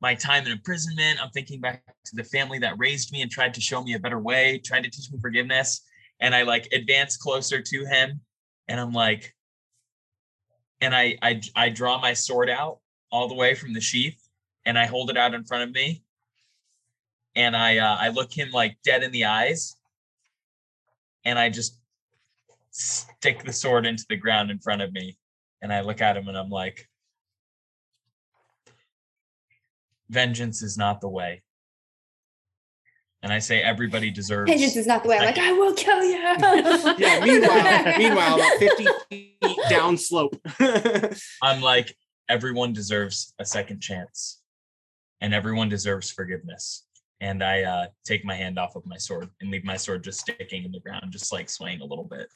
my 0.00 0.14
time 0.14 0.46
in 0.46 0.52
imprisonment. 0.52 1.22
I'm 1.22 1.28
thinking 1.30 1.60
back 1.60 1.82
to 2.06 2.16
the 2.16 2.24
family 2.24 2.58
that 2.60 2.78
raised 2.78 3.12
me 3.12 3.20
and 3.20 3.30
tried 3.30 3.52
to 3.54 3.60
show 3.60 3.82
me 3.82 3.94
a 3.94 3.98
better 3.98 4.18
way 4.18 4.58
tried 4.64 4.84
to 4.84 4.90
teach 4.90 5.10
me 5.10 5.18
forgiveness 5.20 5.82
and 6.20 6.34
I 6.34 6.42
like 6.42 6.68
advance 6.72 7.16
closer 7.16 7.60
to 7.60 7.84
him 7.84 8.20
and 8.68 8.80
I'm 8.80 8.92
like 8.92 9.34
and 10.80 10.94
I 10.94 11.18
I 11.20 11.40
I 11.56 11.68
draw 11.68 12.00
my 12.00 12.14
sword 12.14 12.48
out 12.48 12.78
all 13.10 13.28
the 13.28 13.34
way 13.34 13.54
from 13.54 13.72
the 13.72 13.80
sheath 13.80 14.28
and 14.64 14.78
I 14.78 14.86
hold 14.86 15.10
it 15.10 15.16
out 15.16 15.34
in 15.34 15.44
front 15.44 15.64
of 15.64 15.74
me 15.74 16.02
and 17.34 17.56
I 17.56 17.78
uh, 17.78 17.96
I 18.00 18.08
look 18.08 18.32
him 18.32 18.50
like 18.50 18.78
dead 18.84 19.02
in 19.02 19.12
the 19.12 19.24
eyes 19.24 19.76
and 21.24 21.38
I 21.38 21.48
just 21.48 21.78
stick 22.70 23.44
the 23.44 23.52
sword 23.52 23.86
into 23.86 24.04
the 24.08 24.16
ground 24.16 24.50
in 24.50 24.58
front 24.58 24.82
of 24.82 24.92
me 24.92 25.16
and 25.62 25.72
I 25.72 25.80
look 25.80 26.00
at 26.00 26.16
him 26.16 26.28
and 26.28 26.36
I'm 26.36 26.50
like 26.50 26.88
vengeance 30.08 30.62
is 30.62 30.76
not 30.76 31.00
the 31.00 31.08
way 31.08 31.42
and 33.22 33.32
I 33.32 33.38
say 33.38 33.60
everybody 33.62 34.10
deserves 34.10 34.50
Vengeance 34.50 34.76
is 34.76 34.86
not 34.86 35.02
the 35.02 35.10
way. 35.10 35.18
I'm 35.18 35.26
like, 35.26 35.38
I 35.38 35.52
will 35.52 35.74
kill 35.74 36.02
you. 36.02 36.16
Yeah. 36.98 37.20
Meanwhile, 37.22 37.98
meanwhile, 37.98 38.34
about 38.36 38.58
fifty 38.58 38.86
feet 39.10 39.58
down 39.68 39.98
slope. 39.98 40.40
I'm 41.42 41.60
like, 41.60 41.94
everyone 42.30 42.72
deserves 42.72 43.34
a 43.40 43.44
second 43.44 43.80
chance 43.80 44.40
and 45.20 45.34
everyone 45.34 45.68
deserves 45.68 46.10
forgiveness. 46.10 46.86
And 47.20 47.42
I 47.44 47.62
uh, 47.64 47.86
take 48.06 48.24
my 48.24 48.34
hand 48.34 48.58
off 48.58 48.76
of 48.76 48.86
my 48.86 48.96
sword 48.96 49.28
and 49.40 49.50
leave 49.50 49.64
my 49.64 49.76
sword 49.76 50.04
just 50.04 50.20
sticking 50.20 50.64
in 50.64 50.72
the 50.72 50.80
ground, 50.80 51.10
just 51.10 51.32
like 51.32 51.50
swaying 51.50 51.82
a 51.82 51.84
little 51.84 52.04
bit. 52.04 52.28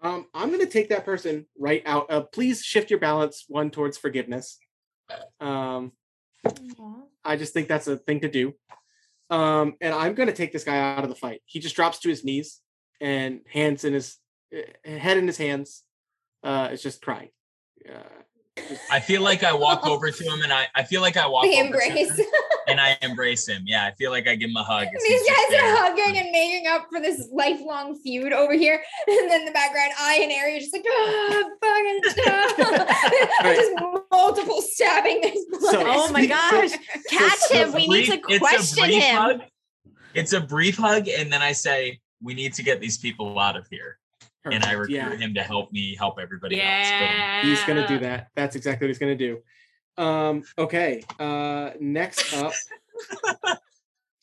Um, 0.00 0.26
I'm 0.34 0.48
going 0.48 0.60
to 0.60 0.66
take 0.66 0.88
that 0.88 1.04
person 1.04 1.46
right 1.56 1.82
out. 1.86 2.10
Uh, 2.10 2.22
please 2.22 2.64
shift 2.64 2.90
your 2.90 2.98
balance 2.98 3.44
one 3.46 3.70
towards 3.70 3.96
forgiveness. 3.96 4.58
Um, 5.38 5.92
I 7.24 7.36
just 7.36 7.52
think 7.52 7.68
that's 7.68 7.86
a 7.86 7.98
thing 7.98 8.20
to 8.20 8.28
do. 8.28 8.54
Um, 9.30 9.74
and 9.80 9.94
I'm 9.94 10.14
going 10.14 10.26
to 10.28 10.34
take 10.34 10.52
this 10.52 10.64
guy 10.64 10.78
out 10.78 11.04
of 11.04 11.08
the 11.08 11.14
fight. 11.14 11.42
He 11.44 11.60
just 11.60 11.76
drops 11.76 12.00
to 12.00 12.08
his 12.08 12.24
knees 12.24 12.60
and 13.00 13.42
hands 13.48 13.84
in 13.84 13.92
his 13.92 14.16
uh, 14.54 14.90
head 14.90 15.18
in 15.18 15.26
his 15.26 15.38
hands. 15.38 15.84
Uh, 16.42 16.70
is 16.72 16.82
just 16.82 17.00
crying. 17.00 17.28
Uh, 17.88 18.22
I 18.90 19.00
feel 19.00 19.22
like 19.22 19.42
I 19.42 19.54
walk 19.54 19.86
over 19.86 20.10
to 20.10 20.24
him 20.24 20.42
and 20.42 20.52
I, 20.52 20.66
I 20.74 20.82
feel 20.82 21.00
like 21.00 21.16
I 21.16 21.26
walk 21.26 21.44
the 21.50 21.58
over 21.60 21.72
to 21.78 21.84
him 21.84 21.96
embrace. 21.96 22.20
and 22.68 22.80
I 22.80 22.98
embrace 23.00 23.48
him. 23.48 23.62
Yeah, 23.64 23.86
I 23.86 23.92
feel 23.92 24.10
like 24.10 24.28
I 24.28 24.34
give 24.36 24.50
him 24.50 24.56
a 24.56 24.62
hug. 24.62 24.88
These 25.08 25.26
guys 25.28 25.60
are 25.62 25.76
hugging 25.76 26.18
and 26.18 26.30
making 26.30 26.66
up 26.66 26.86
for 26.90 27.00
this 27.00 27.28
lifelong 27.32 27.98
feud 28.02 28.32
over 28.32 28.52
here. 28.54 28.82
And 29.08 29.30
then 29.30 29.40
in 29.40 29.46
the 29.46 29.52
background, 29.52 29.92
I 29.98 30.16
and 30.22 30.32
Ari 30.32 30.56
are 30.56 30.60
just 30.60 30.72
like, 30.72 30.84
ah, 30.88 31.50
fucking 31.62 32.00
Right. 33.42 33.56
just 33.56 33.72
multiple 34.10 34.60
stabbing. 34.62 35.20
There's 35.22 35.44
blood. 35.50 35.72
So- 35.72 35.82
Oh 35.86 36.12
my 36.12 36.26
gosh. 36.26 36.70
Catch 37.08 37.38
so 37.38 37.54
him. 37.54 37.72
We 37.72 37.86
need 37.88 38.06
to 38.06 38.18
Brief- 38.20 38.24
it's 38.28 38.36
a 38.36 38.38
question 38.38 38.84
brief 38.84 39.02
him. 39.02 39.16
Hug. 39.16 39.40
It's 40.14 40.32
a 40.34 40.40
brief 40.40 40.76
hug, 40.76 41.08
and 41.08 41.32
then 41.32 41.40
I 41.40 41.52
say, 41.52 41.98
"We 42.22 42.34
need 42.34 42.52
to 42.54 42.62
get 42.62 42.80
these 42.80 42.98
people 42.98 43.38
out 43.38 43.56
of 43.56 43.66
here." 43.70 43.98
And 44.44 44.54
I 44.64 44.74
perfect, 44.74 44.78
recruit 44.92 44.94
yeah. 44.94 45.16
him 45.16 45.34
to 45.34 45.42
help 45.42 45.70
me 45.72 45.94
help 45.94 46.18
everybody 46.20 46.56
else. 46.60 46.66
But 46.66 46.66
Yeah. 46.66 47.42
He's 47.42 47.62
gonna 47.64 47.86
do 47.86 47.98
that. 48.00 48.28
That's 48.34 48.56
exactly 48.56 48.86
what 48.86 48.90
he's 48.90 48.98
gonna 48.98 49.14
do. 49.14 49.40
Um, 49.96 50.42
okay. 50.58 51.04
Uh, 51.20 51.70
next 51.80 52.34
up, 52.34 52.52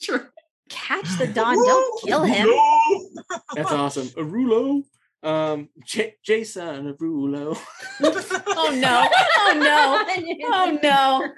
Sure. 0.02 0.32
Catch 0.70 1.18
the 1.18 1.28
Don. 1.28 1.56
Don't 1.56 2.02
kill 2.04 2.24
him. 2.24 2.48
No! 2.48 3.10
that's 3.56 3.72
awesome. 3.72 4.08
Arulo. 4.10 4.84
Um, 5.24 5.68
J- 5.84 6.16
Jason 6.24 6.94
Arulo. 6.94 7.58
Oh 8.02 8.76
no. 8.80 9.10
Oh 9.12 9.54
no. 9.58 10.06
Oh 10.52 10.80
no. 10.82 11.32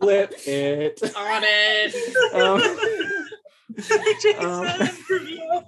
Flip 0.00 0.32
it. 0.46 1.00
On 1.16 1.42
it. 1.44 1.94
Um, 2.34 2.60
Jason 4.20 4.44
Um, 4.44 4.64
Derulo. 4.66 5.64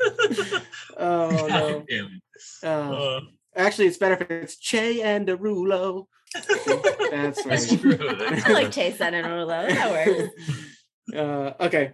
oh 0.96 1.30
no. 1.30 1.48
God 1.48 1.84
damn 1.88 2.06
it. 2.06 2.22
Uh, 2.62 2.66
Uh, 2.68 3.20
actually, 3.56 3.86
it's 3.86 3.98
better 3.98 4.16
if 4.20 4.30
it's 4.30 4.56
Che 4.56 5.02
and 5.02 5.26
Arulo. 5.28 6.06
That's 7.10 7.42
that's 7.42 7.72
right. 7.72 7.80
true. 7.80 7.98
I 8.00 8.52
like 8.52 8.70
Che 8.70 8.94
and 9.00 9.14
Rulo. 9.26 9.68
That 9.68 9.90
works. 9.90 10.34
Uh, 11.14 11.52
okay. 11.60 11.92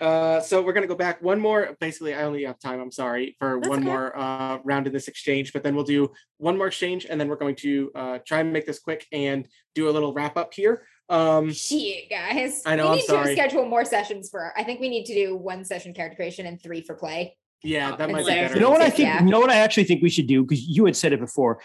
Uh, 0.00 0.40
so 0.40 0.62
we're 0.62 0.72
gonna 0.72 0.86
go 0.86 0.94
back 0.94 1.20
one 1.22 1.40
more. 1.40 1.76
Basically, 1.80 2.14
I 2.14 2.22
only 2.22 2.44
have 2.44 2.58
time. 2.58 2.80
I'm 2.80 2.92
sorry 2.92 3.36
for 3.38 3.56
That's 3.56 3.68
one 3.68 3.80
okay. 3.80 3.86
more 3.86 4.16
uh, 4.16 4.58
round 4.64 4.86
in 4.86 4.92
this 4.92 5.08
exchange, 5.08 5.52
but 5.52 5.62
then 5.62 5.74
we'll 5.74 5.84
do 5.84 6.12
one 6.38 6.56
more 6.56 6.68
exchange, 6.68 7.06
and 7.08 7.20
then 7.20 7.28
we're 7.28 7.36
going 7.36 7.56
to 7.56 7.90
uh, 7.94 8.18
try 8.26 8.40
and 8.40 8.52
make 8.52 8.66
this 8.66 8.78
quick 8.78 9.06
and 9.12 9.46
do 9.74 9.88
a 9.88 9.92
little 9.92 10.12
wrap 10.12 10.36
up 10.36 10.54
here. 10.54 10.86
Um, 11.08 11.52
Shit, 11.52 12.08
guys. 12.08 12.62
I 12.64 12.76
know, 12.76 12.84
We 12.84 12.90
I'm 12.90 12.96
need 12.96 13.04
sorry. 13.04 13.26
to 13.26 13.32
schedule 13.32 13.66
more 13.66 13.84
sessions 13.84 14.30
for. 14.30 14.52
I 14.56 14.64
think 14.64 14.80
we 14.80 14.88
need 14.88 15.04
to 15.06 15.14
do 15.14 15.36
one 15.36 15.64
session 15.64 15.92
character 15.92 16.16
creation 16.16 16.46
and 16.46 16.60
three 16.62 16.80
for 16.80 16.94
play. 16.94 17.36
yeah, 17.62 17.90
that 17.96 18.00
And 18.04 18.12
might 18.12 18.26
be 18.26 18.32
better. 18.32 18.54
You 18.54 18.60
know 18.60 18.70
what 18.70 18.80
I 18.82 18.86
Yeah. 18.86 18.90
think? 19.18 19.20
You 19.22 19.30
know 19.30 19.40
what 19.40 19.50
I 19.50 19.56
actually 19.56 19.84
think 19.84 20.02
we 20.02 20.10
should 20.10 20.26
do 20.26 20.42
because 20.42 20.62
you 20.66 20.84
had 20.86 20.96
said 20.96 21.12
it 21.12 21.20
before, 21.20 21.60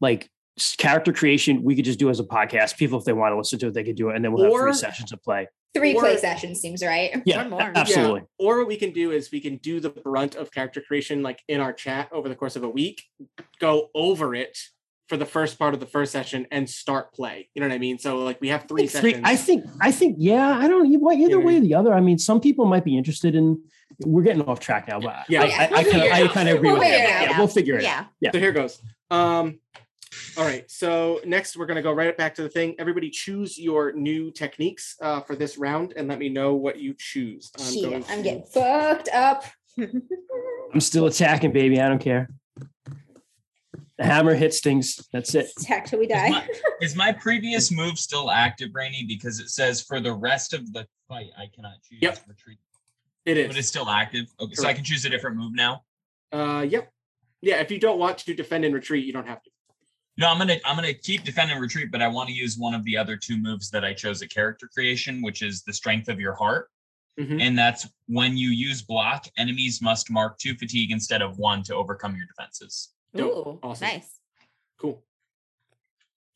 like 0.00 0.30
character 0.78 1.12
creation. 1.12 1.62
We 1.62 1.74
could 1.76 1.84
just 1.84 1.98
do 1.98 2.10
as 2.10 2.20
a 2.20 2.24
podcast. 2.24 2.76
People, 2.76 2.98
if 2.98 3.04
they 3.04 3.12
want 3.12 3.32
to 3.32 3.36
listen 3.38 3.58
to 3.60 3.68
it, 3.68 3.74
they 3.74 3.84
could 3.84 3.96
do 3.96 4.10
it, 4.10 4.16
and 4.16 4.24
then 4.24 4.32
we'll 4.32 4.44
have 4.44 4.52
Or- 4.52 4.62
three 4.64 4.74
sessions 4.74 5.12
of 5.12 5.22
play. 5.22 5.48
Three 5.74 5.94
Or- 5.94 6.00
play 6.02 6.16
sessions 6.18 6.60
seems 6.60 6.82
right. 6.82 7.22
Yeah, 7.24 7.46
Or 7.46 7.48
more. 7.48 7.72
absolutely. 7.74 8.20
Yeah, 8.20 8.46
or 8.46 8.58
what 8.58 8.66
we 8.66 8.76
can 8.76 8.90
do 8.92 9.10
is 9.10 9.30
we 9.32 9.40
can 9.40 9.56
do 9.56 9.80
the 9.80 9.88
brunt 9.88 10.34
of 10.34 10.52
character 10.52 10.82
creation 10.82 11.22
like 11.22 11.40
in 11.48 11.60
our 11.60 11.72
chat 11.72 12.08
over 12.12 12.28
the 12.28 12.34
course 12.36 12.56
of 12.56 12.62
a 12.64 12.68
week, 12.68 13.02
go 13.58 13.88
over 13.94 14.34
it 14.34 14.58
for 15.12 15.18
the 15.18 15.26
first 15.26 15.58
part 15.58 15.74
of 15.74 15.80
the 15.80 15.84
first 15.84 16.10
session 16.10 16.46
and 16.50 16.66
start 16.70 17.12
play. 17.12 17.46
You 17.54 17.60
know 17.60 17.68
what 17.68 17.74
I 17.74 17.78
mean? 17.78 17.98
So 17.98 18.20
like 18.20 18.40
we 18.40 18.48
have 18.48 18.64
three 18.66 18.86
Three- 18.86 19.10
sessions. 19.12 19.22
I 19.28 19.36
think. 19.36 19.66
I 19.78 19.90
think. 19.92 20.16
Yeah. 20.18 20.56
I 20.58 20.66
don't. 20.66 20.90
You 20.90 21.00
what? 21.00 21.18
Either 21.18 21.32
Yeah. 21.38 21.44
way 21.44 21.56
or 21.58 21.60
the 21.60 21.74
other. 21.74 21.92
I 21.92 22.00
mean, 22.00 22.16
some 22.16 22.40
people 22.40 22.64
might 22.64 22.82
be 22.82 22.96
interested 22.96 23.34
in. 23.34 23.62
We're 24.06 24.22
getting 24.22 24.40
off 24.44 24.58
track 24.58 24.88
now, 24.88 25.00
but 25.00 25.26
Yeah. 25.28 25.42
I, 25.42 25.46
Yeah, 25.48 25.56
I, 25.58 25.64
I, 25.64 25.84
kind 25.84 26.02
of, 26.02 26.12
I 26.12 26.26
kind 26.28 26.48
of 26.48 26.56
agree 26.56 26.70
We'll 26.70 26.78
with 26.78 26.88
figure 26.88 27.06
that. 27.06 27.26
Yeah, 27.30 27.38
we'll 27.38 27.46
figure 27.48 27.74
it 27.76 27.84
out. 27.84 28.06
Yeah. 28.20 28.30
So 28.32 28.38
here 28.38 28.52
goes. 28.52 28.80
Um, 29.10 29.58
all 30.38 30.44
right. 30.46 30.64
So 30.70 31.20
next, 31.26 31.58
we're 31.58 31.66
going 31.66 31.76
to 31.76 31.82
go 31.82 31.92
right 31.92 32.16
back 32.16 32.34
to 32.36 32.42
the 32.42 32.48
thing. 32.48 32.74
Everybody, 32.78 33.10
choose 33.10 33.58
your 33.58 33.92
new 33.92 34.30
techniques 34.30 34.96
uh, 35.02 35.20
for 35.20 35.36
this 35.36 35.58
round, 35.58 35.92
and 35.94 36.08
let 36.08 36.18
me 36.20 36.30
know 36.30 36.54
what 36.54 36.78
you 36.78 36.94
choose. 36.98 37.50
I'm 37.58 37.64
Shit, 37.74 37.82
going 37.90 38.04
I'm 38.08 38.22
getting 38.22 38.44
fucked 38.46 39.10
up. 39.12 39.44
I'm 39.78 40.80
still 40.80 41.04
attacking, 41.04 41.52
baby. 41.52 41.78
I 41.82 41.88
don't 41.90 41.98
care. 42.00 42.30
The 44.02 44.08
hammer 44.08 44.34
hits 44.34 44.58
things. 44.58 45.00
That's 45.12 45.32
it. 45.36 45.50
Attack 45.60 45.86
till 45.86 46.00
we 46.00 46.06
Is 46.06 46.12
die. 46.12 46.28
my, 46.30 46.48
is 46.80 46.96
my 46.96 47.12
previous 47.12 47.70
move 47.70 47.98
still 48.00 48.32
active, 48.32 48.70
Rainy? 48.74 49.04
Because 49.06 49.38
it 49.38 49.48
says 49.48 49.80
for 49.80 50.00
the 50.00 50.12
rest 50.12 50.54
of 50.54 50.72
the 50.72 50.88
fight, 51.08 51.30
I 51.38 51.46
cannot 51.54 51.74
choose 51.88 52.00
Yep. 52.02 52.18
retreat. 52.26 52.58
It 53.24 53.46
But 53.46 53.56
it's 53.56 53.68
still 53.68 53.88
active. 53.88 54.26
Okay, 54.40 54.54
so 54.54 54.66
I 54.66 54.72
can 54.74 54.82
choose 54.82 55.04
a 55.04 55.08
different 55.08 55.36
move 55.36 55.54
now. 55.54 55.84
Uh, 56.32 56.66
yep. 56.68 56.92
Yeah, 57.42 57.60
if 57.60 57.70
you 57.70 57.78
don't 57.78 58.00
want 58.00 58.18
to 58.18 58.34
defend 58.34 58.64
and 58.64 58.74
retreat, 58.74 59.06
you 59.06 59.12
don't 59.12 59.28
have 59.28 59.40
to. 59.44 59.50
No, 60.18 60.28
I'm 60.28 60.38
gonna 60.38 60.58
I'm 60.64 60.74
gonna 60.74 60.92
keep 60.94 61.22
defend 61.22 61.52
and 61.52 61.60
retreat, 61.60 61.92
but 61.92 62.02
I 62.02 62.08
want 62.08 62.28
to 62.28 62.34
use 62.34 62.58
one 62.58 62.74
of 62.74 62.84
the 62.84 62.96
other 62.96 63.16
two 63.16 63.36
moves 63.38 63.70
that 63.70 63.84
I 63.84 63.92
chose 63.94 64.20
at 64.20 64.30
character 64.30 64.68
creation, 64.74 65.22
which 65.22 65.42
is 65.42 65.62
the 65.62 65.72
strength 65.72 66.08
of 66.08 66.18
your 66.18 66.34
heart. 66.34 66.68
Mhm. 67.20 67.40
And 67.40 67.56
that's 67.56 67.86
when 68.06 68.36
you 68.36 68.48
use 68.50 68.82
block, 68.82 69.28
enemies 69.38 69.80
must 69.80 70.10
mark 70.10 70.38
two 70.38 70.54
fatigue 70.56 70.90
instead 70.90 71.22
of 71.22 71.38
one 71.38 71.62
to 71.64 71.74
overcome 71.76 72.16
your 72.16 72.26
defenses. 72.26 72.92
Dope. 73.14 73.46
Ooh, 73.46 73.58
Awesome. 73.62 73.86
nice. 73.88 74.18
Cool. 74.78 75.02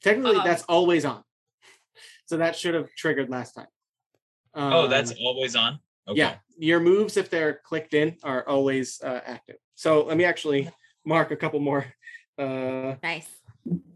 Technically, 0.03 0.37
Um, 0.37 0.45
that's 0.47 0.63
always 0.65 1.05
on. 1.05 1.23
So 2.27 2.37
that 2.39 2.57
should 2.57 2.75
have 2.75 2.89
triggered 2.97 3.31
last 3.31 3.53
time. 3.53 3.69
oh, 4.55 4.87
that's 4.89 5.13
Um, 5.13 5.17
always 5.21 5.55
on. 5.57 5.81
Okay. 6.09 6.19
yeah. 6.19 6.39
Your 6.59 6.81
moves, 6.81 7.17
if 7.17 7.29
they're 7.31 7.61
clicked 7.65 7.93
in, 7.95 8.17
are 8.23 8.47
always 8.49 9.01
uh, 9.03 9.21
active. 9.25 9.57
So 9.75 10.05
let 10.05 10.17
me 10.17 10.25
actually 10.25 10.71
mark 11.05 11.31
a 11.31 11.37
couple 11.37 11.61
more. 11.61 11.85
Uh, 12.39 12.97
Nice. 13.03 13.29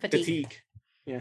Fatigue. 0.01 0.21
fatigue. 0.21 0.57
Yeah. 1.07 1.21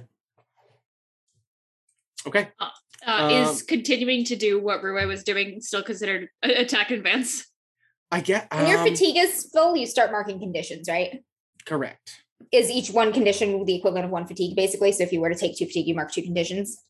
Okay. 2.28 2.50
Uh, 2.60 2.70
Um, 3.06 3.32
is 3.32 3.62
continuing 3.64 4.26
to 4.26 4.36
do 4.36 4.60
what 4.62 4.84
Rue 4.84 5.08
was 5.08 5.24
doing 5.24 5.62
still 5.62 5.84
considered 5.84 6.30
attack 6.44 6.92
advance? 6.92 7.48
I 8.12 8.20
get. 8.22 8.52
When 8.54 8.68
your 8.68 8.80
um, 8.80 8.88
fatigue 8.88 9.16
is 9.18 9.50
full, 9.54 9.78
you 9.78 9.86
start 9.86 10.12
marking 10.12 10.40
conditions, 10.40 10.90
right? 10.90 11.24
Correct. 11.70 12.24
Is 12.52 12.72
each 12.72 12.90
one 12.90 13.14
condition 13.14 13.64
the 13.64 13.76
equivalent 13.76 14.06
of 14.06 14.12
one 14.12 14.26
fatigue, 14.26 14.56
basically? 14.56 14.92
So 14.92 15.04
if 15.04 15.12
you 15.14 15.22
were 15.22 15.30
to 15.30 15.36
take 15.36 15.56
two 15.56 15.66
fatigue, 15.68 15.88
you 15.88 15.94
mark 15.94 16.12
two 16.12 16.24
conditions 16.24 16.84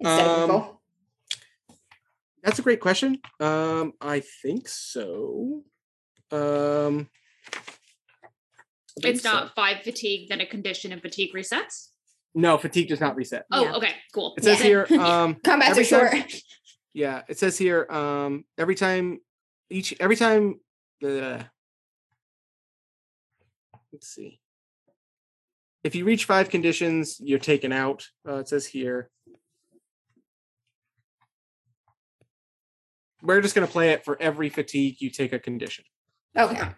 instead 0.00 0.26
Um, 0.26 0.40
the 0.40 0.46
full. 0.48 0.82
That's 2.42 2.58
a 2.58 2.62
great 2.62 2.80
question. 2.80 3.18
Um, 3.40 3.94
I 4.02 4.20
think 4.42 4.68
so. 4.68 5.62
Um, 6.30 7.08
I 7.54 9.00
think 9.00 9.14
It's 9.14 9.22
so. 9.22 9.32
not 9.32 9.54
five 9.54 9.82
fatigue, 9.82 10.28
then 10.28 10.42
a 10.42 10.46
condition 10.46 10.92
and 10.92 11.00
fatigue 11.00 11.32
resets. 11.34 11.88
No, 12.34 12.58
fatigue 12.58 12.88
does 12.88 13.00
not 13.00 13.16
reset. 13.16 13.46
Oh, 13.50 13.62
Yeah. 13.64 13.76
okay, 13.76 13.94
cool. 14.12 14.34
It 14.36 14.44
says 14.44 14.58
Yeah. 14.58 14.64
here. 14.64 14.86
Um, 15.00 15.36
Combats 15.36 15.78
are 15.78 15.84
short. 15.84 16.10
time- 16.12 16.26
yeah, 16.92 17.22
it 17.30 17.38
says 17.38 17.56
here. 17.56 17.86
Um, 17.90 18.44
every 18.58 18.74
time, 18.74 19.20
each 19.70 19.94
every 20.00 20.16
time. 20.16 20.60
Uh, 21.02 21.44
let's 23.92 24.08
see. 24.08 24.40
If 25.84 25.94
you 25.94 26.04
reach 26.04 26.24
five 26.24 26.50
conditions, 26.50 27.20
you're 27.20 27.38
taken 27.38 27.72
out. 27.72 28.08
Uh, 28.26 28.36
it 28.36 28.48
says 28.48 28.66
here. 28.66 29.10
We're 33.22 33.40
just 33.40 33.54
going 33.54 33.66
to 33.66 33.72
play 33.72 33.90
it 33.90 34.04
for 34.04 34.20
every 34.20 34.48
fatigue 34.48 34.96
you 35.00 35.10
take 35.10 35.32
a 35.32 35.38
condition. 35.38 35.84
Okay. 36.36 36.68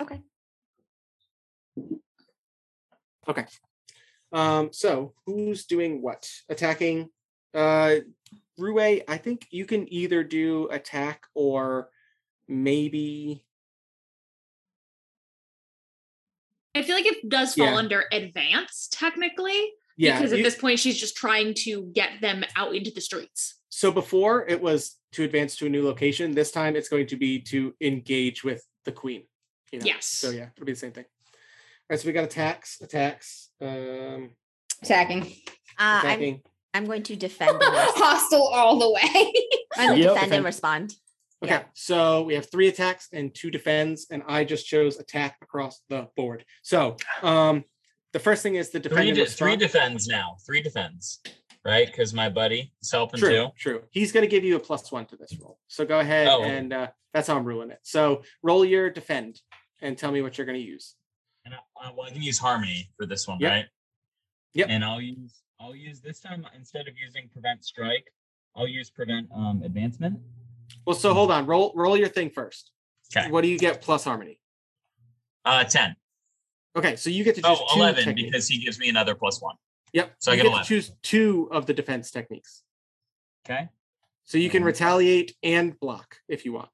Okay. 0.00 0.20
Okay. 3.28 3.44
Um, 4.32 4.70
so 4.72 5.14
who's 5.24 5.66
doing 5.66 6.02
what? 6.02 6.28
Attacking 6.48 7.08
uh 7.54 7.96
Rue, 8.58 8.80
I 8.80 9.18
think 9.18 9.46
you 9.50 9.66
can 9.66 9.92
either 9.92 10.24
do 10.24 10.68
attack 10.70 11.26
or 11.34 11.90
maybe 12.48 13.44
I 16.74 16.82
feel 16.82 16.94
like 16.94 17.06
it 17.06 17.28
does 17.28 17.54
fall 17.54 17.66
Yeah. 17.66 17.74
under 17.76 18.04
advance 18.12 18.88
technically, 18.90 19.72
yeah. 19.96 20.18
because 20.18 20.32
at 20.32 20.38
you- 20.38 20.44
this 20.44 20.56
point 20.56 20.78
she's 20.78 20.98
just 20.98 21.16
trying 21.16 21.54
to 21.64 21.90
get 21.94 22.20
them 22.20 22.44
out 22.54 22.74
into 22.74 22.90
the 22.90 23.00
streets. 23.00 23.54
so 23.70 23.90
before 23.92 24.46
it 24.48 24.60
was 24.60 24.96
to 25.12 25.22
advance 25.24 25.56
to 25.56 25.66
a 25.66 25.68
new 25.68 25.82
location. 25.84 26.32
This 26.32 26.50
time 26.50 26.76
it's 26.76 26.88
going 26.90 27.06
to 27.08 27.16
be 27.16 27.38
to 27.40 27.74
engage 27.80 28.44
with 28.44 28.62
the 28.84 28.92
queen. 28.92 29.26
You 29.72 29.78
know? 29.78 29.86
Yes. 29.86 30.04
So 30.06 30.30
yeah, 30.30 30.48
it'll 30.54 30.66
be 30.66 30.72
the 30.72 30.78
same 30.78 30.92
thing. 30.92 31.04
All 31.04 31.38
right, 31.90 32.00
so 32.00 32.06
we 32.06 32.12
got 32.12 32.24
attacks, 32.24 32.80
attacks, 32.82 33.50
um 33.60 34.30
Attacking. 34.82 35.22
Uh, 35.22 35.26
I'm, 35.78 36.04
attacking. 36.06 36.42
I'm 36.74 36.84
going 36.84 37.02
to 37.04 37.16
defend 37.16 37.58
Hostile 37.62 38.42
all 38.48 38.78
the 38.78 38.90
way. 38.90 39.32
I'm 39.76 39.88
going 39.88 39.98
to 40.00 40.04
Yep. 40.04 40.14
defend 40.14 40.14
Defend. 40.14 40.32
and 40.34 40.44
respond. 40.44 40.94
Okay, 41.42 41.52
Yeah. 41.52 41.64
so 41.74 42.22
we 42.22 42.34
have 42.34 42.50
three 42.50 42.68
attacks 42.68 43.08
and 43.12 43.34
two 43.34 43.50
defends, 43.50 44.06
and 44.10 44.22
I 44.26 44.44
just 44.44 44.66
chose 44.66 44.98
attack 44.98 45.36
across 45.42 45.82
the 45.88 46.08
board. 46.16 46.44
So 46.62 46.96
um 47.22 47.64
the 48.12 48.18
first 48.20 48.42
thing 48.42 48.54
is 48.54 48.70
the 48.70 48.80
defend 48.80 49.00
Three 49.08 49.12
de- 49.12 49.26
three 49.30 49.56
defends 49.56 50.06
now. 50.08 50.36
Three 50.46 50.62
defends. 50.62 51.20
Right? 51.64 51.86
Because 51.88 52.14
my 52.14 52.28
buddy 52.28 52.72
is 52.80 52.92
helping 52.92 53.18
True, 53.18 53.28
too. 53.30 53.48
true. 53.58 53.82
He's 53.90 54.12
going 54.12 54.22
to 54.22 54.28
give 54.28 54.44
you 54.44 54.54
a 54.54 54.60
plus 54.60 54.92
one 54.92 55.04
to 55.06 55.16
this 55.16 55.36
roll. 55.42 55.58
So 55.66 55.84
go 55.84 55.98
ahead 55.98 56.28
Oh. 56.28 56.44
and 56.44 56.72
uh, 56.72 56.86
that's 57.12 57.26
how 57.26 57.34
I'm 57.36 57.44
ruling 57.44 57.72
it. 57.72 57.80
So 57.82 58.22
roll 58.40 58.64
your 58.64 58.88
defend 58.88 59.40
and 59.82 59.98
tell 59.98 60.12
me 60.12 60.22
what 60.22 60.38
you're 60.38 60.46
going 60.46 60.60
to 60.60 60.64
use. 60.64 60.94
And 61.44 61.54
I, 61.54 61.58
I, 61.88 61.90
well, 61.92 62.06
I 62.06 62.10
can 62.10 62.22
use 62.22 62.38
harmony 62.38 62.88
for 62.96 63.04
this 63.04 63.26
one, 63.26 63.38
Yep. 63.40 63.50
right? 63.50 63.64
Yep. 64.54 64.66
And 64.70 64.84
I'll 64.84 65.00
use 65.00 65.42
I'll 65.58 65.74
use 65.74 66.00
this 66.00 66.20
time 66.20 66.46
instead 66.54 66.86
of 66.86 66.94
using 67.04 67.28
prevent 67.32 67.64
strike, 67.64 68.06
I'll 68.54 68.68
use 68.68 68.88
prevent 68.88 69.28
um 69.34 69.62
advancement. 69.64 70.20
Well, 70.86 70.96
so 70.96 71.14
hold 71.14 71.30
on. 71.30 71.46
Roll 71.46 71.72
roll 71.74 71.96
your 71.96 72.08
thing 72.08 72.30
first. 72.30 72.70
Okay. 73.16 73.30
What 73.30 73.42
do 73.42 73.48
you 73.48 73.58
get 73.58 73.82
plus 73.82 74.04
harmony? 74.04 74.38
Uh 75.44 75.64
10. 75.64 75.94
Okay, 76.76 76.96
so 76.96 77.08
you 77.08 77.24
get 77.24 77.34
to 77.36 77.42
choose 77.42 77.58
Oh, 77.60 77.66
two 77.74 77.80
11 77.80 78.04
techniques. 78.04 78.26
because 78.26 78.48
he 78.48 78.58
gives 78.58 78.78
me 78.78 78.88
another 78.88 79.14
plus 79.14 79.40
one. 79.40 79.56
Yep. 79.92 80.14
so 80.18 80.30
I 80.30 80.34
you 80.34 80.42
get 80.42 80.52
get 80.52 80.62
to 80.62 80.68
choose 80.68 80.92
two 81.02 81.48
of 81.52 81.66
the 81.66 81.72
defense 81.72 82.10
techniques. 82.10 82.62
Okay. 83.48 83.68
So 84.24 84.38
you 84.38 84.50
can 84.50 84.62
Mhm. 84.62 84.66
retaliate 84.66 85.36
and 85.42 85.78
block 85.78 86.18
if 86.28 86.44
you 86.44 86.52
want, 86.52 86.68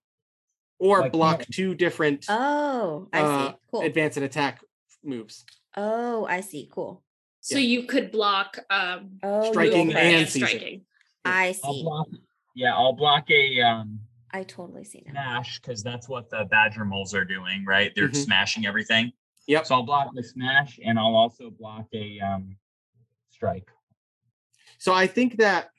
or 0.78 1.00
Like, 1.00 1.06
yeah. 1.06 1.10
block 1.12 1.46
two 1.52 1.74
different 1.74 2.24
Oh, 2.28 3.08
I 3.12 3.22
uh, 3.22 3.50
see. 3.52 3.56
Cool. 3.70 3.82
advance 3.82 4.16
and 4.16 4.24
attack 4.24 4.60
moves. 5.04 5.44
oh, 5.76 6.24
I 6.26 6.40
see. 6.40 6.68
Cool. 6.72 7.04
So 7.40 7.58
Yeah. 7.58 7.64
you 7.64 7.82
could 7.86 8.10
block 8.10 8.58
um 8.70 9.18
Oh, 9.22 9.50
Striking 9.52 9.90
and 9.90 9.98
and 9.98 10.28
seizing. 10.28 10.48
striking. 10.48 10.86
I 11.24 11.48
I'll 11.62 11.74
see. 11.74 11.82
block 11.82 12.08
yeah, 12.54 12.74
I'll 12.74 12.92
block 12.92 13.30
a 13.30 13.60
um 13.60 14.00
I 14.30 14.42
totally 14.44 14.84
see 14.84 15.02
now. 15.06 15.12
smash 15.12 15.60
because 15.60 15.82
that's 15.82 16.08
what 16.08 16.30
the 16.30 16.44
badger 16.50 16.84
moles 16.84 17.14
are 17.14 17.24
doing, 17.24 17.64
right? 17.66 17.92
They're 17.94 18.08
Mhm. 18.08 18.16
smashing 18.16 18.66
everything. 18.66 19.12
Yep. 19.46 19.66
So 19.66 19.74
I'll 19.76 19.82
block 19.82 20.14
the 20.14 20.22
smash 20.22 20.78
and 20.84 20.98
I'll 20.98 21.14
also 21.16 21.50
block 21.50 21.86
a 21.92 22.20
um 22.20 22.56
strike. 23.30 23.68
So 24.78 24.92
I 24.94 25.06
think 25.06 25.36
that 25.38 25.70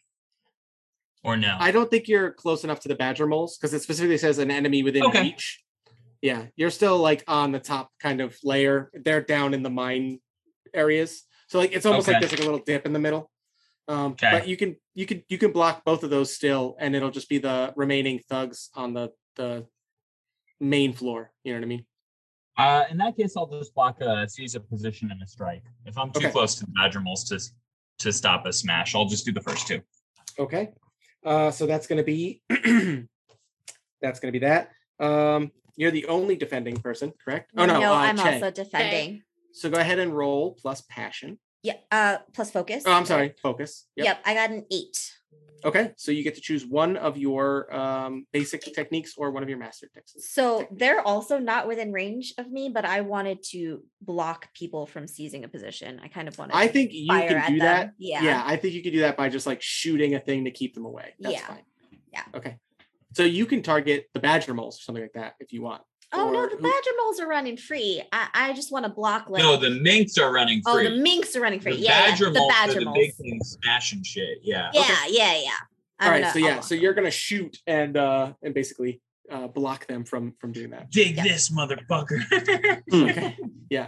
Or 1.24 1.38
no. 1.38 1.56
I 1.60 1.72
don't 1.72 1.90
think 1.90 2.08
you're 2.10 2.32
close 2.32 2.64
enough 2.66 2.82
to 2.82 2.90
the 2.90 2.96
badger 2.96 3.26
moles 3.26 3.58
because 3.58 3.74
it 3.74 3.82
specifically 3.82 4.18
says 4.18 4.38
an 4.40 4.52
enemy 4.52 4.84
within 4.84 5.04
Okay. 5.06 5.22
reach. 5.24 5.64
Yeah, 6.22 6.48
you're 6.56 6.70
still 6.70 6.98
like 7.00 7.24
on 7.28 7.52
the 7.52 7.60
top 7.60 7.92
kind 8.00 8.22
of 8.22 8.38
layer. 8.44 8.92
They're 8.94 9.22
down 9.22 9.54
in 9.54 9.64
the 9.64 9.70
mine 9.70 10.20
areas, 10.74 11.24
so 11.48 11.60
like 11.60 11.72
it's 11.74 11.86
almost 11.86 12.08
like 12.08 12.20
there's 12.20 12.32
like 12.32 12.42
a 12.42 12.46
little 12.46 12.60
dip 12.66 12.86
in 12.86 12.94
the 12.94 13.00
middle. 13.00 13.30
Um, 13.88 14.14
Okay. 14.14 14.30
But 14.32 14.48
you 14.48 14.56
can 14.58 14.76
you 14.94 15.06
can 15.06 15.24
you 15.28 15.38
can 15.38 15.52
block 15.52 15.84
both 15.84 16.04
of 16.04 16.10
those 16.10 16.34
still, 16.34 16.76
and 16.80 16.96
it'll 16.96 17.12
just 17.12 17.30
be 17.30 17.38
the 17.38 17.74
remaining 17.76 18.20
thugs 18.30 18.70
on 18.76 18.94
the 18.94 19.12
the 19.36 19.66
main 20.60 20.94
floor. 20.94 21.32
You 21.44 21.54
know 21.54 21.60
what 21.60 21.66
I 21.66 21.68
mean? 21.68 21.86
Uh, 22.56 22.84
in 22.92 22.98
that 22.98 23.18
case, 23.18 23.36
I'll 23.36 23.48
just 23.50 23.74
block 23.74 24.00
a 24.02 24.28
seize 24.30 24.56
a 24.56 24.60
position 24.60 25.10
and 25.12 25.22
a 25.22 25.28
strike. 25.28 25.64
If 25.86 25.98
I'm 25.98 26.12
too 26.12 26.20
Okay. 26.20 26.32
close 26.32 26.56
to 26.56 26.66
the 26.66 26.72
Badger 26.72 27.00
moles 27.02 27.24
to 27.26 27.40
to 28.00 28.14
stop 28.14 28.46
a 28.46 28.54
smash, 28.54 28.96
I'll 28.96 29.06
just 29.06 29.26
do 29.26 29.32
the 29.32 29.42
first 29.42 29.68
two. 29.68 29.82
Okay. 30.40 30.70
Uh, 31.26 31.52
so 31.52 31.66
that's 31.66 31.88
going 31.88 31.98
to 31.98 32.04
be 32.04 32.42
that's 34.02 34.20
going 34.20 34.32
to 34.34 34.40
be 34.40 34.46
that. 34.46 34.72
Um, 35.00 35.52
you're 35.76 35.92
the 35.92 36.06
only 36.08 36.36
defending 36.36 36.78
person, 36.78 37.14
correct? 37.24 37.52
Oh 37.58 37.66
no, 37.66 37.82
uh, 37.94 37.98
I'm 37.98 38.18
Che. 38.18 38.34
also 38.36 38.52
defending. 38.52 39.24
So 39.54 39.70
go 39.70 39.80
ahead 39.80 40.00
and 40.00 40.16
roll 40.16 40.54
plus 40.62 40.82
passion. 40.90 41.40
Yeah. 41.64 41.76
Uh, 41.92 42.18
plus 42.34 42.52
focus. 42.52 42.84
Oh, 42.86 42.92
I'm 42.92 43.06
sorry, 43.06 43.34
focus. 43.42 43.88
Yep. 43.96 44.06
Yep. 44.06 44.22
I 44.26 44.34
got 44.34 44.50
an 44.52 44.66
eight. 44.72 44.98
Okay, 45.66 45.94
so 45.96 46.12
you 46.12 46.24
get 46.24 46.36
to 46.36 46.42
choose 46.42 46.66
one 46.66 46.98
of 46.98 47.18
your 47.18 47.74
um, 47.74 48.28
basic 48.34 48.62
techniques 48.76 49.14
or 49.16 49.32
one 49.32 49.44
of 49.44 49.50
your 49.50 49.58
master 49.58 49.88
techniques. 49.88 50.30
So 50.34 50.60
techniques. 50.60 50.80
they're 50.80 51.00
also 51.00 51.40
not 51.40 51.70
within 51.70 51.94
range 51.94 52.34
of 52.38 52.52
me, 52.52 52.68
but 52.68 52.84
I 52.84 53.00
wanted 53.00 53.42
to 53.52 53.82
block 54.02 54.54
people 54.54 54.86
from 54.86 55.08
seizing 55.08 55.46
a 55.46 55.48
position. 55.48 56.02
I 56.04 56.10
kind 56.10 56.28
of 56.28 56.38
wanted. 56.38 56.52
To. 56.52 56.58
I 56.58 56.68
think 56.68 56.92
you 56.92 57.08
can 57.08 57.54
do 57.54 57.60
them. 57.60 57.66
that. 57.66 57.92
Yeah. 57.98 58.24
Yeah, 58.24 58.44
I 58.46 58.58
think 58.58 58.74
you 58.74 58.84
could 58.84 58.92
do 58.92 59.00
that 59.02 59.16
by 59.16 59.30
just 59.30 59.48
like 59.48 59.62
shooting 59.62 60.16
a 60.16 60.20
thing 60.20 60.44
to 60.46 60.52
keep 60.52 60.74
them 60.76 60.84
away. 60.84 61.14
That's 61.22 61.36
Yeah. 61.36 61.48
fine. 61.48 61.64
Yeah. 62.12 62.24
Okay. 62.36 62.58
So 63.14 63.24
you 63.24 63.46
can 63.46 63.64
target 63.64 64.08
the 64.14 64.20
badger 64.20 64.54
moles 64.54 64.80
or 64.80 64.82
something 64.82 65.04
like 65.04 65.14
that 65.14 65.36
if 65.40 65.54
you 65.54 65.62
want. 65.62 65.82
Oh 66.14 66.32
no, 66.32 66.48
the 66.48 66.56
badger 66.58 66.92
moles 67.02 67.20
are 67.20 67.28
running 67.28 67.58
free. 67.58 68.02
I, 68.12 68.28
I 68.34 68.54
just 68.54 68.72
want 68.72 68.86
to 68.86 68.92
block. 68.92 69.30
Like, 69.30 69.42
no, 69.42 69.58
the 69.58 69.72
minks 69.72 70.18
are 70.18 70.32
running 70.32 70.62
free. 70.62 70.72
oh, 70.72 70.84
the 70.84 71.02
minks 71.02 71.36
are 71.36 71.42
running 71.42 71.60
free. 71.60 71.74
The 71.76 71.80
yeah, 71.84 72.10
badger 72.12 72.26
yeah, 72.26 72.32
the 72.32 72.40
moles 72.40 72.52
badger 72.54 72.72
are 72.72 72.80
the 72.80 72.86
moles. 72.86 72.98
big 72.98 73.16
thing 73.16 73.40
smashing 73.44 74.04
shit. 74.04 74.40
Yeah. 74.44 74.70
Yeah, 74.74 74.96
yeah, 75.10 75.38
yeah. 75.38 75.50
I'm 76.00 76.08
All 76.08 76.12
right, 76.12 76.22
gonna- 76.22 76.34
so 76.34 76.40
I'll 76.40 76.46
yeah, 76.46 76.60
so 76.62 76.76
you're 76.76 76.94
gonna 76.94 77.12
shoot 77.12 77.58
and 77.68 77.96
uh 77.98 78.34
and 78.42 78.54
basically 78.54 79.02
uh 79.32 79.48
block 79.48 79.88
them 79.88 80.04
from 80.06 80.34
from 80.40 80.52
doing 80.52 80.70
that. 80.72 80.92
Dig 80.92 81.16
Yeah. 81.18 81.24
this 81.24 81.50
motherfucker. 81.50 82.22
okay. 82.94 83.38
Yeah. 83.70 83.88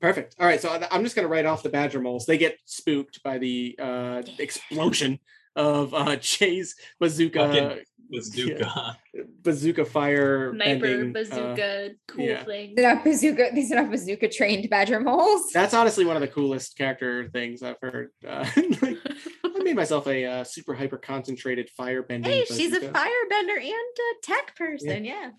Perfect. 0.00 0.34
All 0.40 0.46
right. 0.46 0.60
So 0.60 0.70
I- 0.70 0.88
I'm 0.90 1.02
just 1.04 1.14
going 1.14 1.28
to 1.28 1.32
write 1.32 1.44
off 1.44 1.62
the 1.62 1.68
badger 1.68 2.00
moles. 2.00 2.24
They 2.24 2.38
get 2.38 2.56
spooked 2.64 3.22
by 3.22 3.36
the 3.36 3.76
uh, 3.78 4.22
explosion 4.38 5.18
of 5.54 5.92
uh, 5.92 6.16
Jay's 6.20 6.74
bazooka 6.98 7.38
Fucking- 7.38 7.84
Bazooka. 8.10 8.98
bazooka 9.42 9.84
fire 9.84 10.52
Sniper, 10.54 10.80
bending, 10.80 11.10
uh, 11.10 11.12
bazooka, 11.12 11.90
cool 12.08 12.24
yeah. 12.24 12.44
thing. 12.44 12.74
They're 12.74 12.94
not 12.94 13.04
bazooka. 13.04 13.50
These 13.54 13.72
are 13.72 13.76
not 13.76 13.90
bazooka 13.90 14.28
trained 14.28 14.68
badger 14.68 15.00
moles. 15.00 15.50
that's 15.52 15.74
honestly 15.74 16.04
one 16.04 16.16
of 16.16 16.20
the 16.20 16.28
coolest 16.28 16.76
character 16.76 17.28
things 17.28 17.62
I've 17.62 17.78
heard. 17.80 18.10
Uh, 18.26 18.46
like, 18.82 18.98
I 19.44 19.62
made 19.62 19.76
myself 19.76 20.06
a 20.06 20.24
uh, 20.24 20.44
super 20.44 20.74
hyper 20.74 20.98
concentrated 20.98 21.70
fire 21.70 22.02
bending. 22.02 22.30
Hey, 22.30 22.44
she's 22.44 22.72
a 22.72 22.80
firebender 22.80 23.58
and 23.58 23.72
a 23.72 24.20
tech 24.22 24.56
person. 24.56 25.04
Yeah. 25.04 25.30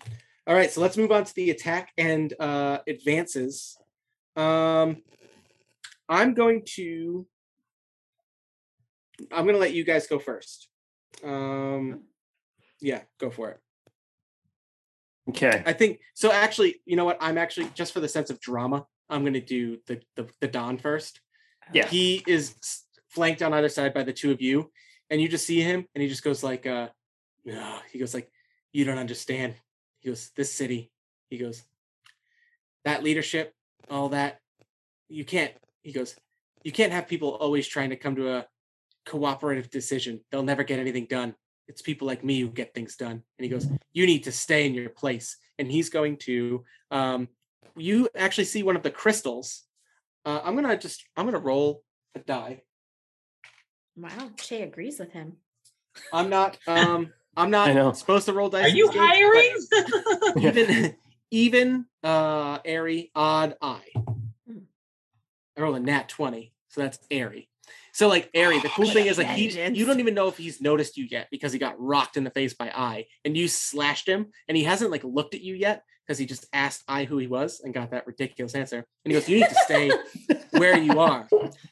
All 0.46 0.54
right, 0.54 0.70
so 0.70 0.80
let's 0.80 0.96
move 0.96 1.12
on 1.12 1.24
to 1.24 1.34
the 1.34 1.50
attack 1.50 1.92
and 1.96 2.32
uh, 2.40 2.78
advances. 2.88 3.76
Um, 4.34 5.02
I'm 6.08 6.34
going 6.34 6.62
to. 6.74 7.26
I'm 9.30 9.44
going 9.44 9.54
to 9.54 9.60
let 9.60 9.72
you 9.72 9.84
guys 9.84 10.08
go 10.08 10.18
first. 10.18 10.68
Um, 11.22 12.02
yeah, 12.82 13.02
go 13.18 13.30
for 13.30 13.50
it. 13.50 13.60
Okay. 15.30 15.62
I 15.64 15.72
think 15.72 16.00
so. 16.14 16.32
Actually, 16.32 16.82
you 16.84 16.96
know 16.96 17.04
what? 17.04 17.16
I'm 17.20 17.38
actually 17.38 17.70
just 17.74 17.92
for 17.92 18.00
the 18.00 18.08
sense 18.08 18.28
of 18.28 18.40
drama. 18.40 18.86
I'm 19.08 19.22
going 19.22 19.34
to 19.34 19.40
do 19.40 19.78
the 19.86 20.00
the 20.16 20.28
the 20.40 20.48
Don 20.48 20.78
first. 20.78 21.20
Yeah. 21.72 21.86
He 21.86 22.24
is 22.26 22.56
flanked 23.08 23.40
on 23.40 23.54
either 23.54 23.68
side 23.68 23.94
by 23.94 24.02
the 24.02 24.12
two 24.12 24.32
of 24.32 24.42
you, 24.42 24.72
and 25.10 25.20
you 25.22 25.28
just 25.28 25.46
see 25.46 25.60
him, 25.60 25.86
and 25.94 26.02
he 26.02 26.08
just 26.08 26.24
goes 26.24 26.42
like, 26.42 26.66
uh, 26.66 26.88
no, 27.44 27.78
he 27.92 27.98
goes 27.98 28.14
like, 28.14 28.30
you 28.72 28.84
don't 28.84 28.98
understand. 28.98 29.54
He 30.00 30.08
goes, 30.08 30.30
this 30.34 30.52
city. 30.52 30.90
He 31.30 31.38
goes, 31.38 31.62
that 32.84 33.04
leadership, 33.04 33.54
all 33.88 34.08
that. 34.10 34.40
You 35.08 35.24
can't. 35.24 35.52
He 35.82 35.92
goes, 35.92 36.16
you 36.64 36.72
can't 36.72 36.92
have 36.92 37.06
people 37.06 37.30
always 37.30 37.66
trying 37.68 37.90
to 37.90 37.96
come 37.96 38.16
to 38.16 38.32
a 38.32 38.46
cooperative 39.06 39.70
decision. 39.70 40.20
They'll 40.30 40.42
never 40.42 40.64
get 40.64 40.80
anything 40.80 41.06
done. 41.06 41.34
It's 41.72 41.80
people 41.80 42.06
like 42.06 42.22
me 42.22 42.38
who 42.38 42.48
get 42.48 42.74
things 42.74 42.96
done. 42.96 43.12
And 43.12 43.22
he 43.44 43.48
goes, 43.48 43.66
you 43.94 44.04
need 44.04 44.24
to 44.24 44.32
stay 44.32 44.66
in 44.66 44.74
your 44.74 44.90
place. 44.90 45.38
And 45.58 45.70
he's 45.72 45.88
going 45.88 46.18
to. 46.18 46.64
Um, 46.90 47.28
you 47.76 48.10
actually 48.14 48.44
see 48.44 48.62
one 48.62 48.76
of 48.76 48.82
the 48.82 48.90
crystals. 48.90 49.62
Uh, 50.26 50.40
I'm 50.44 50.54
gonna 50.54 50.76
just. 50.76 51.02
I'm 51.16 51.24
gonna 51.24 51.38
roll 51.38 51.82
a 52.14 52.18
die. 52.18 52.60
Wow. 53.96 54.30
Che 54.36 54.62
agrees 54.62 54.98
with 54.98 55.12
him. 55.12 55.38
I'm 56.12 56.28
not. 56.28 56.58
Um, 56.66 57.14
I'm 57.36 57.54
I 57.54 57.72
know. 57.72 57.84
not 57.84 57.96
supposed 57.96 58.26
to 58.26 58.34
roll 58.34 58.50
dice. 58.50 58.66
Are 58.66 58.68
you 58.68 58.92
these 58.92 59.68
days, 59.68 59.68
but 59.70 59.90
hiring? 60.36 60.36
Even, 60.44 60.96
even, 61.30 61.86
uh, 62.04 62.58
Ari, 62.68 63.10
odd 63.14 63.56
eye. 63.62 63.88
Hmm. 64.46 64.58
I 65.56 65.60
rolled 65.62 65.76
a 65.76 65.80
nat 65.80 66.10
twenty, 66.10 66.52
so 66.68 66.82
that's 66.82 66.98
Ari. 67.10 67.48
So 68.02 68.08
like 68.08 68.30
Ari, 68.36 68.58
the 68.58 68.68
cool 68.68 68.90
thing 68.90 69.06
is 69.06 69.16
like 69.16 69.28
he, 69.28 69.48
you 69.74 69.86
don't 69.86 70.00
even 70.00 70.14
know 70.14 70.26
if 70.26 70.36
he's 70.36 70.60
noticed 70.60 70.96
you 70.96 71.06
yet 71.08 71.28
because 71.30 71.52
he 71.52 71.60
got 71.60 71.80
rocked 71.80 72.16
in 72.16 72.24
the 72.24 72.30
face 72.30 72.52
by 72.52 72.68
I 72.74 73.06
and 73.24 73.36
you 73.36 73.46
slashed 73.46 74.08
him, 74.08 74.32
and 74.48 74.56
he 74.56 74.64
hasn't 74.64 74.90
like 74.90 75.04
looked 75.04 75.36
at 75.36 75.40
you 75.40 75.54
yet 75.54 75.84
because 76.04 76.18
he 76.18 76.26
just 76.26 76.44
asked 76.52 76.82
I 76.88 77.04
who 77.04 77.16
he 77.18 77.28
was 77.28 77.60
and 77.60 77.72
got 77.72 77.92
that 77.92 78.08
ridiculous 78.08 78.56
answer. 78.56 78.84
And 79.04 79.12
he 79.12 79.16
goes, 79.16 79.28
"You 79.28 79.38
need 79.38 79.50
to 79.50 79.54
stay 79.54 79.92
where 80.58 80.76
you 80.76 80.98
are." 80.98 81.28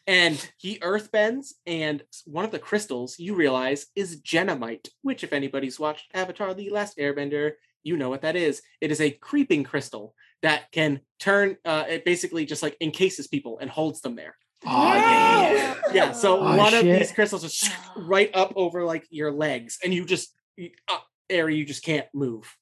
And 0.06 0.48
he 0.56 0.78
earth 0.82 1.10
bends, 1.10 1.56
and 1.66 2.00
one 2.26 2.44
of 2.44 2.52
the 2.52 2.60
crystals 2.60 3.18
you 3.18 3.34
realize 3.34 3.86
is 3.96 4.22
genomite, 4.22 4.88
which, 5.02 5.24
if 5.24 5.32
anybody's 5.32 5.80
watched 5.80 6.12
Avatar: 6.14 6.54
The 6.54 6.70
Last 6.70 6.96
Airbender, 6.96 7.54
you 7.82 7.96
know 7.96 8.08
what 8.08 8.22
that 8.22 8.36
is. 8.36 8.62
It 8.80 8.92
is 8.92 9.00
a 9.00 9.10
creeping 9.10 9.64
crystal 9.64 10.14
that 10.42 10.70
can 10.70 11.00
turn. 11.18 11.56
Uh, 11.64 11.86
it 11.88 12.04
basically 12.04 12.46
just 12.46 12.62
like 12.62 12.76
encases 12.80 13.26
people 13.26 13.58
and 13.58 13.68
holds 13.68 14.00
them 14.00 14.14
there. 14.14 14.36
Oh, 14.66 14.94
yeah. 14.94 15.74
Yeah, 15.92 16.12
so 16.12 16.38
Oh, 16.40 16.56
one 16.56 16.74
of 16.74 16.84
these 16.84 17.12
crystals 17.12 17.44
is 17.44 17.68
right 17.96 18.30
up 18.34 18.52
over 18.56 18.84
like 18.84 19.06
your 19.10 19.32
legs, 19.32 19.78
and 19.82 19.92
you 19.92 20.04
just 20.04 20.34
you- 20.56 20.70
uh, 20.88 20.98
Ari, 21.32 21.56
you 21.56 21.64
just 21.64 21.82
can't 21.84 22.06
move. 22.14 22.56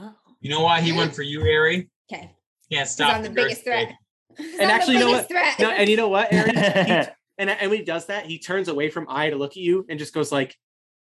Oh. 0.00 0.14
You 0.40 0.50
know 0.50 0.60
why 0.62 0.80
he 0.80 0.92
went 0.92 1.14
for 1.14 1.22
you, 1.22 1.40
Ari? 1.42 1.90
Okay. 2.12 2.20
Can't 2.20 2.30
He's 2.68 2.90
stop 2.90 3.16
on 3.16 3.22
the 3.22 3.28
the 3.28 3.34
biggest 3.34 3.64
threat. 3.64 3.92
He's 4.36 4.52
And 4.54 4.62
on 4.62 4.66
the 4.68 4.72
actually, 4.74 4.94
you 4.94 5.00
know 5.00 5.06
biggest 5.12 5.28
Threat. 5.28 5.58
No, 5.58 5.70
and 5.70 5.88
you 5.88 5.96
know 5.96 6.08
what, 6.08 6.32
Ari? 6.32 6.50
He- 6.52 7.08
and, 7.40 7.50
and 7.50 7.70
when 7.70 7.78
he 7.78 7.84
does 7.84 8.06
that, 8.06 8.26
he 8.26 8.38
turns 8.38 8.68
away 8.68 8.90
from 8.90 9.06
Eye 9.08 9.30
to 9.30 9.36
look 9.36 9.52
at 9.52 9.56
you 9.56 9.86
and 9.88 9.98
just 9.98 10.12
goes 10.12 10.30
like, 10.32 10.56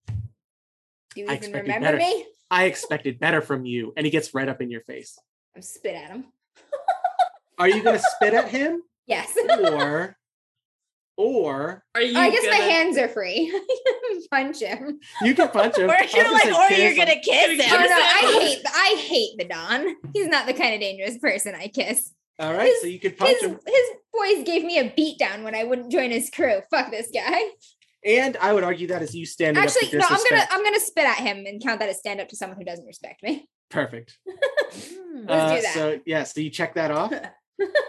Do 0.07 0.13
you 1.21 1.27
I 1.27 1.35
even 1.35 1.51
remember 1.51 1.85
better. 1.88 1.97
me? 1.97 2.25
"I 2.49 2.65
expected 2.65 3.19
better 3.19 3.41
from 3.41 3.65
you," 3.65 3.91
and 3.97 4.05
he 4.05 4.11
gets 4.11 4.34
right 4.35 4.47
up 4.47 4.61
in 4.61 4.69
your 4.71 4.81
face. 4.81 5.17
I'm 5.55 5.61
spit 5.63 5.95
at 5.95 6.11
him. 6.11 6.25
Are 7.57 7.67
you 7.67 7.81
gonna 7.84 7.99
spit 8.15 8.34
at 8.35 8.49
him, 8.49 8.84
Yes. 9.07 9.34
or, 9.49 10.17
or 11.17 11.84
Are 11.95 12.01
you? 12.01 12.17
Oh, 12.17 12.21
I 12.21 12.29
guess 12.29 12.43
my 12.43 12.51
gonna- 12.59 12.63
hands 12.71 12.97
are 12.97 13.07
free. 13.07 13.51
Punch 14.31 14.59
him. 14.61 14.99
you 15.21 15.34
can 15.35 15.47
punch 15.49 15.77
him? 15.77 15.89
Or 15.89 15.93
you're 15.93 16.23
gonna 16.23 16.34
like, 16.34 16.47
or 16.53 16.67
kiss 16.67 16.77
you're 16.79 16.89
him. 16.91 16.97
gonna 16.97 17.19
kiss 17.21 17.61
Oh 17.71 17.77
no, 17.77 17.85
him. 17.85 17.91
I 17.91 18.39
hate 18.41 18.61
I 18.65 18.95
hate 18.99 19.38
the 19.38 19.45
Don. 19.45 19.95
He's 20.13 20.27
not 20.27 20.45
the 20.47 20.53
kind 20.53 20.73
of 20.73 20.81
dangerous 20.81 21.17
person 21.17 21.55
I 21.55 21.67
kiss. 21.69 22.13
All 22.39 22.53
right, 22.53 22.73
so 22.81 22.88
you 22.88 22.99
could 22.99 23.17
punch 23.17 23.38
His 23.39 23.49
him, 23.49 23.59
his 23.65 23.89
boys 24.13 24.43
gave 24.45 24.63
me 24.63 24.77
a 24.79 24.93
beat 24.95 25.17
down 25.17 25.43
when 25.43 25.55
I 25.55 25.63
wouldn't 25.63 25.91
join 25.91 26.11
his 26.11 26.29
crew. 26.29 26.59
Fuck 26.69 26.91
this 26.91 27.09
guy. 27.13 27.41
and 28.05 28.38
I 28.38 28.53
would 28.53 28.63
argue 28.63 28.88
that 28.88 29.01
is 29.01 29.15
you 29.15 29.25
standing 29.25 29.63
Actually, 29.63 29.85
up 29.88 29.91
to 29.91 29.97
no, 29.99 30.05
I'm 30.09 30.19
gonna. 30.29 30.47
I'm 30.51 30.63
gonna 30.63 30.79
spit 30.79 31.05
at 31.05 31.17
him 31.17 31.45
and 31.47 31.63
count 31.63 31.79
that 31.79 31.89
as 31.89 31.97
stand 31.99 32.19
up 32.21 32.27
to 32.29 32.35
someone 32.35 32.57
who 32.57 32.65
doesn't 32.65 32.85
respect 32.85 33.23
me. 33.23 33.47
Perfect. 33.69 34.17
Let's 34.25 34.91
Uh, 35.29 35.55
do 35.55 35.61
that. 35.61 35.73
So 35.73 35.99
yeah, 36.05 36.23
so 36.23 36.41
you 36.41 36.49
check 36.49 36.75
that 36.75 36.91
off. 36.91 37.11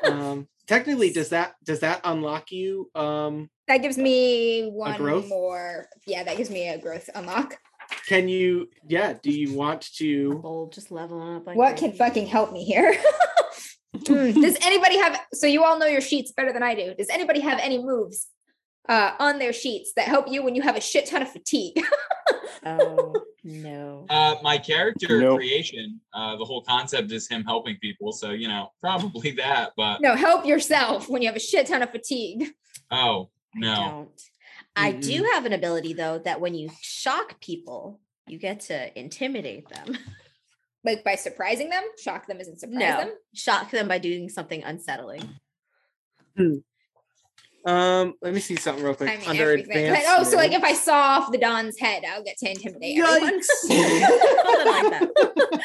Um, 0.05 0.49
technically, 0.67 1.11
does 1.11 1.31
that 1.31 1.55
does 1.65 1.81
that 1.81 2.01
unlock 2.05 2.51
you? 2.53 2.91
Um, 2.95 3.51
That 3.67 3.79
gives 3.79 3.99
me 3.99 4.69
one 4.71 4.97
growth? 4.97 5.29
more. 5.29 5.89
Yeah, 6.07 6.25
that 6.25 6.37
gives 6.37 6.51
me 6.51 6.69
a 6.69 6.79
growth 6.79 7.09
unlock. 7.15 7.57
can 8.07 8.29
you? 8.29 8.69
Yeah. 8.87 9.15
Do 9.23 9.31
you 9.31 9.55
want 9.55 9.83
to? 9.97 10.35
Bold, 10.43 10.73
just 10.73 10.91
level 10.91 11.21
up. 11.37 11.47
Like 11.47 11.57
What 11.57 11.77
can 11.77 11.93
fucking 11.93 12.27
help 12.27 12.53
me 12.53 12.65
here? 12.65 12.97
Hmm, 14.07 14.31
Does 14.41 14.57
anybody 14.65 14.99
have 14.99 15.19
so 15.33 15.47
you 15.47 15.65
all 15.65 15.79
know 15.79 15.87
your 15.87 16.03
sheets 16.03 16.31
better 16.33 16.53
than 16.53 16.63
I 16.63 16.75
do? 16.75 16.95
Does 16.95 17.09
anybody 17.09 17.41
have 17.41 17.59
any 17.59 17.83
moves 17.83 18.27
uh, 18.89 19.13
on 19.19 19.39
their 19.39 19.53
sheets 19.53 19.93
that 19.97 20.07
help 20.07 20.31
you 20.31 20.43
when 20.43 20.55
you 20.55 20.61
have 20.63 20.77
a 20.77 20.81
shit 20.81 21.07
ton 21.07 21.23
of 21.23 21.31
fatigue? 21.33 21.83
Oh 22.67 23.15
no. 23.49 24.07
Uh, 24.11 24.37
my 24.43 24.59
character 24.59 25.21
Nope. 25.21 25.39
creation, 25.39 26.01
uh, 26.13 26.37
the 26.37 26.45
whole 26.45 26.63
concept 26.63 27.11
is 27.13 27.29
him 27.29 27.45
helping 27.45 27.77
people. 27.79 28.13
So, 28.13 28.31
you 28.31 28.49
know, 28.49 28.73
probably 28.81 29.33
that, 29.33 29.73
but 29.77 30.01
no, 30.01 30.15
help 30.15 30.47
yourself 30.47 31.09
when 31.09 31.23
you 31.23 31.29
have 31.29 31.37
a 31.37 31.41
shit 31.41 31.67
ton 31.67 31.83
of 31.83 31.91
fatigue. 31.91 32.49
oh, 32.91 33.31
I 33.57 33.59
no. 33.59 33.75
don't. 33.75 34.23
I 34.77 34.93
do 34.93 35.29
have 35.33 35.45
an 35.45 35.53
ability 35.53 35.95
though 35.95 36.19
that 36.21 36.41
when 36.41 36.55
you 36.55 36.71
shock 36.81 37.41
people, 37.41 38.01
you 38.29 38.39
get 38.39 38.61
to 38.61 38.99
intimidate 38.99 39.69
them. 39.69 39.97
Like 40.85 41.03
by 41.03 41.17
surprising 41.17 41.71
them, 41.71 41.83
shock 42.03 42.29
them 42.29 42.41
isn't 42.41 42.61
surprise 42.61 42.79
no, 42.79 42.97
them. 42.99 43.11
shock 43.35 43.73
them 43.73 43.89
by 43.89 43.99
doing 43.99 44.29
something 44.29 44.63
unsettling. 44.63 45.29
Um, 47.67 48.15
let 48.23 48.33
me 48.33 48.41
see 48.41 48.57
something 48.57 48.83
real 48.85 48.95
quick. 48.95 49.11
I 49.11 49.17
mean 49.19 49.29
Under 49.29 49.43
everything. 49.51 49.71
advanced. 49.89 50.07
Like, 50.09 50.19
oh, 50.19 50.23
so 50.25 50.37
like 50.37 50.53
if 50.53 50.63
I 50.63 50.73
saw 50.73 50.95
off 50.95 51.33
the 51.33 51.39
Don's 51.39 51.79
head, 51.79 52.03
I'll 52.09 52.23
get 52.23 52.37
to 52.39 52.51
intimidate 52.51 52.99
everyone. 52.99 53.43
Something 53.43 53.79
like 54.01 54.91
that. 54.91 55.11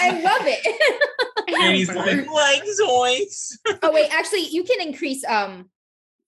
I 0.00 0.20
love 0.22 0.46
it. 0.46 1.54
And 1.62 1.76
he's 1.76 1.88
like, 1.94 2.26
like 2.26 2.62
toys. 2.86 3.58
oh 3.82 3.92
wait, 3.92 4.08
actually, 4.12 4.46
you 4.48 4.64
can 4.64 4.80
increase 4.80 5.24
um 5.26 5.70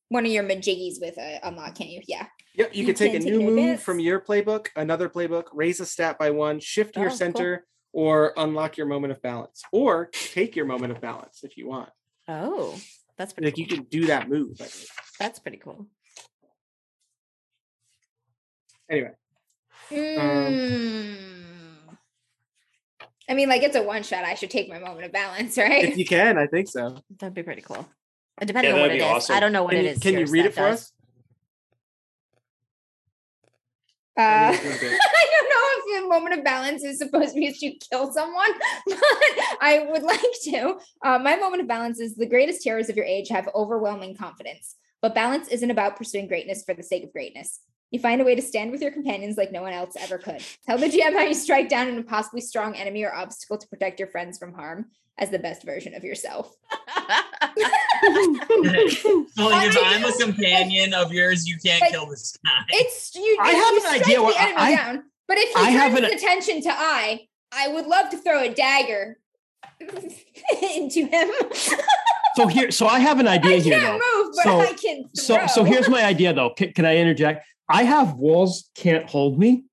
one 0.08 0.24
of 0.24 0.30
your 0.30 0.44
majiggies 0.44 1.00
with 1.00 1.16
a 1.18 1.40
unlock, 1.42 1.74
can't 1.76 1.90
you? 1.90 2.00
Yeah. 2.06 2.26
Yep, 2.54 2.74
you 2.74 2.80
You 2.80 2.86
can 2.86 2.94
take 2.94 3.10
a 3.10 3.12
can 3.14 3.22
take 3.22 3.32
new 3.32 3.40
an 3.40 3.46
move 3.46 3.58
advance. 3.58 3.82
from 3.82 3.98
your 4.00 4.20
playbook, 4.20 4.68
another 4.76 5.08
playbook, 5.08 5.44
raise 5.52 5.80
a 5.80 5.86
stat 5.86 6.18
by 6.18 6.30
one, 6.30 6.60
shift 6.60 6.96
Oh, 6.96 7.00
your 7.00 7.10
cool. 7.10 7.18
center, 7.18 7.66
or 7.92 8.32
unlock 8.36 8.76
your 8.76 8.86
moment 8.86 9.12
of 9.12 9.20
balance, 9.20 9.62
or 9.72 10.06
take 10.12 10.54
your 10.56 10.64
moment 10.66 10.92
of 10.92 11.00
balance 11.00 11.40
if 11.42 11.56
you 11.56 11.68
want. 11.68 11.90
Oh, 12.28 12.78
that's 13.18 13.32
pretty 13.32 13.46
Like 13.48 13.54
cool. 13.56 13.62
you 13.62 13.66
can 13.68 13.82
do 13.84 14.06
that 14.06 14.28
move. 14.28 14.56
I 14.60 14.64
think. 14.64 14.88
That's 15.18 15.38
pretty 15.38 15.58
cool. 15.58 15.86
Anyway, 18.90 19.10
Mm. 19.90 21.16
I 23.28 23.34
mean, 23.34 23.48
like 23.48 23.62
it's 23.62 23.74
a 23.76 23.82
one 23.82 24.02
shot. 24.04 24.24
I 24.24 24.34
should 24.34 24.50
take 24.50 24.68
my 24.68 24.78
moment 24.78 25.06
of 25.06 25.12
balance, 25.12 25.56
right? 25.58 25.84
if 25.84 25.96
you 25.96 26.04
can, 26.04 26.38
I 26.38 26.46
think 26.46 26.68
so. 26.68 27.00
That'd 27.18 27.34
be 27.34 27.42
pretty 27.42 27.62
cool. 27.62 27.86
Depending 28.40 28.70
Yeah, 28.70 28.74
on 28.76 28.80
what 28.82 28.88
that'd 28.88 28.96
it 29.02 29.04
be 29.04 29.08
is. 29.08 29.12
awesome. 29.16 29.36
I 29.36 29.40
don't 29.40 29.52
know 29.52 29.62
what 29.64 29.70
Can 29.72 29.80
it 29.80 29.84
you, 29.84 29.90
is. 29.90 29.98
can 29.98 30.18
you 30.18 30.26
read 30.26 30.44
it 30.46 30.54
for 30.54 30.60
does. 30.68 30.80
us? 30.82 30.92
Uh, 34.16 34.20
I 34.22 34.46
I 34.48 34.50
mean, 34.50 34.60
it's 34.64 34.82
a 34.82 34.86
bit- 34.86 35.00
don't 35.30 35.48
know 35.50 35.94
if 35.94 36.02
the 36.02 36.08
moment 36.08 36.38
of 36.38 36.44
balance 36.44 36.84
is 36.84 36.98
supposed 36.98 37.34
to 37.34 37.40
be 37.40 37.52
to 37.52 37.86
kill 37.90 38.12
someone, 38.12 38.50
but 38.86 38.98
I 39.60 39.86
would 39.90 40.02
like 40.02 40.20
to. 40.44 40.78
Uh, 41.04 41.18
my 41.18 41.36
moment 41.36 41.62
of 41.62 41.68
balance 41.68 42.00
is 42.00 42.16
the 42.16 42.26
greatest 42.26 42.62
heroes 42.62 42.88
of 42.88 42.96
your 42.96 43.04
age 43.04 43.28
have 43.28 43.48
overwhelming 43.54 44.16
confidence, 44.16 44.76
but 45.02 45.14
balance 45.14 45.48
isn't 45.48 45.70
about 45.70 45.96
pursuing 45.96 46.26
greatness 46.26 46.64
for 46.64 46.74
the 46.74 46.82
sake 46.82 47.04
of 47.04 47.12
greatness. 47.12 47.60
You 47.90 48.00
find 48.00 48.20
a 48.20 48.24
way 48.24 48.34
to 48.34 48.42
stand 48.42 48.72
with 48.72 48.82
your 48.82 48.90
companions 48.90 49.36
like 49.36 49.52
no 49.52 49.62
one 49.62 49.72
else 49.72 49.94
ever 49.98 50.18
could. 50.18 50.42
Tell 50.66 50.76
the 50.76 50.88
GM 50.88 51.12
how 51.12 51.22
you 51.22 51.34
strike 51.34 51.68
down 51.68 51.88
an 51.88 51.96
impossibly 51.96 52.40
strong 52.40 52.74
enemy 52.74 53.04
or 53.04 53.14
obstacle 53.14 53.58
to 53.58 53.68
protect 53.68 54.00
your 54.00 54.08
friends 54.08 54.38
from 54.38 54.54
harm 54.54 54.86
as 55.18 55.30
the 55.30 55.38
best 55.38 55.62
version 55.64 55.94
of 55.94 56.04
yourself. 56.04 56.54
So, 59.36 59.48
like, 59.48 59.68
if 59.68 59.78
I'm 59.82 60.04
a 60.04 60.12
companion 60.18 60.94
of 60.94 61.12
yours, 61.12 61.46
you 61.46 61.56
can't 61.64 61.80
Like, 61.80 61.90
kill 61.90 62.06
this 62.06 62.36
guy. 62.44 62.50
It's 62.70 63.14
you. 63.14 63.38
I 63.40 63.50
you 63.52 63.62
have 63.64 63.74
an 63.74 63.80
strike 63.80 64.00
idea 64.02 64.16
the 64.16 64.22
what- 64.22 64.40
enemy 64.40 64.56
I- 64.58 64.76
down. 64.76 65.02
But 65.28 65.38
if 65.38 65.48
he 65.48 65.54
I 65.56 65.64
turns 65.64 65.76
have 65.80 65.90
his 65.92 66.00
an- 66.00 66.04
attention 66.18 66.62
to 66.62 66.68
I, 66.72 67.26
I 67.50 67.68
would 67.68 67.86
love 67.86 68.10
to 68.10 68.18
throw 68.18 68.40
a 68.42 68.48
dagger 68.54 69.18
into 69.80 71.06
him. 71.06 71.30
So 72.36 72.46
here, 72.46 72.70
so 72.70 72.86
I 72.86 73.00
have 73.00 73.18
an 73.18 73.26
I 73.28 73.34
idea 73.34 73.56
here 73.58 73.80
can't 73.80 74.00
though. 74.00 74.22
move, 74.24 74.34
but 74.36 74.42
So- 74.44 74.60
I 74.60 74.72
can. 74.74 75.04
So 75.14 75.46
so 75.48 75.64
here's 75.64 75.88
my 75.88 76.04
idea 76.04 76.32
though. 76.32 76.50
Can, 76.50 76.72
can 76.72 76.84
I 76.84 76.96
interject? 76.98 77.44
I 77.68 77.82
have 77.82 78.14
walls 78.14 78.70
can't 78.76 79.08
hold 79.08 79.38
me. 79.38 79.64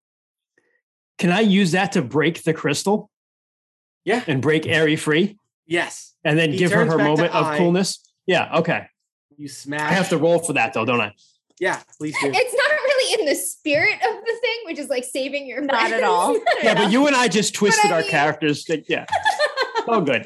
Can 1.19 1.29
I 1.31 1.41
use 1.41 1.71
that 1.73 1.91
to 1.91 2.01
break 2.01 2.43
the 2.43 2.53
crystal 2.53 3.11
Yeah. 4.05 4.23
and 4.27 4.41
break 4.41 4.67
Ari 4.67 4.95
free 4.95 5.38
Yes. 5.65 6.13
and 6.23 6.38
then 6.38 6.51
He 6.51 6.57
give 6.57 6.71
her 6.71 6.85
her 6.85 6.97
moment 6.97 7.34
of 7.34 7.45
I. 7.45 7.57
coolness? 7.57 7.99
Yeah, 8.25 8.57
okay. 8.59 8.88
You 9.38 9.47
smash. 9.47 9.81
I 9.81 9.93
have 9.93 10.09
to 10.09 10.17
roll 10.17 10.39
for 10.39 10.53
that 10.53 10.73
though, 10.73 10.85
don't 10.85 11.01
I? 11.01 11.13
Yeah, 11.59 11.80
please 11.97 12.15
do. 12.19 12.31
It's 12.34 12.53
not 12.53 12.71
really 12.71 13.19
in 13.21 13.25
the 13.27 13.35
spirit 13.35 13.95
of 13.95 14.15
the 14.25 14.38
thing, 14.41 14.57
which 14.65 14.80
is 14.80 14.89
like 14.89 15.03
saving 15.03 15.47
your 15.47 15.61
Not 15.61 15.84
at 15.84 15.89
friends. 15.89 16.03
all. 16.05 16.38
Yeah, 16.63 16.73
but 16.75 16.91
you 16.91 17.07
and 17.07 17.15
I 17.15 17.27
just 17.27 17.53
twisted 17.53 17.91
I 17.91 17.95
our 17.95 18.01
mean- 18.01 18.09
characters. 18.09 18.63
to- 18.65 18.84
yeah. 18.88 19.05
Oh, 19.85 19.99
good. 19.99 20.25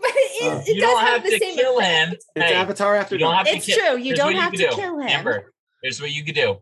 but 0.00 0.10
Uh, 0.10 0.62
it 0.66 0.68
you 0.74 0.80
does 0.80 0.90
don't 0.90 1.00
have, 1.00 1.08
have 1.16 1.22
the 1.24 1.30
to 1.32 1.38
same 1.38 1.54
kill 1.54 1.78
effect. 1.78 2.08
him. 2.10 2.14
It's 2.36 2.44
Hey, 2.46 2.54
Avatar 2.54 2.96
after 2.96 3.14
you 3.14 3.18
don't 3.18 3.34
dark. 3.34 3.46
have 3.46 3.54
to 3.54 3.58
It's 3.58 3.66
kill- 3.66 3.76
true. 3.94 3.98
You 3.98 4.04
here's 4.04 4.18
don't 4.18 4.26
what 4.28 4.34
you 4.34 4.40
have 4.40 4.50
could 4.52 4.60
to 4.60 4.68
do. 4.70 4.74
kill 4.74 4.98
him. 5.00 5.08
Amber, 5.08 5.52
here's 5.82 6.00
what 6.00 6.10
you 6.10 6.24
could 6.24 6.34
do. 6.34 6.56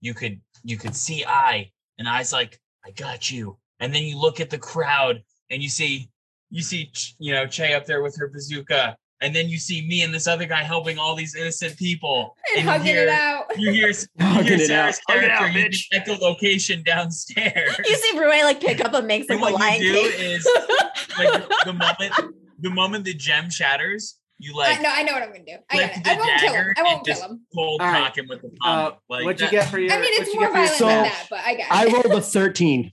You 0.00 0.14
could 0.14 0.40
you 0.64 0.76
could 0.78 0.96
see 0.96 1.24
I 1.26 1.70
and 1.98 2.08
I's 2.08 2.32
like, 2.32 2.58
I 2.86 2.90
got 2.92 3.30
you. 3.30 3.58
And 3.80 3.94
then 3.94 4.04
you 4.04 4.18
look 4.18 4.40
at 4.40 4.48
the 4.50 4.56
crowd 4.58 5.22
and 5.50 5.62
you 5.62 5.68
see 5.68 6.10
you 6.50 6.62
see 6.62 6.90
you 7.18 7.32
know 7.32 7.46
Che 7.46 7.74
up 7.74 7.84
there 7.86 8.02
with 8.02 8.16
her 8.18 8.28
bazooka. 8.28 8.96
And 9.20 9.34
then 9.34 9.48
you 9.48 9.58
see 9.58 9.84
me 9.84 10.02
and 10.02 10.14
this 10.14 10.28
other 10.28 10.46
guy 10.46 10.62
helping 10.62 10.96
all 10.96 11.16
these 11.16 11.34
innocent 11.34 11.76
people. 11.76 12.36
and 12.54 12.62
you 12.64 12.70
hugging 12.70 12.86
hear, 12.86 13.02
it 13.02 13.08
out. 13.08 13.46
You 13.58 13.72
hear, 13.72 13.88
you 13.88 13.94
Hugging 14.20 14.44
hear 14.46 14.54
it 14.60 14.66
Sarah's 14.68 15.00
out. 15.08 15.14
Hug 15.16 15.24
it 15.24 15.26
character. 15.26 15.44
out, 15.44 15.54
you 15.54 15.64
bitch. 15.64 15.74
check 15.90 16.04
the 16.04 16.14
location 16.18 16.84
downstairs. 16.84 17.76
You 17.84 17.96
see 17.96 18.16
Rue 18.16 18.28
like 18.28 18.60
pick 18.60 18.80
up 18.84 18.94
a 18.94 19.02
make 19.02 19.28
and 19.28 19.40
like 19.40 19.50
a 19.50 19.52
what 19.54 19.60
lion 19.60 19.82
you 19.82 19.92
do 19.92 20.02
cake. 20.10 20.20
is 20.20 20.48
like 21.18 21.48
the 21.64 21.72
moment 21.72 22.12
the 22.60 22.70
moment 22.70 23.04
the 23.06 23.14
gem 23.14 23.50
shatters, 23.50 24.20
you 24.38 24.56
like 24.56 24.78
I, 24.78 24.82
no, 24.82 24.88
I 24.92 25.02
know 25.02 25.14
what 25.14 25.22
I'm 25.24 25.32
gonna 25.32 25.44
do. 25.44 25.56
I 25.68 25.76
flip 25.78 25.90
got 25.90 25.96
it. 25.98 26.04
the 26.04 26.10
I 26.10 26.16
won't 26.16 26.40
kill 26.40 26.52
him. 26.54 26.74
I 26.76 26.82
won't 26.84 27.08
and 27.08 27.16
kill 27.16 27.28
him. 27.28 27.40
cold 27.52 27.80
All 27.82 27.86
right. 27.88 28.04
cock 28.04 28.18
him 28.18 28.26
with 28.28 28.42
the 28.42 28.50
Uh, 28.64 28.90
like 29.08 29.24
what'd 29.24 29.40
you 29.40 29.50
get 29.50 29.68
for 29.68 29.80
your? 29.80 29.92
I 29.92 29.96
mean, 30.00 30.10
it's 30.12 30.32
more 30.32 30.44
get 30.44 30.52
violent 30.52 30.72
So- 30.74 30.86
than 30.86 31.02
that, 31.02 31.26
but 31.28 31.40
I 31.40 31.56
got 31.56 31.66
I 31.72 31.86
rolled 31.92 32.16
a 32.16 32.20
13. 32.22 32.92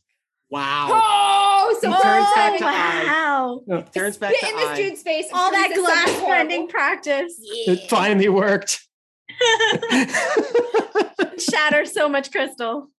Wow. 0.50 0.88
Oh, 0.92 1.78
so 1.82 1.88
He 1.88 1.94
turns 2.02 2.28
back 2.36 2.58
to 2.60 2.66
eye. 2.66 3.04
wow. 3.08 3.62
Turns 3.94 4.18
back 4.18 4.34
to 4.40 4.48
in 4.48 4.56
this 4.56 4.78
dude's 4.78 5.02
face. 5.02 5.26
All 5.34 5.52
that 5.52 5.74
glass 5.76 6.22
bending 6.22 6.68
practice. 6.68 7.36
Yeah. 7.42 7.74
It 7.74 7.90
finally 7.90 8.30
worked. 8.30 8.82
Shatter 11.40 11.86
so 11.86 12.08
much 12.08 12.32
crystal. 12.32 12.90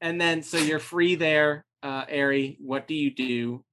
And 0.00 0.20
then 0.20 0.42
so 0.42 0.58
you're 0.58 0.78
free 0.80 1.14
there, 1.14 1.64
uh, 1.82 2.04
Ari. 2.10 2.58
What 2.60 2.88
do 2.88 2.94
you 2.94 3.14
do? 3.14 3.64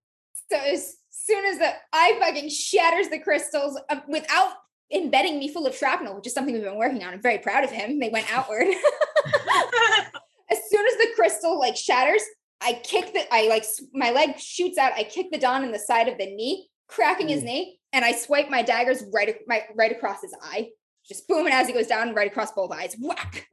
So 0.51 0.57
as 0.57 0.95
soon 1.09 1.45
as 1.45 1.57
the 1.57 1.71
eye 1.91 2.17
fucking 2.19 2.49
shatters 2.49 3.09
the 3.09 3.19
crystals 3.19 3.79
uh, 3.89 3.99
without 4.07 4.53
embedding 4.93 5.39
me 5.39 5.51
full 5.51 5.65
of 5.67 5.75
shrapnel, 5.75 6.15
which 6.15 6.27
is 6.27 6.33
something 6.33 6.53
we've 6.53 6.63
been 6.63 6.77
working 6.77 7.03
on, 7.03 7.13
I'm 7.13 7.21
very 7.21 7.39
proud 7.39 7.63
of 7.63 7.71
him. 7.71 7.99
They 7.99 8.09
went 8.09 8.31
outward. 8.31 8.67
as 10.51 10.59
soon 10.69 10.85
as 10.85 10.97
the 10.97 11.07
crystal 11.15 11.59
like 11.59 11.75
shatters, 11.75 12.21
I 12.61 12.73
kick 12.83 13.13
the 13.13 13.21
I 13.33 13.47
like 13.47 13.65
my 13.93 14.11
leg 14.11 14.37
shoots 14.39 14.77
out. 14.77 14.93
I 14.93 15.03
kick 15.03 15.27
the 15.31 15.37
Don 15.37 15.63
in 15.63 15.71
the 15.71 15.79
side 15.79 16.07
of 16.07 16.17
the 16.17 16.25
knee, 16.25 16.69
cracking 16.87 17.29
his 17.29 17.43
knee, 17.43 17.79
and 17.93 18.03
I 18.03 18.11
swipe 18.13 18.49
my 18.49 18.61
daggers 18.61 19.03
right 19.13 19.35
my 19.47 19.63
right 19.75 19.91
across 19.91 20.21
his 20.21 20.35
eye. 20.41 20.69
Just 21.07 21.27
boom, 21.27 21.45
and 21.45 21.53
as 21.55 21.67
he 21.67 21.73
goes 21.73 21.87
down, 21.87 22.13
right 22.13 22.29
across 22.29 22.51
both 22.51 22.71
eyes, 22.71 22.95
whack, 22.99 23.47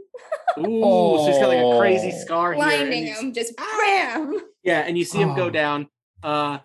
Ooh, 0.58 0.64
so 1.18 1.26
he's 1.26 1.38
got 1.38 1.48
like 1.48 1.58
a 1.58 1.78
crazy 1.78 2.12
Oh. 2.14 2.18
scar 2.24 2.52
here. 2.52 2.62
and 2.62 2.70
blinding 2.70 3.06
he's- 3.06 3.20
him, 3.20 3.32
just 3.32 3.56
bam. 3.56 4.40
Yeah, 4.62 4.80
and 4.80 4.98
you 4.98 5.04
see 5.04 5.18
him 5.18 5.34
go 5.34 5.46
Oh. 5.46 5.50
down. 5.50 5.88
Uh 6.22 6.58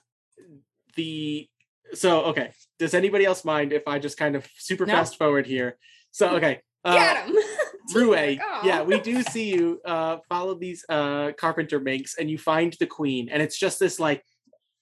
the 0.95 1.47
so 1.93 2.21
okay. 2.25 2.51
Does 2.79 2.93
anybody 2.93 3.25
else 3.25 3.45
mind 3.45 3.71
if 3.73 3.87
I 3.87 3.99
just 3.99 4.17
kind 4.17 4.35
of 4.35 4.47
super 4.57 4.85
No. 4.85 4.93
fast 4.93 5.17
forward 5.17 5.45
here? 5.45 5.77
So 6.11 6.29
okay. 6.37 6.61
Uh, 6.83 6.95
Got 6.95 7.27
him. 7.27 7.35
Rue, 7.93 8.15
Teamwork, 8.15 8.39
aw. 8.45 8.61
yeah, 8.65 8.81
we 8.83 8.99
do 8.99 9.21
see 9.33 9.49
you 9.53 9.79
uh 9.85 10.17
follow 10.29 10.55
these 10.55 10.85
uh 10.89 11.31
carpenter 11.37 11.79
minks 11.79 12.15
and 12.17 12.29
you 12.29 12.37
find 12.37 12.75
the 12.79 12.87
queen, 12.87 13.29
and 13.29 13.41
it's 13.41 13.57
just 13.57 13.79
this 13.79 13.99
like 13.99 14.23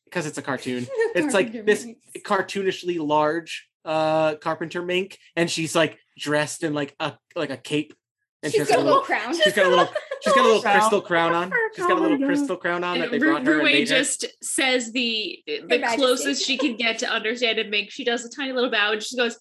because 0.05 0.25
it's 0.25 0.37
a 0.37 0.41
cartoon, 0.41 0.87
it's 1.15 1.33
like 1.33 1.47
Carpenter 1.53 1.63
this 1.63 1.87
cartoonishly 2.23 2.99
large 2.99 3.67
uh 3.85 4.35
carpenter 4.35 4.81
mink, 4.81 5.17
and 5.35 5.49
she's 5.49 5.75
like 5.75 5.97
dressed 6.17 6.63
in 6.63 6.73
like 6.73 6.95
a 6.99 7.13
like 7.35 7.49
a 7.49 7.57
cape. 7.57 7.93
And 8.41 8.53
She's 8.53 8.59
has 8.61 8.69
got 8.69 8.79
a 8.79 8.83
little 8.83 9.01
crown. 9.01 9.35
she's 9.35 9.51
got 9.53 9.65
a 9.65 9.69
little 9.69 9.89
she's 10.23 10.33
got 10.33 10.45
a 10.45 10.47
little 10.47 10.61
crystal 10.61 11.01
crown 11.01 11.33
on. 11.33 11.51
She's 11.75 11.85
got 11.85 11.97
a 11.97 12.01
little 12.01 12.17
crystal 12.19 12.55
crown 12.55 12.85
on 12.85 12.97
that 12.99 13.11
And 13.11 13.13
they 13.13 13.17
brought 13.19 13.45
her. 13.45 13.57
Rue 13.57 13.63
made 13.63 13.89
her- 13.89 13.97
just 13.97 14.25
says 14.41 14.93
the 14.93 15.43
the 15.45 15.79
closest 15.95 16.45
she 16.45 16.57
can 16.57 16.77
get 16.77 16.99
to 16.99 17.09
understand 17.09 17.59
and 17.59 17.69
make. 17.69 17.91
She 17.91 18.05
does 18.05 18.23
a 18.23 18.29
tiny 18.29 18.53
little 18.53 18.71
bow 18.71 18.93
and 18.93 19.03
she 19.03 19.17
goes, 19.17 19.37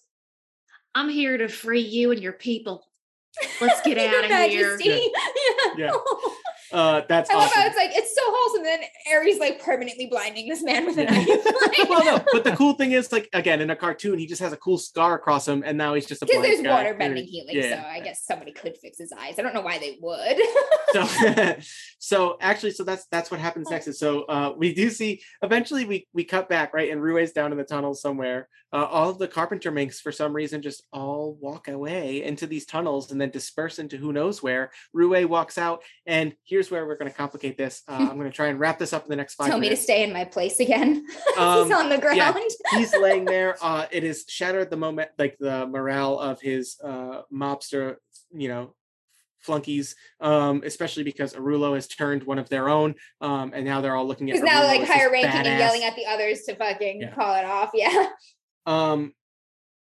"I'm 0.93 1.07
here 1.07 1.37
to 1.37 1.47
free 1.47 1.79
you 1.79 2.11
and 2.11 2.21
your 2.21 2.33
people. 2.33 2.88
Let's 3.61 3.81
get 3.81 3.97
Your 3.97 4.07
out 4.07 4.25
of 4.25 4.31
here." 4.51 4.77
Majesty. 4.77 5.11
Yeah. 5.77 5.91
Uh, 6.71 7.01
that's 7.07 7.29
I 7.29 7.33
love 7.35 7.43
awesome. 7.45 7.61
how 7.61 7.67
it's 7.67 7.75
like 7.77 7.91
it's 7.93 8.13
so 8.15 8.21
wholesome. 8.25 8.65
And 8.65 8.81
Then 8.81 8.89
Ari's 9.15 9.39
like 9.39 9.63
permanently 9.63 10.07
blinding 10.07 10.47
this 10.47 10.61
man 10.63 10.85
with 10.85 10.97
a 10.97 11.03
Yeah. 11.03 11.11
knife. 11.11 11.89
well, 11.89 12.05
no, 12.05 12.23
but 12.31 12.43
the 12.43 12.55
cool 12.55 12.73
thing 12.73 12.91
is, 12.91 13.11
like 13.11 13.29
again, 13.33 13.61
in 13.61 13.69
a 13.69 13.75
cartoon, 13.75 14.19
he 14.19 14.27
just 14.27 14.41
has 14.41 14.53
a 14.53 14.57
cool 14.57 14.77
scar 14.77 15.15
across 15.15 15.47
him, 15.47 15.63
and 15.65 15.77
now 15.77 15.93
he's 15.93 16.05
just 16.05 16.21
a 16.21 16.25
Because 16.25 16.41
there's 16.43 16.61
guy. 16.61 16.69
water 16.83 16.93
bending 16.97 17.25
healing, 17.25 17.55
Yeah. 17.55 17.81
so 17.83 17.87
I 17.89 17.99
guess 18.01 18.23
somebody 18.23 18.51
could 18.51 18.77
fix 18.77 18.97
his 18.97 19.11
eyes. 19.11 19.35
I 19.39 19.41
don't 19.41 19.53
know 19.53 19.61
why 19.61 19.79
they 19.79 19.97
would. 20.01 20.37
so 20.93 21.05
so 21.99 22.37
actually 22.41 22.71
so 22.71 22.83
that's 22.83 23.05
that's 23.11 23.29
what 23.31 23.39
happens 23.39 23.69
next 23.69 23.87
is 23.87 23.99
so 23.99 24.23
uh 24.23 24.53
we 24.57 24.73
do 24.73 24.89
see 24.89 25.21
eventually 25.41 25.85
we 25.85 26.07
we 26.13 26.23
cut 26.23 26.49
back 26.49 26.73
right 26.73 26.91
and 26.91 27.01
rue's 27.01 27.31
down 27.31 27.51
in 27.51 27.57
the 27.57 27.63
tunnel 27.63 27.93
somewhere 27.93 28.47
uh, 28.71 28.85
all 28.85 29.09
of 29.09 29.17
the 29.17 29.27
carpenter 29.27 29.71
minks 29.71 29.99
for 29.99 30.11
some 30.11 30.33
reason 30.33 30.61
just 30.61 30.83
all 30.93 31.37
walk 31.41 31.67
away 31.67 32.23
into 32.23 32.45
these 32.47 32.65
tunnels 32.65 33.11
and 33.11 33.19
then 33.19 33.29
disperse 33.29 33.79
into 33.79 33.97
who 33.97 34.13
knows 34.13 34.41
where 34.43 34.71
rue 34.93 35.27
walks 35.27 35.57
out 35.57 35.83
and 36.05 36.33
here's 36.59 36.69
where 36.69 36.85
we're 36.85 36.97
going 36.97 37.09
to 37.09 37.15
complicate 37.15 37.57
this 37.57 37.83
uh, 37.87 37.93
i'm 37.93 38.17
going 38.17 38.29
to 38.29 38.35
try 38.35 38.47
and 38.47 38.59
wrap 38.59 38.77
this 38.77 38.91
up 38.91 39.05
in 39.05 39.09
the 39.09 39.15
next 39.15 39.35
five 39.35 39.47
Tell 39.47 39.57
me 39.57 39.69
to 39.69 39.77
stay 39.77 40.03
in 40.03 40.11
my 40.11 40.25
place 40.25 40.59
again. 40.59 41.05
Um, 41.37 41.63
He's 41.69 41.77
on 41.77 41.87
the 41.87 41.97
ground. 41.97 42.17
yeah. 42.17 42.33
he's 42.71 42.93
laying 43.01 43.23
there. 43.23 43.55
Uh, 43.61 43.85
it 43.91 44.03
is 44.03 44.25
shattered 44.27 44.69
the 44.69 44.75
moment, 44.75 45.09
like 45.17 45.37
the 45.39 45.65
morale 45.67 46.19
of 46.19 46.41
his 46.41 46.77
uh, 46.83 47.21
mobster, 47.33 47.95
you 48.33 48.49
know, 48.49 48.75
flunkies. 49.39 49.95
Um, 50.19 50.61
especially 50.65 51.03
because 51.03 51.33
Arulo 51.33 51.75
has 51.75 51.87
turned 51.87 52.23
one 52.23 52.39
of 52.39 52.49
their 52.49 52.67
own, 52.67 52.95
um, 53.21 53.53
and 53.55 53.63
now 53.63 53.79
they're 53.79 53.95
all 53.95 54.05
looking 54.05 54.29
at. 54.29 54.35
He's 54.35 54.43
now 54.43 54.65
like 54.65 54.83
higher 54.85 55.09
ranking 55.09 55.47
and 55.47 55.59
yelling 55.59 55.85
at 55.85 55.95
the 55.95 56.07
others 56.07 56.41
to 56.43 56.55
fucking 56.55 57.01
Yeah. 57.01 57.11
call 57.15 57.35
it 57.35 57.45
off. 57.45 57.71
Yeah. 57.73 58.07
Um, 58.65 59.13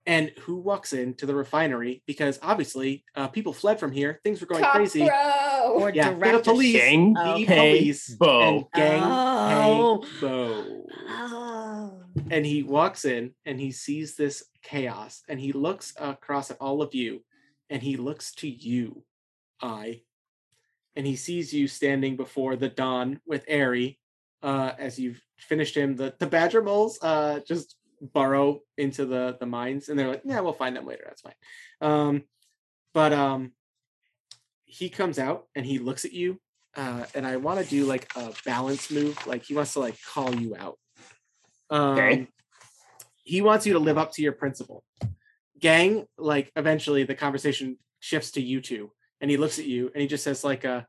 and 0.08 0.32
who 0.40 0.56
walks 0.56 0.94
into 0.94 1.26
the 1.28 1.36
refinery? 1.36 2.02
Because 2.08 2.40
obviously, 2.42 3.04
uh, 3.16 3.28
people 3.28 3.54
fled 3.54 3.80
from 3.80 3.92
here. 3.92 4.20
Things 4.24 4.42
were 4.42 4.48
going 4.48 4.64
Top 4.64 4.74
crazy. 4.76 5.06
bro. 5.06 5.74
Or 5.76 5.92
Yeah, 5.92 6.14
the 6.14 6.40
police, 6.44 6.74
Gang 6.78 7.14
the 7.14 7.44
Hey, 7.46 7.78
police, 7.80 8.16
Bo. 8.16 8.42
and 8.42 8.66
gang 8.74 9.04
Oh. 9.04 10.02
hey, 10.02 10.20
Bo. 10.22 10.86
Oh. 11.10 11.94
and 12.32 12.46
he 12.46 12.64
walks 12.64 13.06
in 13.06 13.34
and 13.46 13.60
he 13.60 13.72
sees 13.72 14.16
this 14.16 14.44
chaos 14.64 15.22
and 15.30 15.40
he 15.40 15.52
looks 15.52 15.94
across 16.00 16.50
at 16.52 16.58
all 16.60 16.82
of 16.82 16.96
you 16.96 17.24
and 17.70 17.82
he 17.84 17.96
looks 17.98 18.34
to 18.36 18.48
you 18.50 19.04
i 19.62 20.02
and 20.96 21.06
he 21.06 21.16
sees 21.16 21.54
you 21.54 21.68
standing 21.68 22.16
before 22.16 22.56
the 22.56 22.70
Don 22.70 23.20
with 23.26 23.46
Ari 23.52 24.00
uh 24.42 24.72
as 24.80 24.98
you've 24.98 25.22
finished 25.38 25.76
him 25.76 25.96
the 25.96 26.14
the 26.20 26.28
badger 26.28 26.62
moles 26.64 26.98
uh 27.02 27.40
just 27.48 27.76
burrow 28.02 28.60
into 28.78 29.06
the 29.06 29.38
the 29.40 29.46
mines 29.46 29.90
and 29.90 29.98
they're 29.98 30.08
like 30.10 30.22
yeah 30.24 30.40
we'll 30.40 30.54
find 30.54 30.76
them 30.76 30.86
later 30.86 31.04
that's 31.06 31.22
fine. 31.22 31.34
Um 31.82 32.24
but 32.94 33.14
um 33.14 33.54
he 34.66 34.90
comes 34.90 35.18
out 35.18 35.46
and 35.56 35.66
he 35.66 35.80
looks 35.80 36.06
at 36.06 36.14
you 36.14 36.40
uh 36.76 37.06
and 37.16 37.26
i 37.26 37.38
want 37.38 37.60
to 37.60 37.66
do 37.66 37.86
like 37.86 38.12
a 38.16 38.34
balance 38.46 38.92
move 38.92 39.26
like 39.26 39.44
he 39.44 39.56
wants 39.56 39.74
to 39.74 39.80
like 39.80 39.98
call 40.04 40.34
you 40.36 40.56
out. 40.56 40.78
Um 41.70 41.98
Okay. 41.98 42.28
he 43.24 43.42
wants 43.42 43.66
you 43.66 43.74
to 43.74 43.80
live 43.80 43.98
up 43.98 44.14
to 44.14 44.22
your 44.22 44.32
principle. 44.32 44.84
Gang 45.60 46.06
like 46.18 46.52
eventually 46.56 47.04
the 47.04 47.16
conversation 47.16 47.78
shifts 48.00 48.32
to 48.32 48.42
you 48.42 48.62
two 48.62 48.92
and 49.22 49.32
he 49.32 49.38
looks 49.38 49.60
at 49.60 49.66
you 49.66 49.90
and 49.94 50.02
he 50.02 50.08
just 50.08 50.24
says 50.24 50.44
like 50.44 50.66
uh 50.66 50.82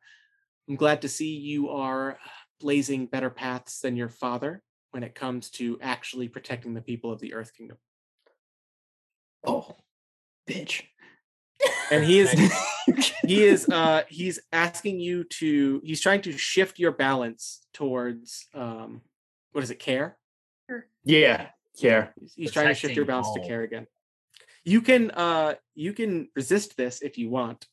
i'm 0.69 0.77
glad 0.77 1.03
to 1.03 1.09
see 1.09 1.37
you 1.37 1.71
are 1.71 2.19
blazing 2.61 3.07
better 3.07 3.31
paths 3.31 3.81
than 3.81 3.97
your 3.97 4.09
father 4.09 4.63
when 4.91 5.03
it 5.03 5.15
comes 5.15 5.51
to 5.51 5.79
actually 5.83 6.29
protecting 6.29 6.75
the 6.75 6.81
people 6.81 7.13
of 7.13 7.21
the 7.21 7.35
earth 7.35 7.53
kingdom 7.57 7.77
Oh, 9.47 9.77
bitch. 10.49 10.83
and 11.91 12.05
he 12.05 12.19
is 12.19 12.33
he 13.27 13.45
is 13.45 13.69
uh 13.71 14.03
he's 14.09 14.41
asking 14.53 15.01
you 15.01 15.25
to 15.25 15.81
he's 15.85 16.01
trying 16.01 16.23
to 16.23 16.33
shift 16.37 16.79
your 16.79 16.93
balance 16.93 17.67
towards 17.73 18.47
um 18.55 19.03
what 19.53 19.63
is 19.65 19.71
it 19.71 19.79
care 19.79 20.19
Yeah, 21.05 21.49
care. 21.81 22.13
he's, 22.21 22.35
he's 22.35 22.53
trying 22.53 22.69
to 22.69 22.75
shift 22.75 22.97
your 22.97 23.05
Protecting 23.05 23.23
balance 23.33 23.33
to 23.43 23.49
care 23.49 23.63
again 23.63 23.87
you 24.65 24.81
can 24.83 25.11
uh 25.13 25.55
you 25.75 25.93
can 25.93 26.29
resist 26.35 26.77
this 26.77 27.01
if 27.01 27.17
you 27.19 27.31
want 27.31 27.67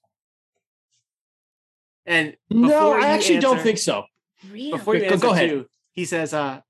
And 2.05 2.37
No, 2.51 2.91
I 2.93 3.07
you 3.07 3.13
actually 3.15 3.39
don't 3.39 3.59
think 3.59 3.79
so. 3.79 4.03
Really? 4.51 4.71
Before 4.71 4.93
you 4.95 5.01
Go- 5.01 5.09
answer 5.09 5.27
go 5.27 5.33
ahead. 5.33 5.49
too, 5.49 5.65
he 5.93 6.05
says, 6.05 6.33
uh, 6.33 6.61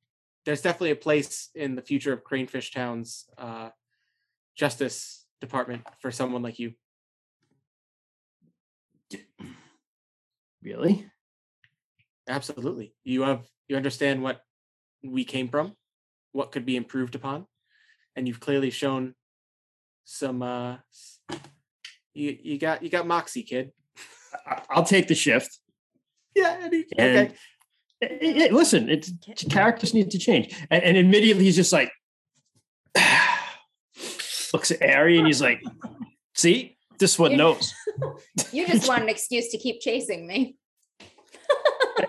there's 0.45 0.61
definitely 0.61 0.91
a 0.91 0.95
place 0.95 1.49
in 1.55 1.75
the 1.75 1.81
future 1.81 2.13
of 2.13 2.23
Cranefish 2.23 2.71
Town's 2.71 3.25
uh, 3.37 3.69
justice 4.55 5.25
department 5.41 5.83
for 5.99 6.11
someone 6.11 6.41
like 6.43 6.59
you. 6.59 6.73
Really? 10.63 11.05
Absolutely. 12.27 12.93
You 13.03 13.21
have 13.23 13.45
you 13.67 13.75
understand 13.75 14.23
what 14.23 14.41
we 15.03 15.23
came 15.23 15.47
from, 15.47 15.75
what 16.31 16.51
could 16.51 16.65
be 16.65 16.75
improved 16.75 17.15
upon, 17.15 17.45
and 18.15 18.27
you've 18.27 18.39
clearly 18.39 18.71
shown 18.71 19.13
some 20.05 20.41
uh 20.41 20.77
you 22.13 22.37
you 22.41 22.57
got 22.57 22.81
you 22.81 22.89
got 22.89 23.05
moxie, 23.05 23.43
kid. 23.43 23.71
I'll 24.69 24.83
take 24.83 25.07
the 25.07 25.15
shift. 25.15 25.59
Yeah, 26.35 26.57
and 26.63 26.73
he- 26.73 26.85
And 26.97 27.17
okay. 27.27 27.35
Eh, 28.21 28.45
eh, 28.45 28.49
listen, 28.51 28.89
it's 28.89 29.11
characters 29.49 29.93
need 29.93 30.11
to 30.11 30.17
change. 30.19 30.53
And, 30.69 30.83
and 30.83 30.97
immediately 30.97 31.43
he's 31.45 31.55
just 31.55 31.71
like 31.73 31.91
looks 34.53 34.71
at 34.71 34.81
Ari 34.81 35.17
and 35.17 35.27
he's 35.27 35.41
like, 35.41 35.61
see, 36.35 36.77
this 36.99 37.17
one 37.19 37.31
You- 37.31 37.37
knows. 37.37 37.73
You 38.51 38.67
just 38.67 38.87
want 38.87 39.03
an 39.03 39.09
excuse 39.09 39.49
to 39.51 39.57
keep 39.57 39.79
chasing 39.81 40.27
me. 40.27 40.55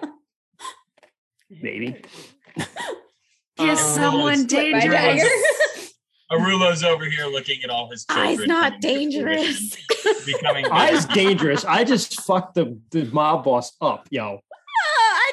Maybe. 1.50 2.02
Is 2.56 2.64
Um, 3.58 3.76
someone 3.76 4.46
dangerous? 4.46 4.84
dagger. 4.92 5.28
Arulo's 6.32 6.82
over 6.82 7.04
here 7.04 7.26
looking 7.26 7.62
at 7.62 7.70
all 7.70 7.88
his 7.90 8.04
children. 8.04 8.26
I's 8.40 8.46
not 8.48 8.82
coming 8.82 9.10
to 9.12 9.22
fruition, 9.22 9.54
dangerous. 10.02 10.26
Becoming 10.26 10.66
I's 10.66 11.06
dangerous. 11.06 11.64
I 11.64 11.84
just 11.84 12.20
fucked 12.22 12.54
the, 12.56 12.80
the 12.90 13.04
mob 13.06 13.44
boss 13.44 13.72
up, 13.80 14.08
yo. 14.10 14.40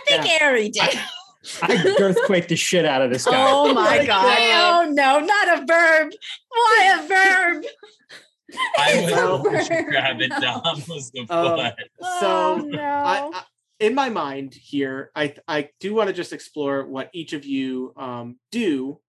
I 0.10 0.18
think 0.18 0.40
Yeah. 0.40 0.48
Ari 0.48 0.70
did. 0.70 1.00
I 1.62 1.96
earthquake 2.00 2.48
the 2.48 2.56
shit 2.56 2.86
out 2.86 3.02
of 3.02 3.12
this 3.12 3.26
guy. 3.26 3.34
Oh 3.36 3.74
my 3.74 3.98
my 4.00 4.06
god. 4.06 4.08
God. 4.08 4.88
Oh 4.88 4.92
no, 4.92 5.20
not 5.20 5.60
a 5.60 5.66
verb. 5.66 6.14
Why 6.50 7.00
a 7.00 7.08
verb? 7.08 7.64
I 8.78 8.92
It's 8.92 9.12
was 9.12 9.68
grab 9.90 10.22
it. 10.22 10.30
Don 10.30 10.84
was 10.88 11.12
the 11.12 11.22
Um. 11.30 11.72
So 12.20 12.28
oh, 12.28 12.66
no. 12.66 12.82
I, 12.82 13.30
I, 13.34 13.44
in 13.80 13.96
my 13.96 14.10
mind 14.10 14.54
here, 14.54 15.12
I 15.16 15.36
I 15.48 15.70
do 15.80 15.94
want 15.94 16.08
to 16.08 16.14
just 16.14 16.34
explore 16.34 16.86
what 16.88 17.10
each 17.14 17.34
of 17.34 17.46
you 17.46 17.94
um, 17.98 18.38
do 18.52 19.00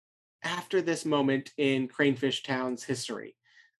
after 0.42 0.82
this 0.82 1.04
moment 1.04 1.50
in 1.56 1.88
Cranefish 1.88 2.42
Town's 2.42 2.82
history. 2.82 3.36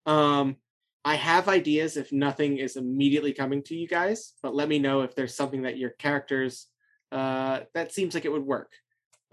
Um, 0.07 0.57
I 1.05 1.17
have 1.17 1.49
ideas 1.49 1.97
if 1.97 2.13
nothing 2.13 2.59
is 2.59 2.77
immediately 2.77 3.33
coming 3.33 3.63
to 3.65 3.75
you 3.75 3.87
guys, 3.89 4.35
but 4.43 4.55
let 4.55 4.69
me 4.69 4.79
know 4.79 5.03
if 5.03 5.15
there's 5.15 5.35
something 5.35 5.63
that 5.63 5.77
your 5.77 5.91
characters 5.91 6.67
uh, 7.15 7.61
that 7.75 7.93
seems 7.93 8.13
like 8.15 8.25
it 8.25 8.33
would 8.33 8.45
work. 8.45 8.73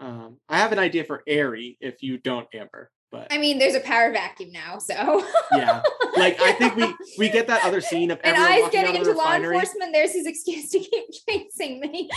Um, 0.00 0.38
I 0.48 0.58
have 0.58 0.72
an 0.72 0.78
idea 0.78 1.04
for 1.04 1.22
Ari 1.28 1.76
if 1.80 2.02
you 2.02 2.16
don't, 2.18 2.46
Amber. 2.54 2.90
But 3.10 3.30
I 3.30 3.36
mean, 3.36 3.58
there's 3.58 3.74
a 3.74 3.80
power 3.80 4.10
vacuum 4.10 4.52
now, 4.52 4.78
so 4.78 4.94
yeah, 5.52 5.82
like 6.16 6.40
I 6.40 6.52
think 6.52 6.76
we 6.76 6.94
we 7.18 7.28
get 7.28 7.46
that 7.48 7.62
other 7.62 7.82
scene 7.82 8.10
of 8.10 8.18
and 8.24 8.34
everyone 8.34 8.52
I's 8.52 8.62
walking 8.62 8.80
getting 8.80 8.96
out 8.96 9.00
of 9.00 9.04
the 9.04 9.10
into 9.10 9.22
law 9.22 9.34
enforcement. 9.34 9.92
There's 9.92 10.12
his 10.14 10.26
excuse 10.26 10.70
to 10.70 10.78
keep 10.78 11.04
chasing 11.28 11.80
me. 11.80 12.08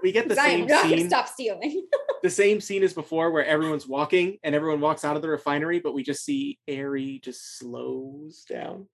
We 0.00 0.12
get 0.12 0.28
the 0.28 0.34
I 0.40 0.64
same 0.64 0.68
scene. 0.68 1.08
stop 1.08 1.26
stealing. 1.26 1.88
the 2.22 2.30
same 2.30 2.60
scene 2.60 2.84
as 2.84 2.92
before 2.92 3.32
where 3.32 3.44
everyone's 3.44 3.88
walking 3.88 4.38
and 4.44 4.54
everyone 4.54 4.80
walks 4.80 5.04
out 5.04 5.16
of 5.16 5.22
the 5.22 5.28
refinery, 5.28 5.80
but 5.80 5.92
we 5.92 6.04
just 6.04 6.24
see 6.24 6.60
Ari 6.70 7.20
just 7.24 7.58
slows 7.58 8.44
down. 8.48 8.86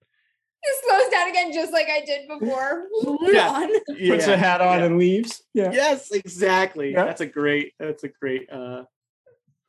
It 0.63 0.85
slows 0.85 1.11
down 1.11 1.29
again, 1.31 1.53
just 1.53 1.73
like 1.73 1.87
I 1.89 2.05
did 2.05 2.29
before. 2.29 2.87
Yeah. 3.33 3.49
On. 3.49 3.71
Puts 4.09 4.27
a 4.27 4.37
hat 4.37 4.61
on 4.61 4.81
yeah. 4.81 4.85
and 4.87 4.99
leaves. 4.99 5.43
Yeah. 5.55 5.71
Yes, 5.73 6.11
exactly. 6.11 6.93
Yeah. 6.93 7.05
That's 7.05 7.21
a 7.21 7.27
great. 7.27 7.75
That's 7.79 8.05
a 8.05 8.09
great. 8.09 8.51
uh 8.53 8.83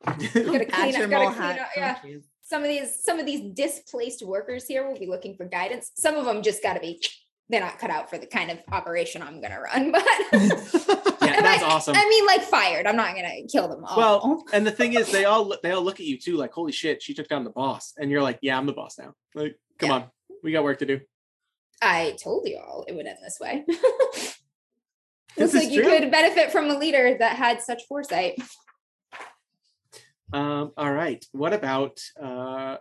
Gotta 0.04 0.16
clean 0.28 0.70
Add 0.72 0.94
your 0.94 1.04
up, 1.04 1.10
gotta 1.10 1.26
clean 1.26 1.34
hat. 1.34 1.58
up. 1.60 1.68
Yeah. 2.04 2.16
Some 2.42 2.62
of 2.62 2.68
these, 2.68 3.04
some 3.04 3.18
of 3.20 3.26
these 3.26 3.42
displaced 3.54 4.22
workers 4.26 4.66
here 4.66 4.86
will 4.88 4.98
be 4.98 5.06
looking 5.06 5.36
for 5.36 5.44
guidance. 5.44 5.92
Some 5.96 6.16
of 6.16 6.24
them 6.24 6.42
just 6.42 6.62
gotta 6.62 6.80
be. 6.80 7.00
They're 7.48 7.60
not 7.60 7.78
cut 7.78 7.90
out 7.90 8.08
for 8.08 8.16
the 8.18 8.26
kind 8.26 8.50
of 8.50 8.58
operation 8.72 9.22
I'm 9.22 9.40
gonna 9.40 9.60
run, 9.60 9.90
but 9.92 10.04
yeah, 10.32 11.40
that's 11.40 11.62
I- 11.62 11.66
awesome. 11.68 11.94
I 11.96 12.08
mean, 12.08 12.24
like 12.26 12.42
fired. 12.42 12.86
I'm 12.86 12.96
not 12.96 13.14
gonna 13.14 13.42
kill 13.50 13.68
them 13.68 13.84
all. 13.84 13.96
Well, 13.96 14.44
and 14.52 14.66
the 14.66 14.70
thing 14.70 14.94
is, 14.94 15.10
they 15.12 15.24
all 15.24 15.46
look- 15.48 15.60
they 15.62 15.72
all 15.72 15.82
look 15.82 16.00
at 16.00 16.06
you 16.06 16.16
too, 16.18 16.36
like, 16.36 16.52
"Holy 16.52 16.72
shit, 16.72 17.02
she 17.02 17.12
took 17.14 17.28
down 17.28 17.44
the 17.44 17.50
boss," 17.50 17.92
and 17.98 18.10
you're 18.10 18.22
like, 18.22 18.38
"Yeah, 18.42 18.56
I'm 18.56 18.66
the 18.66 18.72
boss 18.72 18.98
now." 18.98 19.14
Like, 19.34 19.56
come 19.78 19.88
Yeah. 19.88 19.94
on, 19.96 20.04
we 20.42 20.52
got 20.52 20.64
work 20.64 20.78
to 20.80 20.86
do. 20.86 21.00
I 21.82 22.16
told 22.22 22.46
you 22.48 22.58
all 22.58 22.84
it 22.86 22.94
would 22.94 23.06
end 23.06 23.18
this 23.22 23.38
way. 23.40 23.64
Looks 25.38 25.54
is 25.54 25.54
like 25.54 25.70
you 25.70 25.82
true. 25.82 25.90
could 25.98 26.10
benefit 26.10 26.50
from 26.52 26.68
a 26.70 26.78
leader 26.78 27.16
that 27.18 27.36
had 27.36 27.62
such 27.62 27.82
foresight. 27.88 28.40
Um, 30.32 30.72
all 30.76 30.92
right. 30.92 31.24
What 31.32 31.52
about 31.52 32.00
uh 32.20 32.76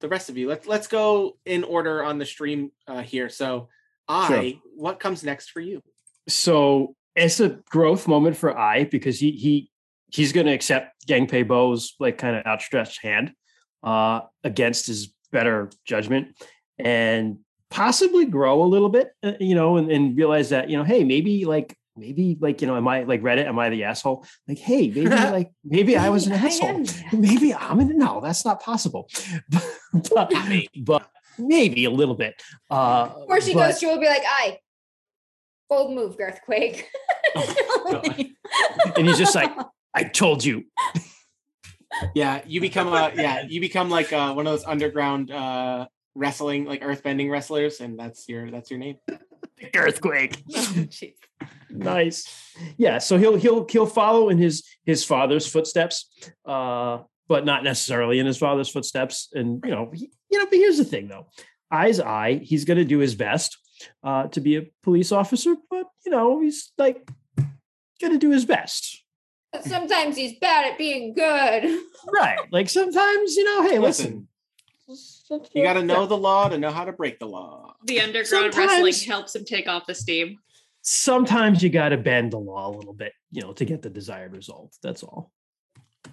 the 0.00 0.08
rest 0.08 0.28
of 0.30 0.36
you? 0.36 0.48
Let's 0.48 0.66
let's 0.66 0.86
go 0.86 1.36
in 1.44 1.64
order 1.64 2.02
on 2.02 2.18
the 2.18 2.26
stream 2.26 2.72
uh 2.86 3.02
here. 3.02 3.28
So 3.28 3.68
I 4.08 4.28
Sure. 4.28 4.60
what 4.76 5.00
comes 5.00 5.22
next 5.22 5.50
for 5.50 5.60
you? 5.60 5.82
So 6.28 6.94
it's 7.14 7.40
a 7.40 7.60
growth 7.70 8.08
moment 8.08 8.36
for 8.36 8.56
I 8.56 8.84
because 8.84 9.20
he 9.20 9.32
he 9.32 9.70
he's 10.10 10.32
gonna 10.32 10.52
accept 10.52 11.06
Gangpei 11.06 11.46
Bo's 11.46 11.94
like 12.00 12.18
kind 12.18 12.36
of 12.36 12.46
outstretched 12.46 13.02
hand 13.02 13.32
uh 13.82 14.20
against 14.42 14.86
his 14.86 15.12
better 15.30 15.70
judgment 15.84 16.28
and 16.78 17.38
possibly 17.70 18.24
grow 18.24 18.62
a 18.62 18.66
little 18.66 18.88
bit, 18.88 19.12
uh, 19.22 19.32
you 19.40 19.54
know, 19.54 19.76
and, 19.76 19.90
and 19.90 20.16
realize 20.16 20.50
that, 20.50 20.70
you 20.70 20.76
know, 20.76 20.84
hey, 20.84 21.04
maybe 21.04 21.44
like 21.44 21.76
maybe 21.96 22.36
like, 22.40 22.60
you 22.60 22.66
know, 22.66 22.76
am 22.76 22.86
I 22.88 23.02
like 23.02 23.22
Reddit? 23.22 23.46
Am 23.46 23.58
I 23.58 23.70
the 23.70 23.84
asshole? 23.84 24.24
Like, 24.46 24.58
hey, 24.58 24.88
maybe 24.88 25.08
like 25.08 25.50
maybe 25.64 25.96
I 25.96 26.08
was 26.08 26.26
an 26.26 26.32
asshole. 26.32 26.84
Maybe 27.12 27.54
I'm 27.54 27.80
in 27.80 27.98
no, 27.98 28.20
that's 28.20 28.44
not 28.44 28.62
possible. 28.62 29.08
but, 30.14 30.32
but 30.82 31.10
maybe 31.38 31.84
a 31.84 31.90
little 31.90 32.14
bit. 32.14 32.40
Uh 32.70 33.10
Or 33.26 33.40
she 33.40 33.54
but- 33.54 33.68
goes, 33.68 33.80
she 33.80 33.86
will 33.86 34.00
be 34.00 34.06
like, 34.06 34.22
I 34.26 34.58
bold 35.68 35.94
move, 35.94 36.16
Girthquake. 36.16 36.84
and 38.96 39.06
he's 39.06 39.18
just 39.18 39.34
like, 39.34 39.52
I 39.94 40.04
told 40.04 40.44
you. 40.44 40.64
Yeah, 42.14 42.42
you 42.46 42.60
become 42.60 42.88
a 42.88 43.12
yeah, 43.14 43.42
you 43.48 43.60
become 43.60 43.90
like 43.90 44.12
uh 44.12 44.32
one 44.32 44.46
of 44.46 44.52
those 44.52 44.64
underground 44.64 45.30
uh 45.30 45.88
wrestling 46.18 46.64
like 46.64 46.82
earthbending 46.82 47.30
wrestlers 47.30 47.80
and 47.80 47.98
that's 47.98 48.28
your 48.28 48.50
that's 48.50 48.70
your 48.70 48.80
name. 48.80 48.96
Earthquake. 49.74 50.42
Oh, 51.70 51.76
nice. 51.76 52.26
Yeah, 52.78 52.96
so 52.96 53.18
he'll 53.18 53.36
he'll 53.36 53.66
he'll 53.68 53.86
follow 53.86 54.30
in 54.30 54.38
his 54.38 54.64
his 54.86 55.04
father's 55.04 55.46
footsteps, 55.46 56.08
uh, 56.46 57.00
but 57.28 57.44
not 57.44 57.62
necessarily 57.62 58.18
in 58.18 58.26
his 58.26 58.38
father's 58.38 58.70
footsteps. 58.70 59.28
And 59.34 59.62
you 59.62 59.70
know, 59.70 59.90
he, 59.92 60.10
you 60.30 60.38
know, 60.38 60.46
but 60.46 60.54
here's 60.54 60.78
the 60.78 60.84
thing 60.84 61.08
though. 61.08 61.28
Eye's 61.70 62.00
eye, 62.00 62.40
he's 62.42 62.64
gonna 62.64 62.86
do 62.86 62.98
his 62.98 63.14
best 63.14 63.58
uh 64.02 64.28
to 64.28 64.40
be 64.40 64.56
a 64.56 64.62
police 64.82 65.12
officer, 65.12 65.56
but 65.70 65.86
you 66.06 66.10
know, 66.10 66.40
he's 66.40 66.72
like 66.78 67.06
gonna 68.00 68.18
do 68.18 68.30
his 68.30 68.46
best. 68.46 69.04
Sometimes 69.62 70.16
he's 70.16 70.38
bad 70.38 70.72
at 70.72 70.78
being 70.78 71.14
good. 71.14 71.80
Right. 72.10 72.38
Like 72.50 72.70
sometimes, 72.70 73.36
you 73.36 73.44
know, 73.44 73.68
hey, 73.68 73.78
listen. 73.78 74.28
You 75.30 75.62
got 75.62 75.74
to 75.74 75.82
know 75.82 76.06
the 76.06 76.16
law 76.16 76.48
to 76.48 76.58
know 76.58 76.70
how 76.70 76.84
to 76.84 76.92
break 76.92 77.18
the 77.18 77.26
law. 77.26 77.74
The 77.84 78.00
underground 78.00 78.56
wrestling 78.56 78.94
helps 79.06 79.34
him 79.34 79.44
take 79.44 79.68
off 79.68 79.86
the 79.86 79.94
steam. 79.94 80.38
Sometimes 80.82 81.62
you 81.62 81.68
gotta 81.68 81.96
bend 81.98 82.32
the 82.32 82.38
law 82.38 82.68
a 82.68 82.74
little 82.74 82.94
bit, 82.94 83.12
you 83.30 83.42
know, 83.42 83.52
to 83.52 83.64
get 83.64 83.82
the 83.82 83.90
desired 83.90 84.32
result. 84.32 84.76
That's 84.82 85.02
all. 85.02 85.32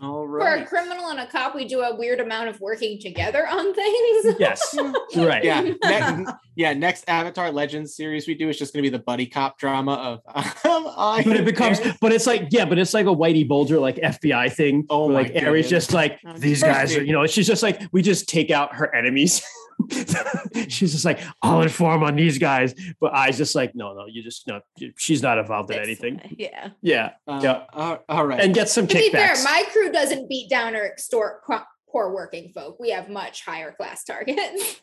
All 0.02 0.28
For 0.28 0.48
a 0.48 0.66
criminal 0.66 1.10
and 1.10 1.20
a 1.20 1.28
cop, 1.28 1.56
we 1.56 1.66
do 1.66 1.82
a 1.82 1.96
weird 1.96 2.20
amount 2.20 2.50
of 2.50 2.60
working 2.60 3.00
together 3.00 3.48
on 3.48 3.74
things. 3.74 4.36
Yes. 4.40 4.76
right. 5.16 5.44
Yeah, 5.44 5.62
ne- 5.84 6.26
yeah. 6.56 6.74
Next 6.74 7.06
Avatar 7.08 7.52
Legends 7.52 7.96
series 7.96 8.28
we 8.28 8.36
do 8.36 8.50
is 8.50 8.58
just 8.58 8.74
going 8.74 8.84
to 8.84 8.92
be 8.92 8.96
the 8.96 9.04
buddy 9.04 9.26
cop 9.26 9.58
drama 9.58 9.94
of. 9.94 10.20
Um, 10.66 10.88
I 10.98 11.22
but 11.24 11.38
it 11.38 11.46
becomes 11.46 11.80
but 12.02 12.12
it's 12.12 12.26
like 12.26 12.48
yeah 12.50 12.66
but 12.66 12.80
it's 12.80 12.94
like 12.94 13.06
a 13.06 13.16
whitey 13.16 13.48
bulger 13.48 13.80
like 13.80 13.98
fbi 13.98 14.52
thing 14.52 14.86
Oh 14.90 15.06
where, 15.08 15.24
my 15.24 15.30
like 15.30 15.44
Ari's 15.44 15.70
just 15.70 15.94
like 15.94 16.20
Oh, 16.26 16.34
these 16.34 16.64
guys 16.64 16.96
are 16.98 17.04
you 17.04 17.14
know 17.14 17.28
she's 17.28 17.46
just 17.46 17.62
like 17.62 17.82
we 17.92 18.02
just 18.02 18.28
take 18.28 18.50
out 18.50 18.74
her 18.76 18.94
enemies 18.96 19.44
she's 20.70 20.94
just 20.94 21.04
like 21.06 21.20
i'll 21.42 21.62
inform 21.62 22.02
on 22.04 22.16
these 22.16 22.38
guys 22.38 22.74
but 23.02 23.14
i 23.14 23.30
just 23.32 23.56
like 23.56 23.76
no 23.76 23.94
no 23.94 24.06
you 24.08 24.24
just 24.24 24.48
no 24.48 24.60
she's 24.98 25.22
not 25.22 25.38
involved 25.38 25.70
in 25.70 25.78
This 25.78 25.86
anything 25.88 26.16
way, 26.18 26.36
Yeah. 26.38 26.70
yeah 26.82 27.10
Uh, 27.28 27.40
Yeah. 27.44 27.64
all- 27.74 28.04
all 28.08 28.26
right. 28.26 28.40
and 28.40 28.54
get 28.54 28.70
some 28.70 28.88
to 28.88 28.96
be 28.96 29.10
fair, 29.10 29.30
kickbacks 29.34 29.44
my 29.44 29.64
crew 29.72 29.92
doesn't 29.92 30.30
beat 30.30 30.50
down 30.50 30.76
or 30.76 30.84
extort 30.86 31.44
poor 31.90 32.14
working 32.14 32.52
folk. 32.54 32.78
We 32.80 32.90
have 32.92 33.10
much 33.10 33.44
higher 33.46 33.72
class 33.74 34.04
targets. 34.06 34.82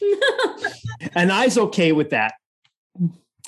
and 1.14 1.30
i's 1.32 1.56
okay 1.58 1.92
with 1.92 2.10
that 2.10 2.34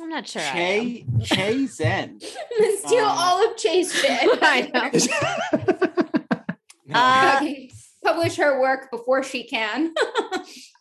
I'm 0.00 0.10
not 0.10 0.28
sure. 0.28 0.42
I 0.42 0.58
am. 0.58 1.20
Che 1.22 1.34
Che 1.36 1.66
Zen. 1.68 2.20
Steal 2.20 3.04
Uh, 3.04 3.16
all 3.18 3.50
of 3.50 3.56
Che's 3.56 3.94
shit. 3.98 4.28
I 4.42 4.70
know. 4.72 4.90
No, 6.86 6.98
Uh, 6.98 7.48
Publish 8.04 8.36
her 8.36 8.60
work 8.60 8.90
before 8.90 9.22
she 9.22 9.44
can. 9.44 9.94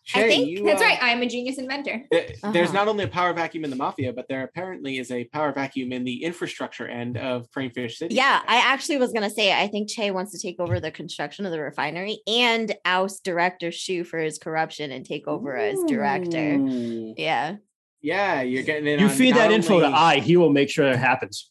Che, 0.05 0.27
think 0.27 0.47
you, 0.49 0.63
That's 0.63 0.81
uh, 0.81 0.85
right. 0.85 0.99
I'm 1.01 1.21
a 1.23 1.25
genius 1.27 1.57
inventor. 1.57 2.03
th- 2.11 2.37
There's 2.53 2.69
Uh-huh. 2.69 2.73
not 2.73 2.87
only 2.87 3.05
a 3.05 3.07
power 3.07 3.33
vacuum 3.33 3.63
in 3.63 3.71
the 3.71 3.75
mafia, 3.75 4.13
but 4.13 4.27
there 4.29 4.43
apparently 4.43 4.99
is 4.99 5.09
a 5.09 5.23
power 5.25 5.51
vacuum 5.51 5.91
in 5.91 6.03
the 6.03 6.23
infrastructure 6.23 6.87
end 6.87 7.17
of 7.17 7.49
Cranefish 7.49 7.93
City. 7.93 8.13
Yeah, 8.13 8.41
I 8.47 8.57
actually 8.57 8.97
was 8.97 9.11
gonna 9.11 9.31
say 9.31 9.51
I 9.51 9.67
think 9.67 9.89
Che 9.89 10.11
wants 10.11 10.31
to 10.33 10.39
take 10.39 10.59
over 10.59 10.79
the 10.79 10.91
construction 10.91 11.45
of 11.47 11.51
the 11.51 11.59
refinery 11.59 12.19
and 12.27 12.75
oust 12.85 13.23
director 13.23 13.71
Shu 13.71 14.03
for 14.03 14.19
his 14.19 14.37
corruption 14.37 14.91
and 14.91 15.03
take 15.03 15.27
over 15.27 15.57
as 15.57 15.79
director. 15.87 16.57
Yeah, 17.17 17.55
Yeah, 18.01 18.41
you're 18.43 18.61
getting 18.63 18.85
in. 18.85 18.99
You 18.99 19.07
on 19.07 19.11
feed 19.11 19.31
not 19.31 19.37
that 19.39 19.51
info 19.51 19.79
to 19.79 19.85
only- 19.87 19.97
I, 19.97 20.19
he 20.19 20.37
will 20.37 20.51
make 20.51 20.69
sure 20.69 20.85
it 20.87 20.97
happens. 20.99 21.49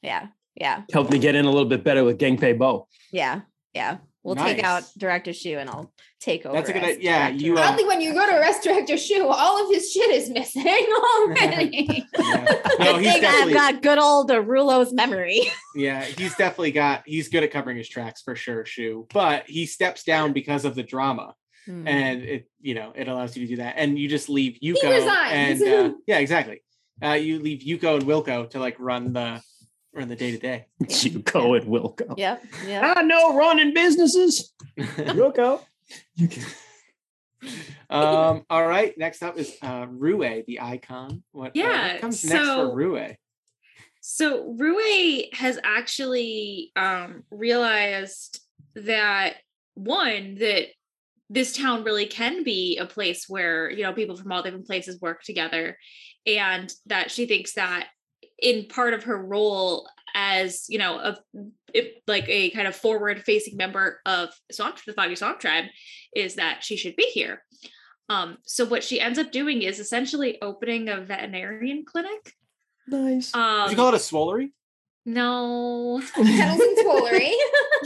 yeah, 0.00 0.28
yeah, 0.54 0.82
Help 0.92 1.10
me 1.10 1.18
get 1.18 1.34
in 1.34 1.44
a 1.44 1.50
little 1.50 1.68
bit 1.68 1.84
better 1.84 2.04
with 2.04 2.16
Gangpei 2.18 2.56
Bo. 2.56 2.88
yeah, 3.12 3.42
yeah. 3.74 3.98
We'll 4.24 4.36
take 4.36 4.62
out 4.62 4.84
director 4.96 5.32
Shu 5.32 5.58
and 5.58 5.68
I'll 5.68 5.92
take 6.20 6.46
over. 6.46 6.56
That's 6.56 6.68
a 6.70 6.72
good 6.72 6.84
idea. 6.84 6.98
Yeah, 7.00 7.28
director. 7.30 7.44
you, 7.44 7.56
uh, 7.56 7.62
Probably 7.66 7.84
when 7.86 8.00
you 8.00 8.12
go 8.14 8.24
to 8.24 8.36
arrest 8.38 8.62
director 8.62 8.96
Shu, 8.96 9.26
all 9.26 9.64
of 9.64 9.74
his 9.74 9.90
shit 9.90 10.10
is 10.10 10.30
missing 10.30 10.64
already. 11.16 12.06
Yeah. 12.18 12.44
Good 12.46 12.78
No, 12.78 12.96
he's 12.98 13.12
thing 13.12 13.16
I've 13.16 13.20
definitely. 13.22 13.52
got 13.54 13.82
good 13.82 13.98
old 13.98 14.30
Arulo's 14.30 14.92
memory. 14.92 15.42
Yeah, 15.74 16.02
he's 16.04 16.34
definitely 16.36 16.72
got. 16.72 17.02
He's 17.06 17.28
good 17.28 17.42
at 17.42 17.50
covering 17.50 17.76
his 17.78 17.88
tracks 17.88 18.22
for 18.22 18.36
sure, 18.36 18.64
Shu. 18.64 19.06
But 19.12 19.44
he 19.48 19.66
steps 19.66 20.04
down 20.04 20.32
because 20.32 20.64
of 20.64 20.74
the 20.74 20.82
drama, 20.82 21.34
Hmm. 21.66 21.86
and 21.88 22.22
it, 22.22 22.48
you 22.60 22.74
know, 22.74 22.92
it 22.94 23.08
allows 23.08 23.36
you 23.36 23.46
to 23.46 23.50
do 23.50 23.56
that, 23.62 23.74
and 23.76 23.98
you 23.98 24.08
just 24.08 24.28
leave 24.28 24.58
Yuko 24.62 24.88
resigns. 24.90 25.62
and 25.62 25.92
uh, 25.92 25.96
yeah, 26.06 26.18
exactly. 26.18 26.62
Uh, 27.02 27.12
you 27.14 27.38
leave 27.40 27.60
Yuko 27.60 27.96
and 27.96 28.04
Wilco 28.04 28.48
to 28.50 28.58
like 28.60 28.76
run 28.78 29.12
the 29.12 29.40
run 29.94 30.08
the 30.08 30.16
day 30.16 30.30
to 30.32 30.38
day. 30.38 30.66
Yuko 30.82 31.58
and 31.60 31.66
Wilco. 31.68 32.16
Yep, 32.16 32.44
Yeah. 32.66 32.94
I 32.96 33.02
know 33.02 33.36
running 33.36 33.74
businesses. 33.74 34.52
Yuko. 34.78 35.60
Um. 37.90 38.44
All 38.48 38.66
right. 38.66 38.96
Next 38.96 39.22
up 39.22 39.36
is 39.38 39.56
uh, 39.62 39.86
Rue, 39.88 40.42
the 40.46 40.60
icon. 40.60 41.22
What, 41.32 41.48
uh, 41.48 41.50
what 41.50 41.56
Yeah, 41.56 41.98
comes 41.98 42.24
next 42.24 42.44
so- 42.46 42.70
for 42.70 42.74
Rue? 42.74 43.06
So 44.04 44.54
Rue 44.58 45.22
has 45.32 45.60
actually 45.62 46.72
um, 46.74 47.22
realized 47.30 48.40
that 48.74 49.34
one 49.74 50.34
that 50.36 50.66
this 51.30 51.56
town 51.56 51.84
really 51.84 52.06
can 52.06 52.42
be 52.42 52.78
a 52.78 52.86
place 52.86 53.26
where 53.28 53.70
you 53.70 53.82
know 53.84 53.92
people 53.92 54.16
from 54.16 54.32
all 54.32 54.42
different 54.42 54.66
places 54.66 55.00
work 55.00 55.22
together, 55.22 55.76
and 56.26 56.72
that 56.86 57.10
she 57.10 57.26
thinks 57.26 57.54
that 57.54 57.88
in 58.42 58.66
part 58.66 58.92
of 58.92 59.04
her 59.04 59.16
role 59.16 59.88
as 60.14 60.66
you 60.68 60.76
know 60.78 60.98
of 60.98 61.18
if, 61.72 61.86
like 62.06 62.26
a 62.28 62.50
kind 62.50 62.68
of 62.68 62.76
forward 62.76 63.22
facing 63.24 63.56
member 63.56 64.00
of 64.04 64.28
Swamp 64.50 64.76
the 64.86 64.92
Foggy 64.92 65.16
Swamp 65.16 65.40
Tribe 65.40 65.64
is 66.14 66.34
that 66.34 66.62
she 66.62 66.76
should 66.76 66.96
be 66.96 67.04
here. 67.04 67.42
Um, 68.10 68.36
so 68.44 68.66
what 68.66 68.84
she 68.84 69.00
ends 69.00 69.18
up 69.18 69.32
doing 69.32 69.62
is 69.62 69.78
essentially 69.78 70.36
opening 70.42 70.88
a 70.90 71.00
veterinarian 71.00 71.84
clinic. 71.86 72.34
Nice. 72.88 73.34
Um, 73.34 73.68
Did 73.68 73.70
you 73.70 73.76
call 73.76 73.88
it 73.88 73.94
a 73.94 73.98
swollery? 73.98 74.50
no. 75.06 76.02
Kennels 76.14 76.60
and 76.60 76.78
Twollery. 76.78 77.30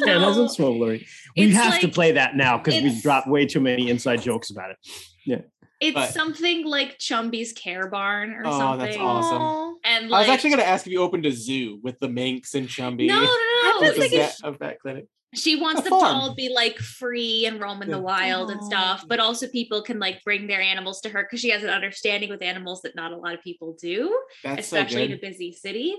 Channels 0.04 0.36
and 0.38 0.46
No. 0.46 0.52
Swollery. 0.52 1.06
We 1.36 1.44
It's 1.44 1.54
have 1.56 1.80
to 1.80 1.88
play 1.88 2.12
that 2.12 2.34
now 2.34 2.58
because 2.58 2.74
we 2.82 2.88
it's- 2.88 3.02
dropped 3.02 3.28
way 3.28 3.46
too 3.46 3.60
many 3.60 3.88
inside 3.88 4.22
jokes 4.22 4.50
about 4.50 4.70
it. 4.72 5.44
It's 5.80 5.94
But- 5.94 6.12
something 6.14 6.64
like 6.64 6.98
Chumby's 6.98 7.52
Care 7.52 7.88
Barn 7.88 8.30
or 8.30 8.42
Oh, 8.46 8.58
something. 8.58 8.86
that's 8.86 8.96
awesome. 8.96 9.42
Aw. 9.42 9.74
And 9.84 10.14
I 10.14 10.20
was 10.20 10.28
actually 10.28 10.50
going 10.50 10.60
to 10.62 10.66
ask 10.68 10.86
if 10.86 10.92
you 10.92 11.00
opened 11.02 11.26
a 11.26 11.32
zoo 11.32 11.78
with 11.82 11.98
the 11.98 12.08
minks 12.08 12.54
and 12.54 12.66
Chumby. 12.68 13.06
no, 13.06 13.20
no, 13.20 13.26
no, 13.26 13.80
with 13.80 13.80
no. 13.82 13.86
a 13.86 13.90
It's 13.90 13.98
like 13.98 14.10
vet, 14.10 14.36
a 14.42 14.52
vet 14.52 14.80
clinic. 14.80 15.06
she 15.34 15.54
wants 15.56 15.80
a 15.82 15.84
them 15.84 15.90
to 15.92 15.96
all 16.06 16.34
be 16.34 16.48
like 16.48 16.78
free 16.78 17.44
and 17.44 17.60
roam 17.60 17.82
in 17.82 17.90
the 17.90 17.98
Yeah. 17.98 18.02
wild 18.02 18.50
and 18.50 18.64
stuff, 18.64 19.04
but 19.06 19.20
also 19.20 19.48
people 19.48 19.82
can 19.82 19.98
like 19.98 20.24
bring 20.24 20.46
their 20.46 20.62
animals 20.62 21.02
to 21.02 21.10
her 21.10 21.22
because 21.24 21.40
she 21.40 21.50
has 21.50 21.62
an 21.62 21.68
understanding 21.68 22.30
with 22.30 22.40
animals 22.40 22.80
that 22.82 22.94
not 22.96 23.12
a 23.12 23.16
lot 23.16 23.34
of 23.34 23.42
people 23.42 23.76
do, 23.78 24.18
That's 24.42 24.60
especially 24.66 25.04
in 25.04 25.12
a 25.12 25.18
busy 25.18 25.52
city. 25.52 25.94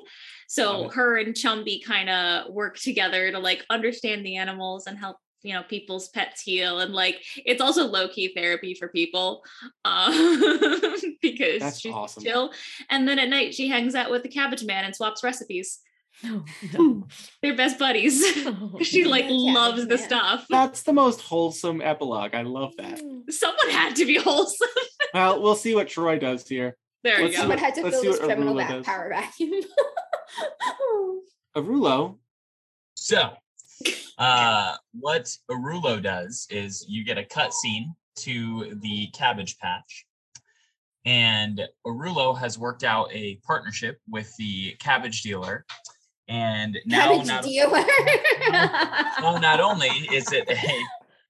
So 0.48 0.90
her 0.90 1.18
and 1.18 1.36
Chumby 1.36 1.84
kind 1.84 2.10
of 2.10 2.52
work 2.52 2.80
together 2.80 3.32
to 3.32 3.38
like 3.38 3.64
understand 3.70 4.26
the 4.26 4.38
animals 4.38 4.88
and 4.88 4.98
help 4.98 5.18
you 5.44 5.54
know 5.54 5.64
people's 5.64 6.10
pets 6.10 6.42
heal 6.42 6.80
and 6.80 6.94
like 6.94 7.24
it's 7.46 7.62
also 7.62 7.86
low-key 7.88 8.34
therapy 8.36 8.74
for 8.74 8.88
people 8.88 9.44
um 9.86 10.12
because 11.22 11.60
That's 11.62 11.80
she's 11.80 11.94
awesome. 11.94 12.24
chill 12.24 12.52
and 12.90 13.08
then 13.08 13.20
at 13.20 13.30
night 13.30 13.54
she 13.54 13.68
hangs 13.68 13.94
out 13.96 14.10
with 14.12 14.24
the 14.24 14.30
cabbage 14.30 14.64
man 14.66 14.84
and 14.86 14.96
swaps 14.96 15.24
recipes 15.24 15.80
No, 16.24 16.44
no. 16.74 17.06
they're 17.44 17.56
best 17.56 17.78
buddies 17.78 18.20
no. 18.46 18.80
she 18.82 19.04
like 19.06 19.26
Cabbage 19.26 19.38
loves 19.38 19.82
the 19.88 19.98
Man. 19.98 20.06
stuff 20.08 20.46
That's 20.50 20.82
the 20.82 20.94
most 20.94 21.22
wholesome 21.22 21.82
epilogue. 21.82 22.34
I 22.34 22.42
love 22.42 22.74
that. 22.78 23.00
someone 23.30 23.70
had 23.70 23.96
to 23.98 24.06
be 24.06 24.18
wholesome 24.18 24.68
Well, 25.14 25.42
we'll 25.44 25.56
see 25.56 25.76
what 25.76 25.88
Troy 25.88 26.18
does 26.18 26.48
here. 26.48 26.76
there 27.04 27.22
Let's 27.22 27.24
you 27.34 27.38
go 27.38 27.42
Someone 27.42 27.58
had 27.60 27.76
to 27.76 27.82
let's 27.84 27.96
fill 27.98 28.02
see 28.02 28.10
this 28.10 28.20
criminal 28.20 28.56
Arula 28.56 28.68
va- 28.68 28.74
does. 28.74 28.86
power 28.88 29.10
vacuum. 29.10 29.62
Arulo. 31.56 32.18
So, 32.96 33.32
uh, 34.18 34.76
what 34.94 35.30
Arulo 35.50 36.02
does 36.02 36.48
is 36.50 36.86
you 36.88 37.04
get 37.06 37.18
a 37.18 37.24
cutscene 37.24 37.94
to 38.18 38.78
the 38.82 39.08
cabbage 39.08 39.58
patch. 39.60 40.06
And 41.06 41.62
Arulo 41.86 42.38
has 42.38 42.58
worked 42.58 42.84
out 42.84 43.10
a 43.14 43.40
partnership 43.46 44.00
with 44.10 44.36
the 44.38 44.74
cabbage 44.80 45.22
dealer. 45.22 45.66
And 46.28 46.78
now, 46.86 47.12
Cabbage 47.12 47.28
not, 47.28 47.44
dealer. 47.44 47.86
now 49.22 49.38
not 49.38 49.62
only 49.62 49.88
is 49.88 50.34
it 50.34 50.50
a 50.50 50.84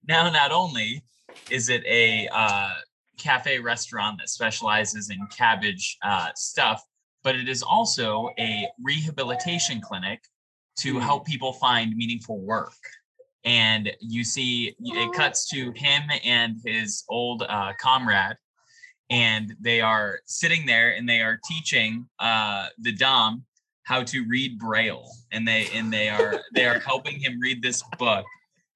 now 0.07 0.27
not 0.31 0.51
only 0.51 1.03
is 1.51 1.69
it 1.69 1.83
a 1.85 2.27
uh, 2.33 2.73
cafe 3.19 3.59
restaurant 3.59 4.17
that 4.19 4.29
specializes 4.29 5.11
in 5.11 5.19
cabbage 5.27 5.97
uh, 6.03 6.29
stuff, 6.35 6.83
but 7.23 7.35
it 7.35 7.47
is 7.47 7.61
also 7.61 8.29
a 8.39 8.67
rehabilitation 8.81 9.81
clinic 9.81 10.21
to 10.77 10.93
Hmm. 10.93 10.99
help 10.99 11.25
people 11.25 11.53
find 11.53 11.95
meaningful 11.95 12.39
work. 12.39 12.73
And 13.43 13.95
you 14.01 14.23
see, 14.23 14.75
it 14.79 15.13
cuts 15.13 15.47
to 15.49 15.71
him 15.71 16.03
and 16.23 16.57
his 16.65 17.03
old 17.07 17.43
uh, 17.43 17.73
comrade, 17.79 18.35
and 19.09 19.55
they 19.61 19.79
are 19.79 20.19
sitting 20.25 20.65
there 20.65 20.91
and 20.91 21.07
they 21.07 21.21
are 21.21 21.39
teaching 21.47 22.09
uh, 22.19 22.67
the 22.79 22.91
Don 22.91 23.45
how 23.83 24.03
to 24.03 24.25
read 24.27 24.59
Braille, 24.59 25.09
and 25.31 25.47
they 25.47 25.69
and 25.73 25.93
they 25.93 26.09
are 26.09 26.43
they 26.53 26.65
are 26.65 26.79
helping 26.79 27.19
him 27.19 27.39
read 27.39 27.61
this 27.61 27.83
book. 27.97 28.25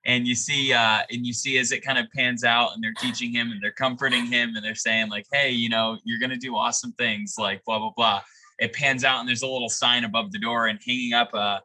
And 0.05 0.25
you 0.25 0.35
see, 0.35 0.71
uh, 0.73 1.01
and 1.11 1.27
you 1.27 1.33
see 1.33 1.57
as 1.59 1.71
it 1.73 1.83
kind 1.83 1.99
of 1.99 2.05
pans 2.15 2.43
out, 2.45 2.73
and 2.73 2.83
they're 2.83 2.93
teaching 2.93 3.31
him, 3.31 3.51
and 3.51 3.61
they're 3.61 3.73
comforting 3.73 4.25
him, 4.25 4.55
and 4.55 4.63
they're 4.65 4.73
saying 4.73 5.09
like, 5.09 5.25
"Hey, 5.33 5.49
you 5.51 5.67
know, 5.67 5.97
you're 6.05 6.19
gonna 6.19 6.37
do 6.37 6.55
awesome 6.55 6.93
things," 6.93 7.35
like 7.37 7.61
blah 7.65 7.77
blah 7.77 7.91
blah. 7.95 8.21
It 8.57 8.71
pans 8.73 9.03
out, 9.03 9.19
and 9.19 9.27
there's 9.27 9.41
a 9.41 9.47
little 9.47 9.69
sign 9.69 10.05
above 10.05 10.31
the 10.31 10.39
door, 10.39 10.67
and 10.67 10.79
hanging 10.87 11.11
up 11.13 11.33
uh, 11.33 11.59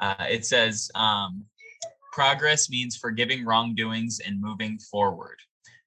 uh, 0.00 0.26
it 0.30 0.44
says, 0.46 0.90
um, 0.94 1.44
"Progress 2.12 2.70
means 2.70 2.96
forgiving 2.96 3.44
wrongdoings 3.44 4.20
and 4.24 4.40
moving 4.40 4.78
forward. 4.78 5.38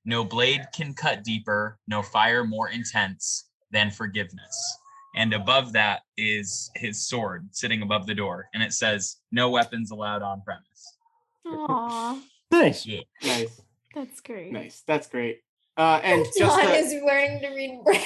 No 0.06 0.24
blade 0.24 0.68
can 0.74 0.94
cut 0.94 1.24
deeper, 1.24 1.78
no 1.88 2.02
fire 2.02 2.44
more 2.44 2.70
intense 2.70 3.50
than 3.72 3.92
forgiveness." 3.92 4.78
And 5.16 5.34
above 5.34 5.74
that 5.74 6.02
is 6.18 6.72
his 6.76 7.06
sword 7.08 7.48
sitting 7.52 7.82
above 7.84 8.08
the 8.08 8.16
door, 8.16 8.50
and 8.54 8.64
it 8.64 8.74
says, 8.74 9.18
"No 9.32 9.50
weapons 9.50 9.92
allowed 9.92 10.22
on 10.22 10.42
premise." 10.42 10.98
Aw, 11.46 12.20
Nice. 12.52 12.88
Nice. 13.24 13.62
that's 13.94 14.22
great. 14.22 14.52
Nice. 14.52 14.84
That's 14.88 15.08
great. 15.08 15.42
Uh, 15.76 16.00
and 16.04 16.24
just 16.26 16.38
John 16.38 16.62
to, 16.62 16.74
is 16.76 16.94
learning 17.04 17.42
to 17.42 17.50
read 17.50 17.80
braille. 17.84 18.02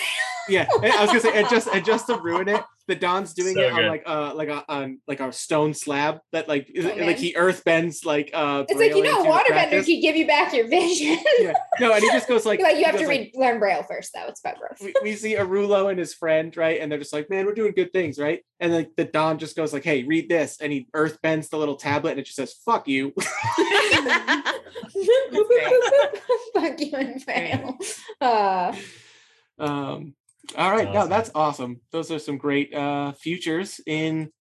yeah, 0.49 0.65
I 0.81 1.01
was 1.01 1.07
gonna 1.07 1.19
say, 1.19 1.33
and 1.33 1.49
just 1.49 1.67
and 1.67 1.85
just 1.85 2.07
to 2.07 2.17
ruin 2.17 2.47
it, 2.47 2.63
the 2.87 2.95
Don's 2.95 3.33
doing 3.33 3.55
So 3.55 3.61
it 3.61 3.71
on 3.71 3.79
good. 3.81 3.87
like 3.87 4.03
uh 4.05 4.33
like 4.35 4.49
a 4.49 4.63
on 4.69 4.99
like 5.07 5.19
a 5.19 5.31
stone 5.31 5.73
slab 5.73 6.19
that 6.31 6.47
like 6.47 6.69
is 6.73 6.85
Oh, 6.85 7.05
like 7.05 7.17
he 7.17 7.35
earth 7.35 7.63
bends 7.63 8.05
like 8.05 8.31
uh. 8.33 8.63
It's 8.67 8.79
like 8.79 8.95
you 8.95 9.03
know, 9.03 9.17
a 9.17 9.19
into 9.19 9.31
waterbender 9.31 9.47
practice. 9.49 9.85
can 9.85 10.01
give 10.01 10.15
you 10.15 10.25
back 10.27 10.53
your 10.53 10.67
vision. 10.67 11.17
Yeah. 11.39 11.53
No, 11.79 11.93
and 11.93 12.01
he 12.01 12.09
just 12.11 12.27
goes 12.27 12.45
like 12.45 12.59
You're 12.59 12.69
like 12.69 12.77
you 12.77 12.85
have 12.85 12.95
to 12.95 12.99
goes, 13.01 13.07
like, 13.07 13.19
read 13.19 13.31
learn 13.35 13.59
braille 13.59 13.83
first, 13.83 14.11
though. 14.13 14.27
It's 14.27 14.39
about 14.39 14.57
growth. 14.57 14.77
we, 14.81 14.93
we 15.03 15.15
see 15.15 15.35
Arulo 15.35 15.89
and 15.89 15.99
his 15.99 16.13
friend, 16.13 16.55
right? 16.57 16.79
And 16.81 16.91
they're 16.91 16.99
just 16.99 17.13
like, 17.13 17.29
man, 17.29 17.45
we're 17.45 17.53
doing 17.53 17.73
good 17.73 17.93
things, 17.93 18.17
right? 18.17 18.43
And 18.59 18.73
like 18.73 18.95
the 18.95 19.05
Don 19.05 19.37
just 19.37 19.55
goes 19.55 19.73
like, 19.73 19.83
hey, 19.83 20.03
read 20.03 20.29
this. 20.29 20.57
And 20.59 20.71
he 20.71 20.87
earth 20.93 21.21
bends 21.21 21.49
the 21.49 21.57
little 21.57 21.75
tablet 21.75 22.11
and 22.11 22.19
it 22.19 22.25
just 22.25 22.37
says, 22.37 22.55
fuck 22.65 22.87
you. 22.87 23.13
Fuck 26.53 26.79
you 26.79 26.91
and 26.93 27.23
braille. 27.25 27.77
Uh, 28.19 28.75
um, 29.59 30.15
all 30.57 30.71
right. 30.71 30.91
No, 30.93 31.07
that's 31.07 31.31
awesome. 31.35 31.81
Those 31.91 32.11
are 32.11 32.19
some 32.19 32.37
great 32.37 32.73
uh 32.73 33.11
futures 33.13 33.79
in 33.85 34.31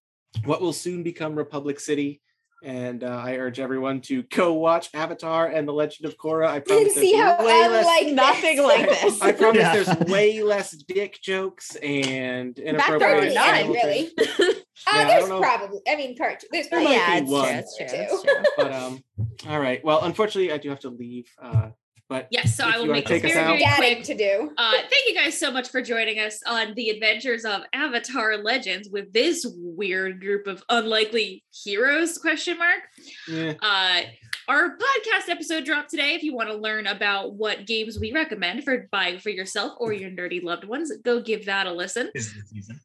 what 0.45 0.61
will 0.61 0.73
soon 0.73 1.03
become 1.03 1.35
Republic 1.35 1.79
City. 1.79 2.21
And 2.63 3.03
uh, 3.03 3.07
I 3.23 3.35
urge 3.37 3.59
everyone 3.59 4.01
to 4.01 4.23
go 4.23 4.53
watch 4.53 4.89
Avatar 4.95 5.45
and 5.45 5.67
the 5.67 5.73
Legend 5.73 6.07
of 6.07 6.17
Korra. 6.17 6.47
I 6.47 6.59
promise 6.59 6.95
see 6.95 7.11
there's 7.11 7.23
how 7.23 7.45
way 7.45 7.67
less 7.67 7.85
unlike 7.85 8.13
Nothing 8.15 8.55
this. 8.57 8.65
like 8.65 8.89
this. 8.89 9.21
I 9.27 9.31
promise 9.31 9.61
Yeah. 9.61 9.73
there's 9.73 9.97
way 10.09 10.41
less 10.41 10.71
dick 10.71 11.19
jokes 11.21 11.75
and 11.75 12.55
fact, 12.55 12.67
inappropriate. 12.67 13.33
there 13.35 13.43
are 13.43 13.45
Hardly 13.45 13.63
none. 13.63 13.73
really. 13.73 14.11
Uh, 14.85 14.91
Yeah, 14.95 15.07
there's 15.07 15.27
don't 15.27 15.41
probably. 15.41 15.79
I 15.87 15.95
mean, 15.95 16.15
cartoon. 16.15 16.49
There's 16.51 16.67
There 16.69 16.79
probably 16.79 16.97
might 16.97 17.15
yeah, 17.15 17.19
be 17.19 17.25
one 17.31 17.49
true. 17.49 17.57
It's 17.57 17.77
true. 17.77 18.17
or 18.19 18.23
true. 18.35 18.43
but 18.57 18.71
um 18.73 19.03
all 19.49 19.59
right 19.59 19.83
well 19.83 20.03
unfortunately 20.03 20.53
i 20.53 20.57
do 20.57 20.69
have 20.69 20.79
to 20.81 20.89
leave 20.89 21.27
uh 21.41 21.69
But 22.09 22.27
Yes, 22.31 22.55
so 22.55 22.65
I 22.65 22.77
will 22.77 22.85
make 22.85 23.07
this 23.07 23.21
very, 23.21 23.59
very 23.59 23.75
quick. 23.75 24.03
to 24.05 24.15
do. 24.15 24.51
Uh, 24.57 24.71
thank 24.71 25.07
you 25.07 25.13
guys 25.13 25.37
so 25.37 25.51
much 25.51 25.69
for 25.69 25.81
joining 25.81 26.19
us 26.19 26.41
on 26.45 26.73
the 26.75 26.89
adventures 26.89 27.43
of 27.43 27.63
Avatar 27.73 28.37
Legends 28.37 28.87
with 28.89 29.11
this 29.11 29.45
weird 29.57 30.21
group 30.21 30.47
of 30.47 30.63
unlikely 30.69 31.43
heroes? 31.51 32.17
Question 32.17 32.57
mark. 32.57 32.79
yeah. 33.27 33.53
Uh, 33.61 34.01
our 34.47 34.77
podcast 34.77 35.27
episode 35.29 35.65
dropped 35.65 35.89
today. 35.89 36.15
If 36.15 36.23
you 36.23 36.33
want 36.33 36.47
to 36.47 36.55
learn 36.55 36.87
about 36.87 37.33
what 37.33 37.67
games 37.67 37.99
we 37.99 38.13
recommend 38.13 38.63
for 38.63 38.87
buying 38.89 39.19
for 39.19 39.29
yourself 39.29 39.73
or 39.77 39.91
your 39.91 40.09
nerdy 40.09 40.41
loved 40.41 40.63
ones, 40.63 40.89
go 41.03 41.19
give 41.21 41.45
that 41.47 41.67
a 41.67 41.73
listen. 41.73 42.09
Is 42.15 42.33
the 42.33 42.41
season. 42.43 42.79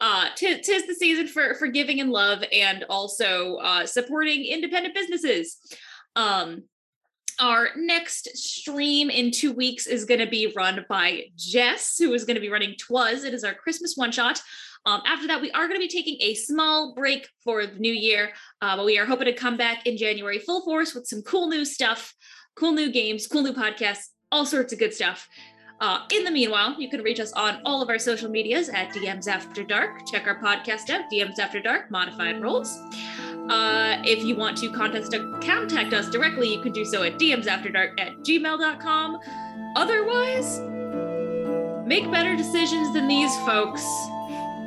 Uh, 0.00 0.26
tis, 0.34 0.66
tis 0.66 0.86
the 0.86 0.94
season 0.94 1.28
for 1.28 1.54
for 1.54 1.68
giving 1.68 2.00
and 2.00 2.10
love, 2.10 2.42
and 2.52 2.84
also 2.90 3.56
uh, 3.56 3.86
supporting 3.86 4.44
independent 4.44 4.94
businesses. 4.94 5.56
Um, 6.16 6.64
our 7.40 7.68
next 7.76 8.36
stream 8.36 9.10
in 9.10 9.30
two 9.30 9.52
weeks 9.52 9.86
is 9.86 10.04
going 10.04 10.20
to 10.20 10.26
be 10.26 10.52
run 10.56 10.84
by 10.88 11.24
Jess, 11.36 11.96
who 11.98 12.12
is 12.12 12.24
going 12.24 12.36
to 12.36 12.40
be 12.40 12.48
running 12.48 12.74
Twas. 12.78 13.24
It 13.24 13.34
is 13.34 13.44
our 13.44 13.54
Christmas 13.54 13.96
one 13.96 14.12
shot. 14.12 14.40
Um, 14.84 15.02
after 15.04 15.26
that, 15.26 15.40
we 15.40 15.50
are 15.50 15.66
going 15.66 15.80
to 15.80 15.84
be 15.84 15.88
taking 15.88 16.16
a 16.20 16.34
small 16.34 16.94
break 16.94 17.28
for 17.42 17.66
the 17.66 17.78
new 17.78 17.92
year, 17.92 18.32
uh, 18.62 18.76
but 18.76 18.86
we 18.86 18.98
are 18.98 19.06
hoping 19.06 19.26
to 19.26 19.32
come 19.32 19.56
back 19.56 19.86
in 19.86 19.96
January 19.96 20.38
full 20.38 20.64
force 20.64 20.94
with 20.94 21.06
some 21.06 21.22
cool 21.22 21.48
new 21.48 21.64
stuff, 21.64 22.14
cool 22.54 22.72
new 22.72 22.92
games, 22.92 23.26
cool 23.26 23.42
new 23.42 23.52
podcasts, 23.52 24.06
all 24.30 24.46
sorts 24.46 24.72
of 24.72 24.78
good 24.78 24.94
stuff. 24.94 25.28
Uh, 25.78 26.00
in 26.12 26.24
the 26.24 26.30
meanwhile, 26.30 26.74
you 26.80 26.88
can 26.88 27.02
reach 27.02 27.20
us 27.20 27.32
on 27.34 27.60
all 27.64 27.82
of 27.82 27.88
our 27.90 27.98
social 27.98 28.30
medias 28.30 28.68
at 28.70 28.88
DMs 28.94 29.28
After 29.28 29.62
Dark. 29.62 30.06
Check 30.10 30.26
our 30.26 30.40
podcast 30.40 30.88
out, 30.90 31.10
DMs 31.12 31.38
After 31.38 31.60
Dark, 31.60 31.90
Modified 31.90 32.40
Roles. 32.40 32.78
Uh, 33.50 34.00
if 34.04 34.24
you 34.24 34.34
want 34.36 34.56
to 34.58 34.72
contact, 34.72 35.10
contact 35.44 35.92
us 35.92 36.08
directly, 36.10 36.52
you 36.52 36.60
can 36.62 36.72
do 36.72 36.84
so 36.84 37.02
at 37.02 37.18
dmsafterdark 37.18 38.00
at 38.00 38.16
gmail.com. 38.20 39.18
Otherwise, 39.76 40.60
make 41.86 42.10
better 42.10 42.34
decisions 42.36 42.92
than 42.94 43.06
these 43.06 43.34
folks. 43.44 43.82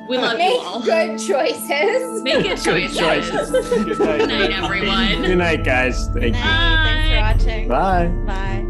We 0.08 0.18
love 0.18 0.34
you 0.34 0.38
Make 0.40 0.62
all. 0.62 0.82
good 0.82 1.20
choices. 1.20 2.24
Make 2.24 2.44
good 2.44 2.58
Good 2.64 2.92
choices. 2.92 2.98
choices. 2.98 3.50
Good 3.52 4.00
night. 4.00 4.18
Good 4.20 4.30
night, 4.30 4.52
everyone. 4.52 5.22
Good 5.24 5.38
night, 5.38 5.64
guys. 5.64 6.08
Thank 6.10 6.36
you. 6.36 6.42
Thanks 6.42 7.10
for 7.10 7.46
watching. 7.48 7.68
Bye. 7.68 8.08
Bye. 8.26 8.69